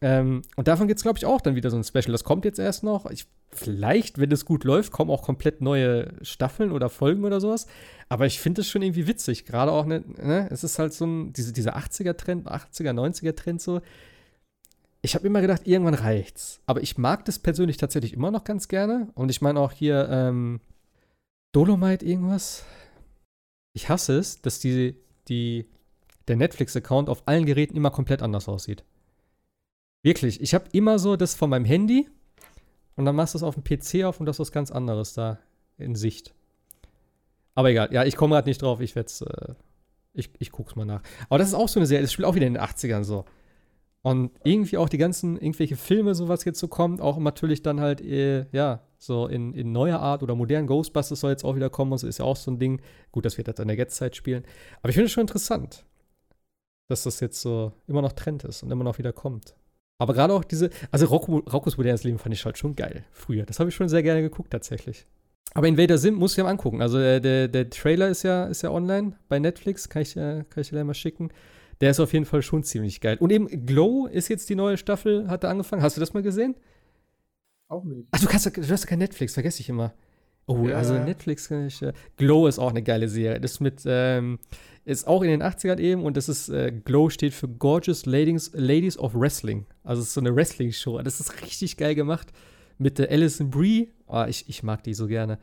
Ähm, 0.00 0.42
und 0.56 0.68
davon 0.68 0.88
gibt 0.88 0.98
es, 0.98 1.02
glaube 1.02 1.18
ich, 1.18 1.26
auch 1.26 1.40
dann 1.40 1.56
wieder 1.56 1.70
so 1.70 1.76
ein 1.76 1.84
Special. 1.84 2.12
Das 2.12 2.24
kommt 2.24 2.44
jetzt 2.44 2.58
erst 2.58 2.84
noch. 2.84 3.10
Ich, 3.10 3.26
vielleicht, 3.50 4.18
wenn 4.18 4.30
es 4.30 4.44
gut 4.44 4.64
läuft, 4.64 4.92
kommen 4.92 5.10
auch 5.10 5.22
komplett 5.22 5.60
neue 5.60 6.12
Staffeln 6.22 6.70
oder 6.70 6.88
Folgen 6.88 7.24
oder 7.24 7.40
sowas. 7.40 7.66
Aber 8.08 8.24
ich 8.24 8.40
finde 8.40 8.60
es 8.60 8.68
schon 8.68 8.82
irgendwie 8.82 9.06
witzig. 9.06 9.44
Gerade 9.44 9.72
auch, 9.72 9.86
ne, 9.86 10.04
ne, 10.16 10.48
es 10.50 10.64
ist 10.64 10.78
halt 10.78 10.92
so 10.92 11.04
ein, 11.04 11.32
diese, 11.32 11.52
dieser 11.52 11.76
80er-Trend, 11.76 12.46
80er, 12.46 12.92
90er-Trend 12.92 13.60
so. 13.60 13.80
Ich 15.00 15.14
habe 15.14 15.26
immer 15.26 15.40
gedacht, 15.40 15.66
irgendwann 15.66 15.94
reicht's. 15.94 16.60
Aber 16.66 16.82
ich 16.82 16.98
mag 16.98 17.24
das 17.24 17.38
persönlich 17.38 17.76
tatsächlich 17.76 18.12
immer 18.12 18.30
noch 18.30 18.44
ganz 18.44 18.68
gerne. 18.68 19.08
Und 19.14 19.30
ich 19.30 19.40
meine 19.40 19.60
auch 19.60 19.72
hier, 19.72 20.08
ähm, 20.10 20.60
Dolomite 21.52 22.04
irgendwas. 22.04 22.64
Ich 23.72 23.88
hasse 23.88 24.18
es, 24.18 24.42
dass 24.42 24.58
die, 24.58 24.96
die, 25.28 25.66
der 26.26 26.36
Netflix-Account 26.36 27.08
auf 27.08 27.22
allen 27.26 27.46
Geräten 27.46 27.76
immer 27.76 27.90
komplett 27.90 28.22
anders 28.22 28.48
aussieht. 28.48 28.84
Wirklich, 30.02 30.40
ich 30.40 30.54
habe 30.54 30.66
immer 30.72 30.98
so 30.98 31.16
das 31.16 31.34
von 31.34 31.50
meinem 31.50 31.64
Handy 31.64 32.08
und 32.96 33.04
dann 33.04 33.16
machst 33.16 33.34
du 33.34 33.38
es 33.38 33.42
auf 33.42 33.54
dem 33.54 33.64
PC 33.64 34.04
auf 34.04 34.20
und 34.20 34.26
das 34.26 34.36
ist 34.36 34.40
was 34.40 34.52
ganz 34.52 34.70
anderes 34.70 35.14
da 35.14 35.38
in 35.76 35.94
Sicht. 35.94 36.34
Aber 37.54 37.70
egal, 37.70 37.92
ja, 37.92 38.04
ich 38.04 38.16
komme 38.16 38.34
gerade 38.34 38.48
nicht 38.48 38.62
drauf, 38.62 38.80
ich 38.80 38.94
werde 38.94 39.12
äh, 39.26 39.54
ich, 40.12 40.30
ich 40.38 40.52
guck's 40.52 40.76
mal 40.76 40.84
nach. 40.84 41.02
Aber 41.28 41.38
das 41.38 41.48
ist 41.48 41.54
auch 41.54 41.68
so 41.68 41.80
eine 41.80 41.86
Serie, 41.86 42.02
das 42.02 42.12
spielt 42.12 42.26
auch 42.26 42.34
wieder 42.34 42.46
in 42.46 42.54
den 42.54 42.62
80ern 42.62 43.04
so. 43.04 43.24
Und 44.08 44.30
irgendwie 44.42 44.78
auch 44.78 44.88
die 44.88 44.96
ganzen, 44.96 45.36
irgendwelche 45.36 45.76
Filme, 45.76 46.14
so 46.14 46.28
was 46.28 46.46
jetzt 46.46 46.58
so 46.58 46.66
kommt, 46.66 47.02
auch 47.02 47.18
natürlich 47.18 47.62
dann 47.62 47.78
halt, 47.78 48.00
äh, 48.00 48.46
ja, 48.52 48.80
so 48.96 49.26
in, 49.26 49.52
in 49.52 49.70
neuer 49.70 49.98
Art 49.98 50.22
oder 50.22 50.34
modern 50.34 50.66
Ghostbusters 50.66 51.20
soll 51.20 51.32
jetzt 51.32 51.44
auch 51.44 51.56
wieder 51.56 51.68
kommen 51.68 51.92
und 51.92 51.98
so 51.98 52.06
ist 52.06 52.16
ja 52.16 52.24
auch 52.24 52.36
so 52.36 52.50
ein 52.50 52.58
Ding. 52.58 52.80
Gut, 53.12 53.26
das 53.26 53.36
wird 53.36 53.48
halt 53.48 53.58
in 53.58 53.68
der 53.68 53.76
Jetztzeit 53.76 54.16
spielen. 54.16 54.44
Aber 54.80 54.88
ich 54.88 54.94
finde 54.94 55.08
es 55.08 55.12
schon 55.12 55.20
interessant, 55.20 55.84
dass 56.88 57.02
das 57.02 57.20
jetzt 57.20 57.42
so 57.42 57.72
immer 57.86 58.00
noch 58.00 58.12
Trend 58.12 58.44
ist 58.44 58.62
und 58.62 58.70
immer 58.70 58.82
noch 58.82 58.96
wieder 58.96 59.12
kommt. 59.12 59.54
Aber 60.00 60.14
gerade 60.14 60.32
auch 60.32 60.44
diese, 60.44 60.70
also 60.90 61.04
Roccos 61.04 61.76
modernes 61.76 62.02
Leben 62.02 62.18
fand 62.18 62.34
ich 62.34 62.42
halt 62.46 62.56
schon 62.56 62.76
geil 62.76 63.04
früher. 63.12 63.44
Das 63.44 63.60
habe 63.60 63.68
ich 63.68 63.76
schon 63.76 63.90
sehr 63.90 64.02
gerne 64.02 64.22
geguckt 64.22 64.52
tatsächlich. 64.52 65.06
Aber 65.52 65.68
Invader 65.68 65.98
Sim 65.98 66.14
muss 66.14 66.32
ich 66.32 66.42
mal 66.42 66.48
angucken. 66.48 66.80
Also 66.80 66.96
der, 66.96 67.20
der, 67.20 67.48
der 67.48 67.68
Trailer 67.68 68.08
ist 68.08 68.22
ja, 68.22 68.44
ist 68.44 68.62
ja 68.62 68.70
online 68.70 69.18
bei 69.28 69.38
Netflix, 69.38 69.90
kann 69.90 70.00
ich, 70.00 70.16
äh, 70.16 70.44
kann 70.48 70.62
ich 70.62 70.68
dir 70.68 70.76
gleich 70.76 70.84
mal 70.84 70.94
schicken. 70.94 71.30
Der 71.80 71.90
ist 71.90 72.00
auf 72.00 72.12
jeden 72.12 72.24
Fall 72.24 72.42
schon 72.42 72.64
ziemlich 72.64 73.00
geil. 73.00 73.16
Und 73.20 73.30
eben 73.30 73.46
Glow 73.66 74.06
ist 74.06 74.28
jetzt 74.28 74.48
die 74.50 74.54
neue 74.56 74.76
Staffel, 74.76 75.28
hat 75.28 75.44
er 75.44 75.50
angefangen. 75.50 75.82
Hast 75.82 75.96
du 75.96 76.00
das 76.00 76.12
mal 76.12 76.22
gesehen? 76.22 76.56
Auch 77.68 77.84
nicht. 77.84 78.08
Ach, 78.10 78.20
du, 78.20 78.26
kannst, 78.26 78.46
du 78.46 78.62
hast 78.68 78.84
ja 78.84 78.88
kein 78.88 78.98
Netflix, 78.98 79.34
vergesse 79.34 79.60
ich 79.60 79.68
immer. 79.68 79.92
Oh, 80.46 80.66
Ja. 80.66 80.76
also 80.78 80.94
Netflix 80.94 81.48
kann 81.48 81.66
ich. 81.66 81.82
Äh, 81.82 81.92
Glow 82.16 82.46
ist 82.46 82.58
auch 82.58 82.70
eine 82.70 82.82
geile 82.82 83.08
Serie. 83.08 83.38
Das 83.40 83.60
mit, 83.60 83.82
ähm, 83.84 84.38
ist 84.86 85.06
auch 85.06 85.22
in 85.22 85.28
den 85.28 85.42
80ern 85.42 85.78
eben 85.78 86.02
und 86.02 86.16
das 86.16 86.28
ist, 86.30 86.48
äh, 86.48 86.72
Glow 86.72 87.10
steht 87.10 87.34
für 87.34 87.46
Gorgeous 87.46 88.06
Ladies, 88.06 88.50
Ladies 88.54 88.98
of 88.98 89.14
Wrestling. 89.14 89.66
Also 89.84 90.00
es 90.00 90.08
ist 90.08 90.14
so 90.14 90.20
eine 90.20 90.34
Wrestling-Show. 90.34 91.02
Das 91.02 91.20
ist 91.20 91.42
richtig 91.42 91.76
geil 91.76 91.94
gemacht. 91.94 92.32
Mit 92.78 92.98
der 92.98 93.10
Alison 93.10 93.50
Brie. 93.50 93.92
Oh, 94.06 94.24
ich, 94.26 94.48
ich 94.48 94.62
mag 94.62 94.82
die 94.84 94.94
so 94.94 95.06
gerne. 95.06 95.38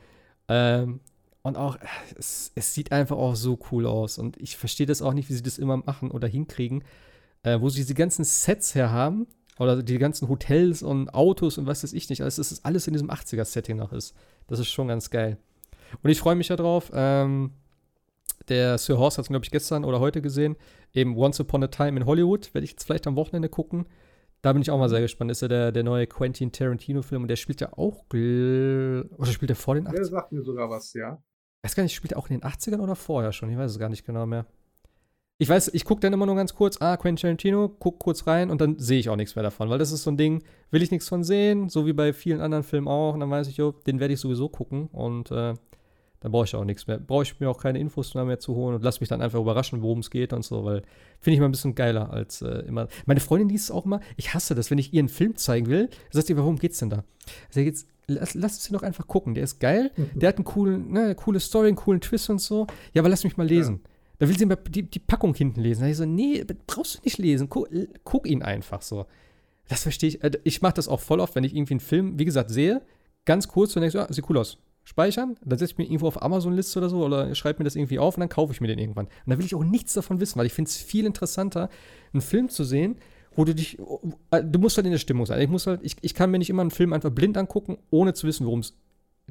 Ähm, 0.47 0.99
und 1.45 1.57
auch, 1.57 1.77
es, 2.17 2.51
es 2.55 2.73
sieht 2.73 2.91
einfach 2.91 3.17
auch 3.17 3.35
so 3.35 3.59
cool 3.71 3.85
aus. 3.85 4.17
Und 4.17 4.35
ich 4.37 4.57
verstehe 4.57 4.87
das 4.87 5.01
auch 5.01 5.13
nicht, 5.13 5.29
wie 5.29 5.33
sie 5.33 5.43
das 5.43 5.57
immer 5.59 5.77
machen 5.77 6.09
oder 6.09 6.27
hinkriegen. 6.27 6.83
Äh, 7.43 7.61
wo 7.61 7.69
sie 7.69 7.81
diese 7.81 7.93
ganzen 7.93 8.25
Sets 8.25 8.73
her 8.73 8.91
haben. 8.91 9.27
Oder 9.59 9.83
die 9.83 9.99
ganzen 9.99 10.27
Hotels 10.27 10.81
und 10.81 11.13
Autos 11.13 11.57
und 11.57 11.67
was 11.67 11.83
weiß 11.83 11.93
ich 11.93 12.09
nicht. 12.09 12.21
Also, 12.23 12.41
dass 12.41 12.49
das 12.49 12.65
alles 12.65 12.87
in 12.87 12.93
diesem 12.93 13.09
80er-Setting 13.09 13.77
noch 13.77 13.93
ist. 13.93 14.15
Das 14.47 14.59
ist 14.59 14.69
schon 14.69 14.87
ganz 14.87 15.11
geil. 15.11 15.37
Und 16.01 16.09
ich 16.09 16.19
freue 16.19 16.35
mich 16.35 16.49
ja 16.49 16.55
drauf. 16.55 16.91
Ähm, 16.93 17.51
der 18.49 18.77
Sir 18.79 18.97
Horst 18.97 19.17
hat 19.17 19.25
es, 19.25 19.29
glaube 19.29 19.45
ich, 19.45 19.51
gestern 19.51 19.85
oder 19.85 19.99
heute 19.99 20.21
gesehen. 20.21 20.55
Eben 20.93 21.15
Once 21.15 21.39
Upon 21.39 21.63
a 21.63 21.67
Time 21.67 21.99
in 21.99 22.05
Hollywood. 22.07 22.53
Werde 22.55 22.65
ich 22.65 22.71
jetzt 22.71 22.83
vielleicht 22.85 23.05
am 23.07 23.15
Wochenende 23.15 23.47
gucken. 23.49 23.85
Da 24.41 24.51
bin 24.51 24.61
ich 24.61 24.71
auch 24.71 24.79
mal 24.79 24.89
sehr 24.89 25.01
gespannt. 25.01 25.31
Ist 25.31 25.41
ja 25.41 25.47
der, 25.47 25.71
der 25.71 25.83
neue 25.83 26.07
Quentin 26.07 26.51
Tarantino-Film 26.51 27.21
und 27.21 27.27
der 27.27 27.35
spielt 27.35 27.61
ja 27.61 27.71
auch. 27.77 28.03
gl- 28.09 29.07
Oder 29.15 29.31
spielt 29.31 29.51
er 29.51 29.55
vor 29.55 29.75
den 29.75 29.87
80ern? 29.87 29.95
Der 29.95 30.05
sagt 30.05 30.31
mir 30.31 30.41
sogar 30.41 30.69
was, 30.69 30.93
ja. 30.93 31.21
Weiß 31.65 31.75
gar 31.75 31.83
nicht, 31.83 31.95
spielt 31.95 32.13
er 32.13 32.19
auch 32.19 32.29
in 32.29 32.39
den 32.39 32.49
80ern 32.49 32.79
oder 32.79 32.95
vorher 32.95 33.31
schon? 33.31 33.49
Ich 33.49 33.57
weiß 33.57 33.71
es 33.71 33.79
gar 33.79 33.89
nicht 33.89 34.05
genau 34.05 34.25
mehr. 34.25 34.45
Ich 35.37 35.49
weiß, 35.49 35.71
ich 35.73 35.83
gucke 35.83 35.99
dann 35.99 36.13
immer 36.13 36.25
nur 36.25 36.35
ganz 36.35 36.53
kurz, 36.53 36.79
ah, 36.79 36.95
Quentin 36.95 37.21
Tarantino, 37.21 37.67
guck 37.67 37.99
kurz 37.99 38.25
rein 38.25 38.49
und 38.49 38.61
dann 38.61 38.79
sehe 38.79 38.99
ich 38.99 39.09
auch 39.09 39.17
nichts 39.17 39.35
mehr 39.35 39.43
davon, 39.43 39.69
weil 39.69 39.79
das 39.79 39.91
ist 39.91 40.03
so 40.03 40.11
ein 40.11 40.15
Ding, 40.15 40.43
will 40.71 40.81
ich 40.81 40.91
nichts 40.91 41.09
von 41.09 41.25
sehen, 41.25 41.67
so 41.67 41.85
wie 41.85 41.91
bei 41.91 42.13
vielen 42.13 42.39
anderen 42.39 42.63
Filmen 42.63 42.87
auch. 42.87 43.13
Und 43.13 43.19
dann 43.19 43.29
weiß 43.29 43.47
ich, 43.49 43.57
jo, 43.57 43.71
den 43.71 43.99
werde 43.99 44.13
ich 44.13 44.21
sowieso 44.21 44.47
gucken 44.47 44.87
und 44.87 45.31
äh, 45.31 45.55
dann 46.25 46.31
brauche 46.31 46.45
ich 46.45 46.55
auch 46.55 46.65
nichts 46.65 46.87
mehr. 46.87 46.97
Brauche 46.97 47.21
ich 47.21 47.39
mir 47.39 47.47
auch 47.47 47.59
keine 47.61 47.77
Infos 47.77 48.15
mehr 48.15 48.39
zu 48.39 48.55
holen 48.55 48.73
und 48.73 48.83
lass 48.83 48.99
mich 48.99 49.09
dann 49.09 49.21
einfach 49.21 49.39
überraschen, 49.39 49.83
worum 49.83 49.99
es 49.99 50.09
geht 50.09 50.33
und 50.33 50.43
so, 50.43 50.65
weil 50.65 50.81
finde 51.21 51.35
ich 51.35 51.39
mal 51.39 51.45
ein 51.45 51.51
bisschen 51.51 51.75
geiler 51.75 52.09
als 52.09 52.41
äh, 52.41 52.63
immer. 52.67 52.87
Meine 53.05 53.19
Freundin 53.19 53.47
liest 53.47 53.65
es 53.65 53.71
auch 53.71 53.85
immer, 53.85 53.99
ich 54.17 54.33
hasse 54.33 54.55
das, 54.55 54.71
wenn 54.71 54.79
ich 54.79 54.91
ihr 54.91 54.99
einen 54.99 55.07
Film 55.09 55.35
zeigen 55.35 55.67
will, 55.67 55.87
sagt 56.09 56.25
sie, 56.25 56.35
warum 56.35 56.57
geht's 56.57 56.79
denn 56.79 56.89
da? 56.89 57.03
Also 57.49 57.59
jetzt, 57.59 57.87
lass, 58.07 58.33
lass 58.33 58.53
uns 58.55 58.63
den 58.63 58.73
doch 58.73 58.81
einfach 58.81 59.05
gucken, 59.05 59.35
der 59.35 59.43
ist 59.43 59.59
geil, 59.59 59.91
der 60.15 60.29
hat 60.29 60.37
einen 60.37 60.45
coolen, 60.45 60.91
ne, 60.91 61.03
eine 61.03 61.15
coole 61.15 61.39
Story, 61.39 61.67
einen 61.67 61.75
coolen 61.77 62.01
Twist 62.01 62.27
und 62.31 62.41
so. 62.41 62.65
Ja, 62.95 63.03
aber 63.03 63.09
lass 63.09 63.23
mich 63.23 63.37
mal 63.37 63.45
lesen. 63.47 63.81
Da 64.17 64.27
will 64.27 64.35
sie 64.35 64.47
mal 64.47 64.55
die, 64.55 64.89
die 64.89 64.97
Packung 64.99 65.35
hinten 65.35 65.61
lesen. 65.61 65.81
Da 65.81 65.87
ich 65.87 65.97
so, 65.97 66.05
nee, 66.05 66.43
brauchst 66.65 66.95
du 66.95 66.99
nicht 67.03 67.19
lesen. 67.19 67.49
Guck, 67.49 67.69
guck 68.03 68.27
ihn 68.27 68.41
einfach 68.41 68.81
so. 68.81 69.05
Das 69.67 69.83
verstehe 69.83 70.09
ich. 70.09 70.23
Äh, 70.23 70.31
Ich 70.43 70.63
mache 70.63 70.73
das 70.73 70.87
auch 70.87 71.01
voll 71.01 71.19
oft, 71.19 71.35
wenn 71.35 71.43
ich 71.43 71.55
irgendwie 71.55 71.73
einen 71.73 71.79
Film, 71.81 72.17
wie 72.17 72.25
gesagt, 72.25 72.49
sehe, 72.49 72.81
ganz 73.25 73.47
kurz 73.47 73.75
und 73.75 73.81
denke 73.81 73.91
so, 73.91 73.99
ah, 73.99 74.07
sieht 74.11 74.27
cool 74.29 74.37
aus. 74.37 74.57
Speichern, 74.85 75.35
dann 75.43 75.57
setze 75.57 75.73
ich 75.73 75.77
mir 75.79 75.85
irgendwo 75.85 76.07
auf 76.07 76.21
Amazon-Liste 76.21 76.79
oder 76.79 76.89
so 76.89 77.03
oder 77.03 77.33
schreibe 77.33 77.59
mir 77.59 77.63
das 77.65 77.75
irgendwie 77.75 77.97
auf 77.97 78.15
und 78.15 78.21
dann 78.21 78.29
kaufe 78.29 78.53
ich 78.53 78.61
mir 78.61 78.67
den 78.67 78.77
irgendwann. 78.77 79.07
Und 79.07 79.31
da 79.31 79.37
will 79.37 79.45
ich 79.45 79.55
auch 79.55 79.63
nichts 79.63 79.93
davon 79.93 80.19
wissen, 80.19 80.37
weil 80.37 80.45
ich 80.45 80.53
finde 80.53 80.69
es 80.69 80.77
viel 80.77 81.05
interessanter, 81.05 81.69
einen 82.13 82.21
Film 82.21 82.49
zu 82.49 82.63
sehen, 82.63 82.97
wo 83.33 83.43
du 83.43 83.55
dich, 83.55 83.79
äh, 84.31 84.43
du 84.43 84.59
musst 84.59 84.77
halt 84.77 84.85
in 84.85 84.91
der 84.91 84.99
Stimmung 84.99 85.25
sein. 85.25 85.41
Ich 85.41 85.49
muss 85.49 85.65
halt, 85.65 85.81
ich, 85.83 85.97
ich 86.01 86.13
kann 86.13 86.29
mir 86.29 86.37
nicht 86.37 86.51
immer 86.51 86.61
einen 86.61 86.71
Film 86.71 86.93
einfach 86.93 87.09
blind 87.09 87.35
angucken, 87.35 87.77
ohne 87.89 88.13
zu 88.13 88.27
wissen, 88.27 88.45
worum 88.45 88.59
es 88.59 88.77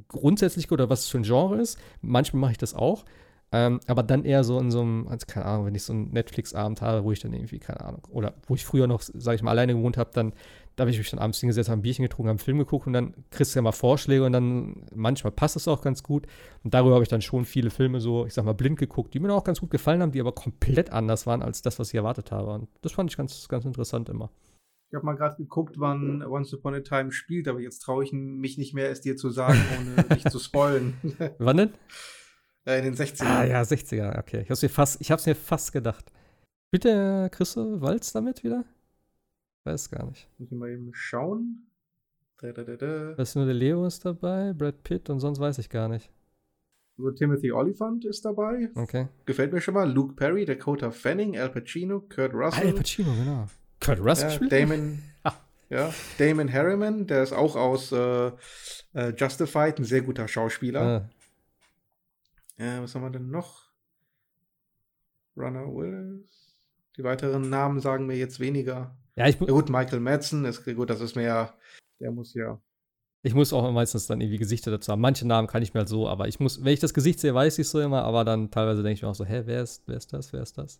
grundsätzlich 0.09 0.66
geht 0.66 0.72
oder 0.72 0.90
was 0.90 1.01
es 1.01 1.09
für 1.09 1.18
ein 1.18 1.22
Genre 1.22 1.60
ist. 1.60 1.78
Manchmal 2.01 2.40
mache 2.40 2.52
ich 2.52 2.59
das 2.59 2.74
auch. 2.74 3.05
Ähm, 3.52 3.78
aber 3.86 4.02
dann 4.02 4.24
eher 4.24 4.43
so 4.43 4.59
in 4.59 4.72
so 4.72 4.81
einem, 4.81 5.06
also 5.06 5.26
keine 5.28 5.47
Ahnung, 5.47 5.66
wenn 5.66 5.74
ich 5.76 5.85
so 5.85 5.93
einen 5.93 6.10
Netflix-Abend 6.10 6.82
habe, 6.82 7.05
wo 7.05 7.12
ich 7.12 7.20
dann 7.20 7.32
irgendwie, 7.32 7.60
keine 7.60 7.82
Ahnung, 7.82 8.02
oder 8.10 8.35
wo 8.48 8.56
ich 8.56 8.64
früher 8.64 8.89
noch, 8.89 9.01
sage 9.01 9.36
ich 9.36 9.43
mal, 9.43 9.52
alleine 9.52 9.74
gewohnt 9.74 9.97
habe, 9.97 10.10
dann 10.12 10.32
da 10.76 10.82
habe 10.82 10.90
ich 10.90 10.98
mich 10.98 11.10
dann 11.10 11.20
abends 11.20 11.38
hingesetzt, 11.38 11.68
habe 11.68 11.80
ein 11.80 11.82
Bierchen 11.82 12.02
getrunken, 12.02 12.28
habe 12.28 12.38
einen 12.38 12.44
Film 12.44 12.59
geguckt 12.59 12.86
und 12.86 12.92
dann 12.92 13.14
kriegst 13.30 13.55
du 13.55 13.59
ja 13.59 13.62
mal 13.62 13.72
Vorschläge 13.72 14.24
und 14.24 14.32
dann 14.32 14.86
manchmal 14.94 15.30
passt 15.30 15.56
es 15.56 15.68
auch 15.68 15.82
ganz 15.82 16.02
gut. 16.02 16.26
Und 16.64 16.74
darüber 16.74 16.94
habe 16.94 17.05
ich 17.05 17.09
dann 17.09 17.22
schon 17.22 17.44
viele 17.44 17.70
Filme 17.70 18.01
so, 18.01 18.26
ich 18.26 18.34
sag 18.34 18.44
mal, 18.44 18.55
blind 18.55 18.78
geguckt, 18.78 19.14
die 19.14 19.20
mir 19.20 19.32
auch 19.32 19.44
ganz 19.44 19.60
gut 19.60 19.70
gefallen 19.70 20.02
haben, 20.02 20.12
die 20.12 20.20
aber 20.20 20.32
komplett 20.32 20.90
anders 20.90 21.26
waren 21.26 21.42
als 21.42 21.62
das, 21.62 21.78
was 21.78 21.88
ich 21.88 21.94
erwartet 21.94 22.32
habe. 22.32 22.51
Und 22.51 22.68
das 22.82 22.92
fand 22.92 23.10
ich 23.10 23.16
ganz, 23.16 23.48
ganz 23.48 23.64
interessant 23.64 24.09
immer. 24.09 24.30
Ich 24.90 24.96
habe 24.96 25.06
mal 25.06 25.14
gerade 25.14 25.36
geguckt, 25.36 25.76
wann 25.78 26.22
Once 26.24 26.52
Upon 26.55 26.74
a 26.74 26.80
Time 26.80 27.10
spielt, 27.10 27.48
aber 27.48 27.60
jetzt 27.60 27.80
traue 27.80 28.05
ich 28.05 28.12
mich 28.12 28.59
nicht 28.59 28.74
mehr, 28.74 28.90
es 28.90 29.01
dir 29.01 29.16
zu 29.16 29.30
sagen, 29.30 29.59
ohne 29.78 30.02
dich 30.14 30.24
zu 30.24 30.38
spoilen. 30.38 30.94
wann 31.38 31.56
denn? 31.56 31.70
Äh, 32.66 32.78
in 32.78 32.84
den 32.84 32.94
60ern. 32.94 33.24
Ah 33.24 33.44
ja, 33.44 33.62
60er, 33.62 34.18
okay. 34.18 34.38
Ich 34.38 34.46
habe 34.46 34.55
es 34.55 34.62
mir, 34.62 34.68
fast, 34.68 35.26
mir 35.26 35.34
fast 35.34 35.72
gedacht. 35.72 36.12
Der 36.72 37.30
Chrisse 37.30 37.80
Walz 37.80 38.12
damit 38.12 38.42
wieder? 38.42 38.64
Weiß 39.65 39.91
gar 39.91 40.07
nicht. 40.07 40.28
Muss 40.39 40.53
ich 40.53 40.59
mal 40.59 40.70
eben 40.70 40.93
schauen. 40.93 41.66
Da, 42.41 42.53
da, 42.53 42.62
da, 42.65 42.77
da. 42.77 43.15
Du 43.15 43.24
nur, 43.39 43.47
der 43.47 43.55
Leo 43.55 43.86
ist 43.86 44.05
dabei, 44.05 44.53
Brad 44.53 44.82
Pitt 44.82 45.09
und 45.09 45.20
sonst 45.20 45.41
weiß 45.41 45.59
ich 45.59 45.70
gar 45.70 45.89
nicht. 45.89 46.11
Also 46.99 47.11
Timothy 47.11 47.51
Oliphant 47.51 48.05
ist 48.05 48.24
dabei. 48.24 48.70
Okay. 48.74 49.09
Gefällt 49.24 49.53
mir 49.53 49.61
schon 49.61 49.74
mal. 49.74 49.91
Luke 49.91 50.15
Perry, 50.15 50.45
Dakota 50.45 50.91
Fanning, 50.91 51.36
Al 51.39 51.51
Pacino, 51.51 52.01
Kurt 52.01 52.35
Russell. 52.35 52.69
Al 52.69 52.73
Pacino, 52.74 53.12
genau. 53.15 53.47
Kurt 53.81 54.01
Russell 54.01 54.31
spielt? 54.31 54.53
Damon, 54.53 55.03
ja, 55.70 55.93
Damon 56.19 56.53
Harriman, 56.53 57.07
der 57.07 57.23
ist 57.23 57.32
auch 57.32 57.57
aus 57.57 57.91
äh, 57.91 58.31
äh, 58.93 59.12
Justified, 59.16 59.78
ein 59.78 59.85
sehr 59.85 60.03
guter 60.03 60.28
Schauspieler. 60.28 61.09
Ah. 62.59 62.62
Ja, 62.62 62.82
was 62.82 62.95
haben 62.95 63.03
wir 63.03 63.11
denn 63.11 63.31
noch? 63.31 63.70
Runner 65.36 65.66
Willis. 65.66 66.61
Die 66.97 67.03
weiteren 67.03 67.51
Namen 67.51 67.81
sagen 67.81 68.07
mir 68.07 68.16
jetzt 68.16 68.39
weniger. 68.39 68.97
Ja, 69.16 69.28
ich 69.28 69.39
ja, 69.39 69.47
gut, 69.47 69.69
Michael 69.69 70.01
Madsen 70.01 70.45
ist 70.45 70.65
gut, 70.65 70.91
das 70.91 71.01
ist 71.01 71.15
mehr, 71.15 71.55
der 72.01 72.11
muss 72.11 72.35
ja. 72.35 72.61
Ich 73.23 73.35
muss 73.35 73.53
auch 73.53 73.70
meistens 73.73 74.07
dann 74.07 74.20
irgendwie 74.20 74.39
Gesichter 74.39 74.70
dazu 74.70 74.93
haben. 74.93 75.01
Manche 75.01 75.27
Namen 75.27 75.49
kann 75.49 75.62
ich 75.62 75.73
mir 75.73 75.81
halt 75.81 75.89
so, 75.89 76.09
aber 76.09 76.28
ich 76.28 76.41
muss, 76.41 76.62
wenn 76.62 76.74
ich 76.74 76.81
das 76.81 76.93
Gesicht 76.93 77.20
sehe, 77.20 77.35
weiß 77.35 77.59
ich 77.59 77.69
so 77.69 77.81
immer, 77.81 78.03
aber 78.03 78.24
dann 78.24 78.51
teilweise 78.51 78.82
denke 78.82 78.95
ich 78.95 79.03
mir 79.03 79.09
auch 79.09 79.15
so, 79.15 79.24
hä, 79.24 79.43
wer 79.47 79.62
ist, 79.62 79.82
wer 79.86 79.97
ist 79.97 80.12
das, 80.12 80.32
wer 80.32 80.43
ist 80.43 80.59
das? 80.59 80.78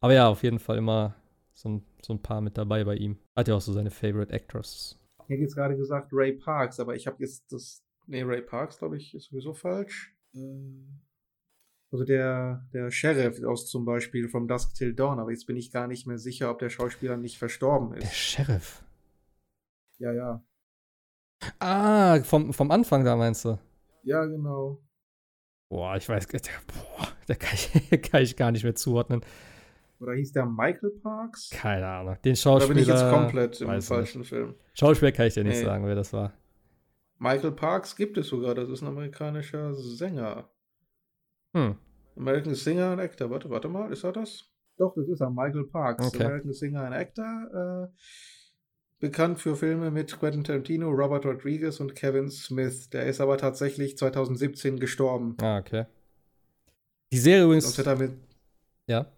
Aber 0.00 0.12
ja, 0.12 0.28
auf 0.28 0.42
jeden 0.42 0.58
Fall 0.58 0.78
immer 0.78 1.14
so 1.54 1.68
ein, 1.68 1.84
so 2.02 2.14
ein 2.14 2.22
paar 2.22 2.40
mit 2.40 2.58
dabei 2.58 2.82
bei 2.84 2.96
ihm. 2.96 3.18
Hat 3.36 3.46
ja 3.46 3.54
auch 3.54 3.60
so 3.60 3.72
seine 3.72 3.90
Favorite 3.90 4.32
Actors. 4.32 4.98
Hier 5.28 5.38
jetzt 5.38 5.54
gerade 5.54 5.76
gesagt 5.76 6.08
Ray 6.12 6.32
Parks, 6.32 6.80
aber 6.80 6.96
ich 6.96 7.06
habe 7.06 7.18
jetzt 7.20 7.52
das, 7.52 7.84
nee, 8.06 8.22
Ray 8.22 8.42
Parks, 8.42 8.78
glaube 8.78 8.96
ich, 8.96 9.14
ist 9.14 9.26
sowieso 9.26 9.54
falsch. 9.54 10.16
Ähm 10.34 11.00
also 11.90 12.04
der, 12.04 12.66
der 12.72 12.90
Sheriff 12.90 13.42
aus 13.44 13.66
zum 13.68 13.84
Beispiel 13.84 14.28
From 14.28 14.46
Dusk 14.46 14.74
Till 14.74 14.94
Dawn, 14.94 15.18
aber 15.18 15.30
jetzt 15.30 15.46
bin 15.46 15.56
ich 15.56 15.72
gar 15.72 15.86
nicht 15.86 16.06
mehr 16.06 16.18
sicher, 16.18 16.50
ob 16.50 16.58
der 16.58 16.68
Schauspieler 16.68 17.16
nicht 17.16 17.38
verstorben 17.38 17.94
ist. 17.94 18.02
Der 18.02 18.14
Sheriff? 18.14 18.82
Ja, 19.98 20.12
ja. 20.12 20.44
Ah, 21.58 22.20
vom, 22.22 22.52
vom 22.52 22.70
Anfang 22.70 23.04
da 23.04 23.16
meinst 23.16 23.44
du? 23.44 23.58
Ja, 24.02 24.24
genau. 24.24 24.82
Boah, 25.70 25.96
ich 25.96 26.08
weiß, 26.08 26.26
der, 26.26 26.40
boah, 26.66 27.08
der 27.26 27.36
kann 27.36 27.54
ich, 27.54 28.02
kann 28.10 28.22
ich 28.22 28.36
gar 28.36 28.52
nicht 28.52 28.64
mehr 28.64 28.74
zuordnen. 28.74 29.22
Oder 30.00 30.14
hieß 30.14 30.32
der 30.32 30.46
Michael 30.46 30.90
Parks? 31.02 31.50
Keine 31.50 31.86
Ahnung. 31.86 32.16
Den 32.24 32.36
Schauspieler. 32.36 32.68
Da 32.68 32.74
bin 32.74 32.82
ich 32.82 32.88
jetzt 32.88 33.10
komplett 33.10 33.60
im 33.60 33.82
falschen 33.82 34.20
nicht. 34.20 34.28
Film. 34.28 34.54
Schauspieler 34.74 35.12
kann 35.12 35.26
ich 35.26 35.34
dir 35.34 35.44
nicht 35.44 35.58
nee. 35.58 35.64
sagen, 35.64 35.86
wer 35.86 35.94
das 35.94 36.12
war. 36.12 36.32
Michael 37.18 37.52
Parks 37.52 37.96
gibt 37.96 38.16
es 38.16 38.28
sogar, 38.28 38.54
das 38.54 38.68
ist 38.68 38.82
ein 38.82 38.88
amerikanischer 38.88 39.74
Sänger. 39.74 40.48
Hm. 41.54 41.76
American 42.16 42.54
Singer 42.54 42.92
and 42.92 43.00
Actor. 43.00 43.30
Warte, 43.30 43.48
warte 43.50 43.68
mal, 43.68 43.92
ist 43.92 44.04
er 44.04 44.12
das? 44.12 44.44
Doch, 44.76 44.94
das 44.94 45.08
ist 45.08 45.20
er, 45.20 45.30
Michael 45.30 45.64
Parks. 45.64 46.06
Okay. 46.06 46.24
American 46.24 46.52
Singer 46.52 46.82
and 46.82 46.94
Actor. 46.94 47.88
Äh, 47.88 47.88
bekannt 49.00 49.40
für 49.40 49.56
Filme 49.56 49.90
mit 49.90 50.18
Quentin 50.18 50.44
Tarantino, 50.44 50.88
Robert 50.90 51.24
Rodriguez 51.24 51.80
und 51.80 51.94
Kevin 51.94 52.30
Smith. 52.30 52.90
Der 52.90 53.06
ist 53.06 53.20
aber 53.20 53.38
tatsächlich 53.38 53.96
2017 53.96 54.78
gestorben. 54.78 55.36
Ah, 55.40 55.58
okay. 55.58 55.86
Die 57.12 57.18
Serie 57.18 57.44
übrigens. 57.44 57.64
Sonst 57.64 57.78
hätte 57.78 57.90
er 57.90 57.96
mit. 57.96 58.12
Ja. 58.86 59.12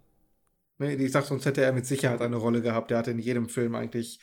Nee, 0.79 0.95
ich 0.95 1.13
sag, 1.13 1.25
sonst 1.25 1.45
hätte 1.45 1.63
er 1.63 1.73
mit 1.73 1.87
Sicherheit 1.87 2.23
eine 2.23 2.37
Rolle 2.37 2.63
gehabt. 2.63 2.91
Der 2.91 2.99
hat 2.99 3.09
in 3.09 3.19
jedem 3.19 3.49
Film 3.49 3.75
eigentlich 3.75 4.21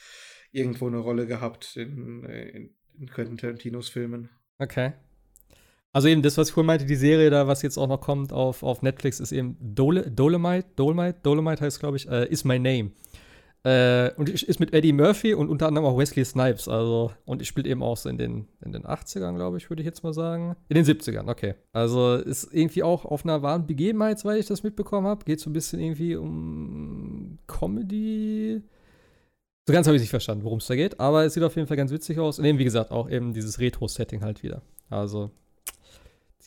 irgendwo 0.51 0.87
eine 0.87 0.97
Rolle 0.97 1.27
gehabt 1.27 1.75
in, 1.75 2.23
in, 2.23 2.75
in 2.99 3.09
Quentin 3.09 3.37
Tarantinos 3.37 3.89
Filmen. 3.89 4.29
Okay. 4.57 4.93
Also 5.93 6.07
eben 6.09 6.21
das, 6.21 6.37
was 6.37 6.49
ich 6.49 6.53
vorhin 6.53 6.67
meinte, 6.67 6.85
die 6.85 6.95
Serie 6.95 7.29
da, 7.29 7.47
was 7.47 7.61
jetzt 7.61 7.77
auch 7.77 7.87
noch 7.87 8.01
kommt 8.01 8.31
auf, 8.31 8.61
auf 8.61 8.81
Netflix, 8.81 9.19
ist 9.19 9.31
eben 9.31 9.57
Dole, 9.59 10.11
Dolomite, 10.11 10.67
Dolomite, 10.75 11.19
Dolomite 11.23 11.63
heißt 11.63 11.79
glaube 11.79 11.97
ich, 11.97 12.07
äh, 12.07 12.25
Is 12.25 12.43
My 12.43 12.59
Name. 12.59 12.91
Äh, 13.63 14.13
und 14.15 14.29
ist 14.29 14.59
mit 14.59 14.73
Eddie 14.73 14.93
Murphy 14.93 15.33
und 15.33 15.49
unter 15.49 15.67
anderem 15.67 15.87
auch 15.87 15.97
Wesley 15.97 16.23
Snipes. 16.23 16.69
Also, 16.69 17.11
und 17.25 17.41
ich 17.41 17.49
spielt 17.49 17.67
eben 17.67 17.83
auch 17.83 17.97
so 17.97 18.07
in 18.07 18.17
den, 18.17 18.47
in 18.63 18.71
den 18.71 18.83
80ern, 18.83 19.35
glaube 19.35 19.57
ich, 19.57 19.69
würde 19.69 19.81
ich 19.81 19.85
jetzt 19.85 20.03
mal 20.03 20.13
sagen. 20.13 20.55
In 20.69 20.75
den 20.75 20.85
70ern, 20.85 21.29
okay. 21.29 21.55
Also 21.73 22.15
ist 22.15 22.47
irgendwie 22.53 22.83
auch 22.83 23.03
auf 23.03 23.25
einer 23.25 23.41
wahren 23.41 23.67
Begebenheit, 23.67 24.23
weil 24.23 24.39
ich 24.39 24.45
das 24.45 24.63
mitbekommen 24.63 25.07
habe. 25.07 25.25
Geht 25.25 25.41
so 25.41 25.49
ein 25.49 25.53
bisschen 25.53 25.81
irgendwie 25.81 26.15
um 26.15 27.39
Comedy. 27.47 28.61
So 29.67 29.73
ganz 29.73 29.85
habe 29.85 29.97
ich 29.97 30.01
nicht 30.01 30.11
verstanden, 30.11 30.45
worum 30.45 30.59
es 30.59 30.67
da 30.67 30.75
geht, 30.75 30.97
aber 30.97 31.25
es 31.25 31.33
sieht 31.33 31.43
auf 31.43 31.57
jeden 31.57 31.67
Fall 31.67 31.75
ganz 31.75 31.91
witzig 31.91 32.19
aus. 32.19 32.39
Und 32.39 32.45
eben, 32.45 32.59
wie 32.59 32.63
gesagt, 32.63 32.91
auch 32.91 33.09
eben 33.09 33.33
dieses 33.33 33.59
Retro-Setting 33.59 34.23
halt 34.23 34.43
wieder. 34.43 34.61
Also 34.89 35.31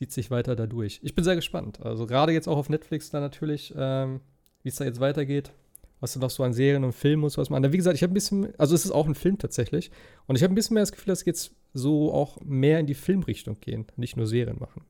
zieht 0.00 0.12
sich 0.12 0.30
weiter 0.30 0.56
dadurch. 0.56 0.98
Ich 1.02 1.14
bin 1.14 1.24
sehr 1.24 1.36
gespannt. 1.36 1.84
Also 1.84 2.06
gerade 2.06 2.32
jetzt 2.32 2.48
auch 2.48 2.56
auf 2.56 2.70
Netflix 2.70 3.10
da 3.10 3.20
natürlich, 3.20 3.74
ähm, 3.76 4.20
wie 4.62 4.70
es 4.70 4.76
da 4.76 4.86
jetzt 4.86 4.98
weitergeht. 4.98 5.52
Was 6.00 6.14
du 6.14 6.20
noch 6.20 6.30
so 6.30 6.42
an 6.42 6.54
Serien 6.54 6.84
und 6.84 6.94
Filmen 6.94 7.24
und 7.24 7.28
sowas 7.28 7.50
machen. 7.50 7.70
Wie 7.70 7.76
gesagt, 7.76 7.94
ich 7.94 8.02
habe 8.02 8.10
ein 8.10 8.14
bisschen, 8.14 8.58
also 8.58 8.74
es 8.74 8.86
ist 8.86 8.92
auch 8.92 9.06
ein 9.06 9.14
Film 9.14 9.36
tatsächlich. 9.36 9.90
Und 10.26 10.36
ich 10.36 10.42
habe 10.42 10.54
ein 10.54 10.54
bisschen 10.54 10.72
mehr 10.72 10.82
das 10.82 10.92
Gefühl, 10.92 11.12
dass 11.12 11.26
jetzt 11.26 11.54
so 11.74 12.14
auch 12.14 12.40
mehr 12.40 12.80
in 12.80 12.86
die 12.86 12.94
Filmrichtung 12.94 13.60
gehen, 13.60 13.84
nicht 13.96 14.16
nur 14.16 14.26
Serien 14.26 14.58
machen. 14.58 14.86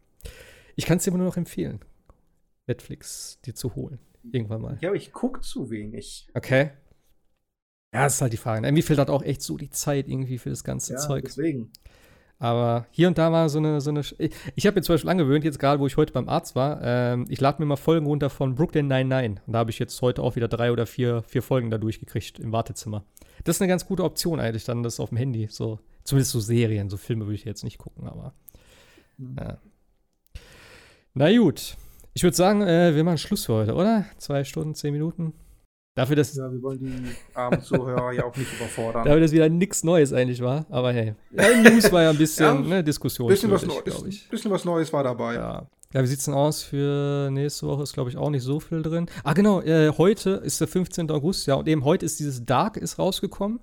Ich 0.77 0.87
kann 0.87 0.99
es 0.99 1.05
dir 1.05 1.11
nur 1.11 1.27
noch 1.27 1.37
empfehlen, 1.37 1.81
Netflix 2.69 3.41
dir 3.45 3.57
zu 3.57 3.74
holen. 3.74 3.99
Irgendwann 4.31 4.62
mal. 4.62 4.78
Ja, 4.81 4.91
aber 4.91 4.97
ich 4.97 5.11
gucke 5.11 5.41
zu 5.41 5.70
wenig. 5.70 6.28
Okay. 6.35 6.70
Ja, 7.93 8.05
das 8.05 8.15
ist 8.15 8.20
halt 8.20 8.32
die 8.32 8.37
Frage. 8.37 8.65
Irgendwie 8.65 8.82
fehlt 8.82 9.01
halt 9.01 9.11
auch 9.11 9.24
echt 9.24 9.43
so 9.43 9.57
die 9.57 9.70
Zeit 9.70 10.07
irgendwie 10.07 10.39
für 10.39 10.51
das 10.51 10.62
ganze 10.62 10.93
ja, 10.93 10.99
Zeug. 11.01 11.24
Deswegen. 11.24 11.73
Aber 12.41 12.87
hier 12.91 13.07
und 13.07 13.19
da 13.19 13.31
war 13.31 13.51
so 13.51 13.59
eine, 13.59 13.83
so 13.83 13.91
eine. 13.91 14.01
Ich 14.57 14.67
habe 14.67 14.77
mir 14.77 14.83
zum 14.83 14.95
Beispiel 14.95 15.11
angewöhnt, 15.11 15.45
jetzt 15.45 15.59
gerade, 15.59 15.79
wo 15.79 15.87
ich 15.87 15.99
heute 15.99 16.15
beim 16.15 16.27
Arzt 16.27 16.57
war, 16.57 16.81
ähm, 16.83 17.27
ich 17.29 17.39
lade 17.39 17.61
mir 17.61 17.67
mal 17.67 17.77
Folgen 17.77 18.07
runter 18.07 18.31
von 18.31 18.55
Brooklyn 18.55 18.89
99. 18.89 19.47
Und 19.47 19.53
da 19.53 19.59
habe 19.59 19.71
ich 19.71 19.79
jetzt 19.79 20.01
heute 20.01 20.23
auch 20.23 20.37
wieder 20.37 20.49
drei 20.49 20.73
oder 20.73 20.87
vier, 20.87 21.23
vier 21.23 21.43
Folgen 21.43 21.71
da 21.71 21.77
durchgekriegt 21.77 22.39
im 22.39 22.51
Wartezimmer. 22.51 23.05
Das 23.45 23.57
ist 23.57 23.62
eine 23.62 23.69
ganz 23.69 23.87
gute 23.87 24.05
Option 24.05 24.41
eigentlich, 24.41 24.65
dann 24.65 24.83
das 24.83 25.01
auf 25.01 25.11
dem 25.11 25.19
Handy. 25.19 25.49
So, 25.51 25.81
zumindest 26.03 26.33
so 26.33 26.41
Serien, 26.41 26.89
so 26.89 26.97
Filme 26.97 27.27
würde 27.27 27.35
ich 27.35 27.45
jetzt 27.45 27.62
nicht 27.62 27.77
gucken, 27.77 28.09
aber. 28.09 28.33
Mhm. 29.19 29.37
Ja. 29.39 29.59
Na 31.12 31.37
gut. 31.37 31.77
Ich 32.15 32.23
würde 32.23 32.37
sagen, 32.37 32.62
äh, 32.62 32.97
wir 32.97 33.05
machen 33.05 33.19
Schluss 33.19 33.45
für 33.45 33.53
heute, 33.53 33.75
oder? 33.75 34.07
Zwei 34.17 34.45
Stunden, 34.45 34.75
zehn 34.75 34.95
Minuten. 34.95 35.35
Dafür, 35.95 36.17
dass. 36.17 36.35
Ja, 36.35 36.51
wir 36.53 36.62
wollen 36.62 36.79
die 36.79 37.15
armen 37.35 37.61
Zuhörer 37.62 38.12
ja 38.12 38.25
auch 38.25 38.37
nicht 38.37 38.53
überfordern. 38.55 39.05
Dafür, 39.05 39.21
dass 39.21 39.33
wieder 39.33 39.49
nichts 39.49 39.83
Neues 39.83 40.12
eigentlich 40.12 40.41
war. 40.41 40.67
Aber 40.71 40.93
hey. 40.93 41.15
Ja, 41.33 41.71
News 41.71 41.91
war 41.91 42.03
ja 42.03 42.11
ein 42.11 42.19
bisschen 42.19 42.65
ja, 42.65 42.77
ne, 42.77 42.85
Diskussion. 42.85 43.29
Bisschen 43.29 43.51
was, 43.51 43.67
glaube 43.67 44.09
ich. 44.09 44.29
bisschen 44.29 44.51
was 44.51 44.65
Neues 44.65 44.93
war 44.93 45.03
dabei. 45.03 45.35
Ja. 45.35 45.67
Ja, 45.93 46.03
wie 46.05 46.07
sieht's 46.07 46.27
denn 46.27 46.35
aus 46.35 46.62
für 46.62 47.31
nächste 47.33 47.67
Woche? 47.67 47.83
Ist, 47.83 47.95
glaube 47.95 48.11
ich, 48.11 48.17
auch 48.17 48.31
nicht 48.31 48.45
so 48.45 48.61
viel 48.61 48.81
drin. 48.81 49.07
Ah, 49.25 49.33
genau, 49.33 49.61
äh, 49.61 49.91
heute 49.99 50.31
ist 50.31 50.61
der 50.61 50.69
15. 50.69 51.11
August, 51.11 51.49
ja, 51.49 51.55
und 51.57 51.67
eben 51.67 51.85
heute 51.85 52.07
ist 52.07 52.21
dieses 52.21 52.47
Dark 52.47 52.77
ist 52.77 53.01
rausgekommen. 53.01 53.59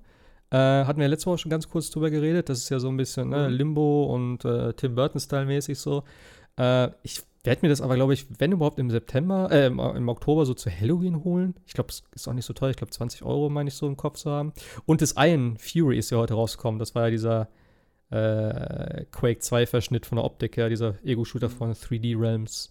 Äh, 0.50 0.56
hatten 0.56 1.00
wir 1.00 1.08
letzte 1.08 1.30
Woche 1.30 1.38
schon 1.38 1.50
ganz 1.50 1.68
kurz 1.70 1.88
drüber 1.90 2.10
geredet. 2.10 2.50
Das 2.50 2.58
ist 2.58 2.68
ja 2.68 2.80
so 2.80 2.88
ein 2.88 2.98
bisschen 2.98 3.30
ne, 3.30 3.48
mhm. 3.48 3.54
Limbo 3.54 4.14
und 4.14 4.44
äh, 4.44 4.74
Tim 4.74 4.94
Burton-Style 4.94 5.46
mäßig 5.46 5.78
so. 5.78 6.04
Äh, 6.58 6.88
ich 7.02 7.22
werde 7.44 7.60
mir 7.62 7.68
das 7.68 7.80
aber, 7.80 7.94
glaube 7.94 8.14
ich, 8.14 8.26
wenn 8.38 8.52
überhaupt 8.52 8.78
im 8.78 8.90
September, 8.90 9.48
äh, 9.50 9.66
im, 9.66 10.08
Oktober 10.08 10.44
so 10.44 10.54
zu 10.54 10.70
Halloween 10.70 11.24
holen. 11.24 11.54
Ich 11.66 11.74
glaube, 11.74 11.90
es 11.90 12.02
ist 12.14 12.28
auch 12.28 12.32
nicht 12.32 12.44
so 12.44 12.52
teuer. 12.52 12.70
Ich 12.70 12.76
glaube, 12.76 12.90
20 12.90 13.22
Euro 13.22 13.48
meine 13.48 13.68
ich 13.68 13.74
so 13.74 13.86
im 13.86 13.96
Kopf 13.96 14.18
zu 14.18 14.30
haben. 14.30 14.52
Und 14.86 15.02
das 15.02 15.14
Iron 15.16 15.56
Fury 15.58 15.98
ist 15.98 16.10
ja 16.10 16.18
heute 16.18 16.34
rausgekommen. 16.34 16.78
Das 16.78 16.94
war 16.94 17.04
ja 17.04 17.10
dieser 17.10 17.48
äh, 18.10 19.04
Quake 19.12 19.40
2-Verschnitt 19.40 20.06
von 20.06 20.16
der 20.16 20.24
Optik 20.24 20.56
her, 20.56 20.68
dieser 20.68 20.94
Ego-Shooter 21.04 21.50
von 21.50 21.72
3D 21.72 22.18
Realms. 22.18 22.70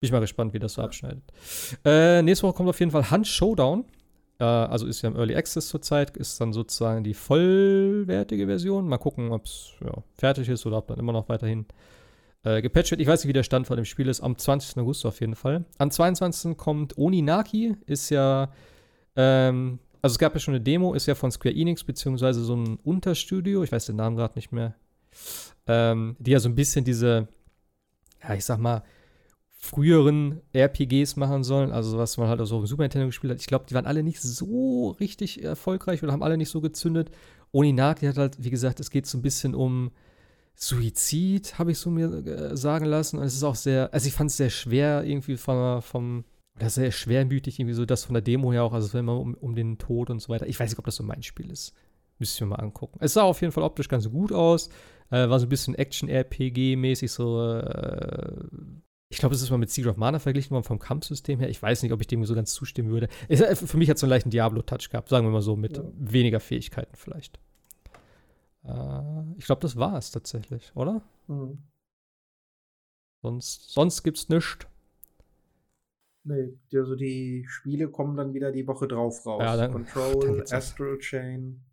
Bin 0.00 0.08
ich 0.08 0.12
mal 0.12 0.20
gespannt, 0.20 0.52
wie 0.52 0.58
das 0.58 0.74
so 0.74 0.82
abschneidet. 0.82 1.22
Äh, 1.84 2.22
nächste 2.22 2.46
Woche 2.46 2.56
kommt 2.56 2.68
auf 2.68 2.78
jeden 2.78 2.92
Fall 2.92 3.10
Hunt 3.10 3.26
Showdown. 3.26 3.84
Äh, 4.38 4.44
also 4.44 4.86
ist 4.86 5.02
ja 5.02 5.08
im 5.08 5.16
Early 5.16 5.34
Access 5.34 5.68
zurzeit, 5.68 6.16
ist 6.16 6.40
dann 6.40 6.52
sozusagen 6.52 7.02
die 7.02 7.14
vollwertige 7.14 8.46
Version. 8.46 8.88
Mal 8.88 8.98
gucken, 8.98 9.32
ob 9.32 9.46
es 9.46 9.70
ja, 9.82 9.92
fertig 10.18 10.48
ist 10.48 10.66
oder 10.66 10.78
ob 10.78 10.88
dann 10.88 10.98
immer 10.98 11.12
noch 11.12 11.28
weiterhin 11.28 11.66
äh, 12.46 12.62
gepatcht 12.62 12.92
wird. 12.92 13.00
Ich 13.00 13.08
weiß 13.08 13.24
nicht, 13.24 13.28
wie 13.28 13.32
der 13.32 13.42
Stand 13.42 13.66
von 13.66 13.76
dem 13.76 13.84
Spiel 13.84 14.06
ist. 14.06 14.20
Am 14.20 14.38
20. 14.38 14.78
August 14.78 15.04
auf 15.04 15.20
jeden 15.20 15.34
Fall. 15.34 15.64
Am 15.78 15.90
22. 15.90 16.56
kommt 16.56 16.96
Oninaki, 16.96 17.74
ist 17.86 18.08
ja, 18.10 18.52
ähm, 19.16 19.80
also 20.00 20.14
es 20.14 20.18
gab 20.20 20.32
ja 20.32 20.38
schon 20.38 20.54
eine 20.54 20.62
Demo, 20.62 20.94
ist 20.94 21.06
ja 21.06 21.16
von 21.16 21.32
Square 21.32 21.56
Enix, 21.56 21.82
beziehungsweise 21.82 22.44
so 22.44 22.54
ein 22.54 22.76
Unterstudio, 22.84 23.64
ich 23.64 23.72
weiß 23.72 23.86
den 23.86 23.96
Namen 23.96 24.14
gerade 24.14 24.34
nicht 24.36 24.52
mehr, 24.52 24.76
ähm, 25.66 26.14
die 26.20 26.30
ja 26.30 26.38
so 26.38 26.48
ein 26.48 26.54
bisschen 26.54 26.84
diese, 26.84 27.26
ja, 28.22 28.34
ich 28.34 28.44
sag 28.44 28.60
mal, 28.60 28.84
früheren 29.58 30.40
RPGs 30.54 31.16
machen 31.16 31.42
sollen, 31.42 31.72
also 31.72 31.98
was 31.98 32.16
man 32.16 32.28
halt 32.28 32.40
auch 32.40 32.44
so 32.44 32.58
auf 32.58 32.66
Super 32.68 32.84
Nintendo 32.84 33.08
gespielt 33.08 33.32
hat. 33.32 33.40
Ich 33.40 33.48
glaube, 33.48 33.64
die 33.68 33.74
waren 33.74 33.86
alle 33.86 34.04
nicht 34.04 34.20
so 34.20 34.90
richtig 35.00 35.42
erfolgreich 35.42 36.00
oder 36.04 36.12
haben 36.12 36.22
alle 36.22 36.36
nicht 36.36 36.50
so 36.50 36.60
gezündet. 36.60 37.10
Oninaki 37.50 38.06
hat 38.06 38.18
halt, 38.18 38.44
wie 38.44 38.50
gesagt, 38.50 38.78
es 38.78 38.90
geht 38.90 39.06
so 39.06 39.18
ein 39.18 39.22
bisschen 39.22 39.56
um 39.56 39.90
Suizid, 40.56 41.58
habe 41.58 41.72
ich 41.72 41.78
so 41.78 41.90
mir 41.90 42.06
äh, 42.26 42.56
sagen 42.56 42.86
lassen. 42.86 43.18
Und 43.18 43.24
es 43.24 43.34
ist 43.34 43.44
auch 43.44 43.54
sehr, 43.54 43.92
also 43.92 44.08
ich 44.08 44.14
fand 44.14 44.30
es 44.30 44.38
sehr 44.38 44.50
schwer 44.50 45.04
irgendwie 45.04 45.36
von, 45.36 45.82
vom, 45.82 46.24
oder 46.56 46.70
sehr 46.70 46.90
schwermütig, 46.90 47.60
irgendwie 47.60 47.74
so 47.74 47.84
das 47.84 48.04
von 48.04 48.14
der 48.14 48.22
Demo 48.22 48.52
her 48.52 48.64
auch, 48.64 48.72
also 48.72 48.92
wenn 48.94 49.04
man 49.04 49.18
um, 49.18 49.34
um 49.34 49.54
den 49.54 49.78
Tod 49.78 50.10
und 50.10 50.20
so 50.20 50.30
weiter. 50.30 50.46
Ich 50.46 50.58
weiß 50.58 50.70
nicht, 50.70 50.78
ob 50.78 50.86
das 50.86 50.96
so 50.96 51.04
mein 51.04 51.22
Spiel 51.22 51.50
ist. 51.50 51.74
Müsste 52.18 52.36
ich 52.36 52.40
mir 52.40 52.56
mal 52.56 52.62
angucken. 52.62 52.98
Es 53.00 53.12
sah 53.12 53.22
auf 53.22 53.42
jeden 53.42 53.52
Fall 53.52 53.64
optisch 53.64 53.88
ganz 53.88 54.10
gut 54.10 54.32
aus. 54.32 54.70
Äh, 55.10 55.28
war 55.28 55.38
so 55.38 55.46
ein 55.46 55.50
bisschen 55.50 55.74
Action-RPG-mäßig, 55.74 57.10
so. 57.10 57.52
Äh, 57.52 58.44
ich 59.08 59.18
glaube, 59.18 59.34
es 59.34 59.42
ist 59.42 59.50
mal 59.50 59.58
mit 59.58 59.70
Secret 59.70 59.92
of 59.92 59.96
Mana 59.98 60.18
verglichen 60.18 60.50
worden 60.50 60.64
vom 60.64 60.78
Kampfsystem 60.78 61.38
her. 61.38 61.48
Ich 61.48 61.62
weiß 61.62 61.82
nicht, 61.82 61.92
ob 61.92 62.00
ich 62.00 62.06
dem 62.06 62.24
so 62.24 62.34
ganz 62.34 62.52
zustimmen 62.54 62.90
würde. 62.90 63.08
Es, 63.28 63.40
äh, 63.40 63.54
für 63.54 63.76
mich 63.76 63.90
hat 63.90 63.96
es 63.96 64.00
so 64.00 64.06
einen 64.06 64.10
leichten 64.10 64.30
Diablo-Touch 64.30 64.88
gehabt, 64.90 65.10
sagen 65.10 65.26
wir 65.26 65.30
mal 65.30 65.42
so, 65.42 65.54
mit 65.54 65.76
ja. 65.76 65.84
weniger 65.96 66.40
Fähigkeiten 66.40 66.96
vielleicht. 66.96 67.38
Äh, 68.66 69.38
ich 69.38 69.46
glaube, 69.46 69.62
das 69.62 69.76
war 69.76 69.96
es 69.96 70.10
tatsächlich, 70.10 70.72
oder? 70.74 71.02
Mhm. 71.28 71.58
Sonst, 73.22 73.72
sonst 73.72 74.02
gibt's 74.02 74.28
nichts. 74.28 74.66
Nee, 76.24 76.58
also 76.74 76.96
die 76.96 77.44
Spiele 77.48 77.88
kommen 77.88 78.16
dann 78.16 78.34
wieder 78.34 78.50
die 78.50 78.66
Woche 78.66 78.88
drauf 78.88 79.24
raus. 79.24 79.42
Ja, 79.42 79.56
dann, 79.56 79.72
Control, 79.72 80.38
dann 80.38 80.56
Astral 80.56 80.98
Chain. 80.98 81.64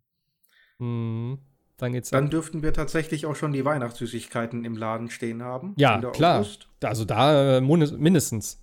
Mhm. 0.78 1.38
Dann 1.76 1.92
geht's 1.92 2.10
Dann 2.10 2.26
ab. 2.26 2.30
dürften 2.30 2.62
wir 2.62 2.72
tatsächlich 2.72 3.26
auch 3.26 3.34
schon 3.34 3.52
die 3.52 3.64
Weihnachtssüßigkeiten 3.64 4.64
im 4.64 4.76
Laden 4.76 5.10
stehen 5.10 5.42
haben. 5.42 5.74
Ja, 5.76 6.00
klar. 6.12 6.36
August. 6.38 6.68
Also 6.82 7.04
da 7.04 7.56
äh, 7.56 7.60
mindestens. 7.60 8.62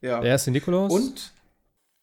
Ja. 0.00 0.20
Der 0.20 0.30
erste 0.30 0.50
Nikolaus. 0.50 0.92
Und, 0.92 1.32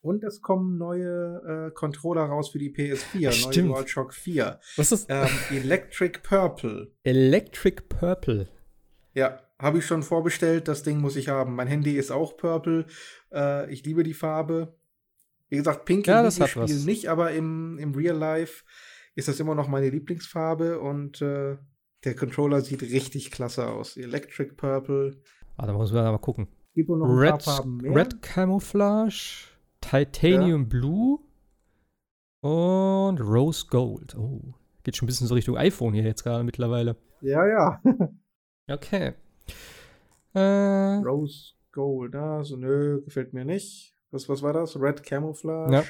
und 0.01 0.23
es 0.23 0.41
kommen 0.41 0.77
neue 0.77 1.67
äh, 1.67 1.71
Controller 1.71 2.23
raus 2.23 2.49
für 2.49 2.59
die 2.59 2.73
PS4, 2.73 3.31
Stimmt. 3.49 3.69
neue 3.69 3.75
DualShock 3.77 4.13
4. 4.13 4.59
Was 4.77 4.91
ist 4.91 5.09
das? 5.09 5.29
Ähm, 5.29 5.57
Electric 5.57 6.19
Purple. 6.23 6.91
Electric 7.03 7.81
Purple. 7.89 8.47
Ja, 9.13 9.39
habe 9.59 9.79
ich 9.79 9.85
schon 9.85 10.03
vorbestellt. 10.03 10.67
Das 10.67 10.83
Ding 10.83 10.99
muss 10.99 11.15
ich 11.15 11.27
haben. 11.27 11.55
Mein 11.55 11.67
Handy 11.67 11.97
ist 11.97 12.11
auch 12.11 12.37
Purple. 12.37 12.85
Äh, 13.33 13.71
ich 13.71 13.83
liebe 13.85 14.03
die 14.03 14.13
Farbe. 14.13 14.75
Wie 15.49 15.57
gesagt, 15.57 15.85
Pink 15.85 16.07
ja, 16.07 16.23
im 16.23 16.31
Spiel 16.31 16.85
nicht, 16.85 17.07
aber 17.07 17.31
im, 17.31 17.77
im 17.79 17.93
Real 17.95 18.15
Life 18.15 18.63
ist 19.15 19.27
das 19.27 19.39
immer 19.39 19.55
noch 19.55 19.67
meine 19.67 19.89
Lieblingsfarbe 19.89 20.79
und 20.79 21.21
äh, 21.21 21.57
der 22.03 22.15
Controller 22.15 22.61
sieht 22.61 22.81
richtig 22.83 23.31
klasse 23.31 23.67
aus. 23.67 23.97
Electric 23.97 24.53
Purple. 24.53 25.19
Ah, 25.57 25.65
da 25.65 25.73
muss 25.73 25.91
man 25.91 26.05
mal 26.05 26.17
gucken. 26.19 26.47
Red. 26.77 27.45
Red 27.83 28.21
Camouflage, 28.21 29.48
Titanium 29.81 30.63
ja. 30.63 30.67
Blue 30.67 31.19
und 32.41 33.19
Rose 33.19 33.65
Gold. 33.69 34.15
Oh, 34.15 34.53
geht 34.83 34.95
schon 34.95 35.05
ein 35.05 35.07
bisschen 35.07 35.27
so 35.27 35.35
Richtung 35.35 35.57
iPhone 35.57 35.93
hier 35.93 36.03
jetzt 36.03 36.23
gerade 36.23 36.43
mittlerweile. 36.43 36.95
Ja, 37.21 37.45
ja. 37.45 37.81
okay. 38.69 39.13
Äh, 40.33 40.39
Rose 40.39 41.53
Gold, 41.71 42.15
also 42.15 42.55
nö, 42.55 43.01
gefällt 43.01 43.33
mir 43.33 43.45
nicht. 43.45 43.93
Was, 44.11 44.27
was 44.29 44.41
war 44.41 44.53
das? 44.53 44.79
Red 44.79 45.03
Camouflage? 45.03 45.73
Ja. 45.73 45.83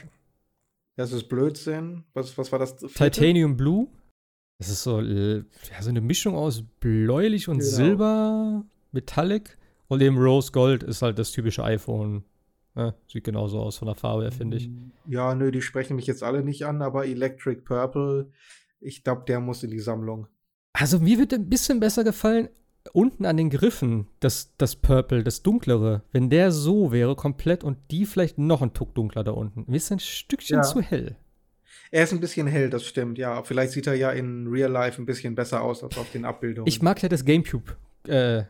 Das 0.95 1.13
ist 1.13 1.29
Blödsinn. 1.29 2.03
Was, 2.13 2.37
was 2.37 2.51
war 2.51 2.59
das? 2.59 2.73
Vierte? 2.79 3.11
Titanium 3.11 3.55
Blue. 3.55 3.87
Das 4.57 4.67
ist 4.67 4.83
so, 4.83 4.99
ja, 4.99 5.41
so 5.79 5.89
eine 5.89 6.01
Mischung 6.01 6.35
aus 6.35 6.63
bläulich 6.81 7.47
und 7.47 7.59
genau. 7.59 7.69
Silber, 7.69 8.65
Metallic. 8.91 9.57
Und 9.87 10.01
eben 10.01 10.17
Rose 10.17 10.51
Gold 10.51 10.83
ist 10.83 11.01
halt 11.01 11.17
das 11.17 11.31
typische 11.31 11.63
iPhone. 11.63 12.25
Ja, 12.75 12.93
sieht 13.07 13.23
genauso 13.23 13.59
aus 13.59 13.77
von 13.77 13.87
der 13.87 13.95
Farbe 13.95 14.23
her, 14.23 14.31
finde 14.31 14.57
ich. 14.57 14.69
Mm, 14.69 14.91
ja, 15.07 15.33
nö, 15.35 15.51
die 15.51 15.61
sprechen 15.61 15.95
mich 15.95 16.07
jetzt 16.07 16.23
alle 16.23 16.43
nicht 16.43 16.65
an, 16.65 16.81
aber 16.81 17.05
Electric 17.05 17.61
Purple, 17.61 18.31
ich 18.79 19.03
glaube, 19.03 19.23
der 19.27 19.39
muss 19.39 19.63
in 19.63 19.71
die 19.71 19.79
Sammlung. 19.79 20.27
Also 20.73 20.99
mir 20.99 21.17
wird 21.17 21.33
ein 21.33 21.49
bisschen 21.49 21.79
besser 21.79 22.03
gefallen, 22.03 22.49
unten 22.93 23.25
an 23.25 23.37
den 23.37 23.49
Griffen, 23.49 24.07
das, 24.19 24.55
das 24.57 24.75
Purple, 24.75 25.23
das 25.23 25.43
dunklere, 25.43 26.03
wenn 26.11 26.29
der 26.29 26.51
so 26.51 26.91
wäre 26.91 27.15
komplett 27.15 27.63
und 27.63 27.77
die 27.91 28.05
vielleicht 28.05 28.37
noch 28.37 28.61
ein 28.61 28.73
Tuck 28.73 28.95
dunkler 28.95 29.23
da 29.23 29.31
unten. 29.31 29.65
Mir 29.67 29.77
ist 29.77 29.91
ein 29.91 29.99
Stückchen 29.99 30.57
ja. 30.57 30.63
zu 30.63 30.81
hell. 30.81 31.17
Er 31.91 32.03
ist 32.03 32.13
ein 32.13 32.19
bisschen 32.19 32.47
hell, 32.47 32.69
das 32.69 32.85
stimmt, 32.85 33.17
ja. 33.17 33.41
Vielleicht 33.43 33.73
sieht 33.73 33.87
er 33.87 33.95
ja 33.95 34.11
in 34.11 34.47
Real 34.47 34.71
Life 34.71 35.01
ein 35.01 35.05
bisschen 35.05 35.33
besser 35.33 35.61
aus 35.61 35.83
als 35.83 35.97
auf 35.97 36.11
den 36.11 36.23
Abbildungen. 36.23 36.67
Ich 36.67 36.81
mag 36.81 37.01
ja 37.01 37.09
das 37.09 37.25
Gamecube 37.25 37.75
äh, 38.07 38.43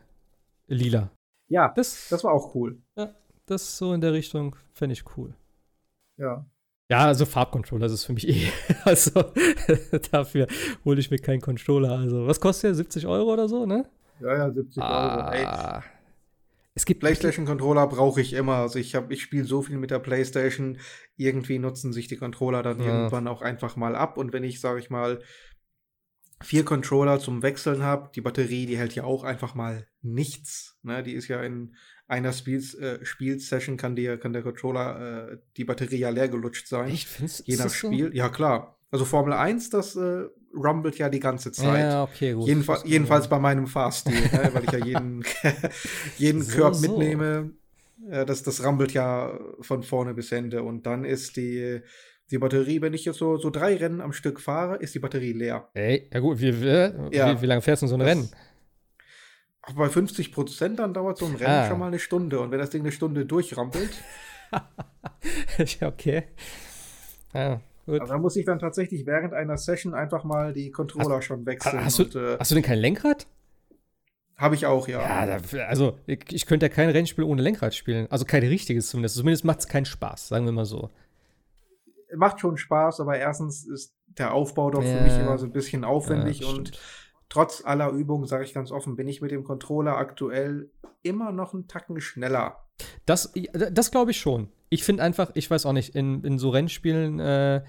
lila. 0.67 1.11
Ja, 1.47 1.71
das, 1.75 2.07
das 2.09 2.23
war 2.23 2.33
auch 2.33 2.53
cool. 2.53 2.81
Ja, 2.97 3.13
das 3.49 3.77
so 3.77 3.93
in 3.93 4.01
der 4.01 4.13
Richtung 4.13 4.55
fände 4.73 4.93
ich 4.93 5.03
cool. 5.17 5.33
Ja. 6.17 6.45
Ja, 6.89 7.05
also 7.05 7.25
Farbcontroller 7.25 7.83
das 7.83 7.93
ist 7.93 8.05
für 8.05 8.13
mich 8.13 8.27
eh. 8.27 8.51
Also 8.83 9.11
dafür 10.11 10.47
hole 10.83 10.99
ich 10.99 11.11
mir 11.11 11.19
keinen 11.19 11.41
Controller. 11.41 11.91
Also, 11.91 12.25
was 12.25 12.39
kostet 12.39 12.69
der? 12.69 12.75
70 12.75 13.05
Euro 13.05 13.31
oder 13.31 13.47
so, 13.47 13.65
ne? 13.65 13.85
Ja, 14.19 14.37
ja, 14.37 14.51
70 14.51 14.81
ah. 14.81 15.27
Euro. 15.27 15.31
Ey. 15.33 15.83
Es 16.75 16.85
gibt 16.85 17.01
PlayStation-Controller 17.01 17.87
brauche 17.87 18.21
ich 18.21 18.33
immer. 18.33 18.55
Also 18.55 18.79
ich 18.79 18.95
habe, 18.95 19.13
ich 19.13 19.21
spiele 19.21 19.43
so 19.43 19.61
viel 19.61 19.77
mit 19.77 19.91
der 19.91 19.99
PlayStation. 19.99 20.77
Irgendwie 21.17 21.59
nutzen 21.59 21.93
sich 21.93 22.07
die 22.07 22.17
Controller 22.17 22.63
dann 22.63 22.79
ja. 22.79 22.85
irgendwann 22.85 23.27
auch 23.27 23.41
einfach 23.41 23.75
mal 23.75 23.95
ab. 23.95 24.17
Und 24.17 24.33
wenn 24.33 24.43
ich, 24.43 24.61
sage 24.61 24.79
ich 24.79 24.89
mal, 24.89 25.21
vier 26.41 26.63
Controller 26.63 27.19
zum 27.19 27.43
Wechseln 27.43 27.83
habe, 27.83 28.11
die 28.15 28.21
Batterie, 28.21 28.65
die 28.65 28.77
hält 28.77 28.95
ja 28.95 29.03
auch 29.03 29.23
einfach 29.23 29.55
mal 29.55 29.87
nichts. 30.01 30.79
Ne? 30.83 31.03
Die 31.03 31.13
ist 31.13 31.27
ja 31.27 31.41
in 31.41 31.75
einer 32.09 32.33
Spiels, 32.33 32.73
äh, 32.73 33.05
Spielsession 33.05 33.77
kann, 33.77 33.95
die, 33.95 34.17
kann 34.17 34.33
der 34.33 34.41
Controller, 34.41 35.31
äh, 35.31 35.37
die 35.55 35.63
Batterie 35.63 35.99
ja 35.99 36.09
leer 36.09 36.27
gelutscht 36.27 36.67
sein. 36.67 36.89
Echt? 36.89 37.07
Findest, 37.07 37.47
je 37.47 37.55
nach 37.55 37.69
Spiel. 37.69 38.07
So? 38.07 38.13
Ja, 38.13 38.29
klar. 38.29 38.77
Also 38.91 39.05
Formel 39.05 39.33
1, 39.33 39.69
das 39.69 39.95
äh, 39.95 40.23
rumbelt 40.55 40.97
ja 40.97 41.09
die 41.09 41.19
ganze 41.19 41.51
Zeit. 41.51 41.81
Ja, 41.81 42.03
okay, 42.03 42.33
gut. 42.33 42.47
Jedenfalls, 42.47 42.83
jedenfalls 42.83 43.27
bei 43.27 43.37
meinem 43.37 43.67
Fahrstil, 43.67 44.19
ne, 44.19 44.49
weil 44.51 44.63
ich 44.63 44.71
ja 44.71 44.83
jeden, 44.83 45.23
jeden 46.17 46.41
so, 46.41 46.73
so. 46.73 46.81
mitnehme. 46.81 47.51
Ja, 48.09 48.25
das, 48.25 48.41
das 48.41 48.65
rumbelt 48.65 48.91
ja 48.93 49.39
von 49.61 49.83
vorne 49.83 50.15
bis 50.15 50.31
Ende. 50.31 50.63
Und 50.63 50.87
dann 50.87 51.05
ist 51.05 51.37
die, 51.37 51.81
die 52.31 52.39
Batterie, 52.39 52.81
wenn 52.81 52.95
ich 52.95 53.05
jetzt 53.05 53.19
so, 53.19 53.37
so 53.37 53.51
drei 53.51 53.75
Rennen 53.75 54.01
am 54.01 54.13
Stück 54.13 54.39
fahre, 54.39 54.77
ist 54.77 54.95
die 54.95 54.99
Batterie 54.99 55.33
leer. 55.33 55.69
Ey, 55.75 56.09
ja 56.11 56.19
gut, 56.19 56.39
wie, 56.39 56.59
wie, 56.59 57.15
ja, 57.15 57.35
wie, 57.37 57.41
wie 57.43 57.45
lange 57.45 57.61
fährst 57.61 57.83
du 57.83 57.87
so 57.87 57.95
ein 57.95 58.01
Rennen? 58.01 58.29
Bei 59.75 59.89
50 59.89 60.31
Prozent 60.31 60.79
dann 60.79 60.93
dauert 60.93 61.17
so 61.17 61.25
ein 61.25 61.35
Rennen 61.35 61.49
ah. 61.49 61.67
schon 61.67 61.79
mal 61.79 61.87
eine 61.87 61.99
Stunde. 61.99 62.39
Und 62.39 62.51
wenn 62.51 62.59
das 62.59 62.69
Ding 62.69 62.81
eine 62.81 62.91
Stunde 62.91 63.25
durchrampelt. 63.25 63.91
okay. 65.81 66.23
Ja. 67.33 67.61
Gut. 67.85 68.01
Also 68.01 68.13
da 68.13 68.19
muss 68.19 68.35
ich 68.35 68.45
dann 68.45 68.59
tatsächlich 68.59 69.05
während 69.05 69.33
einer 69.33 69.57
Session 69.57 69.93
einfach 69.93 70.23
mal 70.23 70.53
die 70.53 70.71
Controller 70.71 71.17
hast, 71.17 71.25
schon 71.25 71.45
wechseln. 71.45 71.83
Hast, 71.83 71.99
und, 71.99 72.15
du, 72.15 72.19
äh, 72.19 72.37
hast 72.39 72.51
du 72.51 72.55
denn 72.55 72.63
kein 72.63 72.79
Lenkrad? 72.79 73.27
Habe 74.37 74.55
ich 74.55 74.65
auch, 74.65 74.87
ja. 74.87 75.01
Ja, 75.01 75.37
da, 75.37 75.63
also 75.65 75.97
ich, 76.05 76.19
ich, 76.31 76.45
könnte 76.45 76.67
ja 76.67 76.71
kein 76.71 76.89
Rennspiel 76.89 77.25
ohne 77.25 77.41
Lenkrad 77.41 77.75
spielen. 77.75 78.07
Also 78.09 78.25
kein 78.25 78.43
richtiges 78.43 78.89
zumindest. 78.89 79.15
Zumindest 79.15 79.43
macht 79.43 79.59
es 79.59 79.67
keinen 79.67 79.85
Spaß, 79.85 80.29
sagen 80.29 80.45
wir 80.45 80.53
mal 80.53 80.65
so. 80.65 80.89
Macht 82.15 82.39
schon 82.39 82.57
Spaß, 82.57 83.01
aber 83.01 83.17
erstens 83.17 83.67
ist 83.67 83.93
der 84.07 84.33
Aufbau 84.33 84.71
doch 84.71 84.83
ja. 84.83 84.97
für 84.97 85.03
mich 85.03 85.19
immer 85.19 85.37
so 85.37 85.45
ein 85.45 85.51
bisschen 85.51 85.83
aufwendig 85.83 86.39
ja, 86.39 86.47
und 86.47 86.79
trotz 87.29 87.63
aller 87.63 87.91
Übungen, 87.91 88.25
sage 88.25 88.43
ich 88.43 88.53
ganz 88.53 88.71
offen, 88.71 88.95
bin 88.95 89.07
ich 89.07 89.21
mit 89.21 89.31
dem 89.31 89.43
Controller 89.43 89.97
aktuell 89.97 90.71
immer 91.03 91.31
noch 91.31 91.53
einen 91.53 91.67
Tacken 91.67 92.01
schneller. 92.01 92.65
Das, 93.05 93.33
das 93.71 93.91
glaube 93.91 94.11
ich 94.11 94.19
schon. 94.19 94.49
Ich 94.69 94.83
finde 94.83 95.03
einfach, 95.03 95.31
ich 95.35 95.49
weiß 95.49 95.65
auch 95.65 95.73
nicht, 95.73 95.95
in, 95.95 96.23
in 96.23 96.37
so 96.37 96.49
Rennspielen, 96.49 97.19
äh, 97.19 97.63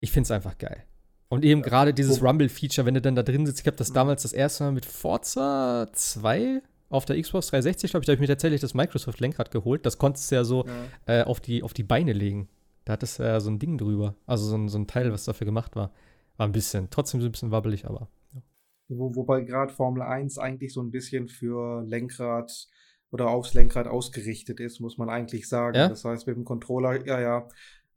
ich 0.00 0.12
finde 0.12 0.26
es 0.26 0.30
einfach 0.30 0.58
geil. 0.58 0.84
Und 1.28 1.44
eben 1.44 1.62
ja. 1.62 1.66
gerade 1.66 1.94
dieses 1.94 2.22
Rumble-Feature, 2.22 2.86
wenn 2.86 2.94
du 2.94 3.00
dann 3.00 3.16
da 3.16 3.22
drin 3.22 3.46
sitzt, 3.46 3.60
ich 3.60 3.66
habe 3.66 3.76
das 3.76 3.90
mhm. 3.90 3.94
damals 3.94 4.22
das 4.22 4.32
erste 4.32 4.64
Mal 4.64 4.72
mit 4.72 4.84
Forza 4.86 5.88
2 5.92 6.62
auf 6.90 7.04
der 7.06 7.20
Xbox 7.20 7.48
360, 7.48 7.90
glaube 7.90 8.02
ich, 8.02 8.06
da 8.06 8.12
habe 8.12 8.16
ich 8.16 8.20
mir 8.20 8.32
tatsächlich 8.32 8.60
das 8.60 8.74
Microsoft-Lenkrad 8.74 9.50
geholt. 9.50 9.84
Das 9.84 9.98
konntest 9.98 10.30
du 10.30 10.36
ja 10.36 10.44
so 10.44 10.64
ja. 10.66 11.20
Äh, 11.20 11.24
auf, 11.24 11.40
die, 11.40 11.62
auf 11.62 11.74
die 11.74 11.82
Beine 11.82 12.12
legen. 12.12 12.48
Da 12.84 12.92
hattest 12.92 13.18
du 13.18 13.24
ja 13.24 13.40
so 13.40 13.50
ein 13.50 13.58
Ding 13.58 13.78
drüber. 13.78 14.14
Also 14.26 14.46
so 14.46 14.56
ein, 14.56 14.68
so 14.68 14.78
ein 14.78 14.86
Teil, 14.86 15.10
was 15.12 15.24
dafür 15.24 15.44
gemacht 15.44 15.74
war. 15.74 15.90
War 16.36 16.46
ein 16.46 16.52
bisschen, 16.52 16.88
trotzdem 16.90 17.20
so 17.20 17.28
ein 17.28 17.32
bisschen 17.32 17.50
wabbelig, 17.50 17.86
aber. 17.86 18.08
Ja. 18.32 18.42
Wo, 18.88 19.14
wobei 19.14 19.42
gerade 19.42 19.72
Formel 19.72 20.02
1 20.02 20.38
eigentlich 20.38 20.72
so 20.72 20.82
ein 20.82 20.90
bisschen 20.90 21.28
für 21.28 21.82
Lenkrad 21.86 22.68
oder 23.10 23.28
aufs 23.28 23.54
Lenkrad 23.54 23.86
ausgerichtet 23.86 24.60
ist, 24.60 24.80
muss 24.80 24.98
man 24.98 25.08
eigentlich 25.08 25.48
sagen. 25.48 25.76
Ja? 25.76 25.88
Das 25.88 26.04
heißt, 26.04 26.26
mit 26.26 26.36
dem 26.36 26.44
Controller, 26.44 27.06
ja, 27.06 27.20
ja, 27.20 27.48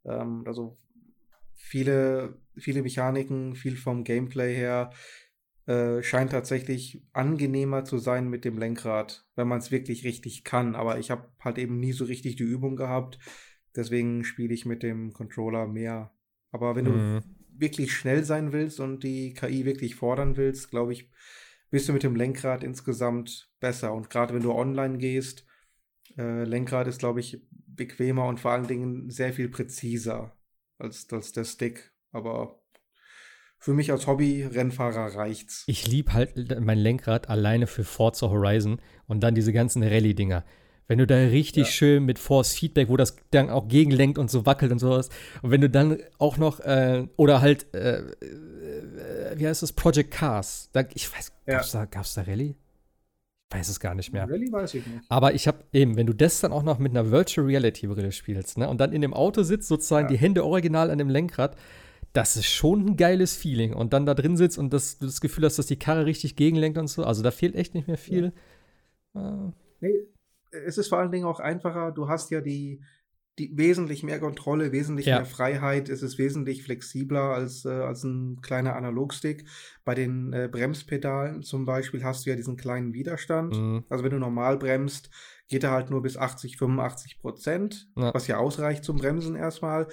ähm, 0.04 0.44
also 0.46 0.78
viele, 1.54 2.38
viele 2.56 2.82
Mechaniken, 2.82 3.54
viel 3.54 3.76
vom 3.76 4.04
Gameplay 4.04 4.54
her, 4.54 4.90
äh, 5.66 6.02
scheint 6.02 6.30
tatsächlich 6.30 7.02
angenehmer 7.12 7.84
zu 7.84 7.98
sein 7.98 8.30
mit 8.30 8.44
dem 8.44 8.56
Lenkrad, 8.56 9.26
wenn 9.34 9.48
man 9.48 9.58
es 9.58 9.70
wirklich 9.70 10.04
richtig 10.04 10.44
kann. 10.44 10.74
Aber 10.74 10.98
ich 10.98 11.10
habe 11.10 11.28
halt 11.40 11.58
eben 11.58 11.78
nie 11.78 11.92
so 11.92 12.04
richtig 12.04 12.36
die 12.36 12.44
Übung 12.44 12.76
gehabt. 12.76 13.18
Deswegen 13.76 14.24
spiele 14.24 14.54
ich 14.54 14.64
mit 14.64 14.82
dem 14.82 15.12
Controller 15.12 15.66
mehr. 15.66 16.12
Aber 16.52 16.74
wenn 16.74 16.84
mhm. 16.86 17.20
du 17.20 17.37
wirklich 17.58 17.92
schnell 17.92 18.24
sein 18.24 18.52
willst 18.52 18.80
und 18.80 19.02
die 19.02 19.34
KI 19.34 19.64
wirklich 19.64 19.94
fordern 19.94 20.36
willst, 20.36 20.70
glaube 20.70 20.92
ich, 20.92 21.10
bist 21.70 21.88
du 21.88 21.92
mit 21.92 22.02
dem 22.02 22.16
Lenkrad 22.16 22.64
insgesamt 22.64 23.50
besser. 23.60 23.92
Und 23.92 24.10
gerade 24.10 24.34
wenn 24.34 24.42
du 24.42 24.52
online 24.52 24.98
gehst, 24.98 25.44
äh, 26.16 26.44
Lenkrad 26.44 26.86
ist, 26.86 26.98
glaube 26.98 27.20
ich, 27.20 27.42
bequemer 27.50 28.26
und 28.26 28.40
vor 28.40 28.52
allen 28.52 28.66
Dingen 28.66 29.10
sehr 29.10 29.32
viel 29.32 29.48
präziser 29.48 30.36
als, 30.78 31.06
als 31.12 31.32
der 31.32 31.44
Stick. 31.44 31.92
Aber 32.10 32.62
für 33.58 33.74
mich 33.74 33.90
als 33.90 34.06
Hobby-Rennfahrer 34.06 35.16
reicht's. 35.16 35.64
Ich 35.66 35.86
liebe 35.86 36.12
halt 36.12 36.60
mein 36.60 36.78
Lenkrad 36.78 37.28
alleine 37.28 37.66
für 37.66 37.84
Forza 37.84 38.30
Horizon 38.30 38.80
und 39.06 39.20
dann 39.20 39.34
diese 39.34 39.52
ganzen 39.52 39.82
Rallye-Dinger. 39.82 40.44
Wenn 40.88 40.98
du 40.98 41.06
da 41.06 41.16
richtig 41.16 41.66
ja. 41.66 41.72
schön 41.72 42.04
mit 42.04 42.18
Force 42.18 42.54
Feedback, 42.54 42.88
wo 42.88 42.96
das 42.96 43.16
dann 43.30 43.50
auch 43.50 43.68
gegenlenkt 43.68 44.16
und 44.16 44.30
so 44.30 44.46
wackelt 44.46 44.72
und 44.72 44.78
sowas. 44.78 45.10
Und 45.42 45.50
wenn 45.50 45.60
du 45.60 45.68
dann 45.68 45.98
auch 46.16 46.38
noch, 46.38 46.60
äh, 46.60 47.06
oder 47.16 47.42
halt, 47.42 47.72
äh, 47.74 47.98
äh, 47.98 49.38
wie 49.38 49.46
heißt 49.46 49.62
das, 49.62 49.72
Project 49.72 50.10
Cars. 50.10 50.70
Da, 50.72 50.84
ich 50.94 51.14
weiß, 51.14 51.32
ja. 51.46 51.56
gab's, 51.56 51.72
da, 51.72 51.84
gab's 51.84 52.14
da 52.14 52.22
Rallye? 52.22 52.56
Ich 53.50 53.58
weiß 53.58 53.68
es 53.68 53.80
gar 53.80 53.94
nicht 53.94 54.14
mehr. 54.14 54.24
Rallye 54.28 54.50
weiß 54.50 54.74
ich 54.74 54.86
nicht. 54.86 55.04
Aber 55.10 55.34
ich 55.34 55.46
habe 55.46 55.58
eben, 55.74 55.96
wenn 55.96 56.06
du 56.06 56.14
das 56.14 56.40
dann 56.40 56.52
auch 56.52 56.62
noch 56.62 56.78
mit 56.78 56.92
einer 56.92 57.10
Virtual 57.10 57.46
Reality 57.46 57.86
Brille 57.86 58.10
spielst, 58.10 58.56
ne, 58.56 58.66
und 58.66 58.80
dann 58.80 58.92
in 58.92 59.02
dem 59.02 59.12
Auto 59.12 59.42
sitzt, 59.42 59.68
sozusagen 59.68 60.06
ja. 60.06 60.12
die 60.12 60.18
Hände 60.18 60.42
original 60.42 60.90
an 60.90 60.96
dem 60.96 61.10
Lenkrad, 61.10 61.54
das 62.14 62.36
ist 62.36 62.46
schon 62.46 62.86
ein 62.86 62.96
geiles 62.96 63.36
Feeling. 63.36 63.74
Und 63.74 63.92
dann 63.92 64.06
da 64.06 64.14
drin 64.14 64.38
sitzt 64.38 64.56
und 64.56 64.72
das, 64.72 64.98
das 64.98 65.20
Gefühl 65.20 65.44
hast, 65.44 65.58
dass 65.58 65.66
die 65.66 65.78
Karre 65.78 66.06
richtig 66.06 66.34
gegenlenkt 66.34 66.78
und 66.78 66.88
so. 66.88 67.04
Also 67.04 67.22
da 67.22 67.30
fehlt 67.30 67.54
echt 67.54 67.74
nicht 67.74 67.88
mehr 67.88 67.98
viel. 67.98 68.32
Ja. 69.14 69.48
Äh. 69.48 69.52
Nee, 69.80 70.08
es 70.50 70.78
ist 70.78 70.88
vor 70.88 70.98
allen 70.98 71.12
Dingen 71.12 71.26
auch 71.26 71.40
einfacher. 71.40 71.92
Du 71.92 72.08
hast 72.08 72.30
ja 72.30 72.40
die, 72.40 72.82
die 73.38 73.56
wesentlich 73.56 74.02
mehr 74.02 74.18
Kontrolle, 74.18 74.72
wesentlich 74.72 75.06
ja. 75.06 75.16
mehr 75.16 75.26
Freiheit. 75.26 75.88
Es 75.88 76.02
ist 76.02 76.18
wesentlich 76.18 76.62
flexibler 76.62 77.34
als, 77.34 77.64
äh, 77.64 77.68
als 77.68 78.04
ein 78.04 78.40
kleiner 78.40 78.76
Analogstick. 78.76 79.44
Bei 79.84 79.94
den 79.94 80.32
äh, 80.32 80.48
Bremspedalen 80.50 81.42
zum 81.42 81.64
Beispiel 81.64 82.04
hast 82.04 82.26
du 82.26 82.30
ja 82.30 82.36
diesen 82.36 82.56
kleinen 82.56 82.92
Widerstand. 82.92 83.54
Mhm. 83.54 83.84
Also 83.88 84.04
wenn 84.04 84.10
du 84.10 84.18
normal 84.18 84.58
bremst, 84.58 85.10
geht 85.48 85.64
er 85.64 85.70
halt 85.70 85.90
nur 85.90 86.02
bis 86.02 86.16
80, 86.16 86.58
85 86.58 87.20
Prozent, 87.20 87.88
ja. 87.96 88.12
was 88.12 88.26
ja 88.26 88.38
ausreicht 88.38 88.84
zum 88.84 88.98
Bremsen 88.98 89.36
erstmal. 89.36 89.86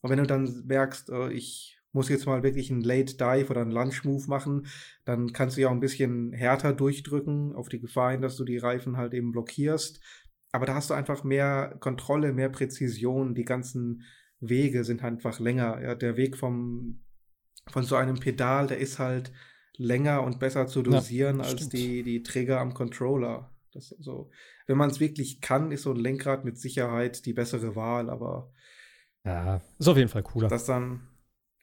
Und 0.00 0.10
wenn 0.10 0.18
du 0.18 0.26
dann 0.26 0.64
merkst, 0.66 1.10
äh, 1.10 1.32
ich 1.32 1.71
muss 1.92 2.08
jetzt 2.08 2.26
mal 2.26 2.42
wirklich 2.42 2.70
einen 2.70 2.80
Late 2.80 3.16
Dive 3.16 3.50
oder 3.50 3.60
einen 3.60 3.70
Lunch 3.70 4.04
Move 4.04 4.24
machen, 4.26 4.66
dann 5.04 5.32
kannst 5.32 5.56
du 5.56 5.60
ja 5.60 5.68
auch 5.68 5.72
ein 5.72 5.80
bisschen 5.80 6.32
härter 6.32 6.72
durchdrücken, 6.72 7.54
auf 7.54 7.68
die 7.68 7.80
Gefahr 7.80 8.12
hin, 8.12 8.22
dass 8.22 8.36
du 8.36 8.44
die 8.44 8.58
Reifen 8.58 8.96
halt 8.96 9.14
eben 9.14 9.32
blockierst. 9.32 10.00
Aber 10.52 10.66
da 10.66 10.74
hast 10.74 10.90
du 10.90 10.94
einfach 10.94 11.24
mehr 11.24 11.76
Kontrolle, 11.80 12.32
mehr 12.32 12.50
Präzision. 12.50 13.34
Die 13.34 13.44
ganzen 13.44 14.02
Wege 14.40 14.84
sind 14.84 15.02
einfach 15.02 15.38
länger. 15.40 15.80
Ja, 15.82 15.94
der 15.94 16.16
Weg 16.16 16.36
vom, 16.36 17.00
von 17.68 17.84
so 17.84 17.96
einem 17.96 18.18
Pedal, 18.18 18.66
der 18.66 18.78
ist 18.78 18.98
halt 18.98 19.32
länger 19.76 20.22
und 20.22 20.38
besser 20.38 20.66
zu 20.66 20.82
dosieren 20.82 21.38
ja, 21.38 21.44
als 21.44 21.68
die, 21.68 22.02
die 22.02 22.22
Träger 22.22 22.60
am 22.60 22.74
Controller. 22.74 23.50
Das 23.72 23.94
also, 23.96 24.30
wenn 24.66 24.76
man 24.76 24.90
es 24.90 25.00
wirklich 25.00 25.40
kann, 25.40 25.72
ist 25.72 25.82
so 25.82 25.92
ein 25.92 25.96
Lenkrad 25.96 26.44
mit 26.44 26.58
Sicherheit 26.58 27.24
die 27.24 27.32
bessere 27.32 27.74
Wahl, 27.74 28.10
aber 28.10 28.52
ja, 29.24 29.60
ist 29.78 29.88
auf 29.88 29.96
jeden 29.96 30.08
Fall 30.08 30.22
cooler. 30.22 30.48
Das 30.48 30.64
dann, 30.64 31.08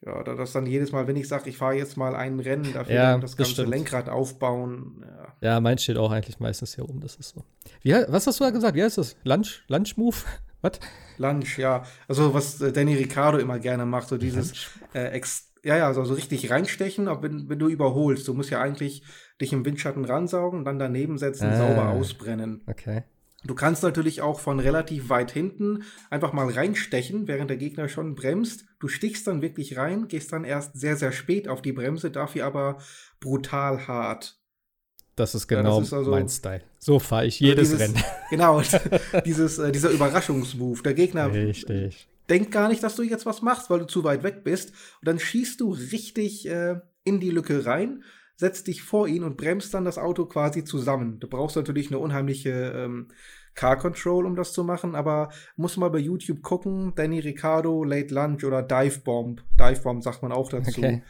ja, 0.06 0.24
das 0.24 0.54
dann 0.54 0.66
jedes 0.66 0.92
Mal, 0.92 1.08
wenn 1.08 1.18
ich 1.18 1.28
sage, 1.28 1.50
ich 1.50 1.58
fahre 1.58 1.76
jetzt 1.76 1.98
mal 1.98 2.16
ein 2.16 2.40
Rennen, 2.40 2.72
dafür 2.74 2.96
ja, 2.96 3.18
das 3.18 3.36
ganze 3.36 3.54
stimmt. 3.54 3.70
Lenkrad 3.70 4.08
aufbauen. 4.08 5.04
Ja. 5.42 5.50
ja, 5.50 5.60
mein 5.60 5.78
steht 5.78 5.98
auch 5.98 6.12
eigentlich 6.12 6.40
meistens 6.40 6.76
hier 6.76 6.86
oben, 6.86 7.02
das 7.02 7.16
ist 7.16 7.30
so. 7.30 7.44
Wie, 7.82 7.92
was 8.08 8.26
hast 8.26 8.40
du 8.40 8.46
da 8.46 8.52
gesagt? 8.52 8.76
Wie 8.76 8.84
heißt 8.84 8.98
das? 8.98 9.18
Lunch? 9.24 9.64
Lunch 9.68 9.98
Move? 9.98 10.16
was? 10.62 10.80
Lunch, 11.18 11.58
ja. 11.58 11.84
Also, 12.08 12.34
was 12.34 12.62
äh, 12.62 12.72
Danny 12.72 12.96
Ricciardo 12.96 13.40
immer 13.40 13.60
gerne 13.60 13.86
macht, 13.86 14.08
so 14.08 14.18
dieses 14.18 14.70
äh, 14.94 15.20
ja, 15.64 15.76
ja, 15.76 15.88
also 15.88 16.06
so 16.06 16.14
richtig 16.14 16.50
reinstechen, 16.50 17.10
auch 17.10 17.22
wenn, 17.22 17.50
wenn 17.50 17.60
du 17.60 17.68
überholst. 17.68 18.28
Du 18.28 18.34
musst 18.34 18.50
ja 18.50 18.62
eigentlich 18.62 19.04
dich 19.42 19.52
im 19.52 19.66
Windschatten 19.66 20.06
ransaugen, 20.06 20.64
dann 20.64 20.80
daneben 20.80 21.18
setzen, 21.18 21.50
ah, 21.50 21.58
sauber 21.58 21.90
ausbrennen. 21.90 22.62
Okay. 22.68 23.04
Du 23.46 23.56
kannst 23.56 23.84
natürlich 23.84 24.22
auch 24.22 24.40
von 24.40 24.60
relativ 24.60 25.10
weit 25.10 25.32
hinten 25.32 25.84
einfach 26.10 26.34
mal 26.34 26.50
reinstechen, 26.50 27.28
während 27.28 27.50
der 27.50 27.58
Gegner 27.58 27.88
schon 27.88 28.16
bremst. 28.16 28.66
Du 28.80 28.88
stichst 28.90 29.28
dann 29.28 29.42
wirklich 29.42 29.78
rein, 29.78 30.08
gehst 30.10 30.34
dann 30.34 30.44
erst 30.44 30.78
sehr, 30.78 30.98
sehr 30.98 31.14
spät 31.14 31.48
auf 31.48 31.62
die 31.62 31.72
Bremse, 31.72 32.12
dafür 32.12 32.46
aber 32.46 32.80
brutal 33.22 33.88
hart. 33.88 34.38
Das 35.16 35.36
ist 35.36 35.48
genau 35.48 35.76
ja, 35.76 35.80
das 35.80 35.88
ist 35.88 35.94
also, 35.94 36.12
mein 36.12 36.30
Style. 36.30 36.62
So 36.80 37.00
fahre 37.00 37.26
ich 37.26 37.40
jedes 37.40 37.70
dieses, 37.70 37.80
Rennen. 37.80 38.04
Genau, 38.30 38.62
dieses, 39.26 39.58
äh, 39.58 39.72
dieser 39.72 39.90
Überraschungsmove. 39.90 40.82
Der 40.82 40.94
Gegner 40.94 41.32
Richtig. 41.32 42.08
denkt 42.30 42.52
gar 42.52 42.70
nicht, 42.70 42.84
dass 42.84 42.96
du 42.96 43.04
jetzt 43.04 43.26
was 43.26 43.42
machst, 43.42 43.70
weil 43.70 43.80
du 43.80 43.88
zu 43.88 44.04
weit 44.04 44.24
weg 44.24 44.44
bist. 44.44 44.70
Und 44.70 45.08
dann 45.08 45.20
schießt 45.20 45.60
du 45.60 45.72
richtig 45.72 46.48
äh, 46.48 46.80
in 47.04 47.20
die 47.20 47.32
Lücke 47.32 47.66
rein 47.66 48.04
setzt 48.40 48.68
dich 48.68 48.84
vor 48.84 49.06
ihn 49.10 49.26
und 49.26 49.36
bremst 49.36 49.74
dann 49.74 49.84
das 49.84 49.98
Auto 49.98 50.26
quasi 50.26 50.64
zusammen. 50.64 51.20
Du 51.20 51.28
brauchst 51.28 51.58
natürlich 51.58 51.90
eine 51.90 52.00
unheimliche 52.00 52.72
ähm, 52.74 53.10
Car 53.54 53.78
Control, 53.78 54.26
um 54.26 54.38
das 54.38 54.54
zu 54.54 54.64
machen, 54.64 54.96
aber 54.96 55.30
muss 55.58 55.76
mal 55.76 55.90
bei 55.90 56.00
YouTube 56.00 56.42
gucken, 56.42 56.94
Danny 56.96 57.20
Ricciardo, 57.20 57.84
Late 57.84 58.14
Lunch 58.14 58.46
oder 58.46 58.64
Dive 58.64 59.02
Bomb. 59.02 59.44
Dive 59.60 59.82
Bomb 59.82 60.02
sagt 60.02 60.22
man 60.22 60.32
auch 60.32 60.50
dazu. 60.50 60.80
Okay. 60.80 61.04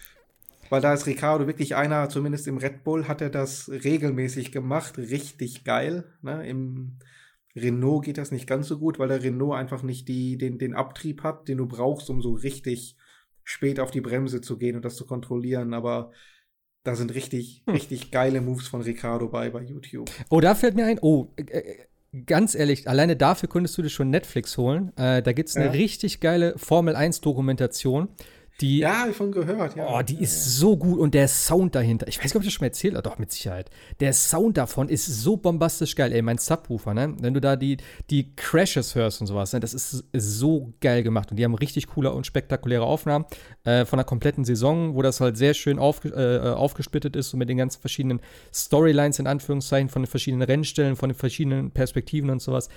Weil 0.72 0.82
da 0.82 0.92
ist 0.92 1.06
Ricciardo 1.06 1.46
wirklich 1.46 1.76
einer, 1.76 2.10
zumindest 2.10 2.48
im 2.48 2.58
Red 2.58 2.84
Bull 2.84 3.08
hat 3.08 3.22
er 3.22 3.30
das 3.30 3.70
regelmäßig 3.70 4.52
gemacht, 4.52 4.98
richtig 4.98 5.64
geil. 5.64 6.06
Ne? 6.24 6.48
Im 6.48 6.98
Renault 7.56 8.06
geht 8.06 8.18
das 8.18 8.32
nicht 8.32 8.48
ganz 8.48 8.68
so 8.68 8.80
gut, 8.80 8.98
weil 8.98 9.10
der 9.10 9.22
Renault 9.22 9.56
einfach 9.56 9.84
nicht 9.84 10.08
die, 10.08 10.36
den, 10.40 10.58
den 10.58 10.74
Abtrieb 10.74 11.22
hat, 11.22 11.48
den 11.48 11.60
du 11.60 11.68
brauchst, 11.68 12.10
um 12.10 12.24
so 12.24 12.34
richtig 12.34 12.98
spät 13.44 13.80
auf 13.80 13.92
die 13.92 14.02
Bremse 14.02 14.42
zu 14.42 14.58
gehen 14.58 14.76
und 14.76 14.84
das 14.84 14.96
zu 14.96 15.06
kontrollieren. 15.06 15.76
Aber 15.76 16.12
da 16.90 16.96
sind 16.96 17.14
richtig, 17.14 17.62
hm. 17.66 17.74
richtig 17.74 18.12
geile 18.12 18.42
Moves 18.42 18.68
von 18.68 18.82
Ricardo 18.82 19.28
bei 19.28 19.50
bei 19.50 19.62
YouTube. 19.62 20.10
Oh, 20.30 20.40
da 20.40 20.56
fällt 20.56 20.76
mir 20.76 20.86
ein, 20.86 21.00
oh, 21.02 21.28
äh, 21.36 21.44
äh 21.44 21.76
ganz 22.26 22.56
ehrlich, 22.56 22.88
alleine 22.88 23.16
dafür 23.16 23.48
könntest 23.48 23.78
du 23.78 23.84
dir 23.84 23.90
schon 23.90 24.10
Netflix 24.10 24.58
holen. 24.58 24.92
Äh, 24.98 25.22
da 25.22 25.32
gibt 25.32 25.50
es 25.50 25.56
eine 25.56 25.66
ja. 25.66 25.72
richtig 25.72 26.20
geile 26.20 26.58
Formel 26.58 26.96
1-Dokumentation 26.96 28.08
die, 28.62 28.80
ja, 28.80 29.08
von 29.14 29.32
gehört, 29.32 29.76
ja. 29.76 29.88
Oh, 29.90 30.02
die 30.02 30.22
ist 30.22 30.58
so 30.58 30.76
gut 30.76 31.00
und 31.00 31.14
der 31.14 31.28
Sound 31.28 31.76
dahinter. 31.76 32.08
Ich 32.08 32.18
weiß 32.18 32.26
nicht, 32.26 32.36
ob 32.36 32.42
ich 32.42 32.48
das 32.48 32.54
schon 32.54 32.64
mal 32.64 32.68
erzählt 32.68 32.96
habe, 32.96 33.04
doch, 33.04 33.18
mit 33.18 33.32
Sicherheit. 33.32 33.70
Der 34.00 34.14
Sound 34.14 34.58
davon 34.58 34.90
ist 34.90 35.06
so 35.06 35.38
bombastisch 35.38 35.96
geil, 35.96 36.12
ey, 36.12 36.22
mein 36.22 36.38
Subwoofer, 36.38 36.94
ne? 36.94 37.16
Wenn 37.20 37.34
du 37.34 37.42
da 37.42 37.56
die, 37.56 37.78
die 38.10 38.36
Crashes 38.36 38.96
hörst 38.96 39.22
und 39.22 39.28
sowas, 39.28 39.54
ne? 39.54 39.60
Das 39.60 39.74
ist, 39.74 40.06
ist 40.12 40.38
so 40.38 40.74
geil 40.82 41.04
gemacht. 41.04 41.32
Und 41.32 41.38
die 41.38 41.46
haben 41.46 41.56
richtig 41.56 41.88
coole 41.88 42.12
und 42.12 42.26
spektakuläre 42.26 42.84
Aufnahmen 42.84 43.26
äh, 43.64 43.86
von 43.86 43.98
der 43.98 44.06
kompletten 44.06 44.44
Saison, 44.44 44.96
wo 44.96 45.02
das 45.02 45.22
halt 45.22 45.38
sehr 45.38 45.54
schön 45.54 45.80
aufge 45.80 46.10
äh, 46.10 46.50
aufgesplittet 46.50 47.16
ist 47.16 47.34
und 47.34 47.40
mit 47.40 47.50
den 47.50 47.58
ganzen 47.58 47.80
verschiedenen 47.80 48.20
Storylines 48.54 49.20
in 49.20 49.28
Anführungszeichen 49.28 49.90
von 49.90 50.04
den 50.04 50.10
verschiedenen 50.10 50.44
Rennstellen, 50.44 50.96
von 50.96 51.10
den 51.10 51.16
verschiedenen 51.16 51.72
Perspektiven 51.72 52.30
und 52.30 52.42
sowas. 52.42 52.70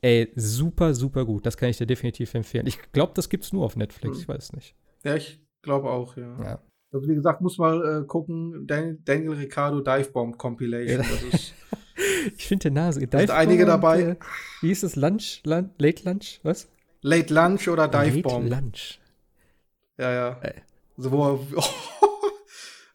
Ey, 0.00 0.32
super, 0.36 0.94
super 0.94 1.24
gut. 1.24 1.44
Das 1.44 1.56
kann 1.56 1.68
ich 1.68 1.76
dir 1.76 1.86
definitiv 1.86 2.34
empfehlen. 2.34 2.66
Ich 2.66 2.78
glaube, 2.92 3.12
das 3.14 3.28
gibt's 3.28 3.52
nur 3.52 3.64
auf 3.64 3.76
Netflix. 3.76 4.16
Hm. 4.16 4.22
Ich 4.22 4.28
weiß 4.28 4.52
nicht. 4.52 4.74
Ja, 5.04 5.14
ich 5.16 5.40
glaube 5.62 5.90
auch, 5.90 6.16
ja. 6.16 6.42
ja. 6.42 6.62
Also 6.92 7.06
wie 7.08 7.14
gesagt, 7.14 7.40
muss 7.40 7.58
mal 7.58 8.02
äh, 8.02 8.06
gucken, 8.06 8.66
Dan 8.66 8.98
Daniel 9.04 9.32
Ricciardo 9.32 9.80
Divebomb 9.80 10.38
Compilation. 10.38 11.04
ich 12.36 12.46
finde 12.46 12.64
den 12.64 12.74
Nase. 12.74 13.06
Da 13.06 13.18
sind 13.18 13.30
einige 13.30 13.66
dabei. 13.66 14.02
Und, 14.02 14.10
äh, 14.12 14.16
wie 14.62 14.68
hieß 14.68 14.84
es? 14.84 14.96
Lunch? 14.96 15.42
Lun 15.44 15.70
Late 15.78 16.04
Lunch? 16.04 16.40
Was? 16.42 16.68
Late 17.02 17.32
Lunch 17.32 17.68
oder 17.68 17.88
Divebomb. 17.88 18.48
Late 18.48 18.62
Lunch. 18.62 19.00
Ja, 19.98 20.12
ja. 20.12 20.38
Ey. 20.40 20.62
Also 20.96 21.12
wo 21.12 21.24
er, 21.24 21.40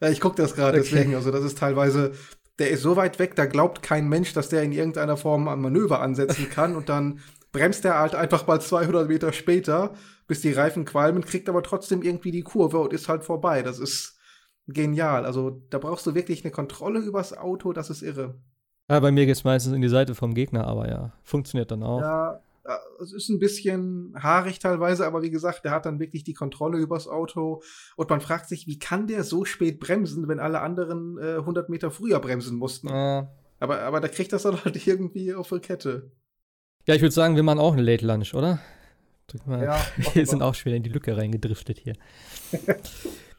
ja, 0.00 0.08
ich 0.10 0.20
gucke 0.20 0.36
das 0.36 0.54
gerade 0.54 0.78
okay. 0.78 0.88
deswegen. 0.90 1.14
Also 1.14 1.30
das 1.30 1.44
ist 1.44 1.58
teilweise, 1.58 2.12
der 2.58 2.70
ist 2.70 2.82
so 2.82 2.96
weit 2.96 3.18
weg, 3.18 3.36
da 3.36 3.46
glaubt 3.46 3.82
kein 3.82 4.08
Mensch, 4.08 4.32
dass 4.32 4.48
der 4.48 4.62
in 4.62 4.72
irgendeiner 4.72 5.16
Form 5.16 5.48
ein 5.48 5.60
Manöver 5.60 6.00
ansetzen 6.00 6.50
kann 6.50 6.76
und 6.76 6.88
dann 6.88 7.20
bremst 7.52 7.84
er 7.84 7.98
halt 7.98 8.14
einfach 8.14 8.46
mal 8.46 8.60
200 8.60 9.08
Meter 9.08 9.32
später 9.32 9.94
bis 10.26 10.40
die 10.40 10.52
Reifen 10.52 10.84
qualmen, 10.84 11.24
kriegt 11.24 11.48
aber 11.48 11.62
trotzdem 11.62 12.02
irgendwie 12.02 12.30
die 12.30 12.42
Kurve 12.42 12.78
und 12.80 12.92
ist 12.92 13.08
halt 13.08 13.24
vorbei. 13.24 13.62
Das 13.62 13.78
ist 13.78 14.18
genial. 14.66 15.24
Also 15.24 15.62
da 15.70 15.78
brauchst 15.78 16.06
du 16.06 16.14
wirklich 16.14 16.44
eine 16.44 16.52
Kontrolle 16.52 17.00
übers 17.00 17.36
Auto, 17.36 17.72
das 17.72 17.90
ist 17.90 18.02
irre. 18.02 18.38
Ja, 18.88 19.00
bei 19.00 19.10
mir 19.10 19.26
geht 19.26 19.36
es 19.36 19.44
meistens 19.44 19.72
in 19.72 19.82
die 19.82 19.88
Seite 19.88 20.14
vom 20.14 20.34
Gegner, 20.34 20.66
aber 20.66 20.88
ja, 20.88 21.12
funktioniert 21.22 21.70
dann 21.70 21.82
auch. 21.82 22.00
Ja, 22.00 22.40
es 23.02 23.12
ist 23.12 23.28
ein 23.28 23.38
bisschen 23.38 24.14
haarig 24.18 24.58
teilweise, 24.58 25.06
aber 25.06 25.22
wie 25.22 25.30
gesagt, 25.30 25.64
der 25.64 25.72
hat 25.72 25.86
dann 25.86 26.00
wirklich 26.00 26.24
die 26.24 26.34
Kontrolle 26.34 26.78
übers 26.78 27.08
Auto 27.08 27.62
und 27.96 28.10
man 28.10 28.20
fragt 28.20 28.48
sich, 28.48 28.66
wie 28.66 28.78
kann 28.78 29.06
der 29.06 29.24
so 29.24 29.44
spät 29.44 29.80
bremsen, 29.80 30.28
wenn 30.28 30.40
alle 30.40 30.60
anderen 30.60 31.18
äh, 31.18 31.36
100 31.36 31.68
Meter 31.68 31.90
früher 31.90 32.20
bremsen 32.20 32.56
mussten. 32.56 32.88
Ja. 32.88 33.28
Aber, 33.60 33.80
aber 33.80 34.00
da 34.00 34.08
kriegt 34.08 34.32
das 34.32 34.42
dann 34.42 34.64
halt 34.64 34.86
irgendwie 34.86 35.34
auf 35.34 35.48
die 35.48 35.60
Kette. 35.60 36.10
Ja, 36.86 36.94
ich 36.94 37.02
würde 37.02 37.14
sagen, 37.14 37.36
wir 37.36 37.42
machen 37.42 37.60
auch 37.60 37.72
eine 37.72 37.82
Late 37.82 38.06
Lunch, 38.06 38.34
oder? 38.34 38.60
Ja, 39.46 39.80
wir 40.14 40.26
sind 40.26 40.42
auch 40.42 40.54
schwer 40.54 40.74
in 40.74 40.82
die 40.82 40.90
Lücke 40.90 41.16
reingedriftet 41.16 41.78
hier. 41.78 41.94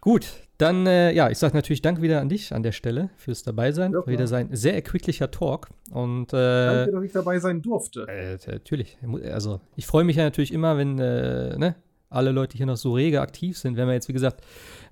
Gut, 0.02 0.28
dann, 0.58 0.86
äh, 0.86 1.12
ja, 1.14 1.30
ich 1.30 1.38
sage 1.38 1.56
natürlich 1.56 1.82
Dank 1.82 2.02
wieder 2.02 2.22
an 2.22 2.30
dich 2.30 2.54
an 2.54 2.64
der 2.64 2.72
Stelle 2.72 3.10
fürs 3.18 3.44
Dabeisein. 3.44 3.92
Ja, 3.92 4.06
wieder 4.08 4.28
sein 4.28 4.50
sehr 4.52 4.76
erquicklicher 4.76 5.32
Talk. 5.32 5.70
Und, 5.92 6.32
äh, 6.32 6.76
Danke, 6.76 6.92
dass 6.92 7.04
ich 7.04 7.12
dabei 7.12 7.40
sein 7.40 7.62
durfte. 7.62 8.08
Äh, 8.08 8.38
natürlich. 8.48 8.98
Also, 9.32 9.62
ich 9.76 9.86
freue 9.86 10.04
mich 10.04 10.16
ja 10.16 10.24
natürlich 10.24 10.54
immer, 10.54 10.78
wenn, 10.78 11.00
äh, 11.00 11.58
ne, 11.58 11.76
alle 12.10 12.32
Leute, 12.32 12.56
hier 12.56 12.66
noch 12.66 12.78
so 12.78 12.94
rege 12.94 13.20
aktiv 13.20 13.58
sind. 13.58 13.76
Wir 13.76 13.84
haben 13.84 13.90
ja 13.90 13.96
jetzt, 13.96 14.08
wie 14.08 14.14
gesagt, 14.14 14.42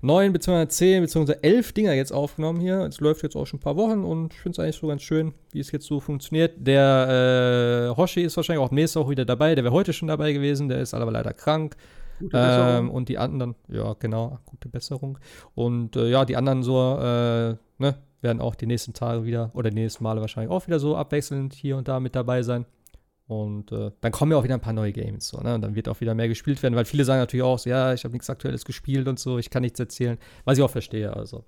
neun 0.04 0.32
bzw. 0.32 0.68
zehn 0.68 1.02
bzw. 1.02 1.34
elf 1.42 1.72
Dinger 1.72 1.94
jetzt 1.94 2.12
aufgenommen 2.12 2.60
hier. 2.60 2.80
Es 2.80 3.00
läuft 3.00 3.22
jetzt 3.22 3.36
auch 3.36 3.46
schon 3.46 3.58
ein 3.58 3.62
paar 3.62 3.76
Wochen 3.76 4.04
und 4.04 4.32
ich 4.32 4.40
finde 4.40 4.56
es 4.56 4.58
eigentlich 4.58 4.76
so 4.76 4.86
ganz 4.86 5.02
schön, 5.02 5.32
wie 5.52 5.60
es 5.60 5.72
jetzt 5.72 5.86
so 5.86 6.00
funktioniert. 6.00 6.54
Der 6.58 7.90
äh, 7.90 7.96
Hoshi 7.96 8.22
ist 8.22 8.36
wahrscheinlich 8.36 8.64
auch 8.64 8.70
nächste 8.70 9.00
Woche 9.00 9.10
wieder 9.10 9.24
dabei. 9.24 9.54
Der 9.54 9.64
wäre 9.64 9.74
heute 9.74 9.92
schon 9.92 10.08
dabei 10.08 10.32
gewesen, 10.32 10.68
der 10.68 10.80
ist 10.80 10.94
aber 10.94 11.10
leider 11.10 11.32
krank. 11.32 11.76
Ähm, 12.32 12.90
und 12.90 13.08
die 13.08 13.18
anderen, 13.18 13.54
ja, 13.68 13.94
genau, 13.98 14.38
gute 14.46 14.68
Besserung. 14.68 15.18
Und 15.54 15.96
äh, 15.96 16.08
ja, 16.08 16.24
die 16.24 16.36
anderen 16.36 16.62
so, 16.62 16.78
äh, 16.98 17.56
ne, 17.78 17.96
werden 18.20 18.40
auch 18.40 18.54
die 18.54 18.66
nächsten 18.66 18.92
Tage 18.92 19.24
wieder 19.24 19.50
oder 19.54 19.70
die 19.70 19.76
nächsten 19.76 20.04
Male 20.04 20.20
wahrscheinlich 20.20 20.50
auch 20.50 20.66
wieder 20.66 20.78
so 20.78 20.96
abwechselnd 20.96 21.54
hier 21.54 21.76
und 21.76 21.88
da 21.88 21.98
mit 22.00 22.14
dabei 22.14 22.42
sein. 22.42 22.66
Und 23.26 23.72
äh, 23.72 23.90
dann 24.00 24.12
kommen 24.12 24.32
ja 24.32 24.38
auch 24.38 24.44
wieder 24.44 24.54
ein 24.54 24.60
paar 24.60 24.74
neue 24.74 24.92
Games. 24.92 25.28
So, 25.28 25.40
ne? 25.40 25.54
Und 25.54 25.62
dann 25.62 25.74
wird 25.74 25.88
auch 25.88 26.00
wieder 26.00 26.14
mehr 26.14 26.28
gespielt 26.28 26.62
werden, 26.62 26.74
weil 26.74 26.84
viele 26.84 27.04
sagen 27.04 27.20
natürlich 27.20 27.42
auch 27.42 27.58
so, 27.58 27.70
ja, 27.70 27.94
ich 27.94 28.04
habe 28.04 28.12
nichts 28.12 28.28
Aktuelles 28.28 28.64
gespielt 28.64 29.08
und 29.08 29.18
so, 29.18 29.38
ich 29.38 29.48
kann 29.48 29.62
nichts 29.62 29.80
erzählen, 29.80 30.18
was 30.44 30.58
ich 30.58 30.64
auch 30.64 30.70
verstehe. 30.70 31.14
Also. 31.14 31.44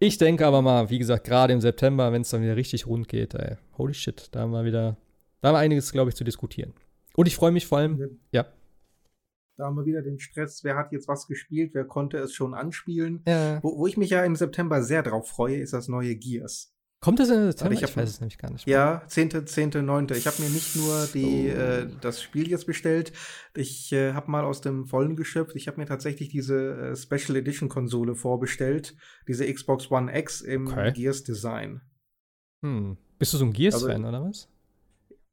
Ich 0.00 0.18
denke 0.18 0.46
aber 0.46 0.62
mal, 0.62 0.90
wie 0.90 0.98
gesagt, 0.98 1.24
gerade 1.24 1.52
im 1.52 1.60
September, 1.60 2.12
wenn 2.12 2.22
es 2.22 2.30
dann 2.30 2.42
wieder 2.42 2.56
richtig 2.56 2.86
rund 2.86 3.08
geht, 3.08 3.34
ey, 3.34 3.56
holy 3.76 3.94
shit, 3.94 4.28
da 4.32 4.40
haben 4.40 4.50
wir 4.50 4.64
wieder, 4.64 4.96
da 5.40 5.48
haben 5.48 5.54
wir 5.54 5.58
einiges, 5.58 5.92
glaube 5.92 6.10
ich, 6.10 6.16
zu 6.16 6.24
diskutieren. 6.24 6.72
Und 7.16 7.26
ich 7.26 7.36
freue 7.36 7.52
mich 7.52 7.66
vor 7.66 7.78
allem, 7.78 8.18
ja. 8.32 8.46
Da 9.56 9.64
haben 9.64 9.76
wir 9.76 9.86
wieder 9.86 10.02
den 10.02 10.20
Stress, 10.20 10.62
wer 10.62 10.76
hat 10.76 10.92
jetzt 10.92 11.08
was 11.08 11.26
gespielt, 11.26 11.72
wer 11.74 11.84
konnte 11.84 12.18
es 12.18 12.32
schon 12.32 12.54
anspielen. 12.54 13.24
Ja. 13.26 13.60
Wo, 13.60 13.76
wo 13.76 13.86
ich 13.88 13.96
mich 13.96 14.10
ja 14.10 14.24
im 14.24 14.36
September 14.36 14.84
sehr 14.84 15.02
drauf 15.02 15.28
freue, 15.28 15.56
ist 15.56 15.72
das 15.72 15.88
neue 15.88 16.14
Gears. 16.14 16.72
Kommt 17.00 17.20
das 17.20 17.30
in 17.30 17.44
September? 17.44 17.74
ich, 17.74 17.82
ich 17.82 17.96
weiß 17.96 18.08
es 18.08 18.20
nämlich 18.20 18.38
gar 18.38 18.50
nicht. 18.50 18.66
Mehr. 18.66 18.76
Ja, 18.76 19.02
10., 19.06 19.46
10., 19.46 19.84
9. 19.84 20.08
Ich 20.14 20.26
habe 20.26 20.42
mir 20.42 20.48
nicht 20.48 20.74
nur 20.74 21.06
die, 21.14 21.52
oh. 21.54 21.60
äh, 21.60 21.86
das 22.00 22.20
Spiel 22.20 22.48
jetzt 22.50 22.66
bestellt, 22.66 23.12
ich 23.54 23.92
äh, 23.92 24.14
habe 24.14 24.30
mal 24.30 24.44
aus 24.44 24.60
dem 24.60 24.86
Vollen 24.86 25.14
geschöpft. 25.14 25.54
Ich 25.54 25.68
habe 25.68 25.80
mir 25.80 25.86
tatsächlich 25.86 26.28
diese 26.28 26.92
äh, 26.92 26.96
Special 26.96 27.36
Edition 27.36 27.68
Konsole 27.68 28.16
vorbestellt, 28.16 28.96
diese 29.28 29.52
Xbox 29.52 29.90
One 29.92 30.16
X 30.16 30.40
im 30.40 30.66
okay. 30.66 30.92
Gears 30.92 31.22
Design. 31.22 31.82
Hm. 32.64 32.96
Bist 33.18 33.32
du 33.32 33.36
so 33.36 33.44
ein 33.44 33.52
Gears-Fan 33.52 34.04
also, 34.04 34.08
oder 34.08 34.28
was? 34.28 34.48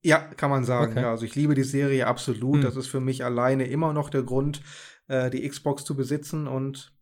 Ja, 0.04 0.20
kann 0.20 0.52
man 0.52 0.66
sagen. 0.66 0.92
Okay. 0.92 1.02
Ja, 1.02 1.10
also 1.10 1.26
ich 1.26 1.34
liebe 1.34 1.56
die 1.56 1.64
Serie 1.64 2.06
absolut. 2.06 2.58
Hm. 2.58 2.62
Das 2.62 2.76
ist 2.76 2.88
für 2.88 3.00
mich 3.00 3.26
alleine 3.26 3.66
immer 3.66 3.92
noch 3.92 4.12
der 4.12 4.22
Grund, 4.22 4.62
äh, 5.08 5.32
die 5.32 5.48
Xbox 5.50 5.84
zu 5.84 5.96
besitzen. 5.96 6.48
Und 6.48 6.95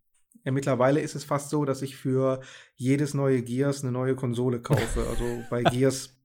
ja, 0.44 0.52
mittlerweile 0.52 1.00
ist 1.00 1.14
es 1.14 1.24
fast 1.24 1.50
so, 1.50 1.64
dass 1.64 1.82
ich 1.82 1.96
für 1.96 2.40
jedes 2.76 3.14
neue 3.14 3.42
Gears 3.42 3.82
eine 3.82 3.92
neue 3.92 4.14
Konsole 4.14 4.60
kaufe. 4.60 5.06
Also 5.08 5.24
bei 5.50 5.62
Gears, 5.62 6.16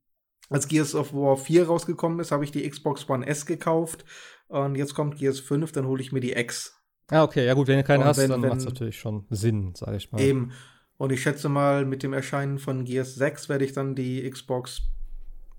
als 0.50 0.68
Gears 0.68 0.96
of 0.96 1.14
War 1.14 1.38
4 1.38 1.68
rausgekommen 1.68 2.20
ist, 2.20 2.32
habe 2.32 2.44
ich 2.44 2.52
die 2.52 2.68
Xbox 2.70 3.10
One 3.10 3.26
S 3.26 3.46
gekauft. 3.46 4.06
Und 4.48 4.76
jetzt 4.76 4.94
kommt 4.94 5.18
Gears 5.18 5.40
5, 5.40 5.72
dann 5.72 5.88
hole 5.88 6.02
ich 6.02 6.12
mir 6.12 6.22
die 6.22 6.34
X. 6.34 6.76
Ah, 7.10 7.24
okay. 7.24 7.46
Ja 7.46 7.54
gut, 7.54 7.68
wenn 7.68 7.78
du 7.78 7.84
keine 7.84 8.06
hast, 8.06 8.18
wenn, 8.18 8.30
dann 8.30 8.42
macht 8.42 8.58
es 8.58 8.66
natürlich 8.66 9.00
schon 9.00 9.26
Sinn, 9.30 9.74
sage 9.76 9.98
ich 9.98 10.12
mal. 10.12 10.22
Eben. 10.22 10.52
Und 10.98 11.12
ich 11.12 11.22
schätze 11.22 11.50
mal, 11.50 11.86
mit 11.86 12.04
dem 12.04 12.14
Erscheinen 12.14 12.60
von 12.60 12.84
Gears 12.84 13.16
6 13.16 13.48
werde 13.48 13.66
ich 13.66 13.74
dann 13.74 13.96
die 13.96 14.30
Xbox 14.30 14.82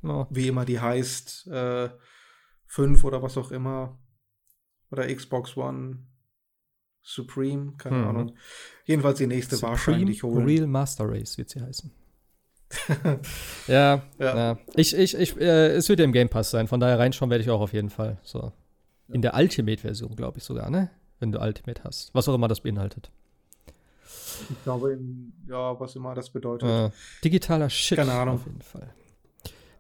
No. 0.03 0.27
Wie 0.31 0.49
immer 0.49 0.65
die 0.65 0.81
heißt, 0.81 1.47
äh, 1.49 1.91
5 2.67 3.05
oder 3.05 3.23
was 3.23 3.37
auch 3.37 3.51
immer. 3.51 3.99
Oder 4.91 5.15
Xbox 5.15 5.57
One 5.57 6.07
Supreme, 7.03 7.73
keine 7.79 7.97
hm. 7.97 8.09
Ahnung. 8.09 8.37
Jedenfalls 8.85 9.19
die 9.19 9.27
nächste 9.27 9.57
Supreme 9.57 9.71
wahrscheinlich 9.73 10.23
holen. 10.23 10.45
Real 10.45 10.67
Master 10.67 11.09
Race 11.09 11.39
wird 11.39 11.51
sie 11.51 11.61
heißen. 11.61 11.91
ja, 13.67 14.03
ja, 14.19 14.37
ja. 14.37 14.59
Ich, 14.75 14.97
ich, 14.97 15.17
ich, 15.17 15.37
äh, 15.41 15.69
es 15.71 15.89
wird 15.89 15.99
ja 15.99 16.05
im 16.05 16.13
Game 16.13 16.29
Pass 16.29 16.51
sein, 16.51 16.69
von 16.69 16.79
daher 16.79 16.99
reinschauen 16.99 17.31
werde 17.31 17.43
ich 17.43 17.51
auch 17.51 17.61
auf 17.61 17.73
jeden 17.73 17.91
Fall. 17.91 18.19
So. 18.23 18.53
In 19.09 19.23
der 19.23 19.35
Ultimate-Version, 19.35 20.15
glaube 20.15 20.39
ich 20.39 20.45
sogar, 20.45 20.71
ne? 20.71 20.91
Wenn 21.19 21.33
du 21.33 21.41
Ultimate 21.41 21.83
hast. 21.85 22.15
Was 22.15 22.29
auch 22.29 22.35
immer 22.35 22.49
das 22.49 22.61
beinhaltet. 22.61 23.11
Ich 24.49 24.63
glaube, 24.63 24.93
in, 24.93 25.33
ja, 25.49 25.79
was 25.79 25.97
immer 25.97 26.15
das 26.15 26.31
bedeutet. 26.31 26.69
Äh, 26.69 26.91
digitaler 27.25 27.69
Shit. 27.69 27.99
Keine 27.99 28.13
Ahnung. 28.13 28.37
Auf 28.37 28.47
jeden 28.47 28.63
Fall. 28.63 28.95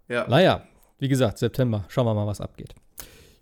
Ja. 0.09 0.29
Naja, 0.29 0.65
wie 0.99 1.09
gesagt, 1.09 1.39
September. 1.39 1.85
Schauen 1.89 2.07
wir 2.07 2.15
mal, 2.15 2.27
was 2.27 2.41
abgeht. 2.41 2.75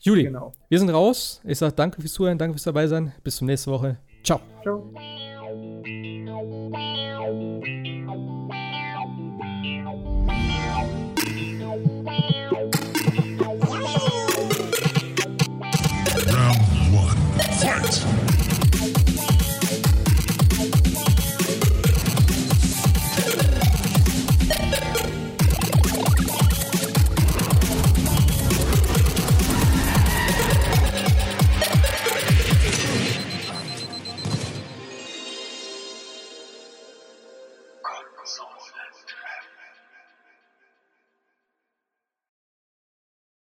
Juli, 0.08 0.24
genau. 0.24 0.54
wir 0.70 0.78
sind 0.78 0.88
raus. 0.88 1.42
Ich 1.44 1.58
sage 1.58 1.74
danke 1.74 2.00
fürs 2.00 2.14
Zuhören, 2.14 2.38
danke 2.38 2.54
fürs 2.54 2.64
dabei 2.64 2.86
sein. 2.86 3.12
Bis 3.22 3.36
zum 3.36 3.46
nächsten 3.46 3.70
Woche. 3.70 3.98
Ciao. 4.24 4.40
Ciao. 4.62 4.90